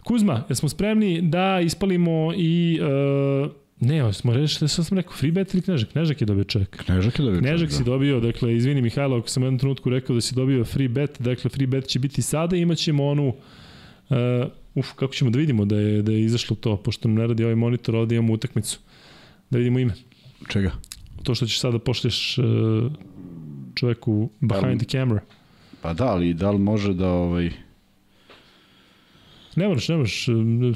Kuzma, 0.03 0.43
jesmo 0.49 0.69
spremni 0.69 1.21
da 1.21 1.59
ispalimo 1.63 2.33
i 2.37 2.79
uh, 2.81 3.51
Ne, 3.79 4.13
smo 4.13 4.33
rešili, 4.33 4.69
što 4.69 4.83
sam 4.83 4.97
rekao, 4.97 5.13
free 5.13 5.31
bet 5.31 5.53
ili 5.53 5.61
Knežak? 5.61 5.89
Knežak 5.89 6.21
je 6.21 6.25
dobio 6.25 6.43
čovjek. 6.43 6.83
Knežak 6.85 7.19
je 7.19 7.25
dobio 7.25 7.39
čovjek, 7.39 7.49
Knežak 7.49 7.69
da. 7.69 7.75
si 7.75 7.83
dobio, 7.83 8.19
dakle, 8.19 8.55
izvini 8.55 8.81
Mihajlo, 8.81 9.17
ako 9.17 9.27
sam 9.27 9.43
u 9.43 9.45
jednom 9.45 9.59
trenutku 9.59 9.89
rekao 9.89 10.15
da 10.15 10.21
si 10.21 10.35
dobio 10.35 10.65
free 10.65 10.87
bet, 10.87 11.21
dakle, 11.21 11.49
free 11.49 11.67
bet 11.67 11.87
će 11.87 11.99
biti 11.99 12.21
sada, 12.21 12.55
imat 12.55 12.77
ćemo 12.77 13.07
onu, 13.07 13.27
uh, 13.27 14.17
uf, 14.75 14.93
kako 14.95 15.13
ćemo 15.13 15.31
da 15.31 15.39
vidimo 15.39 15.65
da 15.65 15.75
je, 15.75 16.01
da 16.01 16.11
je 16.11 16.23
izašlo 16.23 16.55
to, 16.55 16.77
pošto 16.77 17.07
nam 17.07 17.17
ne 17.17 17.27
radi 17.27 17.43
ovaj 17.43 17.55
monitor, 17.55 17.95
ovde 17.95 18.15
imamo 18.15 18.33
utakmicu. 18.33 18.79
Da 19.49 19.57
vidimo 19.57 19.79
ime. 19.79 19.93
Čega? 20.49 20.71
To 21.23 21.35
što 21.35 21.45
ćeš 21.45 21.59
sada 21.59 21.79
pošlješ 21.79 22.37
uh, 22.37 22.45
čoveku 23.75 24.29
behind 24.39 24.79
da, 24.79 24.85
the 24.85 24.97
camera. 24.97 25.21
Pa 25.81 25.93
da, 25.93 26.05
ali 26.05 26.33
da 26.33 26.51
li 26.51 26.59
može 26.59 26.93
da 26.93 27.07
ovaj 27.07 27.51
Ne 29.55 29.67
moraš, 29.67 29.87
ne 29.89 29.95
moraš. 29.95 30.25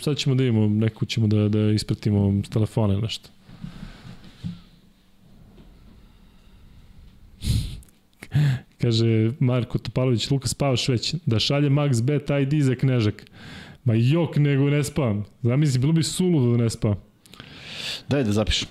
Sad 0.01 0.17
ćemo 0.17 0.35
da 0.35 0.43
imamo, 0.43 0.67
neku 0.67 1.05
ćemo 1.05 1.27
da, 1.27 1.49
da 1.49 1.71
ispratimo 1.71 2.41
s 2.45 2.49
telefona 2.49 2.93
ili 2.93 3.01
nešto. 3.01 3.29
Kaže 8.81 9.31
Marko 9.39 9.77
Topalović, 9.77 10.31
Luka 10.31 10.47
spavaš 10.47 10.89
već, 10.89 11.15
da 11.25 11.39
šalje 11.39 11.69
Max 11.69 12.03
Bet 12.03 12.29
ID 12.29 12.61
za 12.63 12.75
knežak. 12.75 13.25
Ma 13.87 13.93
jok, 13.95 14.35
nego 14.35 14.69
ne 14.69 14.83
spavam. 14.83 15.23
Zamisli, 15.43 15.79
bilo 15.79 15.93
bi 15.93 16.03
suludo 16.03 16.51
da 16.51 16.63
ne 16.63 16.69
spavam. 16.69 16.97
Daj 18.09 18.23
da 18.23 18.31
zapišem. 18.31 18.67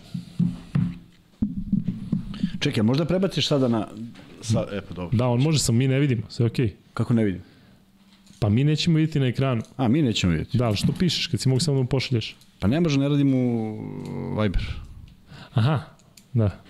Čekaj, 2.61 2.83
možda 2.83 3.05
prebaciš 3.05 3.49
sada 3.49 3.69
na... 3.69 3.87
Sa, 4.43 4.67
e, 4.73 4.81
pa 4.81 4.95
dobro. 4.95 5.17
Da, 5.17 5.29
on 5.29 5.41
može, 5.41 5.59
sam 5.59 5.77
mi 5.77 5.89
ne 5.89 5.99
vidimo, 6.01 6.23
sve 6.29 6.47
okej. 6.47 6.67
Okay. 6.67 6.73
Kako 6.95 7.15
ne 7.15 7.25
vidim? 7.25 7.43
Pa 8.41 8.49
mi 8.49 8.65
nećemo 8.65 8.97
vidjeti 8.97 9.21
na 9.21 9.27
ekranu. 9.27 9.63
A, 9.77 9.89
mi 9.89 10.03
nećemo 10.03 10.33
vidjeti. 10.33 10.59
Da, 10.59 10.67
ali 10.67 10.77
što 10.77 10.93
pišeš 10.99 11.27
kad 11.27 11.41
si 11.41 11.49
mogu 11.49 11.61
samo 11.61 11.77
da 11.77 11.83
mu 11.83 11.89
pošalješ? 11.89 12.37
Pa 12.61 12.69
ne 12.69 12.81
može, 12.81 12.99
ne 12.99 13.09
radim 13.09 13.35
u 13.35 13.79
Viber. 14.43 14.65
Aha, 15.55 15.81
da. 16.33 16.63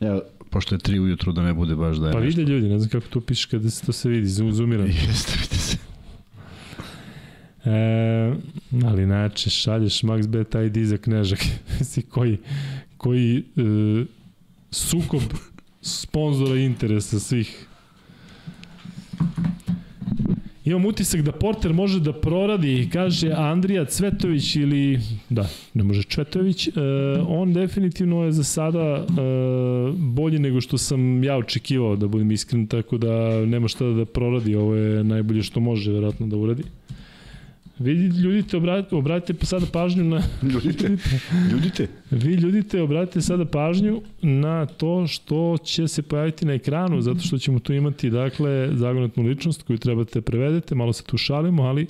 Ja, 0.00 0.20
pošto 0.50 0.74
je 0.74 0.78
tri 0.78 1.00
ujutru 1.00 1.32
da 1.32 1.42
ne 1.42 1.54
bude 1.54 1.74
baš 1.74 1.96
da 1.96 2.06
je 2.06 2.12
Pa 2.12 2.18
vide 2.18 2.42
ljudi, 2.42 2.68
ne 2.68 2.78
znam 2.78 2.90
kako 2.90 3.06
to 3.06 3.20
pišeš 3.20 3.44
kada 3.44 3.70
se 3.70 3.86
to 3.86 3.92
se 3.92 4.08
vidi, 4.08 4.26
zoomirano. 4.26 4.88
Jeste, 5.08 5.32
vidi 5.42 5.56
se. 5.56 5.76
E, 7.64 8.34
ali 8.84 9.02
inače, 9.02 9.50
šalješ 9.50 10.02
MaxBet 10.02 10.66
ID 10.66 10.86
za 10.86 10.96
knežak. 10.96 11.38
si 11.90 12.02
koji, 12.02 12.38
koji 12.96 13.38
e, 13.38 13.42
sukob 14.70 15.22
sponzora 15.82 16.56
interesa 16.56 17.20
svih 17.20 17.66
Imam 20.64 20.84
utisak 20.84 21.22
da 21.22 21.32
Porter 21.32 21.72
može 21.72 22.00
da 22.00 22.12
proradi, 22.12 22.88
kaže 22.92 23.30
Andrija 23.36 23.84
Cvetović 23.84 24.56
ili, 24.56 25.00
da, 25.30 25.48
ne 25.74 25.82
može 25.82 26.02
Cvetović, 26.02 26.68
e, 26.68 26.72
on 27.28 27.52
definitivno 27.52 28.24
je 28.24 28.32
za 28.32 28.44
sada 28.44 28.80
e, 28.80 29.04
bolji 29.96 30.38
nego 30.38 30.60
što 30.60 30.78
sam 30.78 31.24
ja 31.24 31.36
očekivao, 31.36 31.96
da 31.96 32.08
budem 32.08 32.30
iskren, 32.30 32.66
tako 32.66 32.98
da 32.98 33.46
nema 33.46 33.68
šta 33.68 33.84
da 33.84 34.04
proradi, 34.04 34.54
ovo 34.54 34.74
je 34.74 35.04
najbolje 35.04 35.42
što 35.42 35.60
može 35.60 35.92
verovatno 35.92 36.26
da 36.26 36.36
uradi. 36.36 36.62
Vidi, 37.80 38.20
ljudite, 38.20 38.56
obratite, 38.56 38.96
obratite 38.96 39.46
sada 39.46 39.66
pažnju 39.72 40.04
na... 40.04 40.22
Ljudite, 40.52 40.96
ljudite. 41.52 41.88
Vi 42.10 42.34
ljudite, 42.34 42.82
obratite 42.82 43.20
sada 43.20 43.44
pažnju 43.44 44.02
na 44.22 44.66
to 44.66 45.06
što 45.06 45.56
će 45.64 45.88
se 45.88 46.02
pojaviti 46.02 46.46
na 46.46 46.52
ekranu, 46.52 47.00
zato 47.00 47.20
što 47.20 47.38
ćemo 47.38 47.58
tu 47.58 47.72
imati, 47.72 48.10
dakle, 48.10 48.68
zagonetnu 48.72 49.22
ličnost 49.22 49.62
koju 49.62 49.78
trebate 49.78 50.20
prevedete, 50.20 50.74
malo 50.74 50.92
se 50.92 51.04
tu 51.04 51.16
šalimo, 51.16 51.62
ali 51.62 51.86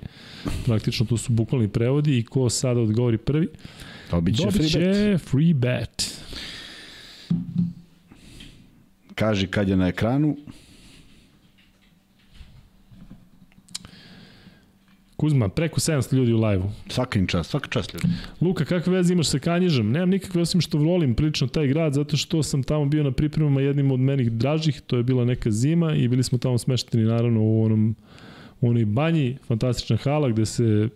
praktično 0.67 1.07
to 1.07 1.17
su 1.17 1.33
bukvalni 1.33 1.69
prevodi 1.69 2.19
i 2.19 2.23
ko 2.23 2.51
sada 2.51 2.81
odgovori 2.81 3.19
prvi, 3.19 3.49
dobit 4.11 4.37
će, 4.37 4.43
dobit 4.43 4.71
će 4.71 4.79
free, 4.79 5.13
bet. 5.13 5.23
free 5.23 5.55
bet. 5.55 6.23
Kaži 9.15 9.47
kad 9.47 9.69
je 9.69 9.77
na 9.77 9.89
ekranu. 9.89 10.37
Kuzma, 15.21 15.49
preko 15.49 15.81
700 15.81 16.15
ljudi 16.15 16.33
u 16.33 16.41
live-u. 16.41 16.71
Svaka 16.89 17.19
im 17.19 17.27
čast, 17.27 17.51
svaka 17.51 17.69
čast 17.69 17.95
ljudi. 17.95 18.07
Luka, 18.41 18.65
kakve 18.65 18.93
veze 18.93 19.13
imaš 19.13 19.29
sa 19.29 19.39
Kanjižom? 19.39 19.91
Nemam 19.93 20.11
nikakve 20.11 20.43
osim 20.43 20.61
što 20.61 20.79
volim 20.79 21.15
prilično 21.15 21.47
taj 21.47 21.67
grad, 21.67 21.93
zato 21.93 22.17
što 22.17 22.43
sam 22.43 22.63
tamo 22.63 22.85
bio 22.85 23.03
na 23.03 23.13
pripremama 23.13 23.61
jednim 23.61 23.91
od 23.91 24.01
menih 24.01 24.33
dražih, 24.33 24.81
to 24.81 24.97
je 24.97 25.03
bila 25.03 25.25
neka 25.25 25.51
zima 25.51 25.95
i 25.95 26.09
bili 26.09 26.23
smo 26.23 26.39
tamo 26.39 26.59
smešteni 26.59 27.05
naravno 27.05 27.41
u 27.43 27.65
onom 27.65 27.97
u 28.61 28.69
onoj 28.69 28.85
banji, 28.85 29.37
fantastična 29.49 29.97
hala 29.97 30.29
gde 30.29 30.47
se 30.47 30.89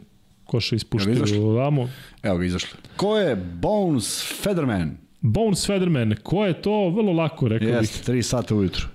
koša 0.44 0.76
ispuštaju 0.76 1.42
ovamo. 1.42 1.88
Evo 2.22 2.38
ga 2.38 2.44
izašli. 2.44 2.78
Ko 2.96 3.18
je 3.18 3.36
Bones 3.36 4.40
Federman? 4.42 4.96
Bones 5.20 5.66
Federman, 5.66 6.14
ko 6.22 6.46
je 6.46 6.62
to? 6.62 6.90
Vrlo 6.90 7.12
lako, 7.12 7.48
rekao 7.48 7.68
Jest, 7.68 7.80
bih. 7.80 7.90
Jeste, 7.90 8.12
3 8.12 8.22
sata 8.22 8.54
ujutru. 8.54 8.86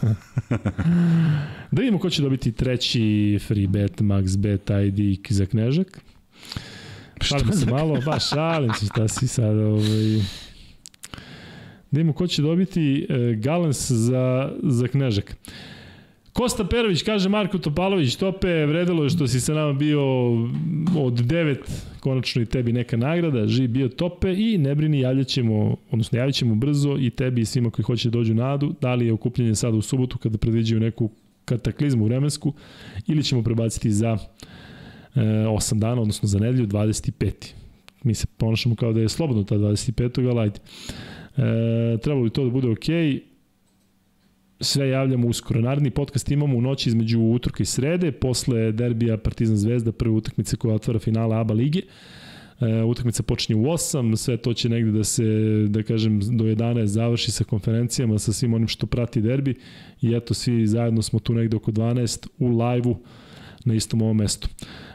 da 1.72 1.80
vidimo 1.80 1.98
ko 1.98 2.10
će 2.10 2.22
dobiti 2.22 2.52
treći 2.52 3.38
free 3.46 3.66
bet, 3.66 4.00
max 4.00 4.38
bet, 4.38 4.70
ID 4.70 5.26
za 5.28 5.46
knežak. 5.46 6.00
Šalim 7.20 7.52
se 7.52 7.66
malo, 7.66 8.00
baš 8.06 8.28
šalim 8.28 8.72
se 8.74 8.86
šta 8.86 9.08
si 9.08 9.28
sad 9.28 9.58
ovaj... 9.58 10.22
Da 11.90 11.96
vidimo 11.96 12.12
ko 12.12 12.26
će 12.26 12.42
dobiti 12.42 13.06
e, 13.08 13.34
Galens 13.34 13.90
za, 13.90 14.52
za 14.62 14.88
knežak. 14.88 15.36
Kosta 16.32 16.64
Perović, 16.64 17.02
kaže 17.02 17.28
Marko 17.28 17.58
Topalović, 17.58 18.16
tope, 18.16 18.66
vredilo 18.66 19.04
je 19.04 19.10
što 19.10 19.26
si 19.26 19.40
sa 19.40 19.54
nama 19.54 19.72
bio 19.72 20.02
od 20.98 21.12
9, 21.12 21.56
konačno 22.00 22.42
i 22.42 22.46
tebi 22.46 22.72
neka 22.72 22.96
nagrada, 22.96 23.46
živ 23.46 23.70
bio 23.70 23.88
tope 23.88 24.34
i 24.38 24.58
ne 24.58 24.74
brini, 24.74 25.00
javljaćemo, 25.00 25.76
odnosno 25.90 26.18
javljaćemo 26.18 26.54
brzo 26.54 26.96
i 26.98 27.10
tebi 27.10 27.40
i 27.40 27.44
svima 27.44 27.70
koji 27.70 27.84
hoće 27.84 28.10
da 28.10 28.12
dođu 28.12 28.34
na 28.34 28.52
Adu, 28.52 28.74
da 28.80 28.94
li 28.94 29.06
je 29.06 29.12
okupljenje 29.12 29.54
sada 29.54 29.76
u 29.76 29.82
subotu 29.82 30.18
kada 30.18 30.38
predviđaju 30.38 30.80
neku 30.80 31.10
kataklizmu 31.44 32.04
vremensku 32.04 32.52
ili 33.06 33.22
ćemo 33.22 33.42
prebaciti 33.42 33.92
za 33.92 34.18
e, 35.14 35.20
8 35.20 35.78
dana, 35.78 36.00
odnosno 36.00 36.28
za 36.28 36.38
nedelju 36.38 36.66
25. 36.66 37.32
Mi 38.04 38.14
se 38.14 38.26
ponašamo 38.36 38.74
kao 38.74 38.92
da 38.92 39.00
je 39.00 39.08
slobodno 39.08 39.44
ta 39.44 39.54
25. 39.54 40.30
ali 40.30 40.40
ajde. 40.40 40.58
E, 41.36 41.98
trebalo 41.98 42.24
bi 42.24 42.30
to 42.30 42.44
da 42.44 42.50
bude 42.50 42.70
okej. 42.70 42.94
Okay 42.94 43.29
sve 44.60 44.88
javljamo 44.88 45.28
uskoro. 45.28 45.60
Naredni 45.60 45.90
podcast 45.90 46.30
imamo 46.30 46.56
u 46.56 46.60
noći 46.60 46.88
između 46.88 47.20
utorka 47.20 47.62
i 47.62 47.66
srede, 47.66 48.12
posle 48.12 48.72
derbija 48.72 49.16
Partizan 49.16 49.56
Zvezda, 49.56 49.92
prve 49.92 50.14
utakmice 50.14 50.56
koja 50.56 50.74
otvara 50.74 50.98
finala 50.98 51.40
ABA 51.40 51.54
lige. 51.54 51.80
E, 52.60 52.82
utakmica 52.82 53.22
počinje 53.22 53.60
u 53.60 53.64
8, 53.64 54.16
sve 54.16 54.36
to 54.36 54.54
će 54.54 54.68
negde 54.68 54.90
da 54.92 55.04
se, 55.04 55.24
da 55.68 55.82
kažem, 55.82 56.20
do 56.20 56.44
11 56.44 56.84
završi 56.84 57.30
sa 57.30 57.44
konferencijama, 57.44 58.18
sa 58.18 58.32
svim 58.32 58.54
onim 58.54 58.68
što 58.68 58.86
prati 58.86 59.20
derbi 59.20 59.54
i 60.00 60.14
eto, 60.14 60.34
svi 60.34 60.66
zajedno 60.66 61.02
smo 61.02 61.18
tu 61.18 61.34
negde 61.34 61.56
oko 61.56 61.72
12 61.72 62.28
u 62.38 62.48
live-u 62.48 62.96
na 63.64 63.74
istom 63.74 64.02
ovom 64.02 64.16
mestu. 64.16 64.48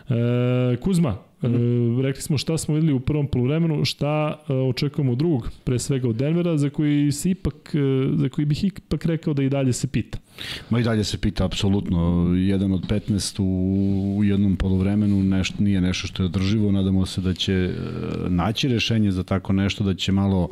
E, 0.10 0.78
Kuzma, 0.78 1.18
Mm. 1.48 2.00
E, 2.00 2.04
rekli 2.04 2.22
smo 2.22 2.38
šta 2.38 2.58
smo 2.58 2.76
videli 2.76 2.94
u 2.94 3.00
prvom 3.00 3.28
poluvremenu, 3.28 3.86
šta 3.86 4.44
e, 4.50 4.54
očekujemo 4.54 5.12
od 5.12 5.18
drugog, 5.18 5.50
pre 5.64 5.80
svega 5.80 6.10
od 6.10 6.16
Denvera, 6.16 6.58
za 6.58 6.70
koji 6.70 7.12
se 7.12 7.30
ipak, 7.30 7.76
e, 7.76 8.18
za 8.18 8.30
koji 8.30 8.46
bih 8.46 8.64
ipak 8.64 9.06
rekao 9.06 9.34
da 9.34 9.44
i 9.44 9.50
dalje 9.50 9.74
se 9.74 9.88
pita. 9.88 10.18
Ma 10.70 10.80
i 10.80 10.84
dalje 10.84 11.04
se 11.04 11.18
pita, 11.18 11.46
apsolutno. 11.46 12.34
Jedan 12.38 12.72
od 12.74 12.88
15 12.88 13.42
u, 13.42 14.18
u 14.18 14.24
jednom 14.24 14.56
poluvremenu 14.56 15.24
nešto, 15.24 15.64
nije 15.64 15.82
nešto 15.82 16.08
što 16.08 16.24
je 16.24 16.26
održivo. 16.26 16.72
Nadamo 16.72 17.06
se 17.06 17.22
da 17.22 17.34
će 17.34 17.54
e, 17.54 17.72
naći 18.30 18.68
rešenje 18.68 19.12
za 19.12 19.24
tako 19.24 19.54
nešto, 19.54 19.84
da 19.84 19.94
će 19.94 20.12
malo 20.12 20.50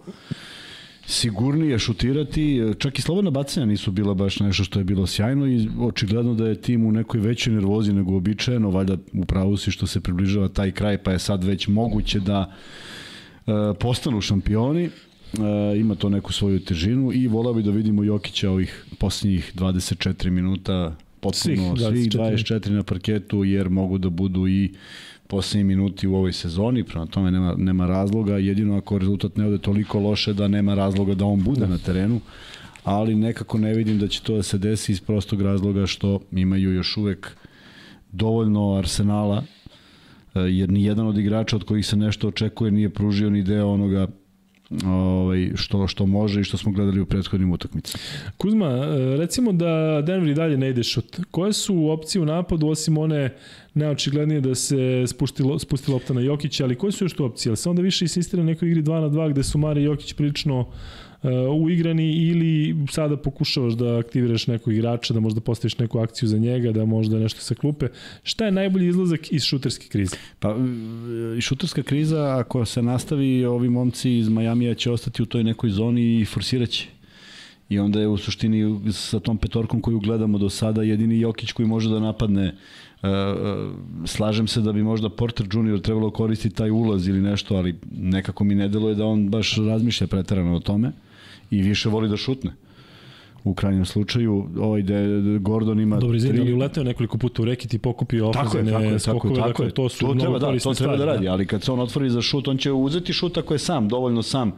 sigurnije 1.05 1.79
šutirati, 1.79 2.61
čak 2.77 2.99
i 2.99 3.01
slobodna 3.01 3.31
bacanja 3.31 3.65
nisu 3.65 3.91
bila 3.91 4.13
baš 4.13 4.39
nešto 4.39 4.63
što 4.63 4.79
je 4.79 4.83
bilo 4.83 5.07
sjajno 5.07 5.47
i 5.47 5.69
očigledno 5.79 6.33
da 6.33 6.47
je 6.47 6.61
tim 6.61 6.85
u 6.85 6.91
nekoj 6.91 7.19
većoj 7.19 7.53
nervozi 7.53 7.93
nego 7.93 8.15
običajeno, 8.15 8.69
valjda 8.69 8.97
upravo 9.13 9.57
si 9.57 9.71
što 9.71 9.87
se 9.87 10.01
približava 10.01 10.47
taj 10.47 10.71
kraj, 10.71 10.97
pa 10.97 11.11
je 11.11 11.19
sad 11.19 11.43
već 11.43 11.67
moguće 11.67 12.19
da 12.19 12.53
e, 13.47 13.51
postanu 13.79 14.21
šampioni, 14.21 14.83
e, 14.83 14.89
ima 15.77 15.95
to 15.95 16.09
neku 16.09 16.33
svoju 16.33 16.59
težinu 16.59 17.13
i 17.13 17.27
volao 17.27 17.53
bi 17.53 17.63
da 17.63 17.71
vidimo 17.71 18.03
Jokića 18.03 18.49
ovih 18.49 18.85
posljednjih 18.99 19.51
24 19.55 20.29
minuta 20.29 20.95
potpuno 21.19 21.33
svih 21.33 21.59
24. 21.59 21.89
svih 21.89 22.11
24 22.11 22.69
na 22.69 22.83
parketu 22.83 23.43
jer 23.43 23.69
mogu 23.69 23.97
da 23.97 24.09
budu 24.09 24.47
i 24.47 24.73
poslednji 25.33 25.63
minuti 25.63 26.07
u 26.07 26.15
ovoj 26.15 26.33
sezoni, 26.33 26.83
prema 26.83 27.05
tome 27.05 27.31
nema, 27.31 27.55
nema 27.57 27.87
razloga, 27.87 28.37
jedino 28.37 28.77
ako 28.77 28.97
rezultat 28.97 29.37
ne 29.37 29.47
ode 29.47 29.57
toliko 29.57 29.99
loše 29.99 30.33
da 30.33 30.47
nema 30.47 30.75
razloga 30.75 31.15
da 31.15 31.25
on 31.25 31.43
bude 31.43 31.59
da. 31.59 31.67
na 31.67 31.77
terenu, 31.77 32.19
ali 32.83 33.15
nekako 33.15 33.57
ne 33.57 33.73
vidim 33.73 33.99
da 33.99 34.07
će 34.07 34.21
to 34.21 34.35
da 34.35 34.43
se 34.43 34.57
desi 34.57 34.91
iz 34.91 35.01
prostog 35.01 35.41
razloga 35.41 35.87
što 35.87 36.19
imaju 36.31 36.73
još 36.73 36.97
uvek 36.97 37.31
dovoljno 38.11 38.75
arsenala, 38.77 39.43
e, 40.35 40.39
jer 40.39 40.69
ni 40.69 40.83
jedan 40.83 41.07
od 41.07 41.17
igrača 41.17 41.55
od 41.55 41.63
kojih 41.63 41.85
se 41.85 41.97
nešto 41.97 42.27
očekuje 42.27 42.71
nije 42.71 42.89
pružio 42.89 43.29
ni 43.29 43.43
deo 43.43 43.67
onoga 43.67 44.07
ovaj, 44.85 45.51
što, 45.55 45.87
što 45.87 46.05
može 46.05 46.41
i 46.41 46.43
što 46.43 46.57
smo 46.57 46.71
gledali 46.71 47.01
u 47.01 47.05
prethodnim 47.05 47.51
utakmicama. 47.51 48.03
Kuzma, 48.37 48.67
e, 48.67 49.17
recimo 49.17 49.51
da 49.51 50.01
Denver 50.01 50.29
i 50.29 50.33
dalje 50.33 50.57
ne 50.57 50.69
ide 50.69 50.83
šut. 50.83 51.19
Koje 51.31 51.53
su 51.53 51.89
opcije 51.89 52.21
u 52.21 52.25
napadu 52.25 52.67
osim 52.67 52.97
one 52.97 53.35
neočiglednije 53.73 54.41
da 54.41 54.55
se 54.55 55.03
spusti, 55.07 55.43
spusti 55.59 55.91
lopta 55.91 56.13
na 56.13 56.21
Jokića, 56.21 56.63
ali 56.63 56.75
koje 56.75 56.91
su 56.91 57.05
još 57.05 57.13
tu 57.13 57.25
opcije? 57.25 57.49
Ali 57.49 57.57
se 57.57 57.69
onda 57.69 57.81
više 57.81 58.05
insistira 58.05 58.43
na 58.43 58.49
nekoj 58.49 58.67
igri 58.67 58.83
2 58.83 59.01
na 59.01 59.09
2 59.09 59.31
gde 59.31 59.43
su 59.43 59.57
Mare 59.57 59.81
i 59.81 59.83
Jokić 59.83 60.13
prilično 60.13 60.59
uh, 60.59 60.67
uigrani 61.63 62.13
ili 62.13 62.75
sada 62.91 63.17
pokušavaš 63.17 63.73
da 63.73 63.97
aktiviraš 63.97 64.47
nekog 64.47 64.73
igrača, 64.73 65.13
da 65.13 65.19
možda 65.19 65.41
postaviš 65.41 65.77
neku 65.77 65.99
akciju 65.99 66.29
za 66.29 66.37
njega, 66.37 66.71
da 66.71 66.85
možda 66.85 67.19
nešto 67.19 67.41
sa 67.41 67.55
klupe. 67.55 67.87
Šta 68.23 68.45
je 68.45 68.51
najbolji 68.51 68.87
izlazak 68.87 69.31
iz 69.31 69.43
šuterske 69.43 69.87
krize? 69.87 70.15
Pa, 70.39 70.55
šuterska 71.41 71.83
kriza, 71.83 72.37
ako 72.39 72.65
se 72.65 72.81
nastavi, 72.81 73.45
ovi 73.45 73.69
momci 73.69 74.17
iz 74.17 74.29
Majamija 74.29 74.73
će 74.73 74.91
ostati 74.91 75.23
u 75.23 75.25
toj 75.25 75.43
nekoj 75.43 75.69
zoni 75.69 76.21
i 76.21 76.25
forsiraće 76.25 76.87
i 77.69 77.79
onda 77.79 77.99
je 77.99 78.07
u 78.07 78.17
suštini 78.17 78.91
sa 78.91 79.19
tom 79.19 79.37
petorkom 79.37 79.81
koju 79.81 79.99
gledamo 79.99 80.37
do 80.37 80.49
sada 80.49 80.83
jedini 80.83 81.19
Jokić 81.19 81.51
koji 81.51 81.67
može 81.67 81.89
da 81.89 81.99
napadne 81.99 82.55
E, 83.03 83.07
e, 83.07 84.07
slažem 84.07 84.47
se 84.47 84.61
da 84.61 84.71
bi 84.71 84.83
možda 84.83 85.09
Porter 85.09 85.47
Junior 85.53 85.79
trebalo 85.79 86.11
koristiti 86.11 86.55
taj 86.55 86.71
ulaz 86.71 87.07
ili 87.07 87.21
nešto, 87.21 87.55
ali 87.55 87.75
nekako 87.91 88.43
mi 88.43 88.55
ne 88.55 88.67
deluje 88.67 88.95
da 88.95 89.05
on 89.05 89.29
baš 89.29 89.57
razmišlja 89.57 90.07
pretarano 90.07 90.55
o 90.55 90.59
tome 90.59 90.91
i 91.57 91.61
više 91.61 91.89
voli 91.89 92.09
da 92.09 92.17
šutne. 92.17 92.51
u 93.43 93.53
krajnjem 93.53 93.85
slučaju. 93.85 94.47
Ovaj 94.59 94.81
de, 94.81 95.39
Gordon 95.39 95.79
ima... 95.79 95.97
Dobro, 95.97 96.17
izvini, 96.17 96.39
ali 96.39 96.53
uleteo 96.53 96.83
nekoliko 96.83 97.17
puta 97.17 97.41
u 97.41 97.45
reki, 97.45 97.67
ti 97.67 97.77
pokupio 97.77 98.29
ofenzivne 98.29 98.71
je, 98.71 98.99
skokove, 98.99 99.35
tako, 99.35 99.47
dakle, 99.47 99.69
to 99.71 99.89
su 99.89 100.07
to 100.07 100.15
treba, 100.15 100.39
da, 100.39 100.59
to 100.59 100.73
treba 100.73 100.97
da 100.97 101.05
radi, 101.05 101.25
da. 101.25 101.31
ali 101.31 101.45
kad 101.45 101.63
se 101.63 101.71
on 101.71 101.79
otvori 101.79 102.09
za 102.09 102.21
šut, 102.21 102.47
on 102.47 102.57
će 102.57 102.71
uzeti 102.71 103.13
šut 103.13 103.37
ako 103.37 103.53
je 103.53 103.59
sam, 103.59 103.89
dovoljno 103.89 104.23
sam 104.23 104.53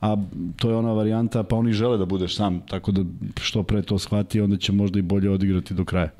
a 0.00 0.16
to 0.56 0.70
je 0.70 0.76
ona 0.76 0.92
varijanta, 0.92 1.42
pa 1.42 1.56
oni 1.56 1.72
žele 1.72 1.98
da 1.98 2.04
budeš 2.04 2.36
sam, 2.36 2.60
tako 2.60 2.92
da 2.92 3.04
što 3.40 3.62
pre 3.62 3.82
to 3.82 3.98
shvati, 3.98 4.40
onda 4.40 4.56
će 4.56 4.72
možda 4.72 4.98
i 4.98 5.02
bolje 5.02 5.30
odigrati 5.30 5.74
do 5.74 5.84
kraja. 5.84 6.10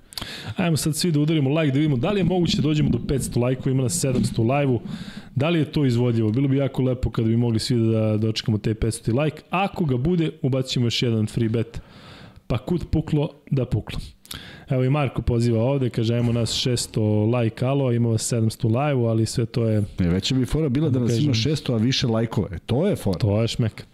Ajmo 0.57 0.77
sad 0.77 0.97
svi 0.97 1.13
da 1.13 1.21
udarimo 1.21 1.61
like 1.61 1.73
da 1.73 1.79
vidimo 1.79 1.97
da 1.97 2.11
li 2.11 2.21
je 2.21 2.25
moguće 2.25 2.57
da 2.57 2.63
dođemo 2.63 2.91
do 2.91 2.99
500 2.99 3.41
lajkova, 3.41 3.71
ima 3.71 3.83
nas 3.83 4.05
700 4.05 4.59
live-u. 4.59 4.81
Da 5.35 5.49
li 5.49 5.59
je 5.59 5.73
to 5.73 5.87
izvodljivo? 5.87 6.31
Bilo 6.31 6.49
bi 6.49 6.57
jako 6.57 6.83
lepo 6.83 7.11
kada 7.11 7.29
bi 7.29 7.37
mogli 7.37 7.59
svi 7.59 7.77
da 7.93 8.17
dočekamo 8.17 8.59
te 8.59 8.75
500 8.75 9.25
like. 9.25 9.43
Ako 9.51 9.85
ga 9.85 9.97
bude, 9.97 10.31
ubacimo 10.43 10.87
još 10.87 11.03
jedan 11.03 11.27
free 11.27 11.49
bet. 11.49 11.81
Pa 12.47 12.59
kud 12.59 12.85
puklo, 12.91 13.29
da 13.51 13.65
puklo. 13.65 13.99
Evo 14.69 14.85
i 14.85 14.91
Marko 14.91 15.23
poziva 15.23 15.63
ovde, 15.63 15.91
kaže 15.91 16.15
ajmo 16.15 16.33
nas 16.33 16.51
600 16.51 17.41
like 17.41 17.65
alo, 17.65 17.93
ima 17.93 18.09
vas 18.09 18.33
700 18.33 18.67
live 18.67 19.09
ali 19.09 19.27
sve 19.27 19.47
to 19.47 19.65
je... 19.65 19.85
Ne, 19.99 20.09
već 20.09 20.33
bi 20.33 20.47
fora 20.47 20.69
bila 20.69 20.89
da, 20.89 20.93
da 20.93 21.01
nas 21.01 21.11
kažem, 21.11 21.25
ima 21.25 21.35
600, 21.35 21.75
a 21.75 21.77
više 21.77 22.07
lajkove. 22.07 22.59
To 22.67 22.87
je 22.87 22.97
fora. 22.97 23.19
To 23.19 23.43
je 23.43 23.49
šmek. 23.49 23.85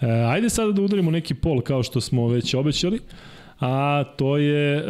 E, 0.00 0.06
ajde 0.06 0.50
sada 0.50 0.72
da 0.72 0.82
udarimo 0.82 1.10
neki 1.10 1.34
pol 1.34 1.60
kao 1.60 1.82
što 1.82 2.00
smo 2.00 2.28
već 2.28 2.54
obećali 2.54 3.00
a 3.60 4.04
to 4.16 4.36
je 4.36 4.76
e, 4.76 4.82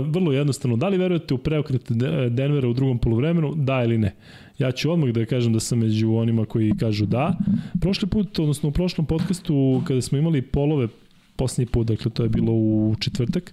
vrlo 0.00 0.32
jednostavno. 0.32 0.76
Da 0.76 0.88
li 0.88 0.98
verujete 0.98 1.34
u 1.34 1.38
preokret 1.38 1.92
Denvera 2.30 2.68
u 2.68 2.72
drugom 2.72 2.98
polovremenu? 2.98 3.54
Da 3.54 3.84
ili 3.84 3.98
ne? 3.98 4.14
Ja 4.58 4.72
ću 4.72 4.92
odmah 4.92 5.10
da 5.10 5.26
kažem 5.26 5.52
da 5.52 5.60
sam 5.60 5.78
među 5.78 6.14
onima 6.14 6.44
koji 6.44 6.72
kažu 6.80 7.06
da. 7.06 7.36
Prošli 7.80 8.08
put, 8.08 8.38
odnosno 8.38 8.68
u 8.68 8.72
prošlom 8.72 9.06
podcastu, 9.06 9.82
kada 9.86 10.02
smo 10.02 10.18
imali 10.18 10.42
polove 10.42 10.88
poslednji 11.36 11.72
put, 11.72 11.86
dakle 11.86 12.10
to 12.10 12.22
je 12.22 12.28
bilo 12.28 12.52
u 12.52 12.94
četvrtak, 13.00 13.52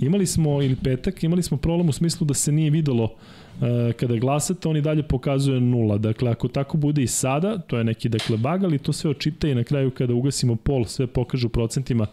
imali 0.00 0.26
smo, 0.26 0.62
ili 0.62 0.76
petak, 0.76 1.24
imali 1.24 1.42
smo 1.42 1.56
problem 1.56 1.88
u 1.88 1.92
smislu 1.92 2.26
da 2.26 2.34
se 2.34 2.52
nije 2.52 2.70
videlo 2.70 3.14
e, 3.62 3.92
kada 3.92 4.16
glasate, 4.16 4.68
on 4.68 4.76
i 4.76 4.80
dalje 4.80 5.02
pokazuje 5.02 5.60
nula. 5.60 5.98
Dakle, 5.98 6.30
ako 6.30 6.48
tako 6.48 6.76
bude 6.76 7.02
i 7.02 7.06
sada, 7.06 7.58
to 7.58 7.78
je 7.78 7.84
neki 7.84 8.08
dakle, 8.08 8.36
bag, 8.36 8.64
ali 8.64 8.78
to 8.78 8.92
sve 8.92 9.10
očita 9.10 9.48
i 9.48 9.54
na 9.54 9.64
kraju 9.64 9.90
kada 9.90 10.14
ugasimo 10.14 10.56
pol, 10.56 10.84
sve 10.84 11.06
pokaže 11.06 11.46
u 11.46 11.50
procentima 11.50 12.06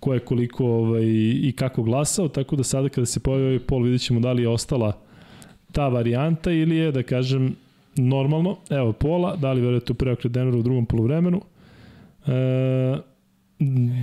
ko 0.00 0.14
je 0.14 0.20
koliko 0.20 0.66
ovaj, 0.66 1.04
i 1.42 1.52
kako 1.56 1.82
glasao, 1.82 2.28
tako 2.28 2.56
da 2.56 2.64
sada 2.64 2.88
kada 2.88 3.06
se 3.06 3.20
pojavi 3.20 3.46
ovaj 3.46 3.58
pol 3.58 3.82
vidjet 3.82 4.02
ćemo 4.02 4.20
da 4.20 4.32
li 4.32 4.42
je 4.42 4.48
ostala 4.48 4.92
ta 5.72 5.88
varijanta 5.88 6.52
ili 6.52 6.76
je, 6.76 6.92
da 6.92 7.02
kažem, 7.02 7.56
normalno. 7.96 8.56
Evo 8.70 8.92
pola, 8.92 9.36
da 9.36 9.52
li 9.52 9.60
verujete 9.60 9.92
u 9.92 9.96
preokret 9.96 10.32
Denvera 10.32 10.58
u 10.58 10.62
drugom 10.62 10.86
polovremenu? 10.86 11.42
E, 12.26 12.98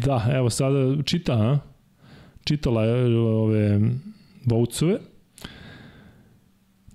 Da, 0.04 0.28
evo 0.32 0.50
sada 0.50 1.04
čita, 1.04 1.34
a? 1.34 1.60
čitala 2.44 2.84
je 2.84 3.20
ove 3.20 3.80
voucove. 4.46 5.00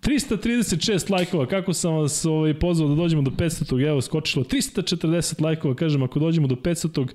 336 0.00 1.12
lajkova, 1.12 1.46
kako 1.46 1.72
sam 1.72 1.94
vas 1.94 2.24
ovaj, 2.24 2.54
pozvao 2.54 2.88
da 2.88 2.94
dođemo 2.94 3.22
do 3.22 3.30
500. 3.30 3.88
Evo, 3.88 4.00
skočilo 4.00 4.44
340 4.44 5.42
lajkova, 5.42 5.74
kažem, 5.74 6.02
ako 6.02 6.18
dođemo 6.18 6.46
do 6.46 6.54
500. 6.54 7.08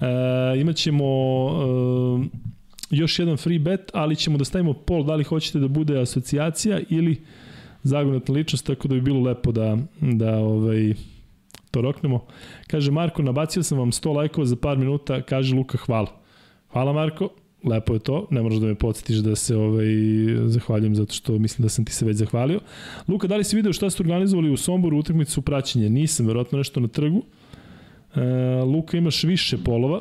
E, 0.00 0.60
imat 0.60 0.76
ćemo 0.76 1.04
e, 1.04 2.36
još 2.90 3.18
jedan 3.18 3.36
free 3.36 3.58
bet, 3.58 3.90
ali 3.94 4.16
ćemo 4.16 4.38
da 4.38 4.44
stavimo 4.44 4.72
pol, 4.72 5.04
da 5.04 5.14
li 5.14 5.24
hoćete 5.24 5.58
da 5.58 5.68
bude 5.68 6.00
asocijacija 6.00 6.80
ili 6.88 7.22
zagonetna 7.82 8.34
ličnost, 8.34 8.66
tako 8.66 8.88
da 8.88 8.94
bi 8.94 9.00
bilo 9.00 9.20
lepo 9.20 9.52
da, 9.52 9.78
da 10.00 10.38
ovaj, 10.38 10.94
to 11.70 11.80
roknemo. 11.80 12.26
Kaže 12.66 12.90
Marko, 12.90 13.22
nabacio 13.22 13.62
sam 13.62 13.78
vam 13.78 13.92
100 13.92 14.16
lajkova 14.16 14.46
za 14.46 14.56
par 14.56 14.78
minuta, 14.78 15.22
kaže 15.22 15.54
Luka, 15.54 15.78
hvala. 15.78 16.20
Hvala 16.72 16.92
Marko, 16.92 17.28
lepo 17.64 17.94
je 17.94 18.00
to, 18.00 18.26
ne 18.30 18.42
moraš 18.42 18.58
da 18.58 18.66
me 18.66 18.74
podsjetiš 18.74 19.16
da 19.16 19.36
se 19.36 19.56
ovaj, 19.56 19.86
zahvaljujem 20.46 20.94
zato 20.94 21.14
što 21.14 21.38
mislim 21.38 21.62
da 21.62 21.68
sam 21.68 21.84
ti 21.84 21.92
se 21.92 22.04
već 22.04 22.16
zahvalio. 22.16 22.60
Luka, 23.08 23.26
da 23.26 23.36
li 23.36 23.44
si 23.44 23.56
video 23.56 23.72
šta 23.72 23.90
ste 23.90 24.02
organizovali 24.02 24.50
u 24.50 24.56
Somboru 24.56 24.98
utakmicu 24.98 25.42
praćenje? 25.42 25.90
Nisam, 25.90 26.26
verovatno 26.26 26.58
nešto 26.58 26.80
na 26.80 26.88
trgu. 26.88 27.22
E, 28.14 28.20
Luka, 28.64 28.96
imaš 28.96 29.24
više 29.24 29.58
polova. 29.64 30.00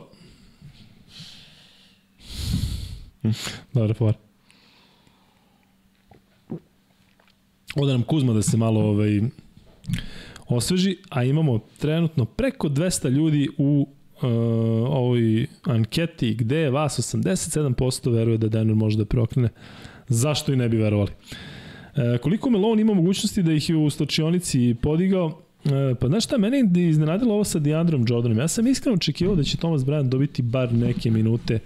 Dobar 3.74 3.94
for. 3.94 4.14
Oda 7.76 7.92
nam 7.92 8.04
Kuzma 8.04 8.34
da 8.34 8.42
se 8.42 8.58
malo 8.58 8.82
ovaj, 8.82 9.22
osveži, 10.50 10.98
a 11.10 11.24
imamo 11.24 11.60
trenutno 11.78 12.26
preko 12.26 12.70
200 12.70 13.10
ljudi 13.10 13.50
u 13.58 13.88
uh, 13.88 14.24
ovoj 14.90 15.48
anketi 15.64 16.34
gde 16.34 16.70
vas 16.70 17.16
87% 17.16 18.14
veruje 18.14 18.38
da 18.38 18.48
Denver 18.48 18.76
može 18.76 18.98
da 18.98 19.06
prokrene. 19.06 19.50
Zašto 20.08 20.54
i 20.54 20.56
ne 20.56 20.70
bi 20.70 20.78
verovali? 20.78 21.12
E, 21.96 22.18
koliko 22.18 22.50
Melon 22.50 22.80
ima 22.80 22.94
mogućnosti 22.94 23.44
da 23.44 23.54
ih 23.54 23.70
je 23.70 23.76
u 23.76 23.90
stočionici 23.90 24.76
podigao? 24.82 25.42
E, 25.66 25.96
pa 25.96 26.08
znaš 26.08 26.24
šta, 26.24 26.38
mene 26.38 26.58
je 26.58 26.90
iznenadilo 26.90 27.34
ovo 27.34 27.44
sa 27.44 27.60
Deandrom 27.60 28.06
Jordanom. 28.10 28.38
Ja 28.38 28.48
sam 28.48 28.68
iskreno 28.68 28.96
očekivao 28.96 29.36
da 29.36 29.44
će 29.44 29.58
Thomas 29.58 29.82
Bryant 29.82 30.10
dobiti 30.10 30.42
bar 30.42 30.74
neke 30.74 31.12
minute, 31.12 31.60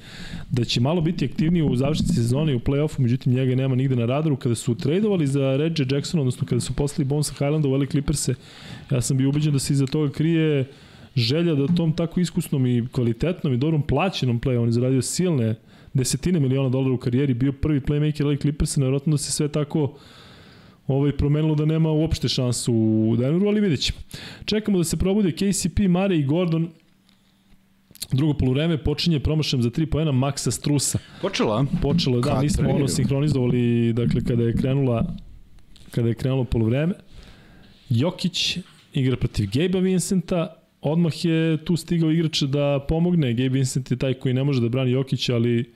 da 0.50 0.64
će 0.66 0.82
malo 0.82 1.02
biti 1.02 1.26
aktivniji 1.26 1.64
u 1.64 1.76
završnici 1.76 2.14
sezone 2.14 2.52
i 2.52 2.56
u 2.56 2.60
play-offu, 2.60 3.00
međutim 3.00 3.34
njega 3.34 3.56
nema 3.56 3.76
nigde 3.76 3.96
na 3.96 4.06
radaru. 4.06 4.36
Kada 4.36 4.56
su 4.56 4.76
tradovali 4.76 5.28
za 5.28 5.56
Reggie 5.58 5.86
Jackson, 5.92 6.20
odnosno 6.20 6.48
kada 6.48 6.62
su 6.62 6.74
poslali 6.74 7.06
Bonesa 7.06 7.34
Highlanda 7.34 7.68
u 7.68 7.72
LA 7.72 7.86
Clippers-e, 7.86 8.36
ja 8.92 9.02
sam 9.02 9.18
bio 9.18 9.30
ubeđen 9.30 9.54
da 9.54 9.60
se 9.60 9.74
iza 9.74 9.86
toga 9.86 10.12
krije 10.12 10.66
želja 11.16 11.56
da 11.56 11.68
tom 11.68 11.96
tako 11.96 12.20
iskusnom 12.20 12.66
i 12.66 12.88
kvalitetnom 12.92 13.54
i 13.54 13.58
dobrom 13.58 13.82
plaćenom 13.82 14.42
play, 14.42 14.58
on 14.58 14.66
je 14.66 14.72
zaradio 14.72 15.02
silne 15.02 15.56
desetine 15.94 16.40
miliona 16.40 16.70
dolara 16.70 16.94
u 16.94 16.98
karijeri, 16.98 17.34
bio 17.34 17.52
prvi 17.52 17.80
playmaker 17.80 18.26
LA 18.26 18.36
Clippers-a, 18.36 18.80
nevjerojatno 18.80 19.12
da 19.12 19.18
se 19.18 19.32
sve 19.32 19.48
tako 19.48 19.94
ovaj, 20.88 21.12
promenilo 21.18 21.56
da 21.56 21.66
nema 21.66 21.92
uopšte 21.92 22.28
šansu 22.28 22.74
u 22.74 23.16
Denveru, 23.20 23.48
ali 23.48 23.62
vidjet 23.62 23.80
ćemo. 23.80 24.00
Čekamo 24.46 24.78
da 24.78 24.84
se 24.84 24.98
probude 24.98 25.32
KCP, 25.32 25.80
Mare 25.90 26.18
i 26.18 26.24
Gordon. 26.24 26.70
Drugo 28.12 28.34
poluvreme 28.34 28.78
počinje 28.84 29.20
promašajem 29.20 29.64
za 29.64 29.70
3 29.70 29.86
poena 29.86 30.12
Maxa 30.12 30.52
Strusa. 30.52 31.00
Počela? 31.22 31.66
Počelo, 31.82 32.20
da, 32.20 32.42
nismo 32.42 32.70
ono 32.70 32.88
sinhronizovali, 32.88 33.94
dakle, 33.94 34.22
kada 34.22 34.44
je 34.44 34.54
krenula 34.54 35.16
kada 35.94 36.08
je 36.08 36.16
krenulo 36.16 36.44
poluvreme. 36.44 36.94
Jokić 37.90 38.58
igra 38.94 39.18
protiv 39.18 39.50
Gabe 39.54 39.80
Vincenta, 39.80 40.56
odmah 40.82 41.26
je 41.26 41.58
tu 41.66 41.78
stigao 41.78 42.12
igrač 42.12 42.42
da 42.42 42.86
pomogne. 42.88 43.34
Gabe 43.34 43.50
Vincent 43.50 43.92
je 43.92 43.98
taj 43.98 44.14
koji 44.14 44.34
ne 44.34 44.44
može 44.44 44.62
da 44.62 44.70
brani 44.70 44.92
Jokića, 44.92 45.36
ali 45.36 45.74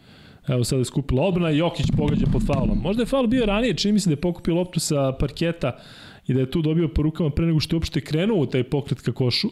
Evo 0.47 0.63
sada 0.63 0.79
je 0.79 0.85
skupila 0.85 1.23
odbrana 1.23 1.51
i 1.51 1.57
Jokić 1.57 1.85
pogađa 1.97 2.25
pod 2.33 2.45
faulom. 2.45 2.79
Možda 2.81 3.01
je 3.01 3.05
faul 3.05 3.27
bio 3.27 3.45
ranije, 3.45 3.73
čini 3.73 3.91
mi 3.91 3.99
se 3.99 4.09
da 4.09 4.13
je 4.13 4.21
pokupio 4.21 4.55
loptu 4.55 4.79
sa 4.79 5.11
parketa 5.11 5.79
i 6.27 6.33
da 6.33 6.39
je 6.39 6.51
tu 6.51 6.61
dobio 6.61 6.87
po 6.87 7.01
rukama 7.01 7.29
pre 7.29 7.45
nego 7.45 7.59
što 7.59 7.75
je 7.75 7.77
uopšte 7.77 8.01
krenuo 8.01 8.37
u 8.37 8.45
taj 8.45 8.63
pokret 8.63 9.01
ka 9.01 9.11
košu. 9.11 9.47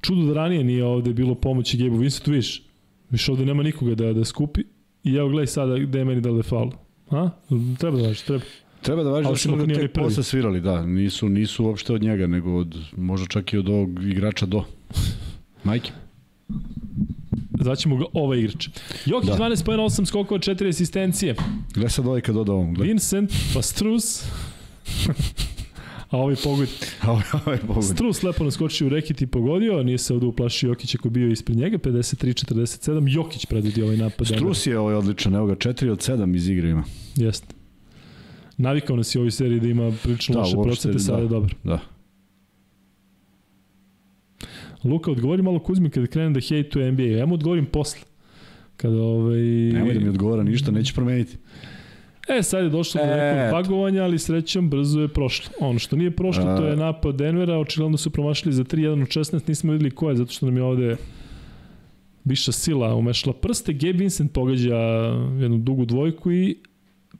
Čudo 0.00 0.26
da 0.26 0.34
ranije 0.34 0.64
nije 0.64 0.84
ovde 0.84 1.12
bilo 1.12 1.34
pomoći 1.34 1.76
Gabe 1.76 1.98
Vincentu, 1.98 2.30
viš, 2.30 2.62
viš 3.10 3.28
ovde 3.28 3.44
nema 3.44 3.62
nikoga 3.62 3.94
da, 3.94 4.12
da 4.12 4.24
skupi. 4.24 4.60
I 5.04 5.14
evo 5.14 5.28
gledaj 5.28 5.46
sada 5.46 5.78
gde 5.78 5.98
je 5.98 6.04
meni 6.04 6.20
da 6.20 6.28
je 6.28 6.42
faul. 6.42 6.70
A? 7.10 7.30
Treba 7.78 7.96
da 7.96 8.06
važi, 8.06 8.24
treba. 8.24 8.44
Treba 8.82 9.02
da 9.02 9.10
važi 9.10 9.28
da 9.28 9.36
su 9.36 9.56
ga 9.56 9.74
tek 9.74 9.92
posle 9.92 10.22
svirali, 10.22 10.60
da. 10.60 10.86
Nisu, 10.86 11.28
nisu 11.28 11.64
uopšte 11.64 11.92
od 11.92 12.02
njega, 12.02 12.26
nego 12.26 12.56
od, 12.56 12.76
možda 12.96 13.26
čak 13.26 13.52
i 13.52 13.58
od 13.58 13.68
ovog 13.68 14.04
igrača 14.04 14.46
do. 14.46 14.64
Majke. 15.64 15.92
Zvaćemo 17.64 17.96
ga 17.96 18.04
ovaj 18.12 18.38
igrač. 18.38 18.68
Jokić 19.06 19.30
da. 19.30 19.36
12 19.36 19.64
pojena, 19.64 19.82
8 19.82 20.06
skokova, 20.06 20.40
4 20.40 20.68
asistencije. 20.68 21.34
Gle 21.74 21.90
sad 21.90 22.06
ovaj 22.06 22.20
kad 22.20 22.34
doda 22.34 22.52
ovom. 22.52 22.76
Vincent, 22.78 23.32
pa 23.54 23.62
Strus. 23.62 24.24
A 26.10 26.18
ovaj 26.18 26.36
pogod. 26.44 26.68
A 27.02 27.10
ovaj, 27.10 27.24
ovaj 27.46 27.58
pogod. 27.58 27.84
Strus 27.84 28.22
lepo 28.22 28.44
naskočio 28.44 28.86
u 28.86 28.90
reket 28.90 29.22
i 29.22 29.26
pogodio, 29.26 29.82
nije 29.82 29.98
se 29.98 30.14
ovde 30.14 30.26
uplašio 30.26 30.68
Jokić 30.68 30.94
ako 30.94 31.10
bio 31.10 31.28
ispred 31.30 31.58
njega, 31.58 31.78
53-47. 31.78 33.14
Jokić 33.14 33.46
predvodi 33.46 33.82
ovaj 33.82 33.96
napad. 33.96 34.26
Strus 34.26 34.66
je 34.66 34.78
ovaj 34.78 34.94
odličan, 34.94 35.34
evo 35.34 35.46
ga, 35.46 35.54
4 35.54 35.90
od 35.90 35.98
7 35.98 36.36
iz 36.36 36.48
igre 36.48 36.70
ima. 36.70 36.84
Jeste. 37.16 37.54
Navikao 38.56 38.96
nas 38.96 39.14
je 39.14 39.18
u 39.18 39.22
ovoj 39.22 39.30
seriji 39.30 39.60
da 39.60 39.68
ima 39.68 39.92
prilično 40.02 40.34
da, 40.34 40.40
loše 40.40 40.56
procente, 40.62 41.12
da, 41.12 41.18
je 41.18 41.28
dobro. 41.28 41.54
Da. 41.64 41.93
Luka, 44.84 45.10
odgovori 45.10 45.42
malo 45.42 45.58
Kuzmi 45.58 45.90
kada 45.90 46.06
krenem 46.06 46.34
da 46.34 46.40
hejtuje 46.40 46.92
NBA. 46.92 47.02
Ja 47.02 47.26
mu 47.26 47.34
odgovorim 47.34 47.66
posle. 47.66 48.00
Kada 48.76 49.02
ovaj... 49.02 49.42
Nemoj 49.72 49.94
da 49.94 50.00
mi 50.00 50.08
odgovara 50.08 50.42
ništa, 50.42 50.70
neće 50.70 50.94
promeniti. 50.94 51.36
E, 52.28 52.42
sad 52.42 52.64
je 52.64 52.70
došlo 52.70 53.00
do 53.00 53.06
nekog 53.06 53.52
bagovanja, 53.52 54.02
ali 54.02 54.18
srećom 54.18 54.70
brzo 54.70 55.00
je 55.00 55.08
prošlo. 55.08 55.52
Ono 55.60 55.78
što 55.78 55.96
nije 55.96 56.10
prošlo, 56.10 56.56
to 56.56 56.66
je 56.66 56.76
napad 56.76 57.14
Denvera, 57.14 57.58
očigledno 57.58 57.96
su 57.96 58.10
promašili 58.10 58.54
za 58.54 58.64
3-1 58.64 59.02
od 59.02 59.08
16, 59.08 59.48
nismo 59.48 59.72
videli 59.72 59.90
ko 59.90 60.10
je, 60.10 60.16
zato 60.16 60.32
što 60.32 60.46
nam 60.46 60.56
je 60.56 60.62
ovde 60.62 60.96
viša 62.24 62.52
sila 62.52 62.94
umešala 62.94 63.34
prste. 63.36 63.72
Gabe 63.72 63.98
Vincent 63.98 64.32
pogađa 64.32 64.76
jednu 65.40 65.58
dugu 65.58 65.84
dvojku 65.84 66.32
i 66.32 66.56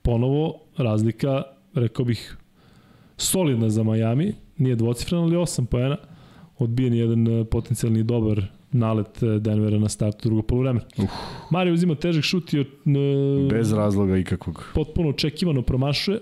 ponovo 0.02 0.60
razlika, 0.76 1.42
rekao 1.74 2.04
bih, 2.04 2.36
solidna 3.16 3.70
za 3.70 3.82
Miami. 3.82 4.32
Nije 4.58 4.76
dvocifrena, 4.76 5.22
ali 5.22 5.36
8 5.36 5.66
poena 5.66 5.96
odbijen 6.58 6.94
jedan 6.94 7.28
e, 7.28 7.44
potencijalni 7.44 8.02
dobar 8.02 8.42
nalet 8.72 9.22
e, 9.22 9.38
Denvera 9.38 9.78
na 9.78 9.88
startu 9.88 10.28
drugog 10.28 10.46
polovremena. 10.46 10.86
Uh. 10.98 11.04
Mario 11.50 11.74
uzima 11.74 11.94
težak 11.94 12.24
šut 12.24 12.52
i... 12.52 12.60
Uh, 12.60 12.66
Bez 13.50 13.72
razloga 13.72 14.16
ikakvog. 14.16 14.64
Potpuno 14.74 15.08
očekivano 15.08 15.62
promašuje. 15.62 16.20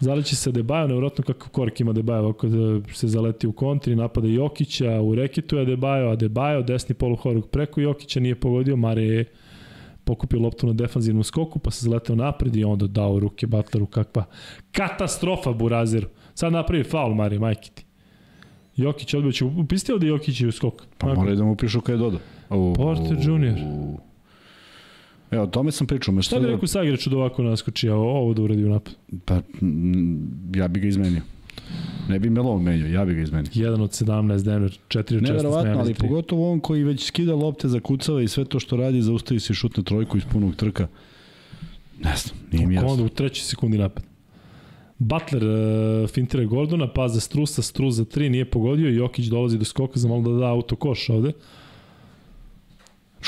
Zaleći 0.00 0.36
se 0.36 0.52
Debajo, 0.52 0.86
nevjerojatno 0.86 1.24
kakav 1.24 1.48
korak 1.48 1.80
ima 1.80 1.92
Debajo, 1.92 2.28
ako 2.28 2.48
da 2.48 2.80
se 2.92 3.08
zaleti 3.08 3.46
u 3.46 3.52
kontri, 3.52 3.96
napada 3.96 4.28
Jokića, 4.28 5.00
u 5.00 5.14
reketu 5.14 5.56
je 5.56 5.64
Debajo, 5.64 6.10
a 6.10 6.16
Debajo, 6.16 6.62
desni 6.62 6.94
poluhoruk 6.94 7.50
preko 7.50 7.80
Jokića 7.80 8.20
nije 8.20 8.34
pogodio, 8.34 8.76
Mare 8.76 9.02
je 9.02 9.24
pokupio 10.04 10.40
loptu 10.40 10.66
na 10.66 10.72
defanzivnom 10.72 11.24
skoku, 11.24 11.58
pa 11.58 11.70
se 11.70 11.84
zaleteo 11.84 12.16
napred 12.16 12.56
i 12.56 12.64
onda 12.64 12.86
dao 12.86 13.18
ruke 13.20 13.46
Butleru, 13.46 13.86
kakva 13.86 14.24
katastrofa 14.72 15.52
Burazeru. 15.52 16.08
Sad 16.34 16.52
napravi 16.52 16.84
faul 16.84 17.14
Mare, 17.14 17.38
majke 17.38 17.70
ti. 17.74 17.83
Jokić 18.76 19.14
odbio 19.14 19.32
će, 19.32 19.44
upisati 19.44 19.92
ovde 19.92 20.06
Jokić 20.06 20.40
i 20.40 20.46
u 20.46 20.52
skok? 20.52 20.82
Pa 20.98 21.14
mora 21.14 21.34
da 21.34 21.44
mu 21.44 21.52
upišu 21.52 21.80
kada 21.80 21.92
je 21.92 21.98
doda. 21.98 22.18
Porter 22.76 23.16
Junior. 23.22 23.58
Evo, 25.30 25.44
o 25.44 25.46
tome 25.46 25.72
sam 25.72 25.86
pričao. 25.86 26.22
Šta 26.22 26.40
bi 26.40 26.46
rekao 26.46 26.66
sa 26.66 26.82
igraču 26.82 27.10
da 27.10 27.16
ovako 27.16 27.42
naskoči, 27.42 27.88
a 27.88 27.94
ovo 27.94 28.34
da 28.34 28.42
uradi 28.42 28.64
u 28.64 28.68
napad? 28.68 28.94
Pa, 29.24 29.34
ja 30.54 30.68
bi 30.68 30.80
ga 30.80 30.88
izmenio. 30.88 31.22
Ne 32.08 32.18
bi 32.18 32.30
Melo 32.30 32.58
menio, 32.58 32.86
ja 32.86 33.04
bi 33.04 33.14
ga 33.14 33.22
izmenio. 33.22 33.50
1 33.50 33.82
od 33.82 33.90
17 33.90 34.44
Denver, 34.44 34.78
4 34.88 34.98
od 34.98 35.06
16 35.06 35.22
Neverovatno, 35.22 35.78
ali 35.78 35.94
pogotovo 35.94 36.52
on 36.52 36.60
koji 36.60 36.84
već 36.84 37.06
skida 37.06 37.34
lopte 37.34 37.68
za 37.68 37.80
kucava 37.80 38.22
i 38.22 38.28
sve 38.28 38.44
to 38.44 38.60
što 38.60 38.76
radi, 38.76 39.02
zaustavi 39.02 39.40
se 39.40 39.54
šutne 39.54 39.82
trojku 39.82 40.16
iz 40.16 40.24
punog 40.32 40.56
trka. 40.56 40.88
Ne 42.04 42.16
znam, 42.16 42.36
nije 42.52 42.66
mi 42.66 42.74
jasno. 42.74 42.88
Onda 42.88 43.04
u 43.04 43.08
trećoj 43.08 43.42
sekundi 43.42 43.78
napad. 43.78 44.04
Butler 44.98 45.42
uh, 45.44 46.08
fintira 46.10 46.44
Gordona, 46.44 46.92
pa 46.92 47.08
za 47.08 47.20
Strusa, 47.20 47.62
Strus 47.62 47.94
za 47.94 48.04
3 48.04 48.28
nije 48.28 48.44
pogodio, 48.44 48.88
Jokić 48.88 49.26
dolazi 49.26 49.58
do 49.58 49.64
skoka 49.64 49.98
za 49.98 50.08
malo 50.08 50.22
da 50.22 50.38
da 50.38 50.46
auto 50.46 50.76
koš 50.76 51.10
ovde. 51.10 51.32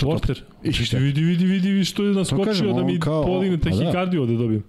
Porter. 0.01 0.43
Vidi, 0.63 1.21
vidi, 1.21 1.45
vidi, 1.45 1.47
vidi 1.47 1.85
što 1.85 2.05
je 2.05 2.15
naskočio 2.15 2.73
da 2.73 2.83
mi 2.83 3.01
kao, 3.01 3.27
podigne 3.27 3.59
tehikardiju 3.59 4.27
da. 4.27 4.33
da 4.33 4.39
dobijem. 4.39 4.63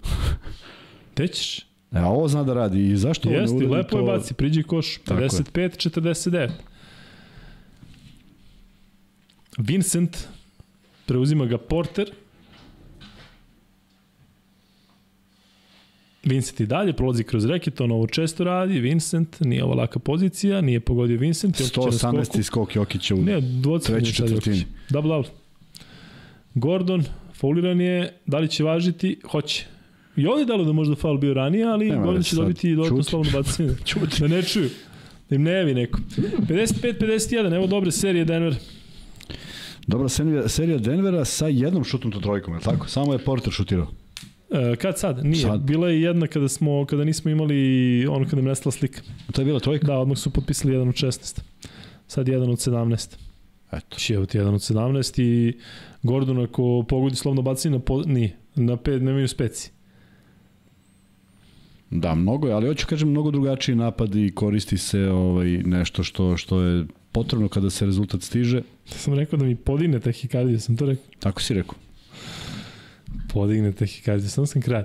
Tećeš? 1.13 1.59
E, 1.91 1.99
a 1.99 2.07
ovo 2.07 2.27
zna 2.27 2.43
da 2.43 2.53
radi. 2.53 2.89
I 2.89 2.97
zašto 2.97 3.29
Jeste, 3.29 3.55
ovo 3.55 3.63
ne 3.63 3.77
lepo 3.77 3.89
to... 3.89 3.97
je 3.97 4.03
baci, 4.03 4.33
priđi 4.33 4.63
koš. 4.63 4.99
55-49. 5.05 6.49
Vincent, 9.57 10.17
preuzima 11.05 11.45
ga 11.45 11.57
Porter. 11.57 12.11
Vincent 16.27 16.59
i 16.59 16.65
dalje 16.65 16.93
prolazi 16.93 17.23
kroz 17.23 17.45
reket, 17.45 17.81
on 17.81 17.91
ovo 17.91 18.07
često 18.07 18.43
radi, 18.43 18.79
Vincent, 18.79 19.39
nije 19.39 19.63
ovo 19.63 19.73
laka 19.73 19.99
pozicija, 19.99 20.61
nije 20.61 20.79
pogodio 20.79 21.17
Vincent. 21.17 21.55
118. 21.55 22.43
skok 22.43 22.75
Jokića 22.75 23.15
u 23.15 23.21
ne, 23.21 23.41
trećoj 23.85 24.13
četvrtini. 24.13 24.65
Double 24.89 25.15
out. 25.15 25.27
Gordon, 26.53 27.03
fauliran 27.33 27.81
je, 27.81 28.13
da 28.25 28.39
li 28.39 28.47
će 28.47 28.63
važiti? 28.63 29.19
Hoće. 29.31 29.65
I 30.15 30.27
ovdje 30.27 30.41
je 30.41 30.45
dalo 30.45 30.63
da 30.63 30.71
možda 30.71 30.95
faul 30.95 31.17
bio 31.17 31.33
ranije, 31.33 31.65
ali 31.65 31.89
Nema 31.89 32.03
Gordon 32.03 32.23
će 32.23 32.29
sad. 32.29 32.39
dobiti 32.39 32.75
dodatno 32.75 33.03
slovno 33.03 33.31
bacanje. 33.31 33.69
da 34.19 34.27
ne 34.27 34.43
čuju. 34.43 34.69
Da 35.29 35.35
im 35.35 35.43
ne 35.43 35.51
javi 35.51 35.73
neko. 35.73 35.99
55-51, 36.17 37.55
evo 37.55 37.67
dobre 37.67 37.91
serije 37.91 38.25
Denver. 38.25 38.55
Dobra 39.87 40.09
serija 40.47 40.77
Denvera 40.77 41.25
sa 41.25 41.47
jednom 41.47 41.83
šutnom 41.83 42.11
to 42.11 42.19
trojkom, 42.19 42.53
je 42.53 42.59
tako? 42.59 42.87
Samo 42.87 43.13
je 43.13 43.19
Porter 43.19 43.53
šutirao. 43.53 43.87
E, 44.51 44.75
kad 44.75 44.99
sad? 44.99 45.25
Nije. 45.25 45.41
Sad. 45.41 45.61
Bila 45.61 45.89
je 45.89 46.01
jedna 46.01 46.27
kada 46.27 46.47
smo 46.47 46.85
kada 46.85 47.03
nismo 47.03 47.31
imali 47.31 48.07
ono 48.07 48.25
kada 48.25 48.39
im 48.39 48.45
nestala 48.45 48.71
slika. 48.71 49.01
To 49.31 49.41
je 49.41 49.45
bila 49.45 49.59
trojka? 49.59 49.87
Da, 49.87 49.97
odmah 49.97 50.17
su 50.17 50.29
potpisali 50.29 50.73
jedan 50.73 50.89
od 50.89 50.95
16. 50.95 51.39
Sad 52.07 52.27
jedan 52.27 52.49
od 52.49 52.57
17. 52.57 53.17
Eto. 53.71 53.97
Čije 53.97 54.25
ti 54.25 54.37
jedan 54.37 54.53
od 54.53 54.61
17 54.61 55.21
i 55.21 55.57
Gordon 56.03 56.43
ako 56.43 56.85
pogodi 56.89 57.15
slovno 57.15 57.41
bacanje 57.41 57.73
na 57.73 57.79
po, 57.79 58.01
nije, 58.05 58.37
na 58.55 58.77
pet, 58.77 59.01
nemaju 59.01 59.27
speci. 59.27 59.71
Da, 61.89 62.15
mnogo 62.15 62.47
je, 62.47 62.53
ali 62.53 62.67
hoću 62.67 62.87
kažem 62.87 63.09
mnogo 63.09 63.31
drugačiji 63.31 63.75
napad 63.75 64.15
i 64.15 64.31
koristi 64.35 64.77
se 64.77 65.09
ovaj 65.09 65.47
nešto 65.47 66.03
što 66.03 66.37
što 66.37 66.61
je 66.61 66.85
potrebno 67.11 67.47
kada 67.47 67.69
se 67.69 67.85
rezultat 67.85 68.21
stiže. 68.21 68.61
Sam 68.85 69.13
rekao 69.13 69.39
da 69.39 69.45
mi 69.45 69.55
podigne 69.55 69.99
tahikardija, 69.99 70.59
sam 70.59 70.77
to 70.77 70.85
rekao. 70.85 71.05
Tako 71.19 71.41
si 71.41 71.53
rekao 71.53 71.75
podigne 73.33 73.71
tahikardiju, 73.71 74.29
sam 74.29 74.47
sam 74.47 74.61
kraj. 74.61 74.83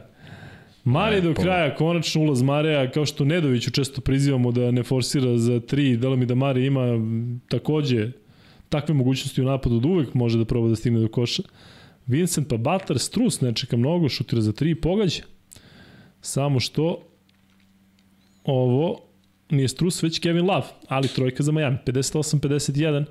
Mare 0.85 1.21
do 1.21 1.35
kraja, 1.35 1.75
konačno 1.75 2.23
ulaz 2.23 2.43
Mareja, 2.43 2.91
kao 2.91 3.07
što 3.07 3.25
Nedoviću 3.25 3.71
često 3.71 4.01
prizivamo 4.01 4.53
da 4.53 4.71
ne 4.71 4.83
forsira 4.83 5.39
za 5.39 5.61
tri, 5.61 5.97
delo 5.97 6.17
mi 6.17 6.27
da 6.27 6.35
Mare 6.35 6.67
ima 6.67 6.87
takođe 7.49 8.11
takve 8.69 8.95
mogućnosti 8.95 9.43
u 9.43 9.45
napadu 9.45 9.81
da 9.81 9.89
uvek 9.89 10.15
može 10.15 10.39
da 10.39 10.45
proba 10.45 10.69
da 10.69 10.77
stigne 10.77 11.01
do 11.01 11.09
koša. 11.09 11.43
Vincent 12.07 12.49
pa 12.49 12.57
Butler, 12.57 12.99
Strus 12.99 13.41
ne 13.41 13.55
čeka 13.55 13.77
mnogo, 13.77 14.09
šutira 14.09 14.43
za 14.43 14.53
tri, 14.53 14.75
pogađa. 14.75 15.23
Samo 16.21 16.61
što 16.61 17.09
ovo 18.45 19.01
nije 19.51 19.69
Strus, 19.69 20.03
već 20.03 20.19
Kevin 20.19 20.47
Love, 20.47 20.67
ali 20.89 21.09
trojka 21.09 21.43
za 21.43 21.53
Miami, 21.53 21.79
58-51. 21.87 23.05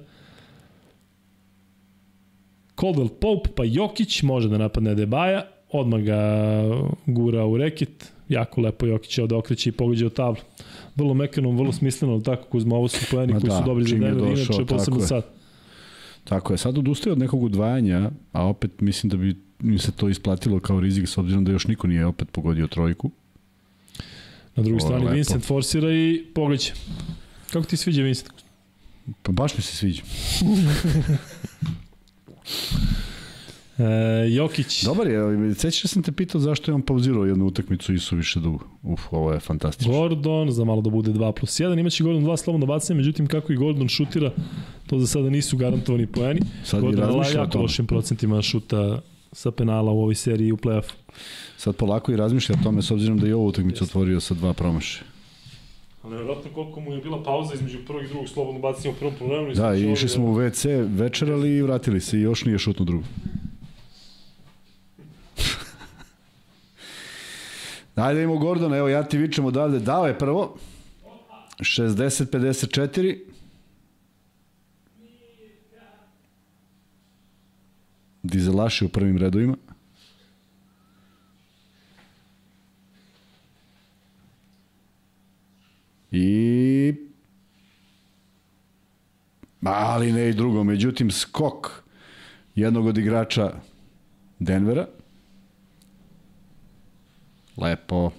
Caldwell 2.81 3.09
Pope, 3.09 3.49
pa 3.55 3.63
Jokić 3.63 4.23
može 4.23 4.49
da 4.49 4.57
napadne 4.57 4.95
Debaja, 4.95 5.45
odmah 5.71 6.01
ga 6.01 6.63
gura 7.05 7.45
u 7.45 7.57
reket, 7.57 8.11
jako 8.29 8.61
lepo 8.61 8.85
Jokić 8.85 9.17
je 9.17 9.27
da 9.27 9.37
okreće 9.37 9.69
i 9.69 9.73
pogađa 9.73 10.05
u 10.05 10.09
tablu. 10.09 10.41
Vrlo 10.95 11.13
mekanom, 11.13 11.57
vrlo 11.57 11.71
smisleno, 11.71 12.19
tako 12.19 12.47
Kuzma, 12.49 12.75
ovo 12.75 12.87
su 12.87 13.05
pojeni 13.11 13.33
koji 13.33 13.43
da, 13.43 13.57
su 13.57 13.63
dobri 13.65 13.83
za 13.83 13.95
Denver, 13.95 14.37
inače 14.37 14.65
posebno 14.65 14.99
sad. 14.99 15.25
Tako 16.23 16.53
je, 16.53 16.57
sad 16.57 16.77
odustaje 16.77 17.11
od 17.11 17.19
nekog 17.19 17.43
udvajanja, 17.43 18.11
a 18.31 18.45
opet 18.45 18.81
mislim 18.81 19.09
da 19.09 19.17
bi 19.17 19.35
mi 19.59 19.77
se 19.77 19.91
to 19.91 20.09
isplatilo 20.09 20.59
kao 20.59 20.79
rizik 20.79 21.07
s 21.07 21.17
obzirom 21.17 21.45
da 21.45 21.51
još 21.51 21.67
niko 21.67 21.87
nije 21.87 22.05
opet 22.05 22.31
pogodio 22.31 22.67
trojku. 22.67 23.11
Na 24.55 24.63
drugoj 24.63 24.79
strani 24.79 25.03
lepo. 25.03 25.15
Vincent 25.15 25.45
forsira 25.45 25.93
i 25.93 26.25
pogađa. 26.35 26.73
Kako 27.51 27.65
ti 27.65 27.77
sviđa 27.77 28.01
Vincent? 28.01 28.31
Pa 29.23 29.31
baš 29.31 29.57
mi 29.57 29.63
se 29.63 29.75
sviđa. 29.75 30.01
E, 33.77 34.29
Jokić. 34.29 34.83
Dobar 34.83 35.07
je, 35.07 35.55
sećaš 35.55 35.91
sam 35.91 36.03
te 36.03 36.11
pitao 36.11 36.41
zašto 36.41 36.71
je 36.71 36.75
on 36.75 36.81
pauzirao 36.81 37.25
jednu 37.25 37.45
utakmicu 37.45 37.93
i 37.93 37.99
su 37.99 38.15
više 38.15 38.39
dugo. 38.39 38.65
Uf, 38.83 39.01
ovo 39.11 39.33
je 39.33 39.39
fantastično. 39.39 39.93
Gordon, 39.93 40.51
za 40.51 40.63
malo 40.65 40.81
da 40.81 40.89
bude 40.89 41.11
2 41.11 41.31
plus 41.31 41.59
1, 41.59 41.79
imaće 41.79 42.03
Gordon 42.03 42.23
2 42.23 42.37
slobodno 42.37 42.65
bacanje, 42.65 42.97
međutim 42.97 43.27
kako 43.27 43.53
i 43.53 43.55
Gordon 43.55 43.87
šutira, 43.87 44.31
to 44.87 44.99
za 44.99 45.07
sada 45.07 45.29
nisu 45.29 45.57
garantovani 45.57 46.07
poeni. 46.07 46.41
Sad 46.63 46.81
Gordon 46.81 47.23
je 47.25 47.33
jako 47.33 47.57
lošim 47.57 47.87
procentima 47.87 48.41
šuta 48.41 49.01
sa 49.31 49.51
penala 49.51 49.91
u 49.91 49.99
ovoj 49.99 50.15
seriji 50.15 50.51
u 50.51 50.57
play-offu. 50.57 50.93
Sad 51.57 51.75
polako 51.75 52.11
i 52.11 52.15
razmišlja 52.15 52.55
o 52.59 52.63
tome 52.63 52.81
s 52.81 52.91
obzirom 52.91 53.17
da 53.17 53.27
je 53.27 53.35
ovu 53.35 53.47
utakmicu 53.47 53.83
otvorio 53.83 54.19
sa 54.19 54.33
dva 54.33 54.53
promaše. 54.53 55.10
Ali 56.03 56.13
nevjerojatno 56.13 56.51
koliko 56.53 56.79
mu 56.79 56.93
je 56.93 57.01
bila 57.01 57.23
pauza 57.23 57.53
između 57.53 57.77
prvog 57.87 58.03
i 58.03 58.07
drugog 58.07 58.29
slobodnog 58.29 58.61
bacanja 58.61 58.93
u 58.93 58.97
prvom 58.97 59.15
problemu. 59.15 59.53
Da, 59.53 59.75
i 59.75 59.91
išli 59.91 60.09
smo 60.09 60.25
u 60.25 60.35
WC, 60.35 60.87
večerali 60.97 61.49
i 61.49 61.61
vratili 61.61 62.01
se 62.01 62.17
i 62.17 62.21
još 62.21 62.45
nije 62.45 62.59
šutno 62.59 62.85
drugo. 62.85 63.03
Ajde 67.95 68.21
imamo 68.23 68.39
Gordona, 68.39 68.77
evo 68.77 68.87
ja 68.87 69.03
ti 69.03 69.17
vičem 69.17 69.45
odavde, 69.45 69.79
dao 69.79 70.07
je 70.07 70.17
prvo. 70.17 70.57
60-54. 71.59 73.19
Dizelaši 78.23 78.85
u 78.85 78.89
prvim 78.89 79.17
redovima. 79.17 79.57
I 86.11 86.93
ali 89.63 90.11
ne 90.11 90.29
i 90.29 90.33
drugo. 90.33 90.63
Međutim, 90.63 91.11
skok 91.11 91.83
jednog 92.55 92.85
od 92.85 92.97
igrača 92.97 93.53
Denvera. 94.39 94.87
Lepo. 97.57 98.11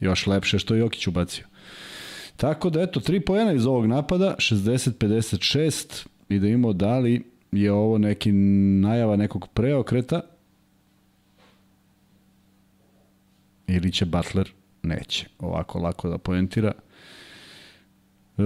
Još 0.00 0.26
lepše 0.26 0.58
što 0.58 0.74
je 0.74 0.80
Jokić 0.80 1.06
ubacio. 1.06 1.46
Tako 2.36 2.70
da, 2.70 2.82
eto, 2.82 3.00
tri 3.00 3.20
pojena 3.20 3.52
iz 3.52 3.66
ovog 3.66 3.86
napada, 3.86 4.34
60-56, 4.38 6.06
i 6.28 6.38
da 6.38 6.46
imamo 6.46 6.72
da 6.72 6.98
li 6.98 7.24
je 7.52 7.72
ovo 7.72 7.98
neki 7.98 8.32
najava 8.82 9.16
nekog 9.16 9.48
preokreta 9.54 10.20
ili 13.66 13.92
će 13.92 14.04
Butler 14.04 14.57
neće 14.88 15.26
ovako 15.38 15.78
lako 15.78 16.08
da 16.08 16.18
poentira. 16.18 16.72
E, 18.38 18.42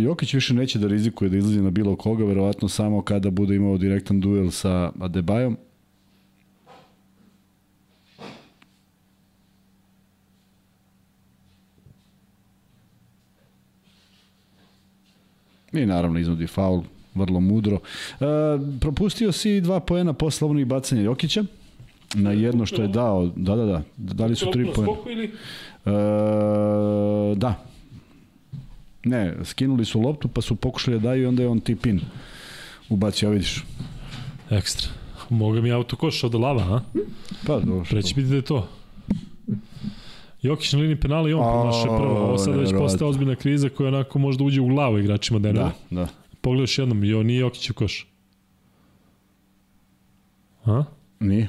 Jokić 0.00 0.34
više 0.34 0.54
neće 0.54 0.78
da 0.78 0.86
rizikuje 0.86 1.30
da 1.30 1.36
izlazi 1.36 1.62
na 1.62 1.70
bilo 1.70 1.96
koga, 1.96 2.24
verovatno 2.24 2.68
samo 2.68 3.02
kada 3.02 3.30
bude 3.30 3.56
imao 3.56 3.78
direktan 3.78 4.20
duel 4.20 4.50
sa 4.50 4.92
Adebayom. 5.00 5.56
I 15.72 15.86
naravno 15.86 16.18
iznudi 16.18 16.46
faul, 16.46 16.82
vrlo 17.14 17.40
mudro. 17.40 17.80
E, 18.20 18.24
propustio 18.80 19.32
si 19.32 19.60
dva 19.60 19.80
poena 19.80 20.12
posle 20.12 20.38
slobodnih 20.38 20.66
bacanja 20.66 21.02
Jokića 21.02 21.44
na 22.16 22.32
jedno 22.32 22.66
što 22.66 22.82
je 22.82 22.88
dao. 22.88 23.26
Da, 23.36 23.56
da, 23.56 23.64
da. 23.64 23.82
Dali 23.96 24.36
su 24.36 24.50
tri 24.52 24.66
poena. 24.74 24.92
Ili? 25.10 25.24
E, 25.24 25.90
da. 27.36 27.64
Ne, 29.04 29.34
skinuli 29.44 29.84
su 29.84 30.00
loptu 30.00 30.28
pa 30.28 30.40
su 30.40 30.56
pokušali 30.56 30.98
da 31.00 31.08
daju 31.08 31.22
i 31.22 31.26
onda 31.26 31.42
je 31.42 31.48
on 31.48 31.60
tip 31.60 31.86
in. 31.86 32.00
Ubacio, 32.88 33.30
vidiš. 33.30 33.64
Ekstra. 34.50 34.90
Moga 35.30 35.60
mi 35.60 35.72
autokoš 35.72 36.24
od 36.24 36.34
lava, 36.34 36.62
a? 36.62 36.80
Pa, 37.46 37.58
dobro. 37.58 37.84
Preći 37.90 38.14
biti 38.14 38.28
da 38.28 38.36
je 38.36 38.42
to. 38.42 38.68
Jokić 40.42 40.72
na 40.72 40.78
liniji 40.78 41.00
penala 41.00 41.30
i 41.30 41.32
on 41.32 41.52
promaše 41.52 41.84
prvo. 41.84 42.18
Ovo 42.18 42.38
sada 42.38 42.56
već 42.56 42.70
postaje 42.78 43.08
ozbiljna 43.08 43.34
kriza 43.34 43.68
koja 43.68 43.88
onako 43.88 44.18
možda 44.18 44.44
uđe 44.44 44.60
u 44.60 44.66
glavu 44.66 44.98
igračima 44.98 45.38
Denvera. 45.38 45.72
Da, 45.90 46.00
da. 46.00 46.08
Pogledaš 46.40 46.78
jednom, 46.78 47.04
jo, 47.04 47.22
nije 47.22 47.40
Jokić 47.40 47.70
u 47.70 47.74
koš. 47.74 48.06
A? 50.64 50.84
Nije. 51.20 51.48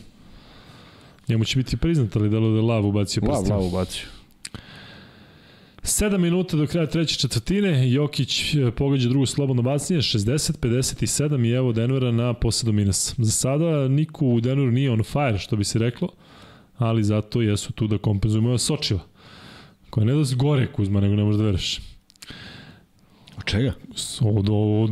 Njemu 1.27 1.43
će 1.43 1.57
biti 1.57 1.77
priznat, 1.77 2.15
ali 2.15 2.29
delo 2.29 2.49
da 2.49 2.55
je 2.55 2.61
Lav 2.61 2.85
ubacio 2.85 3.21
prst. 3.21 3.49
Lav, 3.49 3.59
Lav 3.59 3.67
ubacio. 3.67 4.07
7 5.83 6.17
minuta 6.17 6.57
do 6.57 6.67
kraja 6.67 6.87
treće 6.87 7.15
četvrtine, 7.15 7.91
Jokić 7.91 8.55
e, 8.55 8.71
pogađa 8.71 9.09
drugo 9.09 9.25
slobodno 9.25 9.61
bacanje, 9.61 9.99
60-57 9.99 11.47
i 11.47 11.51
evo 11.51 11.73
Denvera 11.73 12.11
na 12.11 12.33
posedu 12.33 12.73
minus. 12.73 13.15
Za 13.17 13.31
sada 13.31 13.87
niko 13.87 14.25
u 14.25 14.41
Denveru 14.41 14.71
nije 14.71 14.91
on 14.91 15.03
fire, 15.03 15.37
što 15.37 15.55
bi 15.55 15.63
se 15.63 15.79
reklo, 15.79 16.09
ali 16.77 17.03
zato 17.03 17.41
jesu 17.41 17.73
tu 17.73 17.87
da 17.87 17.97
kompenzuju 17.97 18.41
moja 18.41 18.57
Sočiva, 18.57 18.99
koja 19.89 20.05
ne 20.05 20.13
da 20.13 20.23
gore 20.35 20.67
Kuzma, 20.71 20.99
nego 21.01 21.15
ne 21.15 21.23
možda 21.23 21.43
vereš. 21.43 21.79
Od 23.37 23.45
čega? 23.45 23.73
Od, 24.21 24.49
od 24.83 24.91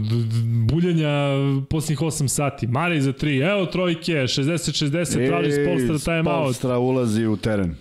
buljenja 0.72 1.12
posljednjih 1.70 2.00
8 2.00 2.28
sati. 2.28 2.68
Mari 2.68 3.02
za 3.02 3.14
3, 3.14 3.52
evo 3.52 3.66
trojke, 3.66 4.14
60-60, 4.14 5.28
traži 5.28 5.52
s 5.52 5.58
Polstra 5.68 5.98
time 5.98 6.32
out. 6.32 6.46
Polstra 6.46 6.78
ulazi 6.78 7.26
u 7.26 7.38
teren. 7.38 7.76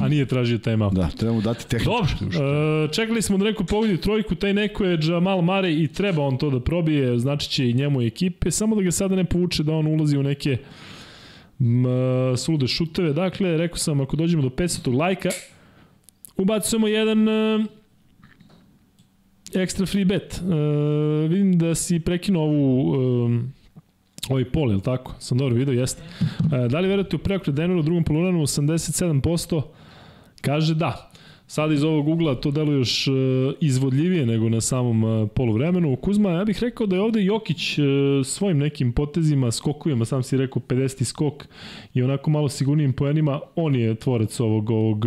A 0.00 0.08
nije 0.08 0.26
tražio 0.26 0.58
time 0.58 0.84
out. 0.84 0.94
Da, 0.94 1.08
treba 1.16 1.34
mu 1.34 1.40
dati 1.40 1.68
tehničku. 1.68 1.92
Dobro, 2.20 2.84
uh, 2.84 2.90
čekali 2.90 3.22
smo 3.22 3.38
da 3.38 3.44
neko 3.44 3.64
pogodi 3.64 3.96
trojku, 3.96 4.34
taj 4.34 4.54
neko 4.54 4.84
je 4.84 4.98
Jamal 5.02 5.42
Mare 5.42 5.72
i 5.72 5.88
treba 5.88 6.22
on 6.22 6.38
to 6.38 6.50
da 6.50 6.60
probije, 6.60 7.18
znači 7.18 7.50
će 7.50 7.70
i 7.70 7.74
njemu 7.74 8.02
i 8.02 8.06
ekipe, 8.06 8.50
samo 8.50 8.76
da 8.76 8.82
ga 8.82 8.90
sada 8.90 9.16
ne 9.16 9.24
povuče 9.24 9.62
da 9.62 9.72
on 9.72 9.86
ulazi 9.86 10.16
u 10.16 10.22
neke 10.22 10.58
m, 11.60 11.84
sulude 12.36 12.66
šuteve. 12.66 13.12
Dakle, 13.12 13.56
rekao 13.56 13.78
sam, 13.78 14.00
ako 14.00 14.16
dođemo 14.16 14.42
do 14.42 14.48
500 14.48 14.96
lajka, 14.98 15.30
ubacujemo 16.36 16.88
jedan 16.88 17.28
uh, 17.28 17.66
ekstra 19.54 19.86
free 19.86 20.04
bet. 20.04 20.40
Uh, 20.42 21.30
vidim 21.30 21.58
da 21.58 21.74
si 21.74 22.00
prekinuo 22.00 22.42
ovu 22.42 22.90
um, 22.90 23.52
ovaj 24.28 24.44
pol, 24.44 24.70
je 24.70 24.76
li 24.76 24.82
tako? 24.82 25.14
Sam 25.18 25.38
dobro 25.38 25.56
vidio, 25.56 25.72
jeste. 25.72 26.02
Uh, 26.20 26.66
da 26.70 26.80
li 26.80 26.88
verujete 26.88 27.16
u 27.16 27.18
preokret 27.18 27.56
Denveru 27.56 27.80
u 27.80 27.82
drugom 27.82 28.04
poluranu 28.04 28.40
87%? 28.40 29.62
Kaže 30.40 30.74
da. 30.74 31.10
Sada 31.48 31.74
iz 31.74 31.84
ovog 31.84 32.08
ugla 32.08 32.34
to 32.34 32.50
deluje 32.50 32.78
još 32.78 33.08
uh, 33.08 33.14
izvodljivije 33.60 34.26
nego 34.26 34.48
na 34.48 34.60
samom 34.60 35.04
uh, 35.04 35.28
poluvremenu. 35.34 35.96
Kuzma, 35.96 36.30
ja 36.30 36.44
bih 36.44 36.62
rekao 36.62 36.86
da 36.86 36.96
je 36.96 37.02
ovde 37.02 37.24
Jokić 37.24 37.78
uh, 37.78 37.84
svojim 38.24 38.58
nekim 38.58 38.92
potezima, 38.92 39.50
skokovima, 39.50 40.04
sam 40.04 40.22
si 40.22 40.36
rekao 40.36 40.62
50. 40.68 41.04
skok 41.04 41.46
i 41.94 42.02
onako 42.02 42.30
malo 42.30 42.48
sigurnijim 42.48 42.92
poenima, 42.92 43.40
on 43.56 43.74
je 43.74 43.94
tvorec 43.94 44.40
ovog, 44.40 44.70
ovog 44.70 45.04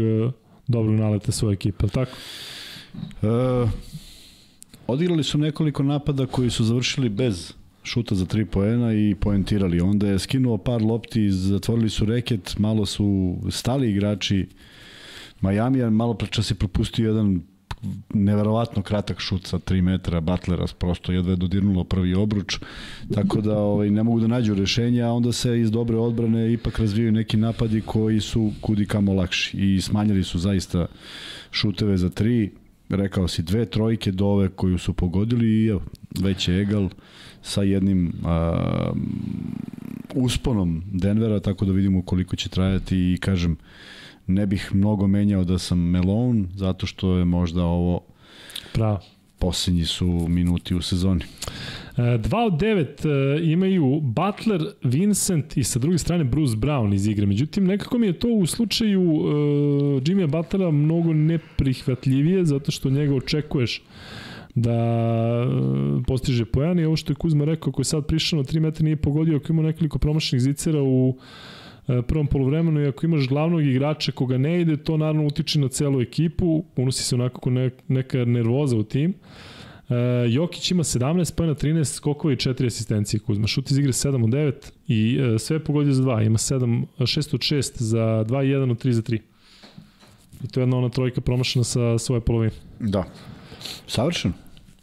dobrog 0.68 0.95
naleta 0.95 1.32
svoje 1.32 1.53
ekipe, 1.53 1.88
tako? 1.88 2.11
Uh, 3.22 3.69
odigrali 4.90 5.24
su 5.24 5.38
nekoliko 5.38 5.84
napada 5.84 6.26
koji 6.26 6.50
su 6.50 6.64
završili 6.64 7.09
bez 7.09 7.53
šuta 7.84 8.16
za 8.16 8.26
tri 8.26 8.45
poena 8.45 8.93
i 8.93 9.16
poentirali. 9.16 9.82
Onda 9.82 10.08
je 10.08 10.19
skinuo 10.19 10.58
par 10.58 10.82
lopti, 10.82 11.32
zatvorili 11.32 11.90
su 11.90 12.06
reket, 12.06 12.56
malo 12.58 12.85
su 12.85 13.38
stali 13.50 13.92
igrači 13.92 14.48
Majamija, 15.42 15.90
malo 15.90 16.14
preča 16.14 16.43
se 16.43 16.56
propustio 16.56 17.08
jedan 17.08 17.42
neverovatno 18.14 18.82
kratak 18.82 19.19
šut 19.19 19.48
sa 19.48 19.59
3 19.59 19.82
metra 19.82 20.22
Butlera, 20.22 20.66
prosto 20.80 21.11
jedva 21.11 21.32
je 21.32 21.35
dodirnulo 21.35 21.84
prvi 21.84 22.14
obruč, 22.14 22.59
tako 23.14 23.42
da 23.42 23.58
ovaj, 23.58 23.90
ne 23.90 24.03
mogu 24.03 24.19
da 24.19 24.27
nađu 24.27 24.56
rešenja, 24.56 25.08
a 25.08 25.11
onda 25.11 25.32
se 25.32 25.59
iz 25.59 25.72
dobre 25.72 25.98
odbrane 25.98 26.53
ipak 26.53 26.80
razvijaju 26.80 27.11
neki 27.11 27.38
napadi 27.38 27.82
koji 27.82 28.19
su 28.19 28.51
kudi 28.61 28.85
kamo 28.85 29.14
lakši 29.14 29.58
i 29.58 29.82
smanjili 29.82 30.24
su 30.24 30.40
zaista 30.40 30.85
šuteve 31.51 31.98
za 31.98 32.09
3, 32.09 32.50
rekao 32.90 33.27
si 33.27 33.43
dve 33.43 33.66
trojke 33.66 34.11
do 34.11 34.26
ove 34.26 34.50
koju 34.50 34.77
su 34.77 34.93
pogodili 34.93 35.48
i 35.48 35.68
evo, 35.68 35.82
već 36.19 36.48
je 36.48 36.61
egal 36.61 36.90
sa 37.42 37.64
jednim 37.64 38.14
a, 38.26 38.92
usponom 40.14 40.84
Denvera, 40.92 41.40
tako 41.40 41.66
da 41.66 41.72
vidimo 41.72 42.01
koliko 42.01 42.35
će 42.35 42.50
trajati 42.50 42.98
i 42.98 43.18
kažem, 43.22 43.58
ne 44.27 44.45
bih 44.45 44.69
mnogo 44.74 45.08
menjao 45.08 45.43
da 45.43 45.59
sam 45.59 45.80
Melon, 45.80 46.48
zato 46.56 46.85
što 46.85 47.18
je 47.18 47.26
možda 47.26 47.64
ovo 47.64 48.01
Pravo. 48.74 49.00
Posljednji 49.40 49.85
su 49.85 50.08
minuti 50.27 50.76
u 50.76 50.82
sezoni. 50.82 51.22
2 51.99 52.45
od 52.45 52.53
9 52.53 53.05
e, 53.05 53.51
imaju 53.51 53.99
Butler, 54.01 54.61
Vincent 54.83 55.57
i 55.57 55.63
sa 55.63 55.79
druge 55.79 55.97
strane 55.97 56.23
Bruce 56.23 56.55
Brown 56.55 56.93
iz 56.93 57.07
igre. 57.07 57.25
Međutim, 57.25 57.65
nekako 57.65 57.97
mi 57.97 58.07
je 58.07 58.19
to 58.19 58.27
u 58.27 58.45
slučaju 58.45 59.01
uh, 59.01 60.01
Jimmya 60.05 60.27
Butlera 60.27 60.71
mnogo 60.71 61.13
neprihvatljivije, 61.13 62.45
zato 62.45 62.71
što 62.71 62.89
njega 62.89 63.15
očekuješ 63.15 63.81
da 64.55 64.73
uh, 65.41 66.03
postiže 66.07 66.45
pojan 66.45 66.79
i 66.79 66.85
ovo 66.85 66.95
što 66.95 67.11
je 67.11 67.15
Kuzma 67.15 67.45
rekao, 67.45 67.69
ako 67.69 67.81
je 67.81 67.85
sad 67.85 68.07
prišao 68.07 68.37
na 68.37 68.43
3 68.43 68.59
metra 68.59 68.83
nije 68.83 68.95
pogodio, 68.95 69.37
ako 69.37 69.53
ima 69.53 69.61
nekoliko 69.61 69.99
promašenih 69.99 70.41
zicera 70.41 70.83
u 70.83 71.17
prvom 72.07 72.27
polovremenu 72.27 72.81
i 72.81 72.87
ako 72.87 73.05
imaš 73.05 73.27
glavnog 73.27 73.65
igrača 73.65 74.11
koga 74.11 74.37
ne 74.37 74.61
ide, 74.61 74.77
to 74.77 74.97
naravno 74.97 75.25
utiče 75.25 75.59
na 75.59 75.67
celu 75.67 76.01
ekipu, 76.01 76.63
unosi 76.75 77.03
se 77.03 77.15
onako 77.15 77.49
neka 77.87 78.25
nervoza 78.25 78.77
u 78.77 78.83
tim. 78.83 79.09
Uh, 79.09 79.48
Jokić 80.30 80.72
ima 80.72 80.84
17 80.84 81.35
pojena, 81.35 81.56
13 81.56 81.85
skokova 81.85 82.34
i 82.34 82.38
4 82.38 82.66
asistencije 82.66 83.19
Kuzma. 83.19 83.48
Šut 83.48 83.72
iz 83.72 83.77
igre 83.77 83.92
7 83.92 84.24
od 84.24 84.30
9 84.30 84.53
i 84.88 85.19
uh, 85.22 85.42
sve 85.42 85.64
pogodio 85.64 85.93
za 85.93 86.03
2. 86.03 86.26
Ima 86.26 86.38
7, 86.38 86.85
6 86.98 87.35
od 87.35 87.42
6 87.42 87.72
za 87.76 88.26
2 88.27 88.43
i 88.43 88.48
1 88.48 88.72
od 88.72 88.84
3 88.84 88.92
za 88.92 89.01
3. 89.01 89.19
I 90.43 90.48
to 90.48 90.59
je 90.59 90.61
jedna 90.61 90.77
ona 90.77 90.90
trojka 90.90 91.22
promašena 91.22 91.64
sa 91.64 91.98
svoje 91.98 92.22
polovine. 92.22 92.51
Da. 92.80 93.03
Savršeno. 93.88 94.34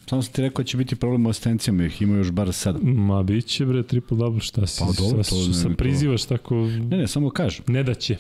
Samo 0.08 0.22
sam 0.22 0.32
ti 0.32 0.42
rekao 0.42 0.62
da 0.62 0.66
će 0.66 0.76
biti 0.76 0.96
problem 0.96 1.26
u 1.26 1.30
asistencijama, 1.30 1.84
ih 1.84 2.02
ima 2.02 2.16
još 2.16 2.30
bar 2.30 2.48
7. 2.48 2.78
Ma, 2.82 3.22
bit 3.22 3.46
će 3.46 3.66
bre 3.66 3.82
triple 3.82 4.16
double, 4.16 4.40
šta 4.40 4.66
si? 4.66 4.80
Pa 4.80 4.86
dobro, 5.02 5.22
to 5.22 5.36
ne, 5.48 5.54
sam 5.54 5.74
prizivaš 5.74 6.24
tako... 6.24 6.54
Ne, 6.90 6.96
ne, 6.96 7.08
samo 7.08 7.30
kažem. 7.30 7.64
Ne 7.68 7.82
da 7.82 7.94
će. 7.94 8.16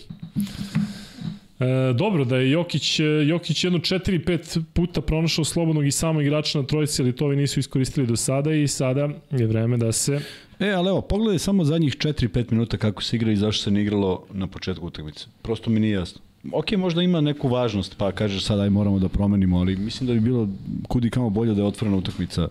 E, 1.60 1.92
dobro, 1.92 2.24
da 2.24 2.36
je 2.36 2.50
Jokić, 2.50 3.00
Jokić 3.26 3.64
jedno 3.64 3.78
4-5 3.78 4.62
puta 4.72 5.00
pronašao 5.00 5.44
slobodnog 5.44 5.86
i 5.86 5.90
samo 5.90 6.20
igrača 6.20 6.60
na 6.60 6.66
trojici, 6.66 7.02
ali 7.02 7.16
to 7.16 7.24
ovi 7.24 7.36
nisu 7.36 7.60
iskoristili 7.60 8.06
do 8.06 8.16
sada 8.16 8.52
i 8.52 8.68
sada 8.68 9.08
je 9.30 9.46
vreme 9.46 9.76
da 9.76 9.92
se... 9.92 10.20
E, 10.58 10.70
ali 10.70 10.88
evo, 10.88 11.00
pogledaj 11.00 11.38
samo 11.38 11.64
zadnjih 11.64 11.96
4-5 11.96 12.52
minuta 12.52 12.76
kako 12.76 13.02
se 13.02 13.16
igra 13.16 13.32
i 13.32 13.36
zašto 13.36 13.62
se 13.62 13.70
ne 13.70 13.82
igralo 13.82 14.24
na 14.32 14.46
početku 14.46 14.86
utakmice. 14.86 15.26
Prosto 15.42 15.70
mi 15.70 15.80
nije 15.80 15.92
jasno. 15.92 16.20
Ok, 16.52 16.72
možda 16.72 17.02
ima 17.02 17.20
neku 17.20 17.48
važnost, 17.48 17.96
pa 17.98 18.12
kažeš 18.12 18.44
sad 18.44 18.60
aj 18.60 18.70
moramo 18.70 18.98
da 18.98 19.08
promenimo, 19.08 19.58
ali 19.58 19.76
mislim 19.76 20.06
da 20.06 20.14
bi 20.14 20.20
bilo 20.20 20.48
kudi 20.88 21.10
kamo 21.10 21.30
bolje 21.30 21.54
da 21.54 21.60
je 21.62 21.66
otvorena 21.66 21.96
utakmica 21.96 22.48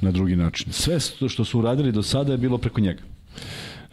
na 0.00 0.10
drugi 0.10 0.36
način. 0.36 0.72
Sve 0.72 1.00
što 1.28 1.44
su 1.44 1.58
uradili 1.58 1.92
do 1.92 2.02
sada 2.02 2.32
je 2.32 2.38
bilo 2.38 2.58
preko 2.58 2.80
njega. 2.80 3.02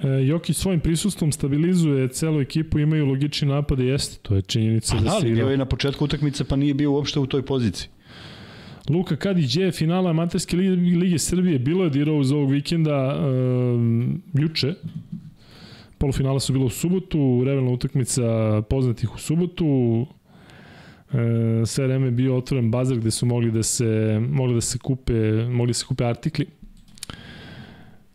E, 0.03 0.25
Jokić 0.25 0.57
svojim 0.57 0.79
prisustvom 0.79 1.31
stabilizuje 1.31 2.07
celu 2.07 2.41
ekipu, 2.41 2.79
imaju 2.79 3.05
logični 3.05 3.47
napade, 3.47 3.85
jeste, 3.85 4.19
to 4.21 4.35
je 4.35 4.41
činjenica 4.41 4.95
da, 4.95 5.01
da 5.01 5.19
se 5.19 5.29
igra. 5.29 5.51
je 5.51 5.57
na 5.57 5.65
početku 5.65 6.05
utakmice 6.05 6.43
pa 6.43 6.55
nije 6.55 6.73
bio 6.73 6.91
uopšte 6.91 7.19
u 7.19 7.25
toj 7.25 7.41
poziciji. 7.41 7.89
Luka 8.89 9.15
Kadić 9.15 9.55
je 9.55 9.71
finala 9.71 10.09
Amaterske 10.09 10.57
lige, 10.57 10.69
lige 10.97 11.19
Srbije, 11.19 11.59
bilo 11.59 11.83
je 11.83 11.89
dirao 11.89 12.15
uz 12.15 12.31
ovog 12.31 12.51
vikenda 12.51 13.19
um, 13.19 14.21
juče, 14.33 14.73
polufinala 15.97 16.39
su 16.39 16.53
bilo 16.53 16.65
u 16.65 16.69
subotu, 16.69 17.43
revelna 17.45 17.71
utakmica 17.71 18.61
poznatih 18.69 19.15
u 19.15 19.17
subotu, 19.17 20.05
e, 21.13 21.65
sve 21.65 21.87
vreme 21.87 22.07
je 22.07 22.11
bio 22.11 22.37
otvoren 22.37 22.71
bazar 22.71 22.97
gde 22.97 23.11
su 23.11 23.25
mogli 23.25 23.51
da 23.51 23.63
se 23.63 24.21
mogli 24.29 24.53
da 24.53 24.61
se 24.61 24.77
kupe 24.77 25.45
mogli 25.49 25.69
da 25.69 25.73
se 25.73 25.85
kupe 25.85 26.05
artikli 26.05 26.45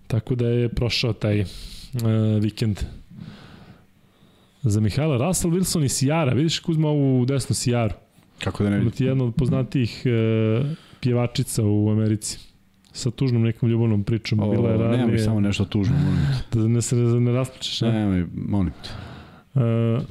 tako 0.06 0.34
da 0.34 0.48
je 0.48 0.68
prošao 0.68 1.12
taj 1.12 1.44
e, 2.04 2.40
vikend 2.40 2.80
za 4.62 4.80
Mihajla 4.80 5.26
Russell 5.26 5.54
Wilson 5.54 5.84
i 5.84 5.88
Sijara 5.88 6.32
vidiš 6.32 6.58
Kuzma 6.58 6.90
u 6.90 7.24
desnu 7.28 7.54
Sijaru 7.54 7.94
kako 8.38 8.64
da 8.64 8.70
ne 8.70 8.78
vidim 8.78 9.06
jedna 9.06 9.24
od 9.24 9.34
poznatijih 9.34 10.02
e, 10.06 10.10
pjevačica 11.00 11.62
u 11.64 11.90
Americi 11.90 12.38
sa 12.92 13.10
tužnom 13.10 13.42
nekom 13.42 13.68
ljubavnom 13.68 14.04
pričom. 14.04 14.40
O, 14.40 14.50
Bila 14.50 14.70
je 14.70 14.78
ranije... 14.78 14.98
Nemoj 14.98 15.18
samo 15.18 15.40
nešto 15.40 15.64
tužno, 15.64 15.94
molim 15.96 16.20
te. 16.50 16.58
Da 16.58 16.68
ne 16.68 16.82
se 16.82 16.96
ne, 16.96 17.20
ne 17.20 17.32
raspličeš, 17.32 17.80
ne? 17.80 17.92
Nemoj, 17.92 18.26
molim 18.34 18.72
te. 18.82 18.90
Uh, 19.54 20.02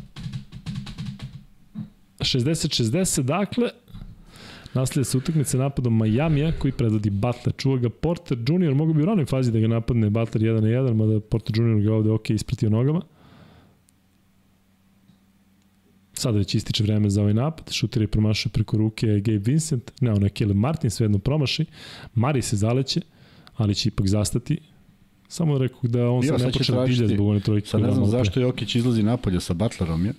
60-60, 2.20 3.22
dakle, 3.22 3.70
Naslije 4.76 5.06
se 5.06 5.18
utakmice 5.18 5.58
napadom 5.58 5.98
Majamija 5.98 6.52
koji 6.60 6.72
predvodi 6.72 7.10
Butler. 7.10 7.56
Čuva 7.58 7.78
ga 7.78 7.90
Porter 7.90 8.38
Junior, 8.48 8.76
mogu 8.76 8.94
bi 8.94 9.02
u 9.02 9.06
ranoj 9.06 9.26
fazi 9.26 9.52
da 9.52 9.60
ga 9.60 9.68
napadne 9.68 10.10
Butler 10.10 10.44
1 10.44 10.62
na 10.62 10.68
1, 10.68 10.94
mada 10.94 11.20
Porter 11.20 11.58
Junior 11.58 11.82
ga 11.82 11.94
ovde 11.94 12.12
ok 12.12 12.30
ispratio 12.30 12.70
nogama. 12.70 13.02
Sada 16.14 16.38
već 16.38 16.56
ističe 16.56 16.84
vreme 16.84 17.10
za 17.10 17.22
ovaj 17.22 17.34
napad. 17.34 17.72
Šuter 17.72 18.02
je 18.02 18.08
promašao 18.08 18.50
preko 18.50 18.78
ruke 18.78 19.08
Gabe 19.08 19.38
Vincent. 19.38 19.92
Ne, 20.02 20.12
ono 20.12 20.26
je 20.26 20.30
Caleb 20.30 20.58
Martin, 20.58 20.90
svejedno 20.90 21.20
promaši. 21.20 21.66
Mari 22.14 22.42
se 22.42 22.56
zaleće, 22.56 23.02
ali 23.56 23.76
će 23.76 23.90
ipak 23.90 24.08
zastati. 24.08 24.58
Samo 25.28 25.58
rekao 25.58 25.80
da 25.84 26.10
on 26.10 26.22
Bio, 26.22 26.40
sad 26.40 26.48
ne 26.48 26.52
počne 26.52 26.76
da 26.76 26.86
dilje 26.86 27.08
zbog 27.08 27.28
one 27.28 27.40
trojke. 27.40 27.68
Sad 27.68 27.82
ne 27.82 27.92
znam 27.92 28.06
zašto 28.06 28.40
Jokić 28.40 28.76
izlazi 28.76 29.04
napolje 29.04 29.42
sa 29.42 29.54
Butlerom, 29.54 30.06
je? 30.06 30.14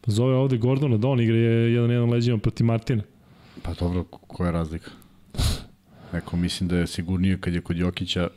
Pa 0.00 0.12
zove 0.12 0.34
ovde 0.34 0.56
Gordona 0.56 0.96
da 0.96 1.08
on 1.08 1.20
igra 1.20 1.36
je 1.36 1.72
jedan 1.72 1.90
jedan 1.90 2.10
leđima 2.10 2.38
protiv 2.38 2.66
Martina. 2.66 3.02
Pa 3.62 3.74
dobro, 3.74 4.04
koja 4.04 4.48
je 4.48 4.52
razlika? 4.52 4.90
Neko 6.12 6.36
mislim 6.36 6.68
da 6.68 6.78
je 6.78 6.86
sigurnije 6.86 7.40
kad 7.40 7.54
je 7.54 7.60
kod 7.60 7.76
Jokića 7.76 8.28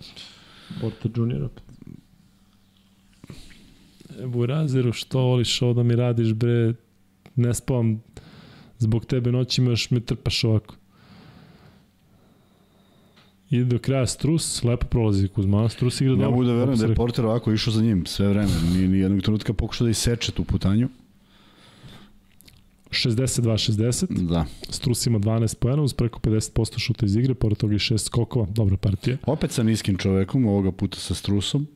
Porta 0.82 1.10
Junior 1.16 1.44
opet. 1.44 1.64
Evo 4.20 4.46
razeru, 4.46 4.94
što 4.94 5.20
voliš 5.20 5.62
ovo 5.62 5.74
da 5.74 5.84
mi 5.84 5.96
radiš 5.96 6.34
bre, 6.34 6.74
ne 7.36 7.54
spavam 7.54 8.04
zbog 8.78 9.06
tebe 9.06 9.32
noćima 9.32 9.70
još 9.70 9.92
me 9.92 10.00
trpaš 10.00 10.44
ovako. 10.44 10.76
Ide 13.50 13.66
do 13.66 13.80
kraja 13.80 14.08
Strus, 14.08 14.64
lepo 14.64 14.88
prolazi 14.88 15.28
Kuzma, 15.28 15.70
Strus 15.70 16.02
igra 16.02 16.12
dobro. 16.12 16.26
Ja 16.26 16.30
mogu 16.30 16.44
da 16.44 16.54
verujem 16.54 16.80
da 16.80 16.86
je 16.86 16.96
Porter 16.96 17.26
ovako 17.26 17.54
išao 17.54 17.74
za 17.74 17.82
njim 17.82 18.06
sve 18.06 18.28
vreme, 18.28 18.52
ni, 18.74 18.88
ni 18.88 19.00
jednog 19.00 19.22
trenutka 19.22 19.54
pokušao 19.54 19.86
da 19.86 19.92
iseče 19.92 20.32
tu 20.32 20.44
putanju. 20.44 20.90
62-60. 22.94 24.28
Da. 24.28 24.46
Strus 24.70 25.06
ima 25.06 25.20
12 25.20 25.56
pojena 25.56 25.82
uz 25.82 25.94
preko 25.94 26.20
50% 26.20 26.80
šuta 26.80 27.06
iz 27.06 27.16
igre, 27.16 27.34
pored 27.34 27.58
toga 27.58 27.76
i 27.76 27.78
6 27.78 27.98
skokova, 27.98 28.46
dobra 28.50 28.78
partija. 28.78 29.18
Opet 29.26 29.52
sa 29.52 29.64
niskim 29.64 29.98
čovekom, 29.98 30.46
ovoga 30.46 30.72
puta 30.72 30.98
sa 30.98 31.14
Strusom. 31.14 31.68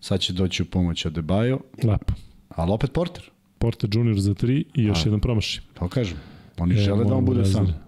Sad 0.00 0.20
će 0.20 0.32
doći 0.32 0.62
u 0.62 0.66
pomoć 0.66 1.06
Adebayo. 1.06 1.58
Lepo. 1.82 2.14
Ali 2.48 2.72
opet 2.72 2.92
Porter. 2.92 3.30
Porter 3.58 3.90
Junior 3.92 4.20
za 4.20 4.34
3 4.34 4.64
i 4.74 4.84
još 4.84 4.98
A, 4.98 5.08
jedan 5.08 5.20
promaši. 5.20 5.60
To 5.74 5.88
kažem. 5.88 6.18
Oni 6.58 6.74
e, 6.74 6.78
žele 6.78 7.04
da 7.04 7.14
on 7.14 7.24
bude 7.24 7.40
razine. 7.40 7.66
sam. 7.66 7.84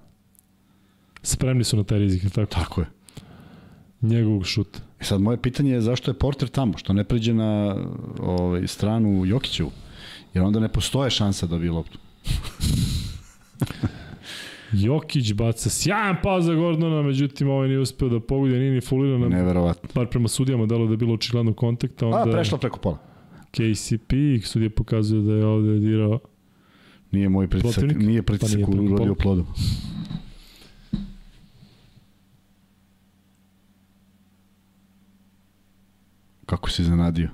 Spremni 1.22 1.64
su 1.64 1.76
na 1.76 1.84
taj 1.84 1.98
rizik, 1.98 2.32
tako? 2.34 2.54
Tako 2.54 2.80
je. 2.80 2.86
Njegovog 4.00 4.46
šuta. 4.46 4.78
I 4.78 5.02
e 5.02 5.04
sad 5.04 5.20
moje 5.20 5.42
pitanje 5.42 5.72
je 5.72 5.80
zašto 5.80 6.10
je 6.10 6.18
Porter 6.18 6.48
tamo, 6.48 6.78
što 6.78 6.92
ne 6.92 7.04
pređe 7.04 7.34
na 7.34 7.76
ovaj, 8.20 8.66
stranu 8.66 9.26
Jokićevu, 9.26 9.70
jer 10.34 10.44
onda 10.44 10.60
ne 10.60 10.68
postoje 10.68 11.10
šansa 11.10 11.46
da 11.46 11.50
dobije 11.50 11.70
loptu. 11.70 11.98
Jokić 14.72 15.32
baca 15.32 15.70
sjajan 15.70 16.16
pas 16.22 16.44
za 16.44 16.54
Gordona, 16.54 17.02
međutim 17.02 17.48
ovaj 17.48 17.68
nije 17.68 17.80
uspeo 17.80 18.08
da 18.08 18.20
pogodi, 18.20 18.58
nije 18.58 18.72
ni 18.72 18.80
fuliran. 18.80 19.20
Neverovatno. 19.20 19.88
Par 19.94 20.06
prema 20.06 20.28
sudijama 20.28 20.66
delo 20.66 20.86
da 20.86 20.92
je 20.92 20.96
bilo 20.96 21.14
očigledno 21.14 21.52
kontakta. 21.54 22.06
Onda... 22.06 22.30
A, 22.30 22.32
prešla 22.32 22.58
preko 22.58 22.78
pola. 22.78 22.98
KCP, 23.50 24.12
sudija 24.44 24.70
pokazuje 24.70 25.22
da 25.22 25.32
je 25.32 25.46
ovde 25.46 25.78
dirao 25.78 26.18
Nije 27.12 27.28
moj 27.28 27.48
pritisak, 27.48 27.84
nije 27.96 28.22
pritisak 28.22 28.60
pa 28.60 28.70
nije 28.76 28.92
urodio 28.92 29.14
plodom. 29.14 29.46
Kako 36.46 36.70
si 36.70 36.84
zanadio? 36.84 37.28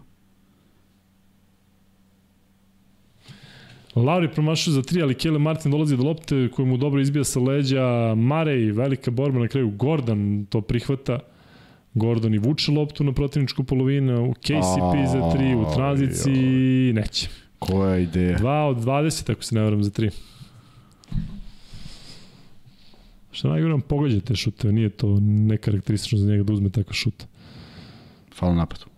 Lauri 3.95 4.29
promašuje 4.29 4.75
za 4.75 4.83
tri, 4.83 5.03
ali 5.03 5.15
Kele 5.15 5.39
Martin 5.39 5.71
dolazi 5.71 5.97
do 5.97 6.03
lopte 6.03 6.49
koju 6.49 6.67
mu 6.67 6.77
dobro 6.77 7.01
izbija 7.01 7.25
sa 7.25 7.41
leđa. 7.41 8.15
Marej, 8.15 8.73
velika 8.73 9.11
borba 9.11 9.39
na 9.39 9.49
kraju. 9.49 9.71
Gordon 9.71 10.47
to 10.51 10.61
prihvata. 10.61 11.19
Gordon 11.95 12.35
i 12.35 12.39
vuče 12.39 12.73
loptu 12.73 13.05
na 13.05 13.12
protivničku 13.12 13.65
polovinu. 13.65 14.31
U 14.31 14.35
KCP 14.35 15.12
za 15.12 15.31
tri, 15.33 15.55
u 15.55 15.65
tranziciji 15.75 16.93
neće. 16.93 17.29
Koja 17.59 17.99
ideja? 17.99 18.39
2 18.39 18.69
od 18.69 18.77
20, 18.77 19.33
ako 19.33 19.43
se 19.43 19.55
ne 19.55 19.61
varam, 19.61 19.83
za 19.83 19.91
tri. 19.91 20.11
Šta 23.31 23.49
najgore 23.49 23.79
pogađa 23.89 24.21
te 24.21 24.37
šute, 24.37 24.73
nije 24.73 24.89
to 24.89 25.19
nekarakteristično 25.21 26.19
za 26.19 26.27
njega 26.27 26.43
da 26.43 26.53
uzme 26.53 26.71
takav 26.71 26.95
šut. 26.95 27.25
Hvala 28.39 28.55
napadu. 28.55 28.92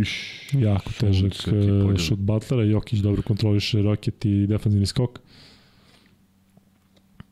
Iš, 0.00 0.40
jako 0.52 0.90
težak 1.00 1.32
e, 1.32 1.98
šut 1.98 2.18
Butlera, 2.18 2.64
Jokić 2.64 2.98
dobro 2.98 3.22
kontroliše 3.22 3.82
roket 3.82 4.24
i 4.24 4.46
defanzivni 4.46 4.86
skok. 4.86 5.20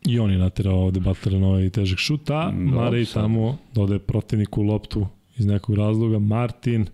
I 0.06 0.18
on 0.18 0.30
je 0.30 0.38
naterao 0.38 0.84
ovde 0.84 1.00
Butlera 1.00 1.38
na 1.38 1.46
ovaj 1.46 1.70
težak 1.70 1.98
šut, 1.98 2.30
a 2.30 2.50
mm, 2.50 2.74
Marej 2.74 3.06
tamo 3.06 3.58
dodaje 3.74 3.98
protivniku 3.98 4.62
loptu 4.62 5.06
iz 5.36 5.46
nekog 5.46 5.76
razloga. 5.76 6.18
Martin, 6.18 6.86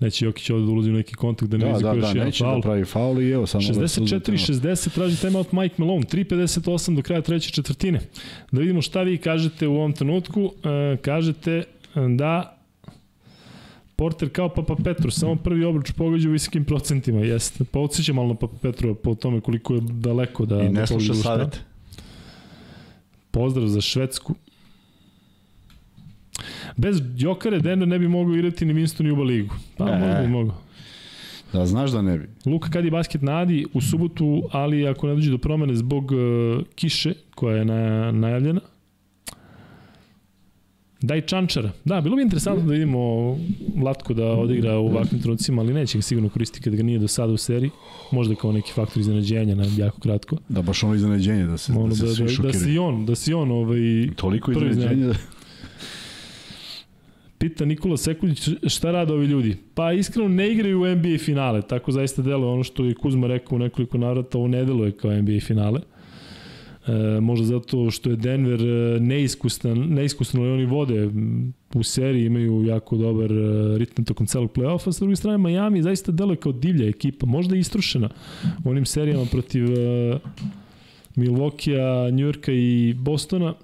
neće 0.00 0.24
Jokić 0.24 0.50
ovde 0.50 0.66
da 0.66 0.72
ulazi 0.72 0.90
u 0.90 0.94
neki 0.94 1.14
kontakt 1.14 1.50
da 1.50 1.56
ne 1.56 1.64
da, 1.64 1.72
rizikuje 1.72 2.00
da, 2.00 2.06
da, 2.06 2.14
da, 2.14 2.24
neće 2.24 2.44
da 2.44 2.60
pravi 2.62 2.84
faul 2.84 3.22
i 3.22 3.30
evo 3.30 3.46
samo 3.46 3.62
64-60 3.62 4.94
traži 4.94 5.20
timeout 5.20 5.52
Mike 5.52 5.74
Malone. 5.78 6.02
3.58 6.02 6.96
do 6.96 7.02
kraja 7.02 7.20
treće 7.20 7.50
četvrtine. 7.50 8.00
Da 8.52 8.60
vidimo 8.60 8.82
šta 8.82 9.02
vi 9.02 9.18
kažete 9.18 9.68
u 9.68 9.74
ovom 9.74 9.92
trenutku. 9.92 10.52
E, 10.64 10.96
kažete 10.96 11.64
da 11.94 12.55
Porter 13.96 14.28
kao 14.28 14.48
Papa 14.48 14.76
Petru, 14.84 15.10
samo 15.10 15.36
prvi 15.36 15.64
obruč 15.64 15.92
pogađa 15.92 16.28
u 16.28 16.32
visokim 16.32 16.64
procentima, 16.64 17.20
jeste. 17.20 17.64
Pa 17.64 17.78
odsjeća 17.78 18.12
malo 18.12 18.28
na 18.28 18.34
Papa 18.34 18.56
Petru 18.62 18.94
po 18.94 19.14
tome 19.14 19.40
koliko 19.40 19.74
je 19.74 19.80
daleko 19.80 20.46
da... 20.46 20.62
I 20.62 20.68
ne 20.68 20.80
da 20.80 20.86
sluša 20.86 21.14
savjet. 21.14 21.60
Pozdrav 23.30 23.66
za 23.66 23.80
Švedsku. 23.80 24.34
Bez 26.76 27.00
Jokare 27.16 27.60
Denver 27.60 27.88
ne 27.88 27.98
bi 27.98 28.08
mogao 28.08 28.34
igrati 28.34 28.64
ni 28.64 28.74
Winston 28.74 29.06
i 29.06 29.10
Uba 29.10 29.22
ligu. 29.22 29.54
Pa, 29.76 29.88
e. 29.90 29.98
mogu 29.98 30.22
bi 30.22 30.28
mogao. 30.28 30.56
Da, 31.52 31.66
znaš 31.66 31.90
da 31.90 32.02
ne 32.02 32.18
bi. 32.18 32.28
Luka 32.46 32.70
kad 32.70 32.84
je 32.84 32.90
basket 32.90 33.22
nadi 33.22 33.66
u 33.72 33.80
subotu, 33.80 34.42
ali 34.52 34.88
ako 34.88 35.06
ne 35.06 35.14
dođe 35.14 35.30
do 35.30 35.38
promene 35.38 35.74
zbog 35.74 36.12
uh, 36.12 36.18
kiše 36.74 37.14
koja 37.34 37.56
je 37.56 37.64
na, 37.64 38.12
najavljena, 38.12 38.60
Daj 41.02 41.20
Čančara. 41.20 41.70
Da, 41.84 42.00
bilo 42.00 42.16
bi 42.16 42.22
interesantno 42.22 42.66
da 42.66 42.72
vidimo 42.72 42.98
Vlatko 43.76 44.14
da 44.14 44.26
odigra 44.26 44.78
u 44.78 44.86
ovakvim 44.86 45.22
trenucima, 45.22 45.62
ali 45.62 45.74
neće 45.74 45.98
ga 45.98 46.02
sigurno 46.02 46.28
koristiti 46.28 46.64
kada 46.64 46.76
ga 46.76 46.82
nije 46.82 46.98
do 46.98 47.08
sada 47.08 47.32
u 47.32 47.36
seriji. 47.36 47.70
Možda 48.12 48.34
kao 48.34 48.52
neki 48.52 48.72
faktor 48.72 49.00
iznenađenja 49.00 49.54
na 49.54 49.64
jako 49.76 50.00
kratko. 50.00 50.36
Da, 50.48 50.62
baš 50.62 50.82
ono 50.82 50.94
iznenađenje, 50.94 51.46
da 51.46 51.56
se, 51.56 51.72
ono, 51.72 51.88
da 51.88 51.94
se 51.94 52.06
da, 52.06 52.14
svi 52.14 52.36
da, 52.36 52.42
da, 52.42 52.52
si 52.52 52.78
on, 52.78 53.06
da 53.06 53.14
si 53.14 53.34
on 53.34 53.50
ovaj, 53.50 54.08
Toliko 54.16 54.52
iznenađenja 54.52 55.06
da... 55.06 55.14
Pita 57.38 57.64
Nikola 57.64 57.96
Sekuljić 57.96 58.48
šta 58.66 58.90
rade 58.90 59.12
ovi 59.12 59.26
ljudi? 59.26 59.56
Pa 59.74 59.92
iskreno 59.92 60.28
ne 60.28 60.52
igraju 60.52 60.82
u 60.82 60.86
NBA 60.86 61.18
finale, 61.18 61.62
tako 61.62 61.92
zaista 61.92 62.22
deluje 62.22 62.52
ono 62.52 62.62
što 62.62 62.84
je 62.84 62.94
Kuzma 62.94 63.26
rekao 63.26 63.56
u 63.56 63.58
nekoliko 63.58 63.98
navrata, 63.98 64.38
ovo 64.38 64.48
ne 64.48 64.64
deluje 64.64 64.92
kao 64.92 65.22
NBA 65.22 65.40
finale. 65.40 65.80
E, 66.86 67.20
možda 67.20 67.46
zato 67.46 67.90
što 67.90 68.10
je 68.10 68.16
Denver 68.16 68.60
e, 68.60 69.00
neiskusan, 69.00 69.78
neiskusan 69.78 70.40
ali 70.40 70.50
oni 70.50 70.64
vode 70.64 71.10
u 71.74 71.82
seriji, 71.82 72.26
imaju 72.26 72.64
jako 72.64 72.96
dobar 72.96 73.32
e, 73.32 73.78
ritam 73.78 74.04
tokom 74.04 74.26
celog 74.26 74.52
play-offa, 74.52 74.92
sa 74.92 75.00
druge 75.00 75.16
strane 75.16 75.38
Miami 75.38 75.82
zaista 75.82 76.12
deluje 76.12 76.36
kao 76.36 76.52
divlja 76.52 76.88
ekipa, 76.88 77.26
možda 77.26 77.56
istrošena 77.56 78.08
u 78.64 78.70
onim 78.70 78.86
serijama 78.86 79.24
protiv 79.30 79.64
uh, 79.64 80.20
Milwaukee-a, 81.16 82.10
Njujorka 82.10 82.52
i 82.52 82.94
Bostona. 82.98 83.54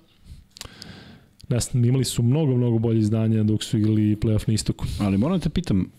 Znam, 1.60 1.84
imali 1.84 2.04
su 2.04 2.22
mnogo, 2.22 2.56
mnogo 2.56 2.78
bolje 2.78 2.98
izdanja 2.98 3.42
dok 3.42 3.62
su 3.62 3.78
igrali 3.78 4.16
play-off 4.16 4.48
na 4.48 4.54
istoku. 4.54 4.84
Ali 5.00 5.18
moram 5.18 5.38
da 5.38 5.42
te 5.42 5.48
pitam... 5.48 5.90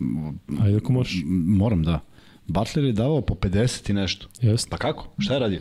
Ajde 0.62 0.78
ako 0.78 0.94
možeš. 0.94 1.22
Moram, 1.26 1.84
da. 1.84 2.00
Butler 2.48 2.86
je 2.86 2.92
davao 2.92 3.22
po 3.22 3.34
50 3.34 3.90
i 3.90 3.94
nešto. 3.94 4.28
Jeste. 4.42 4.70
Pa 4.70 4.78
kako? 4.78 5.08
Šta 5.20 5.34
je 5.34 5.40
radio? 5.40 5.60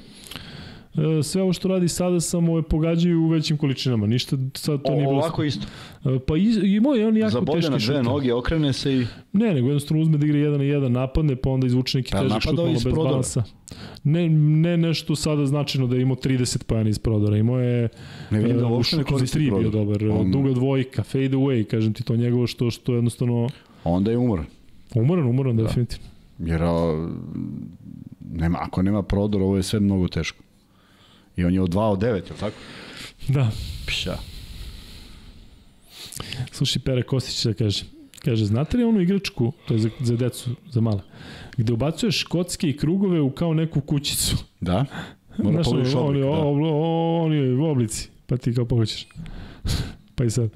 E, 0.94 1.22
sve 1.22 1.42
ovo 1.42 1.52
što 1.52 1.68
radi 1.68 1.88
sada 1.88 2.20
samo 2.20 2.56
je 2.56 2.62
pogađaju 2.62 3.20
u 3.20 3.28
većim 3.28 3.56
količinama. 3.56 4.06
Ništa 4.06 4.36
sad 4.54 4.82
to 4.82 4.92
o, 4.92 4.94
nije 4.94 5.06
bilo... 5.06 5.18
Ovako 5.18 5.44
isto. 5.44 5.66
E, 6.04 6.18
pa 6.26 6.36
i, 6.36 6.76
imao 6.76 6.94
je 6.94 7.06
on 7.06 7.16
jako 7.16 7.30
Zabode 7.30 7.60
teški 7.60 7.80
šut. 7.80 7.88
na 7.88 7.94
dve 7.94 8.02
noge, 8.02 8.34
okrene 8.34 8.72
se 8.72 8.94
i... 8.96 9.06
Ne, 9.32 9.54
nego 9.54 9.66
jednostavno 9.66 10.02
uzme 10.02 10.18
da 10.18 10.26
igra 10.26 10.38
jedan 10.38 10.58
na 10.58 10.64
jedan, 10.64 10.92
napadne, 10.92 11.36
pa 11.36 11.50
onda 11.50 11.66
izvuče 11.66 11.98
neki 11.98 12.12
pa 12.12 12.22
težak 12.22 12.42
šut 12.42 12.56
malo 12.56 12.68
bez 12.68 12.82
prodora. 12.82 13.08
balansa. 13.08 13.44
Ne, 14.04 14.28
ne 14.28 14.76
nešto 14.76 15.16
sada 15.16 15.46
značajno 15.46 15.86
da 15.86 15.96
je 15.96 16.02
imao 16.02 16.16
30 16.16 16.64
pojena 16.64 16.90
iz 16.90 16.98
prodora. 16.98 17.36
Imao 17.36 17.60
je... 17.60 17.88
Ne 18.30 18.38
vidim 18.38 18.58
da 18.58 18.66
uopšte 18.66 18.96
ne 18.96 19.04
koristi 19.04 19.48
prodor. 19.48 19.60
bio 19.60 19.70
dobar. 19.70 20.04
On... 20.08 20.30
Duga 20.30 20.52
dvojka, 20.52 21.02
fade 21.02 21.28
away, 21.36 21.64
kažem 21.64 21.92
ti 21.92 22.02
to 22.02 22.16
njegovo 22.16 22.46
što, 22.46 22.70
što 22.70 22.94
jednostavno... 22.94 23.48
Onda 23.84 24.10
je 24.10 24.18
umoran. 24.18 24.46
Umoran, 24.94 25.26
umoran, 25.26 25.56
da. 25.56 25.62
definitivno. 25.62 26.06
Jer 26.38 26.62
a, 26.62 27.08
nema, 28.32 28.58
ako 28.60 28.82
nema 28.82 29.02
prodor, 29.02 29.42
ovo 29.42 29.56
je 29.56 29.62
sve 29.62 29.80
mnogo 29.80 30.08
teško. 30.08 30.42
I 31.36 31.44
on 31.44 31.54
je 31.54 31.60
od 31.60 31.70
2 31.70 31.80
od 31.80 31.98
9, 31.98 32.06
je 32.06 32.14
li 32.14 32.38
tako? 32.40 32.56
Da. 33.28 33.50
Pša. 33.86 34.16
Slušaj, 36.52 36.82
Pere 36.82 37.02
Kostić 37.02 37.44
da 37.44 37.54
kaže, 37.54 37.84
kaže, 38.24 38.44
znate 38.44 38.76
li 38.76 38.84
onu 38.84 39.00
igračku, 39.00 39.52
to 39.68 39.74
je 39.74 39.80
za, 39.80 39.90
za 40.00 40.16
decu, 40.16 40.50
za 40.70 40.80
male, 40.80 41.00
gde 41.56 41.72
ubacuješ 41.72 42.24
kocke 42.24 42.68
i 42.68 42.76
krugove 42.76 43.20
u 43.20 43.30
kao 43.30 43.54
neku 43.54 43.80
kućicu? 43.80 44.36
Da. 44.60 44.84
Mora 45.38 45.62
Znaš, 45.62 45.66
oblik, 45.66 45.96
oni, 45.96 46.20
da. 46.20 46.28
oni 46.28 47.66
oblici, 47.70 48.08
pa 48.26 48.36
ti 48.36 48.54
kao 48.54 48.64
pohoćeš. 48.64 49.06
pa 50.16 50.24
i 50.24 50.30
sad. 50.30 50.50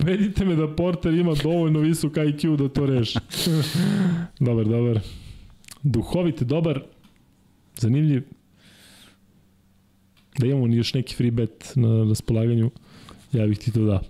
Ubedite 0.00 0.44
me 0.44 0.56
da 0.56 0.74
Porter 0.74 1.14
ima 1.14 1.34
dovoljno 1.42 1.80
visok 1.80 2.12
IQ 2.12 2.56
da 2.56 2.68
to 2.68 2.86
reši. 2.86 3.18
dobar, 4.40 4.64
dobar. 4.66 5.00
Duhovit, 5.82 6.42
dobar, 6.42 6.82
zanimljiv. 7.76 8.22
Da 10.38 10.46
imamo 10.46 10.66
još 10.66 10.94
neki 10.94 11.14
free 11.14 11.30
bet 11.30 11.72
na 11.74 12.04
raspolaganju, 12.08 12.70
ja 13.32 13.46
bih 13.46 13.58
ti 13.58 13.72
to 13.72 13.84
dao. 13.84 14.00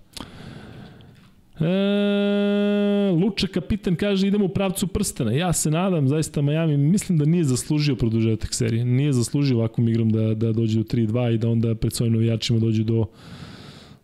E, 1.61 3.11
Luča 3.11 3.47
kapitan 3.47 3.97
kaže 3.97 4.29
idemo 4.29 4.45
u 4.45 4.49
pravcu 4.49 4.87
prstena. 4.87 5.33
Ja 5.33 5.53
se 5.53 5.71
nadam, 5.71 6.09
zaista 6.09 6.43
Miami 6.43 6.77
mislim 6.77 7.19
da 7.19 7.25
nije 7.25 7.45
zaslužio 7.45 7.97
produžetak 7.97 8.55
serije. 8.55 8.85
Nije 8.85 9.13
zaslužio 9.13 9.57
ovakvom 9.57 9.89
igrom 9.89 10.11
da, 10.11 10.35
da 10.35 10.53
dođe 10.53 10.79
do 10.79 10.85
3-2 10.85 11.35
i 11.35 11.39
da 11.39 11.49
onda 11.49 11.75
pred 11.75 11.93
svojim 11.93 12.13
navijačima 12.13 12.59
dođe 12.59 12.85
do, 12.85 13.07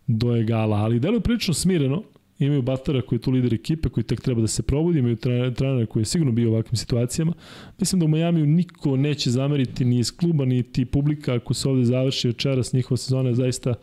do 0.07 0.35
egala. 0.35 0.77
Ali 0.77 0.99
deluje 0.99 1.21
prilično 1.21 1.53
smireno. 1.53 2.03
Imaju 2.45 2.61
Batara 2.61 3.01
koji 3.01 3.17
je 3.17 3.21
tu 3.21 3.31
lider 3.31 3.53
ekipe, 3.53 3.89
koji 3.89 4.03
tek 4.03 4.21
treba 4.21 4.41
da 4.41 4.47
se 4.47 4.63
probudi, 4.63 4.99
imaju 4.99 5.15
trenera 5.15 5.85
koji 5.85 6.01
je 6.01 6.05
sigurno 6.05 6.31
bio 6.31 6.49
u 6.49 6.53
ovakvim 6.53 6.75
situacijama. 6.75 7.33
Mislim 7.79 7.99
da 7.99 8.05
u 8.05 8.09
Majamiju 8.09 8.45
niko 8.45 8.97
neće 8.97 9.29
zameriti 9.29 9.85
ni 9.85 9.99
iz 9.99 10.17
kluba, 10.17 10.45
ni 10.45 10.63
ti 10.63 10.85
publika 10.85 11.33
ako 11.33 11.53
se 11.53 11.69
ovde 11.69 11.85
završi 11.85 12.27
večeras. 12.27 12.73
Njihova 12.73 12.97
sezona 12.97 13.29
je 13.29 13.35
zaista 13.35 13.73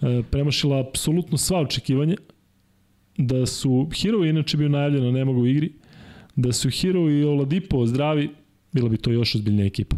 e, 0.00 0.22
premašila 0.30 0.80
apsolutno 0.80 1.38
sva 1.38 1.60
očekivanja 1.60 2.16
da 3.18 3.46
su 3.46 3.88
Hero 4.02 4.24
inače 4.24 4.56
bio 4.56 4.68
najavljen, 4.68 5.14
ne 5.14 5.24
mogu 5.24 5.40
u 5.40 5.46
igri, 5.46 5.72
da 6.36 6.52
su 6.52 6.70
Hero 6.70 7.10
i 7.10 7.24
Oladipo 7.24 7.86
zdravi, 7.86 8.30
bila 8.72 8.88
bi 8.88 8.96
to 8.96 9.10
još 9.10 9.34
ozbiljnija 9.34 9.66
ekipa. 9.66 9.96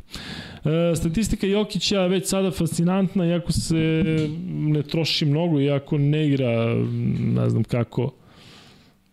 E, 0.64 0.96
statistika 0.96 1.46
Jokića 1.46 2.06
već 2.06 2.28
sada 2.28 2.50
fascinantna, 2.50 3.26
iako 3.26 3.52
se 3.52 4.02
ne 4.48 4.82
troši 4.82 5.24
mnogo, 5.24 5.60
iako 5.60 5.98
ne 5.98 6.28
igra, 6.28 6.74
ne 7.18 7.50
znam 7.50 7.64
kako, 7.64 8.14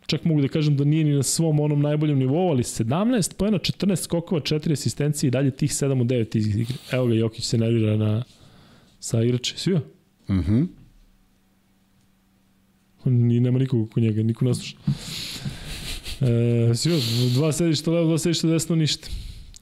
čak 0.06 0.24
mogu 0.26 0.42
da 0.42 0.48
kažem 0.48 0.77
da 0.77 0.84
nije 0.84 1.03
ni 1.03 1.14
na 1.14 1.24
svom 1.24 1.60
onom 1.60 1.82
najboljem 1.82 2.19
nivou, 2.19 2.50
ali 2.50 2.64
17 2.64 3.34
pojena, 3.34 3.58
14 3.58 3.95
skokova, 3.95 4.42
4 4.42 4.72
asistencije 4.72 5.27
i 5.27 5.32
dalje 5.32 5.52
tih 5.52 5.72
7 5.72 6.02
u 6.02 6.06
9 6.06 6.38
iz 6.38 6.48
igre. 6.48 6.76
Evo 6.92 7.08
ga, 7.08 7.14
Jokić 7.14 7.45
se 7.45 7.58
nervira 7.58 7.98
na, 7.98 8.24
sa 9.00 9.24
igrače. 9.24 9.53
Svio? 9.58 9.82
Mhm. 10.30 10.56
Mm 10.56 10.69
Ni, 13.06 13.40
nema 13.40 13.60
nikog 13.60 13.82
oko 13.82 14.00
njega, 14.00 14.24
niko 14.24 14.45
ne 14.45 14.53
sluša. 14.53 14.77
E, 16.22 16.76
Sio, 16.76 16.98
dva 17.34 17.52
sedišta 17.52 17.92
levo, 17.92 18.08
dva 18.08 18.18
sedišta 18.18 18.48
desno, 18.48 18.76
ništa. 18.76 19.08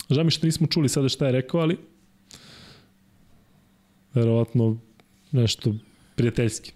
Žao 0.10 0.24
mi 0.24 0.32
što 0.32 0.46
nismo 0.46 0.68
čuli 0.68 0.90
sada 0.90 1.10
šta 1.10 1.26
je 1.26 1.32
rekao, 1.32 1.62
ali 1.62 1.78
verovatno 4.14 4.78
nešto 5.32 5.76
prijateljski. 6.16 6.72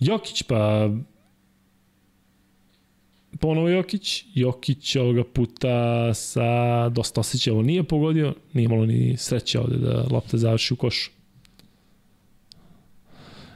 Jokić, 0.00 0.42
pa 0.42 0.90
ponovo 3.40 3.68
Jokić. 3.68 4.24
Jokić 4.34 4.96
ovoga 4.96 5.24
puta 5.24 6.14
sa 6.14 6.88
dosta 6.88 7.20
osjećaja 7.20 7.54
ovo 7.54 7.62
nije 7.62 7.82
pogodio, 7.82 8.34
nije 8.52 8.68
malo 8.68 8.86
ni 8.86 9.16
sreće 9.16 9.60
ovde 9.60 9.76
da 9.76 10.06
lopta 10.10 10.38
završi 10.38 10.74
u 10.74 10.76
košu. 10.76 11.10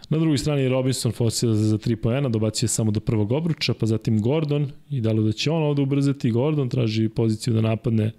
Na 0.08 0.18
drugoj 0.18 0.38
strani 0.38 0.68
Robinson 0.68 1.12
fosil 1.12 1.52
za 1.52 1.78
3 1.78 1.96
poena, 1.96 2.28
dobacio 2.28 2.64
je 2.64 2.68
samo 2.68 2.90
do 2.90 3.00
prvog 3.00 3.32
obruča, 3.32 3.74
pa 3.74 3.86
zatim 3.86 4.22
Gordon 4.22 4.70
i 4.90 5.00
da 5.00 5.12
li 5.12 5.24
da 5.24 5.32
će 5.32 5.50
on 5.50 5.62
ovde 5.62 5.82
ubrzati. 5.82 6.30
Gordon 6.30 6.68
traži 6.68 7.08
poziciju 7.08 7.54
da 7.54 7.60
napadne 7.60 8.12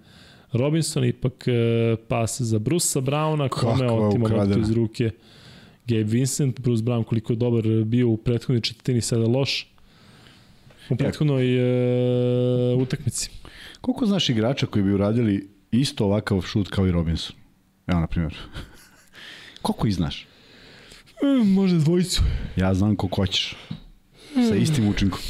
Robinson, 0.54 1.04
ipak 1.04 1.48
e, 1.48 1.96
pas 2.08 2.40
za 2.40 2.58
Brusa 2.58 3.00
Browna, 3.00 3.48
kome 3.48 3.90
otima 3.90 4.28
loptu 4.28 4.60
iz 4.60 4.70
ruke 4.70 5.10
Gabe 5.86 6.02
Vincent. 6.02 6.60
Bruce 6.60 6.82
Brown 6.82 7.04
koliko 7.04 7.32
je 7.32 7.36
dobar 7.36 7.64
bio 7.84 8.08
u 8.08 8.16
prethodnoj 8.16 8.60
četvrtini, 8.60 9.00
sada 9.00 9.26
loš 9.26 9.74
u 10.90 10.96
prethodnoj 10.96 11.56
e, 12.72 12.74
utakmici. 12.74 13.30
Koliko 13.80 14.06
znaš 14.06 14.28
igrača 14.28 14.66
koji 14.66 14.82
bi 14.82 14.92
uradili 14.92 15.48
isto 15.70 16.04
ovakav 16.04 16.40
šut 16.40 16.68
kao 16.68 16.86
i 16.86 16.92
Robinson? 16.92 17.36
Evo, 17.86 18.00
na 18.00 18.06
primjer. 18.06 18.34
Koliko 19.62 19.86
ih 19.86 19.94
znaš? 19.94 20.26
E, 21.22 21.44
može 21.44 21.78
dvojicu. 21.78 22.22
Ja 22.56 22.74
znam 22.74 22.96
ko 22.96 23.08
hoćeš. 23.16 23.56
Sa 24.48 24.54
istim 24.54 24.88
učinkom. 24.88 25.20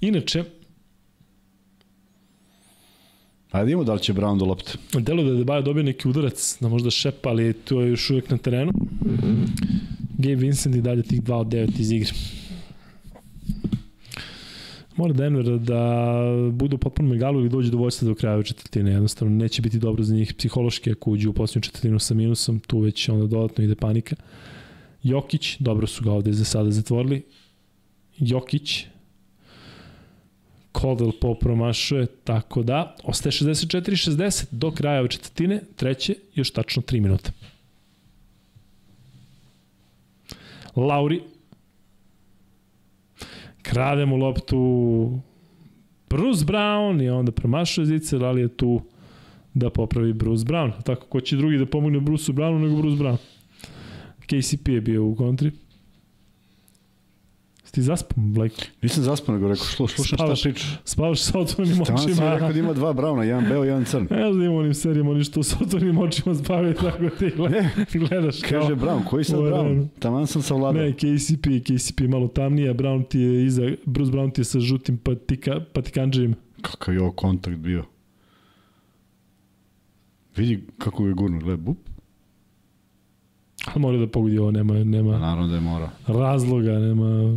Inače, 0.00 0.44
Ajde 3.54 3.72
imamo 3.72 3.84
da 3.84 3.94
li 3.94 4.00
će 4.00 4.14
Brown 4.14 4.38
do 4.38 4.44
lopte. 4.44 4.72
Delo 4.92 5.22
da 5.22 5.30
je 5.30 5.36
Debaja 5.36 5.60
dobio 5.60 5.82
neki 5.82 6.08
udarac, 6.08 6.56
da 6.60 6.68
možda 6.68 6.90
šepa, 6.90 7.28
ali 7.28 7.52
to 7.52 7.80
je 7.80 7.90
još 7.90 8.10
uvijek 8.10 8.30
na 8.30 8.38
terenu. 8.38 8.72
Gabe 10.18 10.34
Vincent 10.34 10.76
i 10.76 10.80
dalje 10.80 11.02
tih 11.02 11.22
2 11.22 11.34
od 11.34 11.46
9 11.46 11.80
iz 11.80 11.92
igre. 11.92 12.10
Mora 14.96 15.12
Denver 15.12 15.58
da 15.58 16.14
budu 16.52 16.78
potpuno 16.78 17.08
megalu 17.08 17.40
ili 17.40 17.48
dođe 17.48 17.70
do 17.70 17.78
vojstva 17.78 18.08
do 18.08 18.14
kraja 18.14 18.42
četvrtine. 18.42 18.90
Jednostavno 18.90 19.36
neće 19.36 19.62
biti 19.62 19.78
dobro 19.78 20.04
za 20.04 20.14
njih 20.14 20.34
psihološki 20.34 20.90
ako 20.90 21.10
uđu 21.10 21.30
u 21.30 21.32
posljednju 21.32 21.62
četvrtinu 21.62 21.98
sa 21.98 22.14
minusom, 22.14 22.60
tu 22.60 22.80
već 22.80 23.08
onda 23.08 23.26
dodatno 23.26 23.64
ide 23.64 23.74
panika. 23.74 24.16
Jokić, 25.02 25.56
dobro 25.58 25.86
su 25.86 26.04
ga 26.04 26.12
ovde 26.12 26.32
za 26.32 26.44
sada 26.44 26.70
zatvorili. 26.70 27.22
Jokić, 28.18 28.86
Caldwell 30.80 31.12
po 31.20 31.34
promašuje, 31.34 32.06
tako 32.24 32.62
da 32.62 32.96
ostaje 33.04 33.32
64-60 33.32 34.44
do 34.50 34.70
kraja 34.70 35.00
ove 35.00 35.08
četvrtine, 35.08 35.60
treće, 35.76 36.14
još 36.34 36.50
tačno 36.50 36.82
3 36.82 37.00
minuta. 37.00 37.30
Lauri 40.76 41.20
krade 43.62 44.06
mu 44.06 44.16
loptu 44.16 45.20
Bruce 46.10 46.44
Brown 46.44 47.02
i 47.04 47.08
onda 47.08 47.32
promašuje 47.32 47.86
zice, 47.86 48.16
ali 48.16 48.40
je 48.40 48.48
tu 48.48 48.80
da 49.54 49.70
popravi 49.70 50.12
Bruce 50.12 50.44
Brown. 50.44 50.72
Tako, 50.82 51.06
ko 51.06 51.20
će 51.20 51.36
drugi 51.36 51.58
da 51.58 51.66
pomogne 51.66 52.00
Bruce 52.00 52.32
Brownu 52.32 52.58
nego 52.58 52.82
Bruce 52.82 53.02
Brown? 53.02 53.16
KCP 54.26 54.68
je 54.68 54.80
bio 54.80 55.04
u 55.04 55.14
kontri. 55.16 55.52
Ti 57.74 57.82
zaspam, 57.82 58.32
Blake? 58.32 58.66
Nisam 58.82 59.02
zaspao, 59.02 59.34
nego 59.34 59.48
rekao, 59.48 59.64
sluš, 59.64 59.94
slušam 59.94 60.16
šta 60.18 60.34
pričaš. 60.42 60.78
Spavaš 60.84 61.20
sa 61.20 61.38
otvorenim 61.38 61.82
očima. 61.82 61.96
Tamo 61.98 62.14
sam 62.14 62.32
rekao 62.32 62.52
da 62.52 62.58
ima 62.58 62.72
dva 62.72 62.92
brauna, 62.92 63.24
jedan 63.24 63.44
beo, 63.48 63.64
jedan 63.64 63.84
crn. 63.84 64.06
Ne 64.10 64.32
znam 64.32 64.42
ima 64.42 64.54
onim 64.54 64.74
serijama, 64.74 65.10
oni 65.10 65.24
što 65.24 65.42
sa 65.42 65.56
otvorenim 65.60 65.98
očima 65.98 66.34
spavaju, 66.34 66.74
tako 66.82 67.08
ti 67.18 67.30
gleda, 67.36 67.68
gledaš 67.94 68.40
kao... 68.40 68.60
Kaže 68.60 68.74
Brown, 68.74 69.04
koji 69.04 69.24
sad 69.24 69.38
Brown? 69.40 69.86
Tamo 69.98 70.26
sam 70.26 70.42
savladao. 70.42 70.82
Ne, 70.82 70.92
KCP, 70.92 71.46
KCP 71.64 72.00
malo 72.00 72.28
tamnije, 72.28 72.74
Brown 72.74 73.08
ti 73.08 73.18
je 73.18 73.46
iza, 73.46 73.62
Bruce 73.84 74.12
Brown 74.12 74.32
ti 74.32 74.40
je 74.40 74.44
sa 74.44 74.60
žutim 74.60 74.96
patika, 74.98 75.60
patikanđerima. 75.72 76.34
Kakav 76.62 76.94
je 76.94 77.00
ovo 77.00 77.12
kontakt 77.12 77.56
bio. 77.56 77.84
Vidi 80.36 80.64
kako 80.78 81.06
je 81.06 81.14
gurno, 81.14 81.38
gleda, 81.38 81.62
bup. 81.62 81.78
Ali 83.66 83.80
mora 83.82 83.98
da 83.98 84.06
pogodi 84.06 84.38
ovo, 84.38 84.50
nema, 84.50 84.74
nema 84.74 85.18
Naravno 85.18 85.48
da 85.48 85.54
je 85.54 85.60
mora. 85.60 85.90
razloga, 86.06 86.78
nema... 86.78 87.34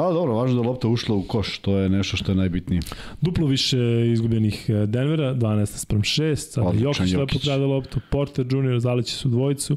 A 0.00 0.12
dobro, 0.12 0.34
važno 0.34 0.62
da 0.62 0.68
lopta 0.68 0.88
ušla 0.88 1.14
u 1.14 1.22
koš, 1.22 1.58
to 1.58 1.78
je 1.78 1.88
nešto 1.88 2.16
što 2.16 2.32
je 2.32 2.36
najbitnije. 2.36 2.82
Duplo 3.20 3.46
više 3.46 3.78
izgubljenih 4.12 4.70
e, 4.70 4.86
Denvera, 4.86 5.34
12 5.34 5.66
sprem 5.66 6.02
6, 6.02 6.34
sada 6.36 6.70
Jokić 6.78 7.12
lepo 7.12 7.38
krade 7.44 7.64
loptu, 7.64 8.00
Porter 8.10 8.46
Jr. 8.50 8.80
zalići 8.80 9.14
su 9.14 9.28
dvojicu. 9.28 9.76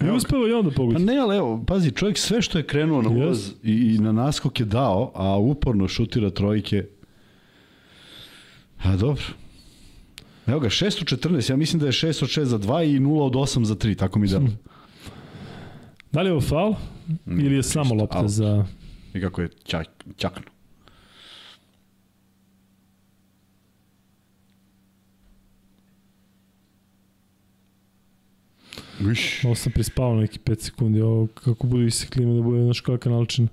I 0.00 0.10
uspeva 0.10 0.48
i 0.48 0.52
onda 0.52 0.70
pogodi. 0.70 0.94
Pa 0.94 1.12
ne, 1.12 1.18
ali 1.18 1.36
evo, 1.36 1.64
pazi, 1.66 1.90
čovjek 1.90 2.18
sve 2.18 2.42
što 2.42 2.58
je 2.58 2.66
krenuo 2.66 3.02
na 3.02 3.10
ulaz 3.10 3.38
yes. 3.38 3.52
i, 3.62 3.94
i 3.94 3.98
na 3.98 4.12
naskok 4.12 4.60
je 4.60 4.66
dao, 4.66 5.12
a 5.14 5.38
uporno 5.38 5.88
šutira 5.88 6.30
trojke. 6.30 6.86
A 8.82 8.96
dobro, 8.96 9.22
Evo 10.46 10.60
ga, 10.60 10.68
6 10.68 11.02
od 11.02 11.32
14, 11.32 11.50
ja 11.50 11.56
mislim 11.56 11.80
da 11.80 11.86
je 11.86 11.92
6 11.92 12.22
od 12.24 12.28
6 12.28 12.42
za 12.42 12.58
2 12.58 12.96
i 12.96 13.00
0 13.00 13.22
od 13.22 13.32
8 13.32 13.64
za 13.64 13.74
3, 13.74 13.96
tako 13.96 14.18
mi 14.18 14.28
da. 14.28 14.40
Da 16.12 16.22
li 16.22 16.28
je 16.28 16.32
ovo 16.32 16.40
faul? 16.40 16.74
Ili 17.26 17.54
je 17.54 17.62
samo 17.62 17.94
lopta 17.94 18.28
za... 18.28 18.64
I 19.14 19.20
kako 19.20 19.42
je 19.42 19.48
čak, 19.64 19.88
čakno. 20.16 20.42
Viš. 29.00 29.44
Ovo 29.44 29.54
sam 29.54 29.72
prispao 29.72 30.14
neki 30.14 30.38
5 30.38 30.60
sekundi, 30.60 31.00
ovo 31.00 31.26
kako 31.26 31.66
bude 31.66 31.86
iseklima 31.86 32.34
da 32.34 32.42
bude 32.42 32.60
naš 32.60 32.80
kakva 32.80 33.12
naličina. 33.12 33.48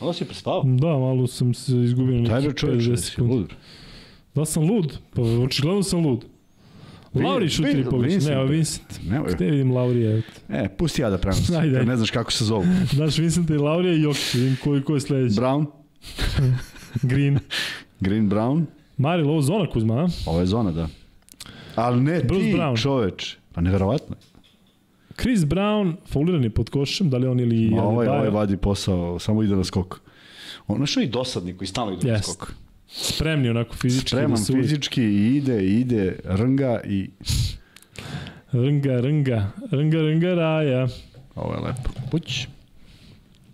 Ovo 0.00 0.12
si 0.12 0.24
prispao? 0.24 0.62
Da, 0.62 0.86
malo 0.98 1.26
sam 1.26 1.54
se 1.54 1.72
izgubio 1.76 2.20
neki 2.20 2.32
50 2.32 2.96
sekundi. 2.96 3.54
Da 4.34 4.44
sam 4.44 4.62
lud? 4.62 4.98
Pa 5.14 5.22
očigledno 5.22 5.82
sam 5.82 6.06
lud. 6.06 6.24
Lauri 7.14 7.48
šutiri 7.48 7.84
pogrešno. 7.84 8.30
Ne, 8.30 8.44
Vincent. 8.44 9.00
Ne, 9.10 9.20
Gde 9.34 9.50
vidim 9.50 9.72
Laurija? 9.72 10.22
E, 10.48 10.68
pusti 10.68 11.02
ja 11.02 11.10
da 11.10 11.18
prenosim. 11.18 11.56
Ajde, 11.56 11.84
Ne 11.84 11.96
znaš 11.96 12.10
kako 12.10 12.32
se 12.32 12.44
zovu. 12.44 12.64
Znaš 12.94 13.18
Vincenta 13.18 13.54
i 13.54 13.58
Laurija 13.58 13.94
i 13.94 14.02
Jokić. 14.02 14.34
Vidim 14.34 14.56
koji, 14.64 14.82
ko 14.82 14.94
je 14.94 15.00
sledeći. 15.00 15.40
Brown. 15.40 15.66
Green. 17.02 17.38
Green 18.00 18.30
Brown. 18.30 18.64
Maril, 18.96 19.30
ovo 19.30 19.42
zona 19.42 19.70
Kuzma, 19.70 19.94
a? 19.94 20.08
Ovo 20.26 20.40
je 20.40 20.46
zona, 20.46 20.72
da. 20.72 20.88
Ali 21.74 22.02
ne 22.02 22.20
Bruce 22.20 22.44
ti, 22.44 22.54
Brown. 22.54 22.82
čoveč. 22.82 23.36
Pa 23.52 23.60
neverovatno 23.60 24.16
je. 24.16 24.32
Chris 25.16 25.40
Brown, 25.40 25.94
faulirani 26.06 26.50
pod 26.50 26.70
košem, 26.70 27.10
da 27.10 27.18
li 27.18 27.26
on 27.26 27.40
ili... 27.40 27.70
Ma, 27.70 27.82
ovaj, 27.82 28.08
ovaj 28.08 28.30
vadi 28.30 28.56
posao, 28.56 29.18
samo 29.18 29.42
ide 29.42 29.56
na 29.56 29.64
skok. 29.64 30.00
On 30.66 30.86
što 30.86 31.00
i 31.00 31.06
dosadnik 31.06 31.56
koji 31.56 31.68
stalno 31.68 31.92
ide 31.92 32.08
yes. 32.08 32.12
na 32.12 32.22
skok. 32.22 32.52
Spremni 32.94 33.48
onako 33.48 33.76
fizički. 33.76 34.08
Spreman 34.08 34.40
da 34.48 34.60
fizički 34.62 35.02
i 35.02 35.36
ide, 35.36 35.66
ide, 35.66 36.18
rnga 36.24 36.80
i... 36.84 37.10
Rnga, 38.52 39.00
rnga, 39.00 39.50
rnga, 39.72 39.98
rnga, 39.98 40.34
raja. 40.34 40.88
Ovo 41.34 41.54
je 41.54 41.60
lepo. 41.60 41.90
Puć. 42.10 42.48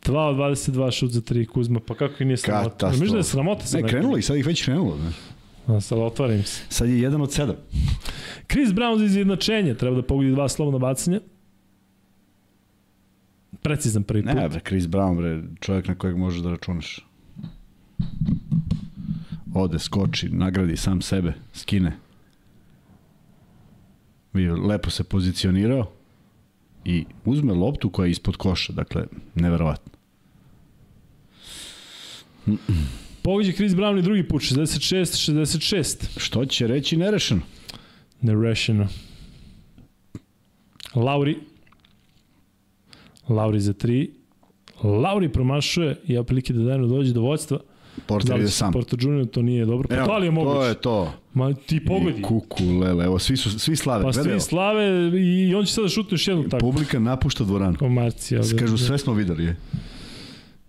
2 0.05 0.18
od 0.18 0.36
22 0.36 0.99
šut 0.99 1.10
za 1.10 1.20
3 1.20 1.47
Kuzma, 1.47 1.81
pa 1.81 1.94
kako 1.94 2.23
i 2.23 2.26
nije 2.26 2.36
sramota? 2.36 2.70
Katastrof. 2.70 2.92
Mislim 2.92 3.12
da 3.12 3.18
je 3.18 3.25
sramota 3.25 3.67
sa 3.67 3.76
Ne, 3.76 3.89
krenulo 3.89 4.17
i 4.18 4.23
sad 4.23 4.36
ih 4.36 4.47
već 4.47 4.65
krenulo. 4.65 4.97
Ne? 4.97 5.10
A 5.76 5.81
sad 5.81 5.99
otvarim 5.99 6.42
se. 6.42 6.62
Sad 6.68 6.89
je 6.89 7.00
jedan 7.00 7.20
od 7.20 7.33
sedam. 7.33 7.57
Chris 8.50 8.70
Brown 8.70 8.99
za 8.99 9.05
izjednačenje, 9.05 9.75
treba 9.75 9.97
da 9.97 10.02
pogodi 10.02 10.31
dva 10.31 10.49
slobodna 10.49 10.78
bacanja. 10.78 11.20
Precizan 13.62 14.02
prvi 14.02 14.23
put. 14.23 14.34
Ne, 14.34 14.49
bre, 14.49 14.60
Chris 14.67 14.84
Brown, 14.84 15.17
bre, 15.17 15.42
čovjek 15.60 15.89
na 15.89 15.94
kojeg 15.94 16.17
možeš 16.17 16.41
da 16.41 16.50
računaš. 16.50 17.07
Ode, 19.55 19.78
skoči, 19.78 20.28
nagradi 20.28 20.77
sam 20.77 21.02
sebe, 21.02 21.35
skine. 21.52 21.97
Lepo 24.68 24.91
se 24.91 25.05
pozicionirao 25.05 25.91
i 26.85 27.05
uzme 27.25 27.52
loptu 27.52 27.91
koja 27.91 28.07
je 28.07 28.10
ispod 28.10 28.36
koša, 28.36 28.73
dakle, 28.73 29.07
neverovatno. 29.35 29.93
Pogađa 33.23 33.52
Chris 33.52 33.73
Brown 33.73 33.99
i 33.99 34.02
drugi 34.02 34.28
put, 34.28 34.43
66-66. 34.43 36.18
Što 36.18 36.47
će 36.47 36.67
reći 36.67 36.97
nerešeno? 36.97 37.41
Nerešeno. 38.20 38.89
Lauri. 40.94 41.36
Lauri 43.28 43.60
za 43.60 43.73
tri. 43.73 44.10
Lauri 44.83 45.33
promašuje 45.33 45.97
i 46.07 46.23
prilike 46.27 46.52
da 46.52 46.62
dajno 46.62 46.86
dođe 46.86 47.12
do 47.12 47.20
vođstva. 47.20 47.59
Porter 48.09 48.37
da 48.37 48.37
ide 48.37 48.51
sam. 48.51 48.73
Porter 48.73 48.99
Junior 49.03 49.27
to 49.27 49.43
nije 49.43 49.65
dobro. 49.65 49.89
Pa 49.89 49.95
Evo, 49.95 50.07
to 50.07 50.19
li 50.19 50.27
je 50.27 50.31
moguće? 50.31 50.55
To 50.55 50.65
je 50.65 50.75
to. 50.75 51.12
Ma 51.35 51.55
ti 51.55 51.85
pogodi. 51.85 52.19
I 52.19 52.23
kuku, 52.23 52.65
lele, 52.65 53.05
evo 53.05 53.19
svi 53.19 53.37
su 53.37 53.59
svi 53.59 53.77
slave. 53.77 54.05
Pa 54.05 54.12
svi 54.12 54.41
slave 54.41 55.11
i 55.20 55.55
on 55.55 55.65
će 55.65 55.73
sada 55.73 55.89
šutnuti 55.89 56.15
još 56.15 56.28
jednu 56.28 56.49
tako. 56.49 56.61
Publika 56.61 56.99
napušta 56.99 57.45
dvoranu. 57.45 57.77
Komarcija. 57.78 58.41
Kažu 58.59 58.78
sve 58.78 58.99
smo 58.99 59.12
videli 59.12 59.45
je. 59.45 59.57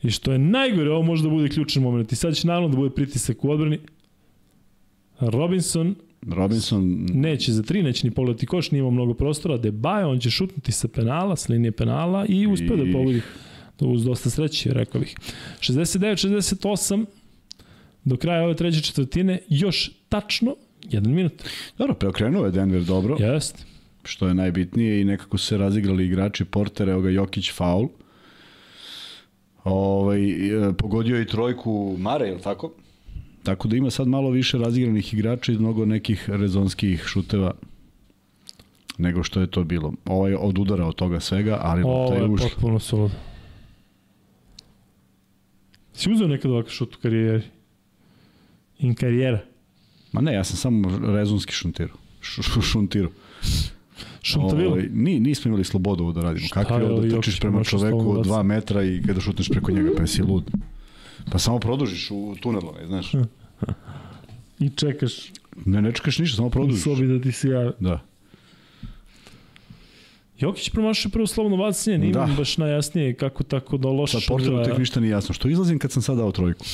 I 0.04 0.12
što 0.12 0.32
je 0.32 0.40
najgore, 0.40 0.92
ovo 0.92 1.04
može 1.04 1.24
da 1.24 1.30
bude 1.30 1.50
ključni 1.50 1.82
moment. 1.82 2.12
I 2.12 2.16
sad 2.16 2.36
će 2.36 2.48
naravno 2.48 2.70
da 2.70 2.76
bude 2.76 2.96
pritisak 2.96 3.44
u 3.44 3.52
odbrani. 3.52 3.80
Robinson 5.20 5.96
Robinson 6.28 7.08
neće 7.14 7.52
za 7.52 7.64
tri, 7.64 7.84
neće 7.84 8.08
ni 8.08 8.14
pogledati 8.14 8.46
koš, 8.46 8.72
nije 8.72 8.80
imao 8.80 8.92
mnogo 8.92 9.14
prostora, 9.14 9.58
Debajo, 9.58 10.10
on 10.10 10.20
će 10.20 10.30
šutnuti 10.30 10.72
sa 10.72 10.88
penala, 10.88 11.36
s 11.36 11.50
linije 11.50 11.72
penala 11.72 12.26
i 12.30 12.48
uspeo 12.48 12.78
da 12.78 12.84
I... 12.84 12.86
da 12.86 12.98
pogodi 12.98 13.22
uz 13.80 14.04
dosta 14.04 14.30
sreće, 14.30 14.74
rekao 14.74 15.02
bih. 15.02 15.16
69-68 15.60 17.06
do 18.04 18.18
kraja 18.18 18.44
ove 18.44 18.56
treće 18.56 18.82
četvrtine, 18.82 19.40
još 19.50 19.92
tačno 20.10 20.56
jedan 20.90 21.12
minut. 21.14 21.34
Dobro, 21.78 21.94
preokrenuo 21.94 22.46
je 22.46 22.52
Denver 22.52 22.84
dobro. 22.84 23.18
Jeste. 23.20 23.64
Što 24.04 24.28
je 24.28 24.34
najbitnije 24.34 25.02
i 25.02 25.06
nekako 25.06 25.38
su 25.38 25.46
se 25.46 25.58
razigrali 25.58 26.06
igrači 26.06 26.46
Porter, 26.46 26.90
evo 26.90 27.02
ga 27.02 27.10
Jokić 27.10 27.52
faul. 27.54 27.88
Ovaj, 29.64 30.30
e, 30.70 30.74
pogodio 30.74 31.16
je 31.16 31.22
i 31.22 31.28
trojku 31.28 31.96
Mare, 32.00 32.28
je 32.28 32.34
li 32.36 32.42
tako? 32.42 32.72
Tako 33.44 33.68
da 33.68 33.76
ima 33.76 33.90
sad 33.90 34.08
malo 34.08 34.30
više 34.30 34.58
razigranih 34.58 35.14
igrača 35.14 35.52
i 35.52 35.58
mnogo 35.58 35.86
nekih 35.86 36.30
rezonskih 36.30 37.04
šuteva 37.08 37.54
nego 38.98 39.24
što 39.24 39.42
je 39.42 39.48
to 39.48 39.64
bilo. 39.64 39.94
Ovo 40.06 40.28
je 40.28 40.38
od 40.38 40.58
udara 40.58 40.86
od 40.86 40.96
toga 40.96 41.20
svega, 41.20 41.60
ali 41.62 41.84
Ovo 41.84 42.14
je 42.14 42.26
ušlo. 42.26 42.50
potpuno 42.50 42.80
suludo. 42.80 43.14
Si 45.94 46.12
uzeo 46.12 46.28
nekad 46.28 46.52
ovakav 46.52 46.72
šut 46.72 46.96
u 46.96 47.00
karijeri? 47.02 47.44
In 48.80 48.96
karijera? 48.96 49.40
Ma 50.12 50.22
ne, 50.22 50.34
ja 50.34 50.44
sam 50.44 50.58
samo 50.58 50.98
rezonski 51.14 51.54
šuntirao. 51.54 51.98
Šuntirao. 52.72 53.12
Šuntavilo? 54.22 54.72
Ovaj, 54.72 54.90
ni, 54.92 55.20
nismo 55.20 55.50
imali 55.50 55.64
slobodu 55.64 56.04
ovo 56.04 56.14
da 56.14 56.22
radimo. 56.22 56.48
Šta 56.48 56.64
Kakvi 56.64 56.86
je 56.86 57.10
da 57.10 57.16
trčiš 57.16 57.40
prema 57.40 57.64
čoveku 57.64 58.12
od 58.12 58.26
2 58.26 58.44
metra 58.44 58.84
i 58.84 59.02
kada 59.08 59.22
šutneš 59.22 59.50
preko 59.50 59.72
njega, 59.72 59.90
pa 59.98 60.08
si 60.08 60.22
lud. 60.22 60.52
Pa 61.32 61.40
samo 61.40 61.60
produžiš 61.60 62.12
u 62.12 62.36
tunelu, 62.42 62.74
znaš. 62.88 63.12
I 64.60 64.70
čekaš. 64.70 65.32
Ne, 65.66 65.82
ne 65.82 65.92
čekaš 65.92 66.20
ništa, 66.20 66.36
samo 66.36 66.50
produžiš. 66.50 66.86
U 66.86 66.96
sobi 66.96 67.08
da 67.08 67.22
ti 67.22 67.32
se 67.32 67.48
javi. 67.48 67.72
Da. 67.80 68.00
Jokić 70.40 70.70
promašuje 70.70 71.12
prvo 71.12 71.28
slobodno 71.28 71.58
bacanje, 71.58 71.98
nije 71.98 72.14
da. 72.14 72.30
baš 72.38 72.58
najjasnije 72.58 73.14
kako 73.14 73.44
tako 73.44 73.78
da 73.78 73.88
loša. 73.88 74.20
Sad 74.20 74.28
Porteru 74.28 74.64
tek 74.64 74.78
ništa 74.78 75.00
nije 75.00 75.12
jasno. 75.12 75.34
Što 75.34 75.48
izlazim 75.48 75.80
kad 75.80 75.92
sam 75.92 76.02
sad 76.02 76.18
dao 76.18 76.32
trojku? 76.32 76.66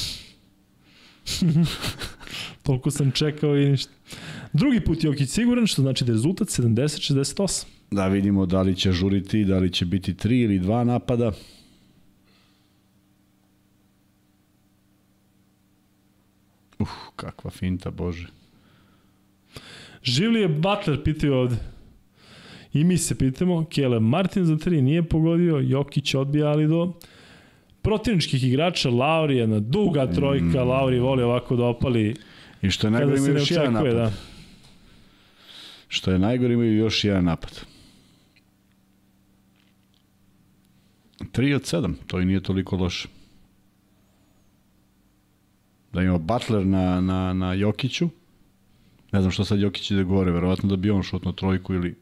Toliko 2.64 2.92
sam 2.92 3.12
čekao 3.12 3.58
i 3.58 3.70
ništa. 3.70 3.92
Drugi 4.54 4.80
put 4.80 5.04
Jokić 5.04 5.30
siguran, 5.30 5.68
što 5.68 5.82
znači 5.82 6.04
da 6.06 6.12
je 6.12 6.14
rezultat 6.14 6.48
70-68. 6.48 7.66
Da 7.92 8.08
vidimo 8.08 8.46
da 8.46 8.62
li 8.62 8.76
će 8.76 8.92
žuriti, 8.92 9.46
da 9.46 9.58
li 9.58 9.72
će 9.72 9.86
biti 9.86 10.14
3 10.14 10.44
ili 10.44 10.60
2 10.60 10.84
napada. 10.84 11.32
Uf, 16.80 16.90
kakva 17.16 17.52
finta, 17.52 17.92
bože. 17.92 18.28
Živli 20.04 20.42
je 20.42 20.48
Butler, 20.48 21.04
pitaju 21.04 21.34
ovde. 21.34 21.56
I 22.74 22.84
mi 22.84 22.98
se 22.98 23.18
pitamo, 23.18 23.66
Kele 23.66 24.00
Martin 24.00 24.46
za 24.46 24.56
3 24.56 24.82
nije 24.82 25.04
pogodio, 25.10 25.60
Jokić 25.60 26.16
odbija 26.16 26.48
ali 26.48 26.68
do 26.68 26.94
protivničkih 27.86 28.44
igrača, 28.44 28.90
Lauri 28.90 29.48
na 29.48 29.60
duga 29.60 30.08
trojka, 30.08 30.66
mm. 30.66 30.68
Lauri 30.68 31.00
voli 31.00 31.24
ovako 31.24 31.56
da 31.56 31.66
opali. 31.66 32.16
I 32.62 32.70
što 32.72 32.88
je 32.88 32.92
najgore 32.92 33.18
imaju 33.18 33.34
još 33.34 33.52
jedan 33.52 33.74
napad. 33.74 33.94
Da. 33.94 34.12
Što 35.88 36.12
je 36.12 36.20
najgore 36.20 36.54
imaju 36.54 36.78
još 36.78 37.04
jedan 37.04 37.24
napad. 37.24 37.62
3 41.20 41.56
od 41.56 41.62
7, 41.62 41.94
to 42.08 42.20
i 42.22 42.26
nije 42.26 42.44
toliko 42.44 42.76
loše. 42.76 43.08
Da 45.94 46.02
ima 46.02 46.18
Butler 46.18 46.66
na, 46.66 47.02
na, 47.02 47.34
na 47.34 47.54
Jokiću. 47.54 48.10
Ne 49.12 49.22
znam 49.22 49.32
što 49.32 49.46
sad 49.46 49.60
Jokić 49.60 49.92
ide 49.92 50.04
gore, 50.04 50.32
verovatno 50.32 50.70
da 50.70 50.76
bi 50.76 50.90
on 50.92 51.04
šutno 51.04 51.32
trojku 51.32 51.74
ili... 51.74 51.96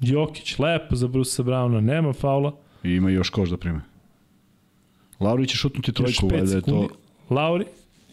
Jokić, 0.00 0.58
lepo 0.58 0.96
za 0.96 1.08
Brusa 1.08 1.42
Brauna, 1.42 1.80
nema 1.80 2.12
faula. 2.12 2.56
I 2.82 2.90
ima 2.90 3.10
još 3.10 3.30
koš 3.30 3.50
da 3.50 3.56
prime. 3.56 3.89
Lauri 5.20 5.46
će 5.46 5.56
šutnuti 5.56 5.92
trojku, 5.92 6.28
valjda 6.28 6.56
je 6.56 6.62
to... 6.62 6.88
Lauri, 7.30 7.64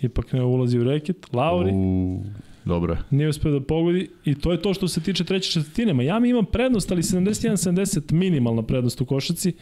ipak 0.02 0.34
ne 0.34 0.44
ulazi 0.44 0.80
u 0.80 0.84
reket. 0.84 1.28
Lauri. 1.34 1.72
U, 1.74 2.24
dobro. 2.66 2.98
Nije 3.10 3.30
uspeo 3.30 3.52
da 3.52 3.60
pogodi 3.66 4.10
i 4.26 4.36
to 4.36 4.52
je 4.52 4.62
to 4.62 4.74
što 4.74 4.88
se 4.88 5.02
tiče 5.02 5.24
treće 5.24 5.52
četvrtine. 5.52 5.94
Miami 5.94 6.30
ima 6.30 6.44
prednost, 6.44 6.92
ali 6.92 7.02
71-70 7.02 8.12
minimalna 8.12 8.62
prednost 8.62 9.02
u 9.02 9.06
košaci. 9.06 9.54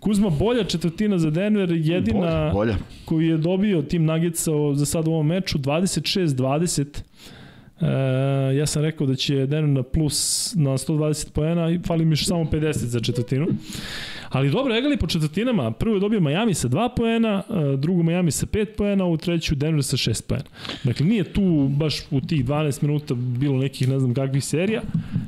Kuzma 0.00 0.30
bolja 0.30 0.64
četvrtina 0.64 1.18
za 1.18 1.30
Denver, 1.30 1.72
jedina 1.72 2.20
bolja, 2.20 2.52
bolja. 2.52 2.76
koju 3.04 3.20
je 3.20 3.36
dobio 3.36 3.82
tim 3.82 4.04
Nuggetsa 4.04 4.50
za 4.74 4.86
sad 4.86 5.08
u 5.08 5.10
ovom 5.10 5.26
meču, 5.26 5.58
26-20. 5.58 6.86
E, 7.80 8.56
ja 8.56 8.66
sam 8.66 8.82
rekao 8.82 9.06
da 9.06 9.14
će 9.14 9.46
Denver 9.46 9.68
na 9.68 9.82
plus 9.82 10.52
na 10.54 10.70
120 10.70 11.30
poena 11.30 11.70
i 11.70 11.78
fali 11.86 12.04
mi 12.04 12.16
samo 12.16 12.44
50 12.44 12.72
za 12.72 13.00
četvrtinu. 13.00 13.46
Ali 14.28 14.50
dobro, 14.50 14.76
egali 14.76 14.96
po 14.96 15.06
četvrtinama. 15.06 15.70
Prvo 15.70 15.96
je 15.96 16.00
dobio 16.00 16.20
Miami 16.20 16.54
sa 16.54 16.68
2 16.68 16.88
poena, 16.96 17.42
e, 17.50 17.76
drugo 17.76 18.02
Miami 18.02 18.30
sa 18.30 18.46
5 18.46 18.66
poena, 18.76 19.04
u 19.04 19.16
treću 19.16 19.54
Denver 19.54 19.84
sa 19.84 19.96
6 19.96 20.22
poena. 20.28 20.44
Dakle, 20.84 21.06
nije 21.06 21.32
tu 21.32 21.68
baš 21.68 22.02
u 22.10 22.20
tih 22.20 22.44
12 22.44 22.82
minuta 22.82 23.14
bilo 23.14 23.58
nekih 23.58 23.88
ne 23.88 23.98
znam 23.98 24.14
kakvih 24.14 24.44
serija. 24.44 24.82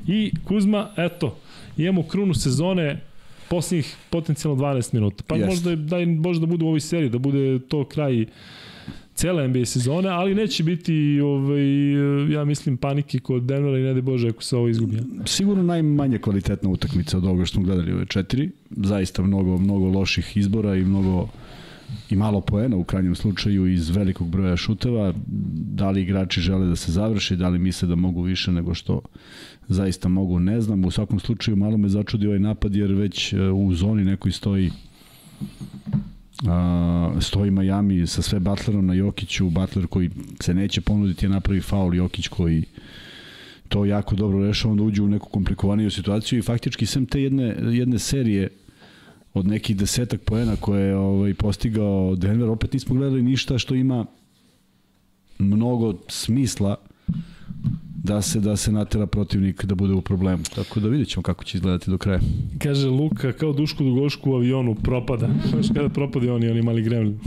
I 0.07 0.33
Kuzma, 0.45 0.91
eto, 0.97 1.37
imamo 1.77 2.03
krunu 2.03 2.35
sezone 2.35 3.01
posljednjih 3.49 3.97
potencijalno 4.11 4.63
12 4.63 4.95
minuta. 4.95 5.25
Pa 5.27 5.35
yes. 5.35 5.47
možda, 5.47 5.77
da, 5.77 5.97
možda 6.07 6.47
da 6.47 6.51
bude 6.51 6.65
u 6.65 6.69
ovoj 6.69 6.81
seriji, 6.81 7.11
da 7.11 7.19
bude 7.19 7.59
to 7.59 7.85
kraj 7.85 8.27
cele 9.19 9.49
NBA 9.49 9.65
sezone, 9.65 10.09
ali 10.09 10.35
neće 10.35 10.63
biti 10.63 11.21
ovaj, 11.21 11.93
ja 12.33 12.45
mislim 12.45 12.77
panike 12.77 13.19
kod 13.19 13.43
Denvera 13.43 13.79
i 13.79 13.83
ne 13.83 13.95
de 13.95 14.03
Bože 14.03 14.29
ako 14.29 14.43
se 14.43 14.57
ovo 14.57 14.69
izgubi. 14.69 14.99
Sigurno 15.27 15.63
najmanje 15.63 16.19
kvalitetna 16.19 16.71
utakmica 16.71 17.19
od 17.19 17.25
ovoga 17.25 17.45
što 17.45 17.55
smo 17.55 17.63
gledali 17.63 17.93
ove 17.93 18.07
četiri. 18.07 18.51
Zaista 18.71 19.23
mnogo, 19.23 19.59
mnogo 19.59 19.87
loših 19.87 20.37
izbora 20.37 20.77
i 20.77 20.85
mnogo 20.85 21.29
i 22.11 22.17
malo 22.17 22.41
poena 22.41 22.77
u 22.77 22.85
krajnjem 22.85 23.15
slučaju 23.15 23.67
iz 23.67 23.91
velikog 23.91 24.29
broja 24.29 24.57
šuteva. 24.57 25.15
Da 25.77 25.91
li 25.91 26.03
igrači 26.03 26.41
žele 26.41 26.67
da 26.67 26.77
se 26.77 26.93
završi, 26.93 27.37
da 27.37 27.49
li 27.49 27.59
misle 27.59 27.89
da 27.89 27.95
mogu 27.95 28.23
više 28.23 28.53
nego 28.53 28.75
što 28.75 29.01
zaista 29.69 30.09
mogu, 30.09 30.39
ne 30.39 30.61
znam. 30.61 30.85
U 30.85 30.91
svakom 30.91 31.21
slučaju 31.21 31.57
malo 31.57 31.77
me 31.77 31.89
začudi 31.89 32.27
ovaj 32.27 32.39
napad 32.39 32.75
jer 32.75 32.93
već 32.93 33.33
e, 33.33 33.51
u 33.51 33.75
zoni 33.75 34.05
nekoj 34.05 34.33
stoji 34.33 34.71
Uh, 36.43 37.23
stoji 37.23 37.51
Miami 37.51 38.07
sa 38.07 38.23
sve 38.23 38.41
Butlerom 38.41 38.87
na 38.87 38.95
Jokiću, 38.95 39.51
Butler 39.51 39.87
koji 39.87 40.11
se 40.41 40.55
neće 40.55 40.81
ponuditi 40.81 41.27
je 41.27 41.31
napravi 41.31 41.61
faul, 41.61 41.95
Jokić 41.95 42.29
koji 42.29 42.65
to 43.69 43.85
jako 43.85 44.15
dobro 44.15 44.47
rešava, 44.47 44.73
onda 44.73 44.83
uđe 44.83 45.03
u 45.03 45.09
neku 45.09 45.29
komplikovaniju 45.29 45.91
situaciju 45.91 46.39
i 46.39 46.43
faktički 46.43 46.87
sem 46.87 47.07
te 47.07 47.23
jedne, 47.23 47.57
jedne 47.61 47.99
serije 47.99 48.49
od 49.35 49.47
nekih 49.47 49.77
desetak 49.77 50.21
poena 50.21 50.57
koje 50.57 50.87
je 50.87 50.97
ovaj, 50.97 51.35
postigao 51.35 52.17
Denver, 52.17 52.49
opet 52.49 52.73
nismo 52.73 52.95
gledali 52.95 53.23
ništa 53.23 53.59
što 53.59 53.75
ima 53.75 54.07
mnogo 55.39 55.95
smisla 56.09 56.77
da 58.03 58.23
se 58.23 58.41
da 58.41 58.57
se 58.57 58.73
natera 58.73 59.07
protivnik 59.07 59.65
da 59.65 59.75
bude 59.75 59.95
u 59.95 60.01
problemu. 60.01 60.43
Tako 60.55 60.81
da 60.81 60.89
vidjet 60.89 61.09
ćemo 61.09 61.23
kako 61.23 61.45
će 61.45 61.59
izgledati 61.59 61.91
do 61.91 61.99
kraja. 61.99 62.21
Kaže 62.59 62.89
Luka, 62.89 63.33
kao 63.33 63.53
Duško 63.53 63.85
Dugošku 63.85 64.31
u 64.31 64.35
avionu 64.35 64.75
propada. 64.75 65.29
Znaš 65.51 65.67
kada 65.75 65.89
propade 65.89 66.33
oni, 66.33 66.49
oni 66.49 66.63
mali 66.63 66.83
gremlin. 66.83 67.19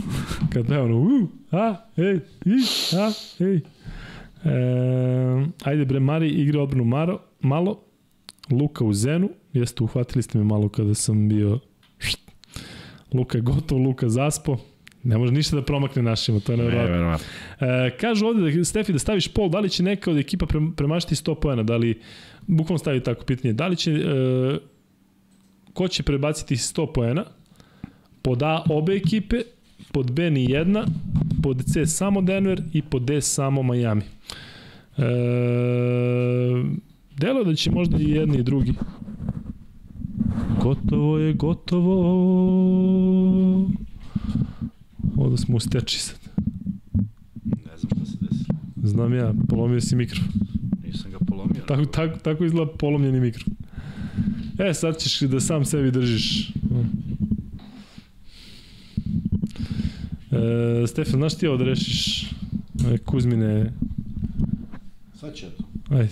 Kada 0.53 0.75
je 0.75 0.81
ono, 0.81 0.97
u, 0.97 1.27
a, 1.51 1.75
ej, 1.97 2.19
i, 2.45 2.57
a, 2.97 3.11
ej. 3.39 3.55
E, 3.55 5.47
ajde 5.63 5.85
bre, 5.85 5.99
Mari 5.99 6.29
igra 6.29 6.61
odbranu 6.61 6.85
Maro, 6.85 7.19
malo. 7.41 7.79
Luka 8.51 8.85
u 8.85 8.93
Zenu. 8.93 9.29
Jeste, 9.53 9.83
uhvatili 9.83 10.23
ste 10.23 10.37
me 10.37 10.43
malo 10.43 10.69
kada 10.69 10.93
sam 10.93 11.29
bio... 11.29 11.59
Luka 13.13 13.37
je 13.37 13.41
gotov, 13.41 13.77
Luka 13.77 14.09
zaspo. 14.09 14.57
Ne 15.03 15.17
može 15.17 15.31
ništa 15.31 15.55
da 15.55 15.61
promakne 15.61 16.01
našima, 16.01 16.39
to 16.39 16.51
je 16.51 16.57
nevjerojatno. 16.57 17.25
E, 17.59 17.97
kažu 17.97 18.25
ovde, 18.25 18.51
da, 18.51 18.63
Stefi, 18.63 18.93
da 18.93 18.99
staviš 18.99 19.27
pol, 19.27 19.49
da 19.49 19.59
li 19.59 19.69
će 19.69 19.83
neka 19.83 20.11
od 20.11 20.17
ekipa 20.17 20.45
premašiti 20.75 21.15
100 21.15 21.35
pojena, 21.35 21.63
da 21.63 21.77
li, 21.77 21.99
bukvalno 22.47 22.77
stavi 22.77 23.03
tako 23.03 23.25
pitanje, 23.25 23.53
da 23.53 23.67
li 23.67 23.75
će, 23.75 23.91
e, 23.91 24.57
ko 25.73 25.87
će 25.87 26.03
prebaciti 26.03 26.55
100 26.55 26.93
pojena, 26.93 27.25
pod 28.21 28.43
A 28.43 28.63
obe 28.69 28.93
ekipe, 28.93 29.41
pod 29.91 30.11
B 30.11 30.29
ni 30.29 30.51
jedna, 30.51 30.85
pod 31.43 31.63
C 31.65 31.85
samo 31.85 32.21
Denver 32.21 32.61
i 32.73 32.81
pod 32.81 33.01
D 33.01 33.21
samo 33.21 33.63
Miami. 33.63 34.01
E, 34.97 35.03
delo 37.17 37.43
da 37.43 37.55
će 37.55 37.71
možda 37.71 37.97
i 37.97 38.11
jedni 38.11 38.37
i 38.37 38.43
drugi. 38.43 38.73
Gotovo 40.61 41.17
je, 41.17 41.33
gotovo. 41.33 42.01
Ovdje 45.17 45.37
smo 45.37 45.55
u 45.55 45.59
steči 45.59 45.99
sad. 45.99 46.19
Ne 47.43 47.77
znam 47.77 47.91
šta 47.95 48.05
se 48.05 48.17
desilo. 48.21 48.55
Znam 48.83 49.13
ja, 49.13 49.33
polomio 49.49 49.81
si 49.81 49.95
mikrofon. 49.95 50.31
Nisam 50.83 51.11
ga 51.11 51.17
polomio. 51.19 51.63
Tako, 51.67 51.85
tako, 51.85 52.19
tako 52.19 52.45
izgleda 52.45 52.71
polomljeni 52.71 53.19
mikrofon. 53.19 53.53
E, 54.59 54.73
sad 54.73 54.97
ćeš 54.97 55.19
da 55.19 55.39
sam 55.39 55.65
sebi 55.65 55.91
držiš. 55.91 56.53
E, 60.31 60.87
Stefan, 60.87 61.19
znaš 61.19 61.37
ti 61.37 61.47
ovo 61.47 61.57
da 61.57 61.63
rešiš 61.63 62.23
e, 62.23 62.97
Kuzmine? 63.05 63.73
Sad 65.15 65.33
će 65.33 65.45
to. 65.45 65.63
Ajde. 65.95 66.11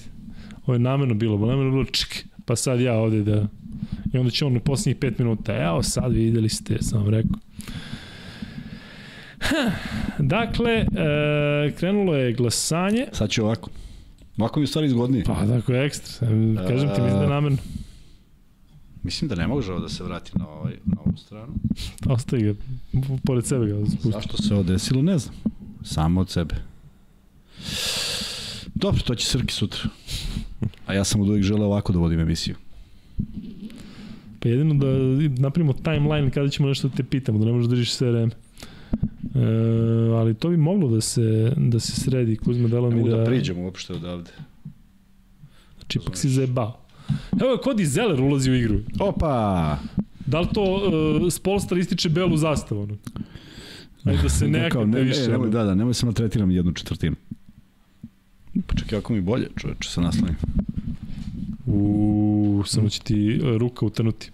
Ovo 0.66 0.76
je 0.76 0.80
namerno 0.80 1.14
bilo, 1.14 1.38
bo 1.38 1.46
namerno 1.46 1.72
bilo 1.72 1.86
čik, 1.86 2.26
pa 2.46 2.56
sad 2.56 2.80
ja 2.80 2.94
ovde 2.94 3.24
da... 3.24 3.48
I 4.14 4.18
onda 4.18 4.32
će 4.32 4.46
on 4.46 4.58
u 4.58 4.60
posljednjih 4.60 4.96
pet 4.96 5.20
minuta, 5.20 5.64
evo 5.64 5.84
sad 5.84 6.14
videli 6.14 6.50
ste, 6.50 6.78
sam 6.82 7.04
vam 7.04 7.12
Dakle, 10.20 10.72
e, 10.72 10.86
krenulo 11.80 12.16
je 12.16 12.34
glasanje. 12.34 13.06
Sad 13.12 13.30
će 13.30 13.44
ovako. 13.44 13.70
Ovako 14.38 14.60
mi 14.60 14.64
je 14.64 14.68
stvari 14.68 14.90
zgodnije. 14.90 15.24
Pa, 15.24 15.46
tako 15.48 15.74
je 15.74 15.86
ekstra. 15.86 16.28
Kažem 16.68 16.90
ti, 16.96 17.02
mislim 17.02 17.20
da 17.20 17.24
je 17.24 17.30
namerno. 17.30 17.58
Mislim 19.04 19.30
da 19.30 19.36
ne 19.36 19.48
može 19.48 19.72
ovo 19.72 19.82
da 19.82 19.90
se 19.90 20.04
vrati 20.04 20.32
na, 20.36 20.48
ovaj, 20.48 20.74
na 20.86 20.98
ovu 21.06 21.18
stranu. 21.18 21.54
Ostaje 22.16 22.44
ga, 22.44 22.60
pored 23.26 23.46
sebe 23.46 23.66
ga 23.66 23.86
spusti. 23.86 24.12
Zašto 24.12 24.38
se 24.38 24.54
ovo 24.54 24.64
desilo, 24.64 25.02
ne 25.02 25.18
znam. 25.18 25.36
Samo 25.84 26.22
od 26.22 26.30
sebe. 26.30 26.56
Dobro, 28.76 29.02
to 29.02 29.16
će 29.16 29.26
Srki 29.26 29.54
sutra. 29.54 29.90
A 30.86 30.94
ja 30.94 31.04
sam 31.04 31.22
od 31.22 31.30
uvijek 31.30 31.44
želeo 31.44 31.66
ovako 31.66 31.94
da 31.94 32.00
vodim 32.00 32.20
emisiju. 32.20 32.56
Pa 34.40 34.50
jedino 34.50 34.74
da 34.74 34.88
napravimo 35.42 35.74
timeline 35.74 36.32
kada 36.32 36.50
ćemo 36.50 36.70
nešto 36.70 36.88
da 36.88 36.96
te 36.96 37.04
pitamo, 37.04 37.40
da 37.40 37.46
ne 37.46 37.52
možeš 37.52 37.70
da 37.70 37.76
držiš 37.76 37.92
sve 37.92 38.12
vreme. 38.12 38.32
E, 39.36 39.40
ali 40.16 40.34
to 40.34 40.50
bi 40.50 40.58
moglo 40.58 40.90
da 40.90 41.02
se, 41.02 41.54
da 41.58 41.80
se 41.80 42.02
sredi, 42.02 42.36
Kuzma 42.38 42.68
delo 42.68 42.92
mi 42.92 43.10
da... 43.10 43.18
da 43.18 43.26
priđemo 43.26 43.64
uopšte 43.64 43.94
odavde. 43.94 44.32
Znači, 45.80 46.00
ipak 46.00 46.18
si 46.18 46.30
zajebao. 46.30 46.80
Evo 47.42 47.52
je 47.52 47.58
Cody 47.58 47.86
Zeller 47.86 48.22
ulazi 48.22 48.52
u 48.52 48.56
igru. 48.56 48.80
Opa! 49.00 49.78
Da 50.26 50.40
li 50.40 50.48
to 50.54 50.64
uh, 50.64 51.34
Spolstar 51.34 51.78
ističe 51.78 52.10
belu 52.10 52.38
zastavu? 52.38 52.82
Ono? 52.82 52.98
Ajde 54.04 54.22
da 54.22 54.30
se 54.30 54.48
nekako 54.48 54.86
ne, 54.86 55.02
više. 55.02 55.22
Ne, 55.22 55.28
nemoj, 55.28 55.50
da, 55.50 55.64
da, 55.64 55.76
nemoj 55.76 55.94
samo 55.94 56.12
tretiram 56.12 56.52
jednu 56.52 56.72
četvrtinu. 56.72 57.16
Pa 58.68 58.76
čekaj, 58.76 59.00
ako 59.00 59.14
mi 59.14 59.22
bolje, 59.22 59.48
čoveče, 59.56 59.90
se 59.90 60.02
naslonim. 60.02 60.36
U, 61.66 62.64
samo 62.66 62.90
će 62.90 63.00
ti 63.00 63.42
e, 63.44 63.58
ruka 63.58 63.86
utrnuti. 63.86 64.32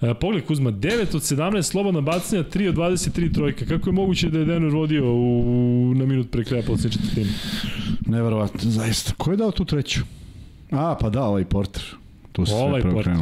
E, 0.00 0.14
pogled 0.14 0.46
Kuzma, 0.46 0.72
9 0.72 1.16
od 1.16 1.22
17 1.22 1.62
slobodna 1.62 2.00
bacanja, 2.00 2.44
3 2.44 2.68
od 2.68 2.74
23 2.74 3.34
trojka. 3.34 3.64
Kako 3.64 3.88
je 3.88 3.92
moguće 3.92 4.30
da 4.30 4.38
je 4.38 4.44
Denver 4.44 4.74
vodio 4.74 5.14
u, 5.14 5.92
na 5.96 6.06
minut 6.06 6.30
pre 6.30 6.44
kraja 6.44 6.62
posljednje 6.62 6.90
četvrtine? 6.90 7.30
Neverovatno, 8.06 8.70
zaista. 8.70 9.12
Ko 9.18 9.30
je 9.30 9.36
dao 9.36 9.50
tu 9.50 9.64
treću? 9.64 10.00
A, 10.70 10.96
pa 11.00 11.10
da, 11.10 11.24
ovaj 11.24 11.44
Porter. 11.44 11.82
Tu 12.32 12.46
se 12.46 12.54
ovaj 12.54 12.82
sve 12.82 12.90
Porter. 12.90 13.14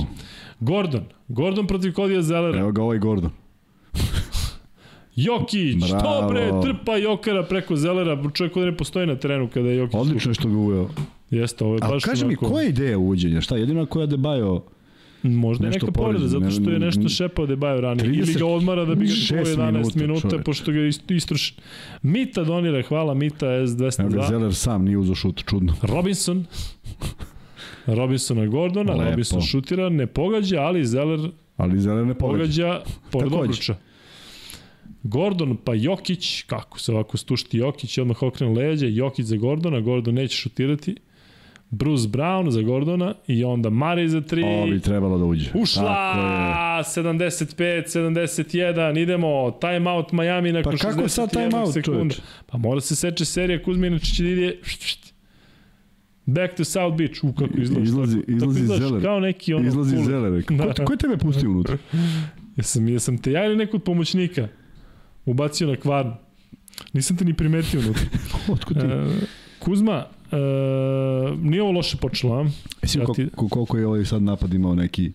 Gordon. 0.60 1.05
Gordon 1.28 1.66
protiv 1.66 1.92
Kodija 1.92 2.22
Zellera. 2.22 2.58
Evo 2.58 2.72
ga 2.72 2.82
ovaj 2.82 2.98
Gordon. 2.98 3.30
Jokić, 5.16 5.76
Bravo. 5.88 6.20
to 6.20 6.28
bre, 6.28 6.52
trpa 6.62 6.96
Jokera 6.96 7.42
preko 7.42 7.76
Zellera, 7.76 8.22
čovjek 8.34 8.52
koji 8.52 8.66
ne 8.66 8.76
postoji 8.76 9.06
na 9.06 9.16
terenu 9.16 9.48
kada 9.48 9.68
je 9.68 9.76
Jokić. 9.76 9.94
Odlično 9.94 10.34
što 10.34 10.48
ga 10.48 10.56
uveo. 10.56 10.88
Jeste, 11.30 11.64
ovo 11.64 11.74
je 11.74 11.80
baš 11.80 12.05
kaži 12.05 12.24
onako... 12.24 12.44
mi, 12.44 12.50
koja 12.50 12.62
je 12.62 12.68
ideja 12.68 12.98
uvođenja? 12.98 13.40
Šta, 13.40 13.56
jedino 13.56 13.86
koja 13.86 14.06
Debajo 14.06 14.62
Možda 15.34 15.66
nešto 15.66 15.86
neka 15.86 15.92
povreda, 15.92 16.28
zato 16.28 16.50
što 16.50 16.70
je 16.70 16.78
nešto 16.78 17.08
šepao 17.08 17.46
Debajo 17.46 17.80
ranije. 17.80 18.14
Ili 18.18 18.34
ga 18.34 18.46
odmara 18.46 18.84
da 18.84 18.94
bi 18.94 19.06
ga 19.06 19.12
čuo 19.28 19.38
11 19.38 19.72
minuta, 19.72 19.98
minuta 20.00 20.38
pošto 20.44 20.72
ga 20.72 20.78
istroši. 21.08 21.55
Mita 22.02 22.44
donira, 22.44 22.82
hvala 22.82 23.14
Mita 23.14 23.46
S202. 23.46 24.12
Evo 24.14 24.24
Zeller 24.28 24.55
sam 24.55 24.84
nije 24.84 24.98
uzo 24.98 25.14
šut, 25.14 25.44
čudno. 25.44 25.74
Robinson. 25.82 26.44
Robinsona 27.86 28.46
Gordona, 28.46 28.92
Lepo. 28.92 29.10
Robinson 29.10 29.40
šutira, 29.42 29.88
ne 29.88 30.06
pogađa, 30.06 30.60
ali 30.60 30.86
Zeller 30.86 31.30
ali 31.56 31.80
Zeller 31.80 32.06
ne 32.06 32.14
pogađa, 32.14 32.80
pogađa 32.80 32.80
pored 33.10 33.32
obruča. 33.32 33.76
Gordon 35.02 35.56
pa 35.64 35.74
Jokić, 35.74 36.42
kako 36.42 36.80
se 36.80 36.92
ovako 36.92 37.16
stušti 37.16 37.58
Jokić, 37.58 37.98
odmah 37.98 38.22
okrenu 38.22 38.52
leđa, 38.52 38.86
Jokić 38.86 39.26
za 39.26 39.36
Gordona, 39.36 39.80
Gordon 39.80 40.14
neće 40.14 40.36
šutirati. 40.36 40.96
Bruce 41.70 42.08
Brown 42.08 42.50
za 42.50 42.62
Gordona 42.62 43.14
i 43.26 43.44
onda 43.44 43.70
Mare 43.70 44.08
za 44.08 44.20
3. 44.20 44.44
Ovo 44.44 44.66
bi 44.66 44.80
trebalo 44.80 45.18
da 45.18 45.24
uđe. 45.24 45.50
Ušla! 45.54 46.14
75, 46.84 47.98
71, 47.98 49.02
idemo, 49.02 49.50
time 49.50 49.90
out 49.90 50.12
Miami 50.12 50.52
nakon 50.52 50.72
pa 50.72 50.88
61 50.88 51.08
sad 51.08 51.30
time 51.30 51.58
out, 51.58 51.72
sekunda. 51.72 52.14
Pa 52.46 52.58
mora 52.58 52.80
se 52.80 52.96
seče 52.96 53.24
serija, 53.24 53.62
Kuzma 53.62 53.86
inače 53.86 54.06
će 54.06 54.22
da 54.22 54.28
ide 54.28 54.58
Back 56.26 56.56
to 56.56 56.64
South 56.64 56.96
Beach, 56.96 57.24
u 57.24 57.32
kako 57.32 57.60
izlazi. 57.60 57.82
Izlazi, 57.82 58.18
izlazi 58.28 58.60
izlazi 58.62 58.84
zeler. 58.84 59.02
Kao 59.02 59.20
neki 59.20 59.54
ono 59.54 59.68
Izlazi 59.68 59.96
cool. 59.96 60.04
zeler. 60.06 60.44
Ko, 60.44 60.54
da. 60.54 60.84
ko 60.84 60.92
je 60.92 60.96
tebe 60.96 61.16
pustio 61.16 61.50
unutra? 61.50 61.78
jesam, 62.56 62.88
jesam 62.88 63.18
te 63.18 63.32
ja 63.32 63.46
ili 63.46 63.56
nekog 63.56 63.82
pomoćnika 63.82 64.48
ubacio 65.24 65.68
na 65.68 65.76
kvarn. 65.76 66.12
Nisam 66.92 67.16
te 67.16 67.24
ni 67.24 67.34
primetio 67.34 67.80
unutra. 67.80 68.04
Otkud 68.52 68.80
ti? 68.80 68.86
Uh, 68.86 68.92
Kuzma, 69.58 70.04
E, 70.32 70.36
nije 71.42 71.62
ovo 71.62 71.72
loše 71.72 71.96
počelo, 71.96 72.40
a? 72.40 72.46
Mislim, 72.82 73.05
ja 73.08 73.14
ti... 73.14 73.28
koliko 73.36 73.78
je 73.78 73.86
ovaj 73.86 74.05
sad 74.05 74.22
napad 74.22 74.55
imao 74.55 74.74
neki 74.74 75.12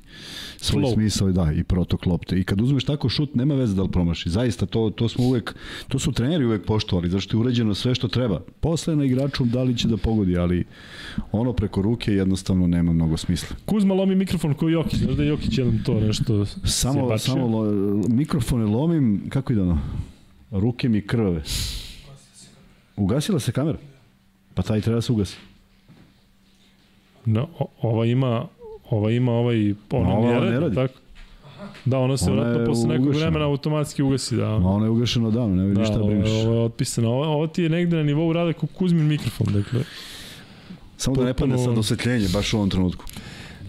svoj 0.58 0.84
Flow. 0.84 0.94
smisao 0.94 1.32
da, 1.32 1.52
i 1.52 1.64
protok 1.64 2.06
lopte. 2.06 2.40
I 2.40 2.44
kad 2.44 2.62
uzmeš 2.62 2.84
tako 2.84 3.10
šut, 3.10 3.36
nema 3.36 3.56
veze 3.56 3.76
da 3.76 3.82
li 3.82 3.90
promaši. 3.92 4.30
Zaista, 4.30 4.66
to, 4.66 4.90
to 4.90 5.10
smo 5.10 5.26
uvek, 5.26 5.56
to 5.88 6.00
su 6.00 6.12
treneri 6.12 6.46
uvek 6.46 6.66
poštovali, 6.66 7.10
zašto 7.10 7.38
je 7.38 7.42
uređeno 7.42 7.74
sve 7.74 7.96
što 7.96 8.08
treba. 8.08 8.42
Posle 8.60 8.96
na 8.96 9.06
igraču 9.06 9.46
da 9.46 9.64
li 9.64 9.78
će 9.78 9.88
da 9.88 9.98
pogodi, 9.98 10.38
ali 10.38 10.66
ono 11.32 11.54
preko 11.54 11.82
ruke 11.82 12.14
jednostavno 12.14 12.68
nema 12.68 12.94
mnogo 12.94 13.18
smisla. 13.18 13.56
Kuzma 13.66 13.94
lomi 13.94 14.16
mikrofon 14.16 14.54
koji 14.54 14.74
Jokić, 14.74 15.00
znaš 15.00 15.16
da 15.16 15.24
je 15.24 15.30
Jokić 15.30 15.58
jedan 15.58 15.84
to 15.86 16.00
nešto 16.00 16.46
Samo, 16.66 17.18
samo 17.18 17.48
lo, 17.48 17.72
mikrofone 18.10 18.66
lomim, 18.66 19.22
kako 19.30 19.54
ide 19.54 19.62
ono? 19.62 19.80
Ruke 20.52 20.90
mi 20.90 21.02
krvave. 21.02 21.44
Ugasila 22.96 23.40
se 23.40 23.52
kamera? 23.52 23.78
Pa 24.62 24.68
taj 24.68 24.82
treba 24.82 24.96
da 24.96 25.02
se 25.02 25.12
ugasi. 25.12 25.38
No, 27.26 27.48
ova 27.82 28.06
ima 28.06 28.46
ova 28.90 29.12
ima 29.12 29.32
ovaj 29.32 29.74
ona 29.92 30.14
ova 30.14 30.40
ne 30.40 30.60
radi, 30.60 30.76
tako. 30.76 30.94
Da, 31.86 32.00
ona 32.00 32.18
se 32.18 32.32
vratno 32.32 32.66
posle 32.66 32.88
nekog 32.88 33.06
ugašena. 33.06 33.26
vremena 33.26 33.46
automatski 33.46 34.04
ugasi, 34.04 34.36
da. 34.36 34.60
Ma 34.60 34.70
ona 34.70 34.86
je 34.86 34.90
ugašena 34.90 35.30
davno, 35.30 35.56
ne 35.56 35.66
vidiš 35.66 35.88
da, 35.88 35.94
šta 35.94 36.04
brineš. 36.04 36.30
Da, 36.30 36.36
ovo 36.36 36.54
je 36.54 36.60
otpisano. 36.60 37.10
Ovo, 37.10 37.26
ovo 37.26 37.48
ti 37.48 37.64
je 37.64 37.70
negde 37.70 37.98
na 37.98 38.04
nivou 38.04 38.34
rada 38.34 38.54
kao 38.54 38.70
Kuzmin 38.78 39.08
mikrofon, 39.08 39.48
dakle. 39.54 39.84
Samo 40.98 41.16
da 41.16 41.26
ne 41.26 41.34
padne 41.34 41.58
sad 41.58 41.78
osvetljenje, 41.78 42.28
baš 42.34 42.54
u 42.54 42.58
ovom 42.58 42.70
trenutku. 42.70 43.06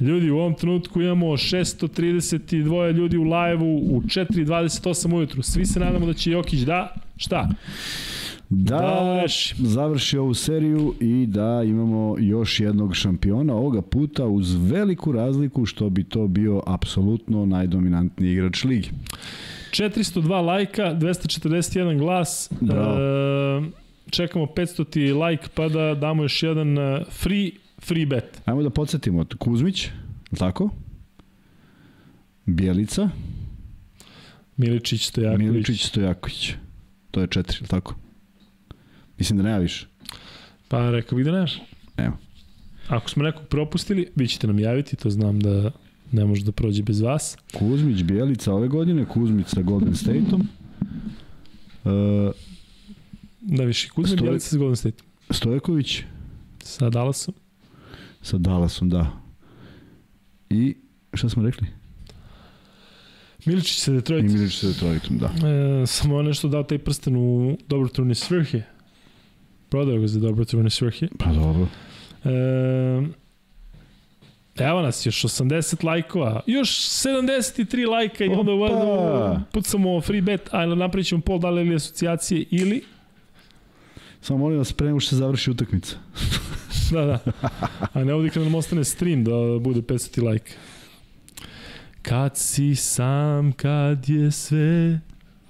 Ljudi, 0.01 0.31
u 0.31 0.39
ovom 0.39 0.55
trenutku 0.55 1.03
imamo 1.03 1.27
632 1.27 2.93
ljudi 2.93 3.17
u 3.17 3.23
live-u 3.23 3.97
u 3.97 4.03
4.28 4.03 5.15
ujutru. 5.15 5.43
Svi 5.43 5.67
se 5.67 5.81
nadamo 5.81 6.07
da 6.07 6.15
će 6.15 6.31
Jokić 6.31 6.61
da, 6.61 6.95
šta? 7.17 7.49
Da, 8.55 8.77
da 8.77 9.25
završi 9.69 10.19
ovu 10.19 10.35
seriju 10.35 10.95
i 11.01 11.27
da 11.27 11.63
imamo 11.67 12.17
još 12.19 12.61
jednog 12.61 12.97
šampiona 12.97 13.55
ovoga 13.55 13.83
puta 13.83 14.27
uz 14.27 14.55
veliku 14.71 15.13
razliku 15.13 15.67
što 15.67 15.91
bi 15.91 16.05
to 16.05 16.29
bio 16.29 16.63
apsolutno 16.67 17.47
najdominantniji 17.47 18.33
igrač 18.33 18.65
ligi. 18.65 18.91
402 19.71 20.45
lajka, 20.45 20.83
241 20.83 21.99
glas. 21.99 22.53
Bravo. 22.61 22.99
E, 22.99 23.63
čekamo 24.11 24.47
500 24.47 24.91
ti 24.91 25.13
like 25.13 25.49
pa 25.55 25.69
da 25.69 25.95
damo 25.95 26.23
još 26.23 26.43
jedan 26.43 26.79
e, 26.79 27.05
free 27.11 27.51
free 27.83 28.07
bet. 28.07 28.43
Ajmo 28.45 28.63
da 28.63 28.71
podsjetimo. 28.71 29.25
Kuzmić, 29.39 29.89
tako? 30.39 30.71
Bjelica. 32.47 33.09
Miličić 34.57 35.07
Stojaković. 35.07 35.47
Miličić 35.47 35.87
Stojaković. 35.87 36.53
To 37.11 37.21
je 37.21 37.27
četiri, 37.27 37.67
tako? 37.67 37.95
Mislim 39.23 39.37
da 39.37 39.43
nema 39.43 39.59
više. 39.59 39.87
Pa 40.69 40.91
rekao 40.91 41.17
bih 41.17 41.25
da 41.25 41.33
nemaš. 41.33 41.59
Evo. 41.97 42.17
Ako 42.89 43.11
smo 43.11 43.23
nekog 43.23 43.47
propustili, 43.47 44.09
vi 44.17 44.29
ćete 44.29 44.47
nam 44.47 44.59
javiti, 44.59 44.97
to 44.97 45.11
znam 45.11 45.41
da 45.41 45.71
ne 46.13 46.25
može 46.25 46.45
da 46.45 46.53
prođe 46.53 46.83
bez 46.83 47.01
vas. 47.01 47.37
Kuzmić, 47.55 48.03
Bijelica 48.03 48.55
ove 48.55 48.69
godine, 48.69 49.05
Kuzmić 49.05 49.47
sa 49.47 49.63
Golden 49.63 49.97
State-om. 49.97 50.49
Uh, 51.85 52.33
da 53.41 53.65
više, 53.65 53.89
Kuzmić, 53.89 54.19
Stoje... 54.19 54.23
Bijelica 54.23 54.49
sa 54.49 54.57
Golden 54.57 54.77
State. 54.77 55.03
Stojaković. 55.31 56.03
Sa 56.63 56.91
Dallasom. 56.91 57.35
Sa 58.23 58.39
Dallasom, 58.39 58.89
da. 58.89 59.21
I 60.51 60.77
šta 61.15 61.29
smo 61.29 61.43
rekli? 61.43 61.67
Miličić 63.45 63.79
sa 63.79 63.93
Detroitom. 63.93 64.31
I 64.31 64.33
Miličić 64.33 64.61
sa 64.61 64.67
Detroitom, 64.67 65.19
da. 65.19 65.27
E, 65.49 65.87
samo 65.87 66.23
nešto 66.23 66.49
dao 66.49 66.63
taj 66.63 66.79
prsten 66.79 67.17
u 67.17 67.59
dobrotvorne 67.69 68.15
svrhe. 68.15 68.63
Prodao 69.73 69.99
ga 69.99 70.07
za 70.07 70.21
dobrotvorne 70.21 70.71
svrhe. 70.71 71.09
Pa 71.19 71.33
dobro. 71.33 71.67
E, 72.25 73.23
Evo 74.59 74.83
nas, 74.83 75.07
još 75.07 75.23
80 75.23 75.85
lajkova, 75.85 76.41
još 76.47 76.71
73 76.71 77.89
lajka 77.89 78.25
i 78.25 78.29
onda 78.29 78.53
Opa. 78.53 79.41
pucamo 79.53 80.01
free 80.01 80.21
bet, 80.21 80.49
a 80.55 80.67
napravit 80.67 81.07
ćemo 81.07 81.21
pol 81.21 81.39
dale 81.39 81.63
ili 81.63 81.75
asocijacije 81.75 82.45
ili... 82.51 82.85
Samo 84.21 84.39
molim 84.39 84.59
vas, 84.59 84.73
pre 84.73 84.87
nego 84.87 85.01
što 85.01 85.09
se 85.09 85.17
završi 85.17 85.51
utakmica. 85.51 85.97
da, 86.93 87.05
da. 87.05 87.19
A 87.93 88.05
ne 88.05 88.15
ovdje 88.15 88.31
kada 88.31 88.45
nam 88.45 88.55
ostane 88.55 88.85
stream 88.85 89.25
da 89.25 89.59
bude 89.61 89.81
500 89.81 90.23
lajka. 90.23 90.53
Kad 92.03 92.37
si 92.37 92.75
sam, 92.75 93.53
kad 93.53 94.09
je 94.09 94.31
sve, 94.31 95.01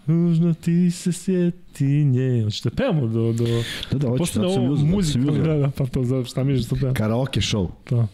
Nužno 0.06 0.54
ti 0.54 0.90
se 0.90 1.12
sjeti 1.12 2.04
nje. 2.04 2.44
Hoćete 2.44 2.70
da 2.70 2.76
pevamo 2.76 3.06
do... 3.06 3.32
do 3.32 3.44
da, 3.90 3.98
da, 3.98 4.08
hoću, 4.08 4.40
da 4.40 4.50
sam. 4.50 4.64
Muzika, 4.90 5.30
da, 5.30 5.56
da, 5.56 5.70
pa 5.76 5.86
to, 5.86 6.24
šta 6.24 6.44
mi 6.44 6.52
je 6.52 6.58
što 6.58 6.76
pevam? 6.76 6.94
Karaoke 6.94 7.40
show. 7.40 7.68
Da. 7.90 8.06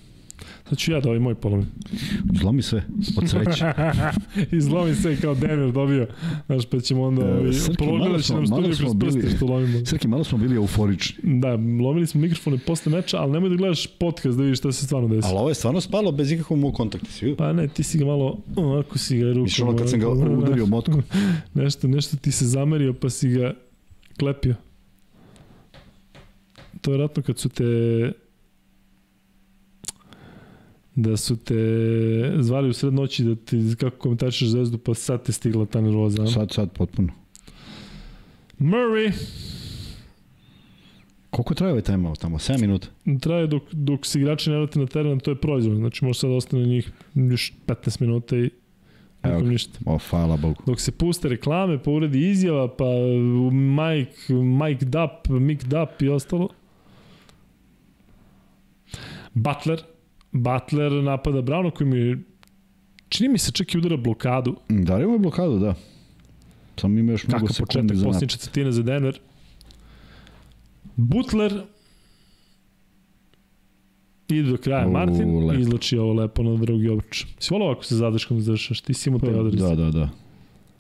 Sad 0.69 0.79
ću 0.79 0.93
ja 0.93 1.01
da 1.01 1.09
ovaj 1.09 1.19
moj 1.19 1.35
polomim. 1.35 1.67
Zlomi 2.41 2.63
sve, 2.63 2.85
od 3.17 3.31
sreće. 3.31 3.65
I 4.57 4.61
zlomi 4.61 4.95
sve 4.95 5.17
kao 5.17 5.35
Denver 5.35 5.73
dobio. 5.73 6.07
Znaš, 6.47 6.67
pa 6.67 6.81
ćemo 6.81 7.03
onda... 7.03 7.41
Uh, 7.41 7.55
Srki, 7.55 7.85
će 8.23 8.35
nam 8.35 8.47
studiju 8.47 8.75
kroz 8.77 8.93
prste 9.01 9.37
što 9.37 9.47
lomimo. 9.47 9.87
Srki, 9.87 10.09
malo 10.09 10.25
smo 10.25 10.39
bili 10.39 10.57
euforični. 10.57 11.41
Da, 11.41 11.53
lomili 11.55 12.07
smo 12.07 12.21
mikrofone 12.21 12.59
posle 12.59 12.93
meča, 12.93 13.19
ali 13.21 13.33
nemoj 13.33 13.51
da 13.51 13.57
gledaš 13.57 13.87
podcast 13.87 14.39
da 14.39 14.43
vidiš 14.43 14.59
šta 14.59 14.73
se 14.73 14.85
stvarno 14.85 15.09
desi. 15.09 15.29
Ali 15.29 15.39
ovo 15.39 15.49
je 15.49 15.55
stvarno 15.55 15.81
spalo 15.81 16.13
bez 16.13 16.33
ikakvog 16.33 16.59
mog 16.59 16.75
kontakta, 16.75 17.11
svi? 17.11 17.37
Pa 17.37 17.53
ne, 17.53 17.69
ti 17.69 17.83
si 17.83 17.99
ga 17.99 18.05
malo, 18.05 18.39
ako 18.81 18.99
si 18.99 19.19
ga 19.19 19.27
rukom... 19.27 19.43
Miš 19.43 19.61
ono 19.61 19.77
kad 19.77 19.91
sam 19.91 20.01
ga 20.01 20.09
udario 20.09 20.67
motkom. 20.67 21.03
nešto, 21.55 21.89
nešto 21.89 22.17
ti 22.17 22.33
se 22.33 22.47
zamerio 22.47 22.93
pa 22.93 23.11
si 23.11 23.29
ga 23.29 23.55
klepio. 24.19 24.55
To 26.81 26.93
je 26.93 26.99
ratno 26.99 27.23
kad 27.23 27.39
su 27.39 27.49
te 27.49 27.65
da 31.01 31.17
su 31.17 31.37
te 31.37 31.55
zvali 32.41 32.69
u 32.69 32.73
sred 32.73 32.95
noći 32.95 33.25
da 33.25 33.35
ti, 33.35 33.75
kako 33.81 33.97
komentarišeš 33.97 34.49
zvezdu, 34.49 34.79
pa 34.79 34.95
sad 34.95 35.25
te 35.25 35.33
stigla 35.33 35.67
ta 35.67 35.81
nervoza. 35.81 36.27
Sad, 36.27 36.53
sad, 36.53 36.73
potpuno. 36.73 37.13
Murray. 38.59 39.13
Koliko 41.31 41.55
traje 41.55 41.73
ovaj 41.73 41.83
timeout 41.83 42.19
tamo? 42.19 42.39
7 42.39 42.61
minuta? 42.61 42.89
Traje 43.21 43.47
dok, 43.47 43.63
dok 43.73 44.07
se 44.07 44.19
igrači 44.19 44.51
ne 44.51 44.67
na 44.75 44.87
teren, 44.87 45.21
to 45.21 45.31
je 45.31 45.41
proizvod. 45.41 45.77
Znači 45.77 46.05
može 46.05 46.19
sad 46.19 46.31
ostane 46.31 46.65
njih 46.65 46.93
još 47.15 47.53
15 47.67 48.01
minuta 48.01 48.37
i 48.37 48.51
Evo, 49.23 49.41
ništa. 49.41 49.79
O, 49.87 49.99
hvala 50.11 50.37
Bogu. 50.37 50.63
Dok 50.67 50.81
se 50.81 50.93
puste 50.93 51.29
reklame, 51.29 51.83
pa 51.83 51.91
uredi 51.91 52.31
izjava, 52.31 52.77
pa 52.77 52.85
Mike, 53.53 54.35
Mike 54.35 54.85
Dup, 54.85 55.41
Mick 55.41 55.65
Dup 55.65 56.03
i 56.03 56.09
ostalo. 56.09 56.49
Butler, 59.35 59.83
Butler 60.43 60.93
napada 60.93 61.39
Browna 61.43 61.71
koji 61.71 61.91
mi 61.91 62.25
čini 63.09 63.29
mi 63.29 63.39
se 63.39 63.53
čak 63.53 63.75
i 63.75 63.79
udara 63.79 63.97
blokadu. 63.97 64.57
Da, 64.69 64.99
ima 64.99 65.19
blokadu, 65.19 65.59
da. 65.59 65.75
Samo 66.77 66.99
ima 66.99 67.13
još 67.13 67.27
mnogo 67.27 67.49
sekundi 67.49 67.67
početak, 67.67 67.97
za 67.97 68.05
napad. 68.05 68.13
Posljednje 68.15 68.29
četvrtine 68.29 68.73
za 68.73 68.83
Denver. 68.83 69.21
Butler 70.97 71.63
ide 74.29 74.51
do 74.51 74.57
kraja 74.57 74.87
U, 74.87 74.91
Martin 74.91 75.47
lepo. 75.47 75.59
i 75.59 75.61
izlači 75.61 75.99
ovo 75.99 76.13
lepo 76.13 76.43
na 76.43 76.57
drugi 76.57 76.89
obruč. 76.89 77.25
Si 77.39 77.55
volao 77.55 77.71
ako 77.73 77.85
se 77.85 77.97
zadrškom 77.97 78.41
završaš, 78.41 78.81
ti 78.81 78.95
si 78.95 79.09
imao 79.09 79.21
te 79.21 79.33
pa, 79.33 79.41
odreze. 79.41 79.69
Da, 79.69 79.75
da, 79.75 79.91
da. 79.91 80.09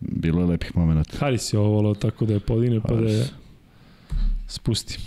Bilo 0.01 0.41
je 0.41 0.47
lepih 0.47 0.77
momenta. 0.77 1.17
Haris 1.19 1.53
je 1.53 1.59
ovo 1.59 1.69
volao 1.69 1.95
tako 1.95 2.27
da 2.27 2.35
je 2.35 2.41
podine 2.41 2.81
pa 2.81 2.95
da 2.95 3.09
je 3.09 3.27
spusti. 4.47 4.99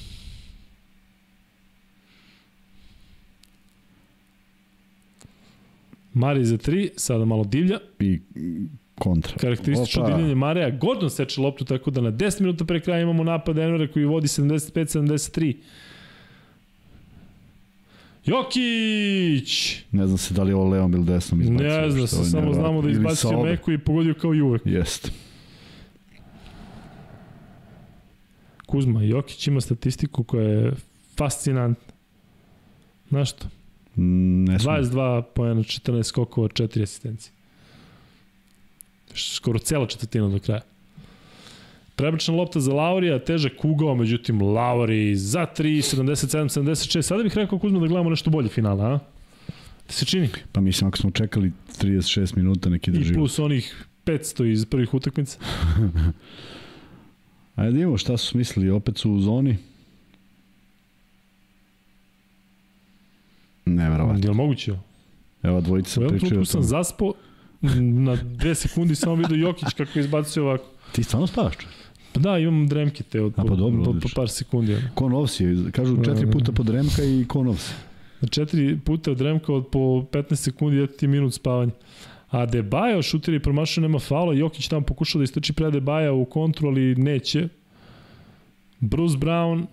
Mari 6.14 6.46
za 6.46 6.58
3, 6.58 6.90
sada 6.96 7.26
malo 7.26 7.44
divlja. 7.44 7.80
I 8.00 8.20
kontra. 8.96 9.38
Karakteristično 9.38 10.04
Opa. 10.04 10.12
divljenje 10.12 10.36
Mareja. 10.36 10.70
Gordon 10.70 11.10
seče 11.10 11.42
loptu 11.42 11.66
tako 11.66 11.92
da 11.92 12.02
na 12.02 12.12
10 12.12 12.42
minuta 12.42 12.66
pre 12.66 12.80
kraja 12.80 13.02
imamo 13.02 13.24
napad 13.24 13.56
Denvera 13.56 13.92
koji 13.92 14.06
vodi 14.06 14.28
75-73. 14.28 15.56
Jokić! 18.26 19.80
Ne 19.92 20.08
znam 20.08 20.18
se 20.18 20.34
da 20.34 20.44
li 20.44 20.52
je 20.52 20.56
ovo 20.56 20.70
levom 20.70 20.94
ili 20.94 21.06
desnom 21.06 21.42
izbacio. 21.42 21.68
Ne 21.68 21.90
znam 21.90 22.08
se, 22.08 22.16
samo 22.16 22.54
znamo 22.54 22.82
da 22.82 22.90
izbacio 22.90 23.44
meku 23.44 23.72
i 23.72 23.78
pogodio 23.78 24.14
kao 24.14 24.36
i 24.36 24.42
uvek. 24.42 24.62
Jest. 24.66 25.12
Kuzma, 28.66 29.04
Jokić 29.04 29.48
ima 29.48 29.62
statistiku 29.62 30.24
koja 30.24 30.48
je 30.48 30.74
fascinantna. 31.18 31.94
Znaš 33.10 33.30
što? 33.30 33.48
Ne 33.95 34.58
22 34.58 35.22
pojena, 35.34 35.61
14 35.61 36.03
skokova, 36.03 36.48
4 36.48 36.84
asistencije. 36.84 37.34
Skoro 39.16 39.60
cela 39.60 39.88
četvrtina 39.88 40.30
do 40.30 40.40
kraja. 40.40 40.61
Prebačna 41.95 42.34
lopta 42.34 42.60
za 42.60 42.74
Laurija, 42.74 43.20
težak 43.20 43.66
ugao, 43.66 43.95
međutim 43.95 44.42
Lauri 44.42 45.16
za 45.16 45.45
3, 45.58 45.98
77, 45.98 46.61
76. 46.61 47.02
Sada 47.02 47.24
bih 47.24 47.38
rekao 47.38 47.60
Kuzma 47.60 47.80
da 47.80 47.88
gledamo 47.88 48.10
nešto 48.10 48.30
bolje 48.30 48.50
finala, 48.50 48.86
a? 48.86 49.00
Da 49.88 49.94
se 49.94 50.06
čini? 50.06 50.30
Pa 50.52 50.61
mislim, 50.61 50.88
ako 50.88 50.98
smo 50.98 51.11
čekali 51.11 51.52
36 51.82 52.38
minuta, 52.38 52.70
neki 52.70 52.92
drži. 52.92 53.11
I 53.11 53.16
plus 53.16 53.40
onih 53.40 53.86
500 54.06 54.52
iz 54.52 54.66
prvih 54.66 54.94
utakmica. 54.94 55.40
Ajde 57.56 57.82
imamo 57.82 57.98
šta 57.98 58.18
su 58.18 58.28
smislili, 58.28 58.70
opet 58.70 58.98
su 58.98 59.11
u 59.11 59.20
zoni. 59.20 59.58
Neverovatno. 63.66 64.24
Je 64.24 64.30
li 64.30 64.36
moguće? 64.36 64.74
Evo, 65.44 65.62
dvojica 65.62 66.02
pričaju 66.08 66.42
o 66.42 66.46
sam 66.46 66.64
zaspo, 66.64 67.14
na 68.06 68.16
dve 68.16 68.56
sekundi 68.56 68.96
samo 68.96 69.16
vidio 69.16 69.36
Jokić 69.48 69.74
kako 69.74 70.00
izbacio 70.00 70.44
ovako. 70.44 70.66
Ti 70.92 71.04
stvarno 71.04 71.28
spavaš? 71.28 71.56
Pa 72.14 72.20
da, 72.20 72.38
imam 72.38 72.68
dremke 72.68 73.04
te 73.04 73.22
od 73.22 73.34
pa 73.36 73.44
dobro, 73.44 73.84
po, 73.84 73.94
po, 73.94 74.10
par 74.16 74.30
sekundi. 74.30 74.78
Ko 74.96 75.10
novsi, 75.10 75.46
kažu 75.72 76.04
četiri 76.06 76.32
puta 76.32 76.52
po 76.52 76.64
dremka 76.64 77.04
i 77.04 77.26
ko 77.28 77.44
novsi. 77.44 77.74
Četiri 78.30 78.80
puta 78.80 79.14
dremka 79.14 79.54
od 79.54 79.68
po 79.68 79.80
15 79.80 80.36
sekundi, 80.36 80.78
je 80.78 80.88
ti 80.88 81.08
minut 81.08 81.34
spavanja. 81.34 81.72
A 82.30 82.46
Debaja 82.46 83.02
šutiri 83.02 83.40
promašao, 83.40 83.82
nema 83.82 84.00
faula, 84.00 84.34
Jokić 84.34 84.68
tamo 84.68 84.86
pokušao 84.86 85.20
da 85.20 85.24
istrči 85.24 85.54
pre 85.54 85.72
Debaja 85.72 86.14
u 86.14 86.26
kontru, 86.26 86.68
ali 86.68 86.96
neće. 86.96 87.48
Bruce 88.80 89.18
Brown 89.18 89.66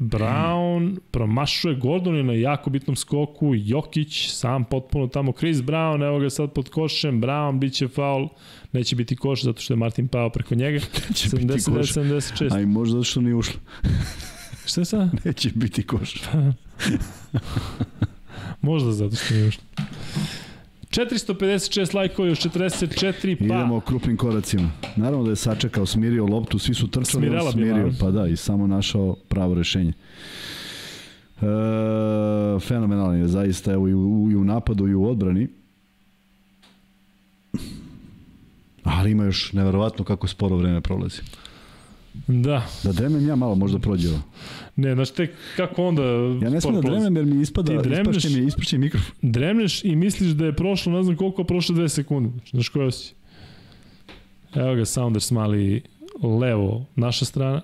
Brown 0.00 0.98
promašuje 1.10 1.74
Gordon 1.74 2.26
na 2.26 2.32
jako 2.32 2.70
bitnom 2.70 2.96
skoku, 2.96 3.52
Jokić 3.54 4.30
sam 4.30 4.64
potpuno 4.64 5.06
tamo, 5.06 5.32
Chris 5.32 5.58
Brown, 5.58 6.06
evo 6.06 6.18
ga 6.18 6.30
sad 6.30 6.52
pod 6.52 6.70
košem, 6.70 7.22
Brown 7.22 7.58
biće 7.58 7.88
faul, 7.88 8.28
neće 8.72 8.96
biti 8.96 9.16
koš 9.16 9.42
zato 9.42 9.60
što 9.60 9.72
je 9.72 9.76
Martin 9.76 10.08
pao 10.08 10.30
preko 10.30 10.54
njega. 10.54 10.80
Neće 11.08 11.28
79, 11.28 12.00
76. 12.00 12.54
Aj 12.54 12.66
možda 12.66 12.92
zato 12.92 13.04
što 13.04 13.20
nije 13.20 13.34
ušlo. 13.34 13.60
Šta 14.66 14.80
je 14.80 14.84
sad? 14.84 15.10
Neće 15.24 15.50
biti 15.54 15.82
koš. 15.82 16.14
možda 18.60 18.92
zato 18.92 19.16
što 19.16 19.34
nije 19.34 19.48
ušlo. 19.48 19.62
456 20.90 21.94
lajkova 21.94 22.28
još 22.28 22.38
44, 22.38 23.38
pa... 23.38 23.44
Idemo 23.44 23.80
krupnim 23.80 24.16
koracima. 24.16 24.70
Naravno 24.96 25.24
da 25.24 25.30
je 25.30 25.36
sačekao, 25.36 25.86
smirio 25.86 26.26
loptu, 26.26 26.58
svi 26.58 26.74
su 26.74 26.88
trčali, 26.88 27.28
on 27.28 27.52
smirio, 27.52 27.74
bila. 27.74 27.90
pa 28.00 28.10
da, 28.10 28.26
i 28.26 28.36
samo 28.36 28.66
našao 28.66 29.16
pravo 29.28 29.54
rešenje. 29.54 29.92
E, 31.42 31.46
fenomenalan 32.60 33.18
je 33.18 33.28
zaista, 33.28 33.72
evo 33.72 33.88
i 33.88 33.94
u, 33.94 34.28
i 34.32 34.36
u 34.36 34.44
napadu 34.44 34.88
i 34.88 34.94
u 34.94 35.06
odbrani. 35.06 35.48
Ali 38.82 39.10
ima 39.10 39.24
još 39.24 39.52
neverovatno 39.52 40.04
kako 40.04 40.26
sporo 40.26 40.56
vreme 40.56 40.80
prolazi. 40.80 41.20
Da. 42.26 42.66
Da 42.84 42.92
dremem 42.92 43.28
ja 43.28 43.36
malo, 43.36 43.54
možda 43.54 43.78
prođe 43.78 44.08
ovo. 44.08 44.22
Ne, 44.76 44.94
znaš 44.94 45.10
te 45.10 45.34
kako 45.56 45.84
onda... 45.84 46.02
Ja 46.42 46.50
ne 46.50 46.60
smem 46.60 46.74
da 46.74 46.80
dremem 46.80 47.16
jer 47.16 47.26
mi 47.26 47.42
ispada, 47.42 47.82
dremneš, 47.82 48.16
ispašće 48.16 48.40
mi, 48.40 48.46
ispašće 48.46 48.78
mikrofon. 48.78 49.12
Dremneš 49.22 49.84
i 49.84 49.96
misliš 49.96 50.30
da 50.30 50.44
je 50.46 50.56
prošlo, 50.56 50.92
ne 50.92 51.02
znam 51.02 51.16
koliko, 51.16 51.44
prošlo 51.44 51.74
dve 51.74 51.88
sekunde. 51.88 52.30
Znaš 52.50 52.68
koja 52.68 52.90
si? 52.90 53.14
Evo 54.54 54.74
ga, 54.74 54.84
Sounders 54.84 55.30
mali 55.30 55.82
levo, 56.22 56.86
naša 56.96 57.24
strana. 57.24 57.62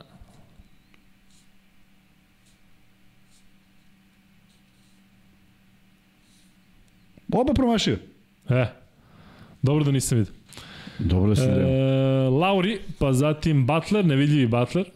Oba 7.33 7.55
promašio. 7.55 7.99
E, 8.49 8.66
dobro 9.62 9.84
da 9.84 9.91
nisam 9.91 10.18
vidio. 10.18 10.33
Dobro 10.99 11.28
da 11.28 11.36
si 11.36 11.42
e, 11.42 11.65
Lauri, 12.28 12.78
pa 12.99 13.12
zatim 13.12 13.66
Butler, 13.66 14.05
nevidljivi 14.05 14.47
Butler. 14.47 14.91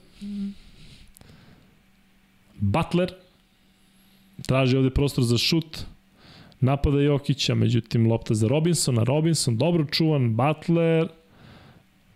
Butler 2.56 3.12
traži 4.46 4.76
ovde 4.76 4.90
prostor 4.90 5.24
za 5.24 5.38
šut, 5.38 5.78
napada 6.60 7.00
Jokića, 7.00 7.54
međutim 7.54 8.06
lopta 8.06 8.34
za 8.34 8.48
Robinsona, 8.48 9.02
Robinson 9.02 9.56
dobro 9.56 9.84
čuvan, 9.84 10.36
Butler, 10.36 11.08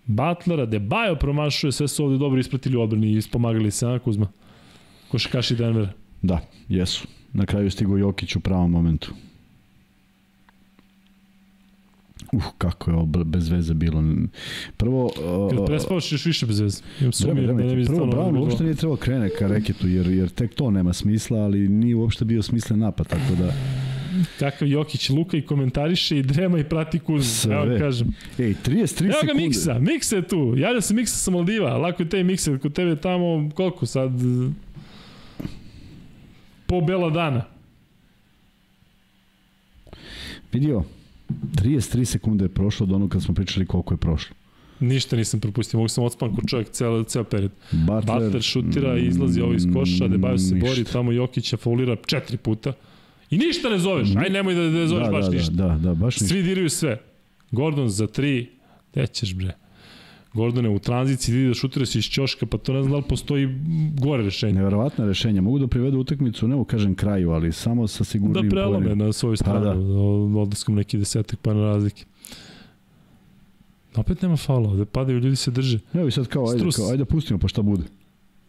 Butlera, 0.07 0.67
Debajo 0.67 1.17
promašuje, 1.17 1.73
sve 1.73 1.89
su 1.89 2.05
ovde 2.05 2.19
dobro 2.19 2.41
ispratili 2.41 2.77
u 2.77 2.81
odbrani 2.81 3.07
i 3.07 3.17
ispomagali 3.17 3.71
se, 3.71 3.87
a 3.87 3.99
Kuzma? 3.99 4.29
Košakaši 5.09 5.57
Denver. 5.57 5.89
Da, 6.23 6.41
jesu. 6.69 7.07
Na 7.33 7.47
kraju 7.47 7.71
stigo 7.71 7.97
Jokić 7.97 8.37
u 8.37 8.41
pravom 8.41 8.71
momentu. 8.71 9.13
Uh, 12.35 12.45
kako 12.59 12.91
je 12.91 12.97
ovo 12.97 13.07
bez 13.07 13.49
veze 13.49 13.75
bilo. 13.75 14.03
Prvo... 14.77 15.05
Uh, 15.05 15.57
Kad 15.57 15.67
prespavaš 15.67 16.13
još 16.13 16.27
više 16.27 16.47
bez 16.47 16.61
veze. 16.61 16.83
Imam 17.01 17.13
sumir, 17.13 17.47
da 17.47 17.53
ne 17.53 17.85
prvo, 17.87 18.07
Brown 18.07 18.39
uopšte 18.39 18.65
nije 18.65 18.75
trebao 18.75 18.97
krene 18.97 19.31
ka 19.39 19.47
reketu, 19.47 19.89
jer, 19.89 20.07
jer 20.07 20.29
tek 20.29 20.55
to 20.55 20.71
nema 20.71 20.93
smisla, 20.93 21.39
ali 21.39 21.69
nije 21.69 21.97
uopšte 21.97 22.25
bio 22.25 22.43
smislen 22.43 22.79
napad, 22.79 23.07
tako 23.09 23.35
da... 23.39 23.53
Kakav 24.39 24.69
Jokić, 24.69 25.11
Luka 25.11 25.37
i 25.37 25.43
komentariše 25.43 26.19
i 26.19 26.23
drema 26.23 26.59
i 26.59 26.65
prati 26.65 26.99
Kuzmu. 26.99 27.23
Sve. 27.25 27.55
Evo 27.55 27.79
kažem. 27.79 28.15
Ej, 28.39 28.55
33 28.65 28.87
sekunde. 28.87 29.15
Evo 29.15 29.27
ga 29.27 29.35
Miksa, 29.35 29.79
Miksa 29.79 30.17
je 30.17 30.29
tu. 30.29 30.55
Javlja 30.57 30.81
se 30.81 30.95
Miksa 30.95 31.17
sa 31.17 31.31
Maldiva. 31.31 31.77
Lako 31.77 32.03
je 32.03 32.09
te 32.09 32.23
Miksa, 32.23 32.59
kod 32.59 32.73
tebe 32.73 32.97
tamo, 32.97 33.51
koliko 33.55 33.87
sad? 33.87 34.11
Po 36.67 36.81
bela 36.81 37.11
dana. 37.11 37.45
Vidio, 40.53 40.85
33 41.29 42.05
sekunde 42.05 42.45
je 42.45 42.49
prošlo 42.49 42.85
od 42.85 42.93
onog 42.93 43.11
kad 43.11 43.23
smo 43.23 43.35
pričali 43.35 43.67
koliko 43.67 43.95
je 43.95 43.99
prošlo. 43.99 44.37
Ništa 44.81 45.17
nisam 45.17 45.41
propustio, 45.41 45.79
mogu 45.79 45.89
sam 45.89 46.05
odspan 46.05 46.35
kod 46.35 46.45
čovjek 46.47 46.69
ceo, 46.71 47.03
ceo 47.05 47.25
period. 47.25 47.51
Butler, 47.71 48.23
Butler 48.23 48.43
šutira 48.43 48.99
i 48.99 49.07
izlazi 49.07 49.41
ovo 49.41 49.55
iz 49.55 49.67
koša, 49.75 50.09
Debajo 50.09 50.39
se 50.39 50.55
ništa. 50.55 50.69
bori, 50.69 50.85
tamo 50.85 51.13
Jokića 51.13 51.57
faulira 51.57 51.97
četiri 52.07 52.37
puta. 52.37 52.73
I 53.31 53.39
ništa 53.39 53.69
ne 53.69 53.79
zoveš, 53.79 54.09
aj 54.17 54.31
nemoj 54.31 54.55
da, 54.55 54.63
da 54.63 54.87
zoveš 54.87 55.07
da, 55.07 55.13
baš 55.13 55.25
da, 55.25 55.31
ništa. 55.31 55.53
Da, 55.53 55.69
da, 55.69 55.79
da, 55.79 55.95
baš 55.95 56.15
ništa. 56.21 56.27
Svi 56.35 56.43
diraju 56.43 56.71
sve. 56.71 57.01
Gordon 57.51 57.89
za 57.89 58.07
tri, 58.07 58.51
gde 58.93 59.07
ćeš 59.07 59.35
bre? 59.35 59.53
Gordone, 60.35 60.69
u 60.69 60.79
tranziciji 60.79 61.35
vidi 61.35 61.49
da 61.49 61.55
šutira 61.55 61.87
se 61.87 61.99
iz 61.99 62.05
ćoška, 62.05 62.47
pa 62.47 62.59
to 62.59 62.73
ne 62.73 62.83
znam 62.83 62.91
da 62.91 62.97
li 62.97 63.05
postoji 63.09 63.49
gore 64.01 64.23
rešenje. 64.23 64.53
Neverovatno 64.53 65.07
rešenje. 65.07 65.41
Mogu 65.41 65.59
da 65.59 65.67
privedu 65.67 65.99
utakmicu, 65.99 66.49
ne 66.49 66.57
u 66.57 66.65
kažem 66.65 66.95
kraju, 66.95 67.31
ali 67.31 67.53
samo 67.53 67.87
sa 67.89 68.05
sigurnim 68.05 68.43
Da 68.49 68.51
prelome 68.51 68.77
poverim. 68.79 68.99
na 68.99 69.13
svoju 69.13 69.33
pa 69.33 69.37
stranu, 69.37 69.65
pa 69.65 69.75
da. 70.35 70.41
odlaskom 70.41 70.75
neki 70.75 70.99
desetak 70.99 71.39
pa 71.41 71.55
na 71.55 71.61
razlike. 71.61 72.05
Opet 73.97 74.23
nema 74.23 74.37
faula, 74.37 74.71
ovde 74.71 74.85
padaju, 74.85 75.19
ljudi 75.19 75.37
se 75.37 75.51
drže. 75.51 75.79
Evo 75.95 76.09
i 76.09 76.11
sad 76.11 76.27
kao, 76.27 76.49
ajde, 76.49 76.59
Strus. 76.59 76.77
kao, 76.77 76.91
ajde 76.91 77.05
pustimo 77.05 77.39
pa 77.39 77.49
šta 77.49 77.63
bude. 77.63 77.83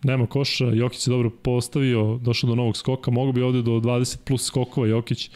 Nema 0.03 0.27
koša, 0.27 0.65
Jokić 0.65 1.07
je 1.07 1.11
dobro 1.11 1.29
postavio, 1.29 2.19
došao 2.23 2.47
do 2.49 2.55
novog 2.55 2.77
skoka, 2.77 3.11
mogu 3.11 3.31
bi 3.31 3.41
ovde 3.41 3.61
do 3.61 3.71
20 3.71 4.17
plus 4.25 4.45
skokova 4.45 4.87
Jokić. 4.87 5.29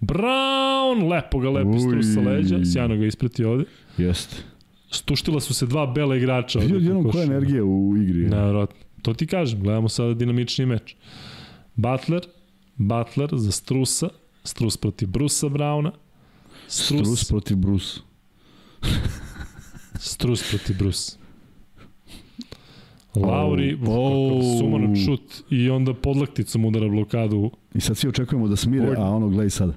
Brown, 0.00 1.08
lepo 1.10 1.38
ga 1.38 1.50
lepo 1.50 1.78
strus 1.78 2.06
sa 2.14 2.20
leđa, 2.20 2.58
sjajno 2.72 2.96
ga 2.96 3.06
ispratio 3.06 3.50
ovde. 3.52 3.64
Jeste. 3.98 4.36
Stuštila 4.90 5.40
su 5.40 5.54
se 5.54 5.66
dva 5.66 5.86
bela 5.86 6.16
igrača. 6.16 6.58
Vidio 6.58 6.76
jednom 6.76 7.10
koja 7.10 7.24
energija 7.24 7.64
u 7.64 7.96
igri. 7.96 8.20
Nevjerojatno. 8.20 8.76
To 9.02 9.14
ti 9.14 9.26
kažem, 9.26 9.60
gledamo 9.62 9.88
sada 9.88 10.14
dinamični 10.14 10.66
meč. 10.66 10.96
Butler, 11.74 12.26
Butler 12.76 13.28
za 13.32 13.52
Strusa, 13.52 14.08
Strus 14.44 14.76
protiv 14.76 15.08
Brusa 15.08 15.48
Brauna. 15.48 15.92
Strus, 16.68 17.00
Strus 17.00 17.24
protiv 17.24 17.56
Brusa. 17.56 18.00
Strus 19.98 20.50
protiv 20.50 20.78
Brusa. 20.78 21.16
Lauri, 23.14 23.78
oh, 23.86 24.32
oh. 24.72 25.04
šut 25.04 25.42
i 25.50 25.70
onda 25.70 25.94
podlakticom 25.94 26.64
udara 26.64 26.88
blokadu. 26.88 27.50
I 27.74 27.80
sad 27.80 27.96
svi 27.96 28.08
očekujemo 28.08 28.48
da 28.48 28.56
smire, 28.56 28.94
a 28.98 29.02
ono 29.04 29.28
gledaj 29.28 29.50
sada. 29.50 29.72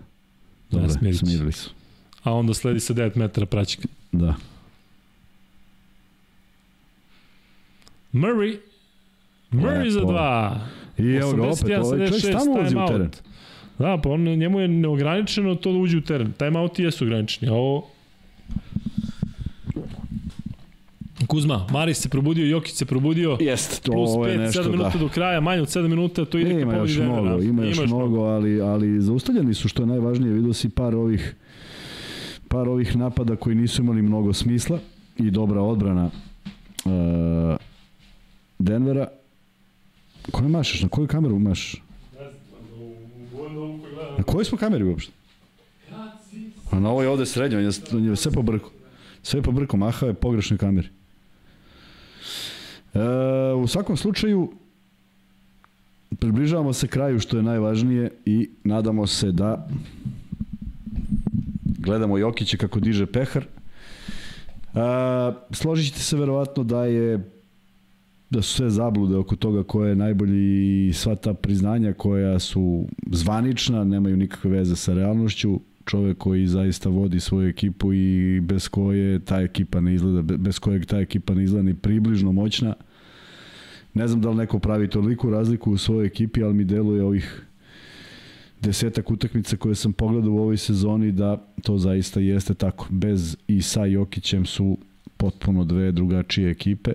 Dobre, 0.71 0.87
da, 0.87 1.13
smirili 1.13 1.51
su. 1.51 1.69
A 2.23 2.33
onda 2.33 2.53
sledi 2.53 2.79
sa 2.79 2.93
9 2.93 3.17
metara 3.17 3.45
praćika. 3.45 3.87
Da. 4.11 4.35
Murray. 8.13 8.57
Murray 9.51 9.77
Lepo. 9.77 9.89
za 9.89 9.99
dva. 9.99 10.59
I 10.97 11.15
evo 11.15 11.33
ga 11.33 11.43
opet, 11.43 11.77
ovaj 11.77 12.07
čovjek 12.07 12.25
stano 12.25 12.51
ulazi 12.51 12.75
u 12.75 12.87
teren. 12.87 13.09
Da, 13.79 13.99
pa 14.03 14.09
on, 14.09 14.23
njemu 14.23 14.59
je 14.59 14.67
neograničeno 14.67 15.55
to 15.55 15.71
da 15.71 15.77
uđe 15.77 15.97
u 15.97 16.01
teren. 16.01 16.31
Timeouti 16.31 16.83
jesu 16.83 17.05
ograničeni, 17.05 17.51
a 17.51 17.55
ovo... 17.55 17.87
Kuzma, 21.27 21.67
Maris 21.71 21.97
se 21.97 22.09
probudio, 22.09 22.45
Jokić 22.45 22.75
se 22.75 22.85
probudio. 22.85 23.37
Jest, 23.39 23.83
to 23.83 23.91
plus 23.91 24.09
je 24.09 24.37
5, 24.37 24.37
nešto, 24.37 24.63
7 24.63 24.71
minuta 24.71 24.89
da. 24.89 24.99
do 24.99 25.09
kraja, 25.09 25.39
manje 25.41 25.61
od 25.61 25.67
7 25.67 25.87
minuta, 25.87 26.25
to 26.25 26.37
ide 26.37 26.61
ima 26.61 26.71
ka 26.71 26.77
pobedi 26.77 26.95
Denvera. 26.95 27.21
Mnogo, 27.21 27.43
ima 27.43 27.65
još, 27.65 27.77
mnogo, 27.77 27.95
mnogo, 27.95 28.23
ali, 28.23 28.61
ali 28.61 29.01
zaustavljeni 29.01 29.53
su, 29.53 29.67
što 29.67 29.81
je 29.83 29.87
najvažnije, 29.87 30.33
vidio 30.33 30.53
si 30.53 30.69
par 30.69 30.95
ovih 30.95 31.35
par 32.49 32.69
ovih 32.69 32.97
napada 32.97 33.35
koji 33.35 33.55
nisu 33.55 33.81
imali 33.81 34.01
mnogo 34.01 34.33
smisla 34.33 34.79
i 35.17 35.31
dobra 35.31 35.61
odbrana 35.61 36.05
uh, 36.85 36.91
Denvera. 38.59 39.07
Koje 40.31 40.47
mašeš? 40.47 40.81
Na 40.81 40.89
koju 40.89 41.07
kameru 41.07 41.39
mašeš? 41.39 41.81
Na 44.17 44.23
kojoj 44.23 44.45
smo 44.45 44.57
kameri 44.57 44.83
uopšte? 44.83 45.11
A 46.71 46.79
na 46.79 46.89
ovoj 46.89 47.07
ovde 47.07 47.25
srednje, 47.25 47.57
on 47.57 47.63
je, 47.63 47.71
on 47.93 48.05
je 48.05 48.15
sve 48.15 48.31
po 48.31 48.41
brku. 48.41 48.69
Sve 49.23 49.41
po 49.41 49.51
brku, 49.51 49.77
mahao 49.77 50.07
je 50.07 50.13
pogrešnoj 50.13 50.57
kameri. 50.57 50.87
E, 52.93 52.99
u 53.53 53.67
svakom 53.67 53.97
slučaju, 53.97 54.51
približavamo 56.19 56.73
se 56.73 56.87
kraju 56.87 57.19
što 57.19 57.37
je 57.37 57.43
najvažnije 57.43 58.11
i 58.25 58.49
nadamo 58.63 59.07
se 59.07 59.31
da 59.31 59.67
gledamo 61.65 62.17
Jokića 62.17 62.57
kako 62.57 62.79
diže 62.79 63.05
pehar. 63.05 63.43
E, 63.43 63.47
složit 65.51 65.85
ćete 65.85 65.99
se 65.99 66.17
verovatno 66.17 66.63
da 66.63 66.85
je 66.85 67.38
da 68.29 68.41
su 68.41 68.53
sve 68.53 68.69
zablude 68.69 69.15
oko 69.15 69.35
toga 69.35 69.63
ko 69.63 69.85
je 69.85 69.95
najbolji 69.95 70.87
i 70.87 70.93
sva 70.93 71.15
ta 71.15 71.33
priznanja 71.33 71.93
koja 71.93 72.39
su 72.39 72.85
zvanična, 73.11 73.83
nemaju 73.83 74.17
nikakve 74.17 74.49
veze 74.49 74.75
sa 74.75 74.93
realnošću, 74.93 75.59
čovek 75.85 76.17
koji 76.17 76.47
zaista 76.47 76.89
vodi 76.89 77.19
svoju 77.19 77.49
ekipu 77.49 77.93
i 77.93 78.39
bez 78.41 78.67
koje 78.67 79.19
ta 79.19 79.41
ekipa 79.41 79.81
ne 79.81 79.93
izgleda, 79.93 80.37
bez 80.37 80.59
kojeg 80.59 80.85
ta 80.85 80.99
ekipa 80.99 81.33
ne 81.33 81.43
izgleda 81.43 81.63
ni 81.63 81.73
približno 81.73 82.31
moćna. 82.31 82.73
Ne 83.93 84.07
znam 84.07 84.21
da 84.21 84.29
li 84.29 84.35
neko 84.35 84.59
pravi 84.59 84.89
toliku 84.89 85.29
razliku 85.29 85.71
u 85.71 85.77
svojoj 85.77 86.05
ekipi, 86.05 86.43
ali 86.43 86.53
mi 86.53 86.63
deluje 86.63 87.03
ovih 87.03 87.45
desetak 88.61 89.11
utakmica 89.11 89.57
koje 89.57 89.75
sam 89.75 89.93
pogledao 89.93 90.31
u 90.31 90.39
ovoj 90.39 90.57
sezoni 90.57 91.11
da 91.11 91.45
to 91.63 91.77
zaista 91.77 92.19
jeste 92.19 92.53
tako. 92.53 92.87
Bez 92.89 93.37
i 93.47 93.61
sa 93.61 93.85
Jokićem 93.85 94.45
su 94.45 94.77
potpuno 95.17 95.63
dve 95.63 95.91
drugačije 95.91 96.51
ekipe 96.51 96.93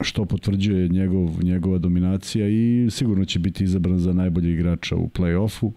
što 0.00 0.24
potvrđuje 0.24 0.88
njegov, 0.88 1.44
njegova 1.44 1.78
dominacija 1.78 2.48
i 2.48 2.88
sigurno 2.90 3.24
će 3.24 3.38
biti 3.38 3.64
izabran 3.64 3.98
za 3.98 4.12
najbolji 4.12 4.52
igrača 4.52 4.96
u 4.96 5.08
play-offu. 5.08 5.70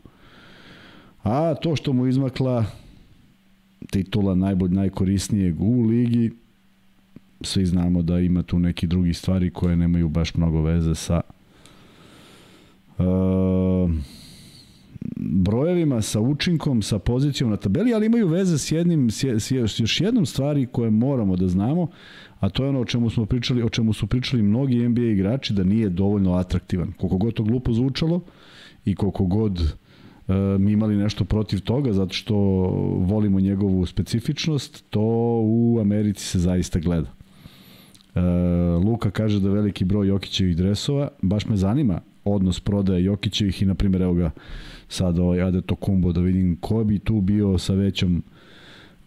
A 1.24 1.56
to 1.56 1.76
što 1.76 1.94
mu 1.94 2.08
izmakla 2.08 2.66
titula 3.92 4.36
najbolj, 4.36 4.70
najkorisnijeg 4.70 5.62
u 5.62 5.82
ligi, 5.82 6.32
svi 7.42 7.66
znamo 7.66 8.02
da 8.02 8.20
ima 8.20 8.44
tu 8.44 8.60
neki 8.60 8.88
drugi 8.88 9.14
stvari 9.14 9.50
koje 9.50 9.76
nemaju 9.76 10.10
baš 10.10 10.36
mnogo 10.36 10.62
veze 10.62 10.96
sa 10.96 11.22
uh, 12.98 13.92
brojevima, 15.16 16.02
sa 16.02 16.20
učinkom, 16.20 16.82
sa 16.82 17.00
pozicijom 17.00 17.50
na 17.50 17.58
tabeli, 17.58 17.94
ali 17.94 18.06
imaju 18.06 18.28
veze 18.28 18.58
s 18.58 18.72
jednim, 18.72 19.12
s, 19.12 19.24
s 19.24 19.80
još 19.80 20.02
jednom 20.02 20.26
stvari 20.26 20.66
koje 20.66 20.90
moramo 20.90 21.36
da 21.36 21.48
znamo, 21.48 21.88
a 22.40 22.50
to 22.50 22.64
je 22.64 22.70
ono 22.70 22.80
o 22.80 22.86
čemu 22.86 23.10
smo 23.10 23.26
pričali, 23.26 23.64
o 23.64 23.70
čemu 23.70 23.94
su 23.94 24.08
pričali 24.08 24.44
mnogi 24.44 24.88
NBA 24.88 25.02
igrači 25.02 25.54
da 25.54 25.64
nije 25.64 25.90
dovoljno 25.90 26.34
atraktivan. 26.34 26.92
Koliko 26.98 27.18
god 27.18 27.34
to 27.34 27.44
glupo 27.44 27.74
zvučalo 27.74 28.22
i 28.86 28.96
koliko 28.96 29.26
god 29.26 29.60
e, 29.60 30.34
mi 30.60 30.72
imali 30.72 30.96
nešto 30.96 31.26
protiv 31.26 31.62
toga 31.62 31.94
zato 31.94 32.14
što 32.14 32.36
volimo 33.00 33.40
njegovu 33.40 33.86
specifičnost, 33.86 34.86
to 34.90 35.02
u 35.44 35.78
Americi 35.82 36.26
se 36.26 36.40
zaista 36.40 36.80
gleda. 36.80 37.10
E, 38.16 38.22
Luka 38.86 39.12
kaže 39.12 39.40
da 39.40 39.50
veliki 39.50 39.86
broj 39.86 40.08
Jokićevih 40.08 40.58
dresova, 40.58 41.08
baš 41.22 41.46
me 41.46 41.58
zanima 41.58 42.02
odnos 42.26 42.60
prodaje 42.60 43.04
Jokićevih 43.04 43.62
i 43.62 43.66
na 43.66 43.76
primjer 43.76 44.02
evo 44.02 44.14
ga 44.14 44.32
sad 44.90 45.20
ovaj 45.20 45.42
Adeto 45.42 45.76
Kumbo 45.76 46.12
da 46.12 46.22
vidim 46.22 46.58
ko 46.62 46.84
bi 46.84 47.00
tu 47.00 47.22
bio 47.22 47.58
sa 47.58 47.74
većom 47.74 48.24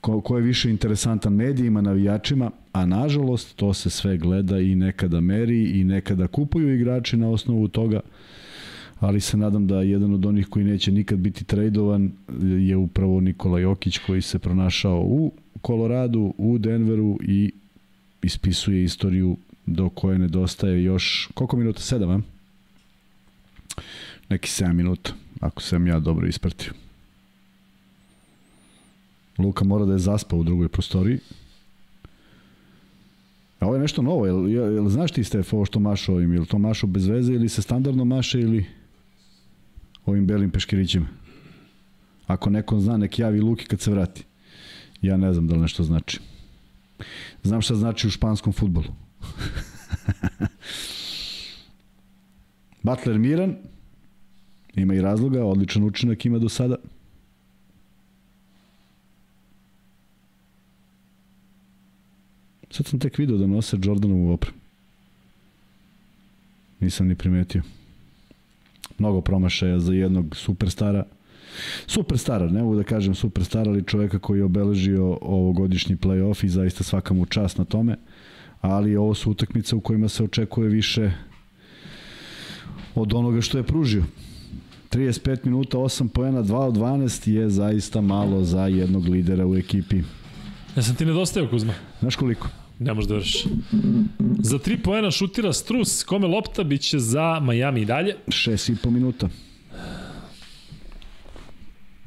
ko, 0.00 0.20
ko 0.20 0.36
je 0.36 0.42
više 0.42 0.70
interesantan 0.70 1.32
medijima, 1.32 1.80
navijačima, 1.80 2.50
a 2.72 2.86
nažalost 2.86 3.56
to 3.56 3.74
se 3.74 3.90
sve 3.90 4.16
gleda 4.16 4.58
i 4.58 4.74
nekada 4.74 5.20
meri 5.20 5.80
i 5.80 5.84
nekada 5.84 6.26
kupuju 6.26 6.74
igrači 6.74 7.16
na 7.16 7.28
osnovu 7.28 7.68
toga, 7.68 8.00
ali 9.00 9.20
se 9.20 9.36
nadam 9.36 9.66
da 9.66 9.82
jedan 9.82 10.14
od 10.14 10.26
onih 10.26 10.46
koji 10.46 10.64
neće 10.64 10.92
nikad 10.92 11.18
biti 11.18 11.44
tradovan 11.44 12.12
je 12.42 12.76
upravo 12.76 13.20
Nikola 13.20 13.58
Jokić 13.58 13.98
koji 13.98 14.22
se 14.22 14.38
pronašao 14.38 15.00
u 15.00 15.32
Koloradu, 15.62 16.34
u 16.38 16.58
Denveru 16.58 17.18
i 17.22 17.52
ispisuje 18.22 18.84
istoriju 18.84 19.36
do 19.66 19.88
koje 19.88 20.18
nedostaje 20.18 20.84
još, 20.84 21.28
koliko 21.34 21.56
minuta? 21.56 21.80
Sedam, 21.80 22.10
a? 22.10 22.20
Neki 24.28 24.48
7 24.48 24.72
minuta, 24.72 25.12
ako 25.40 25.62
sam 25.62 25.86
ja 25.86 25.98
dobro 25.98 26.26
ispratio. 26.26 26.72
Luka 29.38 29.64
mora 29.64 29.84
da 29.84 29.92
je 29.92 29.98
zaspao 29.98 30.38
u 30.38 30.44
drugoj 30.44 30.68
prostoriji. 30.68 31.18
A 33.62 33.66
ovo 33.66 33.74
je 33.74 33.80
nešto 33.80 34.02
novo, 34.02 34.26
jel, 34.26 34.48
jel, 34.48 34.72
jel 34.72 34.88
znaš 34.88 35.12
ti 35.12 35.24
Stef 35.24 35.52
ovo 35.52 35.64
što 35.64 35.80
mašu 35.80 36.14
ovim, 36.14 36.32
jel 36.34 36.44
to 36.44 36.58
mašu 36.58 36.86
bez 36.86 37.06
veze 37.06 37.32
ili 37.32 37.48
se 37.48 37.62
standardno 37.62 38.04
maše 38.04 38.40
ili 38.40 38.64
ovim 40.06 40.26
belim 40.26 40.50
peškirićima? 40.50 41.06
Ako 42.26 42.50
neko 42.50 42.80
zna, 42.80 42.96
nek 42.96 43.18
javi 43.18 43.40
Luki 43.40 43.66
kad 43.66 43.80
se 43.80 43.90
vrati. 43.90 44.24
Ja 45.02 45.16
ne 45.16 45.32
znam 45.32 45.46
da 45.46 45.54
li 45.54 45.60
nešto 45.60 45.82
znači. 45.82 46.20
Znam 47.42 47.62
šta 47.62 47.74
znači 47.74 48.06
u 48.06 48.10
španskom 48.10 48.52
futbolu. 48.52 48.86
Butler 52.82 53.18
miran, 53.18 53.56
ima 54.74 54.94
i 54.94 55.00
razloga, 55.00 55.44
odličan 55.44 55.84
učinak 55.84 56.26
ima 56.26 56.38
do 56.38 56.48
sada. 56.48 56.76
Sad 62.72 62.86
sam 62.86 62.98
tek 62.98 63.18
video 63.18 63.36
da 63.36 63.46
nose 63.46 63.76
Jordanovu 63.82 64.32
opremu. 64.32 64.58
Nisam 66.80 67.08
ni 67.08 67.14
primetio. 67.14 67.62
Mnogo 68.98 69.20
promašaja 69.20 69.78
za 69.78 69.92
jednog 69.92 70.36
superstara. 70.36 71.04
Superstara, 71.86 72.48
ne 72.48 72.62
mogu 72.62 72.76
da 72.76 72.82
kažem 72.82 73.14
superstara, 73.14 73.70
ali 73.70 73.84
čoveka 73.86 74.18
koji 74.18 74.38
je 74.38 74.44
obeležio 74.44 75.18
ovogodišnji 75.20 75.96
playoff 75.96 76.44
i 76.44 76.48
zaista 76.48 76.84
svaka 76.84 77.14
mu 77.14 77.26
čast 77.26 77.58
na 77.58 77.64
tome. 77.64 77.96
Ali 78.60 78.96
ovo 78.96 79.14
su 79.14 79.30
utakmice 79.30 79.76
u 79.76 79.80
kojima 79.80 80.08
se 80.08 80.24
očekuje 80.24 80.68
više 80.68 81.12
od 82.94 83.14
onoga 83.14 83.40
što 83.40 83.58
je 83.58 83.66
pružio. 83.66 84.04
35 84.90 85.44
minuta, 85.44 85.78
8 85.78 86.08
poena, 86.08 86.42
2 86.42 86.54
od 86.54 86.74
12 86.74 87.28
je 87.28 87.50
zaista 87.50 88.00
malo 88.00 88.44
za 88.44 88.66
jednog 88.66 89.08
lidera 89.08 89.46
u 89.46 89.56
ekipi. 89.56 90.02
Ja 90.76 90.82
sam 90.82 90.96
ti 90.96 91.04
nedostao, 91.04 91.48
Kuzma. 91.48 91.72
Znaš 92.00 92.16
koliko? 92.16 92.61
Ne 92.82 92.94
možeš 92.94 93.08
da 93.08 93.14
vrši. 93.14 93.48
Za 94.38 94.58
3 94.58 94.82
poena 94.82 95.10
šutira 95.10 95.52
Strus, 95.52 96.02
kome 96.04 96.26
lopta 96.26 96.64
biće 96.64 96.98
za 96.98 97.40
Miami 97.40 97.80
i 97.80 97.84
dalje. 97.84 98.16
6,5 98.26 98.90
minuta. 98.90 99.28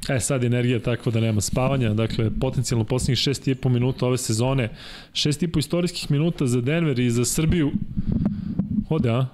E, 0.08 0.20
sad 0.20 0.44
energija 0.44 0.78
takva 0.82 1.12
da 1.12 1.20
nema 1.20 1.40
spavanja, 1.40 1.94
dakle, 1.94 2.30
potencijalno 2.40 2.84
poslednjih 2.84 3.18
6,5 3.18 3.68
minuta 3.68 4.06
ove 4.06 4.18
sezone, 4.18 4.68
6,5 5.12 5.58
istorijskih 5.58 6.10
minuta 6.10 6.46
za 6.46 6.60
Denver 6.60 6.98
i 6.98 7.10
za 7.10 7.24
Srbiju. 7.24 7.72
Ode, 8.88 9.10
a? 9.10 9.26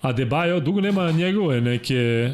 A 0.00 0.12
Debajo, 0.12 0.60
dugo 0.60 0.80
nema 0.80 1.10
njegove 1.10 1.60
neke 1.60 2.30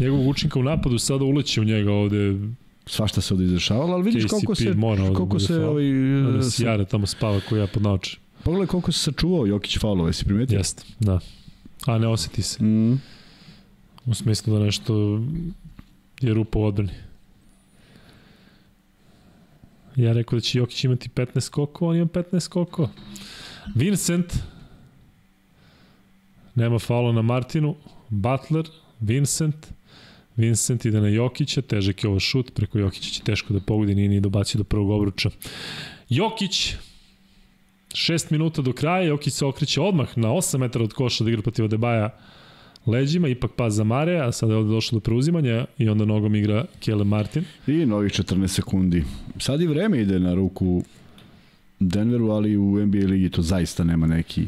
njegovog 0.00 0.28
učinka 0.28 0.58
u 0.58 0.62
napadu 0.62 0.98
sada 0.98 1.24
uleće 1.24 1.60
u 1.60 1.64
njega 1.64 1.92
ovde 1.92 2.34
svašta 2.86 3.20
se 3.20 3.34
ovde 3.34 3.44
izdešavalo, 3.44 3.92
ali 3.92 4.02
vidiš 4.02 4.24
KCP 4.24 4.30
koliko 4.30 4.54
se 4.54 4.74
koliko 5.14 5.38
se 5.38 5.64
ovaj 5.64 5.84
se 6.50 6.64
jare 6.64 6.84
tamo 6.84 7.06
spava 7.06 7.40
koji 7.48 7.60
ja 7.60 7.66
pod 7.66 7.82
naoče. 7.82 8.18
Pogledaj 8.42 8.66
koliko 8.66 8.92
se 8.92 8.98
sačuvao 8.98 9.46
Jokić 9.46 9.78
faulove, 9.78 10.12
si 10.12 10.24
primetio? 10.24 10.58
Jeste, 10.58 10.82
da. 11.00 11.20
A 11.86 11.98
ne 11.98 12.08
oseti 12.08 12.42
se. 12.42 12.64
Mm. 12.64 13.00
U 14.06 14.14
smislu 14.14 14.58
da 14.58 14.64
nešto 14.64 15.22
je 16.20 16.34
rupa 16.34 16.58
u 16.58 16.64
odbrani. 16.64 16.92
Ja 19.96 20.12
rekao 20.12 20.36
da 20.36 20.40
će 20.40 20.58
Jokić 20.58 20.84
imati 20.84 21.08
15 21.08 21.40
skokova, 21.40 21.90
on 21.90 21.96
ima 21.96 22.06
15 22.06 22.40
skokova. 22.40 22.88
Vincent, 23.74 24.34
nema 26.54 26.78
faula 26.78 27.12
na 27.12 27.22
Martinu, 27.22 27.76
Butler, 28.08 28.68
Vincent, 29.00 29.66
Vincent 30.36 30.84
ide 30.84 31.00
na 31.00 31.08
Jokića, 31.08 31.62
težak 31.62 32.04
je 32.04 32.10
ovo 32.10 32.20
šut, 32.20 32.54
preko 32.54 32.78
Jokića 32.78 33.10
će 33.10 33.22
teško 33.22 33.54
da 33.54 33.60
pogodi, 33.60 33.94
nije 33.94 34.08
ni 34.08 34.20
dobacio 34.20 34.58
do 34.58 34.64
prvog 34.64 34.90
obruča. 34.90 35.30
Jokić, 36.08 36.74
6 37.92 38.32
minuta 38.32 38.62
do 38.62 38.72
kraja, 38.72 39.02
Jokić 39.06 39.34
se 39.34 39.46
okreće 39.46 39.80
odmah 39.80 40.18
na 40.18 40.28
8 40.28 40.58
metara 40.58 40.84
od 40.84 40.92
koša 40.92 41.24
da 41.24 41.30
igra 41.30 41.42
protiv 41.42 41.64
Odebaja 41.64 42.18
leđima, 42.86 43.28
ipak 43.28 43.50
pas 43.56 43.72
za 43.74 43.84
Mare, 43.84 44.20
a 44.20 44.32
sada 44.32 44.52
je 44.52 44.58
ovde 44.58 44.70
došlo 44.70 44.96
do 44.96 45.00
preuzimanja 45.00 45.66
i 45.78 45.88
onda 45.88 46.04
nogom 46.04 46.34
igra 46.34 46.64
Kele 46.80 47.04
Martin. 47.04 47.44
I 47.66 47.86
novih 47.86 48.12
14 48.12 48.46
sekundi. 48.46 49.04
Sad 49.38 49.60
i 49.60 49.66
vreme 49.66 50.00
ide 50.00 50.18
na 50.18 50.34
ruku 50.34 50.82
Denveru, 51.80 52.30
ali 52.30 52.56
u 52.56 52.86
NBA 52.86 53.06
ligi 53.06 53.30
to 53.30 53.42
zaista 53.42 53.84
nema 53.84 54.06
neki 54.06 54.46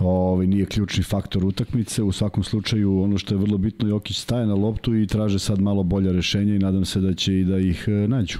ovaj, 0.00 0.46
nije 0.46 0.66
ključni 0.66 1.02
faktor 1.02 1.44
utakmice. 1.44 2.02
U 2.02 2.12
svakom 2.12 2.44
slučaju, 2.44 3.02
ono 3.02 3.18
što 3.18 3.34
je 3.34 3.38
vrlo 3.38 3.58
bitno, 3.58 3.88
Jokić 3.88 4.16
staje 4.16 4.46
na 4.46 4.54
loptu 4.54 4.96
i 4.96 5.06
traže 5.06 5.38
sad 5.38 5.60
malo 5.60 5.82
bolja 5.82 6.12
rešenja 6.12 6.54
i 6.54 6.58
nadam 6.58 6.84
se 6.84 7.00
da 7.00 7.14
će 7.14 7.40
i 7.40 7.44
da 7.44 7.58
ih 7.58 7.84
e, 7.88 7.90
nađu. 7.90 8.38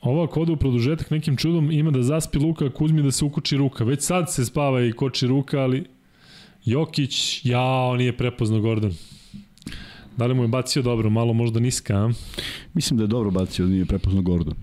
Ovo 0.00 0.24
ako 0.24 0.40
ode 0.40 0.52
u 0.52 0.56
produžetak 0.56 1.10
nekim 1.10 1.36
čudom 1.36 1.70
ima 1.70 1.90
da 1.90 2.02
zaspi 2.02 2.38
Luka 2.38 2.70
Kuzmi 2.70 3.02
da 3.02 3.10
se 3.10 3.24
ukoči 3.24 3.56
ruka. 3.56 3.84
Već 3.84 4.02
sad 4.02 4.32
se 4.32 4.44
spava 4.44 4.84
i 4.84 4.92
koči 4.92 5.26
ruka, 5.26 5.60
ali 5.60 5.84
Jokić, 6.64 7.44
jao, 7.44 7.96
nije 7.96 8.16
prepoznao 8.16 8.60
Gordon. 8.60 8.92
Da 10.16 10.26
li 10.26 10.34
mu 10.34 10.42
je 10.42 10.48
bacio 10.48 10.82
dobro, 10.82 11.10
malo 11.10 11.32
možda 11.32 11.60
niska, 11.60 11.94
a? 11.94 12.10
Mislim 12.74 12.96
da 12.96 13.04
je 13.04 13.08
dobro 13.08 13.30
bacio, 13.30 13.66
nije 13.66 13.84
prepoznao 13.84 14.22
Gordon. 14.22 14.54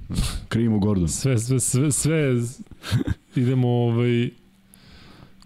Krivimo 0.49 0.79
Gordon. 0.79 1.07
Sve, 1.07 1.39
sve, 1.39 1.59
sve, 1.59 1.91
sve 1.91 2.33
idemo 3.35 3.67
ovaj... 3.67 4.42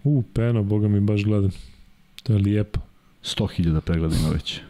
U, 0.08 0.22
peno, 0.32 0.62
boga 0.62 0.88
mi 0.88 1.00
baš 1.00 1.24
gledam. 1.24 1.50
To 2.22 2.32
je 2.32 2.38
lijepo. 2.38 2.80
100.000 3.22 3.80
pregleda 3.80 4.16
ima 4.16 4.28
već. 4.28 4.60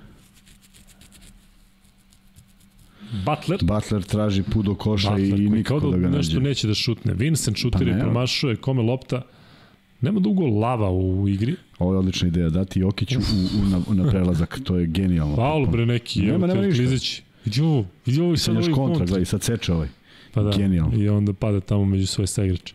Butler. 3.25 3.59
Butler 3.63 4.03
traži 4.03 4.43
put 4.43 4.67
do 4.67 4.75
koša 4.75 5.11
Butler, 5.11 5.41
i 5.41 5.49
nikako 5.49 5.91
da, 5.91 5.97
da 5.97 5.97
ga 5.97 6.07
nađe. 6.09 6.19
Nešto 6.19 6.41
neće 6.41 6.69
da 6.69 6.75
šutne. 6.75 7.15
Vincent 7.15 7.57
šutira 7.57 7.93
pa 7.93 7.99
i 7.99 8.01
promašuje, 8.01 8.57
kome 8.57 8.83
lopta. 8.83 9.23
Nema 10.01 10.21
dugo 10.21 10.47
lava 10.47 10.91
u 10.91 11.29
igri. 11.29 11.55
Ovo 11.79 11.93
je 11.93 11.99
odlična 11.99 12.29
ideja, 12.29 12.49
dati 12.49 12.81
Jokiću 12.81 13.19
u, 13.19 13.61
u, 13.61 13.65
na, 13.65 14.03
na 14.03 14.11
prelazak, 14.11 14.61
to 14.65 14.77
je 14.77 14.87
genijalno. 14.87 15.37
Paul 15.37 15.67
bre 15.67 15.87
neki, 15.87 16.23
nema, 16.23 16.47
nema 16.47 16.63
ništa. 16.63 16.83
Klizeći. 16.83 17.23
Vidi 17.45 17.61
ovo, 17.61 17.85
vidi 18.07 18.21
ovo 18.21 18.33
i 18.33 18.39
sad 18.39 18.57
ovaj 18.57 18.71
kontra. 18.71 19.07
Gledaj, 19.07 19.25
sad 19.25 19.43
seče 19.43 19.73
ovaj. 19.73 19.89
Pa 20.35 20.43
da, 20.43 20.51
Genijalno. 20.57 21.03
i 21.03 21.09
onda 21.09 21.33
pada 21.33 21.61
tamo 21.61 21.85
među 21.85 22.07
svoje 22.07 22.27
saigrače. 22.27 22.75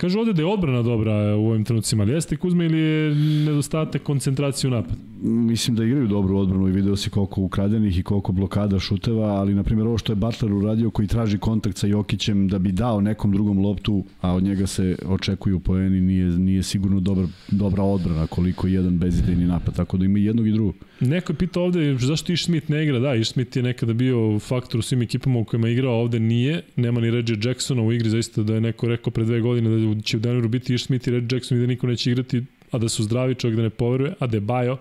Kaže 0.00 0.18
ovde 0.18 0.32
da 0.32 0.42
je 0.42 0.46
odbrana 0.46 0.82
dobra 0.82 1.36
u 1.36 1.46
ovim 1.46 1.64
trenucima, 1.64 2.02
ali 2.02 2.12
jeste 2.12 2.36
Kuzma 2.36 2.64
ili 2.64 2.78
je 2.78 3.14
nedostatak 3.14 4.02
koncentracije 4.02 4.68
u 4.68 4.70
napad? 4.70 5.09
Mislim 5.22 5.76
da 5.76 5.84
igraju 5.84 6.06
dobru 6.06 6.38
odbranu 6.38 6.68
i 6.68 6.72
video 6.72 6.96
si 6.96 7.10
koliko 7.10 7.40
ukradenih 7.40 7.98
i 7.98 8.02
koliko 8.02 8.32
blokada 8.32 8.78
šuteva, 8.78 9.26
ali 9.26 9.54
na 9.54 9.62
primjer 9.62 9.86
ovo 9.86 9.98
što 9.98 10.12
je 10.12 10.16
Butler 10.16 10.52
uradio 10.52 10.90
koji 10.90 11.08
traži 11.08 11.38
kontakt 11.38 11.76
sa 11.76 11.86
Jokićem 11.86 12.48
da 12.48 12.58
bi 12.58 12.72
dao 12.72 13.00
nekom 13.00 13.32
drugom 13.32 13.58
loptu, 13.58 14.04
a 14.20 14.34
od 14.34 14.42
njega 14.42 14.66
se 14.66 14.96
očekuju 15.06 15.60
poeni, 15.60 16.00
nije, 16.00 16.26
nije 16.26 16.62
sigurno 16.62 17.00
dobar, 17.00 17.26
dobra 17.50 17.82
odbrana 17.82 18.26
koliko 18.26 18.66
je 18.66 18.72
jedan 18.72 18.98
bezidejni 18.98 19.46
napad, 19.46 19.76
tako 19.76 19.96
da 19.96 20.04
ima 20.04 20.18
jednog 20.18 20.48
i 20.48 20.52
drugog. 20.52 20.74
Neko 21.00 21.32
je 21.32 21.36
pitao 21.36 21.62
ovde 21.62 21.96
zašto 21.98 22.32
Ish 22.32 22.44
Smith 22.44 22.70
ne 22.70 22.84
igra, 22.84 22.98
da, 22.98 23.14
Ish 23.14 23.32
Smith 23.32 23.56
je 23.56 23.62
nekada 23.62 23.92
bio 23.92 24.38
faktor 24.38 24.78
u 24.78 24.82
svim 24.82 25.02
ekipama 25.02 25.38
u 25.38 25.44
kojima 25.44 25.68
je 25.68 25.72
igrao, 25.72 25.94
ovde 25.94 26.20
nije, 26.20 26.62
nema 26.76 27.00
ni 27.00 27.10
Reggie 27.10 27.36
Jacksona 27.44 27.82
u 27.82 27.92
igri, 27.92 28.10
zaista 28.10 28.42
da 28.42 28.54
je 28.54 28.60
neko 28.60 28.88
rekao 28.88 29.10
pre 29.10 29.24
dve 29.24 29.40
godine 29.40 29.94
da 29.94 30.02
će 30.02 30.16
u 30.16 30.20
Denveru 30.20 30.48
biti 30.48 30.74
Ish 30.74 30.86
Smith 30.86 31.08
i 31.08 31.10
Reggie 31.10 31.36
Jackson 31.36 31.58
i 31.58 31.60
da 31.60 31.66
niko 31.66 31.86
neće 31.86 32.10
igrati, 32.10 32.42
a 32.70 32.78
da 32.78 32.88
su 32.88 33.02
zdravi, 33.02 33.34
čovjek 33.34 33.56
da 33.56 33.62
ne 33.62 33.70
poveruje, 33.70 34.14
a 34.18 34.26
da 34.26 34.36
je 34.36 34.40
Bajo, 34.40 34.76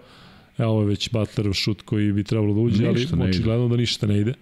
Evo 0.59 0.71
ovo 0.71 0.81
je 0.81 0.87
već 0.87 1.11
Butlerov 1.11 1.53
šut 1.53 1.81
koji 1.81 2.11
bi 2.13 2.23
trebalo 2.23 2.53
da 2.53 2.59
uđe, 2.59 2.91
ništa 2.91 3.15
ali 3.19 3.29
očigledno 3.29 3.67
da 3.67 3.77
ništa 3.77 4.07
ne 4.07 4.19
ide. 4.19 4.33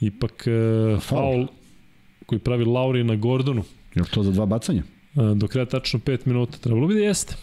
Ipak 0.00 0.44
uh, 0.46 1.02
faul 1.02 1.46
koji 2.26 2.38
pravi 2.38 2.64
Lauri 2.64 3.04
na 3.04 3.16
Gordonu. 3.16 3.64
Je 3.94 4.02
to 4.10 4.22
za 4.22 4.32
dva 4.32 4.46
bacanja? 4.46 4.82
Uh, 5.14 5.36
do 5.36 5.48
kraja 5.48 5.66
tačno 5.66 6.00
5 6.00 6.18
minuta. 6.24 6.58
Trebalo 6.58 6.86
bi 6.86 6.94
da 6.94 7.00
jeste. 7.00 7.36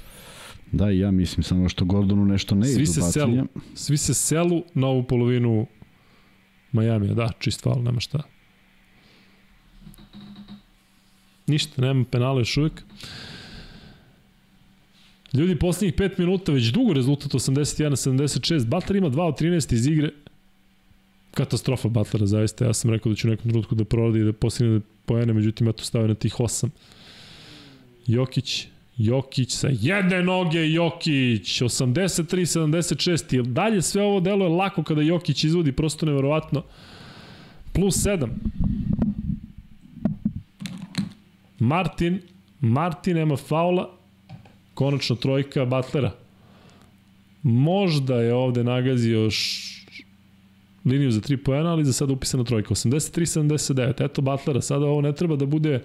Da, 0.72 0.90
ja 0.90 1.12
mislim 1.12 1.44
samo 1.44 1.70
što 1.70 1.86
Gordonu 1.86 2.26
nešto 2.26 2.56
ne 2.56 2.68
ide 2.68 2.76
svi 2.76 2.86
se 2.86 3.02
bacanja. 3.02 3.36
Selu, 3.36 3.48
svi 3.76 3.98
se 3.98 4.14
selu 4.14 4.64
na 4.74 4.88
ovu 4.88 5.04
polovinu 5.04 5.68
Majamija. 6.72 7.14
Da, 7.14 7.32
čist 7.40 7.62
faul, 7.62 7.84
nema 7.84 8.00
šta. 8.00 8.22
Ništa, 11.48 11.82
nema 11.82 12.06
penala 12.12 12.40
još 12.40 12.58
uvijek. 12.58 12.74
Uh, 12.74 13.33
Ljudi, 15.34 15.56
poslednjih 15.56 15.94
5 15.94 16.20
minuta, 16.20 16.52
već 16.52 16.64
dugo 16.64 16.94
rezultat 16.94 17.32
81-76. 17.32 18.66
Butler 18.66 18.96
ima 18.96 19.10
2 19.10 19.22
od 19.22 19.40
13 19.40 19.74
iz 19.74 19.88
igre. 19.88 20.10
Katastrofa 21.32 21.90
Butlera, 21.90 22.26
zaista. 22.26 22.66
Ja 22.66 22.74
sam 22.74 22.92
rekao 22.92 23.10
da 23.10 23.16
ću 23.16 23.28
nekom 23.28 23.52
trenutku 23.52 23.76
da 23.76 23.86
proradi 23.86 24.20
i 24.20 24.24
da 24.24 24.34
postigne 24.34 24.82
pojene, 25.06 25.34
međutim, 25.34 25.68
ja 25.68 25.74
to 25.74 25.84
stavio 25.84 26.08
na 26.08 26.16
tih 26.16 26.36
8. 26.36 26.70
Jokić, 28.08 28.68
Jokić 28.98 29.52
sa 29.52 29.70
jedne 29.72 30.24
noge, 30.24 30.72
Jokić, 30.72 31.62
83-76. 31.62 33.40
I 33.40 33.44
dalje 33.44 33.82
sve 33.82 34.04
ovo 34.04 34.20
delo 34.20 34.46
je 34.46 34.50
lako 34.50 34.84
kada 34.84 35.02
Jokić 35.02 35.44
izvodi, 35.44 35.72
prosto 35.72 36.06
neverovatno. 36.06 36.64
Plus 37.74 37.96
7. 37.96 38.30
Martin, 41.60 42.22
Martin 42.60 43.16
nema 43.16 43.38
faula, 43.38 44.03
Konačno 44.74 45.16
trojka 45.16 45.66
Butlera. 45.66 46.12
Možda 47.44 48.16
je 48.16 48.34
ovde 48.34 48.64
nagazio 48.64 49.20
još 49.20 49.70
liniju 50.86 51.12
za 51.12 51.20
3 51.22 51.38
pojena, 51.38 51.72
ali 51.72 51.86
za 51.86 51.94
sada 51.94 52.14
upisana 52.14 52.44
trojka. 52.44 52.70
83-79. 52.70 54.06
Eto 54.06 54.22
Butlera. 54.22 54.62
Sada 54.62 54.86
ovo 54.86 55.02
ne 55.02 55.14
treba 55.14 55.36
da 55.36 55.46
bude 55.46 55.74
e, 55.74 55.84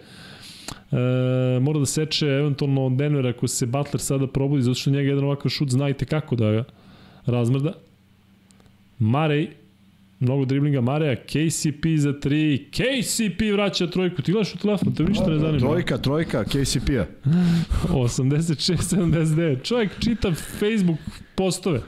mora 1.61 1.79
da 1.79 1.87
seče 1.87 2.27
eventualno 2.27 2.87
od 2.87 2.93
Denvera 2.93 3.29
ako 3.29 3.49
se 3.49 3.67
Butler 3.67 4.01
sada 4.01 4.27
probudi, 4.27 4.63
zato 4.63 4.75
što 4.75 4.91
njega 4.91 5.09
jedan 5.09 5.25
ovakav 5.25 5.51
šut 5.51 5.69
znajte 5.69 6.05
kako 6.05 6.37
da 6.37 6.51
ga 6.53 6.65
razmrda. 7.27 7.73
Marej 8.99 9.51
Mnogo 10.21 10.45
driblinga 10.45 10.81
Mareja, 10.81 11.17
KCP 11.17 11.87
za 11.97 12.13
3, 12.13 12.65
KCP 12.71 13.53
vraća 13.53 13.87
trojku, 13.87 14.23
ti 14.23 14.33
gledaš 14.33 14.55
u 14.55 14.59
telefon, 14.59 14.95
te 14.95 15.03
ništa 15.03 15.27
ne 15.27 15.39
zanima. 15.39 15.59
Trojka, 15.59 15.99
trojka, 15.99 16.45
KCP-a. 16.45 17.07
86-79, 17.89 19.63
čovjek 19.69 19.91
čita 20.01 20.33
Facebook 20.35 20.99
postove. 21.35 21.81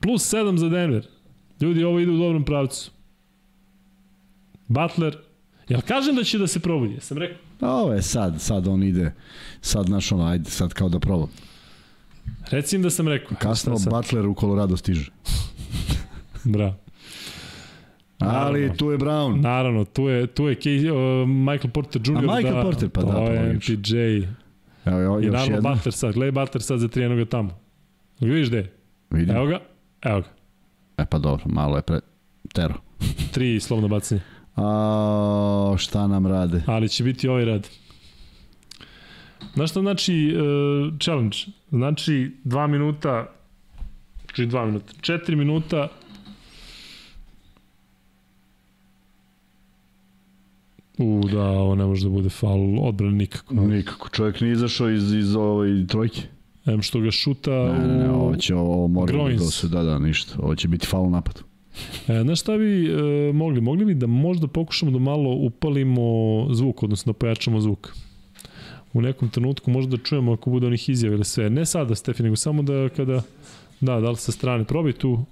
Plus 0.00 0.34
7 0.34 0.56
za 0.56 0.68
Denver. 0.68 1.06
Ljudi, 1.60 1.84
ovo 1.84 2.00
ide 2.00 2.10
u 2.10 2.18
dobrom 2.18 2.44
pravcu. 2.44 2.90
Butler, 4.68 5.16
jel 5.68 5.80
kažem 5.80 6.16
da 6.16 6.24
će 6.24 6.38
da 6.38 6.46
se 6.46 6.60
probudi? 6.60 6.96
Sam 7.00 7.18
rekao. 7.18 7.38
Ovo 7.60 7.92
je 7.92 8.02
sad, 8.02 8.40
sad 8.40 8.68
on 8.68 8.82
ide, 8.82 9.12
sad 9.60 9.88
naš 9.88 10.12
ono, 10.12 10.24
ajde, 10.24 10.50
sad 10.50 10.72
kao 10.74 10.88
da 10.88 10.98
probam. 10.98 11.28
Reci 12.50 12.76
im 12.76 12.82
da 12.82 12.90
sam 12.90 13.08
rekao. 13.08 13.36
Kasno 13.40 13.76
Butler 13.90 14.26
u 14.26 14.34
Colorado 14.34 14.76
stiže. 14.76 15.10
Bravo. 16.44 16.74
Ali 18.18 18.60
naravno, 18.60 18.76
tu 18.76 18.90
je 18.90 18.98
Brown. 18.98 19.40
Naravno, 19.40 19.84
tu 19.84 20.08
je, 20.08 20.26
tu 20.26 20.48
je 20.48 20.54
Kay, 20.54 20.90
uh, 20.90 21.28
Michael 21.28 21.70
Porter 21.70 22.02
Jr. 22.04 22.16
A 22.16 22.20
Michael 22.20 22.54
da, 22.54 22.62
Porter, 22.62 22.88
pa 22.88 23.02
da, 23.02 23.12
to 23.12 23.32
je 23.32 23.52
MPJ. 23.52 23.96
Evo, 24.84 25.00
evo, 25.02 25.20
I 25.20 25.26
naravno 25.26 25.54
jedna. 25.54 25.74
Butler 25.74 25.92
sad, 25.92 26.14
gledaj 26.14 26.44
Butler 26.44 26.62
sad 26.62 26.78
za 26.78 26.88
tri 26.88 27.02
jednoga 27.02 27.24
tamo. 27.24 27.50
Vidiš 28.20 28.48
gde? 28.48 28.70
Vidim. 29.10 29.36
Evo 29.36 29.46
ga, 29.46 29.60
evo 30.02 30.20
ga. 30.20 30.28
E 30.96 31.06
pa 31.06 31.18
dobro, 31.18 31.44
malo 31.46 31.76
je 31.76 31.82
pre... 31.82 32.00
Tero. 32.52 32.74
tri 33.32 33.60
slovno 33.60 33.88
bacanje. 33.88 34.20
A, 34.56 35.74
šta 35.78 36.06
nam 36.06 36.26
rade? 36.26 36.62
Ali 36.66 36.88
će 36.88 37.04
biti 37.04 37.28
ovaj 37.28 37.44
rad. 37.44 37.68
Znaš 39.54 39.70
šta 39.70 39.80
znači 39.80 40.36
uh, 40.36 40.98
challenge? 41.00 41.36
Znači 41.70 42.36
2 42.44 42.66
minuta, 42.66 43.26
znači 44.24 44.46
2 44.46 44.66
minuta, 44.66 44.92
4 45.00 45.34
minuta 45.34 45.88
U, 50.98 51.20
da, 51.32 51.42
ovo 51.42 51.74
ne 51.74 51.84
može 51.86 52.04
da 52.04 52.10
bude 52.10 52.28
faul 52.28 52.80
odbrane 52.80 53.12
nikako. 53.12 53.54
Nikako, 53.54 54.08
čovjek 54.08 54.40
nije 54.40 54.52
izašao 54.52 54.90
iz, 54.90 55.12
iz 55.12 55.36
ove 55.36 55.86
trojke. 55.86 56.20
Em 56.66 56.82
što 56.82 57.00
ga 57.00 57.10
šuta 57.10 57.50
ne, 57.50 57.86
ne, 57.86 57.94
ne, 57.94 58.10
ovo 58.10 58.36
će, 58.36 58.54
ovo 58.54 58.88
mora 58.88 59.28
da 59.28 59.38
se, 59.38 59.68
da, 59.68 59.82
da, 59.82 59.98
ništa. 59.98 60.34
Ovo 60.38 60.54
će 60.56 60.68
biti 60.68 60.86
faul 60.86 61.10
napad. 61.10 61.42
E, 62.08 62.22
znaš 62.22 62.40
šta 62.40 62.56
bi 62.58 62.86
e, 62.86 63.32
mogli? 63.32 63.60
Mogli 63.60 63.84
bi 63.84 63.94
da 63.94 64.06
možda 64.06 64.46
pokušamo 64.46 64.92
da 64.92 64.98
malo 64.98 65.30
upalimo 65.30 66.02
zvuk, 66.50 66.82
odnosno 66.82 67.12
da 67.12 67.18
pojačamo 67.18 67.60
zvuk 67.60 67.92
u 68.92 69.00
nekom 69.00 69.28
trenutku 69.28 69.70
možda 69.70 69.96
da 69.96 70.02
čujemo 70.02 70.32
ako 70.32 70.50
bude 70.50 70.66
onih 70.66 70.88
izjava 70.88 71.14
ili 71.14 71.24
sve. 71.24 71.50
Ne 71.50 71.66
sada, 71.66 71.94
Stefi, 71.94 72.22
nego 72.22 72.36
samo 72.36 72.62
da 72.62 72.88
kada... 72.88 73.22
Da, 73.80 74.00
da 74.00 74.10
li 74.10 74.16
sa 74.16 74.32
strane. 74.32 74.64
Probaj 74.64 74.92
tu. 74.92 75.24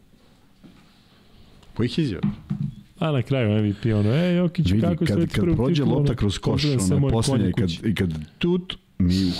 Kojih 1.74 1.98
izjava? 1.98 2.28
A 2.98 3.12
na 3.12 3.22
kraju 3.22 3.64
MVP, 3.64 3.86
ono, 3.86 4.14
e, 4.14 4.34
Jokić, 4.34 4.70
Vidi, 4.70 4.80
kako 4.80 5.04
kad, 5.04 5.28
kad, 5.32 5.54
prođe 5.54 5.84
lopta 5.84 6.14
kroz 6.14 6.38
koš, 6.38 6.64
ono 6.64 7.06
je 7.06 7.10
posljednje, 7.10 7.48
i 7.48 7.52
kad, 7.52 7.70
i 7.84 7.94
kad 7.94 8.14
tut, 8.38 8.78
mi 8.98 9.32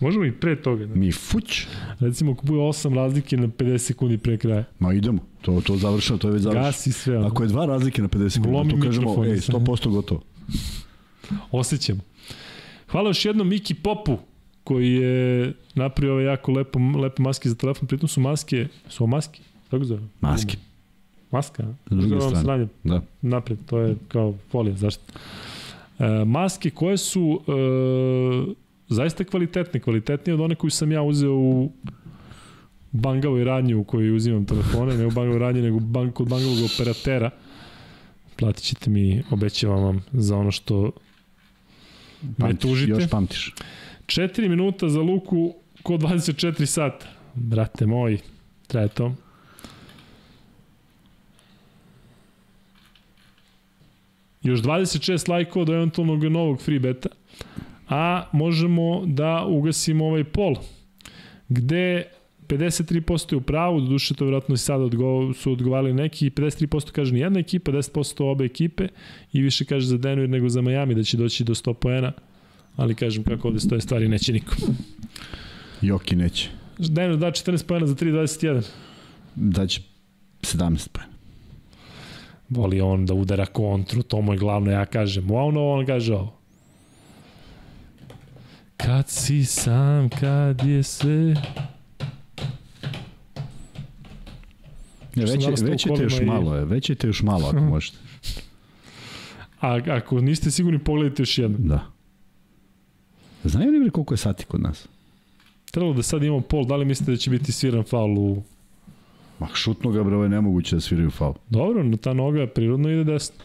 Možemo 0.00 0.24
i 0.24 0.32
pre 0.32 0.62
toga. 0.62 0.86
Da? 0.86 0.94
Mi 0.94 1.12
fuć. 1.12 1.66
Recimo, 2.00 2.32
ako 2.32 2.46
bude 2.46 2.58
8 2.58 2.94
razlike 2.94 3.36
na 3.36 3.48
50 3.48 3.78
sekundi 3.78 4.18
pre 4.18 4.38
kraja. 4.38 4.64
Ma 4.78 4.92
idemo, 4.92 5.18
to, 5.42 5.60
to 5.60 5.76
završeno, 5.76 6.18
to 6.18 6.28
je 6.28 6.32
već 6.32 6.42
završeno. 6.42 6.66
Gasi 6.66 6.92
sve. 6.92 7.18
Ono. 7.18 7.26
Ako 7.26 7.42
je 7.42 7.48
dva 7.48 7.66
razlike 7.66 8.02
na 8.02 8.08
50 8.08 8.28
sekundi, 8.28 8.74
to 8.74 8.80
kažemo, 8.80 9.24
ej, 9.24 9.36
100% 9.36 9.90
gotovo. 9.90 10.22
Osjećamo. 11.50 12.00
Hvala 12.88 13.10
još 13.10 13.24
jednom 13.24 13.48
Miki 13.48 13.74
Popu 13.74 14.18
koji 14.64 14.92
je 14.92 15.52
napravio 15.74 16.14
ove 16.14 16.24
jako 16.24 16.52
lepo, 16.52 16.78
lepe 16.78 17.22
maske 17.22 17.48
za 17.48 17.54
telefon, 17.54 17.88
pritom 17.88 18.08
su 18.08 18.20
maske, 18.20 18.68
su 18.88 19.04
ovo 19.04 19.10
maske? 19.10 19.40
Kako 19.70 19.84
zove? 19.84 20.02
Maske. 20.20 20.56
Maska? 21.30 21.64
S 21.90 21.96
druge 21.96 22.20
strane. 22.20 22.42
Sranje, 22.42 22.66
da. 22.84 23.00
Napred, 23.22 23.58
to 23.66 23.78
je 23.78 23.96
kao 24.08 24.34
folija, 24.50 24.76
zašto? 24.76 25.02
E, 25.98 26.24
maske 26.24 26.70
koje 26.70 26.96
su 26.96 27.40
e, 27.48 27.52
zaista 28.88 29.24
kvalitetne, 29.24 29.80
kvalitetnije 29.80 30.34
od 30.34 30.40
one 30.40 30.54
koju 30.54 30.70
sam 30.70 30.92
ja 30.92 31.02
uzeo 31.02 31.32
u 31.32 31.72
bangavoj 32.92 33.44
radnji 33.44 33.74
u 33.74 33.84
kojoj 33.84 34.16
uzimam 34.16 34.44
telefone, 34.44 34.96
ne 34.96 35.06
u 35.06 35.10
bangavoj 35.10 35.38
radnji, 35.38 35.62
nego 35.62 35.78
bang, 35.80 36.12
kod 36.12 36.28
bangavog 36.28 36.58
operatera. 36.74 37.30
Platit 38.36 38.64
ćete 38.64 38.90
mi, 38.90 39.22
obećavam 39.30 39.82
vam, 39.82 40.04
za 40.12 40.36
ono 40.36 40.50
što 40.50 40.90
Pamtiš, 42.38 42.60
tužite. 42.60 42.90
Još 42.90 43.10
pamtiš. 43.10 43.54
4 44.06 44.48
minuta 44.48 44.88
za 44.88 45.00
Luku 45.00 45.54
ko 45.82 45.92
24 45.92 46.66
sata. 46.66 47.06
Brate 47.34 47.86
moj, 47.86 48.18
traje 48.66 48.88
to. 48.88 49.14
Još 54.42 54.60
26 54.60 55.28
lajkova 55.30 55.64
do 55.64 55.74
eventualnog 55.74 56.24
novog 56.24 56.62
free 56.62 56.78
beta. 56.78 57.08
A 57.88 58.24
možemo 58.32 59.02
da 59.06 59.44
ugasimo 59.44 60.06
ovaj 60.06 60.24
pol. 60.24 60.54
Gde 61.48 62.04
53% 62.48 63.32
je 63.32 63.36
u 63.36 63.40
pravu, 63.40 63.80
do 63.80 63.86
duše 63.86 64.14
to 64.14 64.24
vjerojatno 64.24 64.54
i 64.54 64.58
sada 64.58 64.84
odgo, 64.84 65.32
su 65.34 65.52
odgovarali 65.52 65.94
neki, 65.94 66.30
53% 66.30 66.90
kaže 66.90 67.12
ni 67.12 67.20
jedna 67.20 67.40
ekipa, 67.40 67.72
10% 67.72 68.30
obe 68.30 68.44
ekipe 68.44 68.88
i 69.32 69.42
više 69.42 69.64
kaže 69.64 69.86
za 69.86 69.98
Denver 69.98 70.28
nego 70.28 70.48
za 70.48 70.60
Miami 70.60 70.94
da 70.94 71.02
će 71.02 71.16
doći 71.16 71.44
do 71.44 71.54
100 71.54 71.74
poena, 71.74 72.12
ali 72.76 72.94
kažem 72.94 73.24
kako 73.24 73.48
ovde 73.48 73.60
stoje 73.60 73.80
stvari, 73.80 74.08
neće 74.08 74.32
niko. 74.32 74.56
Joki 75.82 76.16
neće. 76.16 76.48
Denver 76.78 77.16
da 77.16 77.26
14 77.26 77.66
poena 77.66 77.86
za 77.86 77.94
3.21. 77.94 78.62
Daće 79.34 79.80
17 80.40 80.88
poena. 80.88 81.16
Voli 82.48 82.80
on 82.80 83.06
da 83.06 83.14
udara 83.14 83.46
kontru, 83.46 84.02
to 84.02 84.20
mu 84.20 84.32
je 84.32 84.38
glavno, 84.38 84.70
ja 84.70 84.86
kažem, 84.86 85.30
ono, 85.30 85.68
on 85.68 85.86
kaže 85.86 86.14
ovo. 86.14 86.36
Kad 88.76 89.08
si 89.08 89.44
sam, 89.44 90.08
kad 90.08 90.66
je 90.66 90.82
sve... 90.82 91.34
Ne, 95.16 95.24
već, 95.24 95.62
već 95.62 95.82
te 95.82 96.02
još 96.02 96.20
i... 96.20 96.24
malo, 96.24 96.56
je, 96.56 96.64
već 96.64 96.90
te 96.98 97.06
još 97.06 97.22
malo 97.22 97.48
ako 97.48 97.60
možete. 97.74 97.98
A 99.60 99.80
ako 99.88 100.20
niste 100.20 100.50
sigurni, 100.50 100.78
pogledajte 100.78 101.22
još 101.22 101.38
jedno. 101.38 101.58
Da. 101.58 101.86
Znaju 103.44 103.70
li 103.70 103.90
koliko 103.90 104.14
je 104.14 104.18
sati 104.18 104.44
kod 104.44 104.60
nas? 104.60 104.88
Trebalo 105.70 105.94
da 105.94 106.02
sad 106.02 106.22
imamo 106.22 106.40
pol, 106.40 106.64
da 106.64 106.76
li 106.76 106.84
mislite 106.84 107.12
da 107.12 107.16
će 107.16 107.30
biti 107.30 107.52
sviran 107.52 107.84
faul 107.84 108.18
u... 108.18 108.42
Ma 109.38 109.48
šutno 109.54 109.90
ga, 109.90 110.02
bre, 110.02 110.14
ovo 110.14 110.24
je 110.24 110.28
nemoguće 110.28 110.76
da 110.76 110.80
sviraju 110.80 111.10
faul. 111.10 111.34
Dobro, 111.48 111.82
no 111.82 111.96
ta 111.96 112.12
noga 112.12 112.46
prirodno 112.46 112.90
ide 112.90 113.04
desno. 113.04 113.36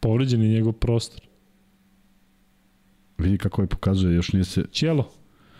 Povređen 0.00 0.42
je 0.42 0.48
njegov 0.48 0.72
prostor. 0.72 1.20
Vidi 3.18 3.38
kako 3.38 3.62
je 3.62 3.66
pokazuje, 3.66 4.14
još 4.14 4.32
nije 4.32 4.44
se... 4.44 4.64
Ćelo. 4.72 5.10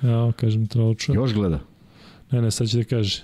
Ja, 0.03 0.33
kažem, 0.37 0.69
čuo. 0.69 1.15
Još 1.15 1.35
gleda. 1.35 1.61
Ne, 2.31 2.43
ne, 2.43 2.51
sad 2.51 2.69
će 2.69 2.79
da 2.79 2.85
kaže. 2.85 3.23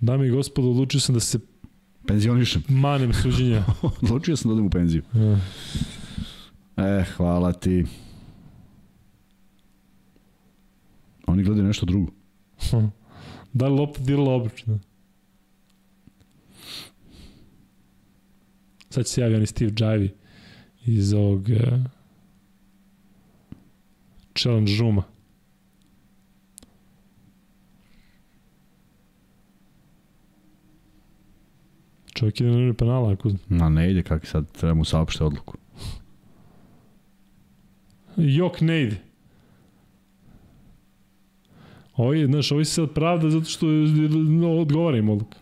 Dame 0.00 0.26
i 0.26 0.30
gospodo, 0.30 0.70
odlučio 0.70 1.00
sam 1.00 1.14
da 1.14 1.20
se 1.20 1.38
penzionišem. 2.06 2.62
Manem 2.68 3.12
suđenja. 3.12 3.64
odlučio 4.02 4.36
sam 4.36 4.48
da 4.48 4.52
odem 4.52 4.66
u 4.66 4.70
penziju. 4.70 5.02
Ja. 5.14 5.38
E, 6.76 7.04
hvala 7.16 7.52
ti. 7.52 7.84
Oni 11.26 11.42
gledaju 11.42 11.66
nešto 11.66 11.86
drugo. 11.86 12.12
da 13.52 13.68
li 13.68 13.74
lopta 13.74 14.02
dirala 14.02 14.34
obično? 14.34 14.78
Sad 18.90 19.04
će 19.04 19.12
se 19.12 19.20
javio 19.20 19.46
Steve 19.46 19.70
Jivey 19.70 20.10
iz 20.86 21.12
ovog 21.12 21.40
uh, 21.40 21.97
challenge 24.38 24.72
rooma. 24.80 25.02
Čovjek 32.14 32.40
ide 32.40 32.50
na 32.50 32.74
penala 32.74 33.12
ako... 33.12 33.30
Ma 33.48 33.68
ne 33.68 33.90
ide, 33.90 34.02
kako 34.02 34.26
sad 34.26 34.52
treba 34.52 34.74
mu 34.74 34.84
saopšte 34.84 35.24
odluku. 35.24 35.54
Jok 38.16 38.60
ne 38.60 38.82
ide. 38.82 38.96
Ovo 41.96 42.12
je, 42.12 42.26
znaš, 42.26 42.52
ovo 42.52 42.60
je 42.60 42.64
sad 42.64 42.90
pravda 42.94 43.30
zato 43.30 43.44
što 43.44 43.66
no, 43.66 44.50
odgovara 44.50 44.98
im 44.98 45.08
odluka. 45.08 45.38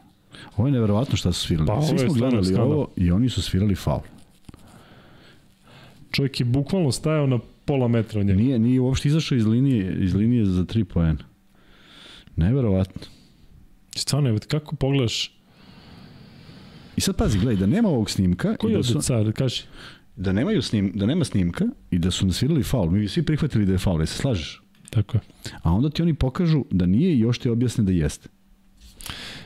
Ovo 0.56 0.68
je 0.68 0.72
neverovatno 0.72 1.16
šta 1.16 1.32
su 1.32 1.46
svirali. 1.46 1.66
Pa, 1.66 1.82
Svi 1.82 1.98
smo 1.98 2.12
gledali 2.12 2.54
ovo 2.54 2.88
i 2.96 3.10
oni 3.10 3.28
su 3.28 3.42
svirali 3.42 3.74
faul. 3.74 4.00
Čovjek 6.10 6.40
je 6.40 6.46
bukvalno 6.46 6.92
stajao 6.92 7.26
na 7.26 7.38
pola 7.66 7.88
metra 7.88 8.20
od 8.20 8.26
njega. 8.26 8.40
Nije, 8.40 8.58
nije 8.58 8.80
uopšte 8.80 9.08
izašao 9.08 9.36
iz 9.36 9.46
linije, 9.46 9.96
iz 10.00 10.14
linije 10.14 10.44
za 10.44 10.64
tri 10.64 10.84
poena. 10.84 11.24
Neverovatno. 12.36 13.02
Stvarno, 13.96 14.38
kako 14.48 14.76
pogledaš 14.76 15.36
I 16.96 17.00
sad 17.00 17.16
pazi, 17.16 17.38
gledaj, 17.38 17.56
da 17.56 17.66
nema 17.66 17.88
ovog 17.88 18.10
snimka... 18.10 18.56
Koji 18.56 18.74
da 18.74 18.82
su, 18.82 19.00
car, 19.02 19.32
kaži? 19.32 19.62
Da, 20.16 20.32
nemaju 20.32 20.62
snim, 20.62 20.92
da 20.94 21.06
nema 21.06 21.24
snimka 21.24 21.64
i 21.90 21.98
da 21.98 22.10
su 22.10 22.26
nasvirali 22.26 22.62
faul, 22.62 22.90
mi 22.90 23.00
bi 23.00 23.08
svi 23.08 23.22
prihvatili 23.22 23.66
da 23.66 23.72
je 23.72 23.78
faul, 23.78 24.06
se 24.06 24.14
slažeš? 24.14 24.62
Tako 24.90 25.16
je. 25.16 25.20
A 25.62 25.72
onda 25.72 25.90
ti 25.90 26.02
oni 26.02 26.14
pokažu 26.14 26.64
da 26.70 26.86
nije 26.86 27.14
i 27.14 27.18
još 27.18 27.38
ti 27.38 27.48
objasne 27.48 27.84
da 27.84 27.92
jeste. 27.92 28.28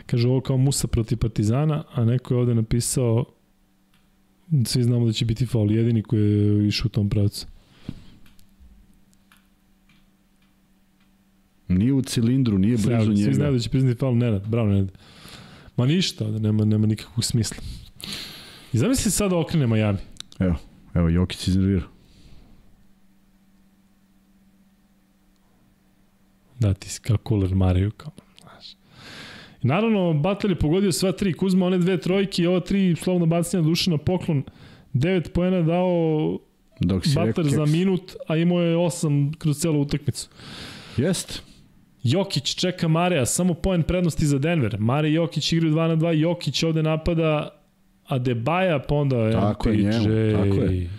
Kaže 0.06 0.28
ovo 0.28 0.40
kao 0.40 0.56
Musa 0.56 0.88
protiv 0.88 1.18
Partizana, 1.18 1.84
a 1.94 2.04
neko 2.04 2.34
je 2.34 2.40
ovde 2.40 2.54
napisao 2.54 3.24
svi 4.64 4.82
znamo 4.82 5.06
da 5.06 5.12
će 5.12 5.24
biti 5.24 5.46
faul, 5.46 5.72
jedini 5.72 6.02
koji 6.02 6.22
je 6.22 6.68
išao 6.68 6.86
u 6.86 6.90
tom 6.90 7.08
pravcu. 7.08 7.46
Nije 11.70 11.92
u 11.92 12.02
cilindru, 12.02 12.58
nije 12.58 12.76
blizu 12.76 13.04
Sve, 13.04 13.14
njega. 13.14 13.24
Svi 13.24 13.34
znaju 13.34 13.52
da 13.52 13.58
će 13.58 13.70
priznati 13.70 13.98
faul, 13.98 14.16
Nenad, 14.16 14.48
bravo 14.48 14.68
Nenad. 14.68 14.92
Ma 15.76 15.86
ništa, 15.86 16.24
nema, 16.24 16.64
nema 16.64 16.86
nikakvog 16.86 17.24
smisla. 17.24 17.56
I 18.72 18.78
zamisli 18.78 19.10
sada 19.10 19.36
okrene 19.36 19.66
Miami. 19.66 19.98
Evo, 20.38 20.56
evo 20.94 21.08
Jokić 21.08 21.48
iznervirao. 21.48 21.88
Da, 26.58 26.74
ti 26.74 26.88
si 26.88 27.00
kao 27.00 27.16
cooler 27.28 27.54
Mariju, 27.54 27.90
kao, 27.90 28.12
znaš. 28.40 28.72
I 29.62 29.66
naravno, 29.66 30.12
Butler 30.12 30.50
je 30.50 30.58
pogodio 30.58 30.92
sva 30.92 31.12
tri, 31.12 31.32
Kuzma 31.32 31.66
one 31.66 31.78
dve 31.78 32.00
trojke 32.00 32.42
i 32.42 32.46
ova 32.46 32.60
tri 32.60 32.96
slovno 32.96 33.26
bacanja 33.26 33.62
duše 33.62 33.90
na 33.90 33.98
poklon. 33.98 34.42
9 34.94 35.28
poena 35.28 35.62
dao 35.62 36.38
Dok 36.80 37.02
Butler 37.14 37.46
za 37.48 37.66
minut, 37.66 38.16
a 38.28 38.36
imao 38.36 38.60
je 38.60 38.76
8 38.76 39.36
kroz 39.36 39.58
celu 39.58 39.80
utakmicu. 39.80 40.28
Jest. 40.96 41.42
Jokić 42.02 42.54
čeka 42.54 42.88
Mareja, 42.88 43.26
samo 43.26 43.54
poen 43.54 43.82
prednosti 43.82 44.26
za 44.26 44.38
Denver. 44.38 44.76
Mare 44.78 45.10
i 45.10 45.14
Jokić 45.14 45.52
igraju 45.52 45.74
2 45.74 45.88
na 45.88 45.96
2, 45.96 46.12
Jokić 46.12 46.62
ovde 46.62 46.82
napada 46.82 47.48
Adebaja, 48.06 48.78
pa 48.78 48.94
onda 48.94 49.32
tako 49.32 49.68
MPJ. 49.68 49.78
Je 49.78 49.84
njemu, 49.84 50.04
tako 50.44 50.62
je. 50.62 50.90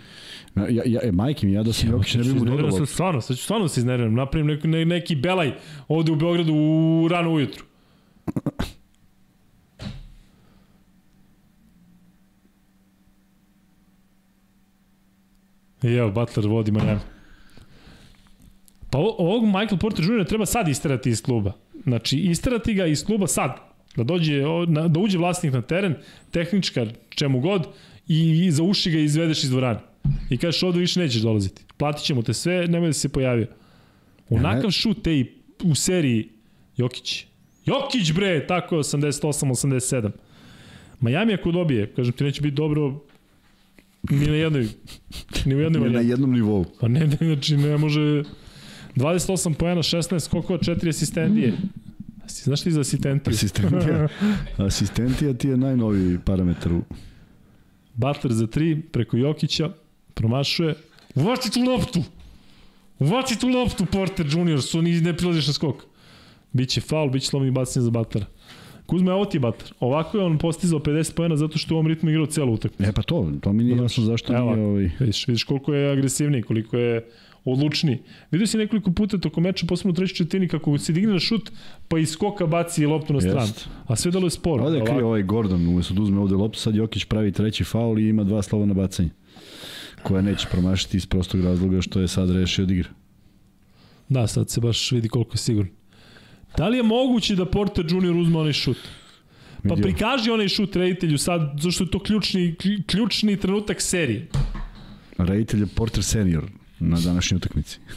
Ja, 0.56 0.82
ja, 0.84 1.00
e, 1.02 1.12
majke 1.12 1.46
mi, 1.46 1.52
ja 1.52 1.62
da 1.62 1.72
sam 1.72 1.88
ja, 1.88 1.92
Jokić 1.92 2.14
ne 2.14 2.22
bih 2.22 2.34
mu 2.34 2.44
dodao. 2.44 2.70
Sam 2.70 2.86
stvarno, 2.86 3.20
sad 3.20 3.36
ću 3.36 3.42
stvarno 3.42 3.68
se 3.68 3.80
iznerviram. 3.80 4.14
Napravim 4.14 4.46
neki, 4.46 4.68
ne, 4.68 4.84
neki 4.84 5.16
belaj 5.16 5.52
ovde 5.88 6.12
u 6.12 6.16
Beogradu 6.16 6.54
u 6.54 7.08
rano 7.10 7.32
ujutru. 7.32 7.64
I 15.82 15.94
evo, 15.94 16.10
Butler 16.10 16.46
vodi 16.46 16.70
Miami. 16.70 17.00
Pa 18.92 18.98
ovog 18.98 19.44
Michael 19.44 19.78
Porter 19.78 20.04
Jr. 20.04 20.24
treba 20.24 20.46
sad 20.46 20.68
isterati 20.68 21.10
iz 21.10 21.22
kluba. 21.22 21.52
Znači, 21.84 22.18
isterati 22.18 22.74
ga 22.74 22.86
iz 22.86 23.04
kluba 23.04 23.26
sad. 23.26 23.56
Da 23.96 24.04
dođe, 24.04 24.42
da 24.88 25.00
uđe 25.00 25.18
vlasnik 25.18 25.52
na 25.52 25.62
teren, 25.62 25.94
tehničkar, 26.30 26.88
čemu 27.08 27.40
god, 27.40 27.66
i, 28.08 28.44
i 28.46 28.50
za 28.50 28.62
uši 28.62 28.90
ga 28.90 28.98
izvedeš 28.98 29.44
iz 29.44 29.50
dvorane. 29.50 29.80
I 30.30 30.36
kažeš 30.36 30.62
ovde 30.62 30.80
više 30.80 31.00
nećeš 31.00 31.22
dolaziti. 31.22 31.62
Platit 31.76 32.04
ćemo 32.04 32.22
te 32.22 32.34
sve, 32.34 32.66
nemoj 32.68 32.88
da 32.88 32.92
se 32.92 33.08
pojavio. 33.08 33.46
Onakav 34.28 34.70
šut 34.70 35.06
i 35.06 35.26
u 35.64 35.74
seriji 35.74 36.28
Jokić. 36.76 37.26
Jokić 37.64 38.12
bre, 38.12 38.46
tako 38.46 38.76
je 38.76 38.82
88-87. 38.82 40.10
Miami 41.00 41.34
ako 41.34 41.52
dobije, 41.52 41.86
kažem 41.86 42.12
ti 42.12 42.24
neće 42.24 42.42
biti 42.42 42.54
dobro 42.54 43.00
ni 44.10 44.26
na 44.26 44.36
jednoj 44.36 44.68
ni 45.44 45.54
na 45.54 45.62
jednoj 45.62 45.88
ni 45.88 45.94
na 45.94 46.00
jednom 46.00 46.32
nivou. 46.32 46.64
Pa 46.80 46.88
ne, 46.88 47.00
ne, 47.00 47.16
znači 47.20 47.56
ne 47.56 47.78
može 47.78 48.22
28 48.96 49.54
poena, 49.54 49.82
16 49.82 50.20
skokova, 50.20 50.58
4 50.58 50.88
asistentije. 50.88 51.52
Znaš 52.28 52.62
ti 52.62 52.70
za 52.70 52.80
asistentiju? 52.80 53.34
Asistentija. 53.34 54.08
asistentija 54.66 55.34
ti 55.34 55.48
je 55.48 55.56
najnoviji 55.56 56.18
parametar 56.24 56.72
u... 56.72 56.82
Butler 57.94 58.32
za 58.32 58.46
3 58.46 58.82
preko 58.92 59.16
Jokića, 59.16 59.70
promašuje. 60.14 60.74
Uvaci 61.14 61.52
tu 61.52 61.60
loptu! 61.60 62.02
Uvaci 62.98 63.38
tu 63.38 63.48
loptu, 63.48 63.86
Porter 63.86 64.26
Junior, 64.30 64.62
su 64.62 64.82
ni 64.82 65.00
ne 65.00 65.16
prilaziš 65.16 65.46
na 65.46 65.52
skok. 65.52 65.84
Biće 66.52 66.80
faul, 66.80 67.10
biće 67.10 67.26
slovni 67.26 67.50
bacanje 67.50 67.84
za 67.84 67.90
Butlera. 67.90 68.26
Kuzma, 68.86 69.14
ovo 69.14 69.24
ti 69.24 69.36
je 69.36 69.40
Butler. 69.40 69.72
Ovako 69.80 70.18
je 70.18 70.24
on 70.24 70.38
postizao 70.38 70.78
50 70.78 71.14
pojena 71.14 71.36
zato 71.36 71.58
što 71.58 71.74
u 71.74 71.76
ovom 71.76 71.86
ritmu 71.86 72.10
igrao 72.10 72.26
celu 72.26 72.52
utakmicu. 72.52 72.90
E 72.90 72.92
pa 72.92 73.02
to, 73.02 73.32
to 73.40 73.52
mi 73.52 73.64
nije 73.64 73.76
jasno 73.76 74.04
zašto 74.04 74.36
Evo, 74.36 74.54
nije 74.54 74.66
ovaj... 74.66 74.90
Vidiš, 75.00 75.26
vidiš 75.26 75.44
koliko 75.44 75.74
je 75.74 75.92
agresivniji, 75.92 76.42
koliko 76.42 76.76
je 76.76 77.08
odlučni. 77.44 78.02
Vidio 78.30 78.46
si 78.46 78.58
nekoliko 78.58 78.92
puta 78.92 79.18
toko 79.18 79.40
meča, 79.40 79.66
posebno 79.66 79.90
u 79.90 79.94
trećoj 79.94 80.16
četini, 80.16 80.48
kako 80.48 80.78
se 80.78 80.92
digne 80.92 81.12
na 81.12 81.18
šut, 81.20 81.50
pa 81.88 81.98
iz 81.98 82.10
skoka 82.10 82.46
baci 82.46 82.86
loptu 82.86 83.12
na 83.12 83.20
stranu. 83.20 83.40
Jest. 83.40 83.68
A 83.86 83.96
sve 83.96 84.10
dalo 84.10 84.26
je 84.26 84.30
sporo. 84.30 84.64
Ovde 84.64 84.78
je 84.78 84.84
krije 84.84 85.04
ovaj 85.04 85.22
Gordon, 85.22 85.68
umesto 85.68 85.94
da 85.94 86.02
uzme 86.02 86.20
ovde 86.20 86.34
loptu, 86.34 86.58
sad 86.58 86.74
Jokić 86.74 87.04
pravi 87.04 87.32
treći 87.32 87.64
faul 87.64 87.98
i 87.98 88.08
ima 88.08 88.24
dva 88.24 88.42
slova 88.42 88.66
na 88.66 88.74
bacanje 88.74 89.10
koja 90.02 90.22
neće 90.22 90.48
promašiti 90.50 90.96
iz 90.96 91.06
prostog 91.06 91.44
razloga 91.44 91.80
što 91.80 92.00
je 92.00 92.08
sad 92.08 92.30
rešio 92.30 92.66
da 92.66 92.74
igra. 92.74 92.88
Da, 94.08 94.26
sad 94.26 94.50
se 94.50 94.60
baš 94.60 94.92
vidi 94.92 95.08
koliko 95.08 95.34
je 95.34 95.38
sigurno. 95.38 95.70
Da 96.56 96.68
li 96.68 96.76
je 96.76 96.82
moguće 96.82 97.36
da 97.36 97.46
Porter 97.46 97.86
Junior 97.90 98.16
uzme 98.16 98.38
onaj 98.38 98.52
šut? 98.52 98.76
Pa 99.68 99.74
prikaži 99.74 100.30
onaj 100.30 100.48
šut 100.48 100.76
reditelju 100.76 101.18
sad, 101.18 101.40
zašto 101.60 101.84
je 101.84 101.90
to 101.90 101.98
ključni, 101.98 102.54
ključni 102.86 103.36
trenutak 103.36 103.80
serije. 103.80 104.28
Reditelj 105.18 105.60
je 105.60 105.66
Porter 105.66 106.04
senior 106.04 106.44
na 106.88 107.00
današnjoj 107.00 107.36
utakmici. 107.36 107.78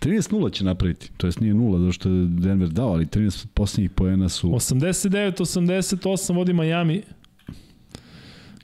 13-0 0.00 0.52
će 0.52 0.64
napraviti, 0.64 1.10
to 1.16 1.26
jest 1.26 1.40
nije 1.40 1.54
0 1.54 1.78
zato 1.78 1.92
što 1.92 2.08
je 2.08 2.26
Denver 2.26 2.68
dao, 2.68 2.88
ali 2.88 3.06
13 3.06 3.46
posljednjih 3.54 3.90
poena 3.90 4.28
su... 4.28 4.48
89-88 4.48 6.34
vodi 6.34 6.52
Miami. 6.52 7.02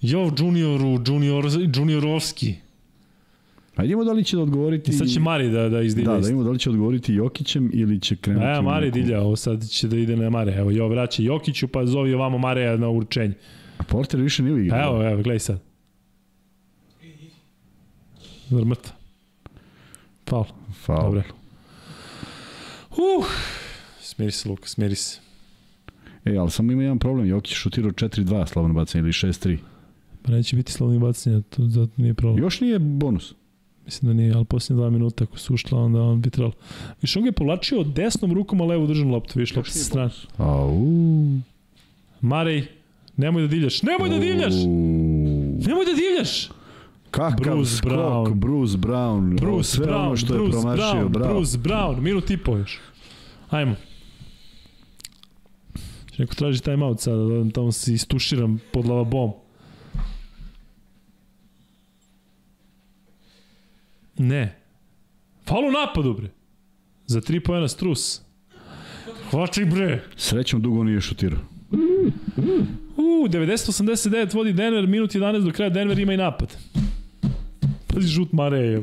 Jo, 0.01 0.31
junioru, 0.39 1.01
junior, 1.07 1.45
juniorovski. 1.75 2.55
A 3.77 3.85
idemo 3.85 4.05
da 4.05 4.13
li 4.13 4.25
će 4.25 4.37
da 4.37 4.43
odgovoriti... 4.43 4.91
I 4.91 4.95
sad 4.95 5.09
će 5.09 5.21
Mari 5.21 5.51
da, 5.51 5.69
da 5.69 5.83
izdilja. 5.83 6.13
Da, 6.13 6.19
da 6.19 6.27
idemo 6.29 6.43
da 6.43 6.51
li 6.51 6.59
će 6.59 6.71
odgovoriti 6.71 7.15
Jokićem 7.15 7.71
ili 7.75 8.01
će 8.01 8.17
krenuti... 8.17 8.47
E, 8.47 8.63
Mari 8.63 8.91
dilja, 8.91 9.21
ovo 9.21 9.37
sad 9.37 9.69
će 9.69 9.89
da 9.89 9.97
ide 9.97 10.17
na 10.17 10.31
Mare. 10.31 10.53
Evo, 10.53 10.71
jo 10.71 10.89
vraća 10.89 11.23
Jokiću, 11.23 11.69
pa 11.69 11.87
zove 11.87 12.15
ovamo 12.15 12.39
Mareja 12.39 12.77
na 12.77 12.89
uručenje. 12.89 13.35
Porter 13.89 14.21
više 14.21 14.43
nije 14.43 14.65
igrao. 14.65 14.95
Evo, 14.95 15.11
evo, 15.11 15.23
gledaj 15.23 15.39
sad. 15.39 15.72
Zrmrta. 18.53 18.91
Faul. 20.29 20.45
Faul. 20.85 21.03
Dobre. 21.03 21.25
Uh, 22.91 23.27
smiri 24.01 24.33
se, 24.33 24.49
Luka, 24.49 24.69
smiri 24.69 24.95
se. 24.95 25.21
E, 26.25 26.37
ali 26.37 26.51
samo 26.51 26.73
ima 26.73 26.83
jedan 26.83 26.99
problem. 26.99 27.27
Jokić 27.27 27.53
šutirao 27.55 27.91
4-2 27.91 28.47
slobodno 28.47 28.75
bacanje 28.75 29.03
ili 29.03 29.13
6-3. 29.13 29.59
Pa 30.23 30.33
neće 30.33 30.57
biti 30.57 30.73
slobodni 30.73 31.01
bacanja, 31.01 31.41
to 31.41 31.67
zato 31.67 31.93
nije 31.97 32.15
problem. 32.15 32.45
Još 32.45 32.61
nije 32.61 32.79
bonus. 32.79 33.35
Mislim 33.85 34.09
da 34.09 34.15
nije, 34.23 34.35
ali 34.35 34.45
posljednje 34.45 34.81
dva 34.81 34.91
minuta 34.91 35.25
ako 35.25 35.39
su 35.39 35.55
ušla, 35.55 35.83
onda 35.83 36.03
on 36.03 36.21
bi 36.21 36.31
trebalo. 36.31 36.53
Više 37.03 37.19
on 37.19 37.23
ga 37.23 37.29
je 37.29 37.33
povlačio 37.33 37.85
desnom 37.85 38.33
rukom, 38.33 38.61
a 38.61 38.65
levo 38.65 38.87
držan 38.87 39.11
loptu, 39.11 39.39
viš 39.39 39.57
lopta 39.57 39.73
sa 39.73 39.85
strane. 39.85 40.11
Au. 40.37 40.87
Marej, 42.21 42.67
nemoj 43.17 43.43
da 43.43 43.49
divljaš, 43.49 43.83
nemoj 43.83 44.09
da 44.09 44.19
divljaš! 44.19 44.55
Nemoj 45.67 45.85
da 45.85 45.93
divljaš! 45.93 46.49
Kakav 47.13 47.37
Bruce 47.37 47.77
skok, 47.77 47.93
Brown. 47.93 48.41
Bruce 48.41 48.79
Brown. 48.79 49.37
Bruce 49.37 49.71
sve 49.71 49.87
Brown, 49.87 50.07
ono 50.07 50.17
što 50.17 50.35
Bruce 50.35 50.57
je 50.57 50.63
promašio, 50.63 50.85
Brown, 50.85 51.09
bravo. 51.09 51.35
Bruce 51.35 51.59
Brown, 51.59 52.01
minut 52.01 52.31
i 52.31 52.37
po 52.37 52.57
još. 52.57 52.81
Ajmo. 53.51 53.75
Neko 56.19 56.35
traži 56.35 56.63
time 56.63 56.85
out 56.85 57.01
sada, 57.01 57.23
da 57.23 57.51
tamo 57.51 57.73
se 57.73 57.95
istuširam 57.95 58.59
pod 58.73 58.87
lavabom. 58.87 59.33
Ne. 64.19 64.59
Faul 65.45 65.69
u 65.69 65.71
napadu, 65.71 66.15
bre. 66.15 66.31
Za 67.07 67.21
tri 67.21 67.41
pojena 67.41 67.69
strus. 67.69 68.21
Hvati, 69.31 69.65
bre. 69.65 70.05
Srećom 70.17 70.63
dugo 70.63 70.85
nije 70.85 71.01
šutirao. 71.01 71.41
U, 72.97 73.29
90-89 73.29 74.35
vodi 74.35 74.53
Denver, 74.53 74.87
minut 74.87 75.11
11 75.11 75.45
do 75.45 75.53
kraja 75.53 75.71
Denver 75.71 75.99
ima 75.99 76.13
i 76.13 76.17
napad. 76.17 76.57
Pazi 77.93 78.09
žut 78.09 78.33
Mareje. 78.33 78.83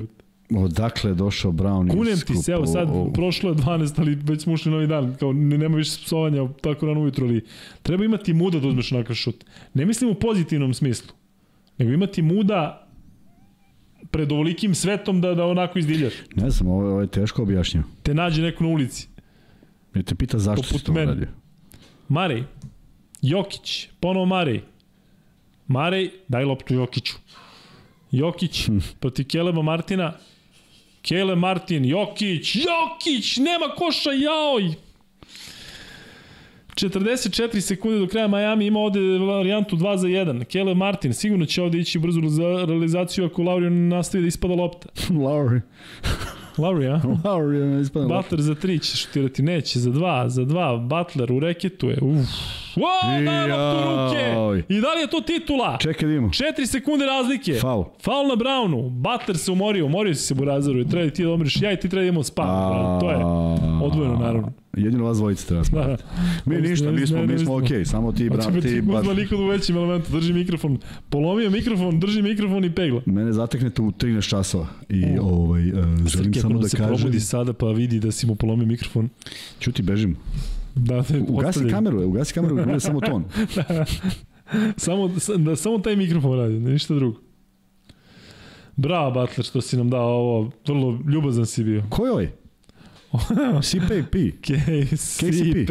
Odakle 0.55 1.11
je 1.11 1.15
došao 1.15 1.51
Brown? 1.51 1.91
Kunem 1.91 2.19
ti 2.19 2.35
se, 2.35 2.51
evo 2.51 2.65
sad, 2.65 2.89
o, 2.91 3.11
prošlo 3.13 3.49
je 3.49 3.55
12, 3.55 3.99
ali 3.99 4.15
već 4.15 4.41
smo 4.41 4.53
ušli 4.53 4.71
novi 4.71 4.87
dan, 4.87 5.15
kao 5.19 5.33
nema 5.33 5.77
više 5.77 5.91
psovanja 6.05 6.47
tako 6.61 6.85
rano 6.85 7.01
ujutro, 7.01 7.25
ali 7.25 7.45
treba 7.81 8.05
imati 8.05 8.33
muda 8.33 8.59
da 8.59 8.67
uzmeš 8.67 8.91
onakav 8.91 9.15
šut. 9.15 9.45
Ne 9.73 9.85
mislim 9.85 10.09
u 10.09 10.13
pozitivnom 10.13 10.73
smislu, 10.73 11.13
nego 11.77 11.91
imati 11.91 12.21
muda 12.21 12.87
pred 14.11 14.31
ovolikim 14.31 14.75
svetom 14.75 15.21
da, 15.21 15.33
da 15.33 15.45
onako 15.45 15.79
izdiljaš. 15.79 16.13
Ne 16.35 16.49
znam, 16.49 16.71
ovo, 16.71 16.91
ovo 16.91 17.01
je 17.01 17.07
teško 17.07 17.41
objašnjeno. 17.41 17.85
Te 18.03 18.13
nađe 18.13 18.41
neko 18.41 18.63
na 18.63 18.69
ulici. 18.69 19.07
I 19.95 20.03
te 20.03 20.15
pita 20.15 20.39
zašto 20.39 20.63
si 20.63 20.83
to 20.83 20.91
uradio. 20.91 21.27
Marej, 22.07 22.43
Jokić, 23.21 23.87
ponovo 23.99 24.25
Marej. 24.25 24.61
Marej, 25.67 26.11
daj 26.27 26.45
loptu 26.45 26.73
Jokiću. 26.73 27.13
Jokić 28.11 28.69
protiv 28.99 29.27
Keleba 29.27 29.61
Martina. 29.61 30.13
Kele 31.01 31.35
Martin, 31.35 31.85
Jokić, 31.85 32.55
Jokić, 32.55 33.37
nema 33.37 33.75
koša, 33.75 34.11
jaoj! 34.11 34.73
44 36.75 37.61
sekunde 37.61 37.99
do 37.99 38.07
kraja 38.07 38.27
Miami 38.27 38.65
ima 38.65 38.79
ovde 38.79 38.99
varijantu 38.99 39.75
2 39.75 39.97
za 39.97 40.07
1. 40.07 40.43
Kele 40.43 40.75
Martin 40.75 41.13
sigurno 41.13 41.45
će 41.45 41.61
ovde 41.61 41.77
ići 41.77 41.99
brzo 41.99 42.21
za 42.27 42.65
realizaciju 42.67 43.25
ako 43.25 43.43
Laurio 43.43 43.69
nastavi 43.69 44.21
da 44.21 44.27
ispada 44.27 44.53
lopta. 44.53 44.89
Lauri. 45.25 45.61
Lauri, 46.59 46.87
a? 46.87 47.01
Lauri 47.25 47.57
ne 47.57 47.81
ispada. 47.81 48.05
Butler 48.07 48.41
za 48.41 48.55
3 48.55 48.81
će 48.81 48.97
šutirati, 48.97 49.41
neće, 49.41 49.79
za 49.79 49.89
2, 49.89 50.27
za 50.27 50.41
2. 50.41 50.87
Butler 50.87 51.31
u 51.31 51.39
reketu 51.39 51.89
je, 51.89 51.97
uff. 52.01 52.29
Wow, 52.75 53.23
na 53.23 53.45
loptu 53.45 53.89
ruke! 53.89 54.63
I 54.73 54.81
da 54.81 54.93
li 54.93 55.01
je 55.01 55.07
to 55.07 55.21
titula? 55.21 55.77
Čekaj 55.77 56.07
da 56.07 56.13
imamo. 56.13 56.29
4 56.29 56.65
sekunde 56.65 57.05
razlike. 57.05 57.53
Faul. 57.53 57.85
Faul 58.03 58.27
na 58.27 58.35
Brownu. 58.35 58.89
Butler 58.89 59.37
se 59.37 59.51
umorio, 59.51 59.85
umorio 59.85 60.15
si 60.15 60.21
se 60.21 60.33
Burazaru. 60.33 60.85
Treba 60.85 61.09
ti 61.09 61.23
da 61.23 61.31
omriš 61.31 61.61
ja 61.61 61.71
i 61.71 61.79
ti 61.79 61.89
treba 61.89 62.01
da 62.01 62.07
imamo 62.07 62.23
spa. 62.23 62.43
To 63.01 63.11
je 63.11 63.17
odvojeno, 63.83 64.17
naravno. 64.19 64.51
Jedino 64.77 65.03
vas 65.03 65.17
dvojice 65.17 65.47
treba. 65.47 65.63
Da. 65.71 65.97
Mi 66.45 66.61
ništa, 66.61 66.91
mi 66.91 67.07
smo, 67.07 67.25
mi 67.25 67.39
smo 67.39 67.55
okej, 67.55 67.77
okay, 67.77 67.85
samo 67.85 68.11
ti, 68.11 68.29
brat, 68.29 68.53
ti... 68.53 68.61
Ti 68.61 68.79
uzma 68.79 69.11
likod 69.11 69.39
u 69.39 69.45
većim 69.45 69.77
elementu, 69.77 70.11
drži 70.11 70.33
mikrofon, 70.33 70.77
polomio 71.09 71.49
mikrofon, 71.49 71.99
drži 71.99 72.21
mikrofon 72.21 72.65
i 72.65 72.75
pegla. 72.75 73.01
Mene 73.05 73.33
zateknete 73.33 73.81
u 73.81 73.91
13 73.91 74.29
časova 74.29 74.67
i 74.89 75.19
uh, 75.19 75.27
ovaj, 75.27 75.71
uh, 75.71 76.07
želim 76.07 76.33
samo 76.33 76.53
da, 76.53 76.59
da 76.59 76.69
kažem... 76.69 76.69
se 76.69 76.77
probudi 76.77 77.19
sada 77.19 77.53
pa 77.53 77.65
vidi 77.65 77.99
da 77.99 78.11
si 78.11 78.27
mu 78.27 78.35
polomio 78.35 78.65
mikrofon. 78.65 79.09
Ćuti, 79.59 79.81
bežim. 79.81 80.17
Da, 80.75 81.03
te 81.03 81.19
ugasi 81.27 81.69
kameru, 81.69 82.07
ugasi 82.07 82.33
kameru, 82.33 82.55
bude 82.55 82.79
samo 82.89 83.01
ton. 83.01 83.23
samo, 84.77 85.11
da, 85.37 85.55
samo 85.55 85.77
taj 85.77 85.95
mikrofon 85.95 86.37
radi, 86.37 86.59
ništa 86.59 86.95
drugo. 86.95 87.19
Bravo, 88.75 89.11
Butler, 89.11 89.45
što 89.45 89.61
si 89.61 89.77
nam 89.77 89.89
dao 89.89 90.07
ovo. 90.07 90.51
Vrlo 90.67 90.99
ljubazan 91.13 91.45
si 91.45 91.63
bio. 91.63 91.83
Ko 91.89 92.05
je 92.05 92.11
ovaj? 92.11 92.29
CPP. 93.61 94.15
KCP. 94.41 95.69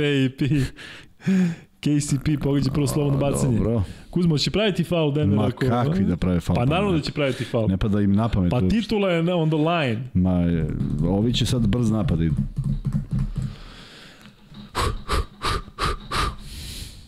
KCP 1.81 2.43
pogađa 2.43 2.71
prvo 2.71 2.87
slobodno 2.87 3.19
bacanje. 3.19 3.57
Dobro. 3.59 3.83
Kuzmo 4.11 4.39
će 4.39 4.51
praviti 4.51 4.85
faul 4.85 5.13
Denver. 5.13 5.39
Ma 5.39 5.51
kakvi 5.51 6.05
da 6.05 6.17
pravi 6.17 6.41
faul? 6.41 6.57
Pa 6.57 6.65
naravno 6.65 6.93
da 6.93 7.01
će 7.01 7.13
praviti 7.13 7.45
faul. 7.45 7.69
Ne 7.69 7.77
pa 7.77 7.89
da 7.89 8.01
im 8.01 8.13
napamet. 8.13 8.51
Pa 8.51 8.61
titula 8.61 9.11
je 9.11 9.35
on 9.35 9.49
the 9.49 9.57
line. 9.57 10.09
Ma, 10.15 10.45
ovi 11.09 11.33
će 11.33 11.47
sad 11.47 11.67
brz 11.67 11.91
napad 11.91 12.21
idu. 12.21 12.35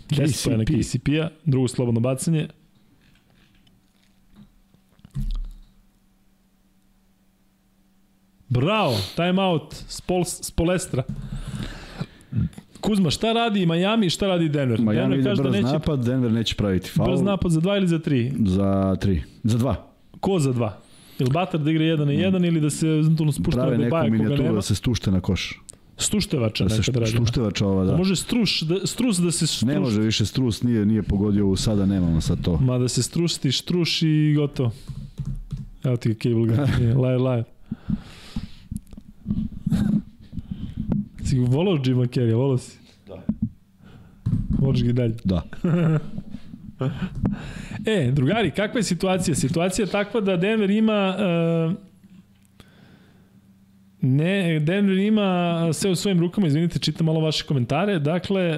KCP. 0.09 0.49
KCP-a, 0.67 1.29
drugo 1.45 1.69
slobodno 1.69 2.01
bacanje. 2.01 2.49
Bravo, 8.51 8.97
time 9.17 9.43
out, 9.43 9.75
Spol, 9.89 10.25
Spolestra. 10.25 11.03
Kuzma, 12.81 13.11
šta 13.11 13.33
radi 13.33 13.67
Miami 13.67 14.11
šta 14.11 14.27
radi 14.27 14.49
Denver? 14.49 14.81
Miami 14.81 14.95
Denver 14.95 15.25
kaže 15.25 15.43
da 15.43 15.49
brz 15.49 15.53
da 15.53 15.61
neće, 15.61 15.73
napad, 15.73 16.05
Denver 16.05 16.33
neće 16.33 16.55
praviti 16.55 16.91
faul. 16.91 17.11
Brz 17.11 17.23
napad 17.23 17.53
za 17.53 17.61
dva 17.61 17.77
ili 17.77 17.89
za 17.89 17.99
tri? 17.99 18.33
Za 18.47 18.97
tri. 19.01 19.23
Za 19.45 19.59
dva. 19.59 19.91
Ko 20.21 20.39
za 20.39 20.53
dva? 20.53 20.79
Ili 21.19 21.31
Batar 21.31 21.61
da 21.61 21.71
igra 21.71 21.85
jedan 21.85 22.07
na 22.07 22.13
jedan 22.13 22.43
mm. 22.43 22.45
ili 22.45 22.61
da 22.61 22.71
se 22.71 22.87
eventualno 22.87 23.33
spušta 23.33 23.67
na 23.67 23.77
Bebaja 23.77 24.11
koga 24.19 24.37
nema? 24.37 24.53
da 24.53 24.63
se 24.63 24.75
stušte 24.75 25.11
na 25.11 25.21
koš. 25.21 25.61
Stuštevača 25.97 26.65
da 26.65 26.83
se 26.83 26.93
radi. 26.93 27.11
Stuštevača 27.11 27.67
ova, 27.67 27.85
da. 27.85 27.95
A 27.95 27.97
može 27.97 28.17
struš, 28.17 28.61
da, 28.61 28.87
strus 28.87 29.19
da 29.19 29.31
se 29.31 29.47
struš. 29.47 29.63
Ne 29.63 29.81
može 29.81 30.01
više 30.01 30.27
strus, 30.27 30.63
nije, 30.63 30.87
nije 30.87 31.03
pogodio 31.03 31.47
u 31.47 31.57
sada, 31.57 31.87
nemamo 31.87 32.21
sad 32.21 32.43
to. 32.43 32.57
Ma 32.57 32.79
da 32.79 32.89
se 32.89 33.03
strušti, 33.03 33.53
štruš 33.53 34.03
i 34.03 34.35
gotovo. 34.37 34.71
Evo 35.85 35.97
ti 35.97 36.15
cable 36.15 36.47
ga, 36.47 36.67
lajer, 36.97 37.21
lajer. 37.27 37.45
Si 41.31 41.39
volao 41.39 41.79
Jima 41.85 42.07
Carrey, 42.07 42.35
volao 42.35 42.59
si? 42.59 42.79
Da. 43.07 43.23
Voliš 44.59 44.83
ga 44.83 44.93
dalje? 44.93 45.15
Da. 45.25 45.43
e, 47.87 48.11
drugari, 48.13 48.51
kakva 48.51 48.79
je 48.79 48.83
situacija? 48.83 49.35
Situacija 49.35 49.85
je 49.85 49.91
takva 49.91 50.21
da 50.21 50.37
Denver 50.37 50.71
ima 50.71 51.17
uh, 51.19 51.75
Ne, 54.03 54.61
Denver 54.61 54.99
ima 54.99 55.69
sve 55.73 55.91
u 55.91 55.95
svojim 55.95 56.21
rukama, 56.21 56.47
izvinite, 56.47 56.79
čitam 56.79 57.07
malo 57.07 57.21
vaše 57.21 57.45
komentare. 57.45 57.99
Dakle, 57.99 58.43
e, 58.43 58.57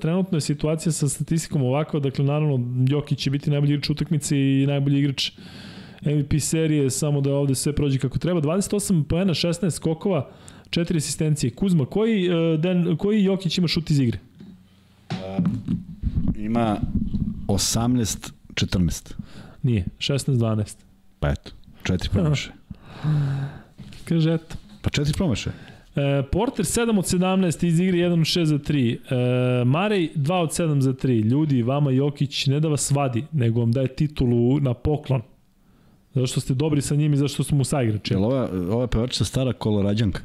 trenutno 0.00 0.36
je 0.36 0.40
situacija 0.40 0.92
sa 0.92 1.08
statistikom 1.08 1.62
ovako, 1.62 2.00
dakle, 2.00 2.24
naravno, 2.24 2.60
Jokić 2.88 3.18
će 3.18 3.30
biti 3.30 3.50
najbolji 3.50 3.72
igrač 3.72 3.90
utakmice 3.90 4.38
i 4.38 4.66
najbolji 4.66 4.98
igrač 4.98 5.30
MVP 6.04 6.40
serije, 6.40 6.90
samo 6.90 7.20
da 7.20 7.34
ovde 7.34 7.54
sve 7.54 7.72
prođe 7.72 7.98
kako 7.98 8.18
treba. 8.18 8.40
28 8.40 9.04
poena, 9.04 9.34
16 9.34 9.70
skokova, 9.70 10.30
4 10.74 10.96
asistencije. 10.96 11.50
Kuzma, 11.50 11.86
koji, 11.86 12.26
e, 12.26 12.56
Den, 12.56 12.96
koji 12.96 13.24
Jokić 13.24 13.58
ima 13.58 13.68
šut 13.68 13.90
iz 13.90 13.98
igre? 13.98 14.18
Um, 15.10 15.44
ima 16.36 16.80
18-14. 17.46 19.12
Nije, 19.62 19.84
16-12. 19.98 20.76
Pa 21.20 21.28
eto, 21.28 21.50
četiri 21.82 22.08
promaše. 22.12 22.50
Kaže, 24.08 24.34
eto. 24.34 24.56
Pa 24.82 24.90
četiri 24.90 25.12
promaše. 25.12 25.50
E, 25.96 26.22
Porter 26.32 26.64
7 26.64 26.98
od 26.98 27.04
17 27.04 27.66
iz 27.66 27.80
igre 27.80 27.98
1 27.98 28.12
od 28.12 28.18
6 28.18 28.44
za 28.44 28.58
3. 28.58 29.60
E, 29.60 29.64
Marej 29.64 30.10
2 30.14 30.34
od 30.34 30.50
7 30.50 30.80
za 30.80 30.92
3. 30.92 31.22
Ljudi, 31.22 31.62
vama 31.62 31.90
Jokić 31.90 32.46
ne 32.46 32.60
da 32.60 32.68
vas 32.68 32.90
vadi, 32.90 33.24
nego 33.32 33.60
vam 33.60 33.72
daje 33.72 33.88
titulu 33.88 34.60
na 34.60 34.74
poklon. 34.74 35.22
Zato 36.14 36.26
što 36.26 36.40
ste 36.40 36.54
dobri 36.54 36.82
sa 36.82 36.94
njim 36.94 37.14
i 37.14 37.16
zašto 37.16 37.44
smo 37.44 37.58
mu 37.58 37.64
saigrači. 37.64 38.14
Jel 38.14 38.24
ova, 38.24 38.48
ova 38.70 38.86
pevačica 38.86 39.24
stara 39.24 39.52
kolorađanka? 39.52 40.22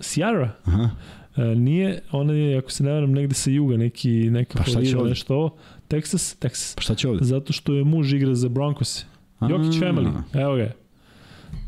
Ciara? 0.00 0.52
Aha. 0.64 0.90
E, 1.36 1.42
nije, 1.42 2.00
ona 2.12 2.32
je, 2.32 2.58
ako 2.58 2.70
se 2.70 2.84
ne 2.84 2.92
varam, 2.92 3.12
negde 3.12 3.34
sa 3.34 3.50
juga, 3.50 3.76
neki, 3.76 4.10
neka 4.10 4.58
pa 4.58 4.64
Florida, 4.64 5.02
nešto 5.02 5.34
ovo. 5.34 5.56
Texas? 5.88 6.36
Texas. 6.40 6.74
Pa 6.76 6.82
šta 6.82 6.94
će 6.94 7.08
ovde? 7.08 7.24
Zato 7.24 7.52
što 7.52 7.74
je 7.74 7.84
muž 7.84 8.12
igra 8.12 8.34
za 8.34 8.48
Broncos. 8.48 9.04
Jokić 9.40 9.80
family. 9.80 10.12
Evo 10.34 10.56
ga. 10.56 10.72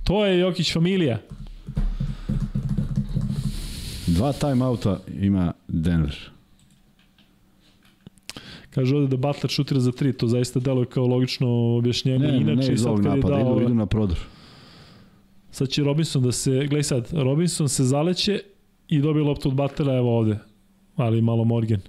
To 0.04 0.26
je 0.26 0.38
Jokić 0.38 0.72
familija. 0.72 1.18
Dva 4.06 4.32
timeouta 4.32 5.00
ima 5.20 5.52
Denver. 5.68 6.30
Kaže 8.70 8.96
ovde 8.96 9.08
da 9.08 9.16
Butler 9.16 9.50
šutira 9.50 9.80
za 9.80 9.92
3, 9.92 10.16
to 10.16 10.26
zaista 10.26 10.60
deluje 10.60 10.86
kao 10.86 11.06
logično 11.06 11.76
objašnjenje. 11.76 12.26
Ne, 12.26 12.36
Inače, 12.36 12.68
ne, 12.68 12.74
iz 12.74 12.86
ovog 12.86 13.00
napada, 13.04 13.40
idu, 13.40 13.60
idu 13.62 13.74
na 13.74 13.86
prodor. 13.86 14.18
Sad 15.58 15.68
će 15.68 15.84
Robinson 15.84 16.22
da 16.22 16.32
se, 16.32 16.50
gledaj 16.50 16.82
sad, 16.82 17.08
Robinson 17.12 17.68
se 17.68 17.84
zaleće 17.84 18.40
i 18.88 19.00
dobije 19.00 19.24
loptu 19.24 19.48
od 19.48 19.54
Butlera, 19.54 19.96
evo 19.96 20.18
ovde, 20.18 20.38
ali 20.96 21.22
malo 21.22 21.44
Morgan. 21.44 21.80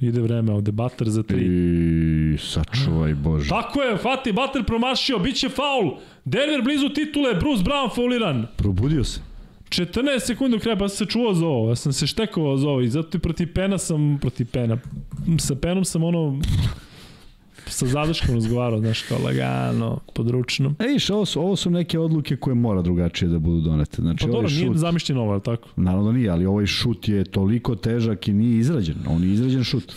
Ide 0.00 0.20
vreme 0.20 0.52
ovde, 0.52 0.72
Butler 0.72 1.10
za 1.10 1.22
3. 1.22 2.34
I 2.34 2.38
sačuvaj 2.38 3.14
Bože. 3.14 3.48
Tako 3.48 3.82
je, 3.82 3.96
hvati, 3.96 4.32
Butler 4.32 4.64
promašio, 4.64 5.18
bit 5.18 5.36
će 5.36 5.48
faul. 5.48 5.92
Denver 6.24 6.62
blizu 6.62 6.88
titule, 6.88 7.34
Bruce 7.34 7.62
Brown 7.62 7.94
fauliran. 7.94 8.46
Probudio 8.56 9.04
se. 9.04 9.20
14 9.68 10.26
sekundi 10.26 10.58
kraja, 10.58 10.76
pa 10.76 10.88
sam 10.88 10.96
se 10.96 11.12
čuo 11.12 11.34
za 11.34 11.46
ovo, 11.46 11.68
ja 11.68 11.76
sam 11.76 11.92
se 11.92 12.06
štekovao 12.06 12.56
za 12.56 12.68
ovo 12.68 12.80
i 12.80 12.88
zato 12.88 13.16
i 13.16 13.20
protiv 13.20 13.54
Pena 13.54 13.78
sam, 13.78 14.18
protiv 14.20 14.46
Pena, 14.52 14.78
sa 15.38 15.54
Penom 15.54 15.84
sam 15.84 16.04
ono, 16.04 16.40
sa 17.66 17.86
zadrškom 17.86 18.34
razgovarao, 18.34 18.78
znaš, 18.78 19.02
kao 19.02 19.18
lagano, 19.24 19.98
područno. 20.14 20.74
E, 20.78 20.94
iš, 20.96 21.10
ovo 21.10 21.26
su, 21.26 21.40
ovo 21.40 21.56
su 21.56 21.70
neke 21.70 21.98
odluke 21.98 22.36
koje 22.36 22.54
mora 22.54 22.82
drugačije 22.82 23.28
da 23.28 23.38
budu 23.38 23.60
donete. 23.60 24.02
Znači, 24.02 24.18
pa 24.20 24.26
dobro, 24.26 24.38
ovaj 24.38 24.52
nije 24.52 24.70
zamišljen 24.74 25.18
ovo, 25.18 25.38
tako? 25.38 25.68
Naravno 25.76 26.12
nije, 26.12 26.30
ali 26.30 26.46
ovaj 26.46 26.66
šut 26.66 27.08
je 27.08 27.24
toliko 27.24 27.76
težak 27.76 28.28
i 28.28 28.32
nije 28.32 28.58
izrađen. 28.58 28.96
On 29.08 29.20
nije 29.20 29.34
izrađen 29.34 29.64
šut. 29.64 29.92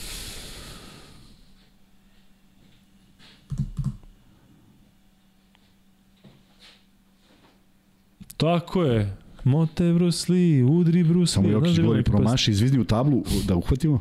Tako 8.38 8.84
je. 8.84 9.18
Mote 9.44 9.94
Bruce 9.94 10.34
Lee, 10.34 10.64
udri 10.64 11.04
Bruce 11.04 11.20
Lee. 11.20 11.28
Samo 11.28 11.50
Jokić 11.50 11.80
govori 11.80 12.04
promaši, 12.04 12.52
izvizni 12.52 12.80
u 12.80 12.84
tablu 12.84 13.24
da 13.48 13.56
uhvatimo. 13.56 14.00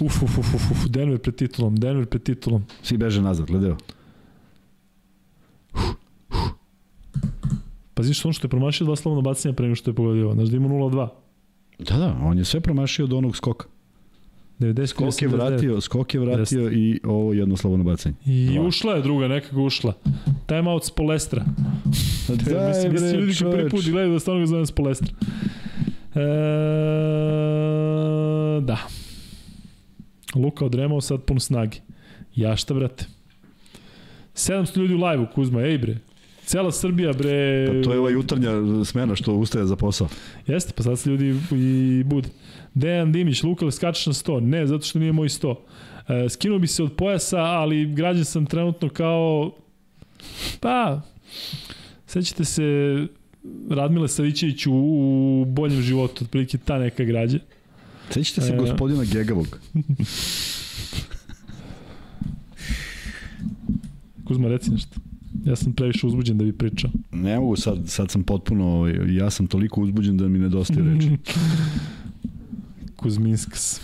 Uf, 0.00 0.22
uf, 0.22 0.38
uf, 0.38 0.54
uf, 0.54 0.86
Denver 0.88 1.18
pred 1.18 1.34
titulom, 1.34 1.76
Denver 1.76 2.06
pred 2.06 2.22
titulom. 2.22 2.64
Svi 2.82 2.96
beže 2.96 3.22
nazad, 3.22 3.46
gledaju. 3.46 3.76
Pazi 7.94 8.14
što 8.14 8.28
on 8.28 8.32
što 8.32 8.46
je 8.46 8.50
promašio 8.50 8.84
dva 8.84 8.96
slovna 8.96 9.20
bacanja 9.20 9.52
pre 9.54 9.66
nego 9.66 9.74
što 9.74 9.90
je 9.90 9.94
pogodio. 9.94 10.32
Znaš 10.34 10.48
da 10.48 10.56
ima 10.56 10.68
0-2. 10.68 11.08
Da, 11.78 11.96
da, 11.96 12.18
on 12.22 12.38
je 12.38 12.44
sve 12.44 12.60
promašio 12.60 13.04
od 13.04 13.12
onog 13.12 13.36
skoka. 13.36 13.66
90 14.58 14.86
skok 14.86 15.22
je 15.22 15.28
vratio, 15.28 15.80
skok 15.80 16.14
je 16.14 16.20
vratio 16.20 16.60
Jeste. 16.60 16.78
i 16.78 17.00
ovo 17.04 17.32
jedno 17.32 17.56
slobodno 17.56 17.84
bacanje. 17.84 18.14
I 18.26 18.50
Dva. 18.54 18.66
ušla 18.66 18.94
je 18.94 19.02
druga, 19.02 19.28
nekako 19.28 19.62
ušla. 19.62 19.92
Time 20.46 20.70
out 20.70 20.84
s 20.84 20.90
Polestra. 20.90 21.44
da, 22.28 22.68
mislim, 22.68 22.92
mislim 22.92 23.20
ljudi 23.20 23.34
koji 23.38 23.52
prvi 23.52 23.70
put 23.70 23.84
gledaju 23.84 24.12
da 24.12 24.20
stvarno 24.20 24.40
ga 24.40 24.46
zovem 24.46 24.66
s 24.66 24.72
Polestra. 24.72 25.08
E, 26.14 26.20
da. 28.60 28.78
Luka 30.34 30.64
odremao 30.64 31.00
sad 31.00 31.22
pun 31.22 31.40
snage. 31.40 31.78
Ja 32.34 32.56
šta, 32.56 32.74
brate? 32.74 33.06
700 34.34 34.76
ljudi 34.78 34.94
u 34.94 35.04
live-u, 35.04 35.26
Kuzma, 35.34 35.62
ej 35.62 35.78
bre. 35.78 35.96
Cela 36.44 36.72
Srbija, 36.72 37.12
bre... 37.12 37.66
Pa 37.66 37.84
to 37.84 37.92
je 37.92 37.98
ova 37.98 38.10
jutarnja 38.10 38.50
smena 38.84 39.16
što 39.16 39.34
ustaje 39.34 39.66
za 39.66 39.76
posao. 39.76 40.08
Jeste, 40.46 40.72
pa 40.76 40.82
sad 40.82 40.98
se 40.98 41.10
ljudi 41.10 41.34
i 41.52 42.02
bude. 42.04 42.28
Dejan 42.74 43.12
Dimić, 43.12 43.42
Luka, 43.42 43.70
skačeš 43.70 44.06
na 44.06 44.12
100? 44.12 44.40
Ne, 44.40 44.66
zato 44.66 44.84
što 44.84 44.98
nije 44.98 45.12
moj 45.12 45.28
100. 45.28 45.54
E, 46.08 46.28
skinuo 46.28 46.58
bi 46.58 46.66
se 46.66 46.82
od 46.82 46.92
pojasa, 46.96 47.38
ali 47.38 47.94
građan 47.94 48.24
sam 48.24 48.46
trenutno 48.46 48.88
kao... 48.88 49.52
Pa, 50.60 51.00
sećate 52.06 52.44
se 52.44 52.62
Radmile 53.70 54.08
Savićević 54.08 54.66
u, 54.66 54.72
u 54.72 55.44
boljem 55.44 55.82
životu, 55.82 56.24
otprilike 56.24 56.58
ta 56.58 56.78
neka 56.78 57.04
građa. 57.04 57.38
Sećate 58.10 58.40
se 58.40 58.52
e, 58.52 58.56
gospodina 58.56 59.04
Gegavog? 59.04 59.58
Kuzma, 64.24 64.48
reci 64.48 64.70
nešto. 64.70 65.00
Ja 65.44 65.56
sam 65.56 65.72
previše 65.72 66.06
uzbuđen 66.06 66.38
da 66.38 66.44
bi 66.44 66.52
pričao. 66.52 66.90
Ne 67.12 67.38
mogu, 67.38 67.56
sad, 67.56 67.78
sad 67.86 68.10
sam 68.10 68.22
potpuno, 68.22 68.66
ovaj, 68.66 69.16
ja 69.16 69.30
sam 69.30 69.46
toliko 69.46 69.80
uzbuđen 69.80 70.16
da 70.16 70.28
mi 70.28 70.38
nedostaje 70.38 70.94
reči. 70.94 71.10
Kuzminskas. 72.96 73.80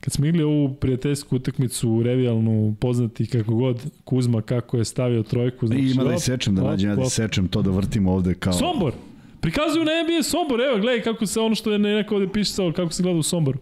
Kad 0.00 0.12
smo 0.12 0.26
igli 0.26 0.42
ovu 0.42 0.74
prijateljsku 0.74 1.36
utakmicu 1.36 2.02
revijalnu, 2.02 2.76
poznati 2.80 3.26
kako 3.26 3.54
god 3.54 3.90
Kuzma 4.04 4.42
kako 4.42 4.76
je 4.76 4.84
stavio 4.84 5.22
trojku. 5.22 5.66
Znači, 5.66 5.82
Ima 5.82 6.04
da 6.04 6.14
isečem, 6.14 6.54
da 6.54 6.62
nađem, 6.62 6.90
ja 6.90 6.96
da 6.96 7.02
isečem 7.02 7.48
to 7.48 7.62
da 7.62 7.70
vrtimo 7.70 8.12
ovde 8.12 8.34
kao... 8.34 8.52
Sombor! 8.52 8.92
Prikazuju 9.44 9.84
na 9.84 9.92
NBA 10.02 10.22
Sombor, 10.22 10.60
evo 10.60 10.78
gledaj 10.78 11.02
kako 11.02 11.26
se 11.26 11.40
ono 11.40 11.54
što 11.54 11.72
je 11.72 11.78
neko 11.78 12.14
ovde 12.14 12.28
pisao, 12.32 12.72
kako 12.72 12.92
se 12.92 13.02
gleda 13.02 13.18
u 13.18 13.22
Somboru. 13.22 13.58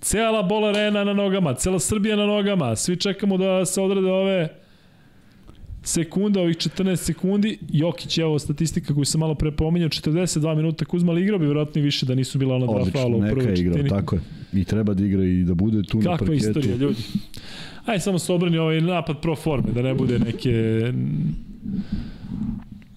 Cela 0.00 0.42
bola 0.42 0.68
arena 0.68 1.04
na 1.04 1.12
nogama, 1.12 1.54
cela 1.54 1.78
Srbija 1.78 2.16
na 2.16 2.26
nogama, 2.26 2.76
svi 2.76 2.96
čekamo 2.96 3.36
da 3.36 3.64
se 3.64 3.80
odrade 3.80 4.10
ove 4.10 4.48
sekunda, 5.82 6.40
ovih 6.40 6.56
14 6.56 6.96
sekundi, 6.96 7.58
Jokić 7.68 8.18
je 8.18 8.24
ovo 8.24 8.38
statistika 8.38 8.94
koju 8.94 9.04
sam 9.04 9.20
malo 9.20 9.34
pre 9.34 9.50
pominjao, 9.50 9.88
42 9.88 10.56
minuta 10.56 10.84
Kuzma, 10.84 11.12
ali 11.12 11.22
igrao 11.22 11.38
bi 11.38 11.44
vjerojatno 11.44 11.80
i 11.80 11.84
više 11.84 12.06
da 12.06 12.14
nisu 12.14 12.38
bila 12.38 12.54
ona 12.54 12.66
dva 12.66 12.84
faula 12.84 13.16
u 13.16 13.20
prvoj 13.20 13.56
četini. 13.56 13.60
igrao, 13.60 14.00
tako 14.00 14.16
je. 14.16 14.20
I 14.52 14.64
treba 14.64 14.94
da 14.94 15.04
igra 15.04 15.24
i 15.24 15.42
da 15.42 15.54
bude 15.54 15.82
tu 15.82 15.98
Kakva 15.98 16.12
na 16.12 16.18
parketu. 16.18 16.32
Kakva 16.32 16.48
istorija, 16.48 16.76
ljudi. 16.76 17.02
Aj, 17.84 18.00
samo 18.00 18.18
se 18.18 18.32
obrani 18.32 18.58
ovaj 18.58 18.80
napad 18.80 19.20
pro 19.20 19.36
forme, 19.36 19.72
da 19.72 19.82
ne 19.82 19.94
bude 19.94 20.18
neke 20.18 20.92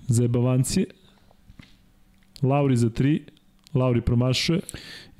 zajebavancije. 0.07 0.85
Lauri 2.41 2.77
za 2.77 2.89
3, 2.89 3.19
Lauri 3.73 4.01
promašuje. 4.01 4.59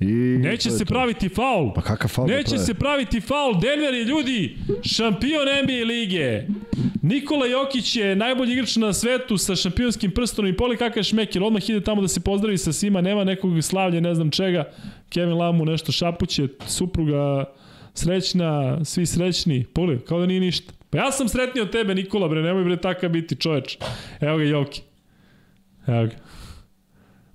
I 0.00 0.06
Neće 0.38 0.70
se 0.70 0.84
to. 0.84 0.94
praviti 0.94 1.28
faul. 1.28 1.72
Pa 1.74 1.82
kakav 1.82 2.10
faul? 2.10 2.28
Da 2.28 2.36
Neće 2.36 2.56
da 2.56 2.58
se 2.58 2.74
praviti 2.74 3.20
faul. 3.20 3.60
Denver 3.60 3.94
je 3.94 4.04
ljudi 4.04 4.56
šampion 4.82 5.48
NBA 5.64 5.84
lige. 5.86 6.42
Nikola 7.02 7.46
Jokić 7.46 7.96
je 7.96 8.16
najbolji 8.16 8.52
igrač 8.52 8.76
na 8.76 8.92
svetu 8.92 9.38
sa 9.38 9.56
šampionskim 9.56 10.10
prstom 10.10 10.46
i 10.46 10.56
poli 10.56 10.76
kakav 10.76 11.02
šmekir. 11.02 11.42
Odmah 11.42 11.70
ide 11.70 11.80
tamo 11.80 12.02
da 12.02 12.08
se 12.08 12.20
pozdravi 12.20 12.58
sa 12.58 12.72
svima. 12.72 13.00
Nema 13.00 13.24
nekog 13.24 13.62
slavlja, 13.62 14.00
ne 14.00 14.14
znam 14.14 14.30
čega. 14.30 14.72
Kevin 15.08 15.34
Lamu 15.34 15.64
nešto 15.64 15.92
šapuće. 15.92 16.48
Supruga 16.66 17.44
srećna, 17.94 18.84
svi 18.84 19.06
srećni. 19.06 19.64
Pogledaj, 19.64 20.04
kao 20.04 20.20
da 20.20 20.26
nije 20.26 20.40
ništa. 20.40 20.72
Pa 20.90 20.98
ja 20.98 21.12
sam 21.12 21.28
sretniji 21.28 21.62
od 21.62 21.72
tebe, 21.72 21.94
Nikola, 21.94 22.28
bre, 22.28 22.42
nemoj 22.42 22.64
bre 22.64 22.76
taka 22.80 23.08
biti 23.08 23.36
čoveč. 23.36 23.78
Evo 24.20 24.38
ga 24.38 24.44
Joki. 24.44 24.82
Evo 25.86 26.06
ga. 26.06 26.14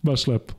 Baš 0.04 0.28
lepo. 0.28 0.54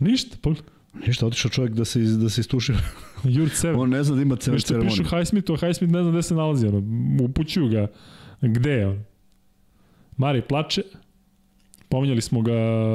Ništa, 0.00 0.36
pogledaj. 0.42 0.80
Ništa, 1.06 1.26
otišao 1.26 1.50
čovjek 1.50 1.74
da 1.74 1.84
se, 1.84 2.00
da 2.00 2.28
se 2.30 2.40
istušira. 2.40 2.78
Jurt 3.24 3.52
sebe. 3.52 3.78
On 3.78 3.90
ne 3.90 4.02
zna 4.04 4.16
da 4.16 4.22
ima 4.22 4.36
ceremoniju. 4.36 4.66
ceremoniju. 4.66 5.02
Pišu 5.02 5.16
Highsmithu, 5.16 5.54
a 5.54 5.56
Highsmith 5.56 5.92
ne 5.92 6.02
zna 6.02 6.10
gde 6.10 6.22
se 6.22 6.34
nalazi. 6.34 6.66
Ono, 6.66 6.82
upućuju 7.24 7.68
ga 7.68 7.86
gde 8.40 8.70
je 8.70 8.86
on. 8.86 9.04
Mari 10.16 10.42
plače. 10.42 10.82
Pominjali 11.88 12.20
smo 12.20 12.42
ga 12.42 12.52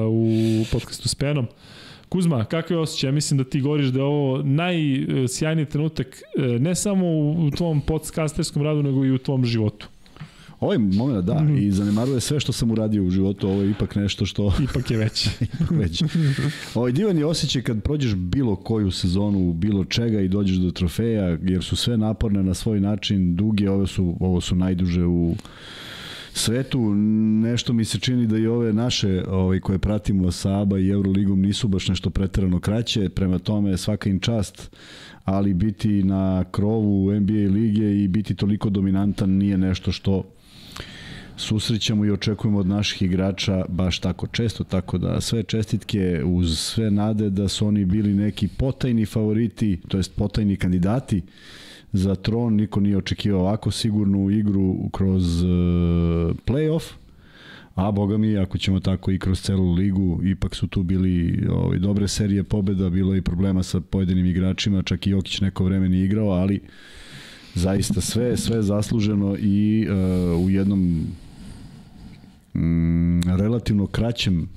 u 0.08 0.30
podcastu 0.72 1.10
s 1.10 1.16
Penom. 1.16 1.48
Kuzma, 2.10 2.46
kakve 2.46 2.78
osjećaje? 2.78 3.12
Mislim 3.12 3.38
da 3.38 3.44
ti 3.44 3.62
govoriš 3.62 3.88
da 3.88 4.00
je 4.00 4.04
ovo 4.04 4.42
najsjajniji 4.44 5.66
trenutak 5.66 6.22
ne 6.60 6.76
samo 6.76 7.08
u 7.32 7.52
tvom 7.58 7.82
podcasterskom 7.82 8.64
radu, 8.64 8.84
nego 8.84 9.06
i 9.06 9.12
u 9.12 9.18
tvom 9.18 9.46
životu. 9.46 9.88
Ovaj 10.60 10.78
moment, 10.78 11.26
da, 11.26 11.40
mm 11.40 11.58
i 11.58 11.72
zanemaruje 11.72 12.20
sve 12.20 12.40
što 12.40 12.52
sam 12.52 12.72
uradio 12.72 13.04
u 13.04 13.10
životu, 13.10 13.48
ovo 13.48 13.62
je 13.62 13.72
ipak 13.72 13.96
nešto 13.96 14.26
što... 14.26 14.54
Ipak 14.70 14.92
je 14.92 14.98
već. 14.98 15.28
ipak 15.42 15.72
već. 15.72 16.04
Ovaj 16.76 16.92
divan 16.92 17.18
je 17.18 17.26
osjećaj 17.26 17.62
kad 17.62 17.84
prođeš 17.84 18.16
bilo 18.16 18.56
koju 18.56 18.92
sezonu, 18.92 19.54
bilo 19.54 19.86
čega 19.86 20.22
i 20.22 20.28
dođeš 20.28 20.56
do 20.56 20.72
trofeja, 20.72 21.38
jer 21.44 21.64
su 21.64 21.76
sve 21.76 21.98
naporne 21.98 22.44
na 22.44 22.54
svoj 22.54 22.80
način, 22.80 23.36
duge, 23.36 23.70
ove 23.70 23.88
su, 23.88 24.18
ovo 24.20 24.42
su 24.42 24.56
najduže 24.56 25.06
u 25.06 25.36
svetu. 26.38 26.94
Nešto 27.44 27.74
mi 27.74 27.86
se 27.86 28.00
čini 28.00 28.28
da 28.28 28.38
i 28.38 28.48
ove 28.48 28.74
naše 28.74 29.24
ovaj, 29.28 29.60
koje 29.60 29.80
pratimo 29.80 30.32
sa 30.32 30.62
ABA 30.62 30.80
i 30.80 30.90
Euroligom 30.90 31.42
nisu 31.42 31.68
baš 31.68 31.88
nešto 31.88 32.10
preterano 32.10 32.60
kraće, 32.60 33.10
prema 33.10 33.40
tome 33.40 33.78
svaka 33.78 34.10
im 34.10 34.20
čast 34.20 34.76
ali 35.26 35.54
biti 35.54 36.04
na 36.04 36.46
krovu 36.52 37.20
NBA 37.20 37.54
lige 37.54 38.04
i 38.04 38.08
biti 38.08 38.36
toliko 38.36 38.70
dominantan 38.70 39.30
nije 39.30 39.58
nešto 39.58 39.92
što 39.92 40.24
susrećamo 41.38 42.06
i 42.06 42.12
očekujemo 42.12 42.60
od 42.60 42.68
naših 42.68 43.02
igrača 43.02 43.66
baš 43.70 44.00
tako 44.00 44.28
često, 44.28 44.64
tako 44.64 44.98
da 44.98 45.22
sve 45.22 45.44
čestitke 45.44 46.24
uz 46.26 46.60
sve 46.60 46.92
nade 46.92 47.30
da 47.30 47.48
su 47.48 47.68
oni 47.68 47.86
bili 47.86 48.14
neki 48.14 48.48
potajni 48.48 49.06
favoriti, 49.06 49.80
to 49.88 49.98
jest 49.98 50.16
potajni 50.16 50.56
kandidati 50.56 51.22
za 51.96 52.16
tron, 52.16 52.56
niko 52.56 52.80
nije 52.80 52.98
očekivao 52.98 53.42
ovako 53.42 53.72
sigurnu 53.72 54.30
igru 54.30 54.90
kroz 54.92 55.44
uh, 55.44 55.50
playoff, 56.46 56.94
a 57.76 57.92
boga 57.92 58.18
mi, 58.18 58.38
ako 58.38 58.58
ćemo 58.58 58.80
tako 58.80 59.12
i 59.12 59.20
kroz 59.20 59.42
celu 59.42 59.74
ligu, 59.74 60.20
ipak 60.24 60.56
su 60.56 60.68
tu 60.68 60.84
bili 60.84 61.46
ovaj, 61.50 61.80
dobre 61.80 62.08
serije 62.08 62.44
pobeda, 62.44 62.90
bilo 62.90 63.14
je 63.14 63.18
i 63.18 63.22
problema 63.22 63.64
sa 63.64 63.82
pojedinim 63.82 64.26
igračima, 64.26 64.84
čak 64.84 65.08
i 65.08 65.10
Jokić 65.10 65.42
neko 65.42 65.64
vreme 65.64 65.90
nije 65.90 66.06
igrao, 66.06 66.30
ali 66.30 66.62
zaista 67.54 68.02
sve 68.02 68.38
sve 68.38 68.62
zasluženo 68.62 69.38
i 69.40 69.88
uh, 69.90 70.46
u 70.46 70.50
jednom 70.50 71.08
mm, 72.54 73.22
relativno 73.38 73.88
kraćem 73.88 74.50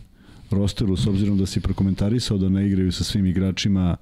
rosteru, 0.51 0.97
s 0.97 1.07
obzirom 1.07 1.39
da 1.39 1.47
si 1.47 1.61
prokomentarisao 1.61 2.39
da 2.39 2.49
ne 2.49 2.67
igraju 2.67 2.93
sa 2.93 3.05
svim 3.05 3.27
igračima 3.27 3.97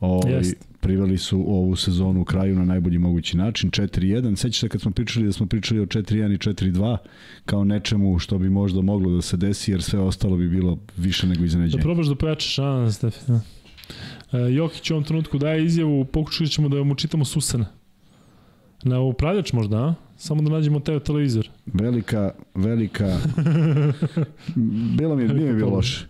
ovaj, 0.00 0.42
priveli 0.80 1.18
su 1.18 1.44
ovu 1.48 1.76
sezonu 1.76 2.20
u 2.20 2.24
kraju 2.24 2.56
na 2.56 2.64
najbolji 2.64 2.98
mogući 2.98 3.36
način, 3.36 3.70
4-1. 3.70 4.36
Sećaš 4.36 4.60
se 4.60 4.68
kad 4.68 4.80
smo 4.80 4.90
pričali 4.90 5.26
da 5.26 5.32
smo 5.32 5.46
pričali 5.46 5.80
o 5.80 5.86
4-1 5.86 6.34
i 6.34 6.38
4-2 6.38 6.96
kao 7.44 7.64
nečemu 7.64 8.18
što 8.18 8.38
bi 8.38 8.50
možda 8.50 8.82
moglo 8.82 9.10
da 9.10 9.22
se 9.22 9.36
desi, 9.36 9.70
jer 9.70 9.82
sve 9.82 10.00
ostalo 10.00 10.36
bi 10.36 10.48
bilo 10.48 10.78
više 10.96 11.26
nego 11.26 11.44
iznenađenje. 11.44 11.78
Da 11.78 11.82
probaš 11.82 12.06
da 12.06 12.14
pojačaš, 12.14 12.58
a, 12.58 12.90
Stefi. 12.92 13.18
Da. 13.26 13.40
E, 14.32 14.52
Jokić 14.52 14.90
u 14.90 14.94
ovom 14.94 15.04
trenutku 15.04 15.38
daje 15.38 15.64
izjavu, 15.64 16.04
pokušat 16.04 16.48
ćemo 16.48 16.68
da 16.68 16.82
mu 16.82 16.94
čitamo 16.94 17.24
Susana. 17.24 17.66
Na 18.82 19.00
upravljač 19.00 19.52
možda, 19.52 19.76
a? 19.76 19.94
Samo 20.16 20.42
da 20.42 20.50
nađemo 20.50 20.80
taj 20.80 21.00
televizor. 21.00 21.48
Velika, 21.66 22.30
velika... 22.54 23.18
bilo 24.98 25.16
mi 25.16 25.22
je, 25.22 25.28
nije 25.28 25.52
mi 25.52 25.56
bilo 25.56 25.70
loše. 25.70 26.06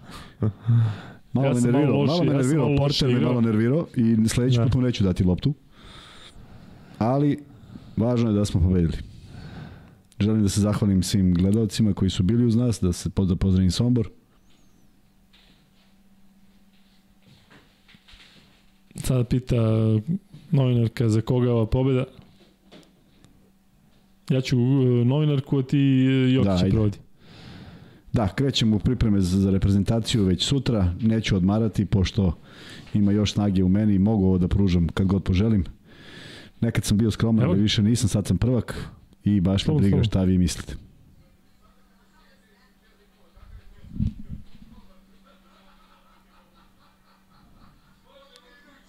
Malo 1.38 1.48
ja 1.48 1.54
me 1.54 1.60
nervirao, 1.60 1.94
malo, 1.94 2.06
malo 2.06 2.24
me 2.24 2.34
nervirao, 2.34 2.70
ja 2.70 2.76
Porter 2.76 3.08
me 3.08 3.20
malo 3.20 3.40
nervirao 3.40 3.86
i 3.96 4.28
sledeći 4.28 4.58
da. 4.58 4.64
put 4.64 4.74
mu 4.74 4.80
neću 4.80 5.04
dati 5.04 5.24
loptu. 5.24 5.54
Ali, 6.98 7.38
važno 7.96 8.30
je 8.30 8.34
da 8.34 8.44
smo 8.44 8.60
pobedili. 8.60 8.96
Želim 10.20 10.42
da 10.42 10.48
se 10.48 10.60
zahvalim 10.60 11.02
svim 11.02 11.34
gledalcima 11.34 11.92
koji 11.92 12.10
su 12.10 12.22
bili 12.22 12.46
uz 12.46 12.56
nas, 12.56 12.80
da 12.80 12.92
se 12.92 13.10
da 13.16 13.36
pozdravim 13.36 13.70
Sombor. 13.70 14.10
Sada 18.94 19.24
pita 19.24 19.56
novinarka 20.50 21.08
za 21.08 21.20
koga 21.20 21.52
ova 21.52 21.66
pobeda. 21.66 22.04
Ja 24.30 24.40
ću 24.40 24.58
uh, 24.58 25.06
novinarku, 25.06 25.58
a 25.58 25.62
ti 25.62 26.06
uh, 26.08 26.34
Jokića 26.34 26.64
da, 26.64 26.70
provodi. 26.70 26.98
Da, 28.12 28.28
krećemo 28.28 28.76
u 28.76 28.78
pripreme 28.78 29.20
za, 29.20 29.40
za 29.40 29.50
reprezentaciju 29.50 30.24
već 30.24 30.44
sutra. 30.44 30.94
Neću 31.00 31.36
odmarati, 31.36 31.84
pošto 31.84 32.38
ima 32.94 33.12
još 33.12 33.32
snage 33.32 33.64
u 33.64 33.68
meni 33.68 33.94
i 33.94 33.98
mogu 33.98 34.26
ovo 34.26 34.38
da 34.38 34.48
pružam 34.48 34.88
kad 34.88 35.06
god 35.06 35.22
poželim. 35.22 35.64
Nekad 36.60 36.84
sam 36.84 36.98
bio 36.98 37.10
skroman, 37.10 37.44
ali 37.44 37.60
više 37.60 37.82
nisam, 37.82 38.08
sad 38.08 38.26
sam 38.26 38.38
prvak 38.38 38.88
i 39.24 39.40
baš 39.40 39.66
me 39.66 39.74
briga 39.74 40.02
šta 40.02 40.22
vi 40.22 40.38
mislite. 40.38 40.74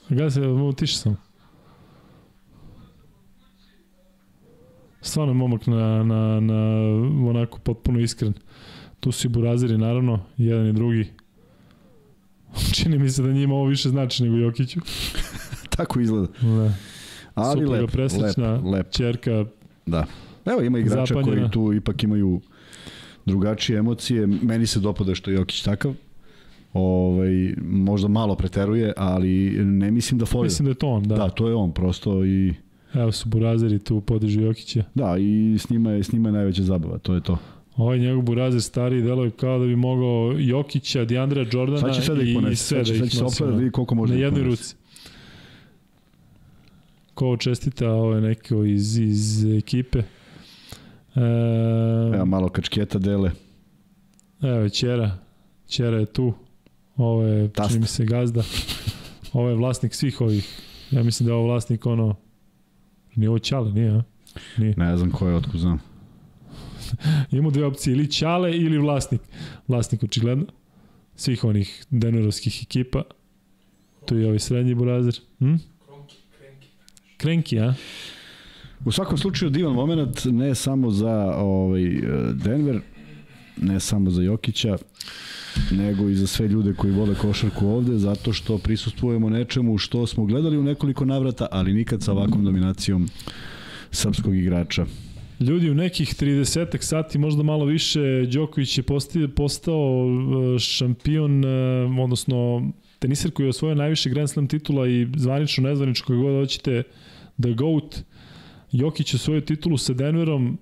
Gledaj 0.09 0.31
se, 0.31 0.41
tiše 0.77 0.97
sam. 0.97 1.17
Stvarno 5.01 5.33
momak 5.33 5.67
na, 5.67 6.03
na, 6.03 6.39
na 6.39 6.85
onako 7.29 7.59
potpuno 7.59 7.99
iskren. 7.99 8.33
Tu 8.99 9.11
su 9.11 9.27
i 9.27 9.29
buraziri, 9.29 9.77
naravno, 9.77 10.19
jedan 10.37 10.67
i 10.67 10.73
drugi. 10.73 11.07
Čini 12.75 12.97
mi 12.97 13.09
se 13.09 13.23
da 13.23 13.31
njima 13.31 13.55
ovo 13.55 13.65
više 13.65 13.89
znači 13.89 14.23
nego 14.23 14.35
Jokiću. 14.35 14.79
Tako 15.77 15.99
izgleda. 15.99 16.27
Da. 16.41 16.73
Ali 17.35 17.59
Supruga 17.59 17.81
lep, 17.81 17.91
preslična, 17.91 18.53
lep, 18.53 18.65
lep. 18.65 18.91
čerka 18.91 19.45
Da. 19.85 20.05
Evo 20.45 20.61
ima 20.61 20.79
igrača 20.79 21.05
zapanjena. 21.05 21.37
koji 21.37 21.51
tu 21.51 21.73
ipak 21.73 22.03
imaju 22.03 22.41
drugačije 23.25 23.79
emocije. 23.79 24.27
Meni 24.27 24.65
se 24.67 24.79
dopada 24.79 25.15
što 25.15 25.31
je 25.31 25.35
Jokić 25.35 25.61
takav. 25.61 25.93
Ovaj, 26.73 27.53
možda 27.61 28.07
malo 28.07 28.35
preteruje, 28.35 28.93
ali 28.97 29.49
ne 29.65 29.91
mislim 29.91 30.19
da 30.19 30.25
folira. 30.25 30.45
Mislim 30.45 30.65
da 30.65 30.69
je 30.69 30.75
to 30.75 30.87
on, 30.87 31.03
da. 31.03 31.15
Da, 31.15 31.29
to 31.29 31.47
je 31.47 31.55
on 31.55 31.71
prosto 31.71 32.25
i... 32.25 32.53
Evo 32.93 33.11
su 33.11 33.29
Burazeri 33.29 33.79
tu 33.79 34.01
podržu 34.01 34.41
Jokića. 34.41 34.83
Da, 34.95 35.17
i 35.17 35.57
s 35.59 35.69
njima 35.69 35.91
je, 35.91 36.03
s 36.03 36.11
njima 36.11 36.29
je 36.29 36.33
najveća 36.33 36.63
zabava, 36.63 36.97
to 36.97 37.13
je 37.13 37.21
to. 37.21 37.37
Ovaj 37.79 37.99
njegov 37.99 38.21
Burazer 38.21 38.61
stari 38.61 39.01
deluje 39.01 39.31
kao 39.31 39.59
da 39.59 39.65
bi 39.65 39.75
mogao 39.75 40.33
Jokića, 40.37 41.05
Diandra 41.05 41.45
Jordana 41.51 41.93
sad 41.93 42.05
će 42.05 42.13
da 42.13 42.21
ih 42.21 42.35
ponese. 42.35 42.53
i 42.53 42.55
sve 42.55 42.85
sad 42.85 42.87
da 42.87 42.93
ih 43.05 43.21
nosi. 43.21 43.35
Sad 43.35 43.59
će 43.59 43.65
da 43.65 43.71
koliko 43.71 43.95
može 43.95 44.13
na 44.13 44.19
da 44.19 44.25
jednoj 44.25 44.43
ruci. 44.43 44.75
Ko 47.13 47.37
čestita 47.37 47.91
ovo 47.91 48.19
neko 48.19 48.63
iz, 48.63 48.97
iz 48.97 49.45
ekipe. 49.57 49.99
E, 49.99 50.03
Evo 52.15 52.25
malo 52.25 52.49
kačketa 52.49 52.99
dele. 52.99 53.31
Evo 54.41 54.69
Ćera. 54.69 55.17
Ćera 55.67 55.97
je 55.97 56.05
tu. 56.05 56.33
Ovo 56.95 57.23
je, 57.23 57.49
Tast. 57.49 57.69
čini 57.69 57.81
mi 57.81 57.87
se, 57.87 58.05
gazda. 58.05 58.43
Ovo 59.33 59.49
je 59.49 59.55
vlasnik 59.55 59.93
svih 59.93 60.21
ovih. 60.21 60.59
Ja 60.91 61.03
mislim 61.03 61.27
da 61.27 61.33
je 61.33 61.35
ovo 61.35 61.45
vlasnik 61.47 61.85
ono... 61.85 62.15
Nije 63.15 63.29
ovo 63.29 63.39
Ćale, 63.39 63.71
nije, 63.71 63.89
a? 63.91 64.03
Nije. 64.57 64.73
Ne 64.77 64.97
znam 64.97 65.11
ko 65.11 65.27
je, 65.27 65.35
otko 65.35 65.57
znam. 65.57 65.79
Imamo 67.31 67.51
dve 67.51 67.65
opcije, 67.65 67.93
ili 67.93 68.11
Ćale 68.11 68.57
ili 68.57 68.77
vlasnik. 68.77 69.21
Vlasnik 69.67 70.03
očigledno 70.03 70.45
svih 71.19 71.43
onih 71.43 71.85
Denerovskih 71.89 72.63
ekipa. 72.63 73.03
Tu 74.05 74.17
je 74.17 74.25
ovaj 74.25 74.39
srednji 74.39 74.75
burazer. 74.75 75.19
Hm? 75.39 75.55
Krenki, 77.17 77.59
a? 77.59 77.73
U 78.85 78.91
svakom 78.91 79.17
slučaju 79.17 79.51
divan 79.51 79.73
moment, 79.73 80.25
ne 80.25 80.55
samo 80.55 80.91
za 80.91 81.35
ovaj, 81.35 81.81
Denver, 82.33 82.81
ne 83.57 83.79
samo 83.79 84.09
za 84.09 84.21
Jokića, 84.21 84.77
nego 85.71 86.09
i 86.09 86.15
za 86.15 86.27
sve 86.27 86.47
ljude 86.47 86.73
koji 86.73 86.93
vole 86.93 87.15
košarku 87.15 87.67
ovde, 87.67 87.97
zato 87.97 88.33
što 88.33 88.57
prisustvujemo 88.57 89.29
nečemu 89.29 89.77
što 89.77 90.07
smo 90.07 90.25
gledali 90.25 90.57
u 90.57 90.63
nekoliko 90.63 91.05
navrata, 91.05 91.47
ali 91.51 91.73
nikad 91.73 92.03
sa 92.03 92.11
ovakvom 92.11 92.45
dominacijom 92.45 93.09
srpskog 93.91 94.35
igrača. 94.35 94.85
Ljudi, 95.39 95.69
u 95.69 95.75
nekih 95.75 96.15
30 96.15 96.81
sati, 96.81 97.17
možda 97.17 97.43
malo 97.43 97.65
više, 97.65 98.25
Đoković 98.25 98.77
je 98.77 98.83
postao 99.35 100.05
e, 100.55 100.59
šampion, 100.59 101.45
e, 101.45 101.47
odnosno 102.03 102.69
teniser 102.99 103.31
koji 103.31 103.45
je 103.45 103.49
osvojio 103.49 103.75
najviše 103.75 104.09
Grand 104.09 104.29
Slam 104.29 104.47
titula 104.47 104.87
i 104.87 105.07
zvanično, 105.15 105.69
nezvanično, 105.69 106.05
kako 106.05 106.19
god 106.19 106.41
hoćete, 106.41 106.83
The 107.41 107.53
GOAT. 107.53 108.03
Jokić 108.71 109.13
je 109.13 109.15
osvojio 109.15 109.41
titulu 109.41 109.77
sa 109.77 109.93
Denverom. 109.93 110.57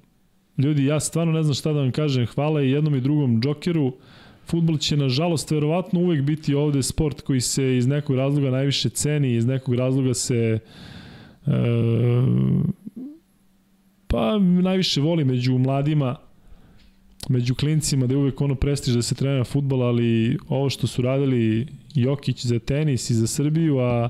Ljudi, 0.57 0.85
ja 0.85 0.99
stvarno 0.99 1.33
ne 1.33 1.43
znam 1.43 1.53
šta 1.53 1.73
da 1.73 1.79
vam 1.79 1.91
kažem. 1.91 2.25
Hvala 2.25 2.61
i 2.61 2.71
jednom 2.71 2.95
i 2.95 3.01
drugom 3.01 3.41
Džokeru. 3.41 3.93
Futbol 4.45 4.77
će, 4.77 4.97
nažalost, 4.97 5.51
verovatno 5.51 5.99
uvek 5.99 6.21
biti 6.21 6.53
ovde 6.53 6.83
sport 6.83 7.21
koji 7.21 7.41
se 7.41 7.77
iz 7.77 7.87
nekog 7.87 8.15
razloga 8.15 8.51
najviše 8.51 8.89
ceni, 8.89 9.35
iz 9.35 9.45
nekog 9.45 9.75
razloga 9.75 10.13
se 10.13 10.59
e, 11.47 11.51
pa 14.07 14.39
najviše 14.39 15.01
voli 15.01 15.25
među 15.25 15.57
mladima, 15.57 16.15
među 17.29 17.55
klincima 17.55 18.07
da 18.07 18.13
je 18.13 18.17
uvek 18.17 18.41
ono 18.41 18.55
prestiž 18.55 18.95
da 18.95 19.01
se 19.01 19.15
trenira 19.15 19.43
futbol, 19.43 19.83
ali 19.83 20.37
ovo 20.49 20.69
što 20.69 20.87
su 20.87 21.01
radili 21.01 21.67
Jokić 21.93 22.45
za 22.45 22.59
tenis 22.59 23.09
i 23.09 23.13
za 23.13 23.27
Srbiju, 23.27 23.79
a 23.79 24.09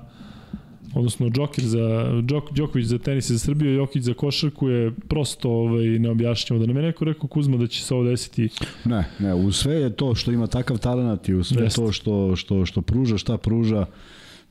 odnosno 0.96 1.30
Džokir 1.30 1.66
za 1.66 2.12
Džok, 2.28 2.52
Đoković 2.52 2.86
za 2.86 2.98
tenis 2.98 3.30
i 3.30 3.34
za 3.34 3.40
Srbiju, 3.40 3.74
Jokić 3.74 4.04
za 4.04 4.14
košarku 4.14 4.70
je 4.70 4.92
prosto 5.08 5.50
ovaj 5.50 5.86
neobjašnjivo. 5.86 6.60
Da 6.60 6.68
nam 6.68 6.78
je 6.78 6.84
neko 6.84 7.06
rekao 7.06 7.28
Kuzma 7.28 7.58
da 7.58 7.68
će 7.68 7.84
se 7.84 7.94
ovo 7.94 8.04
desiti. 8.04 8.50
Ne, 8.86 9.06
ne, 9.20 9.34
u 9.34 9.52
sve 9.52 9.76
je 9.76 9.96
to 9.96 10.16
što 10.16 10.32
ima 10.32 10.48
takav 10.48 10.78
talenat 10.78 11.30
i 11.30 11.34
u 11.34 11.44
sve 11.44 11.64
Jest. 11.64 11.76
to 11.76 11.92
što, 11.92 12.36
što, 12.36 12.66
što 12.66 12.82
pruža, 12.82 13.18
šta 13.18 13.38
pruža, 13.38 13.86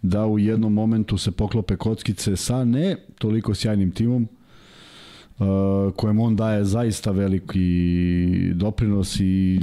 da 0.03 0.27
u 0.27 0.39
jednom 0.39 0.73
momentu 0.73 1.19
se 1.19 1.31
poklope 1.31 1.77
kockice 1.77 2.37
sa 2.37 2.65
ne 2.65 2.97
toliko 3.19 3.55
sjajnim 3.55 3.91
timom, 3.91 4.29
kojem 5.97 6.21
on 6.21 6.37
daje 6.37 6.65
zaista 6.65 7.11
veliki 7.11 8.53
doprinos 8.55 9.21
i 9.21 9.61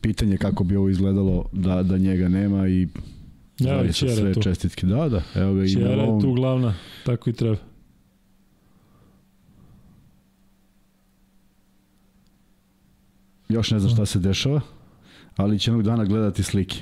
pitanje 0.00 0.36
kako 0.36 0.64
bi 0.64 0.76
ovo 0.76 0.88
izgledalo 0.88 1.44
da, 1.52 1.82
da 1.82 1.98
njega 1.98 2.28
nema 2.28 2.68
i 2.68 2.88
Evo 3.60 3.82
zaista 3.82 4.08
sve 4.08 4.32
tu. 4.32 4.42
čestitke. 4.42 4.86
Da, 4.86 5.08
da, 5.08 5.22
evo 5.34 5.54
ga 5.54 5.66
Čera 5.66 6.02
je 6.02 6.20
tu 6.20 6.32
glavna, 6.32 6.74
tako 7.04 7.30
i 7.30 7.32
treba. 7.32 7.56
Još 13.48 13.70
ne 13.70 13.78
znam 13.78 13.92
šta 13.92 14.06
se 14.06 14.18
dešava, 14.18 14.60
ali 15.36 15.58
će 15.58 15.70
jednog 15.70 15.84
dana 15.84 16.04
gledati 16.04 16.42
slike 16.42 16.76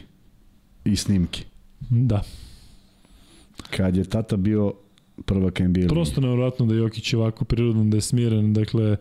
i 0.85 0.97
snimke. 0.97 1.45
Da. 1.91 2.23
Kad 3.77 3.97
je 3.97 4.05
tata 4.05 4.37
bio 4.37 4.73
prvak 5.25 5.61
NBA. 5.61 5.89
Prosto 5.89 6.21
nevjerojatno 6.21 6.67
da 6.67 6.75
je 6.75 6.79
Jokić 6.79 7.15
ovako 7.15 7.45
prirodno, 7.45 7.85
da 7.85 7.97
je 7.97 8.01
smiren, 8.01 8.53
dakle, 8.53 8.97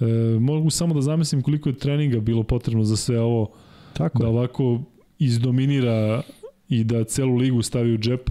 e, 0.00 0.04
mogu 0.40 0.70
samo 0.70 0.94
da 0.94 1.00
zamislim 1.00 1.42
koliko 1.42 1.68
je 1.68 1.74
treninga 1.74 2.20
bilo 2.20 2.42
potrebno 2.42 2.84
za 2.84 2.96
sve 2.96 3.20
ovo, 3.20 3.50
Tako 3.92 4.18
da 4.18 4.28
ovako 4.28 4.80
izdominira 5.18 6.22
i 6.68 6.84
da 6.84 7.04
celu 7.04 7.36
ligu 7.36 7.62
stavi 7.62 7.94
u 7.94 7.98
džep. 7.98 8.30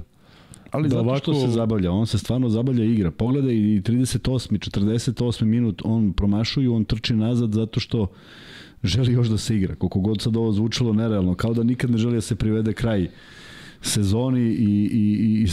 Ali 0.72 0.90
da 0.90 0.90
zato 0.90 1.02
ovako... 1.02 1.20
što 1.20 1.34
se 1.34 1.48
zabavlja, 1.48 1.92
on 1.92 2.08
se 2.08 2.18
stvarno 2.18 2.50
zabavlja 2.50 2.86
igra. 2.86 3.12
Pogledaj 3.12 3.54
i 3.54 3.82
38. 3.82 4.70
48. 4.70 5.44
minut 5.44 5.82
on 5.86 6.14
promašuju, 6.14 6.74
on 6.74 6.86
trči 6.86 7.14
nazad 7.14 7.54
zato 7.54 7.80
što 7.80 8.08
želi 8.84 9.14
još 9.14 9.28
da 9.28 9.38
se 9.38 9.56
igra. 9.56 9.76
Koliko 9.76 10.00
god 10.00 10.22
sad 10.22 10.38
ovo 10.38 10.52
zvučalo 10.52 10.94
nerealno, 10.94 11.36
kao 11.36 11.54
da 11.54 11.64
nikad 11.64 11.92
ne 11.92 11.98
želi 11.98 12.14
da 12.14 12.22
se 12.22 12.36
privede 12.36 12.74
kraj 12.74 13.10
sezoni 13.86 14.42
i, 14.42 14.90
i, 14.92 15.44
i 15.44 15.48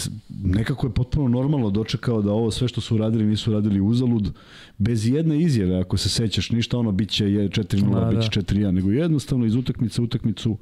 nekako 0.44 0.86
je 0.86 0.94
potpuno 0.94 1.28
normalno 1.28 1.70
dočekao 1.70 2.22
da 2.22 2.32
ovo 2.32 2.50
sve 2.50 2.68
što 2.68 2.80
su 2.80 2.94
uradili 2.94 3.24
nisu 3.24 3.52
radili 3.52 3.80
uzalud 3.80 4.32
bez 4.78 5.08
jedne 5.08 5.40
izjave 5.40 5.80
ako 5.80 5.96
se 5.96 6.08
sećaš 6.08 6.50
ništa 6.50 6.78
ono 6.78 6.92
biće 6.92 7.32
je 7.32 7.48
4-0 7.48 8.10
da, 8.10 8.16
biće 8.16 8.40
4-1 8.40 8.70
nego 8.70 8.90
jednostavno 8.90 9.46
iz 9.46 9.54
utakmice 9.54 10.02
utakmicu 10.02 10.56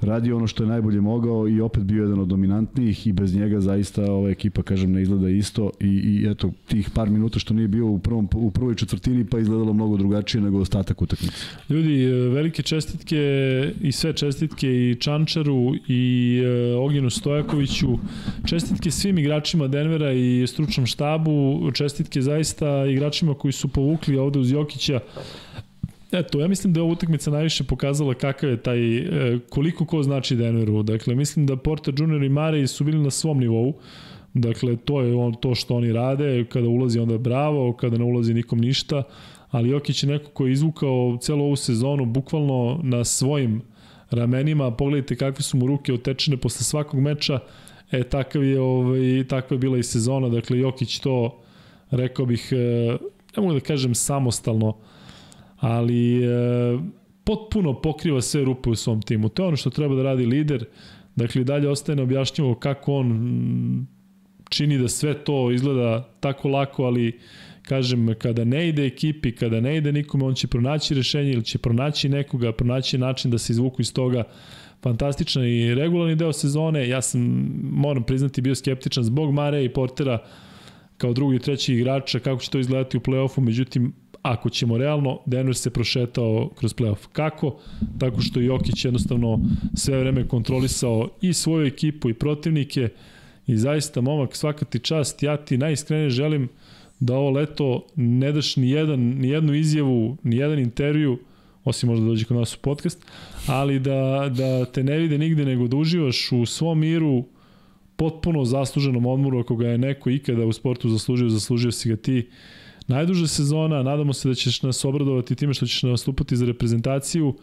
radio 0.00 0.36
ono 0.36 0.46
što 0.46 0.62
je 0.62 0.68
najbolje 0.68 1.00
mogao 1.00 1.48
i 1.48 1.60
opet 1.60 1.82
bio 1.82 2.02
jedan 2.02 2.18
od 2.18 2.28
dominantnijih 2.28 3.06
i 3.06 3.12
bez 3.12 3.34
njega 3.34 3.60
zaista 3.60 4.12
ova 4.12 4.30
ekipa, 4.30 4.62
kažem, 4.62 4.92
ne 4.92 5.02
izgleda 5.02 5.28
isto 5.28 5.70
i, 5.80 5.86
i 5.86 6.30
eto, 6.30 6.50
tih 6.66 6.90
par 6.94 7.10
minuta 7.10 7.38
što 7.38 7.54
nije 7.54 7.68
bio 7.68 7.86
u, 7.86 7.98
prvom, 7.98 8.28
u 8.34 8.50
prvoj 8.50 8.74
četvrtini 8.74 9.24
pa 9.24 9.38
izgledalo 9.38 9.72
mnogo 9.72 9.96
drugačije 9.96 10.40
nego 10.40 10.58
ostatak 10.58 11.02
utakmice. 11.02 11.36
Ljudi, 11.68 12.04
e, 12.04 12.12
velike 12.12 12.62
čestitke 12.62 13.20
i 13.80 13.92
sve 13.92 14.12
čestitke 14.12 14.68
i 14.68 14.96
Čančaru 15.00 15.74
i 15.88 16.36
e, 16.44 16.74
Ognjenu 16.74 17.10
Stojakoviću, 17.10 17.88
čestitke 18.46 18.90
svim 18.90 19.18
igračima 19.18 19.68
Denvera 19.68 20.12
i 20.12 20.46
stručnom 20.46 20.86
štabu, 20.86 21.70
čestitke 21.74 22.22
zaista 22.22 22.86
igračima 22.86 23.34
koji 23.34 23.52
su 23.52 23.68
povukli 23.68 24.16
ovde 24.16 24.38
uz 24.38 24.52
Jokića 24.52 25.00
Eto, 26.12 26.40
ja 26.40 26.48
mislim 26.48 26.72
da 26.72 26.80
je 26.80 26.82
ova 26.82 26.92
utakmica 26.92 27.30
najviše 27.30 27.64
pokazala 27.64 28.14
kakav 28.14 28.50
je 28.50 28.56
taj, 28.56 28.98
e, 28.98 29.38
koliko 29.48 29.84
ko 29.84 30.02
znači 30.02 30.36
Denveru. 30.36 30.82
Dakle, 30.82 31.14
mislim 31.14 31.46
da 31.46 31.56
Porter 31.56 31.94
Jr. 31.98 32.22
i 32.22 32.28
Mare 32.28 32.66
su 32.66 32.84
bili 32.84 32.98
na 32.98 33.10
svom 33.10 33.38
nivou. 33.38 33.74
Dakle, 34.34 34.76
to 34.76 35.00
je 35.00 35.14
on, 35.14 35.34
to 35.34 35.54
što 35.54 35.76
oni 35.76 35.92
rade. 35.92 36.44
Kada 36.44 36.68
ulazi 36.68 36.98
onda 36.98 37.18
bravo, 37.18 37.72
kada 37.72 37.98
ne 37.98 38.04
ulazi 38.04 38.34
nikom 38.34 38.58
ništa. 38.58 39.02
Ali 39.50 39.68
Jokić 39.68 40.02
je 40.02 40.08
neko 40.08 40.30
ko 40.30 40.46
je 40.46 40.52
izvukao 40.52 41.18
celu 41.20 41.44
ovu 41.44 41.56
sezonu 41.56 42.04
bukvalno 42.04 42.80
na 42.82 43.04
svojim 43.04 43.62
ramenima. 44.10 44.70
Pogledajte 44.70 45.16
kakve 45.16 45.42
su 45.42 45.56
mu 45.56 45.66
ruke 45.66 45.92
otečene 45.92 46.36
posle 46.36 46.64
svakog 46.64 47.00
meča. 47.00 47.38
E, 47.90 48.02
takav 48.02 48.44
je, 48.44 48.60
ovaj, 48.60 49.24
takva 49.28 49.54
je 49.54 49.58
bila 49.58 49.78
i 49.78 49.82
sezona. 49.82 50.28
Dakle, 50.28 50.58
Jokić 50.58 50.98
to, 50.98 51.38
rekao 51.90 52.26
bih, 52.26 52.52
ne 53.36 53.42
mogu 53.42 53.54
da 53.54 53.60
kažem 53.60 53.94
samostalno, 53.94 54.76
ali 55.60 56.24
e, 56.24 56.28
potpuno 57.24 57.80
pokriva 57.80 58.20
sve 58.20 58.44
rupe 58.44 58.70
u 58.70 58.74
svom 58.74 59.02
timu. 59.02 59.28
To 59.28 59.42
je 59.42 59.46
ono 59.46 59.56
što 59.56 59.70
treba 59.70 59.94
da 59.94 60.02
radi 60.02 60.26
lider. 60.26 60.64
Dakle, 61.16 61.44
dalje 61.44 61.68
ostaje 61.68 61.96
neobjašnjivo 61.96 62.54
kako 62.54 62.94
on 62.94 63.86
čini 64.48 64.78
da 64.78 64.88
sve 64.88 65.14
to 65.24 65.50
izgleda 65.50 66.08
tako 66.20 66.48
lako, 66.48 66.84
ali 66.84 67.18
kažem, 67.62 68.14
kada 68.18 68.44
ne 68.44 68.68
ide 68.68 68.86
ekipi, 68.86 69.32
kada 69.32 69.60
ne 69.60 69.76
ide 69.76 69.92
nikome, 69.92 70.24
on 70.24 70.34
će 70.34 70.46
pronaći 70.46 70.94
rešenje 70.94 71.32
ili 71.32 71.44
će 71.44 71.58
pronaći 71.58 72.08
nekoga, 72.08 72.52
pronaći 72.52 72.98
način 72.98 73.30
da 73.30 73.38
se 73.38 73.52
izvuku 73.52 73.82
iz 73.82 73.92
toga 73.92 74.24
fantastičan 74.82 75.44
i 75.44 75.74
regularni 75.74 76.16
deo 76.16 76.32
sezone. 76.32 76.88
Ja 76.88 77.02
sam, 77.02 77.20
moram 77.62 78.02
priznati, 78.02 78.40
bio 78.40 78.54
skeptičan 78.54 79.04
zbog 79.04 79.32
Mare 79.32 79.64
i 79.64 79.68
Portera 79.68 80.18
kao 80.96 81.12
drugi 81.12 81.36
i 81.36 81.38
treći 81.38 81.74
igrača, 81.74 82.18
kako 82.18 82.42
će 82.42 82.50
to 82.50 82.58
izgledati 82.58 82.96
u 82.96 83.00
play-offu, 83.00 83.40
međutim, 83.40 83.92
ako 84.22 84.50
ćemo 84.50 84.78
realno, 84.78 85.20
Denver 85.26 85.56
se 85.56 85.70
prošetao 85.70 86.50
kroz 86.56 86.74
playoff. 86.74 87.06
Kako? 87.12 87.58
Tako 87.98 88.20
što 88.20 88.40
je 88.40 88.46
Jokić 88.46 88.84
jednostavno 88.84 89.40
sve 89.74 89.98
vreme 89.98 90.28
kontrolisao 90.28 91.08
i 91.20 91.32
svoju 91.32 91.66
ekipu 91.66 92.10
i 92.10 92.14
protivnike 92.14 92.88
i 93.46 93.56
zaista, 93.56 94.00
momak, 94.00 94.36
svaka 94.36 94.64
ti 94.64 94.78
čast, 94.78 95.22
ja 95.22 95.36
ti 95.36 95.58
najiskrenije 95.58 96.10
želim 96.10 96.48
da 97.00 97.14
ovo 97.14 97.30
leto 97.30 97.86
ne 97.96 98.32
daš 98.32 98.56
ni, 98.56 98.70
jedan, 98.70 99.00
ni 99.00 99.28
jednu 99.28 99.54
izjavu, 99.54 100.16
ni 100.22 100.36
jedan 100.36 100.58
intervju, 100.58 101.18
osim 101.64 101.88
možda 101.88 102.06
dođe 102.06 102.24
kod 102.24 102.36
nas 102.36 102.54
u 102.54 102.58
podcast, 102.58 103.04
ali 103.46 103.78
da, 103.78 104.30
da 104.36 104.64
te 104.64 104.84
ne 104.84 104.98
vide 104.98 105.18
nigde 105.18 105.44
nego 105.44 105.68
da 105.68 105.76
uživaš 105.76 106.32
u 106.32 106.46
svom 106.46 106.78
miru, 106.78 107.24
potpuno 107.96 108.44
zasluženom 108.44 109.06
odmoru, 109.06 109.40
ako 109.40 109.56
ga 109.56 109.68
je 109.68 109.78
neko 109.78 110.10
ikada 110.10 110.46
u 110.46 110.52
sportu 110.52 110.88
zaslužio, 110.88 111.28
zaslužio 111.28 111.72
si 111.72 111.88
ga 111.88 111.96
ti 111.96 112.28
najduža 112.86 113.26
sezona, 113.26 113.82
nadamo 113.82 114.12
se 114.12 114.28
da 114.28 114.34
ćeš 114.34 114.62
nas 114.62 114.84
obradovati 114.84 115.34
time 115.34 115.54
što 115.54 115.66
ćeš 115.66 115.82
nastupati 115.82 116.36
za 116.36 116.46
reprezentaciju, 116.46 117.34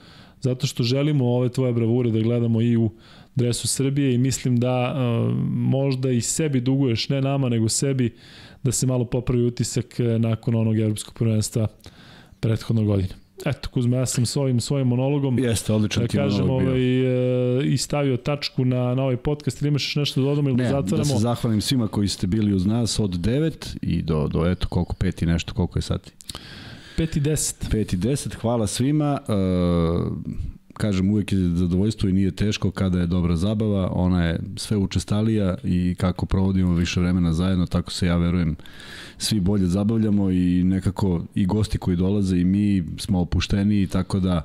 zato 0.42 0.68
što 0.68 0.84
želimo 0.84 1.26
ove 1.26 1.50
tvoje 1.50 1.74
bravure 1.74 2.12
da 2.12 2.20
gledamo 2.20 2.62
i 2.62 2.78
u 2.78 2.92
dresu 3.36 3.68
Srbije 3.68 4.14
i 4.14 4.18
mislim 4.18 4.60
da 4.60 4.94
uh, 4.94 5.38
možda 5.50 6.12
i 6.12 6.22
sebi 6.22 6.62
duguješ, 6.62 7.10
ne 7.10 7.22
nama, 7.22 7.50
nego 7.50 7.70
sebi, 7.70 8.16
da 8.64 8.72
se 8.72 8.88
malo 8.88 9.06
popravi 9.06 9.46
utisak 9.46 10.00
e, 10.00 10.04
nakon 10.20 10.56
onog 10.56 10.80
evropskog 10.80 11.14
prvenstva 11.14 11.68
prethodnog 12.40 12.86
godine. 12.86 13.27
Eto, 13.46 13.70
Kuzma, 13.70 13.98
ja 13.98 14.06
sam 14.06 14.26
s 14.26 14.36
ovim 14.36 14.62
svojim 14.62 14.88
monologom 14.88 15.40
Jeste, 15.40 15.74
odličan 15.74 16.04
da 16.04 16.08
kažem, 16.08 16.50
ovaj, 16.50 17.60
e, 17.60 17.64
i 17.66 17.78
stavio 17.78 18.18
tačku 18.18 18.66
na, 18.66 18.96
na 18.96 19.04
ovaj 19.04 19.18
podcast. 19.18 19.62
Ili 19.62 19.68
imaš 19.68 19.96
nešto 19.96 20.22
da 20.22 20.28
dodamo 20.28 20.50
ili 20.50 20.58
da 20.58 20.64
zatvaramo? 20.64 20.98
da 20.98 21.04
se 21.04 21.18
zahvalim 21.18 21.62
svima 21.62 21.88
koji 21.88 22.08
ste 22.08 22.28
bili 22.28 22.54
uz 22.54 22.66
nas 22.66 23.00
od 23.00 23.12
9 23.12 23.78
i 23.82 24.02
do, 24.02 24.28
do 24.28 24.50
eto, 24.50 24.68
koliko, 24.68 24.94
5 24.94 25.24
i 25.24 25.26
nešto, 25.26 25.54
koliko 25.54 25.80
je 25.80 25.84
sati? 25.84 26.12
5 26.98 27.18
i 27.18 27.22
10. 27.22 27.72
5 27.72 27.94
i 27.94 27.98
10, 27.98 28.36
hvala 28.36 28.68
svima. 28.68 29.20
Uh, 29.28 30.18
kažem, 30.78 31.10
uvek 31.10 31.32
je 31.32 31.40
zadovoljstvo 31.40 32.10
i 32.10 32.14
nije 32.14 32.32
teško 32.32 32.72
kada 32.72 33.00
je 33.00 33.08
dobra 33.08 33.36
zabava, 33.36 33.90
ona 33.92 34.26
je 34.26 34.40
sve 34.56 34.78
učestalija 34.78 35.56
i 35.64 35.96
kako 36.00 36.26
provodimo 36.26 36.74
više 36.74 37.00
vremena 37.00 37.34
zajedno, 37.34 37.66
tako 37.66 37.92
se 37.92 38.08
ja 38.08 38.18
verujem 38.18 38.56
svi 39.18 39.40
bolje 39.40 39.66
zabavljamo 39.66 40.32
i 40.32 40.64
nekako 40.64 41.24
i 41.36 41.46
gosti 41.46 41.78
koji 41.78 41.98
dolaze 41.98 42.38
i 42.38 42.46
mi 42.46 42.84
smo 42.98 43.20
opušteni 43.20 43.88
tako 43.88 44.20
da 44.20 44.42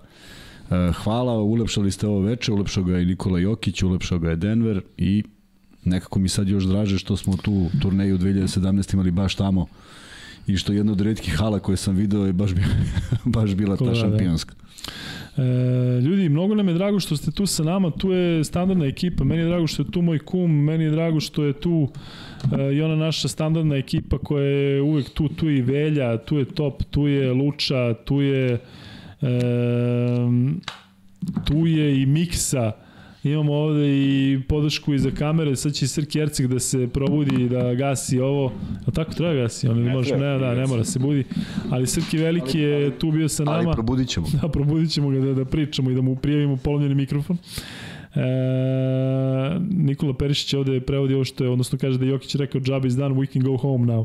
e, 0.70 0.92
hvala, 0.92 1.40
ulepšali 1.40 1.90
ste 1.90 2.06
ovo 2.06 2.20
veče, 2.20 2.52
ulepšao 2.52 2.84
ga 2.84 2.98
je 2.98 3.06
Nikola 3.06 3.38
Jokić, 3.38 3.82
ulepšao 3.82 4.18
ga 4.18 4.30
je 4.30 4.36
Denver 4.36 4.80
i 4.96 5.22
nekako 5.84 6.18
mi 6.18 6.28
sad 6.28 6.48
još 6.48 6.64
draže 6.64 6.98
što 6.98 7.16
smo 7.16 7.36
tu 7.36 7.66
turneju 7.82 8.18
2017 8.18 8.94
imali 8.94 9.10
baš 9.10 9.34
tamo 9.34 9.66
i 10.46 10.56
što 10.56 10.72
jedna 10.72 10.92
od 10.92 11.00
redkih 11.00 11.36
hala 11.36 11.58
koje 11.58 11.76
sam 11.76 11.96
video 11.96 12.26
je 12.26 12.32
baš, 12.32 12.50
baš 13.24 13.54
bila 13.54 13.76
ta 13.76 13.84
da, 13.84 13.90
da. 13.92 14.16
E, 15.36 16.00
ljudi, 16.00 16.28
mnogo 16.28 16.54
nam 16.54 16.68
je 16.68 16.74
drago 16.74 17.00
što 17.00 17.16
ste 17.16 17.30
tu 17.30 17.46
sa 17.46 17.62
nama, 17.62 17.90
tu 17.90 18.12
je 18.12 18.44
standardna 18.44 18.86
ekipa, 18.86 19.24
meni 19.24 19.42
je 19.42 19.48
drago 19.48 19.66
što 19.66 19.82
je 19.82 19.90
tu 19.90 20.02
moj 20.02 20.18
kum, 20.18 20.64
meni 20.64 20.84
je 20.84 20.90
drago 20.90 21.20
što 21.20 21.44
je 21.44 21.52
tu 21.52 21.88
e, 22.58 22.74
i 22.74 22.82
ona 22.82 22.96
naša 22.96 23.28
standardna 23.28 23.76
ekipa 23.76 24.18
koja 24.18 24.44
je 24.44 24.82
uvek 24.82 25.10
tu, 25.10 25.28
tu 25.28 25.50
i 25.50 25.62
Velja, 25.62 26.18
tu 26.18 26.38
je 26.38 26.44
Top, 26.44 26.82
tu 26.90 27.06
je 27.06 27.32
Luča, 27.32 27.94
tu 28.04 28.20
je 28.20 28.58
e, 29.22 29.38
tu 31.44 31.66
je 31.66 32.02
i 32.02 32.06
Miksa, 32.06 32.72
Imamo 33.24 33.52
ovde 33.52 33.88
i 33.88 34.40
podršku 34.48 34.94
iza 34.94 35.10
kamere, 35.10 35.56
sad 35.56 35.72
će 35.72 35.88
Srki 35.88 36.18
Ercik 36.20 36.46
da 36.46 36.60
se 36.60 36.88
probudi 36.88 37.48
da 37.48 37.74
gasi 37.74 38.20
ovo. 38.20 38.52
A 38.86 38.90
tako 38.90 39.12
treba 39.12 39.34
gasi, 39.34 39.68
on 39.68 39.82
ne, 39.82 39.92
može, 39.92 40.16
ne, 40.16 40.38
da, 40.38 40.54
ne 40.54 40.66
mora 40.66 40.84
se 40.84 40.98
budi. 40.98 41.24
Ali 41.70 41.86
Srki 41.86 42.18
Veliki 42.18 42.58
je 42.58 42.98
tu 42.98 43.10
bio 43.10 43.28
sa 43.28 43.44
nama. 43.44 43.58
Ali 43.58 43.72
probudit 43.72 44.08
ćemo. 44.08 44.26
Da, 44.42 44.48
probudit 44.48 44.90
ćemo 44.90 45.10
ga 45.10 45.20
da, 45.20 45.34
da 45.34 45.44
pričamo 45.44 45.90
i 45.90 45.94
da 45.94 46.02
mu 46.02 46.16
prijavimo 46.16 46.56
polovljeni 46.56 46.94
mikrofon. 46.94 47.38
E, 48.14 49.58
Nikola 49.70 50.14
Perišić 50.14 50.54
ovde 50.54 50.80
prevodi 50.80 51.14
ovo 51.14 51.24
što 51.24 51.44
je, 51.44 51.50
odnosno 51.50 51.78
kaže 51.78 51.98
da 51.98 52.04
Jokić 52.04 52.34
rekao 52.34 52.60
job 52.64 52.84
is 52.84 52.94
done, 52.94 53.14
we 53.14 53.32
can 53.32 53.42
go 53.42 53.56
home 53.56 53.92
now. 53.92 54.04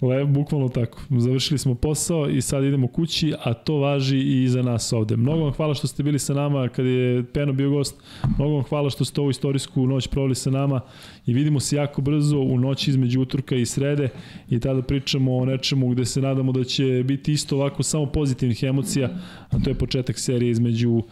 Le, 0.00 0.24
bukvalno 0.24 0.68
tako. 0.68 1.02
Završili 1.10 1.58
smo 1.58 1.74
posao 1.74 2.28
i 2.28 2.42
sad 2.42 2.64
idemo 2.64 2.88
kući, 2.88 3.34
a 3.44 3.54
to 3.54 3.76
važi 3.76 4.18
i 4.18 4.48
za 4.48 4.62
nas 4.62 4.92
ovde. 4.92 5.16
Mnogo 5.16 5.42
vam 5.42 5.52
hvala 5.52 5.74
što 5.74 5.86
ste 5.86 6.02
bili 6.02 6.18
sa 6.18 6.34
nama 6.34 6.68
kad 6.68 6.86
je 6.86 7.24
Peno 7.24 7.52
bio 7.52 7.70
gost. 7.70 8.02
Mnogo 8.38 8.54
vam 8.54 8.62
hvala 8.62 8.90
što 8.90 9.04
ste 9.04 9.20
ovu 9.20 9.30
istorijsku 9.30 9.86
noć 9.86 10.08
proveli 10.08 10.34
sa 10.34 10.50
nama 10.50 10.80
i 11.26 11.34
vidimo 11.34 11.60
se 11.60 11.76
jako 11.76 12.02
brzo 12.02 12.38
u 12.38 12.58
noći 12.58 12.90
između 12.90 13.20
utorka 13.20 13.56
i 13.56 13.66
srede 13.66 14.08
i 14.50 14.60
tada 14.60 14.82
pričamo 14.82 15.36
o 15.36 15.44
nečemu 15.44 15.88
gde 15.88 16.04
se 16.04 16.20
nadamo 16.20 16.52
da 16.52 16.64
će 16.64 17.04
biti 17.06 17.32
isto 17.32 17.56
ovako 17.56 17.82
samo 17.82 18.06
pozitivnih 18.06 18.62
emocija, 18.62 19.08
a 19.50 19.58
to 19.64 19.70
je 19.70 19.74
početak 19.74 20.18
serije 20.18 20.50
između 20.50 21.02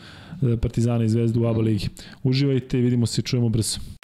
Partizana 0.61 1.05
i 1.05 1.09
Zvezdu 1.09 1.43
u 1.43 1.47
ABA 1.47 1.61
ligi. 1.61 1.89
Uživajte 2.23 2.79
i 2.79 2.83
vidimo 2.83 3.07
se 3.07 3.21
i 3.21 3.25
čujemo 3.25 3.49
brzo. 3.49 3.96